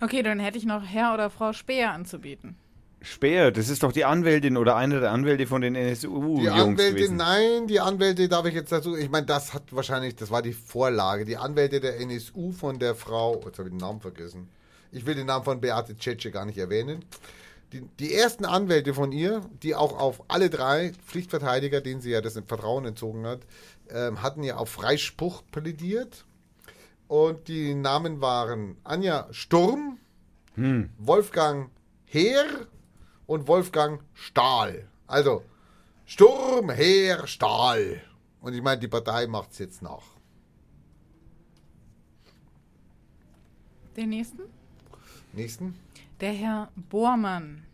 Okay, 0.00 0.22
dann 0.22 0.38
hätte 0.40 0.56
ich 0.58 0.64
noch 0.64 0.82
Herr 0.84 1.14
oder 1.14 1.30
Frau 1.30 1.52
Speer 1.52 1.92
anzubieten. 1.92 2.56
Speer, 3.02 3.50
das 3.52 3.68
ist 3.68 3.82
doch 3.82 3.92
die 3.92 4.04
Anwältin 4.04 4.56
oder 4.56 4.74
eine 4.74 5.00
der 5.00 5.12
Anwälte 5.12 5.46
von 5.46 5.60
den 5.60 5.74
Die 5.74 5.80
NSU-Jungs 5.80 6.50
Anwälte, 6.50 6.94
gewesen. 6.94 7.16
nein, 7.16 7.66
die 7.66 7.78
Anwälte 7.78 8.28
darf 8.28 8.46
ich 8.46 8.54
jetzt 8.54 8.72
dazu. 8.72 8.96
Ich 8.96 9.10
meine, 9.10 9.26
das 9.26 9.54
hat 9.54 9.64
wahrscheinlich, 9.74 10.16
das 10.16 10.30
war 10.30 10.42
die 10.42 10.52
Vorlage. 10.54 11.24
Die 11.24 11.36
Anwälte 11.36 11.80
der 11.80 12.00
NSU 12.00 12.52
von 12.52 12.78
der 12.78 12.94
Frau, 12.94 13.40
jetzt 13.44 13.58
habe 13.58 13.68
ich 13.68 13.74
den 13.74 13.80
Namen 13.80 14.00
vergessen. 14.00 14.48
Ich 14.90 15.06
will 15.06 15.14
den 15.14 15.26
Namen 15.26 15.44
von 15.44 15.60
Beate 15.60 15.96
Tschetsche 15.96 16.30
gar 16.30 16.46
nicht 16.46 16.58
erwähnen. 16.58 17.04
Die, 17.72 17.82
die 18.00 18.14
ersten 18.14 18.44
Anwälte 18.44 18.94
von 18.94 19.12
ihr, 19.12 19.42
die 19.62 19.74
auch 19.74 19.98
auf 19.98 20.22
alle 20.28 20.48
drei 20.50 20.92
Pflichtverteidiger, 21.06 21.80
denen 21.80 22.00
sie 22.00 22.10
ja 22.10 22.20
das 22.20 22.40
Vertrauen 22.46 22.86
entzogen 22.86 23.26
hat, 23.26 23.40
ähm, 23.90 24.22
hatten 24.22 24.42
ja 24.42 24.56
auf 24.56 24.70
Freispruch 24.70 25.42
plädiert. 25.52 26.24
Und 27.08 27.46
die 27.48 27.74
Namen 27.74 28.20
waren 28.20 28.76
Anja 28.84 29.28
Sturm, 29.30 29.98
Wolfgang 30.98 31.70
Heer 32.06 32.44
und 33.26 33.46
Wolfgang 33.48 34.02
Stahl. 34.14 34.88
Also 35.06 35.42
Sturm, 36.04 36.70
Heer, 36.70 37.26
Stahl. 37.26 38.00
Und 38.40 38.54
ich 38.54 38.62
meine, 38.62 38.80
die 38.80 38.88
Partei 38.88 39.26
macht 39.26 39.52
es 39.52 39.58
jetzt 39.58 39.82
nach. 39.82 40.04
Den 43.96 44.10
nächsten? 44.10 44.42
Nächsten? 45.32 45.74
Der 46.20 46.32
Herr 46.32 46.70
Bormann. 46.90 47.64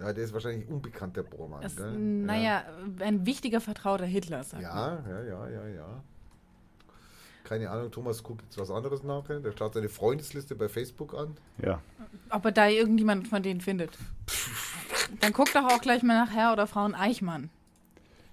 Ja, 0.00 0.12
der 0.12 0.24
ist 0.24 0.32
wahrscheinlich 0.32 0.68
unbekannt, 0.68 1.16
der 1.16 1.24
Bormann. 1.24 1.60
Gell? 1.76 1.92
naja, 1.92 2.64
ein 3.00 3.26
wichtiger 3.26 3.60
Vertrauter 3.60 4.06
Hitlers. 4.06 4.52
Ja, 4.52 4.60
ja, 4.60 5.22
ja, 5.22 5.48
ja, 5.48 5.66
ja. 5.66 6.02
Keine 7.48 7.70
Ahnung, 7.70 7.90
Thomas 7.90 8.22
guckt 8.22 8.42
jetzt 8.42 8.58
was 8.58 8.70
anderes 8.70 9.02
nachher. 9.02 9.40
Der 9.40 9.52
schaut 9.56 9.72
seine 9.72 9.88
Freundesliste 9.88 10.54
bei 10.54 10.68
Facebook 10.68 11.14
an. 11.14 11.34
Ja. 11.64 11.80
Ob 12.28 12.44
er 12.44 12.52
da 12.52 12.68
irgendjemand 12.68 13.26
von 13.26 13.42
denen 13.42 13.62
findet. 13.62 13.96
Dann 15.20 15.32
guck 15.32 15.50
doch 15.54 15.64
auch 15.64 15.80
gleich 15.80 16.02
mal 16.02 16.26
nach 16.26 16.30
Herr 16.30 16.52
oder 16.52 16.66
Frau 16.66 16.86
Eichmann. 16.92 17.48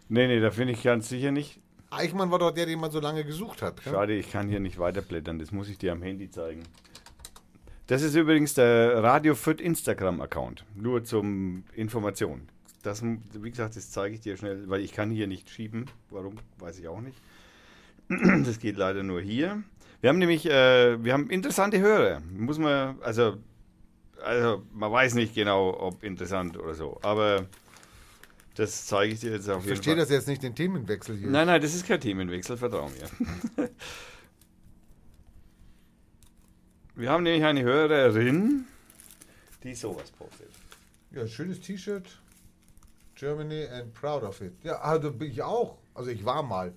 Nee, 0.10 0.28
nee, 0.28 0.42
da 0.42 0.52
finde 0.52 0.74
ich 0.74 0.84
ganz 0.84 1.08
sicher 1.08 1.32
nicht. 1.32 1.62
Eichmann 1.92 2.30
war 2.30 2.40
doch 2.40 2.52
der, 2.52 2.66
den 2.66 2.78
man 2.78 2.92
so 2.92 3.00
lange 3.00 3.24
gesucht 3.24 3.62
hat. 3.62 3.82
gell? 3.82 3.94
Schade, 3.94 4.14
ich 4.16 4.34
kann 4.34 4.50
hier 4.50 4.60
nicht 4.60 4.80
weiterblättern. 4.80 5.40
Das 5.40 5.54
muss 5.54 5.70
ich 5.70 5.78
dir 5.78 5.94
am 5.94 6.02
Handy 6.02 6.30
zeigen. 6.30 6.64
Das 7.88 8.02
ist 8.02 8.16
übrigens 8.16 8.54
der 8.54 9.02
Radio 9.02 9.34
Fürth 9.34 9.62
Instagram-Account. 9.62 10.66
Nur 10.76 11.06
zum 11.06 11.64
Information. 11.74 12.50
Das, 12.84 13.02
wie 13.02 13.50
gesagt, 13.50 13.78
das 13.78 13.92
zeige 13.92 14.16
ich 14.16 14.20
dir 14.20 14.36
schnell, 14.36 14.70
weil 14.70 14.82
ich 14.82 14.92
kann 14.92 15.10
hier 15.10 15.28
nicht 15.28 15.50
schieben. 15.50 15.86
Warum, 16.10 16.36
weiß 16.60 16.80
ich 16.80 16.90
auch 16.90 17.00
nicht. 17.00 17.18
Das 18.10 18.60
geht 18.60 18.78
leider 18.78 19.04
nur 19.04 19.22
hier. 19.22 19.64
Wir 20.02 20.10
haben 20.10 20.20
nämlich, 20.20 20.46
äh, 20.46 21.04
wir 21.04 21.14
haben 21.14 21.30
interessante 21.30 21.80
Hörer. 21.80 22.22
Muss 22.32 22.60
man, 22.60 23.02
also, 23.02 23.38
also 24.24 24.64
man 24.74 24.92
weiß 24.92 25.16
nicht 25.16 25.34
genau, 25.34 25.76
ob 25.80 26.04
interessant 26.04 26.58
oder 26.58 26.76
so. 26.76 27.00
Aber 27.02 27.48
das 28.56 28.86
zeige 28.86 29.14
ich 29.14 29.20
dir 29.22 29.32
jetzt 29.32 29.50
auf 29.50 29.60
Ich 29.60 29.66
jeden 29.66 29.76
verstehe 29.78 29.94
Fall. 29.96 30.02
das 30.02 30.10
jetzt 30.12 30.28
nicht, 30.28 30.44
den 30.44 30.54
Themenwechsel 30.54 31.18
hier. 31.18 31.30
Nein, 31.30 31.48
nein, 31.48 31.62
das 31.62 31.74
ist 31.74 31.88
kein 31.88 32.00
Themenwechsel, 32.00 32.58
vertrau 32.58 32.90
mir. 32.90 33.70
Wir 36.96 37.10
haben 37.10 37.24
nämlich 37.24 37.44
eine 37.44 37.62
Hörerin, 37.64 38.66
die 39.64 39.76
sowas 39.76 40.12
postet. 40.12 40.50
Ja, 41.12 41.28
schönes 41.28 41.60
T-Shirt. 41.60 42.06
Germany 43.16 43.66
and 43.68 43.94
proud 43.94 44.24
of 44.24 44.40
it. 44.42 44.54
Ja, 44.64 44.80
also 44.80 45.12
bin 45.12 45.32
ich 45.32 45.42
auch. 45.42 45.78
Also 45.94 46.10
ich 46.12 46.24
war 46.24 46.44
mal. 46.44 46.74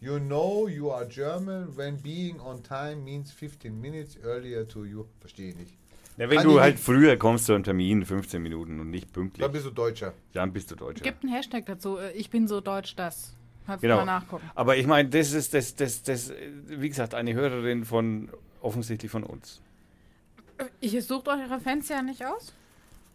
You 0.00 0.18
know 0.18 0.66
you 0.68 0.90
are 0.90 1.06
German 1.06 1.76
when 1.76 2.00
being 2.00 2.40
on 2.40 2.62
time 2.62 3.04
means 3.04 3.30
15 3.32 3.78
minutes 3.80 4.16
earlier 4.24 4.66
to 4.68 4.84
you. 4.84 5.04
Verstehe 5.20 5.50
ich 5.50 5.56
nicht. 5.56 5.74
Ja, 6.16 6.28
wenn 6.30 6.38
Kann 6.38 6.46
du 6.46 6.60
halt 6.60 6.74
nicht- 6.76 6.84
früher 6.84 7.16
kommst 7.16 7.46
zu 7.46 7.52
einem 7.54 7.64
Termin, 7.64 8.04
15 8.04 8.42
Minuten 8.42 8.80
und 8.80 8.90
nicht 8.90 9.12
pünktlich, 9.12 9.42
Dann 9.42 9.52
bist 9.52 9.66
du 9.66 9.70
Deutscher. 9.70 10.14
dann 10.32 10.52
bist 10.52 10.70
du 10.70 10.74
Deutscher. 10.74 11.02
Gibt 11.02 11.22
einen 11.22 11.32
Hashtag 11.32 11.66
dazu. 11.66 11.98
äh, 11.98 12.12
Ich 12.12 12.30
bin 12.30 12.48
so 12.48 12.60
deutsch, 12.60 12.94
das. 12.96 13.34
Kannst 13.66 13.82
du 13.84 13.88
Genau. 13.88 13.98
mal 14.00 14.06
nachgucken. 14.06 14.50
Aber 14.54 14.76
ich 14.76 14.86
meine, 14.86 15.08
das 15.10 15.32
ist 15.32 15.52
das, 15.54 15.74
das, 15.76 16.02
das, 16.02 16.32
wie 16.66 16.88
gesagt, 16.88 17.14
eine 17.14 17.34
Hörerin 17.34 17.84
von 17.84 18.30
offensichtlich 18.62 19.10
von 19.10 19.22
uns. 19.22 19.60
Ihr 20.80 21.02
sucht 21.02 21.28
eure 21.28 21.60
Fans 21.60 21.88
ja 21.88 22.02
nicht 22.02 22.24
aus? 22.24 22.52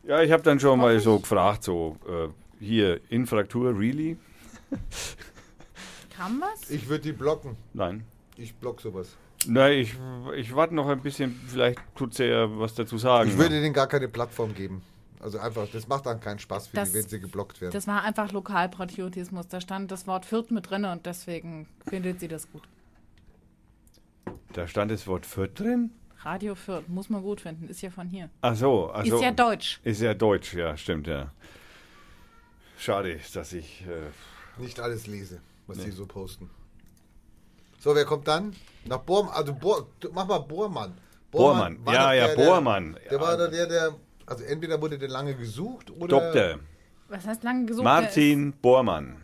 Ja, 0.03 0.21
ich 0.21 0.31
habe 0.31 0.41
dann 0.43 0.59
schon 0.59 0.79
mal 0.79 0.99
so 0.99 1.19
gefragt, 1.19 1.63
so 1.63 1.97
äh, 2.07 2.63
hier 2.63 2.99
Infraktur, 3.09 3.77
really? 3.77 4.17
Kam 6.17 6.41
was? 6.41 6.69
Ich 6.69 6.87
würde 6.87 7.03
die 7.03 7.11
blocken. 7.11 7.57
Nein. 7.73 8.05
Ich 8.37 8.53
block 8.55 8.81
sowas. 8.81 9.15
Na, 9.47 9.69
ich, 9.69 9.95
ich 10.35 10.55
warte 10.55 10.73
noch 10.73 10.87
ein 10.87 11.01
bisschen, 11.01 11.39
vielleicht 11.47 11.79
tut 11.95 12.13
sie 12.13 12.25
ja 12.25 12.47
was 12.59 12.73
dazu 12.75 12.97
sagen. 12.97 13.29
Ich 13.29 13.37
würde 13.37 13.61
denen 13.61 13.73
gar 13.73 13.87
keine 13.87 14.07
Plattform 14.07 14.53
geben. 14.55 14.81
Also 15.19 15.39
einfach, 15.39 15.67
das 15.71 15.87
macht 15.87 16.05
dann 16.05 16.19
keinen 16.19 16.39
Spaß 16.39 16.67
für 16.67 16.75
Das- 16.77 16.91
die, 16.91 16.97
wenn 16.99 17.07
sie 17.07 17.19
geblockt 17.19 17.61
werden. 17.61 17.71
Das 17.73 17.87
war 17.87 18.03
einfach 18.03 18.31
Lokalpatriotismus. 18.31 19.47
Da 19.47 19.61
stand 19.61 19.91
das 19.91 20.07
Wort 20.07 20.25
Fürth 20.25 20.51
mit 20.51 20.69
drin 20.69 20.85
und 20.85 21.05
deswegen 21.05 21.67
findet 21.87 22.19
sie 22.19 22.27
das 22.27 22.51
gut. 22.51 22.63
Da 24.53 24.67
stand 24.67 24.91
das 24.91 25.05
Wort 25.07 25.25
Fürth 25.25 25.59
drin? 25.59 25.91
Radio 26.19 26.55
Fürth, 26.55 26.87
muss 26.87 27.09
man 27.09 27.21
gut 27.21 27.41
finden, 27.41 27.67
ist 27.69 27.81
ja 27.81 27.91
von 27.91 28.07
hier. 28.07 28.29
Ach 28.41 28.55
so, 28.55 28.91
ach 28.91 29.05
so. 29.05 29.17
Ist 29.17 29.21
ja 29.21 29.31
deutsch. 29.31 29.79
Ist 29.83 30.01
ja 30.01 30.13
deutsch, 30.13 30.53
ja, 30.55 30.75
stimmt, 30.75 31.07
ja. 31.07 31.31
Schade, 32.77 33.19
dass 33.33 33.53
ich. 33.53 33.83
Äh, 33.87 34.61
Nicht 34.61 34.79
alles 34.79 35.05
lese, 35.07 35.39
was 35.67 35.77
Nee. 35.77 35.83
sie 35.85 35.91
so 35.91 36.05
posten. 36.05 36.49
So, 37.79 37.93
wer 37.95 38.05
kommt 38.05 38.27
dann? 38.27 38.55
Nach 38.85 38.97
Bormann. 38.99 39.33
Also, 39.33 39.53
Bohr, 39.53 39.87
mach 40.11 40.25
mal 40.25 40.39
Bormann. 40.39 40.97
Bormann. 41.31 41.85
war 41.85 41.93
Ja, 41.93 42.13
ja, 42.13 42.27
der, 42.27 42.35
Bormann. 42.35 42.93
Der, 43.03 43.09
der 43.09 43.21
war 43.21 43.37
doch 43.37 43.49
der, 43.51 43.67
der. 43.67 43.95
Also, 44.25 44.43
entweder 44.43 44.81
wurde 44.81 44.97
der 44.97 45.09
lange 45.09 45.35
gesucht 45.35 45.91
oder. 45.91 46.07
Doktor 46.07 46.59
Was 47.09 47.25
heißt 47.27 47.43
lange 47.43 47.65
gesucht? 47.65 47.83
Martin 47.83 48.53
Bormann. 48.53 49.17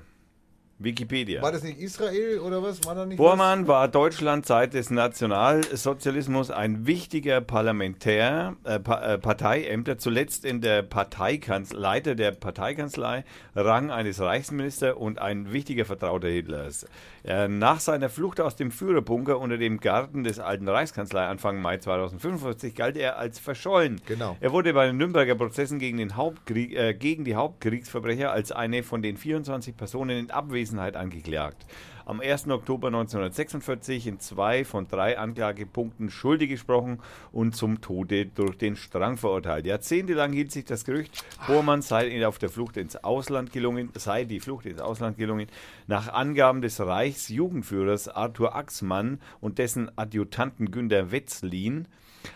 Wikipedia. 0.84 1.42
War 1.42 1.52
das 1.52 1.64
nicht 1.64 1.80
Israel 1.80 2.40
oder 2.40 2.62
was? 2.64 2.84
War 2.86 2.96
da 2.96 3.06
nicht 3.06 3.18
Bormann 3.18 3.68
war 3.68 3.88
Deutschland 3.88 4.46
seit 4.46 4.74
des 4.74 4.90
Nationalsozialismus 4.90 6.52
ein 6.52 6.88
wichtiger 6.88 7.42
Parlamentär, 7.42 8.56
äh, 8.64 8.80
pa 8.80 9.14
äh, 9.14 9.18
Parteiämter, 9.18 9.98
zuletzt 9.98 10.46
in 10.46 10.62
der 10.62 10.82
Parteikanzlei, 10.82 11.80
Leiter 11.80 12.16
der 12.16 12.32
Parteikanzlei, 12.32 13.24
Rang 13.56 13.92
eines 13.92 14.20
Reichsministers 14.20 14.96
und 14.96 15.20
ein 15.20 15.54
wichtiger 15.54 15.86
Vertrauter 15.86 16.28
Hitlers. 16.28 16.86
Äh, 17.24 17.48
nach 17.48 17.80
seiner 17.80 18.10
Flucht 18.10 18.40
aus 18.42 18.56
dem 18.56 18.72
Führerbunker 18.72 19.40
unter 19.40 19.58
dem 19.58 19.80
Garten 19.80 20.24
des 20.24 20.40
alten 20.40 20.68
Reichskanzlei 20.68 21.26
Anfang 21.26 21.62
Mai 21.62 21.78
2045 21.78 22.76
galt 22.76 22.98
er 22.98 23.18
als 23.18 23.40
verschollen. 23.40 24.02
Genau. 24.08 24.38
Er 24.40 24.52
wurde 24.52 24.74
bei 24.74 24.88
den 24.88 24.98
Nürnberger 24.98 25.36
Prozessen 25.36 25.80
gegen, 25.80 25.98
den 25.98 26.16
Hauptkrieg, 26.16 26.76
äh, 26.76 26.94
gegen 26.94 27.26
die 27.26 27.36
Hauptkriegsverbrecher 27.36 28.32
als 28.32 28.52
eine 28.52 28.84
von 28.84 29.02
den 29.02 29.18
24 29.18 29.78
Personen 29.78 30.18
in 30.18 30.32
Abwesenheit 30.32 30.71
angeklagt. 30.80 31.66
Am 32.06 32.20
1. 32.20 32.50
Oktober 32.50 32.88
1946 32.88 34.08
in 34.08 34.20
zwei 34.20 34.66
von 34.66 34.88
drei 34.88 35.18
Anklagepunkten 35.18 36.10
schuldig 36.10 36.50
gesprochen 36.50 37.00
und 37.32 37.56
zum 37.56 37.80
Tode 37.80 38.26
durch 38.26 38.58
den 38.58 38.76
Strang 38.76 39.18
verurteilt. 39.18 39.66
Jahrzehntelang 39.66 40.34
hielt 40.34 40.52
sich 40.52 40.66
das 40.66 40.84
Gerücht, 40.84 41.24
Bormann 41.48 41.82
sei 41.82 42.26
auf 42.28 42.40
der 42.40 42.50
Flucht 42.50 42.78
ins 42.78 42.96
Ausland 42.98 43.54
gelungen, 43.54 43.92
sei 43.96 44.26
die 44.26 44.40
Flucht 44.40 44.66
ins 44.66 44.82
Ausland 44.82 45.18
gelungen. 45.18 45.48
Nach 45.88 46.12
Angaben 46.12 46.62
des 46.62 46.80
Reichsjugendführers 46.80 48.08
Arthur 48.08 48.56
Axmann 48.56 49.20
und 49.40 49.58
dessen 49.58 49.92
Adjutanten 49.98 50.72
Günter 50.72 51.12
Wetzlin 51.12 51.88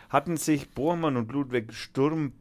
hatten 0.09 0.37
sich 0.37 0.71
Bormann 0.71 1.17
und 1.17 1.31
Ludwig 1.31 1.73
Sturm 1.73 2.33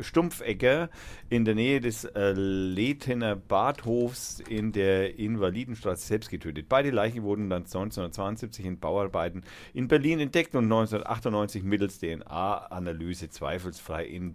Stumpfegger 0.00 0.88
in 1.30 1.44
der 1.44 1.54
Nähe 1.54 1.80
des 1.80 2.04
äh, 2.04 2.32
Lethener 2.32 3.36
Badhofs 3.36 4.40
in 4.40 4.72
der 4.72 5.18
Invalidenstraße 5.18 6.06
selbst 6.06 6.30
getötet. 6.30 6.68
Beide 6.68 6.90
Leichen 6.90 7.22
wurden 7.22 7.50
dann 7.50 7.62
1972 7.62 8.64
in 8.64 8.78
Bauarbeiten 8.78 9.42
in 9.72 9.88
Berlin 9.88 10.20
entdeckt 10.20 10.54
und 10.54 10.64
1998 10.64 11.62
mittels 11.62 11.98
DNA-Analyse 11.98 13.30
zweifelsfrei 13.30 14.04
in, 14.04 14.34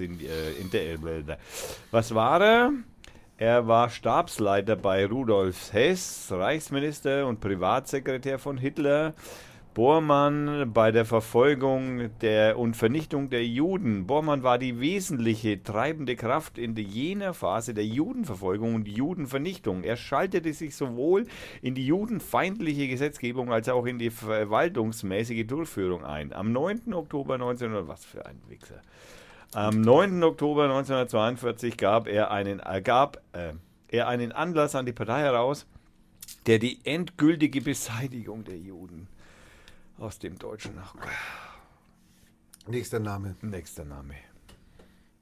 äh, 0.00 0.64
der 0.72 0.82
Elbe. 0.82 1.38
Was 1.90 2.14
war 2.14 2.40
er? 2.40 2.72
Er 3.40 3.68
war 3.68 3.88
Stabsleiter 3.88 4.74
bei 4.74 5.06
Rudolf 5.06 5.72
Hess, 5.72 6.26
Reichsminister 6.32 7.24
und 7.24 7.38
Privatsekretär 7.38 8.40
von 8.40 8.58
Hitler. 8.58 9.14
Bormann 9.78 10.72
bei 10.72 10.90
der 10.90 11.04
Verfolgung 11.04 12.10
der 12.18 12.58
und 12.58 12.74
Vernichtung 12.74 13.30
der 13.30 13.46
Juden. 13.46 14.08
Bormann 14.08 14.42
war 14.42 14.58
die 14.58 14.80
wesentliche 14.80 15.62
treibende 15.62 16.16
Kraft 16.16 16.58
in 16.58 16.74
jener 16.74 17.32
Phase 17.32 17.74
der 17.74 17.86
Judenverfolgung 17.86 18.74
und 18.74 18.88
Judenvernichtung. 18.88 19.84
Er 19.84 19.94
schaltete 19.94 20.52
sich 20.52 20.74
sowohl 20.74 21.28
in 21.62 21.76
die 21.76 21.86
judenfeindliche 21.86 22.88
Gesetzgebung 22.88 23.52
als 23.52 23.68
auch 23.68 23.86
in 23.86 24.00
die 24.00 24.10
verwaltungsmäßige 24.10 25.46
Durchführung 25.46 26.04
ein. 26.04 26.32
Am 26.32 26.50
9. 26.50 26.92
Oktober 26.92 27.34
1900, 27.34 27.86
was 27.86 28.04
für 28.04 28.26
ein 28.26 28.40
Wichser. 28.48 28.82
Am 29.54 29.80
9. 29.80 30.24
Oktober 30.24 30.64
1942 30.64 31.76
gab 31.76 32.08
er 32.08 32.32
einen, 32.32 32.58
äh, 32.58 32.82
gab, 32.82 33.18
äh, 33.32 33.52
er 33.86 34.08
einen 34.08 34.32
Anlass 34.32 34.74
an 34.74 34.86
die 34.86 34.92
Partei 34.92 35.20
heraus, 35.20 35.68
der 36.48 36.58
die 36.58 36.80
endgültige 36.82 37.60
Beseitigung 37.60 38.42
der 38.42 38.58
Juden 38.58 39.06
aus 39.98 40.18
dem 40.18 40.38
deutschen 40.38 40.78
Ach 40.82 40.94
Gott, 40.94 41.10
Nächster 42.66 42.98
Name. 43.00 43.36
nächster 43.40 43.84
Name. 43.84 44.14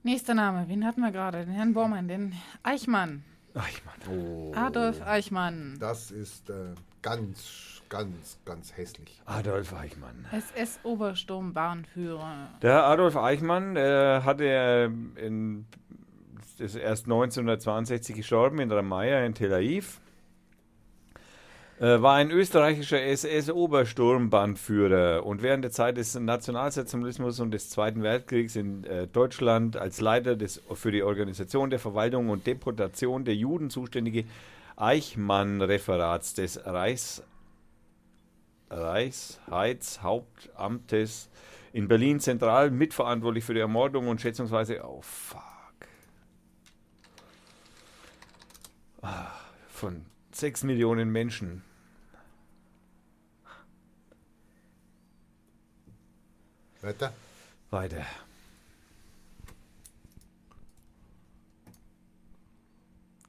Nächster 0.02 0.34
Name, 0.34 0.68
wen 0.68 0.84
hatten 0.84 1.00
wir 1.00 1.12
gerade? 1.12 1.44
Den 1.44 1.54
Herrn 1.54 1.72
Bormann, 1.74 2.08
den 2.08 2.34
Eichmann. 2.62 3.24
Eichmann. 3.54 4.52
Adolf 4.54 5.00
Eichmann. 5.02 5.76
Das 5.80 6.10
ist 6.10 6.50
äh, 6.50 6.74
ganz, 7.02 7.82
ganz, 7.88 8.38
ganz 8.44 8.76
hässlich. 8.76 9.20
Adolf 9.24 9.72
Eichmann. 9.72 10.26
SS-Obersturmbahnführer. 10.32 12.50
Der 12.62 12.84
Adolf 12.84 13.16
Eichmann 13.16 13.76
äh, 13.76 14.20
hatte 14.22 14.92
in, 15.16 15.66
ist 16.58 16.76
erst 16.76 17.06
1962 17.06 18.14
gestorben 18.16 18.58
in 18.60 18.70
Ramaya 18.70 19.24
in 19.24 19.34
Tel 19.34 19.52
Aviv. 19.54 20.00
Äh, 21.78 22.00
war 22.00 22.14
ein 22.14 22.30
österreichischer 22.30 23.02
SS-Obersturmbannführer 23.02 25.26
und 25.26 25.42
während 25.42 25.62
der 25.62 25.72
Zeit 25.72 25.98
des 25.98 26.14
Nationalsozialismus 26.14 27.38
und 27.40 27.50
des 27.50 27.68
Zweiten 27.68 28.02
Weltkriegs 28.02 28.56
in 28.56 28.84
äh, 28.84 29.06
Deutschland 29.06 29.76
als 29.76 30.00
Leiter 30.00 30.36
des, 30.36 30.62
für 30.72 30.90
die 30.90 31.02
Organisation 31.02 31.68
der 31.68 31.78
Verwaltung 31.78 32.30
und 32.30 32.46
Deportation 32.46 33.26
der 33.26 33.34
Juden 33.34 33.68
zuständige 33.68 34.24
Eichmann-Referats 34.76 36.32
des 36.32 36.64
Reichs, 36.64 37.22
Reichsheitshauptamtes 38.70 41.28
in 41.74 41.88
Berlin 41.88 42.20
zentral 42.20 42.70
mitverantwortlich 42.70 43.44
für 43.44 43.52
die 43.52 43.60
Ermordung 43.60 44.08
und 44.08 44.22
schätzungsweise, 44.22 44.82
oh 44.82 45.02
fuck, 45.02 45.42
Ah, 49.02 49.26
von 49.68 50.06
sechs 50.36 50.62
Millionen 50.62 51.10
Menschen. 51.10 51.62
Weiter. 56.82 57.12
Weiter. 57.70 58.06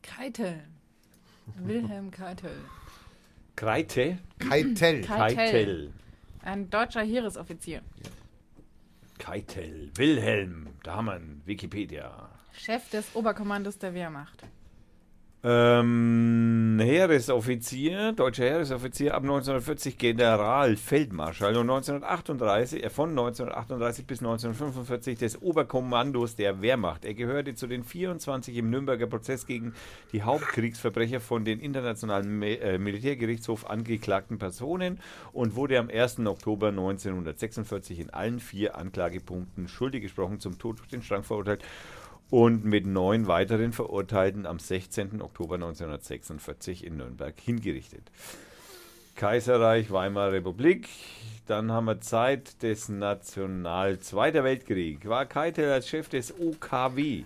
Keitel. 0.03 0.63
Wilhelm 1.55 2.11
Keitel. 2.11 2.55
Kreite? 3.55 4.19
Keitel. 4.39 5.01
Keitel. 5.01 5.35
Keitel. 5.35 5.93
Ein 6.43 6.69
deutscher 6.69 7.01
Heeresoffizier. 7.01 7.81
Keitel. 9.17 9.91
Wilhelm. 9.95 10.67
Da 10.83 10.97
haben 10.97 11.05
wir 11.05 11.13
einen 11.13 11.41
Wikipedia. 11.45 12.29
Chef 12.53 12.89
des 12.89 13.15
Oberkommandos 13.15 13.77
der 13.79 13.93
Wehrmacht. 13.93 14.43
Ähm, 15.43 16.79
Heeresoffizier, 16.81 18.11
deutscher 18.13 18.45
Heeresoffizier 18.45 19.13
ab 19.13 19.21
1940 19.21 19.95
Generalfeldmarschall 19.99 21.55
und 21.55 21.69
1938, 21.69 22.83
äh, 22.83 22.89
von 22.89 23.11
1938 23.11 24.07
bis 24.07 24.19
1945 24.19 25.19
des 25.19 25.39
Oberkommandos 25.39 26.35
der 26.35 26.63
Wehrmacht. 26.63 27.05
Er 27.05 27.13
gehörte 27.13 27.53
zu 27.53 27.67
den 27.67 27.83
24 27.83 28.57
im 28.57 28.71
Nürnberger 28.71 29.05
Prozess 29.05 29.45
gegen 29.45 29.73
die 30.11 30.23
Hauptkriegsverbrecher 30.23 31.19
von 31.19 31.45
den 31.45 31.59
Internationalen 31.59 32.39
Mi- 32.39 32.57
äh, 32.57 32.79
Militärgerichtshof 32.79 33.69
angeklagten 33.69 34.39
Personen 34.39 34.99
und 35.33 35.55
wurde 35.55 35.77
am 35.77 35.89
1. 35.89 36.25
Oktober 36.25 36.69
1946 36.69 37.99
in 37.99 38.09
allen 38.09 38.39
vier 38.39 38.75
Anklagepunkten 38.75 39.67
schuldig 39.67 40.01
gesprochen, 40.01 40.39
zum 40.39 40.57
Tod 40.57 40.79
durch 40.79 40.89
den 40.89 41.03
Strang 41.03 41.23
verurteilt 41.23 41.63
und 42.29 42.65
mit 42.65 42.85
neun 42.85 43.27
weiteren 43.27 43.73
Verurteilten 43.73 44.45
am 44.45 44.59
16. 44.59 45.21
Oktober 45.21 45.55
1946 45.55 46.85
in 46.85 46.97
Nürnberg 46.97 47.33
hingerichtet. 47.39 48.11
Kaiserreich 49.15 49.89
Weimarer 49.91 50.33
Republik, 50.33 50.89
dann 51.47 51.71
haben 51.71 51.85
wir 51.85 52.01
Zeit 52.01 52.61
des 52.61 52.89
National 52.89 53.99
Zweiter 53.99 54.43
Weltkrieg. 54.43 55.07
War 55.07 55.25
Keitel 55.25 55.71
als 55.71 55.89
Chef 55.89 56.09
des 56.09 56.33
OKW. 56.39 57.23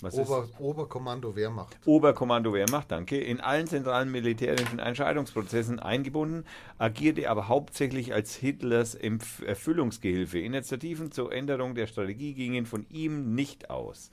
Was 0.00 0.14
ist 0.14 0.28
Ober, 0.28 0.48
Oberkommando 0.58 1.36
Wehrmacht. 1.36 1.78
Oberkommando 1.84 2.52
Wehrmacht, 2.52 2.90
danke, 2.90 3.18
in 3.18 3.40
allen 3.40 3.66
zentralen 3.66 4.10
militärischen 4.10 4.78
Entscheidungsprozessen 4.78 5.78
eingebunden, 5.78 6.44
agierte 6.78 7.30
aber 7.30 7.48
hauptsächlich 7.48 8.12
als 8.12 8.34
Hitlers 8.34 8.94
Empf 8.94 9.42
Erfüllungsgehilfe. 9.42 10.38
Initiativen 10.38 11.12
zur 11.12 11.32
Änderung 11.32 11.74
der 11.74 11.86
Strategie 11.86 12.34
gingen 12.34 12.66
von 12.66 12.86
ihm 12.90 13.34
nicht 13.34 13.70
aus. 13.70 14.10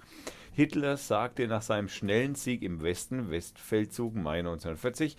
Hitler 0.53 0.97
sagte 0.97 1.47
nach 1.47 1.61
seinem 1.61 1.87
schnellen 1.87 2.35
Sieg 2.35 2.61
im 2.61 2.83
Westen, 2.83 3.31
Westfeldzug 3.31 4.15
Mai 4.15 4.39
1940, 4.39 5.15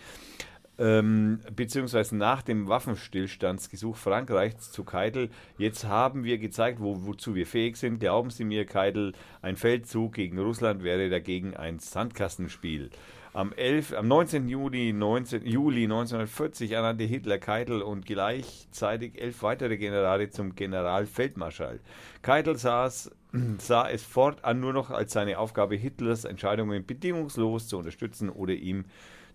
ähm, 0.79 1.41
beziehungsweise 1.55 2.17
nach 2.17 2.43
dem 2.43 2.69
Waffenstillstandsgesuch 2.69 3.97
Frankreichs 3.97 4.73
zu 4.73 4.85
Keitel, 4.85 5.31
jetzt 5.59 5.85
haben 5.85 6.25
wir 6.25 6.39
gezeigt, 6.39 6.81
wo, 6.81 7.07
wozu 7.07 7.35
wir 7.35 7.47
fähig 7.47 7.77
sind. 7.77 8.01
Glauben 8.01 8.31
Sie 8.31 8.45
mir, 8.45 8.65
Keitel, 8.65 9.13
ein 9.43 9.57
Feldzug 9.57 10.15
gegen 10.15 10.39
Russland 10.39 10.83
wäre 10.83 11.11
dagegen 11.11 11.55
ein 11.55 11.79
Sandkastenspiel. 11.79 12.91
Am, 13.35 13.53
11, 13.55 13.95
am 13.95 14.09
19. 14.09 14.47
Juli, 14.49 14.93
19, 14.93 15.47
Juli 15.47 15.85
1940 15.85 16.73
ernannte 16.73 17.05
Hitler 17.05 17.39
Keitel 17.39 17.81
und 17.81 18.05
gleichzeitig 18.05 19.19
elf 19.19 19.43
weitere 19.43 19.79
Generale 19.79 20.29
zum 20.29 20.55
Generalfeldmarschall. 20.55 21.81
Keitel 22.21 22.57
saß, 22.57 23.11
sah 23.59 23.89
es 23.89 24.03
fortan 24.03 24.61
nur 24.61 24.75
noch 24.75 24.91
als 24.91 25.15
seine 25.15 25.39
Aufgabe, 25.39 25.77
Hitlers 25.77 26.27
Entscheidungen 26.27 26.85
bedingungslos 26.85 27.69
zu 27.69 27.79
unterstützen 27.79 28.29
oder 28.29 28.53
ihm 28.53 28.85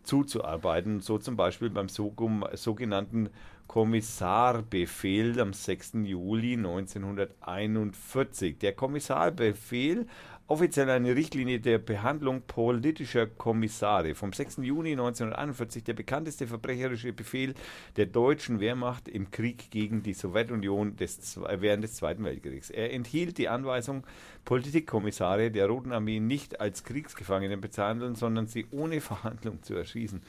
zuzuarbeiten, 0.04 1.02
so 1.02 1.18
zum 1.18 1.36
Beispiel 1.36 1.70
beim 1.70 1.90
sogenannten 1.90 3.30
Kommissarbefehl 3.68 5.42
am 5.42 5.54
6. 5.54 5.94
Juli 6.06 6.54
1941. 6.54 8.60
Der 8.60 8.74
Kommissarbefehl, 8.74 10.08
offiziell 10.48 10.90
eine 10.90 11.16
Richtlinie 11.16 11.60
der 11.60 11.78
Behandlung 11.78 12.42
politischer 12.42 13.28
Kommissare 13.28 14.16
vom 14.16 14.32
6. 14.32 14.58
Juni 14.58 14.92
1941, 14.92 15.84
der 15.84 15.94
bekannteste 15.94 16.48
verbrecherische 16.48 17.12
Befehl 17.12 17.54
der 17.98 18.06
deutschen 18.06 18.62
Wehrmacht 18.62 19.10
im 19.10 19.30
Krieg 19.30 19.70
gegen 19.72 20.04
die 20.04 20.14
Sowjetunion 20.14 20.96
des, 20.96 21.38
während 21.38 21.84
des 21.84 21.96
Zweiten 21.96 22.24
Weltkriegs. 22.24 22.70
Er 22.70 22.94
enthielt 22.94 23.38
die 23.38 23.50
Anweisung, 23.50 24.08
Politikkommissare 24.46 25.52
der 25.52 25.68
Roten 25.68 25.92
Armee 25.92 26.22
nicht 26.22 26.62
als 26.62 26.86
Kriegsgefangene 26.86 27.58
behandeln, 27.58 28.16
sondern 28.16 28.48
sie 28.48 28.68
ohne 28.72 29.02
Verhandlung 29.02 29.62
zu 29.64 29.76
erschießen. 29.76 30.22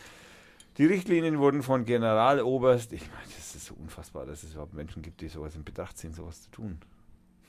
Die 0.78 0.86
Richtlinien 0.86 1.38
wurden 1.38 1.62
von 1.62 1.84
Generaloberst, 1.84 2.92
ich 2.92 3.02
meine, 3.02 3.32
das 3.36 3.54
ist 3.54 3.66
so 3.66 3.74
unfassbar, 3.74 4.26
dass 4.26 4.42
es 4.42 4.52
überhaupt 4.52 4.74
Menschen 4.74 5.02
gibt, 5.02 5.20
die 5.20 5.28
sowas 5.28 5.54
in 5.54 5.64
Betracht 5.64 5.96
ziehen, 5.98 6.12
sowas 6.12 6.42
zu 6.42 6.50
tun. 6.50 6.78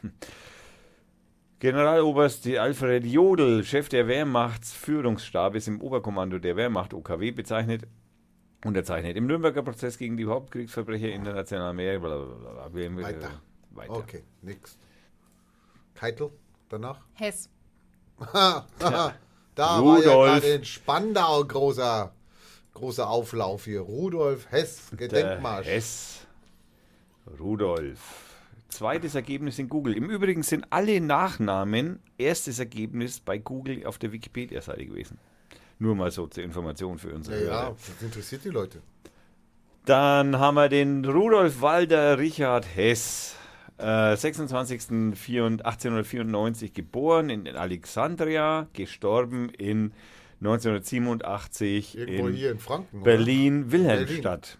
Hm. 0.02 0.12
Generaloberst 1.60 2.48
Alfred 2.48 3.06
Jodl, 3.06 3.64
Chef 3.65 3.90
der 3.90 4.07
Wehrmachtsführungsstabes 4.07 5.68
im 5.68 5.81
Oberkommando 5.81 6.40
der 6.40 6.56
Wehrmacht 6.56 6.94
OKW 6.94 7.31
bezeichnet, 7.31 7.86
unterzeichnet 8.64 9.18
im 9.18 9.27
Nürnberger 9.27 9.61
Prozess 9.61 9.98
gegen 9.98 10.15
die 10.15 10.26
Hauptkriegsverbrecher 10.26 11.10
internationaler 11.10 11.73
Meer. 11.73 11.99
Blablabla. 11.99 12.69
Wir- 12.73 12.90
wir- 12.95 13.03
Weiter. 13.03 13.41
weiter. 13.72 13.91
Okay, 13.94 14.23
nix. 14.41 14.77
Keitel, 15.95 16.31
danach? 16.69 17.02
Hess. 17.15 17.49
da 18.34 18.64
war 19.56 19.98
ja 19.99 20.03
gerade 20.03 20.48
in 20.48 20.64
Spandau 20.65 21.44
großer, 21.44 22.14
großer 22.73 23.10
Auflauf 23.10 23.65
hier. 23.65 23.81
Rudolf 23.81 24.49
Hess, 24.49 24.90
Der 24.91 24.98
Gedenkmarsch. 25.10 25.68
Hess. 25.68 26.26
Rudolf. 27.38 28.28
Zweites 28.70 29.16
Ergebnis 29.16 29.60
in 29.60 29.68
Google. 29.68 29.94
Im 29.98 30.10
Übrigen 30.10 30.44
sind 30.44 30.66
alle 30.70 31.02
Nachnamen 31.02 32.00
erstes 32.18 32.60
Ergebnis 32.60 33.20
bei 33.20 33.38
Google 33.38 33.86
auf 33.86 33.98
der 33.98 34.12
Wikipedia-Seite 34.12 34.86
gewesen. 34.86 35.18
Nur 35.80 35.96
mal 35.96 36.12
so 36.12 36.28
zur 36.28 36.44
Information 36.44 36.98
für 37.00 37.14
unsere 37.14 37.44
Ja, 37.44 37.50
ja, 37.70 37.70
das 37.70 38.02
interessiert 38.02 38.44
die 38.46 38.50
Leute. 38.50 38.82
Dann 39.86 40.38
haben 40.38 40.56
wir 40.56 40.70
den 40.70 41.04
Rudolf 41.06 41.62
Walter 41.62 42.20
Richard 42.20 42.66
Hess. 42.76 43.36
Äh, 43.78 44.16
26. 44.18 44.91
1894 44.91 46.74
geboren 46.74 47.30
in 47.30 47.48
Alexandria, 47.48 48.68
gestorben 48.74 49.50
in 49.50 49.94
1987 50.41 51.98
Irgendwo 51.98 52.28
in 52.28 52.34
hier 52.34 52.52
in 52.52 52.60
Franken. 52.60 52.98
oder? 52.98 53.04
Berlin-Wilhelmstadt. 53.06 54.58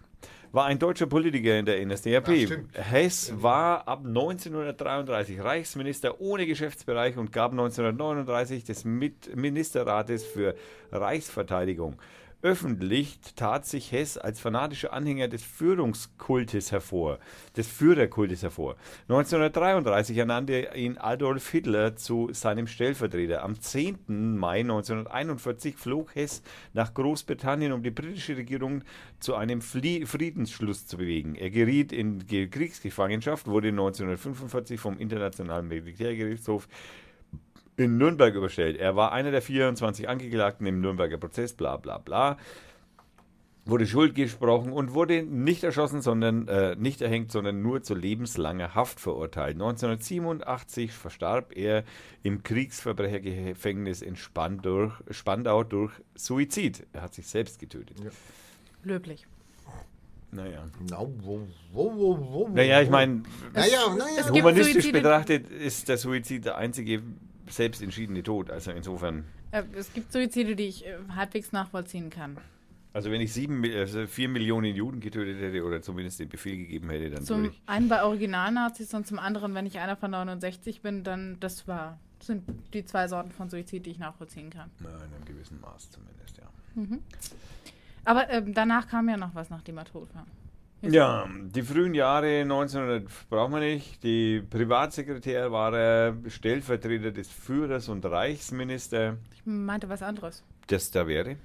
War 0.52 0.66
ein 0.66 0.80
deutscher 0.80 1.06
Politiker 1.06 1.56
in 1.56 1.64
der 1.64 1.84
NSDAP. 1.86 2.28
Hess 2.72 3.32
war 3.36 3.86
ab 3.86 4.00
1933 4.04 5.40
Reichsminister 5.40 6.20
ohne 6.20 6.44
Geschäftsbereich 6.44 7.16
und 7.16 7.30
gab 7.30 7.52
1939 7.52 8.64
des 8.64 8.84
Mit 8.84 9.36
Ministerrates 9.36 10.24
für 10.24 10.56
Reichsverteidigung. 10.90 11.96
Öffentlich 12.42 13.18
tat 13.36 13.66
sich 13.66 13.92
Hess 13.92 14.16
als 14.16 14.40
fanatischer 14.40 14.94
Anhänger 14.94 15.28
des 15.28 15.42
Führungskultes 15.42 16.72
hervor, 16.72 17.18
des 17.54 17.66
Führerkultes 17.66 18.42
hervor. 18.42 18.76
1933 19.10 20.16
ernannte 20.16 20.70
ihn 20.74 20.96
Adolf 20.96 21.50
Hitler 21.50 21.96
zu 21.96 22.30
seinem 22.32 22.66
Stellvertreter. 22.66 23.44
Am 23.44 23.60
10. 23.60 24.38
Mai 24.38 24.60
1941 24.60 25.76
flog 25.76 26.14
Hess 26.14 26.42
nach 26.72 26.94
Großbritannien, 26.94 27.72
um 27.72 27.82
die 27.82 27.90
britische 27.90 28.38
Regierung 28.38 28.84
zu 29.18 29.34
einem 29.34 29.60
Flie 29.60 30.06
Friedensschluss 30.06 30.86
zu 30.86 30.96
bewegen. 30.96 31.34
Er 31.34 31.50
geriet 31.50 31.92
in 31.92 32.26
Ge- 32.26 32.48
Kriegsgefangenschaft, 32.48 33.48
wurde 33.48 33.68
1945 33.68 34.80
vom 34.80 34.98
Internationalen 34.98 35.68
Militärgerichtshof 35.68 36.68
in 37.80 37.98
Nürnberg 37.98 38.34
überstellt. 38.34 38.76
Er 38.76 38.94
war 38.96 39.12
einer 39.12 39.30
der 39.30 39.42
24 39.42 40.08
Angeklagten 40.08 40.66
im 40.66 40.80
Nürnberger 40.80 41.16
Prozess, 41.18 41.52
bla 41.54 41.76
bla 41.76 41.98
bla. 41.98 42.36
Wurde 43.66 43.86
schuld 43.86 44.14
gesprochen 44.14 44.72
und 44.72 44.94
wurde 44.94 45.22
nicht 45.22 45.62
erschossen, 45.64 46.00
sondern 46.00 46.48
äh, 46.48 46.74
nicht 46.76 47.02
erhängt, 47.02 47.30
sondern 47.30 47.62
nur 47.62 47.82
zu 47.82 47.94
lebenslanger 47.94 48.74
Haft 48.74 48.98
verurteilt. 49.00 49.54
1987 49.56 50.92
verstarb 50.92 51.56
er 51.56 51.84
im 52.22 52.42
Kriegsverbrechergefängnis 52.42 54.02
in 54.02 54.16
Spandau, 54.16 54.92
Spandau 55.10 55.62
durch 55.62 55.92
Suizid. 56.14 56.86
Er 56.92 57.02
hat 57.02 57.14
sich 57.14 57.26
selbst 57.28 57.58
getötet. 57.58 57.96
Löblich. 58.82 59.26
Naja. 60.32 60.66
Na, 60.88 61.00
wo, 61.00 61.46
wo, 61.72 61.94
wo, 61.94 62.18
wo, 62.32 62.48
Naja, 62.48 62.80
ich 62.80 62.90
meine, 62.90 63.22
Naja, 63.52 63.78
naja. 63.96 64.28
Humanistisch 64.30 64.84
Suizide- 64.84 64.92
betrachtet 64.92 65.50
ist 65.50 65.88
der 65.88 65.98
Suizid 65.98 66.44
der 66.44 66.56
einzige 66.56 67.02
selbst 67.52 67.82
entschiedene 67.82 68.22
Tod. 68.22 68.50
Also 68.50 68.70
insofern. 68.72 69.24
Äh, 69.52 69.62
es 69.76 69.92
gibt 69.92 70.12
Suizide, 70.12 70.56
die 70.56 70.64
ich 70.68 70.86
äh, 70.86 70.96
halbwegs 71.14 71.52
nachvollziehen 71.52 72.10
kann. 72.10 72.36
Also 72.92 73.10
wenn 73.12 73.20
ich 73.20 73.32
sieben, 73.32 73.60
Mi- 73.60 73.76
also 73.76 74.06
vier 74.08 74.28
Millionen 74.28 74.74
Juden 74.74 74.98
getötet 75.00 75.40
hätte 75.40 75.64
oder 75.64 75.80
zumindest 75.80 76.18
den 76.18 76.28
Befehl 76.28 76.56
gegeben 76.56 76.90
hätte, 76.90 77.04
dann 77.10 77.18
würde 77.20 77.24
Zum 77.26 77.44
ich. 77.44 77.60
einen 77.66 77.88
bei 77.88 78.02
Originalnazis 78.02 78.92
und 78.94 79.06
zum 79.06 79.18
anderen, 79.20 79.54
wenn 79.54 79.64
ich 79.66 79.78
einer 79.78 79.96
von 79.96 80.10
69 80.10 80.82
bin, 80.82 81.04
dann 81.04 81.38
das 81.40 81.68
war 81.68 81.98
das 82.18 82.26
sind 82.26 82.42
die 82.74 82.84
zwei 82.84 83.06
Sorten 83.08 83.30
von 83.30 83.48
Suizid, 83.48 83.86
die 83.86 83.92
ich 83.92 83.98
nachvollziehen 83.98 84.50
kann. 84.50 84.70
Na, 84.80 84.88
in 84.90 84.94
einem 85.14 85.24
gewissen 85.24 85.58
Maß 85.60 85.90
zumindest, 85.90 86.36
ja. 86.36 86.98
Aber 88.04 88.28
ähm, 88.30 88.54
danach 88.54 88.88
kam 88.88 89.08
ja 89.08 89.16
noch 89.16 89.34
was, 89.34 89.50
nachdem 89.50 89.78
er 89.78 89.84
tot 89.84 90.08
war. 90.14 90.26
Ja, 90.82 91.28
die 91.28 91.62
frühen 91.62 91.94
Jahre 91.94 92.40
1900 92.40 93.06
brauchen 93.28 93.52
wir 93.52 93.60
nicht. 93.60 94.02
Die 94.02 94.40
Privatsekretär 94.40 95.52
war 95.52 95.74
er, 95.74 96.16
Stellvertreter 96.26 97.10
des 97.10 97.28
Führers 97.28 97.88
und 97.88 98.04
Reichsminister. 98.06 99.18
Ich 99.34 99.42
meinte 99.44 99.88
was 99.90 100.02
anderes. 100.02 100.42
Das 100.68 100.90
da 100.90 101.06
wäre. 101.06 101.36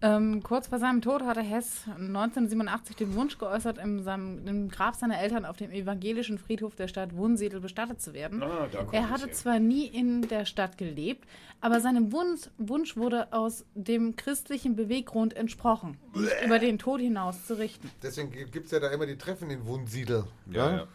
Ähm, 0.00 0.42
kurz 0.42 0.68
vor 0.68 0.78
seinem 0.78 1.02
Tod 1.02 1.22
hatte 1.22 1.40
Hess 1.40 1.82
1987 1.86 2.94
den 2.94 3.14
Wunsch 3.14 3.36
geäußert, 3.36 3.78
in 3.78 4.02
seinem, 4.04 4.46
im 4.46 4.68
Grab 4.68 4.94
seiner 4.94 5.20
Eltern 5.20 5.44
auf 5.44 5.56
dem 5.56 5.72
evangelischen 5.72 6.38
Friedhof 6.38 6.76
der 6.76 6.86
Stadt 6.86 7.16
Wunsiedel 7.16 7.60
bestattet 7.60 8.00
zu 8.00 8.14
werden. 8.14 8.42
Ah, 8.42 8.68
er 8.92 9.10
hatte 9.10 9.30
zwar 9.32 9.58
nie 9.58 9.86
in 9.86 10.28
der 10.28 10.44
Stadt 10.44 10.78
gelebt, 10.78 11.26
aber 11.60 11.80
seinem 11.80 12.12
Wunsch, 12.12 12.48
Wunsch 12.58 12.96
wurde 12.96 13.32
aus 13.32 13.64
dem 13.74 14.14
christlichen 14.14 14.76
Beweggrund 14.76 15.34
entsprochen, 15.34 15.96
nicht 16.14 16.32
über 16.44 16.60
den 16.60 16.78
Tod 16.78 17.00
hinaus 17.00 17.46
zu 17.46 17.58
richten. 17.58 17.90
Deswegen 18.02 18.30
gibt 18.30 18.66
es 18.66 18.70
ja 18.70 18.78
da 18.78 18.90
immer 18.90 19.06
die 19.06 19.16
Treffen 19.16 19.50
in 19.50 19.66
Wunsiedel. 19.66 20.24
Ja, 20.50 20.76
ja. 20.76 20.86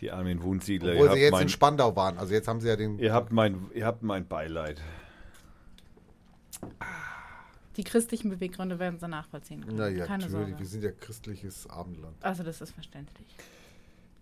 Die 0.00 0.10
armen 0.10 0.42
Wundsiedler. 0.42 0.92
Obwohl 0.92 1.06
ihr, 1.06 1.12
sie 1.12 1.18
habt 1.18 1.22
jetzt 1.22 1.32
mein, 1.32 1.42
in 1.42 1.48
Spandau 1.48 1.96
waren. 1.96 2.18
Also 2.18 2.34
jetzt 2.34 2.48
haben 2.48 2.60
sie 2.60 2.68
ja 2.68 2.76
den. 2.76 2.98
ihr, 2.98 3.14
habt 3.14 3.32
mein, 3.32 3.70
ihr 3.72 3.86
habt 3.86 4.02
mein 4.02 4.26
Beileid. 4.26 4.82
Die 7.76 7.84
christlichen 7.84 8.30
Beweggründe 8.30 8.78
werden 8.78 8.98
sie 8.98 9.08
nachvollziehen 9.08 9.64
können. 9.64 9.76
Naja, 9.76 10.06
Keine 10.06 10.24
natürlich. 10.24 10.48
Sorge. 10.48 10.58
Wir 10.58 10.66
sind 10.66 10.84
ja 10.84 10.90
christliches 10.92 11.68
Abendland. 11.68 12.16
Also 12.22 12.42
das 12.42 12.60
ist 12.60 12.72
verständlich. 12.72 13.26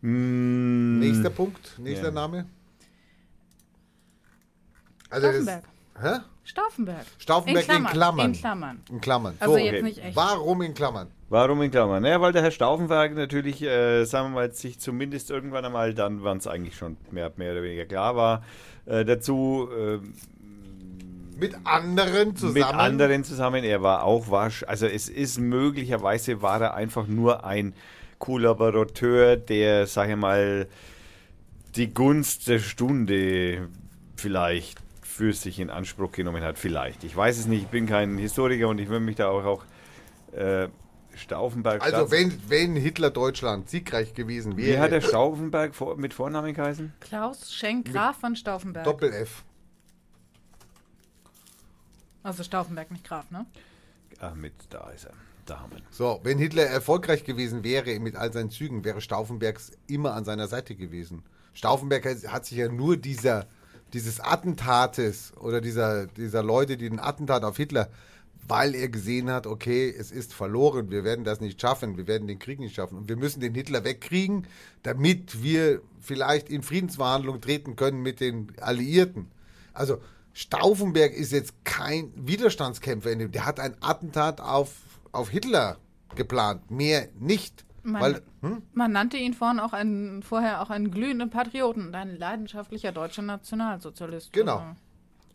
Mm, 0.00 0.98
Nächster 0.98 1.30
Punkt, 1.30 1.78
nächster 1.78 2.06
Ja. 2.08 2.12
Name. 2.12 2.46
Also 5.08 5.28
Stauffenberg. 5.28 5.64
Hä? 6.00 6.20
Stauffenberg. 6.42 7.06
Stauffenberg 7.18 7.68
in 7.68 7.84
Klammern. 7.84 8.26
In 8.26 8.32
Klammern. 8.32 8.80
In 8.90 9.00
Klammern. 9.00 9.36
Also 9.38 9.54
so, 9.54 9.58
jetzt 9.58 9.74
okay. 9.74 9.82
nicht 9.82 9.98
echt. 10.04 10.16
warum 10.16 10.60
in 10.62 10.74
Klammern? 10.74 11.08
Warum 11.28 11.62
in 11.62 11.70
Klammern? 11.70 12.02
Naja, 12.02 12.20
weil 12.20 12.32
der 12.32 12.42
Herr 12.42 12.50
Stauffenberg 12.50 13.14
natürlich, 13.14 13.62
äh, 13.62 14.04
sagen 14.04 14.30
wir 14.30 14.34
mal, 14.34 14.52
sich 14.52 14.80
zumindest 14.80 15.30
irgendwann 15.30 15.64
einmal, 15.64 15.94
dann, 15.94 16.22
wann 16.22 16.38
es 16.38 16.46
eigentlich 16.46 16.76
schon 16.76 16.96
mehr, 17.12 17.32
mehr 17.36 17.52
oder 17.52 17.62
weniger 17.62 17.86
klar 17.86 18.16
war, 18.16 18.44
äh, 18.86 19.04
dazu 19.04 19.68
äh, 19.74 20.00
Mit 21.36 21.54
anderen 21.64 22.36
zusammen. 22.36 22.54
mit 22.54 22.64
anderen 22.64 23.24
zusammen, 23.24 23.64
er 23.64 23.82
war 23.82 24.04
auch 24.04 24.30
wasch, 24.30 24.64
also 24.66 24.86
es 24.86 25.08
ist 25.08 25.38
möglicherweise 25.38 26.42
war 26.42 26.60
er 26.60 26.74
einfach 26.74 27.06
nur 27.06 27.44
ein 27.44 27.74
Kollaborateur, 28.18 29.36
der, 29.36 29.86
sag 29.86 30.10
ich 30.10 30.16
mal, 30.16 30.68
die 31.76 31.92
Gunst 31.92 32.48
der 32.48 32.58
Stunde 32.58 33.68
vielleicht 34.16 34.78
für 35.02 35.32
sich 35.32 35.60
in 35.60 35.70
Anspruch 35.70 36.12
genommen 36.12 36.42
hat, 36.42 36.58
vielleicht. 36.58 37.04
Ich 37.04 37.16
weiß 37.16 37.38
es 37.38 37.46
nicht, 37.46 37.62
ich 37.62 37.68
bin 37.68 37.86
kein 37.86 38.18
Historiker 38.18 38.68
und 38.68 38.78
ich 38.78 38.88
will 38.88 39.00
mich 39.00 39.16
da 39.16 39.28
auch, 39.28 39.44
auch 39.44 39.64
äh, 40.32 40.68
Stauffenberg. 41.14 41.82
Also 41.82 42.10
wenn, 42.10 42.32
wenn 42.48 42.76
Hitler 42.76 43.10
Deutschland 43.10 43.68
siegreich 43.68 44.14
gewesen 44.14 44.56
Wie 44.56 44.78
hat 44.78 44.90
wäre, 44.90 45.00
der 45.00 45.08
Stauffenberg 45.08 45.74
vor, 45.74 45.96
mit 45.96 46.14
Vornamen 46.14 46.52
geheißen? 46.54 46.92
Klaus 47.00 47.52
Schenk 47.52 47.92
Graf 47.92 48.16
von 48.16 48.36
Stauffenberg. 48.36 48.84
Doppel 48.84 49.12
F. 49.12 49.44
Also 52.24 52.42
Stauffenberg, 52.42 52.90
nicht 52.90 53.04
Graf, 53.04 53.30
ne? 53.30 53.46
Ah, 54.18 54.34
mit, 54.34 54.54
da 54.70 54.90
ist 54.90 55.04
er. 55.04 55.12
Da 55.46 55.60
haben 55.60 55.72
wir 55.72 55.78
ihn. 55.78 55.84
So, 55.90 56.20
wenn 56.22 56.38
Hitler 56.38 56.64
erfolgreich 56.64 57.24
gewesen 57.24 57.62
wäre 57.64 58.00
mit 58.00 58.16
all 58.16 58.32
seinen 58.32 58.50
Zügen, 58.50 58.82
wäre 58.84 59.00
Stauffenbergs 59.02 59.72
immer 59.86 60.14
an 60.14 60.24
seiner 60.24 60.48
Seite 60.48 60.74
gewesen. 60.74 61.22
Stauffenberg 61.52 62.04
hat- 62.06 62.26
hat 62.32 62.46
sich 62.46 62.58
ja 62.58 62.68
nur 62.68 62.96
dieser, 62.96 63.46
dieses 63.92 64.20
Attentates 64.20 65.34
oder 65.36 65.60
dieser, 65.60 66.06
dieser 66.06 66.42
Leute, 66.42 66.78
die 66.78 66.88
den 66.88 66.98
Attentat 66.98 67.44
auf 67.44 67.58
Hitler, 67.58 67.90
weil 68.48 68.74
er 68.74 68.88
gesehen 68.88 69.30
hat, 69.30 69.46
okay, 69.46 69.88
es 69.96 70.10
ist 70.10 70.32
verloren, 70.32 70.90
wir 70.90 71.04
werden 71.04 71.24
das 71.24 71.40
nicht 71.40 71.60
schaffen, 71.60 71.96
wir 71.98 72.06
werden 72.06 72.26
den 72.26 72.38
Krieg 72.38 72.58
nicht 72.58 72.74
schaffen 72.74 72.96
und 72.98 73.08
wir 73.08 73.16
müssen 73.16 73.40
den 73.40 73.54
Hitler 73.54 73.84
wegkriegen, 73.84 74.46
damit 74.82 75.42
wir 75.42 75.80
vielleicht 76.00 76.48
in 76.48 76.62
Friedensverhandlungen 76.62 77.40
treten 77.42 77.76
können 77.76 78.00
mit 78.02 78.20
den 78.20 78.52
Alliierten. 78.60 79.30
Also 79.74 79.98
Stauffenberg 80.34 81.12
ist 81.14 81.32
jetzt 81.32 81.64
kein 81.64 82.12
Widerstandskämpfer, 82.16 83.10
in 83.12 83.20
dem, 83.20 83.32
der 83.32 83.46
hat 83.46 83.60
ein 83.60 83.76
Attentat 83.80 84.40
auf, 84.40 84.72
auf 85.12 85.30
Hitler 85.30 85.78
geplant, 86.16 86.70
mehr 86.70 87.08
nicht. 87.18 87.64
Man, 87.84 88.02
Weil, 88.02 88.22
hm? 88.40 88.62
man 88.72 88.92
nannte 88.92 89.16
ihn 89.16 89.32
vorhin 89.32 89.60
auch 89.60 89.72
einen, 89.72 90.22
vorher 90.22 90.60
auch 90.60 90.70
einen 90.70 90.90
glühenden 90.90 91.30
Patrioten 91.30 91.86
und 91.86 91.94
ein 91.94 92.16
leidenschaftlicher 92.16 92.92
deutscher 92.92 93.22
Nationalsozialist. 93.22 94.32
Genau. 94.32 94.58
Also, 94.58 94.74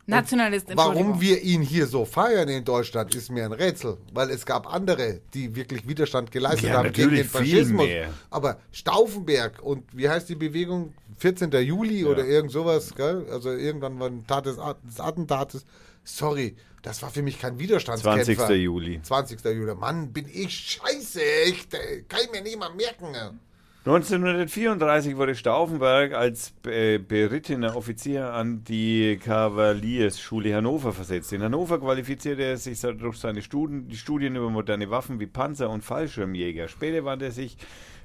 Nationalist, 0.10 0.68
Warum 0.74 1.22
wir 1.22 1.42
ihn 1.44 1.61
hier 1.61 1.86
so 1.86 2.03
feiern 2.03 2.50
in 2.50 2.66
Deutschland, 2.66 3.14
ist 3.14 3.30
mir 3.30 3.45
ein 3.45 3.52
Rätsel. 3.52 3.98
Weil 4.11 4.32
es 4.32 4.45
gab 4.45 4.72
andere, 4.74 5.22
die 5.34 5.56
wirklich 5.56 5.88
Widerstand 5.88 6.32
geleistet 6.32 6.69
Ja, 6.69 6.78
haben 6.78 6.92
gegen 6.92 7.11
den 7.11 7.26
Faschismus. 7.26 7.88
Aber 8.32 8.58
Stauffenberg 8.72 9.61
und 9.61 9.86
wie 9.95 10.10
heißt 10.10 10.28
die 10.28 10.36
Bewegung? 10.36 10.94
14. 11.19 11.51
Juli 11.51 12.06
oder 12.06 12.25
irgend 12.25 12.51
sowas, 12.51 12.95
gell? 12.95 13.25
Also 13.31 13.51
irgendwann 13.51 13.99
war 13.99 14.07
ein 14.07 14.25
Tat 14.25 14.45
des, 14.45 14.57
At- 14.57 14.83
des 14.83 14.99
Attentates. 14.99 15.65
Sorry, 16.03 16.56
das 16.81 17.01
war 17.01 17.09
für 17.11 17.22
mich 17.22 17.39
kein 17.39 17.59
Widerstandskämpfer. 17.59 18.23
20. 18.35 18.57
Juli. 18.64 19.01
20. 19.01 19.43
Juli. 19.43 19.75
Mann, 19.75 20.11
bin 20.14 20.25
ich 20.31 20.53
scheiße. 20.81 21.22
Ich, 21.48 21.69
kann 21.69 22.22
ich 22.23 22.31
mir 22.31 22.41
nicht 22.41 22.57
mal 22.57 22.73
merken. 22.73 23.39
1934 23.85 25.15
wurde 25.15 25.35
Stauffenberg 25.35 26.14
als 26.14 26.53
äh, 26.65 26.98
berittener 26.99 27.75
Offizier 27.75 28.33
an 28.33 28.64
die 28.65 29.17
Kavaliersschule 29.23 30.53
Hannover 30.53 30.91
versetzt. 30.93 31.31
In 31.31 31.41
Hannover 31.41 31.80
qualifizierte 31.80 32.43
er 32.43 32.57
sich 32.57 32.80
durch 32.81 33.17
seine 33.17 33.41
Studien, 33.41 33.88
die 33.88 33.95
Studien 33.98 34.35
über 34.35 34.49
moderne 34.49 34.89
Waffen 34.89 35.19
wie 35.19 35.27
Panzer 35.27 35.69
und 35.69 35.83
Fallschirmjäger. 35.83 36.67
Später 36.67 37.06
wandte 37.06 37.25
er 37.25 37.31
sich 37.31 37.57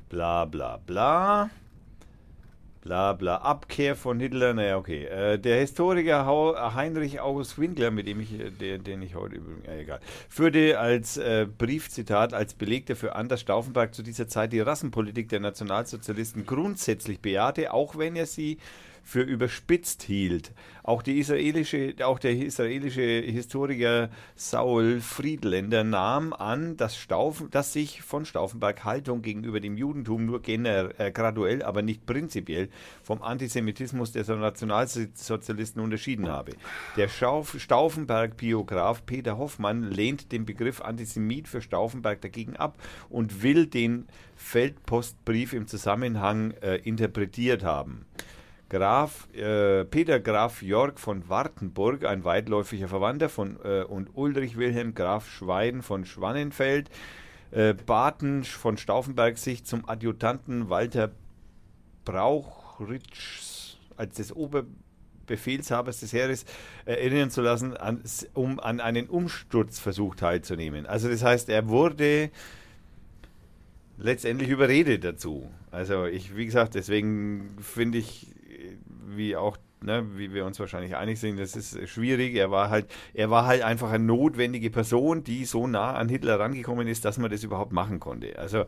bla 0.08 0.44
bla 0.44 0.76
bla. 0.76 1.50
Bla 2.84 3.14
bla, 3.14 3.36
Abkehr 3.36 3.96
von 3.96 4.20
Hitler, 4.20 4.52
naja, 4.52 4.76
okay. 4.76 5.06
Äh, 5.06 5.38
der 5.38 5.58
Historiker 5.58 6.26
Heinrich 6.74 7.18
August 7.18 7.58
Winkler, 7.58 7.90
mit 7.90 8.06
dem 8.06 8.20
ich, 8.20 8.38
äh, 8.38 8.50
der, 8.50 8.76
den 8.76 9.00
ich 9.00 9.14
heute 9.14 9.36
übrigens, 9.36 9.66
äh, 9.66 9.80
egal, 9.80 10.00
führte 10.28 10.78
als 10.78 11.16
äh, 11.16 11.46
Briefzitat, 11.46 12.34
als 12.34 12.52
Beleg 12.52 12.84
dafür 12.84 13.16
an, 13.16 13.30
dass 13.30 13.40
Stauffenberg 13.40 13.94
zu 13.94 14.02
dieser 14.02 14.28
Zeit 14.28 14.52
die 14.52 14.60
Rassenpolitik 14.60 15.30
der 15.30 15.40
Nationalsozialisten 15.40 16.44
grundsätzlich 16.44 17.20
bejahte, 17.20 17.72
auch 17.72 17.96
wenn 17.96 18.16
er 18.16 18.26
sie 18.26 18.58
für 19.04 19.20
überspitzt 19.20 20.02
hielt. 20.02 20.52
Auch, 20.82 21.02
die 21.02 21.18
israelische, 21.18 21.94
auch 22.02 22.18
der 22.18 22.36
israelische 22.36 23.02
Historiker 23.02 24.10
Saul 24.34 25.00
Friedländer 25.00 25.84
nahm 25.84 26.32
an, 26.32 26.76
dass, 26.76 26.96
Staufen, 26.96 27.50
dass 27.50 27.72
sich 27.72 28.02
von 28.02 28.24
Stauffenberg 28.24 28.84
Haltung 28.84 29.22
gegenüber 29.22 29.60
dem 29.60 29.76
Judentum 29.76 30.26
nur 30.26 30.46
äh, 30.46 31.12
graduell, 31.12 31.62
aber 31.62 31.82
nicht 31.82 32.06
prinzipiell 32.06 32.68
vom 33.02 33.22
Antisemitismus 33.22 34.12
der 34.12 34.24
Nationalsozialisten 34.24 35.82
unterschieden 35.82 36.28
habe. 36.28 36.52
Der 36.96 37.08
Stauffenberg-Biograf 37.08 39.06
Peter 39.06 39.38
Hoffmann 39.38 39.84
lehnt 39.84 40.32
den 40.32 40.44
Begriff 40.44 40.80
Antisemit 40.80 41.46
für 41.48 41.60
Stauffenberg 41.62 42.20
dagegen 42.20 42.56
ab 42.56 42.78
und 43.08 43.42
will 43.42 43.66
den 43.66 44.06
Feldpostbrief 44.36 45.52
im 45.52 45.66
Zusammenhang 45.66 46.52
äh, 46.62 46.76
interpretiert 46.76 47.62
haben. 47.62 48.06
Graf 48.74 49.28
äh, 49.32 49.84
Peter 49.84 50.18
Graf 50.18 50.60
Jörg 50.60 50.98
von 50.98 51.28
Wartenburg, 51.28 52.04
ein 52.04 52.24
weitläufiger 52.24 52.88
Verwandter 52.88 53.28
von 53.28 53.56
äh, 53.62 53.84
und 53.84 54.10
Ulrich 54.14 54.56
Wilhelm 54.56 54.94
Graf 54.94 55.30
Schweiden 55.30 55.80
von 55.80 56.04
Schwannenfeld, 56.04 56.90
äh, 57.52 57.72
baten 57.72 58.42
von 58.42 58.76
Stauffenberg 58.76 59.38
sich 59.38 59.64
zum 59.64 59.88
Adjutanten 59.88 60.70
Walter 60.70 61.12
Brauchritsch 62.04 63.76
als 63.96 64.16
des 64.16 64.34
Oberbefehlshabers 64.34 66.00
des 66.00 66.12
Heeres 66.12 66.44
erinnern 66.84 67.30
zu 67.30 67.42
lassen, 67.42 67.76
an, 67.76 68.02
um 68.32 68.58
an 68.58 68.80
einen 68.80 69.08
Umsturzversuch 69.08 70.16
teilzunehmen. 70.16 70.84
Also 70.86 71.08
das 71.08 71.22
heißt, 71.22 71.48
er 71.48 71.68
wurde 71.68 72.32
letztendlich 73.98 74.48
überredet 74.48 75.04
dazu. 75.04 75.48
Also 75.70 76.06
ich, 76.06 76.34
wie 76.34 76.46
gesagt, 76.46 76.74
deswegen 76.74 77.56
finde 77.60 77.98
ich 77.98 78.33
wie 79.06 79.36
auch 79.36 79.56
Ne, 79.80 80.02
wie 80.16 80.32
wir 80.32 80.46
uns 80.46 80.58
wahrscheinlich 80.58 80.96
einig 80.96 81.20
sind, 81.20 81.38
das 81.38 81.54
ist 81.54 81.90
schwierig. 81.90 82.34
Er 82.36 82.50
war 82.50 82.70
halt, 82.70 82.86
er 83.12 83.28
war 83.28 83.44
halt 83.44 83.60
einfach 83.60 83.90
eine 83.90 84.02
notwendige 84.02 84.70
Person, 84.70 85.24
die 85.24 85.44
so 85.44 85.66
nah 85.66 85.92
an 85.92 86.08
Hitler 86.08 86.40
rangekommen 86.40 86.88
ist, 86.88 87.04
dass 87.04 87.18
man 87.18 87.30
das 87.30 87.42
überhaupt 87.42 87.72
machen 87.72 88.00
konnte. 88.00 88.38
Also 88.38 88.64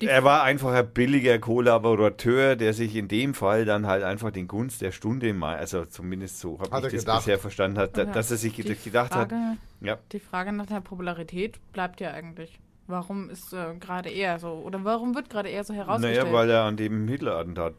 die 0.00 0.06
er 0.06 0.24
war 0.24 0.42
einfach 0.42 0.72
ein 0.72 0.88
billiger 0.92 1.38
Kollaborateur, 1.38 2.56
der 2.56 2.72
sich 2.72 2.96
in 2.96 3.08
dem 3.08 3.34
Fall 3.34 3.64
dann 3.64 3.86
halt 3.86 4.02
einfach 4.02 4.30
den 4.30 4.48
Gunst 4.48 4.80
der 4.80 4.92
Stunde 4.92 5.32
mal, 5.34 5.56
also 5.56 5.84
zumindest 5.84 6.40
so 6.40 6.58
habe 6.58 6.86
ich 6.86 6.92
das 6.92 7.04
gedacht. 7.04 7.18
bisher 7.18 7.38
verstanden, 7.38 7.78
hat, 7.78 7.96
ja. 7.96 8.04
dass 8.06 8.30
er 8.30 8.36
sich 8.36 8.54
die 8.54 8.62
gedacht 8.62 9.12
Frage, 9.12 9.36
hat. 9.36 9.56
Ja. 9.80 9.98
Die 10.10 10.20
Frage 10.20 10.52
nach 10.52 10.66
der 10.66 10.80
Popularität 10.80 11.60
bleibt 11.72 12.00
ja 12.00 12.12
eigentlich. 12.12 12.58
Warum 12.88 13.30
ist 13.30 13.52
äh, 13.52 13.74
gerade 13.78 14.10
er 14.10 14.38
so, 14.38 14.48
oder 14.48 14.84
warum 14.84 15.14
wird 15.14 15.30
gerade 15.30 15.48
er 15.48 15.62
so 15.64 15.72
herausgestellt? 15.72 16.24
Naja, 16.24 16.32
weil 16.32 16.50
er 16.50 16.64
an 16.64 16.76
dem 16.76 17.06
Hitler-Attentat 17.06 17.78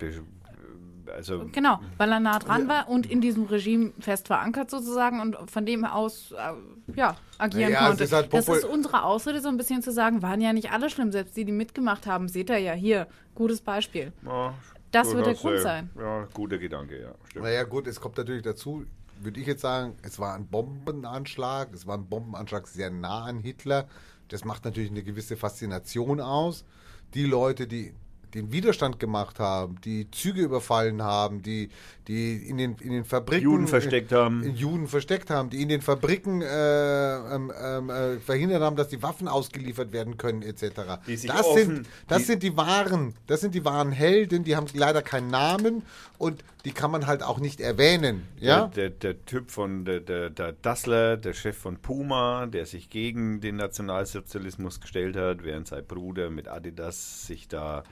also 1.08 1.46
genau, 1.52 1.80
weil 1.98 2.12
er 2.12 2.20
nah 2.20 2.40
dran 2.40 2.68
war 2.68 2.90
und 2.90 3.10
in 3.10 3.22
diesem 3.22 3.46
Regime 3.46 3.92
fest 4.00 4.28
verankert 4.28 4.70
sozusagen 4.70 5.20
und 5.20 5.38
von 5.50 5.66
dem 5.66 5.86
aus 5.86 6.32
äh, 6.32 6.96
ja, 6.96 7.16
agieren 7.38 7.72
ja, 7.72 7.88
konnte. 7.88 8.04
Ist 8.04 8.14
halt 8.14 8.34
das 8.34 8.48
ist 8.48 8.66
unsere 8.66 9.04
Ausrede, 9.04 9.42
so 9.42 9.50
ein 9.50 9.58
bisschen 9.58 9.82
zu 9.82 9.92
sagen, 9.92 10.22
waren 10.22 10.42
ja 10.42 10.54
nicht 10.54 10.72
alle 10.72 10.90
schlimm, 10.90 11.12
selbst 11.12 11.36
die, 11.36 11.46
die 11.46 11.52
mitgemacht 11.52 12.08
haben, 12.08 12.28
seht 12.28 12.50
ihr 12.50 12.60
ja 12.60 12.74
hier, 12.74 13.08
gutes 13.36 13.62
Beispiel. 13.62 14.14
Ja, 14.26 14.54
das 14.92 15.14
wird 15.14 15.26
der 15.26 15.34
Grund 15.34 15.60
sein. 15.60 15.90
Ja, 15.98 16.28
guter 16.34 16.58
Gedanke, 16.58 17.02
ja. 17.02 17.16
Stimmt. 17.30 17.46
Naja, 17.46 17.64
gut, 17.64 17.88
es 17.88 18.00
kommt 18.00 18.18
natürlich 18.18 18.44
dazu, 18.44 18.86
würde 19.20 19.40
ich 19.40 19.48
jetzt 19.48 19.62
sagen, 19.62 19.96
es 20.04 20.20
war 20.20 20.36
ein 20.36 20.48
Bombenanschlag, 20.48 21.74
es 21.74 21.88
war 21.88 21.98
ein 21.98 22.06
Bombenanschlag 22.06 22.68
sehr 22.68 22.92
nah 22.92 23.26
an 23.26 23.40
Hitler. 23.40 23.88
Das 24.30 24.46
macht 24.46 24.66
natürlich 24.66 24.92
eine 24.92 25.04
gewisse 25.04 25.36
Faszination 25.36 26.20
aus. 26.20 26.66
Die 27.14 27.26
Leute, 27.26 27.68
die 27.68 27.94
den 28.34 28.52
Widerstand 28.52 29.00
gemacht 29.00 29.40
haben, 29.40 29.80
die 29.84 30.10
Züge 30.12 30.42
überfallen 30.42 31.02
haben, 31.02 31.42
die, 31.42 31.70
die 32.08 32.36
in, 32.36 32.58
den, 32.58 32.76
in 32.82 32.92
den 32.92 33.06
Fabriken 33.06 33.44
Juden 33.44 33.68
versteckt 33.68 34.12
haben, 34.12 34.56
Juden 34.56 34.88
versteckt 34.88 35.30
haben, 35.30 35.50
die 35.50 35.62
in 35.62 35.70
den 35.70 35.82
Fabriken 35.82 36.42
äh, 36.42 37.16
ähm, 37.36 37.52
äh, 37.90 38.20
verhindert 38.20 38.62
haben, 38.62 38.76
dass 38.76 38.90
die 38.90 39.02
Waffen 39.02 39.28
ausgeliefert 39.28 39.92
werden 39.94 40.18
können, 40.18 40.42
etc. 40.42 40.64
Das, 41.06 41.54
sind, 41.54 41.88
das 42.08 42.20
die, 42.20 42.24
sind 42.24 42.44
die 42.44 42.58
wahren, 42.58 43.14
das 43.28 43.42
sind 43.42 43.56
die 43.56 43.64
wahren 43.66 43.92
Helden, 43.92 44.44
die 44.44 44.56
haben 44.56 44.68
leider 44.74 45.02
keinen 45.02 45.30
Namen 45.30 45.84
und 46.18 46.44
die 46.66 46.72
kann 46.72 46.92
man 46.92 47.08
halt 47.08 47.24
auch 47.24 47.40
nicht 47.40 47.60
erwähnen. 47.60 48.28
Ja? 48.40 48.68
Der, 48.68 48.90
der, 48.90 49.14
der 49.14 49.26
Typ 49.26 49.52
von 49.52 49.84
der, 49.86 50.00
der, 50.00 50.30
der 50.30 50.54
Dassler, 50.54 51.18
der 51.18 51.34
Chef 51.34 51.58
von 51.58 51.78
Puma, 51.78 52.46
der 52.46 52.66
sich 52.66 52.90
gegen 52.90 53.42
den 53.42 53.58
Nationalsozialismus 53.58 54.80
gestellt 54.80 55.18
hat, 55.18 55.44
während 55.44 55.68
sein 55.68 55.86
Bruder 55.86 56.30
mit 56.30 56.48
Adidas 56.48 57.28
sich 57.28 57.48
da 57.48 57.84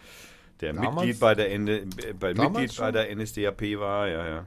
der 0.62 0.74
damals, 0.74 0.96
Mitglied 0.96 1.20
bei 1.20 1.36
der, 1.36 1.52
N 1.52 1.90
bei, 2.20 2.34
Mitglied 2.34 2.78
bei 2.78 2.92
der 2.92 3.16
NSDAP 3.16 3.62
war, 3.80 4.08
ja, 4.08 4.28
ja. 4.28 4.46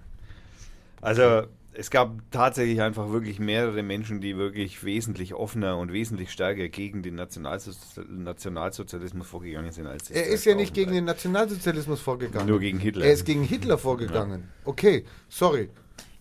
Also 1.01 1.47
es 1.77 1.91
gab 1.91 2.13
tatsächlich 2.31 2.81
einfach 2.81 3.11
wirklich 3.11 3.41
mehrere 3.41 3.83
Menschen, 3.83 4.21
die 4.21 4.37
wirklich 4.37 4.85
wesentlich 4.85 5.35
offener 5.35 5.77
und 5.77 5.93
wesentlich 5.93 6.31
stärker 6.31 6.69
gegen 6.69 7.03
den 7.03 7.17
Nationalsozialismus 7.17 9.27
vorgegangen 9.27 9.73
sind 9.73 9.87
als 9.87 10.09
Er 10.11 10.27
ist 10.27 10.45
ja 10.45 10.55
nicht 10.55 10.73
gegen 10.73 10.93
den 10.93 11.05
Nationalsozialismus 11.05 12.01
vorgegangen. 12.01 12.49
Nur 12.49 12.61
gegen 12.61 12.79
Hitler. 12.79 13.05
Er 13.05 13.13
ist 13.13 13.25
gegen 13.25 13.43
Hitler 13.43 13.77
vorgegangen. 13.77 14.43
Ja. 14.43 14.49
Okay, 14.65 15.05
sorry. 15.29 15.69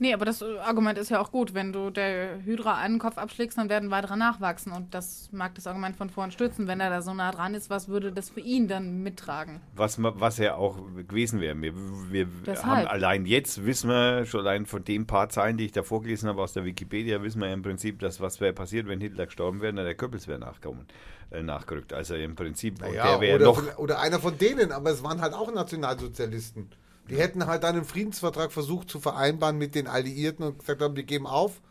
Nee, 0.03 0.13
aber 0.13 0.25
das 0.25 0.41
äh, 0.41 0.57
Argument 0.57 0.97
ist 0.99 1.11
ja 1.11 1.21
auch 1.21 1.31
gut. 1.31 1.53
Wenn 1.53 1.71
du 1.71 1.89
der 1.89 2.43
Hydra 2.43 2.75
einen 2.75 2.99
Kopf 2.99 3.17
abschlägst, 3.17 3.57
dann 3.57 3.69
werden 3.69 3.89
weitere 3.89 4.17
nachwachsen. 4.17 4.73
Und 4.73 4.93
das 4.93 5.29
mag 5.31 5.55
das 5.55 5.65
Argument 5.65 5.95
von 5.95 6.09
vorn 6.09 6.29
stützen. 6.29 6.67
Wenn 6.67 6.81
er 6.81 6.89
da 6.89 7.01
so 7.01 7.13
nah 7.13 7.31
dran 7.31 7.53
ist, 7.55 7.69
was 7.69 7.87
würde 7.87 8.11
das 8.11 8.29
für 8.29 8.41
ihn 8.41 8.67
dann 8.67 9.01
mittragen? 9.01 9.61
Was, 9.77 10.03
was 10.03 10.39
ja 10.39 10.55
auch 10.55 10.75
gewesen 11.07 11.39
wäre. 11.39 11.55
Wir, 11.61 11.73
wir 12.11 12.63
haben 12.63 12.85
allein 12.85 13.25
jetzt, 13.25 13.65
wissen 13.65 13.89
wir, 13.89 14.25
schon 14.25 14.41
allein 14.41 14.65
von 14.65 14.83
den 14.83 15.07
paar 15.07 15.29
Zeilen, 15.29 15.55
die 15.55 15.63
ich 15.67 15.71
da 15.71 15.83
vorgelesen 15.83 16.27
habe 16.27 16.41
aus 16.41 16.51
der 16.51 16.65
Wikipedia, 16.65 17.23
wissen 17.23 17.39
wir 17.39 17.53
im 17.53 17.61
Prinzip, 17.61 17.99
dass 17.99 18.19
was 18.19 18.41
wäre 18.41 18.51
passiert, 18.51 18.89
wenn 18.89 18.99
Hitler 18.99 19.27
gestorben 19.27 19.61
wäre, 19.61 19.73
der 19.73 19.95
Goebbels 19.95 20.27
wäre 20.27 20.39
nachgekommen, 20.39 20.85
äh, 21.31 21.41
nachgerückt. 21.41 21.93
Also 21.93 22.15
im 22.15 22.35
Prinzip, 22.35 22.81
naja, 22.81 23.11
der 23.11 23.21
wäre 23.21 23.39
noch... 23.41 23.77
Oder 23.77 24.01
einer 24.01 24.19
von 24.19 24.37
denen, 24.37 24.73
aber 24.73 24.89
es 24.89 25.01
waren 25.01 25.21
halt 25.21 25.33
auch 25.33 25.49
Nationalsozialisten. 25.53 26.67
Die 27.09 27.17
hätten 27.17 27.47
halt 27.47 27.63
dann 27.63 27.75
einen 27.75 27.85
Friedensvertrag 27.85 28.51
versucht 28.51 28.89
zu 28.89 28.99
vereinbaren 28.99 29.57
mit 29.57 29.75
den 29.75 29.87
Alliierten 29.87 30.45
und 30.45 30.59
gesagt 30.59 30.81
haben, 30.81 30.95
wir 30.95 31.03
geben 31.03 31.27
auf, 31.27 31.61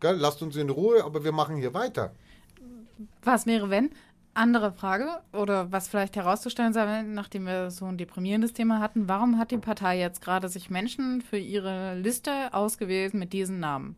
gell, 0.00 0.16
lasst 0.16 0.42
uns 0.42 0.56
in 0.56 0.70
Ruhe, 0.70 1.04
aber 1.04 1.24
wir 1.24 1.32
machen 1.32 1.56
hier 1.56 1.74
weiter. 1.74 2.12
Was 3.22 3.46
wäre, 3.46 3.70
wenn? 3.70 3.90
Andere 4.34 4.72
Frage, 4.72 5.20
oder 5.32 5.72
was 5.72 5.88
vielleicht 5.88 6.16
herauszustellen 6.16 6.72
sei, 6.72 7.02
nachdem 7.02 7.44
wir 7.44 7.70
so 7.70 7.84
ein 7.84 7.98
deprimierendes 7.98 8.54
Thema 8.54 8.80
hatten, 8.80 9.06
warum 9.06 9.38
hat 9.38 9.50
die 9.50 9.58
Partei 9.58 9.98
jetzt 9.98 10.22
gerade 10.22 10.48
sich 10.48 10.70
Menschen 10.70 11.20
für 11.20 11.36
ihre 11.36 11.94
Liste 11.96 12.52
ausgewählt 12.52 13.12
mit 13.12 13.32
diesen 13.32 13.60
Namen? 13.60 13.96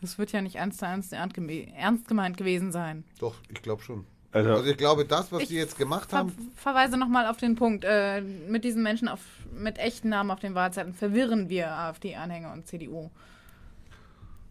Das 0.00 0.18
wird 0.18 0.32
ja 0.32 0.42
nicht 0.42 0.56
ernst, 0.56 0.82
ernst, 0.82 1.12
ernst 1.12 2.08
gemeint 2.08 2.36
gewesen 2.36 2.72
sein. 2.72 3.04
Doch, 3.18 3.36
ich 3.48 3.62
glaube 3.62 3.82
schon. 3.82 4.06
Also, 4.36 4.50
also, 4.50 4.70
ich 4.70 4.76
glaube, 4.76 5.06
das, 5.06 5.32
was 5.32 5.48
sie 5.48 5.56
jetzt 5.56 5.78
gemacht 5.78 6.10
ver 6.10 6.18
haben. 6.18 6.52
verweise 6.56 6.98
nochmal 6.98 7.26
auf 7.26 7.38
den 7.38 7.54
Punkt. 7.54 7.84
Äh, 7.88 8.20
mit 8.20 8.64
diesen 8.64 8.82
Menschen 8.82 9.08
auf, 9.08 9.20
mit 9.50 9.78
echten 9.78 10.10
Namen 10.10 10.30
auf 10.30 10.40
den 10.40 10.54
Wahlzeiten 10.54 10.92
verwirren 10.92 11.48
wir 11.48 11.70
AfD-Anhänger 11.70 12.52
und 12.52 12.66
CDU. 12.66 13.08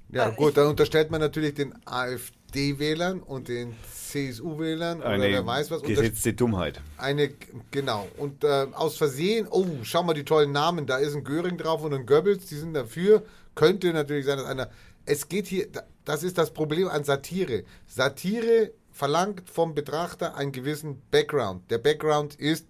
Ja, 0.09 0.29
äh, 0.29 0.31
gut, 0.31 0.57
dann 0.57 0.67
unterstellt 0.67 1.11
man 1.11 1.21
natürlich 1.21 1.53
den 1.53 1.75
AfD-Wählern 1.85 3.19
und 3.19 3.47
den 3.47 3.75
CSU-Wählern 3.91 5.01
oder 5.01 5.19
wer 5.19 5.45
weiß 5.45 5.69
was. 5.69 5.83
Gesetzte 5.83 6.33
Dummheit. 6.33 6.81
Eine, 6.97 7.29
genau. 7.69 8.07
Und 8.17 8.43
äh, 8.43 8.65
aus 8.73 8.97
Versehen, 8.97 9.47
oh, 9.51 9.67
schau 9.83 10.01
mal 10.01 10.15
die 10.15 10.25
tollen 10.25 10.51
Namen, 10.51 10.87
da 10.87 10.97
ist 10.97 11.15
ein 11.15 11.23
Göring 11.23 11.59
drauf 11.59 11.83
und 11.83 11.93
ein 11.93 12.07
Goebbels, 12.07 12.47
die 12.47 12.55
sind 12.55 12.73
dafür. 12.73 13.23
Könnte 13.53 13.93
natürlich 13.93 14.25
sein, 14.25 14.39
dass 14.39 14.47
einer. 14.47 14.67
Es 15.05 15.29
geht 15.29 15.45
hier, 15.45 15.67
das 16.05 16.23
ist 16.23 16.39
das 16.39 16.51
Problem 16.51 16.87
an 16.87 17.03
Satire. 17.03 17.65
Satire 17.85 18.71
verlangt 18.95 19.49
vom 19.49 19.75
Betrachter 19.75 20.35
einen 20.35 20.53
gewissen 20.53 21.01
Background. 21.11 21.69
Der 21.69 21.79
Background 21.79 22.35
ist, 22.35 22.65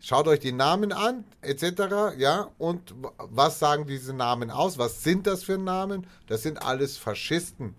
schaut 0.00 0.28
euch 0.28 0.40
die 0.40 0.52
Namen 0.52 0.92
an, 0.92 1.24
etc. 1.40 2.14
Ja, 2.18 2.50
und 2.58 2.94
was 3.16 3.58
sagen 3.58 3.86
diese 3.86 4.12
Namen 4.12 4.50
aus? 4.50 4.76
Was 4.76 5.02
sind 5.02 5.26
das 5.26 5.44
für 5.44 5.56
Namen? 5.56 6.06
Das 6.26 6.42
sind 6.42 6.60
alles 6.62 6.98
Faschisten. 6.98 7.74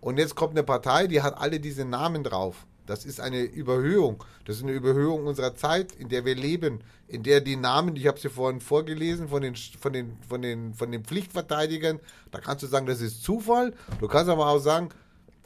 Und 0.00 0.16
jetzt 0.18 0.34
kommt 0.34 0.52
eine 0.52 0.62
Partei, 0.62 1.08
die 1.08 1.20
hat 1.20 1.38
alle 1.38 1.60
diese 1.60 1.84
Namen 1.84 2.24
drauf. 2.24 2.66
Das 2.86 3.04
ist 3.04 3.20
eine 3.20 3.42
Überhöhung. 3.42 4.24
Das 4.46 4.56
ist 4.56 4.62
eine 4.62 4.72
Überhöhung 4.72 5.26
unserer 5.26 5.54
Zeit, 5.54 5.92
in 5.92 6.08
der 6.08 6.24
wir 6.24 6.36
leben, 6.36 6.80
in 7.06 7.22
der 7.22 7.42
die 7.42 7.56
Namen, 7.56 7.96
ich 7.96 8.06
habe 8.06 8.18
sie 8.18 8.30
vorhin 8.30 8.62
vorgelesen, 8.62 9.28
von 9.28 9.42
den, 9.42 9.56
von, 9.56 9.92
den, 9.92 10.16
von, 10.26 10.40
den, 10.40 10.72
von 10.72 10.90
den 10.90 11.04
Pflichtverteidigern, 11.04 12.00
da 12.30 12.40
kannst 12.40 12.62
du 12.62 12.66
sagen, 12.66 12.86
das 12.86 13.02
ist 13.02 13.22
Zufall. 13.22 13.74
Du 14.00 14.08
kannst 14.08 14.30
aber 14.30 14.46
auch 14.46 14.58
sagen, 14.58 14.88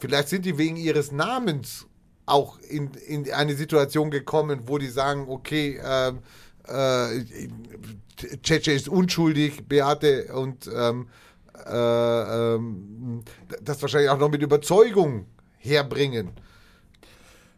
Vielleicht 0.01 0.29
sind 0.29 0.45
die 0.45 0.57
wegen 0.57 0.75
ihres 0.77 1.11
Namens 1.11 1.85
auch 2.25 2.57
in, 2.59 2.91
in 3.07 3.31
eine 3.31 3.53
Situation 3.55 4.09
gekommen, 4.09 4.61
wo 4.65 4.77
die 4.79 4.87
sagen, 4.87 5.27
okay, 5.29 5.79
ähm, 5.83 6.19
äh, 6.67 7.23
Cece 8.45 8.67
ist 8.69 8.89
unschuldig, 8.89 9.67
Beate 9.67 10.33
und 10.33 10.69
ähm, 10.75 11.07
äh, 11.65 12.55
ähm, 12.55 13.23
das 13.61 13.81
wahrscheinlich 13.81 14.09
auch 14.09 14.17
noch 14.17 14.29
mit 14.29 14.41
Überzeugung 14.41 15.27
herbringen. 15.59 16.31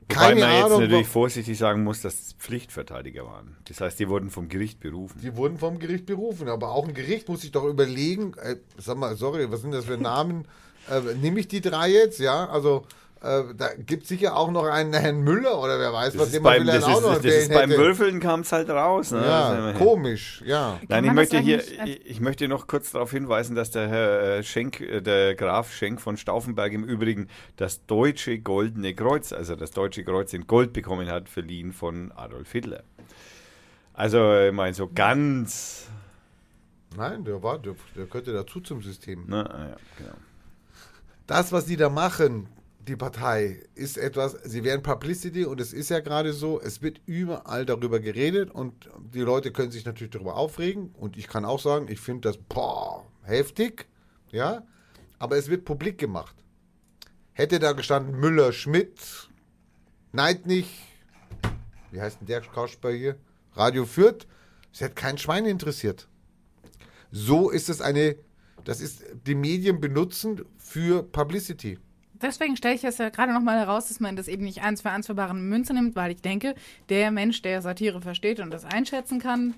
Wobei 0.09 0.15
keine 0.15 0.41
man 0.41 0.51
jetzt 0.53 0.65
Ahnung. 0.65 0.81
natürlich 0.81 1.07
wo- 1.07 1.11
vorsichtig 1.11 1.57
sagen 1.57 1.83
muss, 1.83 2.01
dass 2.01 2.13
es 2.19 2.33
Pflichtverteidiger 2.33 3.25
waren. 3.25 3.55
Das 3.69 3.79
heißt, 3.81 3.97
die 3.99 4.09
wurden 4.09 4.29
vom 4.29 4.49
Gericht 4.49 4.79
berufen. 4.81 5.19
Die 5.23 5.35
wurden 5.37 5.57
vom 5.57 5.79
Gericht 5.79 6.05
berufen, 6.05 6.49
aber 6.49 6.71
auch 6.71 6.85
ein 6.87 6.93
Gericht 6.93 7.29
muss 7.29 7.41
sich 7.41 7.51
doch 7.51 7.65
überlegen, 7.65 8.33
äh, 8.41 8.57
sag 8.77 8.97
mal, 8.97 9.15
sorry, 9.15 9.49
was 9.49 9.61
sind 9.61 9.71
das 9.71 9.85
für 9.85 9.97
Namen? 9.97 10.45
äh, 10.89 11.13
nehme 11.15 11.39
ich 11.39 11.47
die 11.47 11.61
drei 11.61 11.89
jetzt, 11.89 12.19
ja? 12.19 12.47
Also 12.49 12.85
äh, 13.21 13.43
da 13.55 13.69
gibt 13.73 14.03
es 14.03 14.09
sicher 14.09 14.35
auch 14.35 14.51
noch 14.51 14.65
einen 14.65 14.93
Herrn 14.93 15.21
Müller 15.21 15.57
oder 15.57 15.79
wer 15.79 15.93
weiß, 15.93 16.13
Das 16.13 16.21
was 16.21 16.33
man 16.33 16.43
beim, 16.43 16.67
das 16.67 16.83
auch 16.83 16.97
ist, 16.97 17.01
noch 17.03 17.15
das 17.15 17.25
ist 17.25 17.53
beim 17.53 17.69
hätte. 17.69 17.81
Würfeln 17.81 18.19
kam 18.19 18.41
es 18.41 18.51
halt 18.51 18.69
raus. 18.69 19.11
Ne? 19.11 19.21
Ja, 19.25 19.73
komisch, 19.77 20.43
ja. 20.45 20.79
Nein, 20.89 21.05
ich 21.05 21.13
möchte 21.13 21.39
hier, 21.39 21.63
ich, 21.85 22.05
ich 22.05 22.19
möchte 22.19 22.49
noch 22.49 22.67
kurz 22.67 22.91
darauf 22.91 23.11
hinweisen, 23.11 23.55
dass 23.55 23.71
der 23.71 23.87
Herr 23.87 24.37
äh, 24.39 24.43
Schenk, 24.43 24.81
äh, 24.81 24.99
der 25.01 25.35
Graf 25.35 25.73
Schenk 25.73 26.01
von 26.01 26.17
Stauffenberg 26.17 26.73
im 26.73 26.83
Übrigen 26.83 27.29
das 27.55 27.85
deutsche 27.85 28.39
Goldene 28.39 28.93
Kreuz, 28.93 29.31
also 29.31 29.55
das 29.55 29.71
deutsche 29.71 30.03
Kreuz 30.03 30.33
in 30.33 30.45
Gold 30.45 30.73
bekommen 30.73 31.09
hat, 31.09 31.29
verliehen 31.29 31.71
von 31.71 32.11
Adolf 32.11 32.51
Hitler. 32.51 32.83
Also, 33.93 34.37
ich 34.37 34.51
meine, 34.51 34.73
so 34.73 34.89
ganz, 34.93 35.87
Nein, 36.97 37.23
der 37.23 37.41
war, 37.41 37.57
der, 37.59 37.75
der 37.95 38.05
gehörte 38.05 38.33
dazu 38.33 38.59
zum 38.59 38.81
System. 38.81 39.25
ne, 39.27 39.49
ah 39.49 39.69
ja, 39.69 39.75
genau. 39.97 40.15
Das, 41.27 41.51
was 41.51 41.65
die 41.65 41.77
da 41.77 41.89
machen, 41.89 42.49
die 42.87 42.95
Partei, 42.95 43.63
ist 43.75 43.97
etwas, 43.97 44.33
sie 44.43 44.63
werden 44.63 44.83
Publicity 44.83 45.45
und 45.45 45.61
es 45.61 45.71
ist 45.71 45.89
ja 45.89 46.01
gerade 46.01 46.33
so, 46.33 46.59
es 46.59 46.81
wird 46.81 46.99
überall 47.05 47.65
darüber 47.65 47.99
geredet 47.99 48.51
und 48.51 48.89
die 49.13 49.21
Leute 49.21 49.51
können 49.51 49.71
sich 49.71 49.85
natürlich 49.85 50.11
darüber 50.11 50.35
aufregen 50.35 50.93
und 50.99 51.17
ich 51.17 51.27
kann 51.27 51.45
auch 51.45 51.59
sagen, 51.59 51.87
ich 51.89 52.01
finde 52.01 52.29
das, 52.29 52.37
boah, 52.37 53.05
heftig, 53.23 53.87
ja, 54.31 54.63
aber 55.17 55.37
es 55.37 55.49
wird 55.49 55.63
publik 55.63 55.97
gemacht. 55.97 56.35
Hätte 57.31 57.59
da 57.59 57.71
gestanden 57.71 58.19
Müller, 58.19 58.51
Schmidt, 58.51 59.29
Neidnich, 60.11 60.67
wie 61.91 62.01
heißt 62.01 62.19
denn 62.19 62.27
der 62.27 62.41
Kasper 62.41 62.91
hier? 62.91 63.15
Radio 63.53 63.85
Fürth, 63.85 64.27
es 64.73 64.81
hätte 64.81 64.95
kein 64.95 65.17
Schwein 65.17 65.45
interessiert. 65.45 66.07
So 67.11 67.49
ist 67.49 67.69
es 67.69 67.79
eine, 67.79 68.17
das 68.65 68.81
ist, 68.81 69.03
die 69.25 69.35
Medien 69.35 69.79
benutzen 69.79 70.43
für 70.73 71.03
Publicity. 71.03 71.77
Deswegen 72.15 72.57
stelle 72.57 72.73
ich 72.73 72.83
es 72.83 72.97
ja 72.97 73.09
gerade 73.09 73.31
nochmal 73.31 73.59
heraus, 73.59 73.89
dass 73.89 73.99
man 73.99 74.15
das 74.15 74.27
eben 74.27 74.43
nicht 74.43 74.63
eins 74.63 74.81
für 74.81 74.89
eins 74.89 75.05
für 75.05 75.13
bare 75.13 75.35
Münze 75.35 75.73
nimmt, 75.75 75.95
weil 75.95 76.11
ich 76.11 76.21
denke, 76.21 76.55
der 76.89 77.11
Mensch, 77.11 77.43
der 77.43 77.61
Satire 77.61 78.01
versteht 78.01 78.39
und 78.39 78.49
das 78.49 78.65
einschätzen 78.65 79.19
kann, 79.19 79.53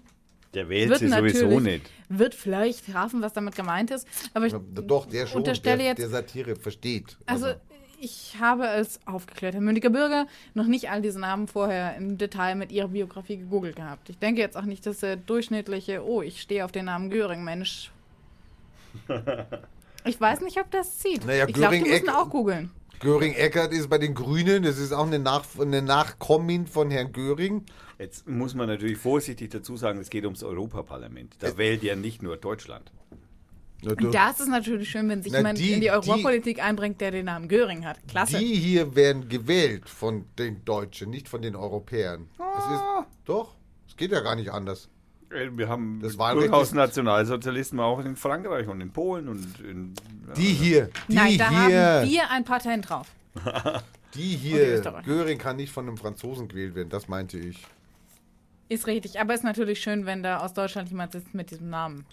Der 0.53 0.67
wählt 0.67 0.89
wird 0.89 0.99
sie 0.99 1.07
sowieso 1.07 1.45
natürlich, 1.47 1.63
nicht. 1.83 1.91
wird 2.09 2.35
vielleicht 2.35 2.93
raffen, 2.93 3.21
was 3.21 3.31
damit 3.31 3.55
gemeint 3.55 3.91
ist. 3.91 4.05
Aber 4.33 4.45
ich 4.47 4.53
Doch, 4.73 5.05
der 5.05 5.25
schon, 5.27 5.37
unterstelle 5.37 5.77
der, 5.77 5.85
jetzt, 5.87 5.99
der 5.99 6.09
Satire 6.09 6.55
versteht. 6.57 7.17
also 7.27 7.47
ich 8.01 8.35
habe 8.41 8.67
als 8.67 8.99
aufgeklärter 9.05 9.61
mündiger 9.61 9.89
Bürger 9.89 10.27
noch 10.53 10.67
nicht 10.67 10.89
all 10.89 11.01
diese 11.01 11.19
Namen 11.19 11.47
vorher 11.47 11.95
im 11.95 12.17
Detail 12.17 12.55
mit 12.55 12.73
ihrer 12.73 12.89
Biografie 12.89 13.37
gegoogelt 13.37 13.77
gehabt. 13.77 14.09
Ich 14.09 14.17
denke 14.17 14.41
jetzt 14.41 14.57
auch 14.57 14.65
nicht, 14.65 14.85
dass 14.85 14.99
der 14.99 15.15
durchschnittliche, 15.15 16.03
oh, 16.05 16.21
ich 16.21 16.41
stehe 16.41 16.65
auf 16.65 16.73
den 16.73 16.85
Namen 16.85 17.09
Göring, 17.09 17.43
Mensch. 17.45 17.91
Ich 20.05 20.19
weiß 20.19 20.41
nicht, 20.41 20.59
ob 20.59 20.69
das 20.71 20.99
zieht. 20.99 21.25
Naja, 21.25 21.45
ich 21.47 21.53
glaube, 21.53 21.75
die 21.77 21.83
Göring- 21.83 21.91
müssen 21.91 22.09
auch 22.09 22.29
googeln. 22.29 22.71
Göring-Eckert 22.99 23.73
ist 23.73 23.89
bei 23.89 23.97
den 23.97 24.13
Grünen, 24.13 24.63
das 24.63 24.77
ist 24.77 24.93
auch 24.93 25.05
eine, 25.05 25.19
Nach 25.19 25.43
eine 25.59 25.81
Nachkommin 25.81 26.65
von 26.65 26.89
Herrn 26.91 27.11
Göring. 27.11 27.63
Jetzt 27.99 28.27
muss 28.27 28.53
man 28.55 28.67
natürlich 28.67 28.97
vorsichtig 28.97 29.51
dazu 29.51 29.75
sagen, 29.77 29.99
es 29.99 30.09
geht 30.09 30.23
ums 30.25 30.43
Europaparlament. 30.43 31.35
Da 31.39 31.57
wählt 31.57 31.83
ja 31.83 31.95
nicht 31.95 32.21
nur 32.23 32.37
Deutschland. 32.37 32.91
Und 33.83 34.13
da 34.13 34.29
ist 34.31 34.39
es 34.39 34.47
natürlich 34.47 34.89
schön, 34.89 35.07
wenn 35.09 35.21
sich 35.21 35.31
Na, 35.31 35.39
jemand 35.39 35.59
die- 35.59 35.69
in 35.73 35.75
die 35.75 35.81
die- 35.81 35.91
Europapolitik 35.91 36.63
einbringt, 36.63 37.01
der 37.01 37.11
den 37.11 37.25
Namen 37.25 37.47
Göring 37.47 37.85
hat. 37.85 37.99
Klasse. 38.07 38.37
Die 38.39 38.55
hier 38.55 38.95
werden 38.95 39.27
gewählt 39.29 39.87
von 39.89 40.25
den 40.39 40.63
Deutschen, 40.65 41.09
nicht 41.09 41.27
von 41.29 41.41
den 41.41 41.55
Europäern. 41.55 42.29
Es 42.57 42.65
ist, 42.65 42.83
doch, 43.25 43.55
es 43.87 43.95
geht 43.97 44.11
ja 44.11 44.21
gar 44.21 44.35
nicht 44.35 44.51
anders. 44.51 44.89
Äh, 45.29 45.49
Wir 45.57 45.67
haben 45.67 45.99
Das 46.01 46.15
durchaus 46.17 46.67
ist- 46.69 46.73
Nationalsozialisten 46.73 47.79
auch 47.79 47.99
in 48.03 48.15
Frankreich 48.15 48.67
und 48.67 48.81
in 48.81 48.91
Polen 48.91 49.27
und 49.27 49.59
in. 49.59 49.93
Die 50.37 50.53
hier, 50.53 50.89
die 51.07 51.15
Nein, 51.15 51.37
da 51.37 51.49
haben 51.49 51.67
hier, 51.67 52.03
wir 52.05 52.29
ein 52.29 52.43
Patent 52.43 52.89
drauf. 52.89 53.07
die 54.13 54.19
die 54.19 54.35
hier. 54.37 54.75
Österreicher. 54.77 55.05
Göring 55.05 55.37
kann 55.37 55.57
nicht 55.57 55.71
von 55.71 55.87
einem 55.87 55.97
Franzosen 55.97 56.47
gewählt 56.47 56.75
werden, 56.75 56.89
das 56.89 57.07
meinte 57.07 57.37
ich. 57.37 57.65
Ist 58.69 58.87
richtig, 58.87 59.19
aber 59.19 59.33
ist 59.35 59.43
natürlich 59.43 59.79
schön, 59.81 60.05
wenn 60.05 60.23
da 60.23 60.39
aus 60.39 60.53
Deutschland 60.53 60.89
jemand 60.89 61.11
sitzt 61.11 61.33
mit 61.33 61.51
diesem 61.51 61.69
Namen. 61.69 62.05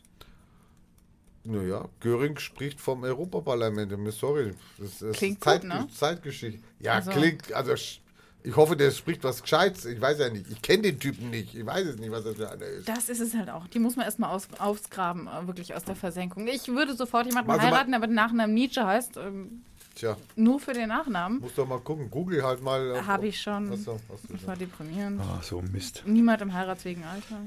Naja, 1.44 1.89
Göring 2.00 2.39
spricht 2.39 2.81
vom 2.81 3.02
Europaparlament. 3.02 3.91
Sorry, 4.12 4.52
das 4.78 5.02
ist 5.02 5.16
Klingt 5.16 5.41
gut, 5.41 5.44
Zeit, 5.44 5.65
ne? 5.65 5.89
Zeitgeschichte. 5.92 6.62
Ja, 6.78 6.94
Also- 6.94 7.10
klingt, 7.10 7.52
also 7.52 7.73
sch- 7.73 7.99
ich 8.45 8.57
hoffe, 8.57 8.77
der 8.77 8.91
spricht 8.91 9.23
was 9.25 9.41
Gescheites. 9.43 9.85
Ich 9.85 10.01
weiß 10.01 10.19
ja 10.19 10.29
nicht. 10.31 10.47
Ich 10.51 10.61
kenne 10.62 10.83
den 10.83 10.99
Typen 10.99 11.31
nicht. 11.31 11.55
Ich 11.55 11.65
weiß 11.65 11.87
es 11.87 11.97
nicht, 11.99 12.11
was 12.11 12.25
das 12.25 12.37
für 12.37 12.51
einer 12.51 12.65
ist. 12.65 12.89
Das 12.89 13.09
ist 13.09 13.21
es 13.21 13.35
halt 13.35 13.51
auch. 13.51 13.67
Die 13.69 13.79
muss 13.79 13.97
man 13.97 14.05
erstmal 14.05 14.31
aus, 14.31 14.49
ausgraben, 14.59 15.29
äh, 15.29 15.47
wirklich 15.47 15.75
aus 15.75 15.85
der 15.85 15.95
Versenkung. 15.97 16.47
Ich 16.49 16.67
würde 16.69 16.95
sofort 16.95 17.27
jemanden 17.27 17.51
Also 17.51 17.62
mal- 17.62 17.73
heiraten, 17.73 17.91
der 17.93 18.01
mit 18.01 18.11
dem 18.11 18.15
Nachnamen 18.15 18.55
Nietzsche 18.55 18.85
heißt. 18.87 19.17
Ähm, 19.17 19.62
Tja, 19.95 20.17
nur 20.37 20.59
für 20.59 20.73
den 20.73 20.89
Nachnamen. 20.89 21.41
muss 21.41 21.55
doch 21.55 21.69
mal 21.69 21.79
gucken. 21.79 22.11
Google 22.11 22.43
halt 22.43 22.62
mal. 22.62 22.93
ob- 22.93 23.07
Habe 23.07 23.27
ich 23.27 23.41
schon. 23.41 23.71
Hast 23.71 23.87
du 23.87 23.99
Das 24.31 24.47
war 24.47 24.57
deprimierend. 24.57 25.21
Ah, 25.21 25.41
so 25.43 25.61
Mist. 25.61 26.03
Niemand 26.07 26.41
im 26.41 26.53
heiratswegen 26.55 27.05
Alter. 27.05 27.43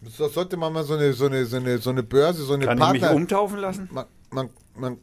Das 0.00 0.32
sollte 0.32 0.56
man 0.56 0.72
mal 0.72 0.84
so 0.84 0.94
eine, 0.94 1.12
so 1.12 1.26
eine, 1.26 1.44
so 1.44 1.56
eine, 1.56 1.78
so 1.78 1.90
eine 1.90 2.04
Börse, 2.04 2.44
so 2.44 2.54
eine 2.54 2.66
Kann 2.66 2.78
ich 2.78 2.84
Partner. 2.84 3.08
mich 3.08 3.16
umtaufen 3.16 3.58
lassen? 3.58 3.88
man, 3.90 4.04
man, 4.30 4.50
man, 4.76 4.98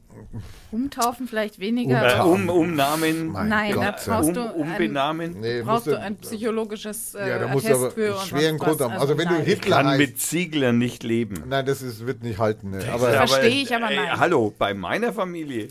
Umtaufen 0.72 1.28
vielleicht 1.28 1.58
Äh, 1.58 1.62
weniger. 1.62 2.26
um, 2.26 2.50
Umnamen? 2.50 3.28
Mein 3.28 3.50
Nein, 3.50 3.74
Gott, 3.74 3.84
da 3.84 3.86
ja. 3.88 3.96
brauchst 4.06 4.28
Um, 4.30 4.34
du 4.36 4.42
ein, 4.44 4.52
umbenamen? 4.56 5.40
nee, 5.40 5.62
brauchst 5.62 5.88
musst 5.88 5.98
du 5.98 6.00
ein 6.02 6.16
psychologisches 6.18 7.16
äh, 7.16 7.30
Ja, 7.30 7.40
da 7.40 7.48
musst 7.48 7.66
du 7.66 7.70
Attest 7.72 7.84
aber 7.84 7.92
für 7.92 8.06
einen 8.06 8.14
und 8.20 8.28
schweren 8.28 8.58
Grund 8.58 8.82
haben. 8.82 8.94
Also 8.94 9.18
wenn 9.18 9.28
du 9.28 9.34
nein. 9.36 9.46
Hitler 9.46 9.78
Kann 9.78 9.88
heißt. 9.88 10.00
mit 10.00 10.20
Zieglern 10.22 10.78
nicht 10.78 11.04
leben. 11.04 11.44
Nein, 11.48 11.66
das 11.66 11.82
ist, 11.82 12.06
wird 12.06 12.24
nicht 12.24 12.40
halten. 12.40 12.72
Ne. 12.72 12.86
Aber, 12.92 13.10
Ver- 13.12 13.28
Verstehe 13.28 13.62
ich, 13.64 13.76
aber 13.76 13.92
äh, 13.92 13.96
nein. 13.96 14.20
hallo, 14.20 14.54
bei 14.58 14.74
meiner 14.74 15.12
Familie. 15.14 15.70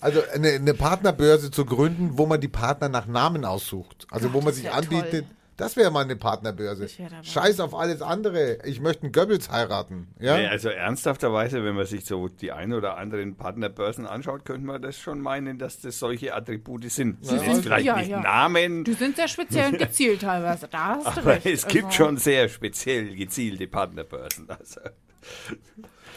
Also 0.00 0.20
eine, 0.34 0.48
eine 0.48 0.74
Partnerbörse 0.74 1.50
zu 1.52 1.64
gründen, 1.64 2.18
wo 2.18 2.26
man 2.26 2.40
die 2.40 2.48
Partner 2.48 2.88
nach 2.88 3.06
Namen 3.06 3.44
aussucht. 3.44 4.06
Also 4.10 4.26
Gott, 4.28 4.34
wo 4.34 4.40
man 4.44 4.52
sich 4.52 4.64
wär 4.64 4.74
anbietet. 4.74 5.26
toll. 5.26 5.36
Das 5.62 5.76
wäre 5.76 5.92
mal 5.92 6.02
eine 6.02 6.16
Partnerbörse. 6.16 6.88
Scheiß 7.22 7.60
auf 7.60 7.72
alles 7.72 8.02
andere. 8.02 8.58
Ich 8.64 8.80
möchte 8.80 9.04
einen 9.04 9.12
Goebbels 9.12 9.48
heiraten. 9.48 10.08
Ja? 10.18 10.36
Nee, 10.36 10.48
also 10.48 10.68
ernsthafterweise, 10.70 11.62
wenn 11.62 11.76
man 11.76 11.86
sich 11.86 12.04
so 12.04 12.26
die 12.26 12.50
ein 12.50 12.72
oder 12.72 12.96
anderen 12.96 13.36
Partnerbörsen 13.36 14.04
anschaut, 14.04 14.44
könnte 14.44 14.66
man 14.66 14.82
das 14.82 14.98
schon 14.98 15.20
meinen, 15.20 15.58
dass 15.60 15.80
das 15.80 16.00
solche 16.00 16.34
Attribute 16.34 16.90
sind. 16.90 17.24
Sie 17.24 17.38
sind- 17.38 17.44
sind 17.44 17.62
vielleicht 17.62 17.86
ja, 17.86 17.96
nicht 17.96 18.08
ja. 18.08 18.20
Namen, 18.20 18.82
Die 18.82 18.94
sind 18.94 19.14
sehr 19.14 19.28
speziell 19.28 19.70
und 19.72 19.78
gezielt 19.78 20.22
teilweise. 20.22 20.66
Da 20.68 20.96
hast 20.96 21.16
du 21.16 21.20
aber 21.20 21.30
recht. 21.34 21.46
es 21.46 21.64
gibt 21.68 21.84
Also, 21.84 21.96
schon 21.96 22.16
sehr 22.16 22.48
speziell 22.48 23.14
gezielte 23.14 23.68
Partnerbörsen. 23.68 24.48
Also, 24.50 24.80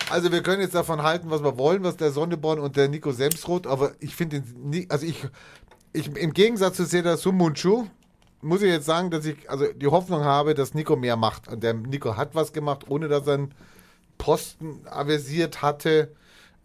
Also 0.09 0.32
wir 0.32 0.41
können 0.41 0.61
jetzt 0.61 0.74
davon 0.74 1.03
halten, 1.03 1.30
was 1.30 1.43
wir 1.43 1.56
wollen, 1.59 1.83
was 1.83 1.98
der 1.98 2.09
Sonneborn 2.11 2.59
und 2.59 2.77
der 2.77 2.88
Nico 2.90 3.11
Semsroth, 3.11 3.67
aber 3.67 3.91
ich 3.99 4.15
finde 4.15 4.41
den 4.41 4.69
nie, 4.72 4.88
also 4.90 5.06
ich, 5.06 5.24
ich 5.93 6.07
im 6.17 6.33
Gegensatz 6.33 6.77
zu 6.77 6.85
Seda 6.85 7.15
Sumunchu 7.17 7.85
muss 8.41 8.61
ich 8.61 8.69
jetzt 8.69 8.85
sagen, 8.85 9.09
dass 9.11 9.25
ich 9.25 9.49
also 9.49 9.65
die 9.73 9.88
Hoffnung 9.88 10.23
habe, 10.23 10.53
dass 10.53 10.73
Nico 10.73 10.95
mehr 10.95 11.15
macht. 11.15 11.47
Und 11.47 11.64
der 11.64 11.73
Nico 11.73 12.15
hat 12.17 12.35
was 12.35 12.53
gemacht, 12.53 12.89
ohne 12.89 13.07
dass 13.07 13.27
er 13.27 13.35
einen 13.35 13.53
Posten 14.17 14.81
aversiert 14.85 15.61
hatte. 15.61 16.11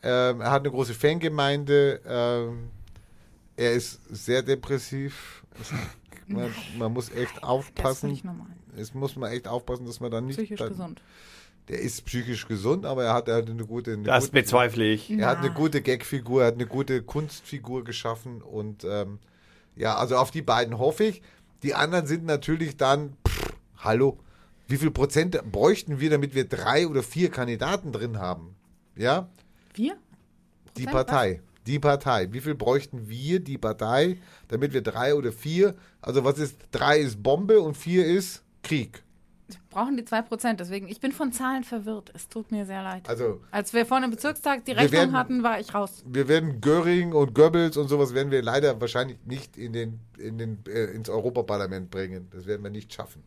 Ähm, 0.02 0.40
er 0.40 0.50
hat 0.50 0.62
eine 0.62 0.70
große 0.70 0.94
Fangemeinde. 0.94 2.00
Ähm, 2.07 2.68
er 3.57 3.73
ist 3.73 4.00
sehr 4.10 4.42
depressiv. 4.42 5.44
Es, 5.60 5.73
man, 6.26 6.55
man 6.78 6.92
muss 6.92 7.10
echt 7.10 7.32
Das 7.32 7.36
ist 7.36 7.42
aufpassen. 7.44 8.00
völlig 8.08 8.24
normal. 8.24 8.47
Es 8.76 8.94
muss 8.94 9.16
man 9.16 9.32
echt 9.32 9.49
aufpassen, 9.49 9.86
dass 9.86 10.00
man 10.00 10.10
dann 10.10 10.26
nicht. 10.26 10.36
Psychisch 10.36 10.58
dann, 10.58 10.68
gesund. 10.70 11.02
Der 11.68 11.81
ist 11.81 12.05
psychisch 12.05 12.49
gesund, 12.49 12.84
aber 12.86 13.05
er 13.05 13.15
hat, 13.15 13.28
er 13.28 13.36
hat 13.36 13.50
eine 13.50 13.65
gute. 13.65 13.92
Eine 13.92 14.02
das 14.05 14.24
gute, 14.24 14.32
bezweifle 14.32 14.84
ich. 14.84 15.10
er 15.10 15.28
hat 15.28 15.39
eine 15.39 15.49
Na. 15.49 15.55
gute 15.55 15.82
Gagfigur, 15.82 16.42
er 16.42 16.49
hat 16.49 16.55
eine 16.55 16.66
gute 16.66 17.02
Kunstfigur 17.02 17.84
geschaffen 17.84 18.42
und 18.42 18.84
ähm, 18.84 19.18
ja, 19.76 19.97
also 19.97 20.16
auf 20.16 20.31
die 20.31 20.42
beiden 20.42 20.78
hoffe 20.78 21.05
ich. 21.05 21.23
Die 21.62 21.74
anderen 21.74 22.06
sind 22.06 22.24
natürlich 22.24 22.76
dann, 22.76 23.16
pff, 23.26 23.52
hallo, 23.78 24.18
wie 24.68 24.76
viel 24.76 24.90
Prozent 24.90 25.40
bräuchten 25.50 26.00
wir, 26.00 26.10
damit 26.10 26.34
wir 26.34 26.48
drei 26.48 26.86
oder 26.86 27.02
vier 27.02 27.30
Kandidaten 27.30 27.92
drin 27.92 28.18
haben? 28.18 28.55
Ja, 28.97 29.28
Wir? 29.74 29.97
die 30.76 30.84
Prozent, 30.84 30.92
Partei. 30.92 31.42
Die 31.66 31.78
Partei. 31.78 32.32
Wie 32.32 32.40
viel 32.40 32.55
bräuchten 32.55 33.08
wir, 33.08 33.40
die 33.40 33.58
Partei, 33.58 34.18
damit 34.48 34.72
wir 34.72 34.82
drei 34.82 35.14
oder 35.14 35.32
vier, 35.32 35.74
also 36.00 36.24
was 36.24 36.39
ist, 36.39 36.56
drei 36.70 36.98
ist 36.98 37.22
Bombe 37.22 37.60
und 37.60 37.76
vier 37.76 38.06
ist 38.06 38.42
Krieg. 38.62 39.02
Wir 39.55 39.61
brauchen 39.70 39.97
die 39.97 40.03
2%, 40.03 40.55
deswegen, 40.55 40.89
ich 40.89 41.01
bin 41.01 41.12
von 41.12 41.33
Zahlen 41.33 41.65
verwirrt. 41.65 42.11
Es 42.15 42.29
tut 42.29 42.51
mir 42.51 42.67
sehr 42.67 42.83
leid. 42.83 43.09
Also 43.09 43.41
Als 43.51 43.73
wir 43.73 43.87
vorne 43.87 44.07
im 44.07 44.11
Bezirkstag 44.11 44.65
die 44.65 44.73
Rechnung 44.73 44.93
werden- 44.93 45.12
hatten, 45.17 45.43
war 45.43 45.59
ich 45.61 45.75
raus. 45.75 46.03
wir 46.07 46.29
werden 46.29 46.61
Göring 46.61 47.12
und 47.12 47.35
Goebbels 47.35 47.77
und 47.77 47.89
sowas 47.89 48.15
werden 48.15 48.31
wir 48.31 48.43
leider 48.43 48.81
wahrscheinlich 48.81 49.19
nicht 49.27 49.57
in 49.57 49.73
den, 49.73 50.01
in 50.19 50.39
den, 50.39 50.65
äh, 50.67 50.85
ins 50.93 51.09
Europaparlament 51.09 51.91
bringen. 51.91 52.29
Das 52.31 52.47
werden 52.47 52.62
wir 52.62 52.70
nicht 52.70 52.93
schaffen. 52.93 53.23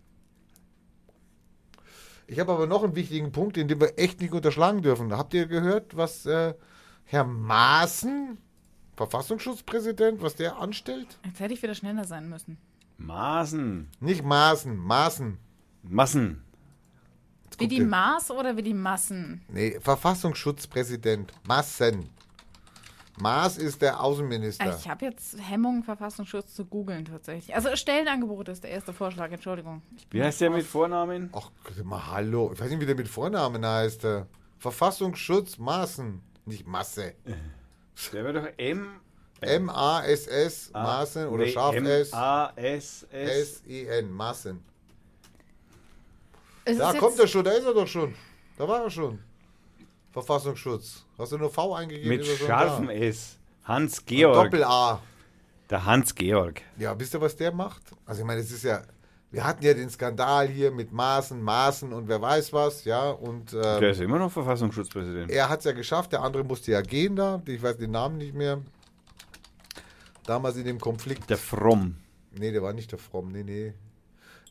Ich 2.27 2.39
habe 2.39 2.53
aber 2.53 2.67
noch 2.67 2.83
einen 2.83 2.95
wichtigen 2.95 3.31
Punkt, 3.31 3.57
den 3.57 3.67
wir 3.69 3.97
echt 3.99 4.21
nicht 4.21 4.33
unterschlagen 4.33 4.81
dürfen. 4.81 5.11
Habt 5.15 5.33
ihr 5.33 5.45
gehört, 5.45 5.95
was 5.97 6.25
äh, 6.25 6.53
Herr 7.05 7.25
Maaßen 7.25 8.37
Verfassungsschutzpräsident, 8.95 10.21
was 10.21 10.35
der 10.35 10.57
anstellt? 10.57 11.19
Jetzt 11.25 11.39
hätte 11.39 11.53
ich 11.53 11.61
wieder 11.63 11.75
schneller 11.75 12.05
sein 12.05 12.29
müssen. 12.29 12.57
Maßen. 12.97 13.89
Nicht 13.99 14.23
Maßen, 14.23 14.77
Maßen. 14.77 15.37
Massen. 15.83 16.43
Wie 17.57 17.67
die. 17.67 17.81
Maß 17.81 18.31
oder 18.31 18.57
wie 18.57 18.63
die 18.63 18.73
Massen? 18.73 19.41
Nee, 19.47 19.79
Verfassungsschutzpräsident. 19.79 21.31
Maßen. 21.47 22.09
Maas 23.19 23.57
ist 23.57 23.81
der 23.81 24.01
Außenminister. 24.01 24.75
Ich 24.75 24.89
habe 24.89 25.05
jetzt 25.05 25.37
Hemmungen, 25.39 25.83
Verfassungsschutz 25.83 26.55
zu 26.55 26.65
googeln 26.65 27.05
tatsächlich. 27.05 27.55
Also 27.55 27.75
Stellenangebot 27.75 28.49
ist 28.49 28.63
der 28.63 28.71
erste 28.71 28.91
Vorschlag, 28.91 29.31
Entschuldigung. 29.31 29.83
Wie 30.09 30.23
heißt 30.23 30.41
der 30.41 30.49
mit 30.49 30.65
Vornamen? 30.65 31.29
Ach, 31.31 31.51
mal 31.83 32.07
hallo. 32.07 32.51
Ich 32.53 32.59
weiß 32.59 32.71
nicht, 32.71 32.81
wie 32.81 32.87
der 32.87 32.95
mit 32.95 33.07
Vornamen 33.07 33.63
heißt. 33.63 34.03
äh. 34.05 34.25
Verfassungsschutz 34.57 35.59
Maßen. 35.59 36.21
Nicht 36.45 36.65
Masse. 36.65 37.13
Der 38.11 38.23
wird 38.23 38.35
doch 38.37 38.47
M. 38.57 38.99
M-A-S-S, 39.41 40.71
Maßen 40.73 41.27
oder 41.27 41.45
scharf 41.47 41.75
S. 41.75 42.13
A-S-S. 42.13 43.05
S-I-N, 43.11 44.11
Maßen. 44.11 44.63
Es 46.65 46.77
Da 46.77 46.93
kommt 46.93 47.19
er 47.19 47.27
schon, 47.27 47.43
da 47.43 47.51
ist 47.51 47.65
er 47.65 47.73
doch 47.73 47.87
schon. 47.87 48.13
Da 48.57 48.67
war 48.67 48.83
er 48.83 48.89
schon. 48.89 49.19
Verfassungsschutz. 50.11 51.05
Hast 51.17 51.31
du 51.31 51.37
nur 51.37 51.49
V 51.49 51.73
eingegeben? 51.75 52.09
Mit 52.09 52.25
scharfem 52.25 52.87
da. 52.87 52.93
S. 52.93 53.37
Hans 53.65 53.99
Und 53.99 54.07
Georg. 54.07 54.51
Doppel-A. 54.51 55.01
Der 55.69 55.85
Hans 55.85 56.13
Georg. 56.13 56.61
Ja, 56.77 56.97
wisst 56.99 57.13
ihr, 57.15 57.21
was 57.21 57.35
der 57.35 57.51
macht? 57.51 57.81
Also 58.05 58.21
ich 58.21 58.27
meine, 58.27 58.41
es 58.41 58.51
ist 58.51 58.63
ja, 58.63 58.83
wir 59.31 59.43
hatten 59.43 59.63
ja 59.65 59.73
den 59.73 59.89
Skandal 59.89 60.47
hier 60.47 60.71
mit 60.71 60.91
Maßen, 60.91 61.41
Maßen 61.41 61.91
und 61.91 62.07
wer 62.07 62.21
weiß 62.21 62.53
was, 62.53 62.85
ja, 62.85 63.09
und 63.09 63.53
Der 63.53 63.81
ähm, 63.81 63.83
ist 63.85 64.01
immer 64.01 64.19
noch 64.19 64.31
Verfassungsschutzpräsident. 64.31 65.31
er 65.31 65.49
hat 65.49 65.59
es 65.59 65.65
ja 65.65 65.71
geschafft, 65.71 66.11
der 66.11 66.21
andere 66.21 66.43
musste 66.43 66.71
ja 66.71 66.81
gehen 66.81 67.15
da, 67.15 67.41
ich 67.47 67.61
weiß 67.63 67.77
den 67.77 67.91
Namen 67.91 68.17
nicht 68.17 68.35
mehr. 68.35 68.61
Damals 70.25 70.55
in 70.57 70.65
dem 70.65 70.79
Konflikt. 70.79 71.29
Der 71.29 71.37
Fromm. 71.37 71.95
Nee, 72.37 72.51
der 72.51 72.61
war 72.61 72.73
nicht 72.73 72.91
der 72.91 72.99
Fromm, 72.99 73.31
nee, 73.31 73.43
nee. 73.43 73.73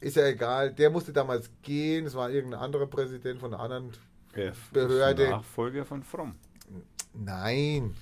Ist 0.02 0.16
ja 0.16 0.26
egal, 0.26 0.72
der 0.72 0.90
musste 0.90 1.12
damals 1.12 1.48
gehen, 1.62 2.06
es 2.06 2.14
war 2.14 2.28
irgendein 2.28 2.60
anderer 2.60 2.86
Präsident 2.86 3.38
von 3.38 3.54
einer 3.54 3.62
anderen. 3.62 3.92
Der 4.34 4.52
Behörde. 4.72 5.30
Nachfolger 5.30 5.84
von 5.84 6.02
Fromm. 6.02 6.34
Nein, 7.14 7.94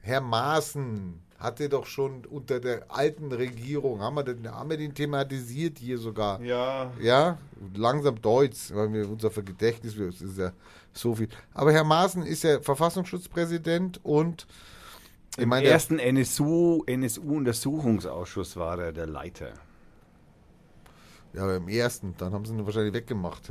Herr 0.00 0.22
Maaßen 0.22 1.20
hatte 1.38 1.68
doch 1.68 1.84
schon 1.86 2.24
unter 2.24 2.60
der 2.60 2.90
alten 2.90 3.30
Regierung, 3.30 4.00
haben 4.00 4.16
wir 4.16 4.24
den, 4.24 4.50
haben 4.50 4.70
wir 4.70 4.78
den 4.78 4.94
thematisiert 4.94 5.78
hier 5.78 5.98
sogar. 5.98 6.40
Ja. 6.40 6.92
Ja, 7.00 7.38
langsam 7.74 8.20
Deutsch, 8.20 8.72
weil 8.72 8.92
wir 8.92 9.08
unser 9.08 9.30
Gedächtnis 9.30 9.96
es 9.96 10.22
ist 10.22 10.38
ja 10.38 10.52
so 10.92 11.14
viel. 11.14 11.28
Aber 11.52 11.72
Herr 11.72 11.84
Maaßen 11.84 12.22
ist 12.22 12.42
ja 12.42 12.60
Verfassungsschutzpräsident 12.60 14.00
und 14.02 14.46
Im 15.36 15.50
meine, 15.50 15.66
ersten 15.66 15.98
NSU, 15.98 16.84
NSU-Untersuchungsausschuss 16.86 18.56
war 18.56 18.78
er 18.78 18.92
der 18.92 19.06
Leiter. 19.06 19.52
Ja, 21.38 21.44
aber 21.44 21.56
im 21.56 21.68
ersten, 21.68 22.14
dann 22.18 22.32
haben 22.32 22.44
sie 22.44 22.52
ihn 22.52 22.66
wahrscheinlich 22.66 22.92
weggemacht. 22.92 23.42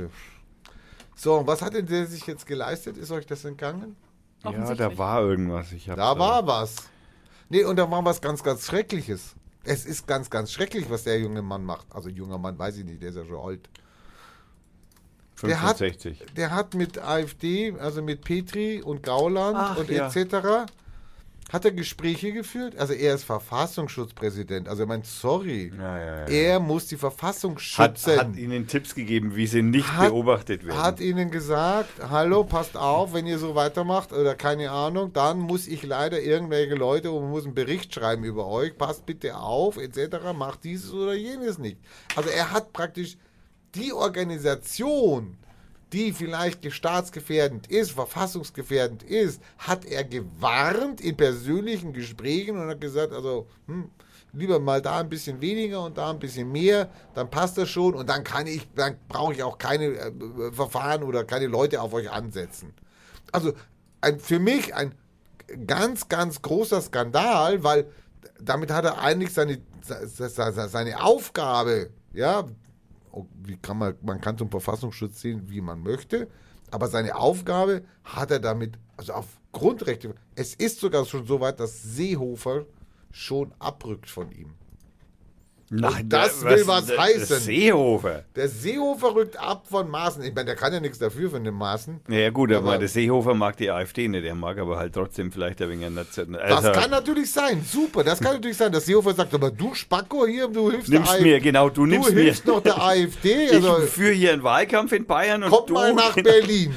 So, 1.16 1.38
und 1.38 1.46
was 1.46 1.62
hat 1.62 1.74
denn 1.74 1.86
der 1.86 2.06
sich 2.06 2.26
jetzt 2.26 2.46
geleistet? 2.46 2.96
Ist 2.96 3.10
euch 3.10 3.26
das 3.26 3.44
entgangen? 3.44 3.96
Ja, 4.44 4.74
da 4.74 4.96
war 4.96 5.22
irgendwas. 5.22 5.72
Ich 5.72 5.88
hab 5.88 5.96
Da 5.96 6.18
war 6.18 6.46
was. 6.46 6.76
Nee, 7.48 7.64
und 7.64 7.76
da 7.76 7.90
war 7.90 8.04
was 8.04 8.20
ganz, 8.20 8.42
ganz 8.42 8.66
Schreckliches. 8.66 9.34
Es 9.64 9.84
ist 9.84 10.06
ganz, 10.06 10.30
ganz 10.30 10.52
schrecklich, 10.52 10.88
was 10.88 11.04
der 11.04 11.18
junge 11.18 11.42
Mann 11.42 11.64
macht. 11.64 11.86
Also 11.90 12.08
junger 12.08 12.38
Mann, 12.38 12.58
weiß 12.58 12.76
ich 12.76 12.84
nicht, 12.84 13.02
der 13.02 13.08
ist 13.10 13.16
ja 13.16 13.24
schon 13.24 13.40
alt. 13.44 13.68
Der 15.42 15.60
hat- 15.62 15.78
65. 15.78 16.26
Der 16.36 16.50
hat 16.50 16.74
mit 16.74 16.98
AfD, 16.98 17.74
also 17.78 18.02
mit 18.02 18.22
Petri 18.22 18.82
und 18.82 19.02
Gauland 19.02 19.56
Ach, 19.58 19.76
und 19.78 19.88
ja. 19.90 20.08
etc. 20.08 20.70
hat 21.50 21.64
er 21.64 21.72
Gespräche 21.72 22.32
geführt. 22.32 22.76
Also 22.76 22.92
er 22.92 23.14
ist 23.14 23.24
Verfassungsschutzpräsident. 23.24 24.68
Also 24.68 24.82
ich 24.82 24.88
meine, 24.88 25.02
sorry. 25.04 25.72
Ja, 25.76 25.98
ja, 25.98 26.16
ja. 26.20 26.24
Er 26.26 26.60
muss 26.60 26.86
die 26.86 26.96
Verfassung 26.96 27.56
Hat, 27.56 27.98
schützen. 27.98 28.18
hat 28.18 28.36
ihnen 28.36 28.66
Tipps 28.66 28.94
gegeben, 28.94 29.34
wie 29.34 29.46
sie 29.46 29.62
nicht 29.62 29.90
Hat- 29.96 30.10
beobachtet 30.10 30.66
werden. 30.66 30.82
hat 30.82 31.00
ihnen 31.00 31.30
gesagt, 31.30 31.88
hallo, 32.10 32.44
passt 32.44 32.76
auf, 32.76 33.14
wenn 33.14 33.26
ihr 33.26 33.38
so 33.38 33.54
weitermacht 33.54 34.12
oder 34.12 34.34
keine 34.34 34.70
Ahnung, 34.70 35.12
dann 35.12 35.38
muss 35.38 35.66
ich 35.66 35.82
leider 35.84 36.20
irgendwelche 36.20 36.74
Leute 36.74 37.10
und 37.12 37.30
muss 37.30 37.44
einen 37.44 37.54
Bericht 37.54 37.94
schreiben 37.94 38.24
über 38.24 38.46
euch, 38.46 38.76
passt 38.76 39.06
bitte 39.06 39.36
auf, 39.38 39.78
etc., 39.78 40.18
macht 40.36 40.64
dieses 40.64 40.92
oder 40.92 41.14
jenes 41.14 41.58
nicht. 41.58 41.78
Also 42.14 42.28
er 42.28 42.50
hat 42.50 42.72
praktisch 42.74 43.16
die 43.74 43.92
Organisation, 43.92 45.36
die 45.92 46.12
vielleicht 46.12 46.70
staatsgefährdend 46.72 47.66
ist, 47.68 47.92
verfassungsgefährdend 47.92 49.02
ist, 49.02 49.40
hat 49.58 49.84
er 49.84 50.04
gewarnt 50.04 51.00
in 51.00 51.16
persönlichen 51.16 51.92
Gesprächen 51.92 52.58
und 52.58 52.68
hat 52.68 52.80
gesagt, 52.80 53.12
also 53.12 53.46
hm, 53.66 53.90
lieber 54.32 54.60
mal 54.60 54.82
da 54.82 55.00
ein 55.00 55.08
bisschen 55.08 55.40
weniger 55.40 55.82
und 55.84 55.96
da 55.96 56.10
ein 56.10 56.18
bisschen 56.18 56.52
mehr, 56.52 56.90
dann 57.14 57.30
passt 57.30 57.56
das 57.56 57.70
schon 57.70 57.94
und 57.94 58.08
dann 58.08 58.24
kann 58.24 58.46
ich, 58.46 58.68
dann 58.74 58.96
brauche 59.08 59.32
ich 59.32 59.42
auch 59.42 59.56
keine 59.58 59.86
äh, 59.86 60.12
Verfahren 60.52 61.02
oder 61.02 61.24
keine 61.24 61.46
Leute 61.46 61.80
auf 61.80 61.94
euch 61.94 62.10
ansetzen. 62.10 62.74
Also 63.32 63.52
ein, 64.00 64.20
für 64.20 64.38
mich 64.38 64.74
ein 64.74 64.94
ganz, 65.66 66.08
ganz 66.08 66.42
großer 66.42 66.82
Skandal, 66.82 67.64
weil 67.64 67.90
damit 68.40 68.70
hat 68.70 68.84
er 68.84 68.98
eigentlich 69.00 69.32
seine, 69.32 69.58
se- 69.82 70.06
se- 70.06 70.68
seine 70.68 71.02
Aufgabe, 71.02 71.90
ja, 72.12 72.44
wie 73.42 73.56
kann 73.56 73.78
man, 73.78 73.94
man 74.02 74.20
kann 74.20 74.38
zum 74.38 74.50
Verfassungsschutz 74.50 75.20
sehen, 75.20 75.48
wie 75.48 75.60
man 75.60 75.82
möchte, 75.82 76.28
aber 76.70 76.88
seine 76.88 77.16
Aufgabe 77.16 77.82
hat 78.04 78.30
er 78.30 78.40
damit, 78.40 78.78
also 78.96 79.14
auf 79.14 79.26
Grundrechte, 79.52 80.14
es 80.34 80.54
ist 80.54 80.80
sogar 80.80 81.04
schon 81.06 81.26
so 81.26 81.40
weit, 81.40 81.60
dass 81.60 81.82
Seehofer 81.82 82.66
schon 83.10 83.52
abrückt 83.58 84.10
von 84.10 84.30
ihm. 84.30 84.54
Nein, 85.70 86.08
das 86.08 86.40
der- 86.40 86.50
will 86.50 86.66
was 86.66 86.86
der- 86.86 86.98
heißen. 86.98 87.28
Der 87.28 87.38
Seehofer. 87.38 88.24
Der 88.34 88.48
Seehofer 88.48 89.14
rückt 89.14 89.38
ab 89.38 89.66
von 89.68 89.88
Maßen. 89.90 90.22
Ich 90.24 90.34
meine, 90.34 90.46
der 90.46 90.56
kann 90.56 90.72
ja 90.72 90.80
nichts 90.80 90.98
dafür 90.98 91.30
von 91.30 91.44
den 91.44 91.54
Maßen. 91.54 92.00
Ja 92.08 92.30
gut, 92.30 92.50
aber, 92.52 92.68
Aber- 92.70 92.78
der 92.78 92.88
Seehofer 92.88 93.34
mag 93.34 93.56
die 93.58 93.70
AfD 93.70 94.08
nicht, 94.08 94.24
er 94.24 94.34
mag 94.34 94.56
aber 94.58 94.78
halt 94.78 94.94
trotzdem 94.94 95.30
vielleicht 95.30 95.60
ein 95.60 95.68
wenig 95.68 95.86
ein 95.86 95.94
Nation. 95.94 96.32
Das 96.32 96.64
Also, 96.64 96.72
kann 96.80 96.90
natürlich 96.90 97.30
sein, 97.30 97.62
super. 97.70 98.02
Das 98.04 98.18
kann 98.20 98.34
natürlich 98.34 98.56
sein, 98.56 98.72
dass 98.72 98.86
Seehofer 98.86 99.12
sagt, 99.14 99.34
aber 99.34 99.50
du 99.50 99.74
Spacko 99.74 100.26
hier, 100.26 100.48
du 100.48 100.70
hilfst 100.70 100.88
nimmst 100.88 101.12
der 101.12 101.20
mir, 101.20 101.34
AfD. 101.34 101.40
genau, 101.44 101.68
du 101.68 101.74
Du 101.84 101.86
nimmst 101.86 102.14
mir. 102.14 102.22
hilfst 102.22 102.46
noch 102.46 102.62
der 102.62 102.78
AfD. 102.82 103.50
Also, 103.50 103.82
ich 103.82 103.90
führe 103.90 104.12
hier 104.12 104.32
einen 104.32 104.42
Wahlkampf 104.42 104.92
in 104.92 105.04
Bayern 105.06 105.42
und 105.42 105.50
komm 105.50 105.66
du. 105.66 105.74
mal 105.74 105.92
nach. 105.92 106.14
Berlin. 106.22 106.72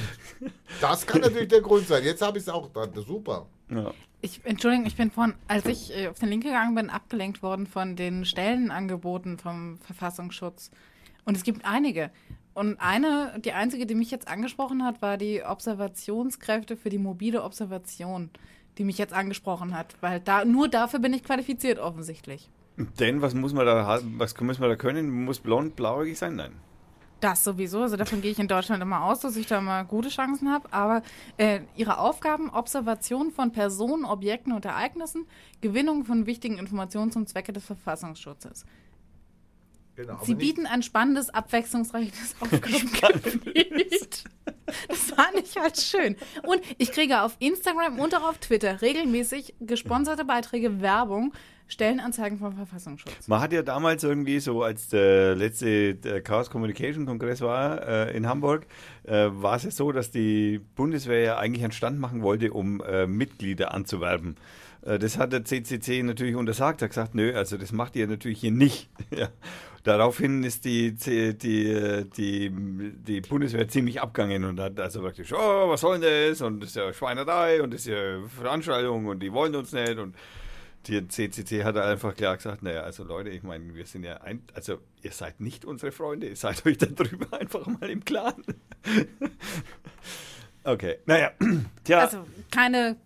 Das 0.79 1.05
kann 1.05 1.21
natürlich 1.21 1.47
der 1.49 1.61
Grund 1.61 1.87
sein. 1.87 2.03
Jetzt 2.03 2.21
habe 2.21 2.37
ich 2.37 2.43
es 2.43 2.49
auch 2.49 2.67
dran. 2.71 2.89
Super. 3.07 3.45
Ja. 3.69 3.93
Ich, 4.21 4.41
Entschuldigung, 4.43 4.85
ich 4.85 4.95
bin 4.95 5.09
vorhin, 5.09 5.33
als 5.47 5.65
ich 5.65 5.97
äh, 5.97 6.07
auf 6.07 6.19
den 6.19 6.29
Link 6.29 6.43
gegangen 6.43 6.75
bin, 6.75 6.89
abgelenkt 6.89 7.41
worden 7.41 7.65
von 7.65 7.95
den 7.95 8.23
Stellenangeboten 8.23 9.39
vom 9.39 9.79
Verfassungsschutz. 9.79 10.69
Und 11.25 11.35
es 11.35 11.43
gibt 11.43 11.65
einige. 11.65 12.11
Und 12.53 12.79
eine, 12.79 13.39
die 13.43 13.53
einzige, 13.53 13.85
die 13.85 13.95
mich 13.95 14.11
jetzt 14.11 14.27
angesprochen 14.27 14.83
hat, 14.83 15.01
war 15.01 15.17
die 15.17 15.43
Observationskräfte 15.43 16.77
für 16.77 16.89
die 16.89 16.97
mobile 16.97 17.43
Observation, 17.43 18.29
die 18.77 18.83
mich 18.83 18.97
jetzt 18.97 19.13
angesprochen 19.13 19.75
hat. 19.75 19.95
Weil 20.01 20.19
da, 20.19 20.45
nur 20.45 20.67
dafür 20.67 20.99
bin 20.99 21.13
ich 21.13 21.23
qualifiziert, 21.23 21.79
offensichtlich. 21.79 22.49
Denn 22.99 23.21
was 23.21 23.33
muss 23.33 23.53
man 23.53 23.65
da 23.65 23.99
was 24.17 24.39
müssen 24.39 24.61
wir 24.61 24.69
da 24.69 24.75
können? 24.75 25.09
Muss 25.25 25.39
blond, 25.39 25.75
blauäugig 25.75 26.17
sein? 26.17 26.35
Nein. 26.35 26.51
Das 27.21 27.43
sowieso. 27.43 27.83
Also 27.83 27.97
davon 27.97 28.21
gehe 28.21 28.31
ich 28.31 28.39
in 28.39 28.47
Deutschland 28.47 28.81
immer 28.81 29.03
aus, 29.03 29.19
dass 29.19 29.35
ich 29.35 29.45
da 29.45 29.61
mal 29.61 29.83
gute 29.83 30.09
Chancen 30.09 30.51
habe. 30.51 30.73
Aber 30.73 31.03
äh, 31.37 31.61
ihre 31.77 31.99
Aufgaben, 31.99 32.49
Observation 32.49 33.31
von 33.31 33.51
Personen, 33.51 34.05
Objekten 34.05 34.51
und 34.53 34.65
Ereignissen, 34.65 35.27
Gewinnung 35.61 36.03
von 36.03 36.25
wichtigen 36.25 36.57
Informationen 36.57 37.11
zum 37.11 37.27
Zwecke 37.27 37.53
des 37.53 37.63
Verfassungsschutzes. 37.63 38.65
Genau, 39.95 40.17
Sie 40.23 40.35
bieten 40.35 40.65
ein 40.65 40.81
spannendes, 40.81 41.29
abwechslungsreiches 41.29 42.35
Aufgabengebiet. 42.39 44.23
Das 44.87 45.11
fand 45.11 45.35
ich 45.35 45.57
halt 45.57 45.77
schön. 45.77 46.15
Und 46.43 46.61
ich 46.79 46.91
kriege 46.91 47.21
auf 47.21 47.35
Instagram 47.39 47.99
und 47.99 48.15
auch 48.15 48.29
auf 48.29 48.37
Twitter 48.39 48.81
regelmäßig 48.81 49.53
gesponserte 49.59 50.25
Beiträge, 50.25 50.81
Werbung, 50.81 51.33
Stellenanzeigen 51.71 52.37
vom 52.37 52.53
Verfassungsschutz. 52.53 53.29
Man 53.29 53.39
hat 53.39 53.53
ja 53.53 53.61
damals 53.61 54.03
irgendwie 54.03 54.39
so, 54.41 54.61
als 54.61 54.89
der 54.89 55.35
letzte 55.35 55.95
Chaos 56.21 56.49
Communication 56.49 57.05
Kongress 57.05 57.39
war 57.39 57.87
äh, 57.87 58.15
in 58.15 58.27
Hamburg, 58.27 58.67
äh, 59.03 59.29
war 59.31 59.55
es 59.55 59.63
ja 59.63 59.71
so, 59.71 59.93
dass 59.93 60.11
die 60.11 60.59
Bundeswehr 60.75 61.21
ja 61.21 61.37
eigentlich 61.37 61.63
einen 61.63 61.71
Stand 61.71 61.97
machen 61.97 62.23
wollte, 62.23 62.51
um 62.51 62.81
äh, 62.81 63.07
Mitglieder 63.07 63.73
anzuwerben. 63.73 64.35
Äh, 64.81 64.99
das 64.99 65.17
hat 65.17 65.31
der 65.31 65.45
CCC 65.45 66.03
natürlich 66.03 66.35
untersagt. 66.35 66.81
Er 66.81 66.85
hat 66.85 66.91
gesagt, 66.91 67.15
nö, 67.15 67.33
also 67.33 67.57
das 67.57 67.71
macht 67.71 67.95
ihr 67.95 68.05
natürlich 68.05 68.41
hier 68.41 68.51
nicht. 68.51 68.89
ja. 69.15 69.29
Daraufhin 69.83 70.43
ist 70.43 70.65
die, 70.65 70.91
die, 70.91 71.71
äh, 71.71 72.05
die, 72.05 72.51
die 72.51 73.21
Bundeswehr 73.21 73.67
ziemlich 73.69 74.01
abgegangen 74.01 74.43
und 74.43 74.59
hat 74.59 74.77
also 74.77 75.01
praktisch, 75.01 75.31
oh, 75.31 75.69
was 75.69 75.79
soll 75.79 75.99
denn 75.99 76.29
das? 76.31 76.41
Und 76.41 76.59
das 76.59 76.71
ist 76.71 76.75
ja 76.75 76.91
Schweinerei 76.91 77.61
und 77.63 77.73
das 77.73 77.81
ist 77.81 77.87
ja 77.87 78.19
Veranstaltung 78.27 79.05
und 79.05 79.23
die 79.23 79.31
wollen 79.31 79.55
uns 79.55 79.71
nicht 79.71 79.97
und 79.97 80.15
die 80.87 81.07
CCC 81.07 81.63
hat 81.63 81.77
einfach 81.77 82.15
klar 82.15 82.35
gesagt, 82.37 82.63
naja, 82.63 82.81
also 82.81 83.03
Leute, 83.03 83.29
ich 83.29 83.43
meine, 83.43 83.73
wir 83.75 83.85
sind 83.85 84.03
ja 84.03 84.17
ein, 84.21 84.41
also 84.53 84.79
ihr 85.03 85.11
seid 85.11 85.39
nicht 85.39 85.63
unsere 85.65 85.91
Freunde, 85.91 86.27
ihr 86.27 86.35
seid 86.35 86.65
euch 86.65 86.77
darüber 86.77 87.27
einfach 87.39 87.65
mal 87.67 87.89
im 87.89 88.03
Klaren. 88.03 88.43
okay, 90.63 90.97
naja, 91.05 91.31
tja, 91.83 91.99
Also 91.99 92.25
keine 92.51 92.97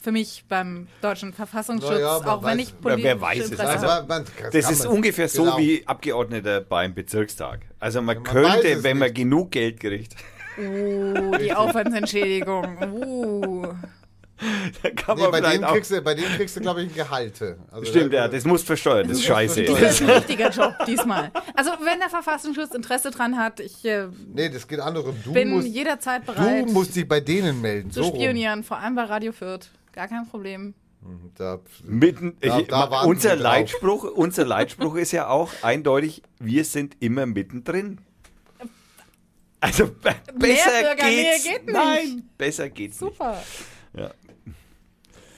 für 0.00 0.12
mich 0.12 0.44
beim 0.48 0.86
deutschen 1.00 1.32
Verfassungsschutz, 1.32 1.92
Naja, 1.94 2.18
man 2.20 2.28
auch 2.28 2.44
wenn 2.44 2.58
weiß- 2.58 2.62
ich 2.62 2.74
wer 2.82 3.16
politische 3.16 3.20
weiß 3.20 3.50
es. 3.52 3.60
Also. 3.60 3.86
Aber 3.86 4.06
man- 4.06 4.24
Das 4.52 4.64
kann 4.64 4.72
ist 4.74 4.84
man- 4.84 4.92
ungefähr 4.94 5.28
so 5.28 5.44
genau. 5.44 5.58
wie 5.58 5.86
Abgeordneter 5.86 6.60
beim 6.60 6.94
Bezirkstag. 6.94 7.60
Also 7.80 8.02
man, 8.02 8.18
man 8.22 8.26
weiß 8.26 8.32
könnte, 8.60 8.82
wenn 8.84 8.98
man 8.98 9.08
nicht. 9.08 9.16
genug 9.16 9.50
Geld 9.52 9.80
kriegt, 9.80 10.14
Oh, 10.58 11.36
die 11.38 11.52
Aufwandsentschädigung. 11.52 12.78
Uh. 12.92 13.66
dann 14.82 14.94
kann 14.94 15.16
Nee, 15.16 15.22
man 15.22 15.30
bei, 15.32 15.40
denen 15.52 15.64
auch... 15.64 15.72
kriegst 15.72 15.90
du, 15.90 16.00
bei 16.02 16.14
denen 16.14 16.28
kriegst 16.36 16.56
du, 16.56 16.60
glaube 16.60 16.82
ich, 16.82 16.88
ein 16.90 16.94
Gehalt. 16.94 17.40
Also 17.70 17.84
Stimmt, 17.86 18.12
da- 18.12 18.16
ja, 18.18 18.28
das 18.28 18.44
muss 18.44 18.62
versteuert, 18.62 19.06
das 19.10 19.18
ist 19.18 19.24
scheiße. 19.24 19.64
Das 19.64 19.80
ist 19.80 20.02
ein 20.02 20.10
richtiger 20.10 20.50
Job 20.50 20.74
diesmal. 20.86 21.30
Also, 21.54 21.70
wenn 21.82 21.98
der 21.98 22.08
Verfassungsschutz 22.10 22.74
Interesse 22.74 23.10
dran 23.10 23.36
hat, 23.36 23.60
ich 23.60 23.84
äh, 23.84 24.08
Nee, 24.32 24.48
das 24.48 24.66
geht 24.68 24.80
andersrum. 24.80 25.16
Du 25.24 25.32
bin 25.32 25.50
musst, 25.50 25.68
jederzeit 25.68 26.24
bereit 26.26 26.66
du 26.68 26.72
musst 26.72 26.94
dich 26.96 27.06
bei 27.08 27.20
denen 27.20 27.60
melden. 27.60 27.90
zu 27.90 28.02
so 28.02 28.08
rum. 28.08 28.20
spionieren, 28.20 28.64
vor 28.64 28.78
allem 28.78 28.94
bei 28.94 29.04
Radio 29.04 29.32
Fürth. 29.32 29.68
Gar 29.92 30.08
kein 30.08 30.26
Problem. 30.28 30.74
Da, 31.36 31.60
Mitten, 31.84 32.36
Da- 32.40 32.58
ich, 32.60 32.66
da 32.68 32.84
unser. 33.02 33.36
Leitspruch, 33.36 34.04
unser 34.04 34.46
Leitspruch 34.46 34.96
ist 34.96 35.12
ja 35.12 35.28
auch 35.28 35.50
eindeutig, 35.60 36.22
wir 36.38 36.64
sind 36.64 36.96
immer 37.00 37.26
mittendrin. 37.26 37.98
Also 39.60 39.86
be 39.86 40.14
besser 40.38 40.94
geht's. 40.96 41.44
geht 41.44 41.64
nicht. 41.66 41.74
Nein, 41.74 42.28
besser 42.36 42.68
geht's 42.68 42.98
Super. 42.98 43.38
nicht. 43.94 44.02
Ja. 44.02 44.10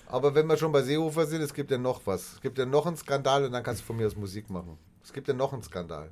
Aber 0.06 0.34
wenn 0.34 0.46
wir 0.46 0.56
schon 0.56 0.72
bei 0.72 0.82
Seehofer 0.82 1.26
sind, 1.26 1.42
es 1.42 1.52
gibt 1.54 1.70
ja 1.70 1.78
noch 1.78 2.06
was. 2.06 2.34
Es 2.34 2.40
gibt 2.40 2.58
ja 2.58 2.66
noch 2.66 2.86
einen 2.86 2.96
Skandal 2.96 3.44
und 3.44 3.52
dann 3.52 3.62
kannst 3.62 3.82
du 3.82 3.86
von 3.86 3.96
mir 3.96 4.06
aus 4.06 4.16
Musik 4.16 4.50
machen. 4.50 4.78
Es 5.02 5.12
gibt 5.12 5.28
ja 5.28 5.34
noch 5.34 5.52
einen 5.52 5.62
Skandal. 5.62 6.10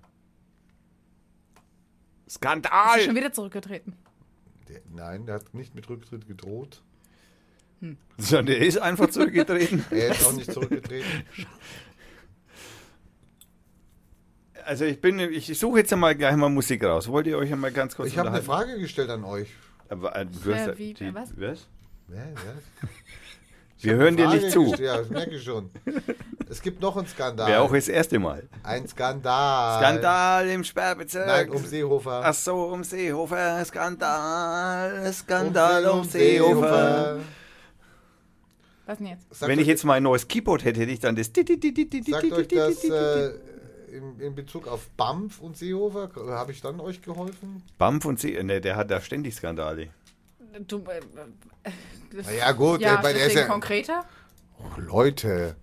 Ist 2.27 2.35
schon 2.43 2.63
Skandal! 2.63 3.15
wieder 3.15 3.33
zurückgetreten. 3.33 3.95
Der, 4.69 4.81
nein, 4.95 5.27
der 5.27 5.37
hat 5.37 5.53
nicht 5.55 5.75
mit 5.75 5.89
Rücktritt 5.89 6.27
gedroht. 6.27 6.83
Sondern 8.17 8.47
der 8.47 8.59
ist 8.61 8.79
einfach 8.79 9.11
zurückgetreten. 9.11 9.85
Er 9.91 10.13
ist 10.13 10.27
auch 10.27 10.33
nicht 10.33 10.51
zurückgetreten. 10.51 11.25
Also 14.65 14.87
ich 14.87 15.01
bin, 15.01 15.19
ich 15.19 15.59
suche 15.59 15.81
jetzt 15.81 15.93
einmal 15.93 16.15
gleich 16.15 16.35
mal 16.37 16.49
Musik 16.49 16.83
raus. 16.85 17.09
Wollt 17.09 17.27
ihr 17.27 17.37
euch 17.37 17.53
einmal 17.53 17.73
ganz 17.73 17.95
kurz 17.97 18.09
Ich 18.09 18.17
habe 18.19 18.31
eine? 18.31 18.43
Frage 18.43 18.79
gestellt 18.81 19.11
an 19.11 19.25
euch. 19.25 19.51
Aber, 19.91 20.17
äh, 20.17 20.25
du 20.25 20.55
hast, 20.55 20.69
Äh, 20.69 20.79
wie- 20.79 20.95
die, 20.95 21.15
was? 21.15 21.39
was? 21.39 21.67
Ja, 22.09 22.17
ja. 22.25 22.89
Ich 23.85 23.91
Wir 23.91 23.97
hören 23.97 24.17
dir 24.17 24.29
nicht 24.29 24.51
zu. 24.51 24.75
Ja, 24.77 24.97
das 24.97 25.11
merke 25.11 25.35
ich 25.35 25.43
schon. 25.43 25.69
Es 26.49 26.63
gibt 26.63 26.81
noch 26.81 26.97
einen 26.97 27.07
Skandal. 27.07 27.49
Wäre 27.49 27.61
auch 27.61 27.71
das 27.71 27.89
erste 27.89 28.19
Mal. 28.19 28.49
Ein 28.63 28.89
Skandal. 28.89 29.79
Skandal 29.79 30.49
im 30.49 30.65
Sperrbezirk. 30.65 31.27
Nein, 31.27 31.51
um 31.51 31.63
Seehofer. 31.63 32.23
Ach 32.25 32.33
so, 32.33 32.63
um 32.65 32.83
Seehofer. 32.83 33.63
Skandal, 33.63 35.13
Skandal 35.13 35.85
um, 35.85 36.05
Seehofer. 36.05 37.19
Was 38.87 38.99
denn 38.99 39.07
jetzt? 39.09 39.27
Sagt 39.35 39.51
Wenn 39.51 39.59
ich 39.59 39.67
jetzt 39.67 39.85
mal 39.85 39.95
ein 39.95 40.03
neues 40.03 40.29
Keyboard 40.29 40.65
hätte, 40.65 40.81
hätte 40.81 40.93
ich 40.93 41.01
dann 41.01 41.15
das. 41.15 41.27
Sagt 41.27 42.33
euch 42.33 42.49
das 42.49 42.85
äh, 42.85 43.33
in, 43.93 44.19
in 44.19 44.35
Bezug 44.35 44.67
auf 44.67 44.89
BAMF 44.97 45.41
und 45.41 45.59
Seehofer? 45.59 46.09
Habe 46.29 46.53
ich 46.53 46.63
dann 46.63 46.81
euch 46.81 47.03
geholfen? 47.03 47.63
Bamf 47.77 48.07
und 48.07 48.19
See. 48.19 48.43
Ne, 48.43 48.63
der 48.63 48.77
hat 48.77 48.91
da 48.91 49.03
ständig 49.03 49.35
Skandale. 49.35 49.91
Du, 50.61 50.79
äh, 50.89 50.99
äh, 50.99 51.71
das- 52.17 52.27
Na 52.27 52.33
ja, 52.33 52.53
gut, 52.53 52.81
ja, 52.81 53.01
äh, 53.01 53.03
weil 53.03 53.15
der 53.15 53.27
ist 53.27 53.35
ja- 53.35 53.47
konkreter. 53.47 54.05
Oh, 54.59 54.81
Leute. 54.81 55.57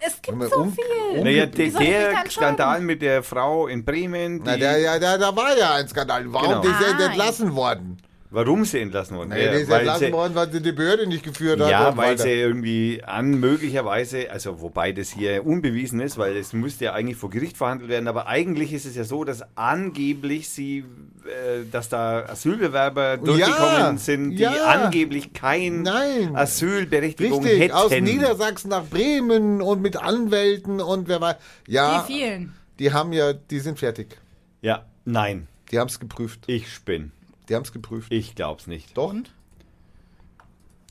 Es 0.00 0.22
gibt 0.22 0.42
so 0.50 0.56
um- 0.56 0.72
viel. 0.72 1.22
Naja, 1.22 1.46
der, 1.46 1.68
der? 1.70 2.30
Skandal 2.30 2.80
mit 2.80 3.02
der 3.02 3.22
Frau 3.22 3.66
in 3.66 3.84
Bremen. 3.84 4.38
Die, 4.38 4.44
Na, 4.44 4.56
der, 4.56 4.78
ja, 4.78 4.98
der, 4.98 5.18
da 5.18 5.34
war 5.36 5.56
ja 5.58 5.74
ein 5.74 5.88
Skandal. 5.88 6.32
Warum 6.32 6.62
Genau. 6.62 6.74
ist 6.74 6.80
er 6.86 6.96
Ah, 6.98 7.06
entlassen 7.06 7.54
worden? 7.54 7.98
Warum 8.30 8.64
sie 8.64 8.78
entlassen 8.80 9.16
worden 9.16 9.30
Nee, 9.30 9.36
der 9.42 9.52
ist 9.54 9.68
weil 9.68 9.80
entlassen 9.80 10.06
sie, 10.06 10.12
worden, 10.12 10.34
weil 10.34 10.50
sie 10.52 10.62
die 10.62 10.72
Behörde 10.72 11.06
nicht 11.06 11.24
geführt 11.24 11.60
hat. 11.60 11.70
Ja, 11.70 11.96
weil 11.96 12.12
weiter. 12.12 12.22
sie 12.22 12.30
irgendwie 12.30 13.02
an 13.04 13.38
möglicherweise, 13.40 14.30
also 14.30 14.60
wobei 14.60 14.92
das 14.92 15.10
hier 15.10 15.44
unbewiesen 15.44 16.00
ist, 16.00 16.16
weil 16.18 16.36
es 16.36 16.52
müsste 16.52 16.86
ja 16.86 16.92
eigentlich 16.92 17.16
vor 17.16 17.30
Gericht 17.30 17.56
verhandelt 17.56 17.90
werden, 17.90 18.08
aber 18.08 18.26
eigentlich 18.26 18.72
ist 18.72 18.86
es 18.86 18.94
ja 18.96 19.04
so, 19.04 19.24
dass 19.24 19.42
angeblich 19.56 20.48
sie, 20.48 20.78
äh, 21.26 21.64
dass 21.70 21.88
da 21.88 22.24
Asylbewerber 22.26 23.16
durchgekommen 23.16 23.98
sind, 23.98 24.30
die 24.36 24.42
ja. 24.42 24.66
angeblich 24.66 25.32
kein 25.32 25.82
Nein. 25.82 26.34
Asylberechtigung 26.36 27.42
Richtig, 27.42 27.60
hätten. 27.60 27.74
aus 27.74 27.90
Niedersachsen 27.90 28.70
nach 28.70 28.84
Bremen 28.84 29.60
und 29.60 29.82
mit 29.82 29.96
Anwälten 29.96 30.80
und 30.80 31.08
wer 31.08 31.20
weiß. 31.20 31.36
Ja, 31.66 32.04
Die 32.06 32.12
vielen. 32.12 32.52
die 32.78 32.92
haben 32.92 33.12
ja, 33.12 33.32
die 33.32 33.60
sind 33.60 33.78
fertig. 33.78 34.16
Ja, 34.62 34.84
nein, 35.04 35.48
Die 35.70 35.78
haben 35.78 35.88
es 35.88 35.98
geprüft. 35.98 36.44
ich 36.46 36.72
spinne. 36.72 37.10
Die 37.50 37.56
haben 37.56 37.64
es 37.64 37.72
geprüft. 37.72 38.12
Ich 38.12 38.36
glaub's 38.36 38.68
nicht. 38.68 38.96
Doch. 38.96 39.10
Und? 39.10 39.32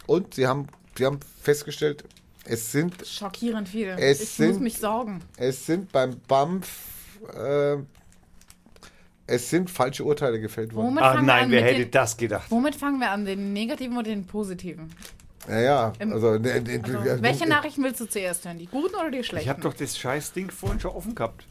Und 0.05 0.33
sie 0.33 0.45
haben, 0.45 0.67
sie 0.97 1.05
haben 1.05 1.19
festgestellt, 1.41 2.03
es 2.43 2.71
sind, 2.71 3.05
Schockierend 3.07 3.69
viel. 3.69 3.87
Es 3.97 4.21
ich 4.21 4.29
sind- 4.29 4.49
muss 4.53 4.59
mich 4.59 4.77
sorgen. 4.77 5.21
es 5.37 5.65
sind 5.65 5.91
beim 5.91 6.19
BAMF, 6.27 6.67
äh, 7.33 7.77
es 9.27 9.49
sind 9.49 9.69
falsche 9.69 10.03
Urteile 10.03 10.39
gefällt 10.41 10.73
worden. 10.73 10.87
Womit 10.87 11.03
Ach 11.03 11.21
nein, 11.21 11.49
wer 11.51 11.61
hätte 11.63 11.81
den, 11.83 11.91
das 11.91 12.17
gedacht? 12.17 12.49
Womit 12.49 12.75
fangen 12.75 12.99
wir 12.99 13.11
an? 13.11 13.23
Den 13.23 13.53
negativen 13.53 13.95
oder 13.95 14.09
den 14.09 14.25
positiven? 14.25 14.93
Ja, 15.47 15.59
ja, 15.61 15.93
Im- 15.99 16.11
also, 16.11 16.37
ne, 16.39 16.59
ne, 16.61 16.81
Also, 16.83 16.97
also, 16.97 17.23
welche 17.23 17.47
Nachrichten 17.47 17.83
willst 17.83 18.01
du 18.01 18.05
zuerst 18.09 18.43
hören? 18.45 18.57
Die 18.57 18.65
guten 18.65 18.95
oder 18.95 19.11
die 19.11 19.23
schlechten? 19.23 19.43
Ich 19.45 19.49
habe 19.49 19.61
doch 19.61 19.73
das 19.73 19.97
scheiß 19.97 20.33
Ding 20.33 20.49
vorhin 20.51 20.79
schon 20.79 20.91
offen 20.91 21.15
gehabt. 21.15 21.45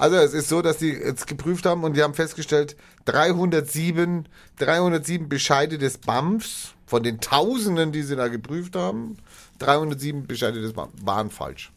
Also 0.00 0.16
es 0.16 0.32
ist 0.32 0.48
so, 0.48 0.62
dass 0.62 0.78
die 0.78 0.88
jetzt 0.88 1.26
geprüft 1.26 1.66
haben 1.66 1.84
und 1.84 1.94
die 1.94 2.02
haben 2.02 2.14
festgestellt, 2.14 2.74
307, 3.04 4.26
307 4.58 5.28
Bescheide 5.28 5.76
des 5.76 5.98
BAMFs, 5.98 6.72
von 6.86 7.02
den 7.02 7.20
Tausenden, 7.20 7.92
die 7.92 8.02
sie 8.02 8.16
da 8.16 8.28
geprüft 8.28 8.76
haben, 8.76 9.18
307 9.58 10.26
Bescheide 10.26 10.62
des 10.62 10.72
BAMF 10.72 10.90
waren 11.04 11.30
falsch. 11.30 11.70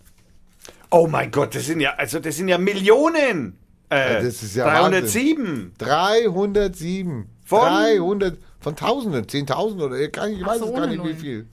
Oh 0.89 1.05
mein 1.05 1.31
Gott, 1.31 1.53
das 1.53 1.65
sind 1.65 1.81
ja, 1.81 1.95
also 1.95 2.19
das 2.19 2.37
sind 2.37 2.47
ja 2.47 2.57
Millionen. 2.57 3.57
Äh, 3.89 4.13
Ja, 4.13 4.21
das 4.21 4.41
ist 4.41 4.55
ja 4.55 4.69
307. 4.69 5.73
307. 5.77 7.27
Von? 7.43 7.59
300, 7.59 8.37
von 8.61 8.75
Tausenden, 8.77 9.25
10.000 9.25 9.83
oder 9.83 9.99
ich, 9.99 10.15
weiß 10.15 10.59
so, 10.59 10.69
es 10.69 10.73
gar 10.73 10.87
nicht, 10.87 11.03
wie 11.03 11.13
viel. 11.13 11.47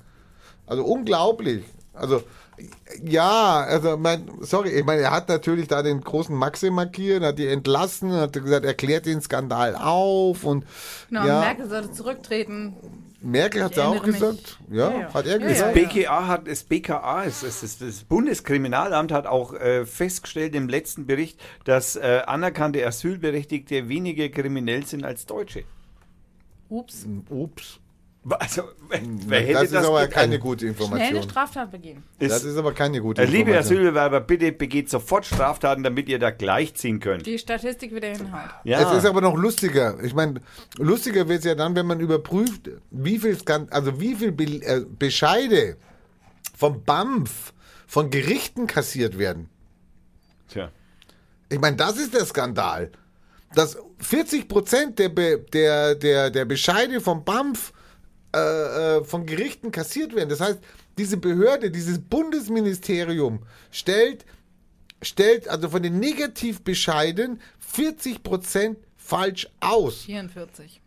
Also 0.68 0.84
unglaublich. 0.84 1.64
Also 1.94 2.22
ja, 3.02 3.60
also 3.60 3.96
mein, 3.96 4.28
sorry, 4.40 4.70
ich 4.70 4.84
meine, 4.84 5.02
er 5.02 5.10
hat 5.10 5.28
natürlich 5.28 5.68
da 5.68 5.82
den 5.82 6.00
großen 6.00 6.34
Maxe 6.34 6.70
markiert, 6.70 7.22
hat 7.22 7.38
die 7.38 7.46
entlassen, 7.46 8.12
hat 8.12 8.32
gesagt, 8.32 8.64
erklärt 8.64 9.06
den 9.06 9.20
Skandal 9.20 9.76
auf 9.76 10.44
und 10.44 10.64
Genau, 11.08 11.26
ja, 11.26 11.40
Merkel 11.40 11.68
sollte 11.68 11.92
zurücktreten. 11.92 12.76
Merkel 13.22 13.62
hat 13.64 13.72
es 13.72 13.78
auch 13.78 13.92
mich. 13.92 14.14
gesagt. 14.14 14.58
Ja, 14.70 14.90
Ja, 14.90 15.00
ja. 15.00 15.14
hat 15.14 15.26
er 15.26 15.38
gesagt. 15.38 15.76
ja. 15.76 15.82
BKA 15.86 16.26
hat, 16.26 16.48
das 16.48 16.64
BKA, 16.64 17.24
ist, 17.24 17.42
das, 17.42 17.62
ist, 17.62 17.82
das 17.82 18.04
Bundeskriminalamt 18.04 19.12
hat 19.12 19.26
auch 19.26 19.52
äh, 19.52 19.84
festgestellt 19.84 20.54
im 20.54 20.68
letzten 20.68 21.06
Bericht, 21.06 21.38
dass 21.64 21.96
äh, 21.96 22.22
anerkannte 22.26 22.86
Asylberechtigte 22.86 23.88
weniger 23.88 24.28
kriminell 24.30 24.86
sind 24.86 25.04
als 25.04 25.26
Deutsche. 25.26 25.64
Ups. 26.70 27.06
Ups. 27.28 27.80
Also, 28.28 28.64
wer, 28.90 29.00
wer 29.02 29.40
hätte 29.40 29.52
das 29.54 29.62
ist 29.64 29.74
das 29.74 29.86
aber 29.86 30.06
keine 30.06 30.38
gute 30.38 30.66
Schnell 30.66 30.74
eine 30.74 30.82
Information. 30.82 31.22
Straftat 31.22 31.70
begehen. 31.70 32.02
Das 32.18 32.44
ist 32.44 32.56
aber 32.58 32.74
keine 32.74 33.00
gute 33.00 33.22
äh, 33.22 33.24
liebe 33.24 33.50
Information. 33.52 33.78
Asylbewerber, 33.78 34.20
bitte 34.20 34.52
begeht 34.52 34.90
sofort 34.90 35.24
Straftaten, 35.24 35.82
damit 35.82 36.06
ihr 36.10 36.18
da 36.18 36.30
gleichziehen 36.30 37.00
könnt. 37.00 37.24
Die 37.24 37.38
Statistik 37.38 37.94
wieder 37.94 38.08
hinhaut. 38.08 38.50
Ja. 38.64 38.90
Es 38.92 38.98
ist 38.98 39.06
aber 39.06 39.22
noch 39.22 39.36
lustiger. 39.38 40.02
Ich 40.04 40.12
meine, 40.12 40.42
lustiger 40.76 41.28
wird 41.28 41.38
es 41.38 41.44
ja 41.46 41.54
dann, 41.54 41.74
wenn 41.74 41.86
man 41.86 41.98
überprüft, 41.98 42.68
wie 42.90 43.18
viel, 43.18 43.36
Skan- 43.36 43.70
also 43.70 43.98
wie 44.00 44.14
viel 44.14 44.32
Be 44.32 44.44
äh, 44.66 44.84
Bescheide 44.98 45.78
vom 46.54 46.84
BAMF 46.84 47.54
von 47.86 48.10
Gerichten 48.10 48.66
kassiert 48.66 49.16
werden. 49.18 49.48
Tja. 50.48 50.70
Ich 51.48 51.58
meine, 51.58 51.76
das 51.76 51.96
ist 51.96 52.12
der 52.12 52.26
Skandal. 52.26 52.90
Dass 53.54 53.78
40 53.98 54.46
Prozent 54.46 54.98
der, 54.98 55.08
Be 55.08 55.38
der, 55.52 55.94
der, 55.94 56.30
der 56.30 56.44
Bescheide 56.44 57.00
vom 57.00 57.24
BAMF 57.24 57.72
äh, 58.34 58.38
äh, 58.98 59.04
von 59.04 59.26
Gerichten 59.26 59.70
kassiert 59.72 60.14
werden. 60.14 60.28
Das 60.28 60.40
heißt, 60.40 60.58
diese 60.98 61.16
Behörde, 61.16 61.70
dieses 61.70 61.98
Bundesministerium 61.98 63.40
stellt, 63.70 64.24
stellt 65.02 65.48
also 65.48 65.68
von 65.68 65.82
den 65.82 65.98
Negativbescheiden 65.98 67.40
40 67.58 68.22
Prozent 68.22 68.78
falsch 68.96 69.48
aus. 69.60 70.02
44. 70.02 70.80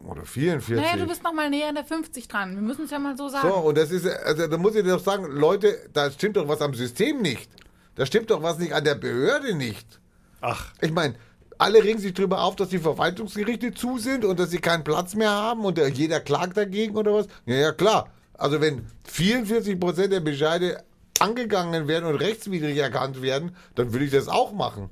Oder 0.00 0.24
44. 0.24 0.76
Naja, 0.76 0.96
du 0.96 1.08
bist 1.08 1.22
noch 1.22 1.32
mal 1.32 1.48
näher 1.48 1.68
an 1.68 1.74
der 1.74 1.84
50 1.84 2.28
dran. 2.28 2.54
Wir 2.54 2.62
müssen 2.62 2.84
es 2.84 2.90
ja 2.90 2.98
mal 2.98 3.16
so 3.16 3.28
sagen. 3.28 3.48
So, 3.48 3.54
und 3.54 3.78
das 3.78 3.90
ist, 3.90 4.06
also 4.06 4.46
da 4.46 4.58
muss 4.58 4.74
ich 4.74 4.82
dir 4.84 4.90
doch 4.90 5.02
sagen, 5.02 5.24
Leute, 5.32 5.88
da 5.92 6.10
stimmt 6.10 6.36
doch 6.36 6.46
was 6.46 6.60
am 6.60 6.74
System 6.74 7.22
nicht. 7.22 7.50
Da 7.94 8.04
stimmt 8.04 8.30
doch 8.30 8.42
was 8.42 8.58
nicht 8.58 8.72
an 8.72 8.84
der 8.84 8.94
Behörde 8.94 9.54
nicht. 9.54 10.00
Ach, 10.42 10.72
Ich 10.82 10.92
meine, 10.92 11.14
alle 11.58 11.82
regen 11.82 11.98
sich 11.98 12.14
drüber 12.14 12.42
auf, 12.42 12.56
dass 12.56 12.68
die 12.68 12.78
Verwaltungsgerichte 12.78 13.74
zu 13.74 13.98
sind 13.98 14.24
und 14.24 14.38
dass 14.38 14.50
sie 14.50 14.58
keinen 14.58 14.84
Platz 14.84 15.14
mehr 15.14 15.30
haben 15.30 15.64
und 15.64 15.78
jeder 15.78 16.20
klagt 16.20 16.56
dagegen 16.56 16.96
oder 16.96 17.14
was. 17.14 17.26
Ja, 17.46 17.56
ja, 17.56 17.72
klar. 17.72 18.10
Also 18.34 18.60
wenn 18.60 18.86
44 19.04 19.80
Prozent 19.80 20.12
der 20.12 20.20
Bescheide 20.20 20.84
angegangen 21.18 21.88
werden 21.88 22.04
und 22.04 22.16
rechtswidrig 22.16 22.76
erkannt 22.76 23.22
werden, 23.22 23.56
dann 23.74 23.92
würde 23.92 24.04
ich 24.04 24.10
das 24.10 24.28
auch 24.28 24.52
machen. 24.52 24.90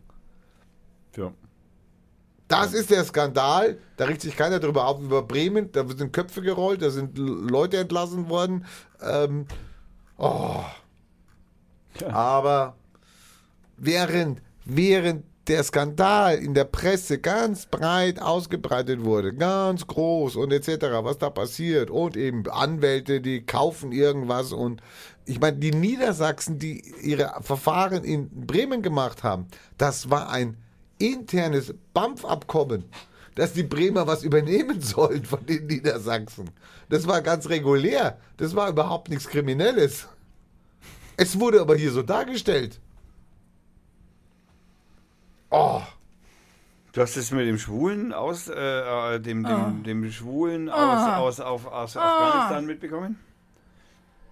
ja. 1.16 1.32
Das 2.46 2.74
ist 2.74 2.90
der 2.90 3.04
Skandal. 3.04 3.78
Da 3.96 4.04
riecht 4.04 4.20
sich 4.20 4.36
keiner 4.36 4.60
drüber 4.60 4.86
auf 4.86 5.00
über 5.00 5.22
Bremen. 5.22 5.72
Da 5.72 5.86
sind 5.88 6.12
Köpfe 6.12 6.42
gerollt, 6.42 6.82
da 6.82 6.90
sind 6.90 7.16
Leute 7.16 7.78
entlassen 7.78 8.28
worden. 8.28 8.66
Ähm, 9.00 9.46
oh. 10.18 10.62
Aber 12.12 12.76
während, 13.76 14.42
während 14.64 15.24
der 15.46 15.62
Skandal 15.62 16.38
in 16.38 16.54
der 16.54 16.64
Presse 16.64 17.18
ganz 17.18 17.66
breit 17.66 18.20
ausgebreitet 18.20 19.04
wurde, 19.04 19.34
ganz 19.34 19.86
groß 19.86 20.36
und 20.36 20.52
etc., 20.52 20.86
was 21.02 21.18
da 21.18 21.30
passiert 21.30 21.90
und 21.90 22.16
eben 22.16 22.48
Anwälte, 22.48 23.20
die 23.20 23.44
kaufen 23.44 23.92
irgendwas 23.92 24.52
und 24.52 24.80
ich 25.26 25.40
meine, 25.40 25.56
die 25.56 25.70
Niedersachsen, 25.70 26.58
die 26.58 26.82
ihre 27.02 27.34
Verfahren 27.40 28.04
in 28.04 28.28
Bremen 28.46 28.82
gemacht 28.82 29.22
haben, 29.22 29.46
das 29.78 30.10
war 30.10 30.30
ein 30.30 30.56
internes 30.98 31.74
BAMF-Abkommen, 31.94 32.84
dass 33.34 33.52
die 33.52 33.62
Bremer 33.62 34.06
was 34.06 34.22
übernehmen 34.22 34.80
sollen 34.82 35.24
von 35.24 35.44
den 35.46 35.66
Niedersachsen. 35.66 36.50
Das 36.88 37.06
war 37.06 37.22
ganz 37.22 37.48
regulär. 37.48 38.18
Das 38.36 38.54
war 38.54 38.68
überhaupt 38.68 39.08
nichts 39.08 39.28
Kriminelles. 39.28 40.06
Es 41.16 41.38
wurde 41.38 41.60
aber 41.60 41.76
hier 41.76 41.92
so 41.92 42.02
dargestellt. 42.02 42.80
Oh, 45.54 45.82
Du 46.92 47.00
hast 47.02 47.16
es 47.16 47.32
mit 47.32 47.46
dem 47.46 47.58
Schwulen 47.58 48.12
aus, 48.12 48.48
äh, 48.48 48.52
äh, 48.54 49.18
dem, 49.20 49.42
dem, 49.42 49.46
Ah. 49.52 49.74
dem 49.84 50.10
Schwulen 50.12 50.68
Ah. 50.68 51.18
aus, 51.18 51.40
aus, 51.40 51.40
auf, 51.40 51.66
aus 51.66 51.96
Ah. 51.96 52.02
Afghanistan 52.02 52.66
mitbekommen? 52.66 53.18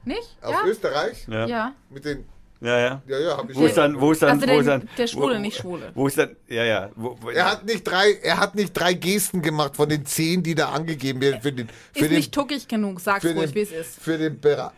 Nicht? 0.05 0.37
aus 0.43 0.53
ja? 0.53 0.65
Österreich 0.67 1.27
Ja. 1.29 1.47
ja. 1.47 1.73
mit 1.91 2.05
den. 2.05 2.25
Ja, 2.61 2.79
ja. 2.79 3.03
Ja, 3.09 3.19
ja, 3.19 3.37
hab 3.37 3.51
ich 3.51 3.57
Wo 3.57 3.65
ist 3.65 3.75
schon. 3.75 3.93
dann, 3.95 4.01
wo 4.01 4.13
ist 4.13 4.23
dann, 4.23 4.31
Also 4.31 4.43
wo 4.43 4.47
der- 4.47 4.59
ist 4.61 4.67
dann, 4.69 4.89
der 4.97 5.07
Schwule, 5.09 5.35
wo, 5.35 5.41
nicht 5.41 5.57
Schwule. 5.59 5.91
Wo 5.95 6.07
ist 6.07 6.17
dann, 6.19 6.37
ja, 6.49 6.63
ja. 6.65 6.91
Wo, 6.95 7.17
wo, 7.21 7.31
Er 7.31 7.51
hat 7.51 7.65
nicht 7.65 7.83
drei, 7.83 8.13
er 8.23 8.39
hat 8.39 8.55
nicht 8.55 8.73
drei 8.73 8.95
Gesten 8.95 9.43
gemacht 9.43 9.75
von 9.75 9.89
den 9.89 10.07
zehn, 10.07 10.45
die 10.45 10.55
da 10.55 10.69
angegeben 10.69 11.21
werden 11.21 11.41
für 11.43 11.51
den, 11.53 11.67
für 11.69 11.99
Ist 11.99 12.11
den, 12.11 12.17
nicht 12.17 12.33
tuckig 12.33 12.69
genug, 12.69 13.01
sag's 13.01 13.25
ruhig, 13.25 13.53
wie 13.57 13.61
es 13.63 13.73
ist. 13.73 14.01
für 14.01 14.17
den 14.19 14.41
der, 14.41 14.73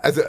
also 0.00 0.22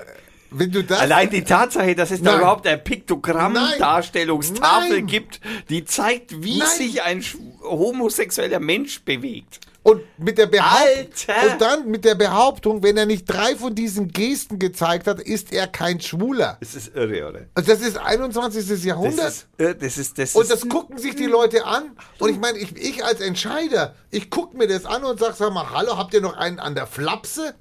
wenn 0.52 0.72
du 0.72 0.84
das 0.84 1.00
Allein 1.00 1.30
die 1.30 1.44
Tatsache, 1.44 1.96
dass 1.96 2.12
es 2.12 2.22
da 2.22 2.32
Nein. 2.32 2.40
überhaupt 2.42 2.68
eine 2.68 2.78
Piktogramm-Darstellungstafel 2.78 5.02
gibt, 5.04 5.40
die 5.70 5.86
zeigt, 5.86 6.44
wie 6.44 6.58
Nein. 6.60 6.68
sich 6.68 7.02
ein 7.04 7.24
homosexueller 7.64 8.60
Mensch 8.60 9.02
bewegt. 9.04 9.60
und 9.84 10.02
mit 10.18 10.38
der 10.38 10.48
Behauptung 10.48 11.36
Alter! 11.36 11.54
und 11.54 11.62
dann 11.62 11.88
mit 11.90 12.04
der 12.04 12.16
Behauptung, 12.16 12.84
wenn 12.84 12.98
er 12.98 13.06
nicht 13.06 13.26
drei 13.26 13.56
von 13.56 13.74
diesen 13.74 14.10
Gesten 14.10 14.60
gezeigt 14.60 15.08
hat, 15.08 15.22
ist 15.22 15.54
er 15.54 15.68
kein 15.68 16.02
Schwuler. 16.02 16.58
Das 16.60 16.76
ist 16.76 16.94
irre, 16.96 17.30
oder? 17.30 17.42
Also 17.56 17.72
das 17.72 17.82
ist 17.82 17.98
21. 17.98 18.68
Das 18.68 18.84
Jahrhundert. 18.84 19.28
ist, 19.30 19.48
irre, 19.58 19.76
das 19.76 19.98
ist, 19.98 20.18
das 20.18 20.36
Und 20.36 20.42
ist, 20.44 20.52
das 20.52 20.68
gucken 20.68 20.98
sich 20.98 21.16
die 21.16 21.26
Leute 21.26 21.66
an. 21.66 21.92
Und 22.20 22.30
ich 22.30 22.38
meine, 22.40 22.58
ich, 22.58 22.76
ich 22.76 23.06
als 23.06 23.22
Entscheider, 23.22 23.96
ich 24.12 24.30
gucke 24.30 24.58
mir 24.58 24.68
das 24.68 24.86
an 24.86 25.04
und 25.06 25.20
sag, 25.20 25.36
sag 25.36 25.54
mal, 25.54 25.70
hallo, 25.72 25.98
habt 25.98 26.14
ihr 26.14 26.22
noch 26.22 26.36
einen 26.36 26.60
an 26.60 26.76
der 26.76 26.88
Flapse? 26.88 27.56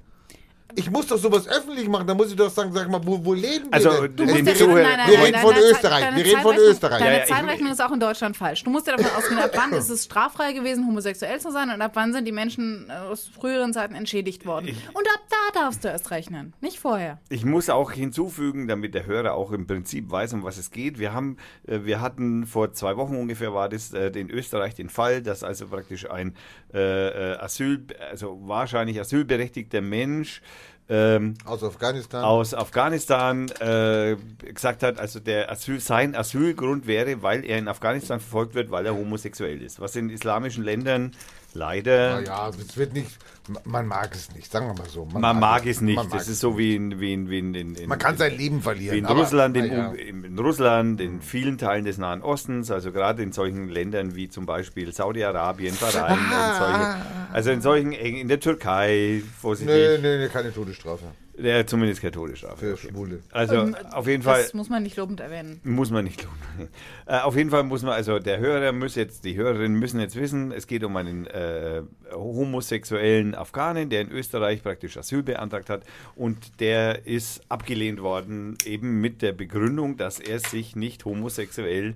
Ich 0.75 0.91
muss 0.91 1.07
doch 1.07 1.17
sowas 1.17 1.47
öffentlich 1.47 1.87
machen. 1.87 2.05
Da 2.05 2.13
muss 2.13 2.29
ich 2.29 2.35
doch 2.35 2.49
sagen, 2.49 2.71
sag 2.73 2.89
mal, 2.89 2.99
wo, 3.03 3.23
wo 3.23 3.33
leben 3.33 3.65
wir 3.65 3.73
Also, 3.73 4.01
denn? 4.07 4.15
Du 4.15 4.23
musst 4.25 4.37
den 4.37 4.45
ja- 4.45 4.53
Zuhörer- 4.53 4.83
nein, 4.83 4.97
nein, 4.97 5.09
wir 5.09 5.19
reden 5.19 5.31
nein, 5.31 5.41
von 5.41 5.55
Österreich, 5.55 6.01
wir 6.03 6.11
deine 6.11 6.25
reden 6.25 6.41
von 6.41 6.55
Österreich. 6.57 6.99
Deine 6.99 7.13
Ja, 7.13 7.19
ja, 7.19 7.25
Zeitrechnung 7.25 7.71
ist 7.71 7.81
auch 7.81 7.91
in 7.91 7.99
Deutschland 7.99 8.37
falsch. 8.37 8.63
Du 8.63 8.69
musst 8.69 8.85
dir 8.87 8.95
davon 8.95 9.11
ausgehen, 9.17 9.39
ab 9.39 9.51
wann 9.55 9.73
ist 9.73 9.89
es 9.89 10.03
straffrei 10.05 10.53
gewesen, 10.53 10.85
homosexuell 10.85 11.39
zu 11.39 11.51
sein 11.51 11.69
und 11.71 11.81
ab 11.81 11.91
wann 11.95 12.13
sind 12.13 12.25
die 12.25 12.31
Menschen 12.31 12.89
äh, 12.89 12.93
aus 12.93 13.27
früheren 13.27 13.73
Zeiten 13.73 13.95
entschädigt 13.95 14.45
worden. 14.45 14.67
Und 14.93 15.07
ab 15.07 15.21
da 15.29 15.59
darfst 15.61 15.83
du 15.83 15.87
erst 15.87 16.11
rechnen, 16.11 16.53
nicht 16.61 16.79
vorher. 16.79 17.17
Ich 17.29 17.43
muss 17.45 17.69
auch 17.69 17.91
hinzufügen, 17.91 18.67
damit 18.67 18.93
der 18.93 19.05
Hörer 19.05 19.33
auch 19.33 19.51
im 19.53 19.65
Prinzip 19.67 20.11
weiß, 20.11 20.33
um 20.33 20.43
was 20.43 20.57
es 20.57 20.69
geht. 20.69 20.99
Wir 20.99 21.13
haben, 21.13 21.37
äh, 21.65 21.79
wir 21.85 22.01
hatten 22.01 22.45
vor 22.45 22.73
zwei 22.73 22.97
Wochen 22.97 23.15
ungefähr 23.15 23.53
war 23.53 23.69
das 23.69 23.93
äh, 23.93 24.07
in 24.09 24.29
Österreich 24.29 24.75
den 24.75 24.89
Fall, 24.89 25.21
dass 25.23 25.43
also 25.43 25.67
praktisch 25.67 26.09
ein 26.09 26.35
äh, 26.73 27.33
äh, 27.33 27.37
Asyl, 27.37 27.85
also 28.11 28.37
wahrscheinlich 28.43 28.99
asylberechtigter 28.99 29.81
Mensch 29.81 30.41
ähm, 30.89 31.33
Aus 31.45 31.63
Afghanistan. 31.63 32.23
aus 32.23 32.53
Afghanistan 32.53 33.49
äh, 33.59 34.15
gesagt 34.53 34.83
hat, 34.83 34.99
also 34.99 35.19
der 35.19 35.51
Asyl, 35.51 35.79
sein 35.79 36.15
Asylgrund 36.15 36.87
wäre, 36.87 37.21
weil 37.21 37.45
er 37.45 37.57
in 37.57 37.67
Afghanistan 37.67 38.19
verfolgt 38.19 38.55
wird, 38.55 38.71
weil 38.71 38.85
er 38.85 38.95
homosexuell 38.95 39.61
ist. 39.61 39.81
Was 39.81 39.95
in 39.95 40.09
islamischen 40.09 40.63
Ländern 40.63 41.11
leider 41.53 42.21
Naja, 42.21 42.49
es 42.49 42.77
wird 42.77 42.93
nicht, 42.93 43.17
man 43.63 43.87
mag 43.87 44.13
es 44.13 44.33
nicht, 44.33 44.51
sagen 44.51 44.67
wir 44.67 44.73
mal 44.73 44.89
so. 44.89 45.05
man 45.05 45.39
mag 45.39 45.65
es 45.65 45.81
nicht. 45.81 45.95
Man 45.95 46.09
Das 46.09 46.27
ist 46.27 46.39
so 46.39 46.57
wie 46.57 46.75
in, 46.75 46.99
wie 46.99 47.13
in, 47.13 47.29
wie 47.29 47.39
in, 47.39 47.53
in, 47.53 47.75
in 47.75 47.89
Man 47.89 47.99
kann 47.99 48.17
sein 48.17 48.35
Leben 48.35 48.61
verlieren. 48.61 48.95
wie 48.95 48.99
in 48.99 49.05
aber, 49.05 49.19
Russland, 49.21 49.57
in, 49.57 49.67
naja. 49.67 49.91
in, 49.93 50.23
in 50.23 50.39
Russland, 50.39 51.01
in 51.01 51.21
vielen 51.21 51.57
Teilen 51.57 51.85
des 51.85 51.97
Nahen 51.97 52.21
Ostens, 52.21 52.71
also 52.71 52.91
gerade 52.91 53.23
in 53.23 53.31
solchen 53.31 53.69
Ländern 53.69 54.15
wie 54.15 54.29
zum 54.29 54.45
Beispiel 54.45 54.93
Saudi-Arabien, 54.93 55.75
Bahrain, 55.79 56.17
und 56.17 56.57
solche, 56.57 56.95
also 57.33 57.51
in 57.51 57.61
solchen, 57.61 57.91
in 57.91 58.27
der 58.27 58.39
Türkei, 58.39 59.21
vorsichtig, 59.39 59.75
Nee, 59.75 59.97
nee, 60.01 60.17
nee, 60.17 60.27
keine 60.29 60.53
Todesstrafe 60.53 61.05
ja, 61.39 61.65
zumindest 61.65 62.01
keine 62.01 62.11
Todesstrafe. 62.11 62.57
für 62.57 62.73
okay. 62.73 62.89
Schwule. 62.91 63.19
Also 63.31 63.55
Ähm, 63.55 63.75
auf 63.91 64.07
jeden 64.07 64.23
Fall 64.23 64.41
Das 64.41 64.53
muss 64.53 64.69
man 64.69 64.83
nicht 64.83 64.97
lobend 64.97 65.19
erwähnen. 65.19 65.59
muss 65.63 65.91
man 65.91 66.03
nicht 66.03 66.23
loben. 66.23 66.69
Äh, 67.05 67.19
auf 67.19 67.35
jeden 67.37 67.51
Fall 67.51 67.63
muss 67.63 67.83
man, 67.83 67.93
also 67.93 68.19
der 68.19 68.39
Hörer 68.39 68.71
muss 68.71 68.95
jetzt, 68.95 69.23
die 69.23 69.35
Hörerinnen 69.35 69.77
müssen 69.79 69.99
jetzt 69.99 70.15
wissen, 70.15 70.51
es 70.51 70.67
geht 70.67 70.83
um 70.83 70.97
einen 70.97 71.25
äh, 71.27 71.81
homosexuellen 72.11 73.35
Afghanen, 73.35 73.89
der 73.89 74.01
in 74.01 74.11
Österreich 74.11 74.63
praktisch 74.63 74.97
Asyl 74.97 75.23
beantragt 75.23 75.69
hat 75.69 75.83
und 76.15 76.59
der 76.59 77.05
ist 77.05 77.41
abgelehnt 77.49 78.01
worden, 78.01 78.57
eben 78.65 78.99
mit 78.99 79.21
der 79.21 79.31
Begründung, 79.31 79.95
dass 79.97 80.19
er 80.19 80.39
sich 80.39 80.75
nicht 80.75 81.05
homosexuell 81.05 81.95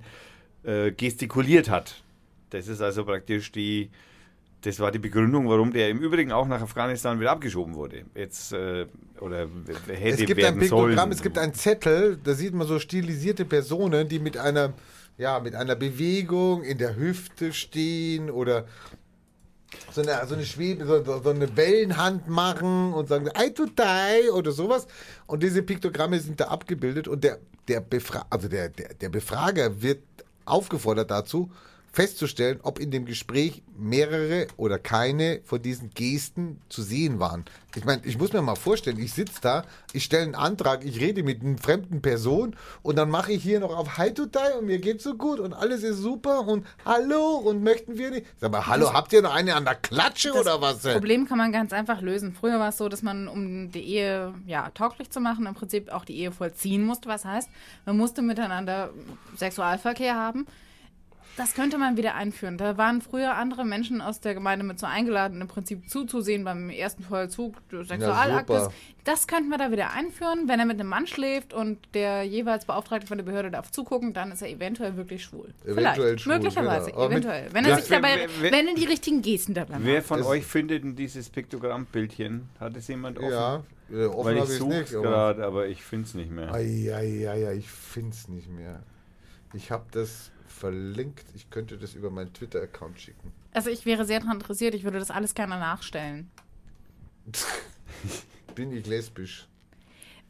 äh, 0.64 0.92
gestikuliert 0.92 1.70
hat. 1.70 2.04
Das 2.52 2.68
ist 2.68 2.82
also 2.82 3.06
praktisch 3.06 3.52
die, 3.52 3.90
das 4.62 4.80
war 4.80 4.92
die 4.92 5.00
Begründung, 5.00 5.50
warum 5.50 5.74
der 5.74 5.90
im 5.90 6.00
Übrigen 6.00 6.32
auch 6.32 6.48
nach 6.48 6.62
Afghanistan 6.62 7.20
wieder 7.20 7.32
abgeschoben 7.32 7.74
wurde. 7.76 8.06
Jetzt, 8.14 8.54
äh, 8.54 8.86
oder 9.20 9.48
hätte 9.88 10.22
Es 10.22 10.26
gibt 10.26 10.38
werden 10.38 10.56
ein 10.56 10.60
Piktogramm, 10.60 10.96
sollen. 10.96 11.12
es 11.12 11.22
gibt 11.22 11.38
einen 11.38 11.54
Zettel, 11.54 12.20
da 12.24 12.34
sieht 12.34 12.54
man 12.54 12.68
so 12.68 12.78
stilisierte 12.78 13.46
Personen, 13.46 14.08
die 14.08 14.20
mit 14.20 14.38
einer, 14.38 14.74
ja, 15.18 15.40
mit 15.40 15.56
einer 15.56 15.76
Bewegung 15.76 16.64
in 16.64 16.78
der 16.78 16.96
Hüfte 16.96 17.54
stehen 17.54 18.30
oder 18.30 18.66
so 19.92 20.02
eine, 20.02 20.26
so 20.28 20.36
eine 20.36 20.46
Schwebe, 20.46 20.86
so 20.86 21.04
so 21.04 21.30
eine 21.30 21.56
Wellenhand 21.58 22.28
machen 22.28 22.94
und 22.94 23.08
sagen, 23.08 23.30
I 23.38 23.52
to 23.54 23.66
die 23.66 24.30
oder 24.30 24.52
sowas. 24.52 24.86
Und 25.26 25.42
diese 25.42 25.64
Piktogramme 25.64 26.20
sind 26.20 26.40
da 26.40 26.46
abgebildet 26.46 27.08
und 27.08 27.24
der, 27.24 27.40
der, 27.68 27.82
Befra 27.82 28.26
also 28.30 28.48
der, 28.48 28.70
der, 28.70 28.94
der 28.94 29.10
Befrager 29.10 29.82
wird 29.82 30.04
aufgefordert 30.46 31.10
dazu, 31.10 31.52
festzustellen, 31.92 32.60
ob 32.64 32.80
in 32.80 32.92
dem 32.92 33.06
Gespräch 33.06 33.64
mehrere 33.78 34.48
oder 34.58 34.80
keine 34.80 35.42
von 35.44 35.62
diesen 35.62 35.90
Gesten 35.90 36.62
zu 36.70 36.82
sehen 36.82 37.20
waren. 37.20 37.46
Ich 37.76 37.86
meine, 37.86 38.02
ich 38.06 38.18
muss 38.18 38.32
mir 38.32 38.42
mal 38.42 38.56
vorstellen, 38.56 39.00
ich 39.00 39.14
sitze 39.14 39.42
da, 39.42 39.66
ich 39.92 40.04
stelle 40.04 40.24
einen 40.24 40.36
Antrag, 40.36 40.86
ich 40.86 41.00
rede 41.00 41.24
mit 41.24 41.42
einer 41.42 41.58
fremden 41.58 42.02
Person 42.02 42.56
und 42.82 42.98
dann 42.98 43.10
mache 43.10 43.34
ich 43.34 43.44
hier 43.44 43.60
noch 43.60 43.76
auf 43.76 43.98
Hi 43.98 44.14
to 44.14 44.26
Die 44.26 44.58
und 44.58 44.66
mir 44.66 44.80
geht's 44.80 45.04
so 45.04 45.16
gut 45.16 45.40
und 45.40 45.54
alles 45.54 45.84
ist 45.84 45.98
super 45.98 46.48
und 46.48 46.66
hallo 46.86 47.38
und 47.38 47.64
möchten 47.64 47.98
wir 47.98 48.12
nicht. 48.12 48.26
Sag 48.40 48.52
mal, 48.52 48.68
hallo, 48.68 48.94
habt 48.94 49.12
ihr 49.14 49.22
noch 49.22 49.34
eine 49.34 49.56
an 49.56 49.66
der 49.66 49.76
Klatsche 49.76 50.34
oder 50.34 50.62
was? 50.62 50.82
denn? 50.82 50.94
Problem 50.94 51.28
kann 51.28 51.38
man 51.38 51.52
ganz 51.52 51.74
einfach 51.74 52.02
lösen. 52.02 52.34
Früher 52.34 52.60
war 52.60 52.70
es 52.70 52.78
so, 52.78 52.88
dass 52.88 53.02
man, 53.02 53.28
um 53.28 53.72
die 53.72 53.84
Ehe 53.84 54.34
ja, 54.48 54.70
tauglich 54.74 55.10
zu 55.10 55.20
machen, 55.20 55.46
im 55.46 55.56
Prinzip 55.56 55.92
auch 55.92 56.06
die 56.06 56.18
Ehe 56.18 56.32
vollziehen 56.32 56.86
musste. 56.86 57.10
Was 57.10 57.26
heißt, 57.26 57.50
man 57.86 57.98
musste 57.98 58.22
miteinander 58.22 58.92
Sexualverkehr 59.38 60.16
haben. 60.16 60.46
Das 61.38 61.54
könnte 61.54 61.78
man 61.78 61.96
wieder 61.98 62.16
einführen. 62.16 62.58
Da 62.58 62.78
waren 62.78 63.02
früher 63.02 63.36
andere 63.36 63.64
Menschen 63.66 64.02
aus 64.02 64.20
der 64.20 64.34
Gemeinde 64.34 64.66
mit 64.66 64.80
so 64.80 64.86
eingeladen, 64.86 65.40
im 65.42 65.48
Prinzip 65.48 65.90
zuzusehen 65.90 66.44
beim 66.44 66.70
ersten 66.70 67.04
Vollzug 67.04 67.68
des 67.70 67.88
Sexualaktes. 67.88 68.64
super. 68.66 68.74
das 69.06 69.28
könnten 69.28 69.50
wir 69.50 69.58
da 69.58 69.72
wieder 69.72 69.92
einführen. 69.94 70.48
Wenn 70.48 70.60
er 70.60 70.66
mit 70.66 70.80
einem 70.80 70.90
Mann 70.90 71.08
schläft 71.08 71.54
und 71.54 71.80
der 71.94 72.24
jeweils 72.24 72.66
Beauftragte 72.66 73.08
von 73.08 73.18
der 73.18 73.26
Behörde 73.26 73.50
darf 73.50 73.72
zugucken, 73.72 74.14
dann 74.14 74.32
ist 74.32 74.42
er 74.42 74.50
eventuell 74.50 74.98
wirklich 74.98 75.24
schwul. 75.24 75.54
Eventuell 75.64 75.94
Vielleicht. 75.96 76.20
schwul, 76.22 76.34
Möglicherweise. 76.34 76.92
genau. 76.92 77.06
Eventuell. 77.08 77.48
Wenn 77.54 77.64
er 77.66 77.70
Ja, 77.72 77.76
sich 77.78 77.88
dabei, 77.88 78.28
wer- 78.42 78.52
wenn 78.52 78.68
er 78.68 78.76
die 78.76 78.86
richtigen 78.86 79.22
Gesten 79.22 79.54
dabei 79.54 79.76
macht. 79.76 79.86
Wer 79.86 80.02
von 80.04 80.18
Das- 80.20 80.28
euch 80.28 80.46
findet 80.46 80.84
denn 80.84 80.96
dieses 80.96 81.30
Piktogramm-Bildchen? 81.30 82.50
Hat 82.60 82.76
es 82.76 82.88
jemand 82.90 83.18
offen? 83.18 83.32
Ja, 83.32 83.64
äh, 83.92 84.06
offen 84.06 84.26
Weil 84.26 84.38
ich 84.44 84.50
suche 84.50 84.82
es 84.82 84.94
aber- 84.96 85.04
gerade, 85.04 85.46
aber 85.46 85.68
ich 85.68 85.82
finde 85.82 86.06
es 86.08 86.14
nicht 86.14 86.30
mehr. 86.30 86.54
Eieieiei, 86.54 87.56
ich 87.56 87.70
finde 87.70 88.12
es 88.12 88.28
nicht 88.28 88.50
mehr. 88.50 88.82
Ich 89.54 89.72
habe 89.72 89.86
das 89.92 90.32
verlinkt. 90.52 91.26
Ich 91.36 91.50
könnte 91.50 91.78
das 91.78 91.94
über 91.96 92.10
meinen 92.10 92.34
Twitter-Account 92.34 93.00
schicken. 93.00 93.32
Also 93.54 93.70
ich 93.70 93.86
wäre 93.86 94.06
sehr 94.06 94.20
daran 94.20 94.38
interessiert, 94.38 94.74
ich 94.76 94.84
würde 94.84 95.00
das 95.00 95.12
alles 95.12 95.34
gerne 95.34 95.58
nachstellen. 95.60 96.30
Bin 98.56 98.72
ich 98.72 98.86
lesbisch? 98.88 99.48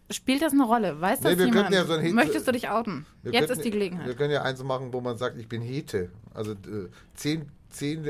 Spielt 0.10 0.42
das 0.42 0.52
eine 0.52 0.64
Rolle? 0.66 1.00
Weiß 1.00 1.22
Nee, 1.22 1.30
das 1.32 1.40
wir 1.40 1.46
jemand? 1.46 1.74
ja 1.74 1.86
so 1.86 1.98
Möchtest 2.14 2.48
du 2.48 2.52
dich 2.52 2.70
outen? 2.70 3.06
Wir 3.24 3.32
Jetzt 3.32 3.50
ist 3.50 3.60
die 3.60 3.66
Wir 3.66 3.72
Gelegenheit. 3.72 4.18
können 4.18 4.32
ja 4.32 4.42
eins 4.42 4.62
machen, 4.64 4.92
wo 4.92 5.00
man 5.00 5.18
sagt, 5.18 5.38
ich 5.38 5.48
bin 5.48 5.62
Hete. 5.62 6.10
Also 6.34 6.52
äh, 6.52 6.90
zehn, 7.16 7.50
zehn 7.70 8.04
äh, 8.04 8.10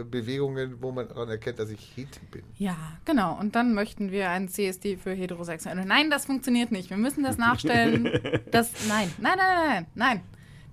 äh, 0.00 0.04
Bewegungen, 0.04 0.76
wo 0.82 0.92
man 0.92 1.08
daran 1.08 1.30
erkennt, 1.30 1.58
dass 1.58 1.70
ich 1.70 1.80
Hete 1.96 2.20
bin. 2.30 2.42
Ja, 2.58 2.76
genau. 3.06 3.38
Und 3.38 3.54
dann 3.56 3.72
möchten 3.72 4.10
wir 4.12 4.28
einen 4.28 4.48
CSD 4.48 4.98
für 4.98 5.12
Heterosexuelle. 5.12 5.86
Nein, 5.86 6.10
das 6.10 6.26
funktioniert 6.26 6.70
nicht. 6.70 6.90
Wir 6.90 6.98
müssen 6.98 7.24
das 7.24 7.38
nachstellen. 7.38 8.42
Das, 8.50 8.70
nein, 8.86 9.10
nein, 9.18 9.38
nein, 9.38 9.56
nein, 9.68 9.86
nein. 9.94 10.20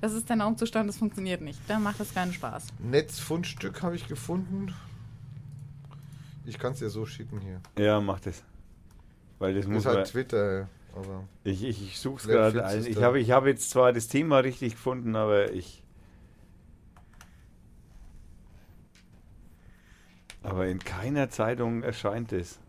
Das 0.03 0.11
ist 0.11 0.27
der 0.27 0.35
Normzustand, 0.35 0.89
das 0.89 0.97
funktioniert 0.97 1.39
nicht. 1.39 1.57
Da 1.65 1.79
macht 1.79 1.97
das 1.97 2.13
keinen 2.13 2.33
Spaß. 2.33 2.67
Netzfundstück 2.79 3.81
habe 3.83 3.95
ich 3.95 4.05
gefunden. 4.09 4.73
Ich 6.43 6.59
kann 6.59 6.73
es 6.73 6.79
dir 6.79 6.89
so 6.89 7.05
schicken 7.05 7.39
hier. 7.39 7.61
Ja, 7.81 8.01
mach 8.01 8.19
das. 8.19 8.43
Weil 9.39 9.53
das 9.53 9.63
Das 9.63 9.71
muss 9.73 9.85
ist 9.85 9.95
halt. 9.95 10.07
Twitter, 10.09 10.67
aber 10.93 11.23
Ich, 11.45 11.63
ich, 11.63 11.81
ich 11.81 11.99
suche 12.01 12.17
es 12.19 12.27
gerade. 12.27 12.59
es 12.59 12.85
Ich 12.85 13.01
habe 13.01 13.17
ich 13.17 13.31
hab 13.31 13.45
jetzt 13.45 13.69
zwar 13.69 13.93
das 13.93 14.09
Thema 14.09 14.39
richtig 14.39 14.73
gefunden, 14.73 15.15
aber 15.15 15.53
ich. 15.53 15.81
Aber 20.41 20.67
in 20.67 20.79
keiner 20.79 21.29
Zeitung 21.29 21.81
erscheint 21.81 22.33
es. 22.33 22.59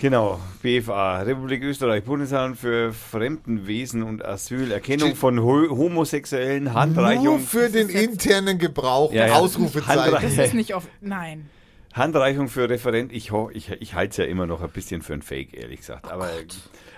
Genau, 0.00 0.40
BFA, 0.62 1.20
Republik 1.20 1.62
Österreich, 1.62 2.02
Bundesamt 2.04 2.56
für 2.56 2.90
Fremdenwesen 2.90 4.02
und 4.02 4.24
Asyl, 4.24 4.72
Erkennung 4.72 5.14
von 5.14 5.42
ho 5.42 5.68
homosexuellen 5.68 6.72
Handreichung. 6.72 7.24
nur 7.24 7.38
für 7.38 7.68
den 7.68 7.90
internen 7.90 8.56
Gebrauch 8.56 9.12
Ja, 9.12 9.26
ja. 9.26 9.34
Ausrufezeichen. 9.34 10.12
Das 10.22 10.38
ist 10.38 10.54
nicht 10.54 10.74
oft. 10.74 10.88
Nein. 11.02 11.50
Handreichung 11.92 12.48
für 12.48 12.70
Referent, 12.70 13.12
ich, 13.12 13.30
ich, 13.52 13.72
ich 13.72 13.94
halte 13.94 14.10
es 14.12 14.16
ja 14.16 14.24
immer 14.24 14.46
noch 14.46 14.62
ein 14.62 14.70
bisschen 14.70 15.02
für 15.02 15.12
ein 15.12 15.20
Fake, 15.20 15.52
ehrlich 15.52 15.80
gesagt. 15.80 16.10
aber, 16.10 16.30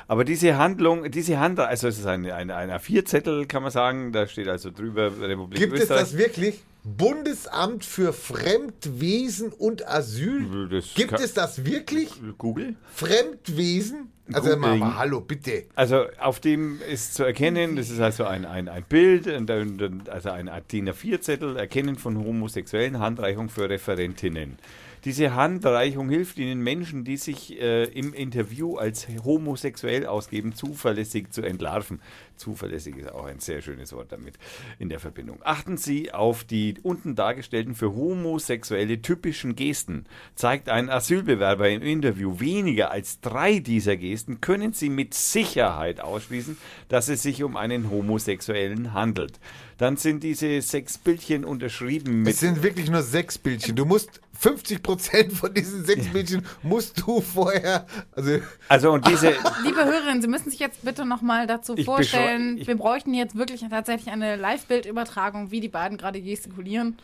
aber 0.08 0.24
diese 0.24 0.56
Handlung, 0.56 1.10
diese 1.10 1.38
Handreichung, 1.38 1.70
also 1.70 1.88
es 1.88 1.98
ist 1.98 2.06
ein, 2.06 2.30
ein, 2.30 2.50
ein 2.50 2.70
A4-Zettel, 2.70 3.46
kann 3.46 3.62
man 3.62 3.72
sagen, 3.72 4.12
da 4.12 4.26
steht 4.26 4.48
also 4.48 4.70
drüber 4.70 5.12
Republik 5.20 5.58
Gibt 5.58 5.74
es 5.74 5.82
Österreich. 5.82 6.00
das 6.00 6.18
wirklich? 6.18 6.60
Bundesamt 6.84 7.84
für 7.84 8.12
Fremdwesen 8.12 9.52
und 9.52 9.86
Asyl? 9.86 10.68
Das 10.68 10.94
Gibt 10.94 11.12
es 11.12 11.32
das 11.32 11.64
wirklich? 11.64 12.10
Google? 12.38 12.74
Fremdwesen? 12.92 14.08
Also 14.32 14.56
Google. 14.56 14.76
mal, 14.78 14.96
hallo, 14.98 15.20
bitte. 15.20 15.64
Also 15.74 16.06
auf 16.18 16.40
dem 16.40 16.80
ist 16.90 17.14
zu 17.14 17.22
erkennen, 17.24 17.76
das 17.76 17.90
ist 17.90 18.00
also 18.00 18.24
ein, 18.24 18.44
ein, 18.44 18.68
ein 18.68 18.84
Bild, 18.88 19.28
also 19.28 20.30
ein 20.30 20.50
DIN 20.70 20.88
A4-Zettel, 20.90 21.56
Erkennen 21.56 21.96
von 21.96 22.16
homosexuellen 22.16 22.98
Handreichung 22.98 23.48
für 23.48 23.68
Referentinnen. 23.68 24.58
Diese 25.04 25.34
Handreichung 25.34 26.08
hilft 26.10 26.38
Ihnen 26.38 26.60
Menschen, 26.60 27.02
die 27.02 27.16
sich 27.16 27.60
äh, 27.60 27.84
im 27.84 28.14
Interview 28.14 28.76
als 28.76 29.08
homosexuell 29.24 30.06
ausgeben, 30.06 30.54
zuverlässig 30.54 31.32
zu 31.32 31.42
entlarven. 31.42 32.00
Zuverlässig 32.36 32.96
ist 32.96 33.10
auch 33.10 33.24
ein 33.24 33.40
sehr 33.40 33.62
schönes 33.62 33.92
Wort 33.92 34.12
damit 34.12 34.34
in 34.78 34.88
der 34.88 35.00
Verbindung. 35.00 35.40
Achten 35.42 35.76
Sie 35.76 36.12
auf 36.12 36.44
die 36.44 36.76
unten 36.84 37.16
dargestellten 37.16 37.74
für 37.74 37.96
Homosexuelle 37.96 39.02
typischen 39.02 39.56
Gesten. 39.56 40.06
Zeigt 40.36 40.68
ein 40.68 40.88
Asylbewerber 40.88 41.68
im 41.68 41.82
Interview 41.82 42.38
weniger 42.38 42.92
als 42.92 43.20
drei 43.20 43.58
dieser 43.58 43.96
Gesten, 43.96 44.40
können 44.40 44.72
Sie 44.72 44.88
mit 44.88 45.14
Sicherheit 45.14 46.00
ausschließen, 46.00 46.56
dass 46.88 47.08
es 47.08 47.22
sich 47.22 47.42
um 47.42 47.56
einen 47.56 47.90
Homosexuellen 47.90 48.92
handelt. 48.92 49.40
Dann 49.78 49.96
sind 49.96 50.22
diese 50.22 50.60
sechs 50.62 50.98
Bildchen 50.98 51.44
unterschrieben 51.44 52.22
mit 52.22 52.34
Es 52.34 52.40
sind 52.40 52.62
wirklich 52.62 52.90
nur 52.90 53.02
sechs 53.02 53.38
Bildchen. 53.38 53.76
Du 53.76 53.84
musst 53.84 54.20
50% 54.40 55.30
von 55.30 55.54
diesen 55.54 55.84
sechs 55.84 56.08
Bildchen 56.08 56.44
musst 56.62 57.00
du 57.00 57.20
vorher. 57.20 57.86
Also 58.12 58.40
also 58.68 58.92
und 58.92 59.06
diese 59.06 59.30
Liebe 59.64 59.84
Hörerinnen, 59.84 60.20
Sie 60.20 60.28
müssen 60.28 60.50
sich 60.50 60.58
jetzt 60.60 60.84
bitte 60.84 61.04
nochmal 61.04 61.46
dazu 61.46 61.76
vorstellen, 61.76 62.58
wir 62.64 62.76
bräuchten 62.76 63.14
jetzt 63.14 63.36
wirklich 63.36 63.64
tatsächlich 63.68 64.12
eine 64.12 64.36
Live-Bildübertragung, 64.36 65.50
wie 65.50 65.60
die 65.60 65.68
beiden 65.68 65.98
gerade 65.98 66.20
gestikulieren. 66.20 66.96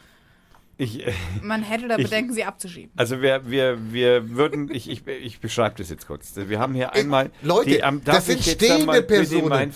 Ich, 0.79 1.07
äh, 1.07 1.13
Man 1.43 1.63
hätte 1.63 1.89
da 1.89 1.97
Ich- 1.99 2.05
Bedenken, 2.05 2.33
sie 2.33 2.45
abzuschieben. 2.45 2.93
Also 2.97 3.21
wir, 3.21 3.51
wir, 3.51 3.79
wir 3.93 4.31
würden, 4.31 4.71
ich, 4.73 4.89
ich, 4.89 5.07
ich 5.07 5.41
beschreibe 5.41 5.75
das 5.79 5.91
jetzt 5.91 6.07
kurz. 6.07 6.33
Wir 6.37 6.59
haben 6.61 6.73
hier 6.75 6.93
einmal 6.95 7.31
Leute, 7.43 7.71
die, 7.71 7.83
am- 7.83 8.03
darf 8.05 8.17
das 8.17 8.27
sind 8.27 8.43
stehende 8.45 9.03
Personen. 9.03 9.73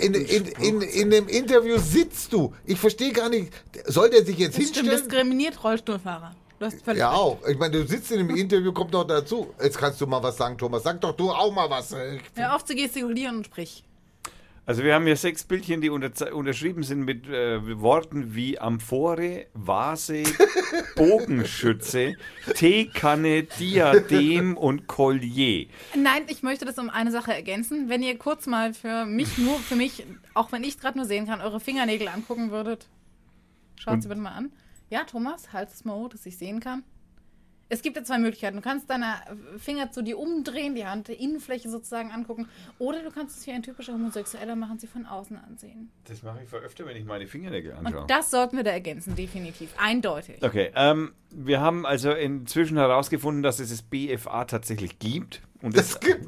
in, 0.00 0.14
in, 0.14 0.44
in, 0.46 0.80
in 0.82 1.10
dem 1.10 1.28
Interview 1.28 1.78
sitzt 1.78 2.32
du. 2.32 2.52
Ich 2.66 2.78
verstehe 2.78 3.12
gar 3.12 3.28
nicht. 3.28 3.52
Soll 3.86 4.10
der 4.10 4.24
sich 4.24 4.36
jetzt 4.38 4.58
Das 4.58 4.64
stimmt, 4.68 4.88
hinstellen? 4.88 5.08
diskriminiert 5.08 5.62
Rollstuhlfahrer. 5.64 6.34
Du 6.58 6.66
hast 6.66 6.82
völlig 6.84 6.98
Ja, 7.00 7.08
recht. 7.10 7.18
auch. 7.18 7.38
Ich 7.48 7.56
meine, 7.58 7.72
du 7.72 7.86
sitzt 7.86 8.10
in 8.12 8.18
dem 8.26 8.36
Interview, 8.36 8.70
kommt 8.72 8.92
noch 8.92 9.04
dazu. 9.04 9.54
Jetzt 9.62 9.78
kannst 9.78 9.98
du 10.00 10.06
mal 10.06 10.22
was 10.22 10.36
sagen, 10.36 10.58
Thomas. 10.58 10.82
Sag 10.82 11.00
doch 11.00 11.12
du 11.16 11.30
auch 11.30 11.50
mal 11.54 11.70
was. 11.70 11.94
Hör 12.34 12.54
auf 12.54 12.64
zu 12.66 12.74
gestikulieren 12.74 13.36
und 13.38 13.46
sprich. 13.46 13.82
Also 14.70 14.84
wir 14.84 14.94
haben 14.94 15.04
hier 15.04 15.16
sechs 15.16 15.42
Bildchen, 15.42 15.80
die 15.80 15.90
unter, 15.90 16.32
unterschrieben 16.32 16.84
sind 16.84 17.00
mit 17.00 17.26
äh, 17.26 17.80
Worten 17.80 18.36
wie 18.36 18.60
Amphore, 18.60 19.46
Vase, 19.52 20.22
Bogenschütze, 20.94 22.14
Teekanne, 22.54 23.42
Diadem 23.42 24.56
und 24.56 24.86
Collier. 24.86 25.66
Nein, 25.96 26.22
ich 26.28 26.44
möchte 26.44 26.66
das 26.66 26.78
um 26.78 26.88
eine 26.88 27.10
Sache 27.10 27.34
ergänzen. 27.34 27.88
Wenn 27.88 28.04
ihr 28.04 28.16
kurz 28.16 28.46
mal 28.46 28.72
für 28.72 29.06
mich, 29.06 29.38
nur 29.38 29.58
für 29.58 29.74
mich, 29.74 30.06
auch 30.34 30.52
wenn 30.52 30.62
ich 30.62 30.76
es 30.76 30.78
gerade 30.78 30.98
nur 30.98 31.06
sehen 31.08 31.26
kann, 31.26 31.40
eure 31.40 31.58
Fingernägel 31.58 32.06
angucken 32.06 32.52
würdet. 32.52 32.86
Schaut 33.74 34.02
sie 34.02 34.08
bitte 34.08 34.20
mal 34.20 34.34
an. 34.34 34.52
Ja, 34.88 35.02
Thomas, 35.02 35.52
halt 35.52 35.70
es 35.70 35.84
mal 35.84 35.96
hoch, 35.96 36.10
dass 36.10 36.24
ich 36.26 36.38
sehen 36.38 36.60
kann. 36.60 36.84
Es 37.72 37.82
gibt 37.82 37.96
ja 37.96 38.02
zwei 38.02 38.18
Möglichkeiten. 38.18 38.56
Du 38.56 38.62
kannst 38.62 38.90
deine 38.90 39.14
Finger 39.56 39.92
zu 39.92 40.02
dir 40.02 40.18
umdrehen, 40.18 40.74
die 40.74 40.84
Handinnenfläche 40.84 41.70
sozusagen 41.70 42.10
angucken. 42.10 42.48
Oder 42.78 43.02
du 43.02 43.10
kannst 43.10 43.38
es 43.38 43.46
wie 43.46 43.52
ein 43.52 43.62
typischer 43.62 43.92
Homosexueller 43.92 44.56
machen, 44.56 44.78
sie 44.80 44.88
von 44.88 45.06
außen 45.06 45.38
ansehen. 45.38 45.90
Das 46.04 46.22
mache 46.24 46.40
ich 46.44 46.52
öfter, 46.52 46.84
wenn 46.84 46.96
ich 46.96 47.04
meine 47.04 47.28
Fingernägel 47.28 47.74
anschaue. 47.74 48.02
Und 48.02 48.10
das 48.10 48.30
sollten 48.30 48.56
wir 48.56 48.64
da 48.64 48.72
ergänzen, 48.72 49.14
definitiv. 49.14 49.72
Eindeutig. 49.78 50.42
Okay, 50.42 50.72
ähm, 50.74 51.12
wir 51.30 51.60
haben 51.60 51.86
also 51.86 52.10
inzwischen 52.10 52.76
herausgefunden, 52.76 53.44
dass 53.44 53.60
es 53.60 53.70
das 53.70 53.82
BFA 53.82 54.44
tatsächlich 54.46 54.98
gibt. 54.98 55.40
Und 55.62 55.76
Das 55.76 55.90
das, 55.92 56.00
gibt. 56.00 56.26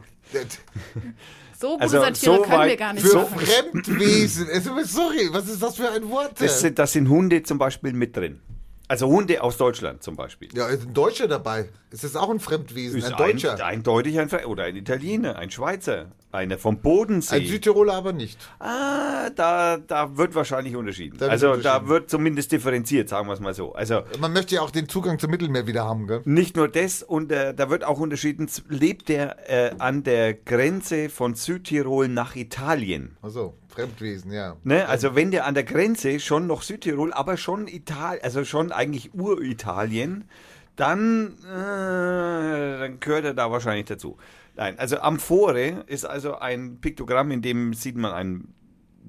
So 1.59 1.73
gute 1.73 1.83
Also, 1.83 2.01
Satire 2.01 2.37
so 2.37 2.43
können 2.43 2.69
wir 2.69 2.77
gar 2.77 2.93
nicht 2.93 3.07
Für 3.07 3.23
machen. 3.23 3.39
Fremdwesen. 3.39 4.49
Sorry, 4.85 5.29
was 5.33 5.49
ist 5.49 5.63
das 5.63 5.77
für 5.77 5.91
ein 5.91 6.09
Wort? 6.09 6.41
das, 6.41 6.61
sind, 6.61 6.79
das 6.79 6.93
sind 6.93 7.09
Hunde 7.09 7.43
zum 7.43 7.59
Beispiel 7.59 7.93
mit 7.93 8.17
drin. 8.17 8.41
Also 8.89 9.07
Hunde 9.09 9.43
aus 9.43 9.57
Deutschland 9.57 10.03
zum 10.03 10.17
Beispiel. 10.17 10.49
ja, 10.55 10.67
ist 10.67 10.87
ein 10.87 10.93
Deutscher 10.95 11.29
dabei. 11.29 11.69
Ist 11.91 12.05
das 12.05 12.17
auch 12.17 12.31
ein 12.31 12.41
Fremdwesen? 12.41 12.99
Ist 12.99 13.13
ein 13.13 13.17
Deutscher. 13.17 13.55
Ein, 13.55 13.61
eindeutig 13.61 14.19
ein 14.19 14.29
Ver 14.29 14.49
oder 14.49 14.65
ein 14.65 14.77
Italiener, 14.77 15.37
ein 15.37 15.51
Schweizer, 15.51 16.13
einer 16.31 16.59
vom 16.59 16.79
Bodensee. 16.79 17.37
Ein 17.37 17.47
Südtiroler 17.47 17.95
aber 17.95 18.13
nicht. 18.13 18.39
ah, 18.59 19.31
da, 19.31 19.77
da 19.79 20.17
wird 20.17 20.35
wahrscheinlich 20.35 20.75
unterschieden. 20.77 21.17
Da 21.19 21.29
also 21.29 21.57
da 21.57 21.87
wird 21.89 22.11
zumindest 22.11 22.53
differenziert, 22.53 23.09
sagen 23.09 23.29
wir 23.29 23.35
es 23.35 23.41
mal 23.41 23.55
so. 23.55 23.73
Also 23.75 24.03
Man 24.19 24.33
möchte 24.33 24.55
ja 24.57 24.63
auch 24.63 24.71
den 24.71 24.89
Zugang 24.89 25.19
zum 25.19 25.31
Mittelmeer 25.31 25.67
wieder 25.67 25.85
haben, 25.85 26.07
gell? 26.07 26.23
nicht 26.25 26.57
nur 26.57 26.69
das, 26.69 27.03
und 27.03 27.31
äh, 27.33 27.55
da 27.55 27.71
wird 27.71 27.85
auch 27.85 27.99
unterschieden, 28.01 28.49
lebt 28.69 29.09
der 29.09 29.51
äh, 29.51 29.75
an 29.79 30.03
der 30.03 30.35
Grenze 30.35 31.09
von 31.09 31.35
Südtirol 31.35 32.09
nach 32.09 32.37
Italien. 32.37 33.17
Also, 33.23 33.55
Fremdwesen, 33.73 34.33
ja. 34.33 34.57
Ne? 34.65 34.89
Also 34.89 35.15
wenn 35.15 35.31
der 35.31 35.47
an 35.47 35.55
der 35.55 35.65
Grenze 35.65 36.21
schon 36.21 36.47
noch 36.47 36.63
Südtirol, 36.63 37.13
aber 37.13 37.37
schon 37.37 37.69
Italien, 37.69 38.23
also 38.23 38.45
schon 38.45 38.71
eigentlich 38.71 39.15
Uritalien, 39.15 40.29
dann, 40.77 41.37
äh, 41.45 42.79
dann 42.79 43.01
gehört 43.01 43.25
er 43.25 43.35
da 43.35 43.51
wahrscheinlich 43.51 43.87
dazu. 43.87 44.17
Nein, 44.57 44.79
also 44.79 44.99
Amphore 45.01 45.85
ist 45.87 46.05
also 46.05 46.37
ein 46.39 46.81
Piktogramm, 46.81 47.31
in 47.31 47.43
dem 47.43 47.73
sieht 47.75 47.97
man 47.97 48.13
ein 48.13 48.55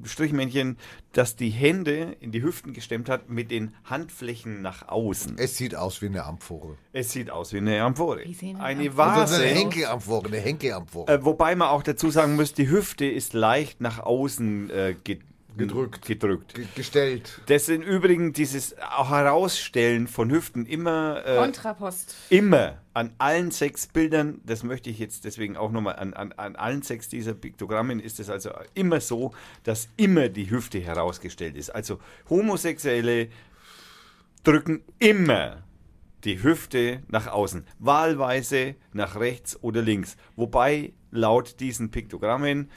Strichmännchen, 0.03 0.77
das 1.11 1.35
die 1.35 1.49
Hände 1.49 2.15
in 2.19 2.31
die 2.31 2.41
Hüften 2.41 2.73
gestemmt 2.73 3.09
hat 3.09 3.29
mit 3.29 3.51
den 3.51 3.73
Handflächen 3.85 4.61
nach 4.61 4.87
außen. 4.87 5.37
Es 5.37 5.57
sieht 5.57 5.75
aus 5.75 6.01
wie 6.01 6.07
eine 6.07 6.23
Amphore. 6.23 6.77
Es 6.91 7.11
sieht 7.11 7.29
aus 7.29 7.53
wie 7.53 7.57
eine 7.57 7.81
Amphore. 7.81 8.23
Denn 8.23 8.55
Eine 8.57 8.89
Amphoren 8.89 9.09
Also 9.09 9.33
Vase. 9.33 9.43
eine 9.43 9.53
Henkelamphore, 9.53 10.27
eine 10.27 10.37
Henkelamphore. 10.37 11.11
Äh, 11.13 11.23
wobei 11.25 11.55
man 11.55 11.69
auch 11.69 11.83
dazu 11.83 12.09
sagen 12.09 12.35
muss, 12.35 12.53
die 12.53 12.69
Hüfte 12.69 13.05
ist 13.05 13.33
leicht 13.33 13.81
nach 13.81 13.99
außen 13.99 14.69
äh, 14.69 14.95
ge 15.03 15.19
Gedrückt. 15.57 16.05
gedrückt. 16.05 16.53
Ge- 16.53 16.65
gestellt. 16.75 17.41
Das 17.47 17.69
im 17.69 17.81
Übrigen 17.81 18.33
dieses 18.33 18.75
auch 18.79 19.09
Herausstellen 19.11 20.07
von 20.07 20.31
Hüften 20.31 20.65
immer, 20.65 21.21
äh, 21.25 21.37
Kontrapost. 21.37 22.15
immer 22.29 22.81
an 22.93 23.11
allen 23.17 23.51
sechs 23.51 23.87
Bildern, 23.87 24.41
das 24.45 24.63
möchte 24.63 24.89
ich 24.89 24.99
jetzt 24.99 25.25
deswegen 25.25 25.57
auch 25.57 25.71
nochmal, 25.71 25.95
an, 25.97 26.13
an, 26.13 26.31
an 26.33 26.55
allen 26.55 26.81
sechs 26.81 27.09
dieser 27.09 27.33
Piktogrammen 27.33 27.99
ist 27.99 28.19
es 28.19 28.29
also 28.29 28.51
immer 28.73 28.99
so, 28.99 29.33
dass 29.63 29.89
immer 29.97 30.29
die 30.29 30.49
Hüfte 30.49 30.79
herausgestellt 30.79 31.55
ist. 31.55 31.69
Also 31.69 31.99
Homosexuelle 32.29 33.29
drücken 34.43 34.83
immer 34.99 35.63
die 36.23 36.41
Hüfte 36.41 37.03
nach 37.09 37.27
außen, 37.27 37.65
wahlweise 37.79 38.75
nach 38.93 39.15
rechts 39.19 39.61
oder 39.61 39.81
links. 39.81 40.15
Wobei 40.35 40.93
laut 41.11 41.59
diesen 41.59 41.91
Piktogrammen 41.91 42.69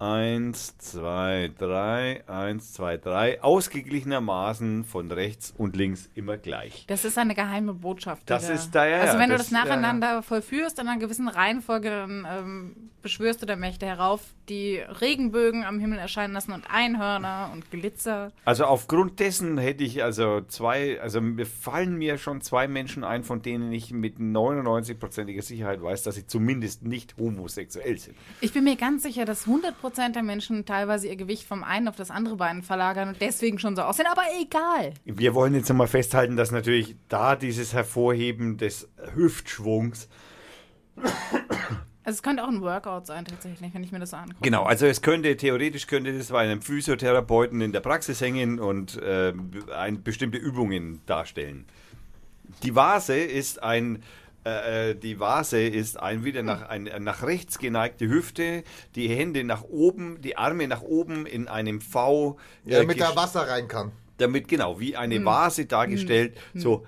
1, 0.00 0.78
2, 0.78 1.52
3, 1.58 2.24
1, 2.26 2.72
2, 2.72 2.96
3, 2.96 3.42
ausgeglichenermaßen 3.42 4.84
von 4.84 5.12
rechts 5.12 5.52
und 5.56 5.76
links 5.76 6.08
immer 6.14 6.38
gleich. 6.38 6.84
Das 6.86 7.04
ist 7.04 7.18
eine 7.18 7.34
geheime 7.34 7.74
Botschaft. 7.74 8.22
Das 8.24 8.46
da- 8.46 8.52
ist 8.54 8.70
da, 8.74 8.86
ja, 8.86 9.00
Also 9.00 9.14
ja, 9.14 9.18
wenn 9.20 9.28
du 9.30 9.36
das- 9.36 9.50
das 9.50 9.52
nacheinander 9.52 10.22
vollführst 10.22 10.78
in 10.78 10.88
einer 10.88 10.98
gewissen 10.98 11.28
Reihenfolge, 11.28 11.90
dann 11.90 12.26
ähm, 12.30 12.76
beschwörst 13.02 13.42
du 13.42 13.46
der 13.46 13.56
Mächte 13.56 13.84
herauf, 13.86 14.22
die 14.50 14.78
Regenbögen 14.78 15.64
am 15.64 15.78
Himmel 15.78 15.98
erscheinen 15.98 16.34
lassen 16.34 16.52
und 16.52 16.64
Einhörner 16.68 17.50
und 17.52 17.70
Glitzer. 17.70 18.32
Also 18.44 18.64
aufgrund 18.64 19.20
dessen 19.20 19.56
hätte 19.56 19.84
ich 19.84 20.02
also 20.02 20.40
zwei, 20.42 21.00
also 21.00 21.20
mir 21.20 21.46
fallen 21.46 21.96
mir 21.96 22.18
schon 22.18 22.40
zwei 22.40 22.68
Menschen 22.68 23.04
ein, 23.04 23.22
von 23.22 23.40
denen 23.40 23.72
ich 23.72 23.92
mit 23.92 24.18
99%iger 24.18 25.42
Sicherheit 25.42 25.80
weiß, 25.80 26.02
dass 26.02 26.16
sie 26.16 26.26
zumindest 26.26 26.82
nicht 26.82 27.16
homosexuell 27.16 27.96
sind. 27.96 28.16
Ich 28.40 28.52
bin 28.52 28.64
mir 28.64 28.76
ganz 28.76 29.04
sicher, 29.04 29.24
dass 29.24 29.46
100% 29.46 30.12
der 30.12 30.22
Menschen 30.22 30.66
teilweise 30.66 31.08
ihr 31.08 31.16
Gewicht 31.16 31.46
vom 31.46 31.62
einen 31.62 31.88
auf 31.88 31.96
das 31.96 32.10
andere 32.10 32.36
Bein 32.36 32.62
verlagern 32.62 33.08
und 33.08 33.20
deswegen 33.20 33.58
schon 33.58 33.76
so 33.76 33.82
aussehen, 33.82 34.06
aber 34.10 34.22
egal. 34.42 34.92
Wir 35.04 35.34
wollen 35.34 35.54
jetzt 35.54 35.68
nochmal 35.68 35.86
festhalten, 35.86 36.36
dass 36.36 36.50
natürlich 36.50 36.96
da 37.08 37.36
dieses 37.36 37.72
Hervorheben 37.72 38.56
des 38.56 38.88
Hüftschwungs 39.14 40.08
Also 42.02 42.16
es 42.16 42.22
könnte 42.22 42.42
auch 42.44 42.48
ein 42.48 42.62
Workout 42.62 43.06
sein 43.06 43.24
tatsächlich, 43.26 43.74
wenn 43.74 43.84
ich 43.84 43.92
mir 43.92 43.98
das 43.98 44.10
so 44.10 44.16
angucke. 44.16 44.40
Genau, 44.40 44.62
also 44.64 44.86
es 44.86 45.02
könnte, 45.02 45.36
theoretisch 45.36 45.86
könnte 45.86 46.16
das 46.16 46.28
bei 46.28 46.40
einem 46.40 46.62
Physiotherapeuten 46.62 47.60
in 47.60 47.72
der 47.72 47.80
Praxis 47.80 48.20
hängen 48.20 48.58
und 48.58 48.96
äh, 49.02 49.32
ein, 49.76 50.02
bestimmte 50.02 50.38
Übungen 50.38 51.02
darstellen. 51.06 51.66
Die 52.62 52.74
Vase 52.74 53.18
ist 53.18 53.62
ein, 53.62 54.02
äh, 54.46 54.90
äh, 54.90 54.94
die 54.94 55.20
Vase 55.20 55.62
ist 55.62 56.00
ein 56.00 56.24
wieder 56.24 56.42
nach, 56.42 56.68
ein, 56.68 56.90
nach 57.00 57.22
rechts 57.22 57.58
geneigte 57.58 58.08
Hüfte, 58.08 58.64
die 58.94 59.08
Hände 59.08 59.44
nach 59.44 59.64
oben, 59.64 60.20
die 60.22 60.38
Arme 60.38 60.66
nach 60.68 60.82
oben 60.82 61.26
in 61.26 61.48
einem 61.48 61.82
V. 61.82 62.38
äh, 62.64 62.76
Damit 62.76 62.98
da 62.98 63.14
Wasser 63.14 63.46
rein 63.46 63.68
kann. 63.68 63.92
damit 64.16 64.48
genau 64.48 64.80
wie 64.80 64.96
eine 64.96 65.22
Vase 65.24 65.66
dargestellt, 65.66 66.36
so 66.54 66.86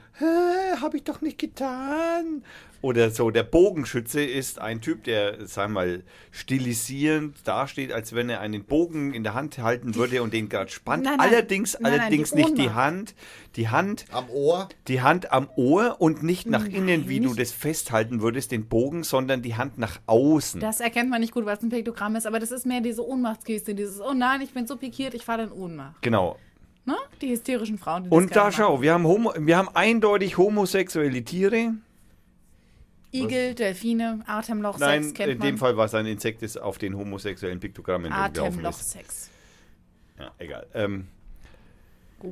habe 0.81 0.97
ich 0.97 1.05
doch 1.05 1.21
nicht 1.21 1.39
getan. 1.39 2.43
Oder 2.83 3.11
so 3.11 3.31
der 3.31 3.45
Bogenschütze 3.45 4.23
ist 4.23 4.59
ein 4.61 4.81
Typ, 4.81 5.05
der, 5.05 5.47
sagen 5.47 5.73
wir 5.73 5.81
mal, 5.81 6.03
stilisierend 6.31 7.37
dasteht, 7.45 7.93
als 7.93 8.15
wenn 8.15 8.29
er 8.29 8.41
einen 8.41 8.65
Bogen 8.65 9.15
in 9.15 9.23
der 9.23 9.35
Hand 9.35 9.59
halten 9.59 9.95
würde 9.95 10.23
und 10.23 10.33
den 10.33 10.49
gerade 10.49 10.71
spannt. 10.71 11.05
Nein, 11.05 11.15
nein. 11.17 11.29
allerdings, 11.29 11.75
Nein, 11.75 11.93
nein, 11.93 12.01
allerdings 12.01 12.31
die 12.33 12.37
nicht 12.37 12.59
die. 12.59 12.71
Hand, 12.71 13.15
die 13.57 13.69
Hand, 13.69 14.05
Am 14.11 14.29
Ohr. 14.31 14.69
die 14.89 15.01
Hand 15.01 15.33
am 15.33 15.49
Ohr 15.57 15.97
und 16.01 16.23
nicht 16.23 16.47
nach 16.47 16.65
innen, 16.67 17.09
wie 17.09 17.21
du 17.21 17.35
das 17.35 17.53
festhalten 17.53 18.21
würdest, 18.21 18.51
den 18.53 18.67
Bogen, 18.67 19.05
sondern 19.05 19.43
die 19.43 19.55
Hand 19.55 19.79
nach 19.79 20.01
außen. 20.07 20.61
Das 20.61 20.81
erkennt 20.81 21.09
man 21.09 21.21
nicht 21.21 21.33
gut, 21.33 21.47
weil 21.47 21.57
es 21.57 21.63
ein 21.63 21.71
Piktogramm 21.71 22.17
ist, 22.17 22.27
aber 22.27 22.39
das 22.41 22.51
ist 22.51 22.67
mehr 22.67 22.81
diese 22.81 23.07
Ohnmachtsgeste, 23.07 23.75
dieses, 23.75 24.01
oh 24.01 24.13
nein, 24.13 24.41
ich 24.41 24.53
bin 24.53 24.67
so 24.67 24.77
pikiert, 24.77 25.15
ich 25.15 25.25
falle 25.25 25.45
in 25.45 25.53
Ohnmacht. 25.53 26.03
genau. 26.03 26.37
Ne? 26.85 26.97
Die 27.21 27.29
hysterischen 27.31 27.79
Frauen, 27.79 28.03
die 28.03 28.11
das 28.11 28.17
Und 28.19 28.35
da 28.35 28.51
schau, 28.51 28.83
wir 28.83 28.93
haben, 28.93 29.05
homo, 29.07 29.33
wir 29.39 29.57
haben 29.57 29.69
eindeutig 29.73 30.37
homosexuelle 30.37 31.23
Tiere. 31.23 31.75
Igel, 33.13 33.55
Delfine, 33.55 34.21
Atemlochsex 34.27 34.81
Nein, 34.81 35.15
kennt 35.15 35.33
in 35.33 35.39
man. 35.39 35.47
dem 35.47 35.59
Fall 35.59 35.77
war 35.77 35.85
es 35.85 35.95
ein 35.95 36.07
Insekt, 36.07 36.43
das 36.43 36.57
auf 36.57 36.79
den 36.79 36.97
homosexuellen 36.97 37.61
Piktogrammen 37.61 38.11
gelaufen 38.11 38.35
ist. 38.35 38.41
Atemlochsex. 38.41 39.31
Ja, 40.19 40.33
egal. 40.39 40.67
Ähm, 40.75 41.09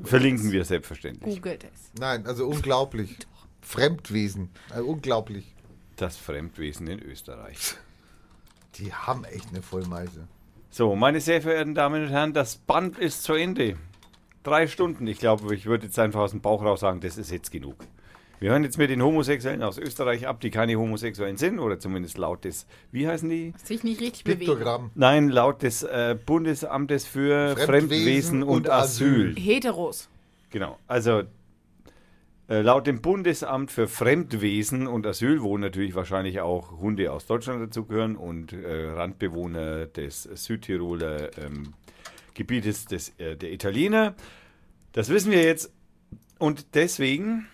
verlinken 0.05 0.47
es. 0.47 0.53
wir 0.53 0.65
selbstverständlich. 0.65 1.37
Googelt 1.37 1.65
es. 1.65 1.91
Nein, 1.99 2.27
also 2.27 2.47
unglaublich. 2.47 3.17
Fremdwesen. 3.61 4.51
Also 4.71 4.87
unglaublich. 4.87 5.55
Das 5.97 6.17
Fremdwesen 6.17 6.87
in 6.87 7.03
Österreich. 7.03 7.59
Die 8.77 8.93
haben 8.93 9.25
echt 9.25 9.49
eine 9.51 9.63
Vollmeise. 9.63 10.29
So, 10.71 10.95
meine 10.95 11.21
sehr 11.21 11.43
verehrten 11.43 11.75
Damen 11.75 12.05
und 12.05 12.11
Herren, 12.11 12.33
das 12.33 12.57
Band 12.57 12.99
ist 12.99 13.25
zu 13.25 13.35
Ende. 13.35 13.77
Drei 14.45 14.67
Stunden. 14.69 15.07
Ich 15.09 15.19
glaube, 15.19 15.55
ich 15.55 15.67
würde 15.67 15.87
jetzt 15.87 15.99
einfach 15.99 16.21
aus 16.21 16.31
dem 16.31 16.41
Bauch 16.41 16.63
raus 16.63 16.81
sagen, 16.81 17.01
das 17.01 17.19
ist 17.19 17.31
jetzt 17.31 17.51
genug. 17.51 17.85
Wir 18.41 18.53
hören 18.53 18.65
jetzt 18.65 18.79
mit 18.79 18.89
den 18.89 19.03
Homosexuellen 19.03 19.63
aus 19.63 19.77
Österreich 19.77 20.27
ab, 20.27 20.41
die 20.41 20.51
keine 20.51 20.75
Homosexuellen 20.77 21.37
sind, 21.37 21.59
oder 21.59 21.79
zumindest 21.79 22.17
laut 22.17 22.47
des, 22.47 22.67
wie 22.91 23.07
heißen 23.07 23.29
die? 23.29 23.53
Sich 23.63 23.85
nicht 23.85 24.01
richtig 24.01 24.25
bewegen. 24.25 24.91
Nein, 24.95 25.29
laut 25.29 25.63
des 25.63 25.83
äh, 25.83 26.17
Bundesamtes 26.25 27.07
für 27.07 27.55
Fremdwesen, 27.55 27.67
Fremdwesen 27.67 28.43
und, 28.43 28.57
und 28.67 28.71
Asyl. 28.71 29.33
Asyl. 29.33 29.37
Heteros. 29.37 30.09
Genau. 30.49 30.79
Also 30.87 31.25
äh, 32.49 32.63
laut 32.63 32.87
dem 32.87 33.03
Bundesamt 33.03 33.71
für 33.71 33.87
Fremdwesen 33.87 34.87
und 34.87 35.07
Asyl, 35.07 35.43
wo 35.43 35.59
natürlich 35.59 35.95
wahrscheinlich 35.95 36.41
auch 36.41 36.81
Hunde 36.81 37.13
aus 37.13 37.27
Deutschland 37.27 37.63
dazugehören 37.63 38.17
und 38.17 38.55
äh, 38.55 38.89
Randbewohner 38.89 39.85
des 39.85 40.23
Südtiroler 40.23 41.37
ähm, 41.37 41.75
Gebietes 42.33 42.87
des, 42.87 43.11
äh, 43.19 43.37
der 43.37 43.53
Italiener. 43.53 44.15
Das 44.93 45.11
wissen 45.11 45.31
wir 45.31 45.43
jetzt. 45.43 45.71
Und 46.39 46.75
deswegen 46.75 47.47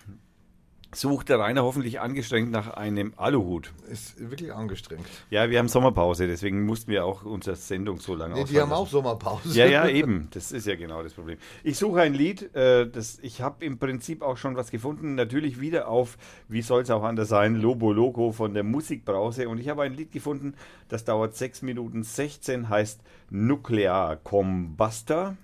sucht 0.93 1.29
der 1.29 1.39
Rainer 1.39 1.63
hoffentlich 1.63 1.99
angestrengt 1.99 2.51
nach 2.51 2.69
einem 2.69 3.13
Aluhut. 3.17 3.73
Ist 3.89 4.19
wirklich 4.31 4.53
angestrengt. 4.53 5.05
Ja, 5.29 5.49
wir 5.49 5.59
haben 5.59 5.67
Sommerpause, 5.67 6.27
deswegen 6.27 6.65
mussten 6.65 6.91
wir 6.91 7.05
auch 7.05 7.23
unsere 7.23 7.55
Sendung 7.55 7.99
so 7.99 8.15
lange 8.15 8.35
Nee, 8.35 8.45
die 8.45 8.59
haben 8.59 8.69
lassen. 8.69 8.81
auch 8.81 8.87
Sommerpause. 8.87 9.57
Ja, 9.57 9.65
ja, 9.65 9.87
eben. 9.89 10.29
Das 10.31 10.51
ist 10.51 10.65
ja 10.65 10.75
genau 10.75 11.03
das 11.03 11.13
Problem. 11.13 11.37
Ich 11.63 11.77
suche 11.77 12.01
ein 12.01 12.13
Lied. 12.13 12.55
Äh, 12.55 12.89
das, 12.89 13.19
ich 13.21 13.41
habe 13.41 13.65
im 13.65 13.77
Prinzip 13.79 14.21
auch 14.21 14.37
schon 14.37 14.55
was 14.55 14.71
gefunden. 14.71 15.15
Natürlich 15.15 15.59
wieder 15.59 15.87
auf, 15.87 16.17
wie 16.47 16.61
soll 16.61 16.81
es 16.83 16.89
auch 16.89 17.03
anders 17.03 17.29
sein, 17.29 17.55
Lobo 17.55 17.91
Loco 17.91 18.31
von 18.31 18.53
der 18.53 18.63
Musikbrause. 18.63 19.49
Und 19.49 19.59
ich 19.59 19.69
habe 19.69 19.83
ein 19.83 19.93
Lied 19.93 20.11
gefunden, 20.11 20.53
das 20.89 21.03
dauert 21.03 21.35
6 21.35 21.63
Minuten 21.63 22.03
16, 22.03 22.69
heißt 22.69 23.01
Nuclear 23.29 24.15
Combuster. 24.15 25.35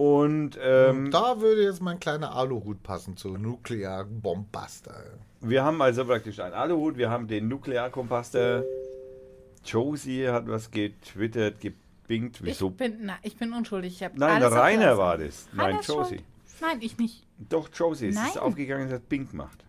Und 0.00 0.58
ähm, 0.62 1.10
Da 1.10 1.42
würde 1.42 1.62
jetzt 1.62 1.82
mein 1.82 2.00
kleiner 2.00 2.34
Aluhut 2.34 2.82
passen 2.82 3.18
zu 3.18 3.36
Nuclear 3.36 4.06
Bombaster. 4.06 5.18
wir 5.42 5.62
haben 5.62 5.82
also 5.82 6.06
praktisch 6.06 6.40
einen 6.40 6.54
Aluhut, 6.54 6.96
wir 6.96 7.10
haben 7.10 7.28
den 7.28 7.48
Nuclear 7.48 7.90
Combuster. 7.90 8.64
Josie 9.62 10.26
hat 10.26 10.48
was 10.48 10.70
getwittert, 10.70 11.60
gebingt. 11.60 12.38
Wieso? 12.42 12.68
Ich 12.68 12.76
bin, 12.76 12.96
na, 13.02 13.18
ich 13.20 13.36
bin 13.36 13.52
unschuldig. 13.52 14.00
Ich 14.00 14.08
Nein, 14.14 14.42
alles 14.42 14.54
Rainer 14.54 14.96
war 14.96 15.18
das. 15.18 15.50
Nein, 15.52 15.66
Rainer 15.66 15.80
ist 15.80 15.88
Josie. 15.88 16.20
Nein, 16.62 16.78
ich 16.80 16.96
nicht. 16.96 17.26
Doch, 17.36 17.68
Josie. 17.70 18.06
Es 18.08 18.16
ist 18.16 18.36
Nein. 18.36 18.42
aufgegangen, 18.42 18.86
es 18.86 18.94
hat 18.94 19.06
Bing 19.06 19.28
gemacht. 19.28 19.66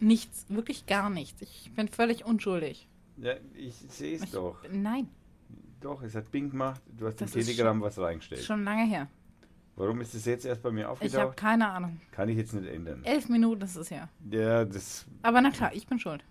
Nichts, 0.00 0.46
wirklich 0.48 0.86
gar 0.86 1.10
nichts. 1.10 1.42
Ich 1.42 1.70
bin 1.74 1.88
völlig 1.88 2.24
unschuldig. 2.24 2.88
Ja, 3.18 3.34
ich 3.54 3.74
sehe 3.74 4.16
es 4.16 4.30
doch. 4.30 4.56
Nein, 4.72 5.10
Doch, 5.82 6.02
es 6.02 6.14
hat 6.14 6.30
Bing 6.30 6.48
gemacht. 6.48 6.80
Du 6.96 7.06
hast 7.06 7.20
Das 7.20 7.34
im 7.36 7.42
Telegram 7.42 7.78
was 7.82 7.98
reingestellt. 7.98 8.42
schon 8.44 8.64
lange 8.64 8.86
her. 8.86 9.08
Warum 9.76 10.00
ist 10.00 10.14
es 10.14 10.24
jetzt 10.24 10.44
erst 10.46 10.62
bei 10.62 10.70
mir 10.70 10.82
Ich 10.82 10.86
habe 10.86 10.92
aufgetaucht? 10.92 11.36
keine 11.36 11.68
Ahnung. 11.68 12.00
Kann 12.12 12.28
ich 12.28 12.36
jetzt 12.36 12.52
nicht 12.54 12.68
ändern. 12.72 13.02
Elf 13.04 13.28
Minuten 13.28 13.62
ist 13.62 13.74
es 13.76 13.90
her. 13.90 14.08
Ja, 14.30 14.64
das 14.64 15.04
Aber 15.22 15.40
na 15.40 15.50
klar, 15.50 15.72
ich 15.74 15.86
bin 15.88 15.98
schuld. 15.98 16.22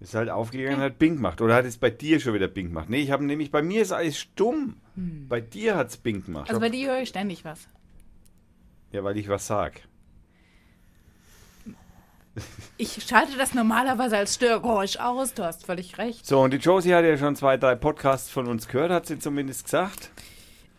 ist 0.00 0.14
halt 0.14 0.30
aufgegangen, 0.30 0.80
hat 0.80 0.98
Bing 0.98 1.16
gemacht. 1.16 1.42
Oder 1.42 1.56
hat 1.56 1.66
es 1.66 1.76
bei 1.76 1.90
dir 1.90 2.20
schon 2.20 2.32
wieder 2.32 2.48
Bing 2.48 2.68
gemacht? 2.68 2.88
Nee, 2.88 3.02
ich 3.02 3.10
habe 3.10 3.24
nämlich, 3.24 3.50
bei 3.50 3.60
mir 3.62 3.82
ist 3.82 3.92
alles 3.92 4.18
stumm. 4.18 4.76
Bei 4.96 5.40
dir 5.42 5.76
hat 5.76 5.88
es 5.88 5.98
Bing 5.98 6.24
gemacht. 6.24 6.48
Also 6.48 6.58
bei 6.60 6.70
dir 6.70 6.90
höre 6.90 7.02
ich 7.02 7.10
ständig 7.10 7.44
was. 7.44 7.68
ja, 8.92 9.04
weil 9.04 9.18
ich 9.18 9.28
was 9.28 9.46
sag. 9.46 9.82
Ich 12.78 13.02
schalte 13.06 13.36
das 13.36 13.54
normalerweise 13.54 14.16
als 14.16 14.36
Störgeräusch 14.36 14.96
aus. 14.98 15.34
Du 15.34 15.44
hast 15.44 15.66
völlig 15.66 15.98
recht. 15.98 16.24
So, 16.24 16.40
und 16.40 16.52
die 16.52 16.58
Josie 16.58 16.94
hat 16.94 17.04
ja 17.04 17.18
schon 17.18 17.36
zwei, 17.36 17.56
drei 17.56 17.74
Podcasts 17.74 18.30
von 18.30 18.46
uns 18.46 18.68
gehört, 18.68 18.90
hat 18.92 19.06
sie 19.06 19.18
zumindest 19.18 19.64
gesagt. 19.64 20.10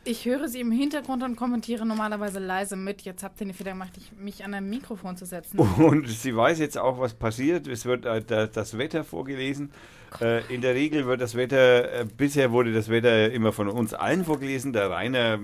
Ich 0.04 0.26
höre 0.26 0.48
sie 0.48 0.60
im 0.60 0.72
Hintergrund 0.72 1.22
und 1.22 1.36
kommentiere 1.36 1.86
normalerweise 1.86 2.40
leise 2.40 2.76
mit. 2.76 3.04
Jetzt 3.04 3.22
habt 3.24 3.40
ihr 3.40 3.46
den 3.46 3.54
Fehler 3.54 3.74
gemacht, 3.74 3.92
ich- 3.98 4.12
mich 4.18 4.44
an 4.44 4.54
ein 4.56 4.68
Mikrofon 4.68 5.16
zu 5.16 5.26
setzen. 5.26 5.60
Und 5.78 6.10
sie 6.10 6.36
weiß 6.36 6.58
jetzt 6.58 6.76
auch, 6.78 7.00
was 7.00 7.14
passiert. 7.14 7.68
Es 7.68 7.86
wird 7.86 8.06
äh, 8.06 8.24
da- 8.26 8.48
das 8.48 8.80
Wetter 8.80 9.04
vorgelesen. 9.04 9.72
Äh, 10.20 10.42
in 10.54 10.62
der 10.62 10.74
Regel 10.74 11.06
wird 11.06 11.22
das 11.22 11.36
Wetter, 11.36 12.02
äh, 12.02 12.06
bisher 12.18 12.52
wurde 12.52 12.74
das 12.74 12.90
Wetter 12.90 13.32
immer 13.32 13.52
von 13.54 13.70
uns 13.70 13.94
allen 13.94 14.26
vorgelesen. 14.26 14.74
Der 14.74 14.90
Rainer, 14.90 15.40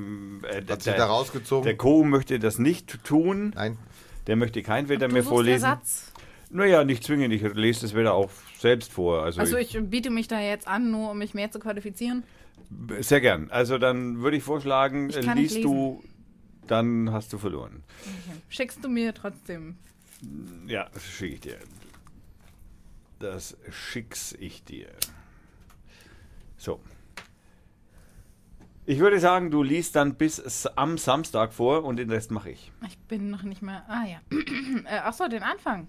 äh, 0.50 0.64
Hat 0.68 0.82
sie 0.82 0.90
da 0.90 0.96
der, 0.98 1.06
rausgezogen? 1.06 1.64
der 1.64 1.78
Co. 1.78 2.04
möchte 2.04 2.40
das 2.40 2.58
nicht 2.58 3.04
tun. 3.04 3.52
Nein. 3.56 3.78
Der 4.26 4.38
möchte 4.38 4.64
kein 4.64 4.90
Wetter 4.90 5.08
Du 5.08 5.14
mehr 5.14 5.24
vorlesen. 5.24 5.66
Ersatz. 5.66 6.12
Naja, 6.50 6.84
nicht 6.84 7.04
zwingend. 7.04 7.32
Ich 7.34 7.44
lese 7.54 7.82
das 7.82 7.94
Wetter 7.94 8.14
auch 8.14 8.30
selbst 8.58 8.92
vor. 8.92 9.22
Also, 9.22 9.40
Also 9.40 9.58
ich, 9.58 9.76
ich 9.76 9.84
biete 9.90 10.10
mich 10.10 10.28
da 10.28 10.40
jetzt 10.42 10.68
an, 10.68 10.90
nur 10.90 11.12
um 11.12 11.18
mich 11.20 11.34
mehr 11.36 11.52
zu 11.52 11.60
qualifizieren. 11.60 12.24
Sehr 13.00 13.22
gern. 13.22 13.50
Also 13.52 13.78
dann 13.78 14.22
würde 14.22 14.38
ich 14.38 14.44
vorschlagen, 14.44 15.10
Ich 15.10 15.34
liest 15.34 15.64
du, 15.64 16.04
dann 16.68 17.12
hast 17.12 17.32
du 17.34 17.38
verloren. 17.38 17.84
Okay. 18.02 18.42
Schickst 18.50 18.84
du 18.84 18.90
mir 18.90 19.14
trotzdem. 19.14 19.78
Ja, 20.66 20.90
das 20.94 21.06
schicke 21.06 21.34
ich 21.36 21.42
dir. 21.42 21.58
Das 23.20 23.58
schick's 23.72 24.34
ich 24.40 24.64
dir. 24.64 24.90
So. 26.58 26.80
Ich 28.86 29.00
würde 29.00 29.20
sagen, 29.20 29.52
du 29.52 29.64
liest 29.64 29.96
dann 29.96 30.16
bis 30.16 30.66
am 30.76 30.98
Samstag 30.98 31.54
vor 31.54 31.84
und 31.84 31.98
den 31.98 32.10
Rest 32.10 32.32
mache 32.32 32.52
ich. 32.52 32.72
Ich 32.88 32.98
bin 33.00 33.30
noch 33.30 33.44
nicht 33.44 33.62
mehr. 33.62 33.84
Ah 33.88 34.06
ja. 34.06 34.20
äh, 34.86 35.00
Achso, 35.00 35.28
den 35.28 35.44
Anfang. 35.44 35.88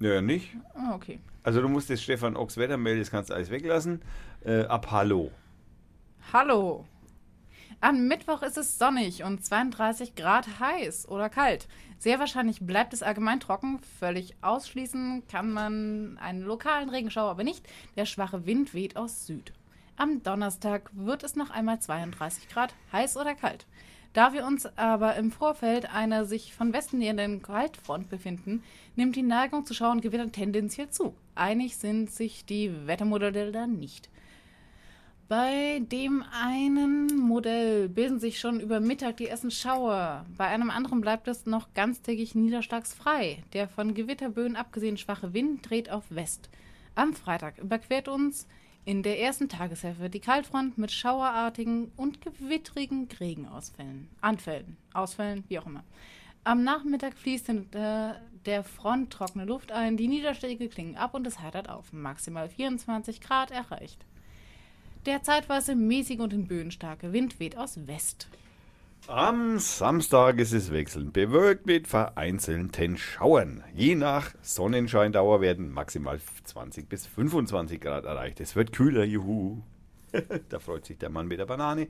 Ja, 0.00 0.22
nicht? 0.22 0.56
Oh, 0.74 0.94
okay. 0.94 1.18
Also 1.42 1.60
du 1.60 1.68
musst 1.68 1.90
das 1.90 2.02
Stefan 2.02 2.36
Ochs 2.36 2.56
Wettermail, 2.56 2.98
das 2.98 3.10
kannst 3.10 3.30
du 3.30 3.34
alles 3.34 3.50
weglassen. 3.50 4.02
Äh, 4.44 4.62
ab 4.64 4.90
Hallo. 4.90 5.32
Hallo. 6.30 6.84
Am 7.80 8.06
Mittwoch 8.06 8.42
ist 8.42 8.58
es 8.58 8.76
sonnig 8.76 9.24
und 9.24 9.42
32 9.42 10.14
Grad 10.14 10.60
heiß 10.60 11.08
oder 11.08 11.30
kalt. 11.30 11.66
Sehr 11.98 12.18
wahrscheinlich 12.18 12.60
bleibt 12.60 12.92
es 12.92 13.02
allgemein 13.02 13.40
trocken. 13.40 13.80
Völlig 13.98 14.36
ausschließen 14.42 15.22
kann 15.32 15.50
man 15.50 16.18
einen 16.18 16.42
lokalen 16.42 16.90
Regenschauer 16.90 17.30
aber 17.30 17.44
nicht. 17.44 17.66
Der 17.96 18.04
schwache 18.04 18.44
Wind 18.44 18.74
weht 18.74 18.98
aus 18.98 19.26
Süd. 19.26 19.54
Am 19.96 20.22
Donnerstag 20.22 20.90
wird 20.92 21.24
es 21.24 21.34
noch 21.34 21.48
einmal 21.48 21.80
32 21.80 22.50
Grad, 22.50 22.74
heiß 22.92 23.16
oder 23.16 23.34
kalt. 23.34 23.64
Da 24.12 24.34
wir 24.34 24.44
uns 24.44 24.66
aber 24.76 25.16
im 25.16 25.32
Vorfeld 25.32 25.94
einer 25.94 26.26
sich 26.26 26.52
von 26.52 26.74
Westen 26.74 26.98
nähernden 26.98 27.40
Kaltfront 27.40 28.10
befinden, 28.10 28.62
nimmt 28.96 29.16
die 29.16 29.22
Neigung 29.22 29.64
zu 29.64 29.72
Schauengewittern 29.72 30.32
tendenziell 30.32 30.90
zu. 30.90 31.14
Einig 31.34 31.78
sind 31.78 32.10
sich 32.10 32.44
die 32.44 32.86
Wettermodelle 32.86 33.50
da 33.50 33.66
nicht. 33.66 34.10
Bei 35.28 35.80
dem 35.80 36.24
einen 36.32 37.18
Modell 37.18 37.90
bilden 37.90 38.18
sich 38.18 38.40
schon 38.40 38.60
über 38.60 38.80
Mittag 38.80 39.18
die 39.18 39.26
ersten 39.26 39.50
Schauer. 39.50 40.24
Bei 40.38 40.46
einem 40.46 40.70
anderen 40.70 41.02
bleibt 41.02 41.28
es 41.28 41.44
noch 41.44 41.74
ganztägig 41.74 42.34
niederschlagsfrei. 42.34 43.42
Der 43.52 43.68
von 43.68 43.92
Gewitterböen 43.92 44.56
abgesehen 44.56 44.96
schwache 44.96 45.34
Wind 45.34 45.68
dreht 45.68 45.90
auf 45.90 46.04
West. 46.08 46.48
Am 46.94 47.12
Freitag 47.12 47.58
überquert 47.58 48.08
uns 48.08 48.46
in 48.86 49.02
der 49.02 49.20
ersten 49.20 49.50
Tageshälfte 49.50 50.08
die 50.08 50.20
Kaltfront 50.20 50.78
mit 50.78 50.92
schauerartigen 50.92 51.92
und 51.94 52.22
gewittrigen 52.22 53.06
Regenausfällen. 53.20 54.08
Anfällen, 54.22 54.78
Ausfällen, 54.94 55.44
wie 55.48 55.58
auch 55.58 55.66
immer. 55.66 55.84
Am 56.42 56.64
Nachmittag 56.64 57.18
fließt 57.18 57.48
hinter 57.48 58.18
der 58.46 58.64
Front 58.64 59.12
trockene 59.12 59.44
Luft 59.44 59.72
ein, 59.72 59.98
die 59.98 60.08
Niederschläge 60.08 60.70
klingen 60.70 60.96
ab 60.96 61.12
und 61.12 61.26
es 61.26 61.40
heitert 61.40 61.68
auf. 61.68 61.92
Maximal 61.92 62.48
24 62.48 63.20
Grad 63.20 63.50
erreicht. 63.50 64.06
Der 65.08 65.22
zeitweise 65.22 65.74
mäßige 65.74 66.18
und 66.18 66.34
in 66.34 66.46
Böen 66.46 66.70
starke 66.70 67.14
Wind 67.14 67.40
weht 67.40 67.56
aus 67.56 67.86
West. 67.86 68.28
Am 69.06 69.58
Samstag 69.58 70.38
ist 70.38 70.52
es 70.52 70.70
wechselnd 70.70 71.14
bewölkt 71.14 71.64
mit 71.64 71.88
vereinzelten 71.88 72.98
Schauern. 72.98 73.64
Je 73.74 73.94
nach 73.94 74.34
Sonnenscheindauer 74.42 75.40
werden 75.40 75.72
maximal 75.72 76.20
20 76.44 76.90
bis 76.90 77.06
25 77.06 77.80
Grad 77.80 78.04
erreicht. 78.04 78.38
Es 78.38 78.54
wird 78.54 78.72
kühler, 78.72 79.04
juhu. 79.04 79.62
da 80.50 80.58
freut 80.58 80.84
sich 80.84 80.98
der 80.98 81.08
Mann 81.08 81.26
mit 81.26 81.38
der 81.38 81.46
Banane. 81.46 81.88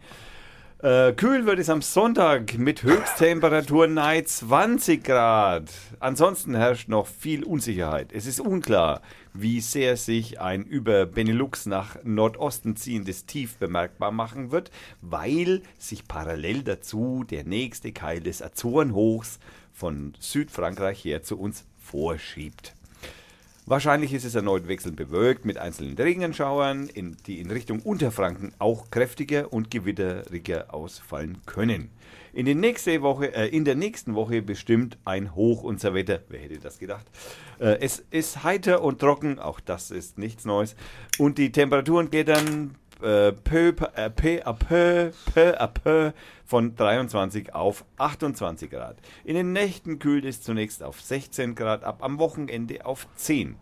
Äh, 0.80 1.12
kühl 1.14 1.44
wird 1.44 1.58
es 1.58 1.70
am 1.70 1.82
Sonntag 1.82 2.56
mit 2.56 2.84
Höchsttemperaturen 2.84 3.94
nahe 3.94 4.22
20 4.22 5.02
Grad. 5.02 5.68
Ansonsten 5.98 6.54
herrscht 6.54 6.88
noch 6.88 7.08
viel 7.08 7.42
Unsicherheit. 7.42 8.12
Es 8.12 8.26
ist 8.26 8.38
unklar, 8.38 9.02
wie 9.34 9.60
sehr 9.60 9.96
sich 9.96 10.40
ein 10.40 10.62
über 10.62 11.04
Benelux 11.04 11.66
nach 11.66 11.96
Nordosten 12.04 12.76
ziehendes 12.76 13.26
Tief 13.26 13.56
bemerkbar 13.56 14.12
machen 14.12 14.52
wird, 14.52 14.70
weil 15.02 15.62
sich 15.78 16.06
parallel 16.06 16.62
dazu 16.62 17.24
der 17.28 17.42
nächste 17.42 17.90
Keil 17.90 18.20
des 18.20 18.40
Azorenhochs 18.40 19.40
von 19.72 20.12
Südfrankreich 20.20 21.04
her 21.04 21.24
zu 21.24 21.40
uns 21.40 21.64
vorschiebt. 21.76 22.77
Wahrscheinlich 23.70 24.14
ist 24.14 24.24
es 24.24 24.34
erneut 24.34 24.66
wechselnd 24.66 24.96
bewölkt 24.96 25.44
mit 25.44 25.58
einzelnen 25.58 25.94
Regenschauern, 25.94 26.88
in, 26.88 27.18
die 27.26 27.38
in 27.38 27.50
Richtung 27.50 27.80
Unterfranken 27.80 28.54
auch 28.58 28.90
kräftiger 28.90 29.52
und 29.52 29.70
gewitteriger 29.70 30.72
ausfallen 30.72 31.36
können. 31.44 31.90
In, 32.32 32.46
die 32.46 32.54
nächste 32.54 33.02
Woche, 33.02 33.34
äh, 33.34 33.48
in 33.48 33.66
der 33.66 33.74
nächsten 33.74 34.14
Woche 34.14 34.40
bestimmt 34.40 34.96
ein 35.04 35.34
Hoch 35.34 35.64
unser 35.64 35.92
Wetter. 35.92 36.20
Wer 36.30 36.40
hätte 36.40 36.58
das 36.58 36.78
gedacht? 36.78 37.04
Äh, 37.58 37.76
es 37.80 38.02
ist 38.10 38.42
heiter 38.42 38.82
und 38.82 39.00
trocken, 39.00 39.38
auch 39.38 39.60
das 39.60 39.90
ist 39.90 40.16
nichts 40.16 40.46
Neues. 40.46 40.74
Und 41.18 41.36
die 41.36 41.52
Temperaturen 41.52 42.10
klettern 42.10 42.74
äh, 43.02 43.32
peu, 43.32 43.72
äh, 43.94 44.10
peu 44.10 44.42
à 44.44 44.52
peu, 44.52 45.12
peu 45.34 45.60
à 45.60 45.68
peu 45.68 46.12
von 46.44 46.74
23 46.74 47.54
auf 47.54 47.84
28 47.96 48.70
Grad. 48.70 48.96
In 49.24 49.34
den 49.34 49.52
Nächten 49.52 49.98
kühlt 49.98 50.24
es 50.24 50.42
zunächst 50.42 50.82
auf 50.82 51.00
16 51.00 51.54
Grad 51.54 51.84
ab, 51.84 51.98
am 52.02 52.18
Wochenende 52.18 52.86
auf 52.86 53.06
10. 53.16 53.56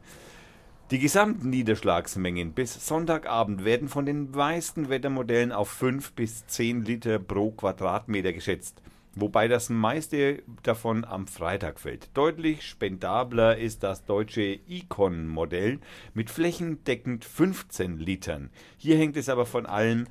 Die 0.90 0.98
gesamten 1.00 1.50
Niederschlagsmengen 1.50 2.52
bis 2.52 2.86
Sonntagabend 2.86 3.64
werden 3.64 3.88
von 3.88 4.06
den 4.06 4.30
meisten 4.30 4.88
Wettermodellen 4.88 5.50
auf 5.50 5.68
5 5.68 6.12
bis 6.12 6.46
10 6.46 6.84
Liter 6.84 7.18
pro 7.18 7.50
Quadratmeter 7.50 8.32
geschätzt 8.32 8.80
wobei 9.16 9.48
das 9.48 9.68
meiste 9.70 10.42
davon 10.62 11.04
am 11.04 11.26
Freitag 11.26 11.80
fällt. 11.80 12.16
Deutlich 12.16 12.62
spendabler 12.62 13.56
ist 13.56 13.82
das 13.82 14.04
deutsche 14.04 14.60
Icon-Modell 14.68 15.80
mit 16.14 16.30
flächendeckend 16.30 17.24
15 17.24 17.98
Litern. 17.98 18.50
Hier 18.76 18.96
hängt 18.96 19.16
es 19.16 19.28
aber 19.28 19.46
von 19.46 19.66
allem 19.66 20.06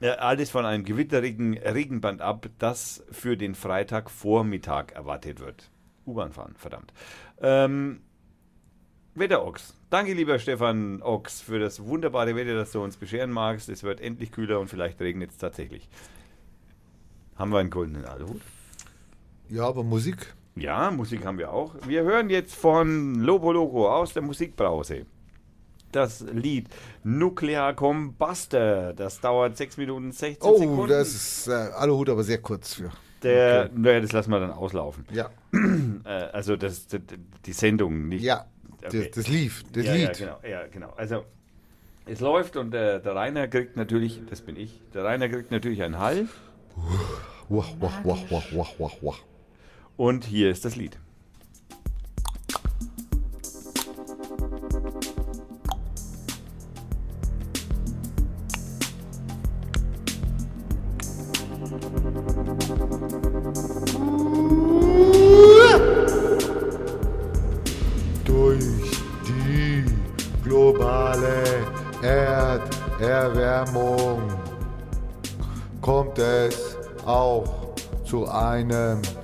äh, 0.00 0.10
alles 0.10 0.50
von 0.50 0.66
einem 0.66 0.84
gewitterigen 0.84 1.56
Regenband 1.56 2.20
ab, 2.20 2.48
das 2.58 3.04
für 3.10 3.36
den 3.36 3.54
Freitagvormittag 3.54 4.92
erwartet 4.92 5.40
wird. 5.40 5.70
U-Bahn 6.06 6.32
fahren, 6.32 6.54
verdammt. 6.56 6.92
Ähm, 7.40 8.00
Wetterochs. 9.14 9.74
Danke, 9.90 10.14
lieber 10.14 10.38
Stefan 10.38 11.02
Ochs, 11.02 11.40
für 11.40 11.58
das 11.58 11.84
wunderbare 11.84 12.36
Wetter, 12.36 12.54
das 12.54 12.72
du 12.72 12.82
uns 12.82 12.96
bescheren 12.96 13.30
magst. 13.30 13.68
Es 13.68 13.82
wird 13.82 14.00
endlich 14.00 14.32
kühler 14.32 14.60
und 14.60 14.68
vielleicht 14.68 15.00
regnet 15.00 15.30
es 15.30 15.38
tatsächlich. 15.38 15.88
Haben 17.40 17.52
wir 17.52 17.58
einen 17.60 17.70
goldenen 17.70 18.04
Aluhut? 18.04 18.42
Ja, 19.48 19.64
aber 19.66 19.82
Musik. 19.82 20.34
Ja, 20.56 20.90
Musik 20.90 21.24
haben 21.24 21.38
wir 21.38 21.50
auch. 21.50 21.74
Wir 21.86 22.02
hören 22.02 22.28
jetzt 22.28 22.54
von 22.54 23.14
Lobo 23.14 23.50
Loco 23.50 23.88
aus 23.90 24.12
der 24.12 24.20
Musikbrause 24.22 25.06
das 25.90 26.20
Lied 26.20 26.68
Nuclear 27.02 27.72
Combuster. 27.72 28.92
Das 28.92 29.20
dauert 29.22 29.56
6 29.56 29.78
Minuten 29.78 30.12
16 30.12 30.50
Oh, 30.50 30.58
Sekunden. 30.58 30.88
das 30.88 31.08
ist 31.08 31.48
äh, 31.48 31.52
Aluhut, 31.52 32.10
aber 32.10 32.22
sehr 32.24 32.42
kurz 32.42 32.74
für. 32.74 32.90
der, 33.22 33.64
okay. 33.70 33.72
naja, 33.74 34.00
das 34.00 34.12
lassen 34.12 34.30
wir 34.32 34.38
dann 34.40 34.52
auslaufen. 34.52 35.06
Ja, 35.10 35.30
Äh, 36.04 36.08
also 36.32 36.56
das, 36.56 36.88
das, 36.88 37.00
die 37.46 37.52
Sendung, 37.54 38.08
nicht. 38.08 38.22
ja, 38.22 38.44
Okay. 38.84 39.04
das, 39.08 39.10
das 39.24 39.28
lief, 39.28 39.64
das 39.72 39.86
ja, 39.86 39.94
Lied. 39.94 40.18
Ja, 40.20 40.26
genau, 40.26 40.38
ja, 40.46 40.66
genau. 40.68 40.92
Also 40.96 41.24
es 42.04 42.20
läuft 42.20 42.56
und 42.56 42.70
der, 42.72 42.98
der 43.00 43.14
Rainer 43.14 43.48
kriegt 43.48 43.76
natürlich, 43.76 44.20
das 44.28 44.42
bin 44.42 44.56
ich, 44.56 44.78
der 44.92 45.04
Rainer 45.04 45.28
kriegt 45.30 45.50
natürlich 45.50 45.82
einen 45.82 45.98
Hall 45.98 46.28
Wah, 46.76 47.66
wah, 47.80 47.92
wah, 48.04 48.18
wah, 48.30 48.42
wah, 48.52 48.68
wah, 48.78 48.92
wah. 49.02 49.16
und 49.96 50.24
hier 50.24 50.50
ist 50.50 50.64
das 50.64 50.76
Lied. 50.76 50.98
Zu 78.68 79.19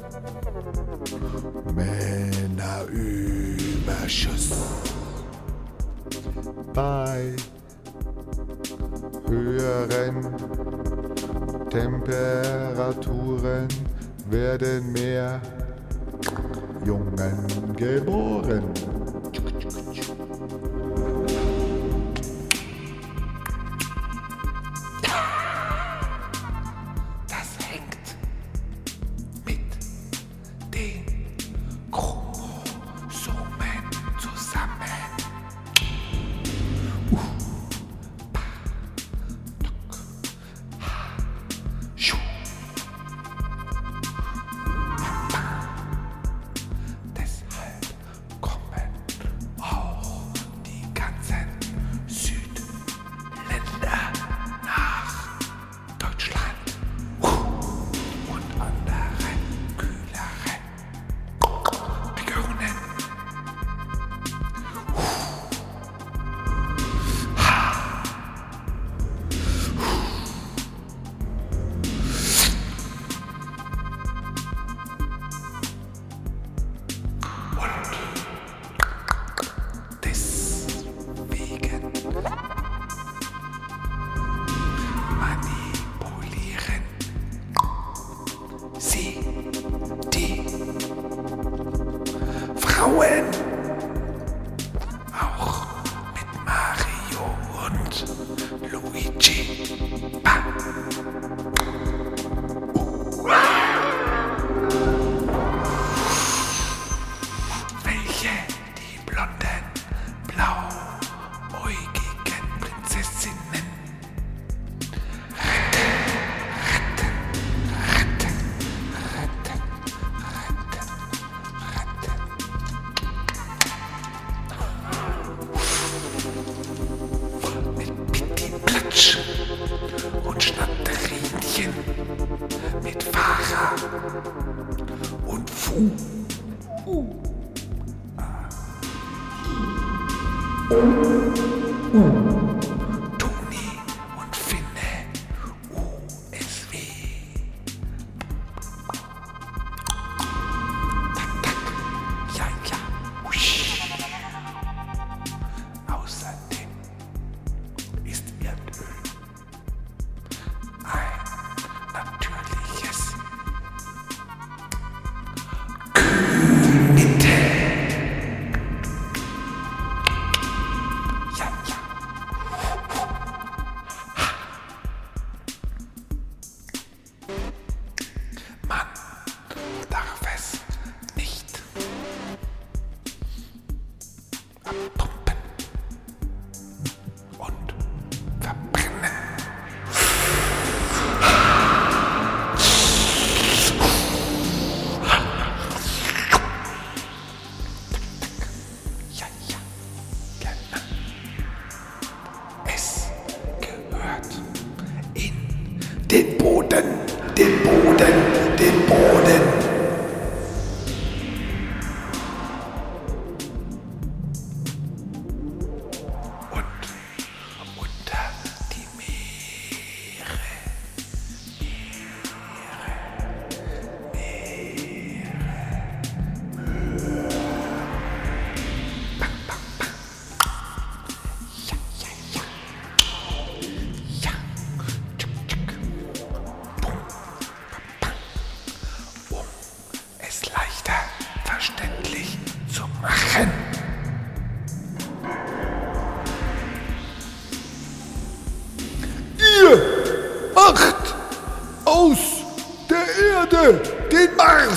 den 254.39 254.77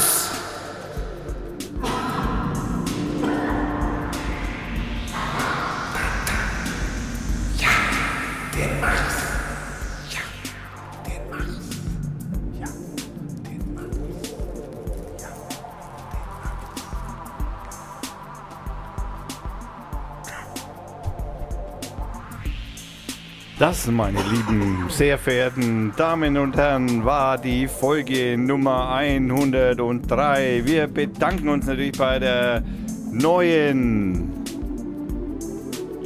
Das, 23.70 23.86
meine 23.86 24.18
lieben, 24.24 24.86
sehr 24.90 25.20
verehrten 25.20 25.94
Damen 25.96 26.38
und 26.40 26.58
Herren, 26.58 27.06
war 27.06 27.38
die 27.38 27.68
Folge 27.68 28.36
Nummer 28.36 28.90
103. 28.90 30.64
Wir 30.66 30.88
bedanken 30.88 31.50
uns 31.50 31.68
natürlich 31.68 31.96
bei 31.96 32.18
der 32.18 32.64
neuen, 33.12 34.34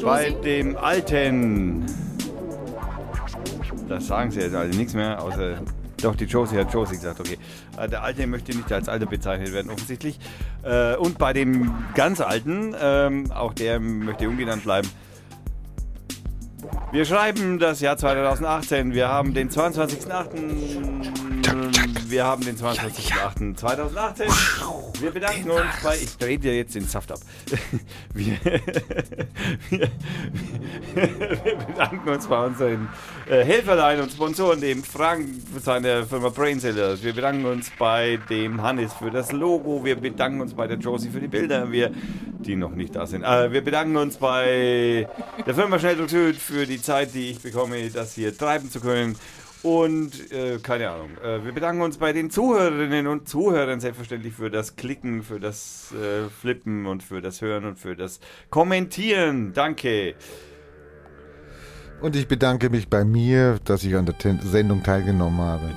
bei 0.04 0.28
Josie? 0.28 0.42
dem 0.44 0.76
alten. 0.76 1.86
Das 3.88 4.08
sagen 4.08 4.30
sie 4.32 4.42
jetzt 4.42 4.56
alle 4.56 4.76
nichts 4.76 4.94
mehr, 4.94 5.24
außer. 5.24 5.56
Doch, 6.02 6.18
die 6.18 6.26
Josie 6.26 6.58
hat 6.58 6.74
Josie 6.74 6.96
gesagt, 6.96 7.22
okay. 7.22 7.38
Äh, 7.78 7.88
Der 7.88 8.04
Alte 8.04 8.28
möchte 8.28 8.54
nicht 8.54 8.70
als 8.74 8.90
Alter 8.90 9.06
bezeichnet 9.06 9.54
werden, 9.54 9.72
offensichtlich. 9.72 10.20
Äh, 10.64 10.98
Und 10.98 11.18
bei 11.18 11.32
dem 11.32 11.74
ganz 11.96 12.20
Alten, 12.20 12.76
ähm, 12.78 13.32
auch 13.32 13.54
der 13.54 13.80
möchte 13.80 14.28
ungenannt 14.28 14.64
bleiben. 14.64 14.90
Wir 16.94 17.04
schreiben 17.06 17.58
das 17.58 17.82
Jahr 17.82 17.98
2018. 17.98 18.94
Wir 18.94 19.08
haben 19.08 19.34
den 19.34 19.50
22.08. 19.50 22.08
Wir 22.08 22.24
haben 22.24 22.46
den 22.46 22.56
22.08.2018. 22.56 25.02
Wir 25.02 25.10
bedanken 25.10 25.50
uns 25.50 25.82
bei. 25.84 25.96
Ich 25.96 26.16
drehe 26.20 26.38
dir 26.38 26.56
jetzt 26.56 26.76
den 26.76 26.86
Saft 26.86 27.12
ab. 27.12 27.18
Wir, 28.14 28.38
wir, 29.72 29.90
wir 30.94 31.56
bedanken 31.56 32.10
uns 32.10 32.28
bei 32.28 32.46
unseren 32.46 32.90
äh, 33.34 33.44
Helferlein 33.44 34.00
und 34.00 34.12
Sponsoren, 34.12 34.62
dem 34.62 34.84
Frank 34.84 35.28
für 35.52 35.60
seine 35.60 36.06
Firma 36.06 36.30
Brainsellers. 36.30 37.04
Wir 37.04 37.14
bedanken 37.14 37.46
uns 37.46 37.72
bei 37.80 38.20
dem 38.30 38.62
Hannes 38.62 38.94
für 38.94 39.10
das 39.10 39.32
Logo. 39.32 39.84
Wir 39.84 39.96
bedanken 39.96 40.42
uns 40.42 40.54
bei 40.54 40.68
der 40.68 40.78
Josie 40.78 41.10
für 41.10 41.20
die 41.20 41.28
Bilder, 41.28 41.72
wir, 41.72 41.92
die 42.40 42.56
noch 42.56 42.76
nicht 42.76 42.96
da 42.96 43.08
sind. 43.08 43.24
Äh, 43.24 43.52
wir 43.52 43.64
bedanken 43.64 43.96
uns 43.98 44.18
bei 44.18 45.08
der 45.46 45.56
Firma 45.56 45.80
Schnelldruck 45.80 46.10
Süd 46.10 46.36
für 46.36 46.68
die 46.68 46.82
Zeit, 46.82 47.14
die 47.16 47.32
ich 47.32 47.42
bekomme, 47.42 47.90
das 47.90 48.14
hier 48.14 48.38
treiben 48.38 48.70
zu 48.70 48.80
können. 48.80 49.16
Und 49.64 50.32
äh, 50.32 50.60
keine 50.62 50.92
Ahnung. 50.92 51.18
Äh, 51.24 51.44
wir 51.46 51.54
bedanken 51.54 51.82
uns 51.82 51.98
bei 51.98 52.14
den 52.14 52.30
Zuhörerinnen 52.30 53.08
und 53.08 53.30
Zuhörern 53.30 53.80
selbstverständlich 53.80 54.34
für 54.34 54.52
das 54.52 54.76
Klicken, 54.76 55.24
für 55.24 55.40
das 55.40 55.92
äh, 55.94 56.30
Flippen 56.42 56.86
und 56.86 57.02
für 57.02 57.22
das 57.22 57.42
Hören 57.42 57.66
und 57.66 57.80
für 57.80 57.96
das 57.96 58.20
Kommentieren. 58.50 59.54
Danke. 59.54 60.16
Und 62.04 62.18
ich 62.18 62.28
bedanke 62.28 62.70
mich 62.70 62.90
bei 62.90 63.06
mir, 63.06 63.60
dass 63.64 63.84
ich 63.86 63.96
an 63.96 64.06
der 64.06 64.18
Ten 64.18 64.38
Sendung 64.42 64.84
teilgenommen 64.84 65.40
habe. 65.40 65.70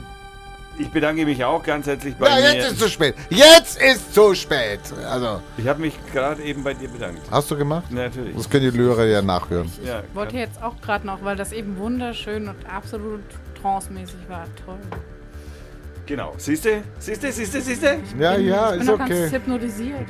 Ich 0.77 0.91
bedanke 0.91 1.25
mich 1.25 1.43
auch 1.45 1.63
ganz 1.63 1.87
herzlich 1.87 2.17
bei 2.17 2.29
Ja, 2.29 2.35
mir. 2.35 2.55
jetzt 2.57 2.73
ist 2.73 2.81
zu 2.81 2.89
spät. 2.89 3.15
Jetzt 3.31 3.81
ist 3.81 4.13
zu 4.13 4.35
spät. 4.35 4.81
Also, 5.09 5.41
ich 5.57 5.69
habe 5.69 5.81
mich 5.81 5.95
gerade 6.13 6.43
eben 6.43 6.65
bei 6.65 6.75
dir 6.75 6.89
bedankt. 6.89 7.21
hast 7.31 7.49
du 7.51 7.57
gemacht? 7.57 7.91
Natürlich. 7.93 8.35
Das 8.37 8.51
können 8.51 8.73
die 8.73 8.77
Hörer 8.77 9.05
ja 9.07 9.23
nachhören. 9.23 9.71
Ja, 9.85 10.01
Ich 10.01 10.15
wollte 10.17 10.37
jetzt 10.37 10.61
auch 10.61 10.79
gerade 10.83 11.07
noch, 11.07 11.23
weil 11.23 11.37
das 11.37 11.53
eben 11.53 11.79
wunderschön 11.79 12.49
und 12.49 12.57
absolut 12.69 13.23
trancemäßig 13.63 14.19
war. 14.29 14.47
Toll. 14.67 14.79
Genau. 16.07 16.35
Siehste? 16.39 16.83
Siehste, 16.99 17.31
siehste, 17.31 17.61
siehste? 17.61 17.99
Ja, 18.19 18.37
ja, 18.37 18.67
ich 18.67 18.71
bin 18.73 18.81
ist 18.81 18.87
noch 18.89 18.99
ganz 18.99 19.11
okay. 19.13 19.31
hypnotisiert. 19.31 20.07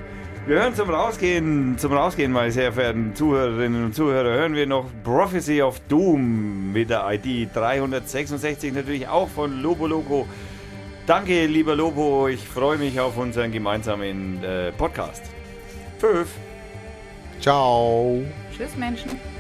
Wir 0.47 0.61
hören 0.63 0.77
zum 0.77 0.89
Rausgehen, 0.91 1.77
zum 1.77 1.93
Rausgehen, 1.93 2.31
meine 2.31 2.53
sehr 2.53 2.73
verehrten 2.73 3.17
Zuhörerinnen 3.17 3.87
und 3.87 3.97
Zuhörer, 3.97 4.29
hören 4.29 4.55
wir 4.55 4.65
noch 4.65 4.87
Prophecy 5.03 5.61
of 5.61 5.81
Doom 5.89 6.73
mit 6.73 6.89
der 6.89 7.05
ID 7.11 7.53
366, 7.53 8.73
natürlich 8.73 9.09
auch 9.09 9.29
von 9.29 9.61
Lobo 9.61 9.89
Loco. 9.89 10.29
Danke, 11.05 11.47
lieber 11.47 11.75
Lobo, 11.75 12.29
ich 12.29 12.47
freue 12.47 12.79
mich 12.79 13.01
auf 13.01 13.17
unseren 13.17 13.51
gemeinsamen 13.51 14.41
äh, 14.45 14.71
Podcast. 14.71 15.25
Fünf. 15.99 16.29
Ciao. 17.41 18.23
Tschüss, 18.57 18.77
Menschen. 18.77 19.36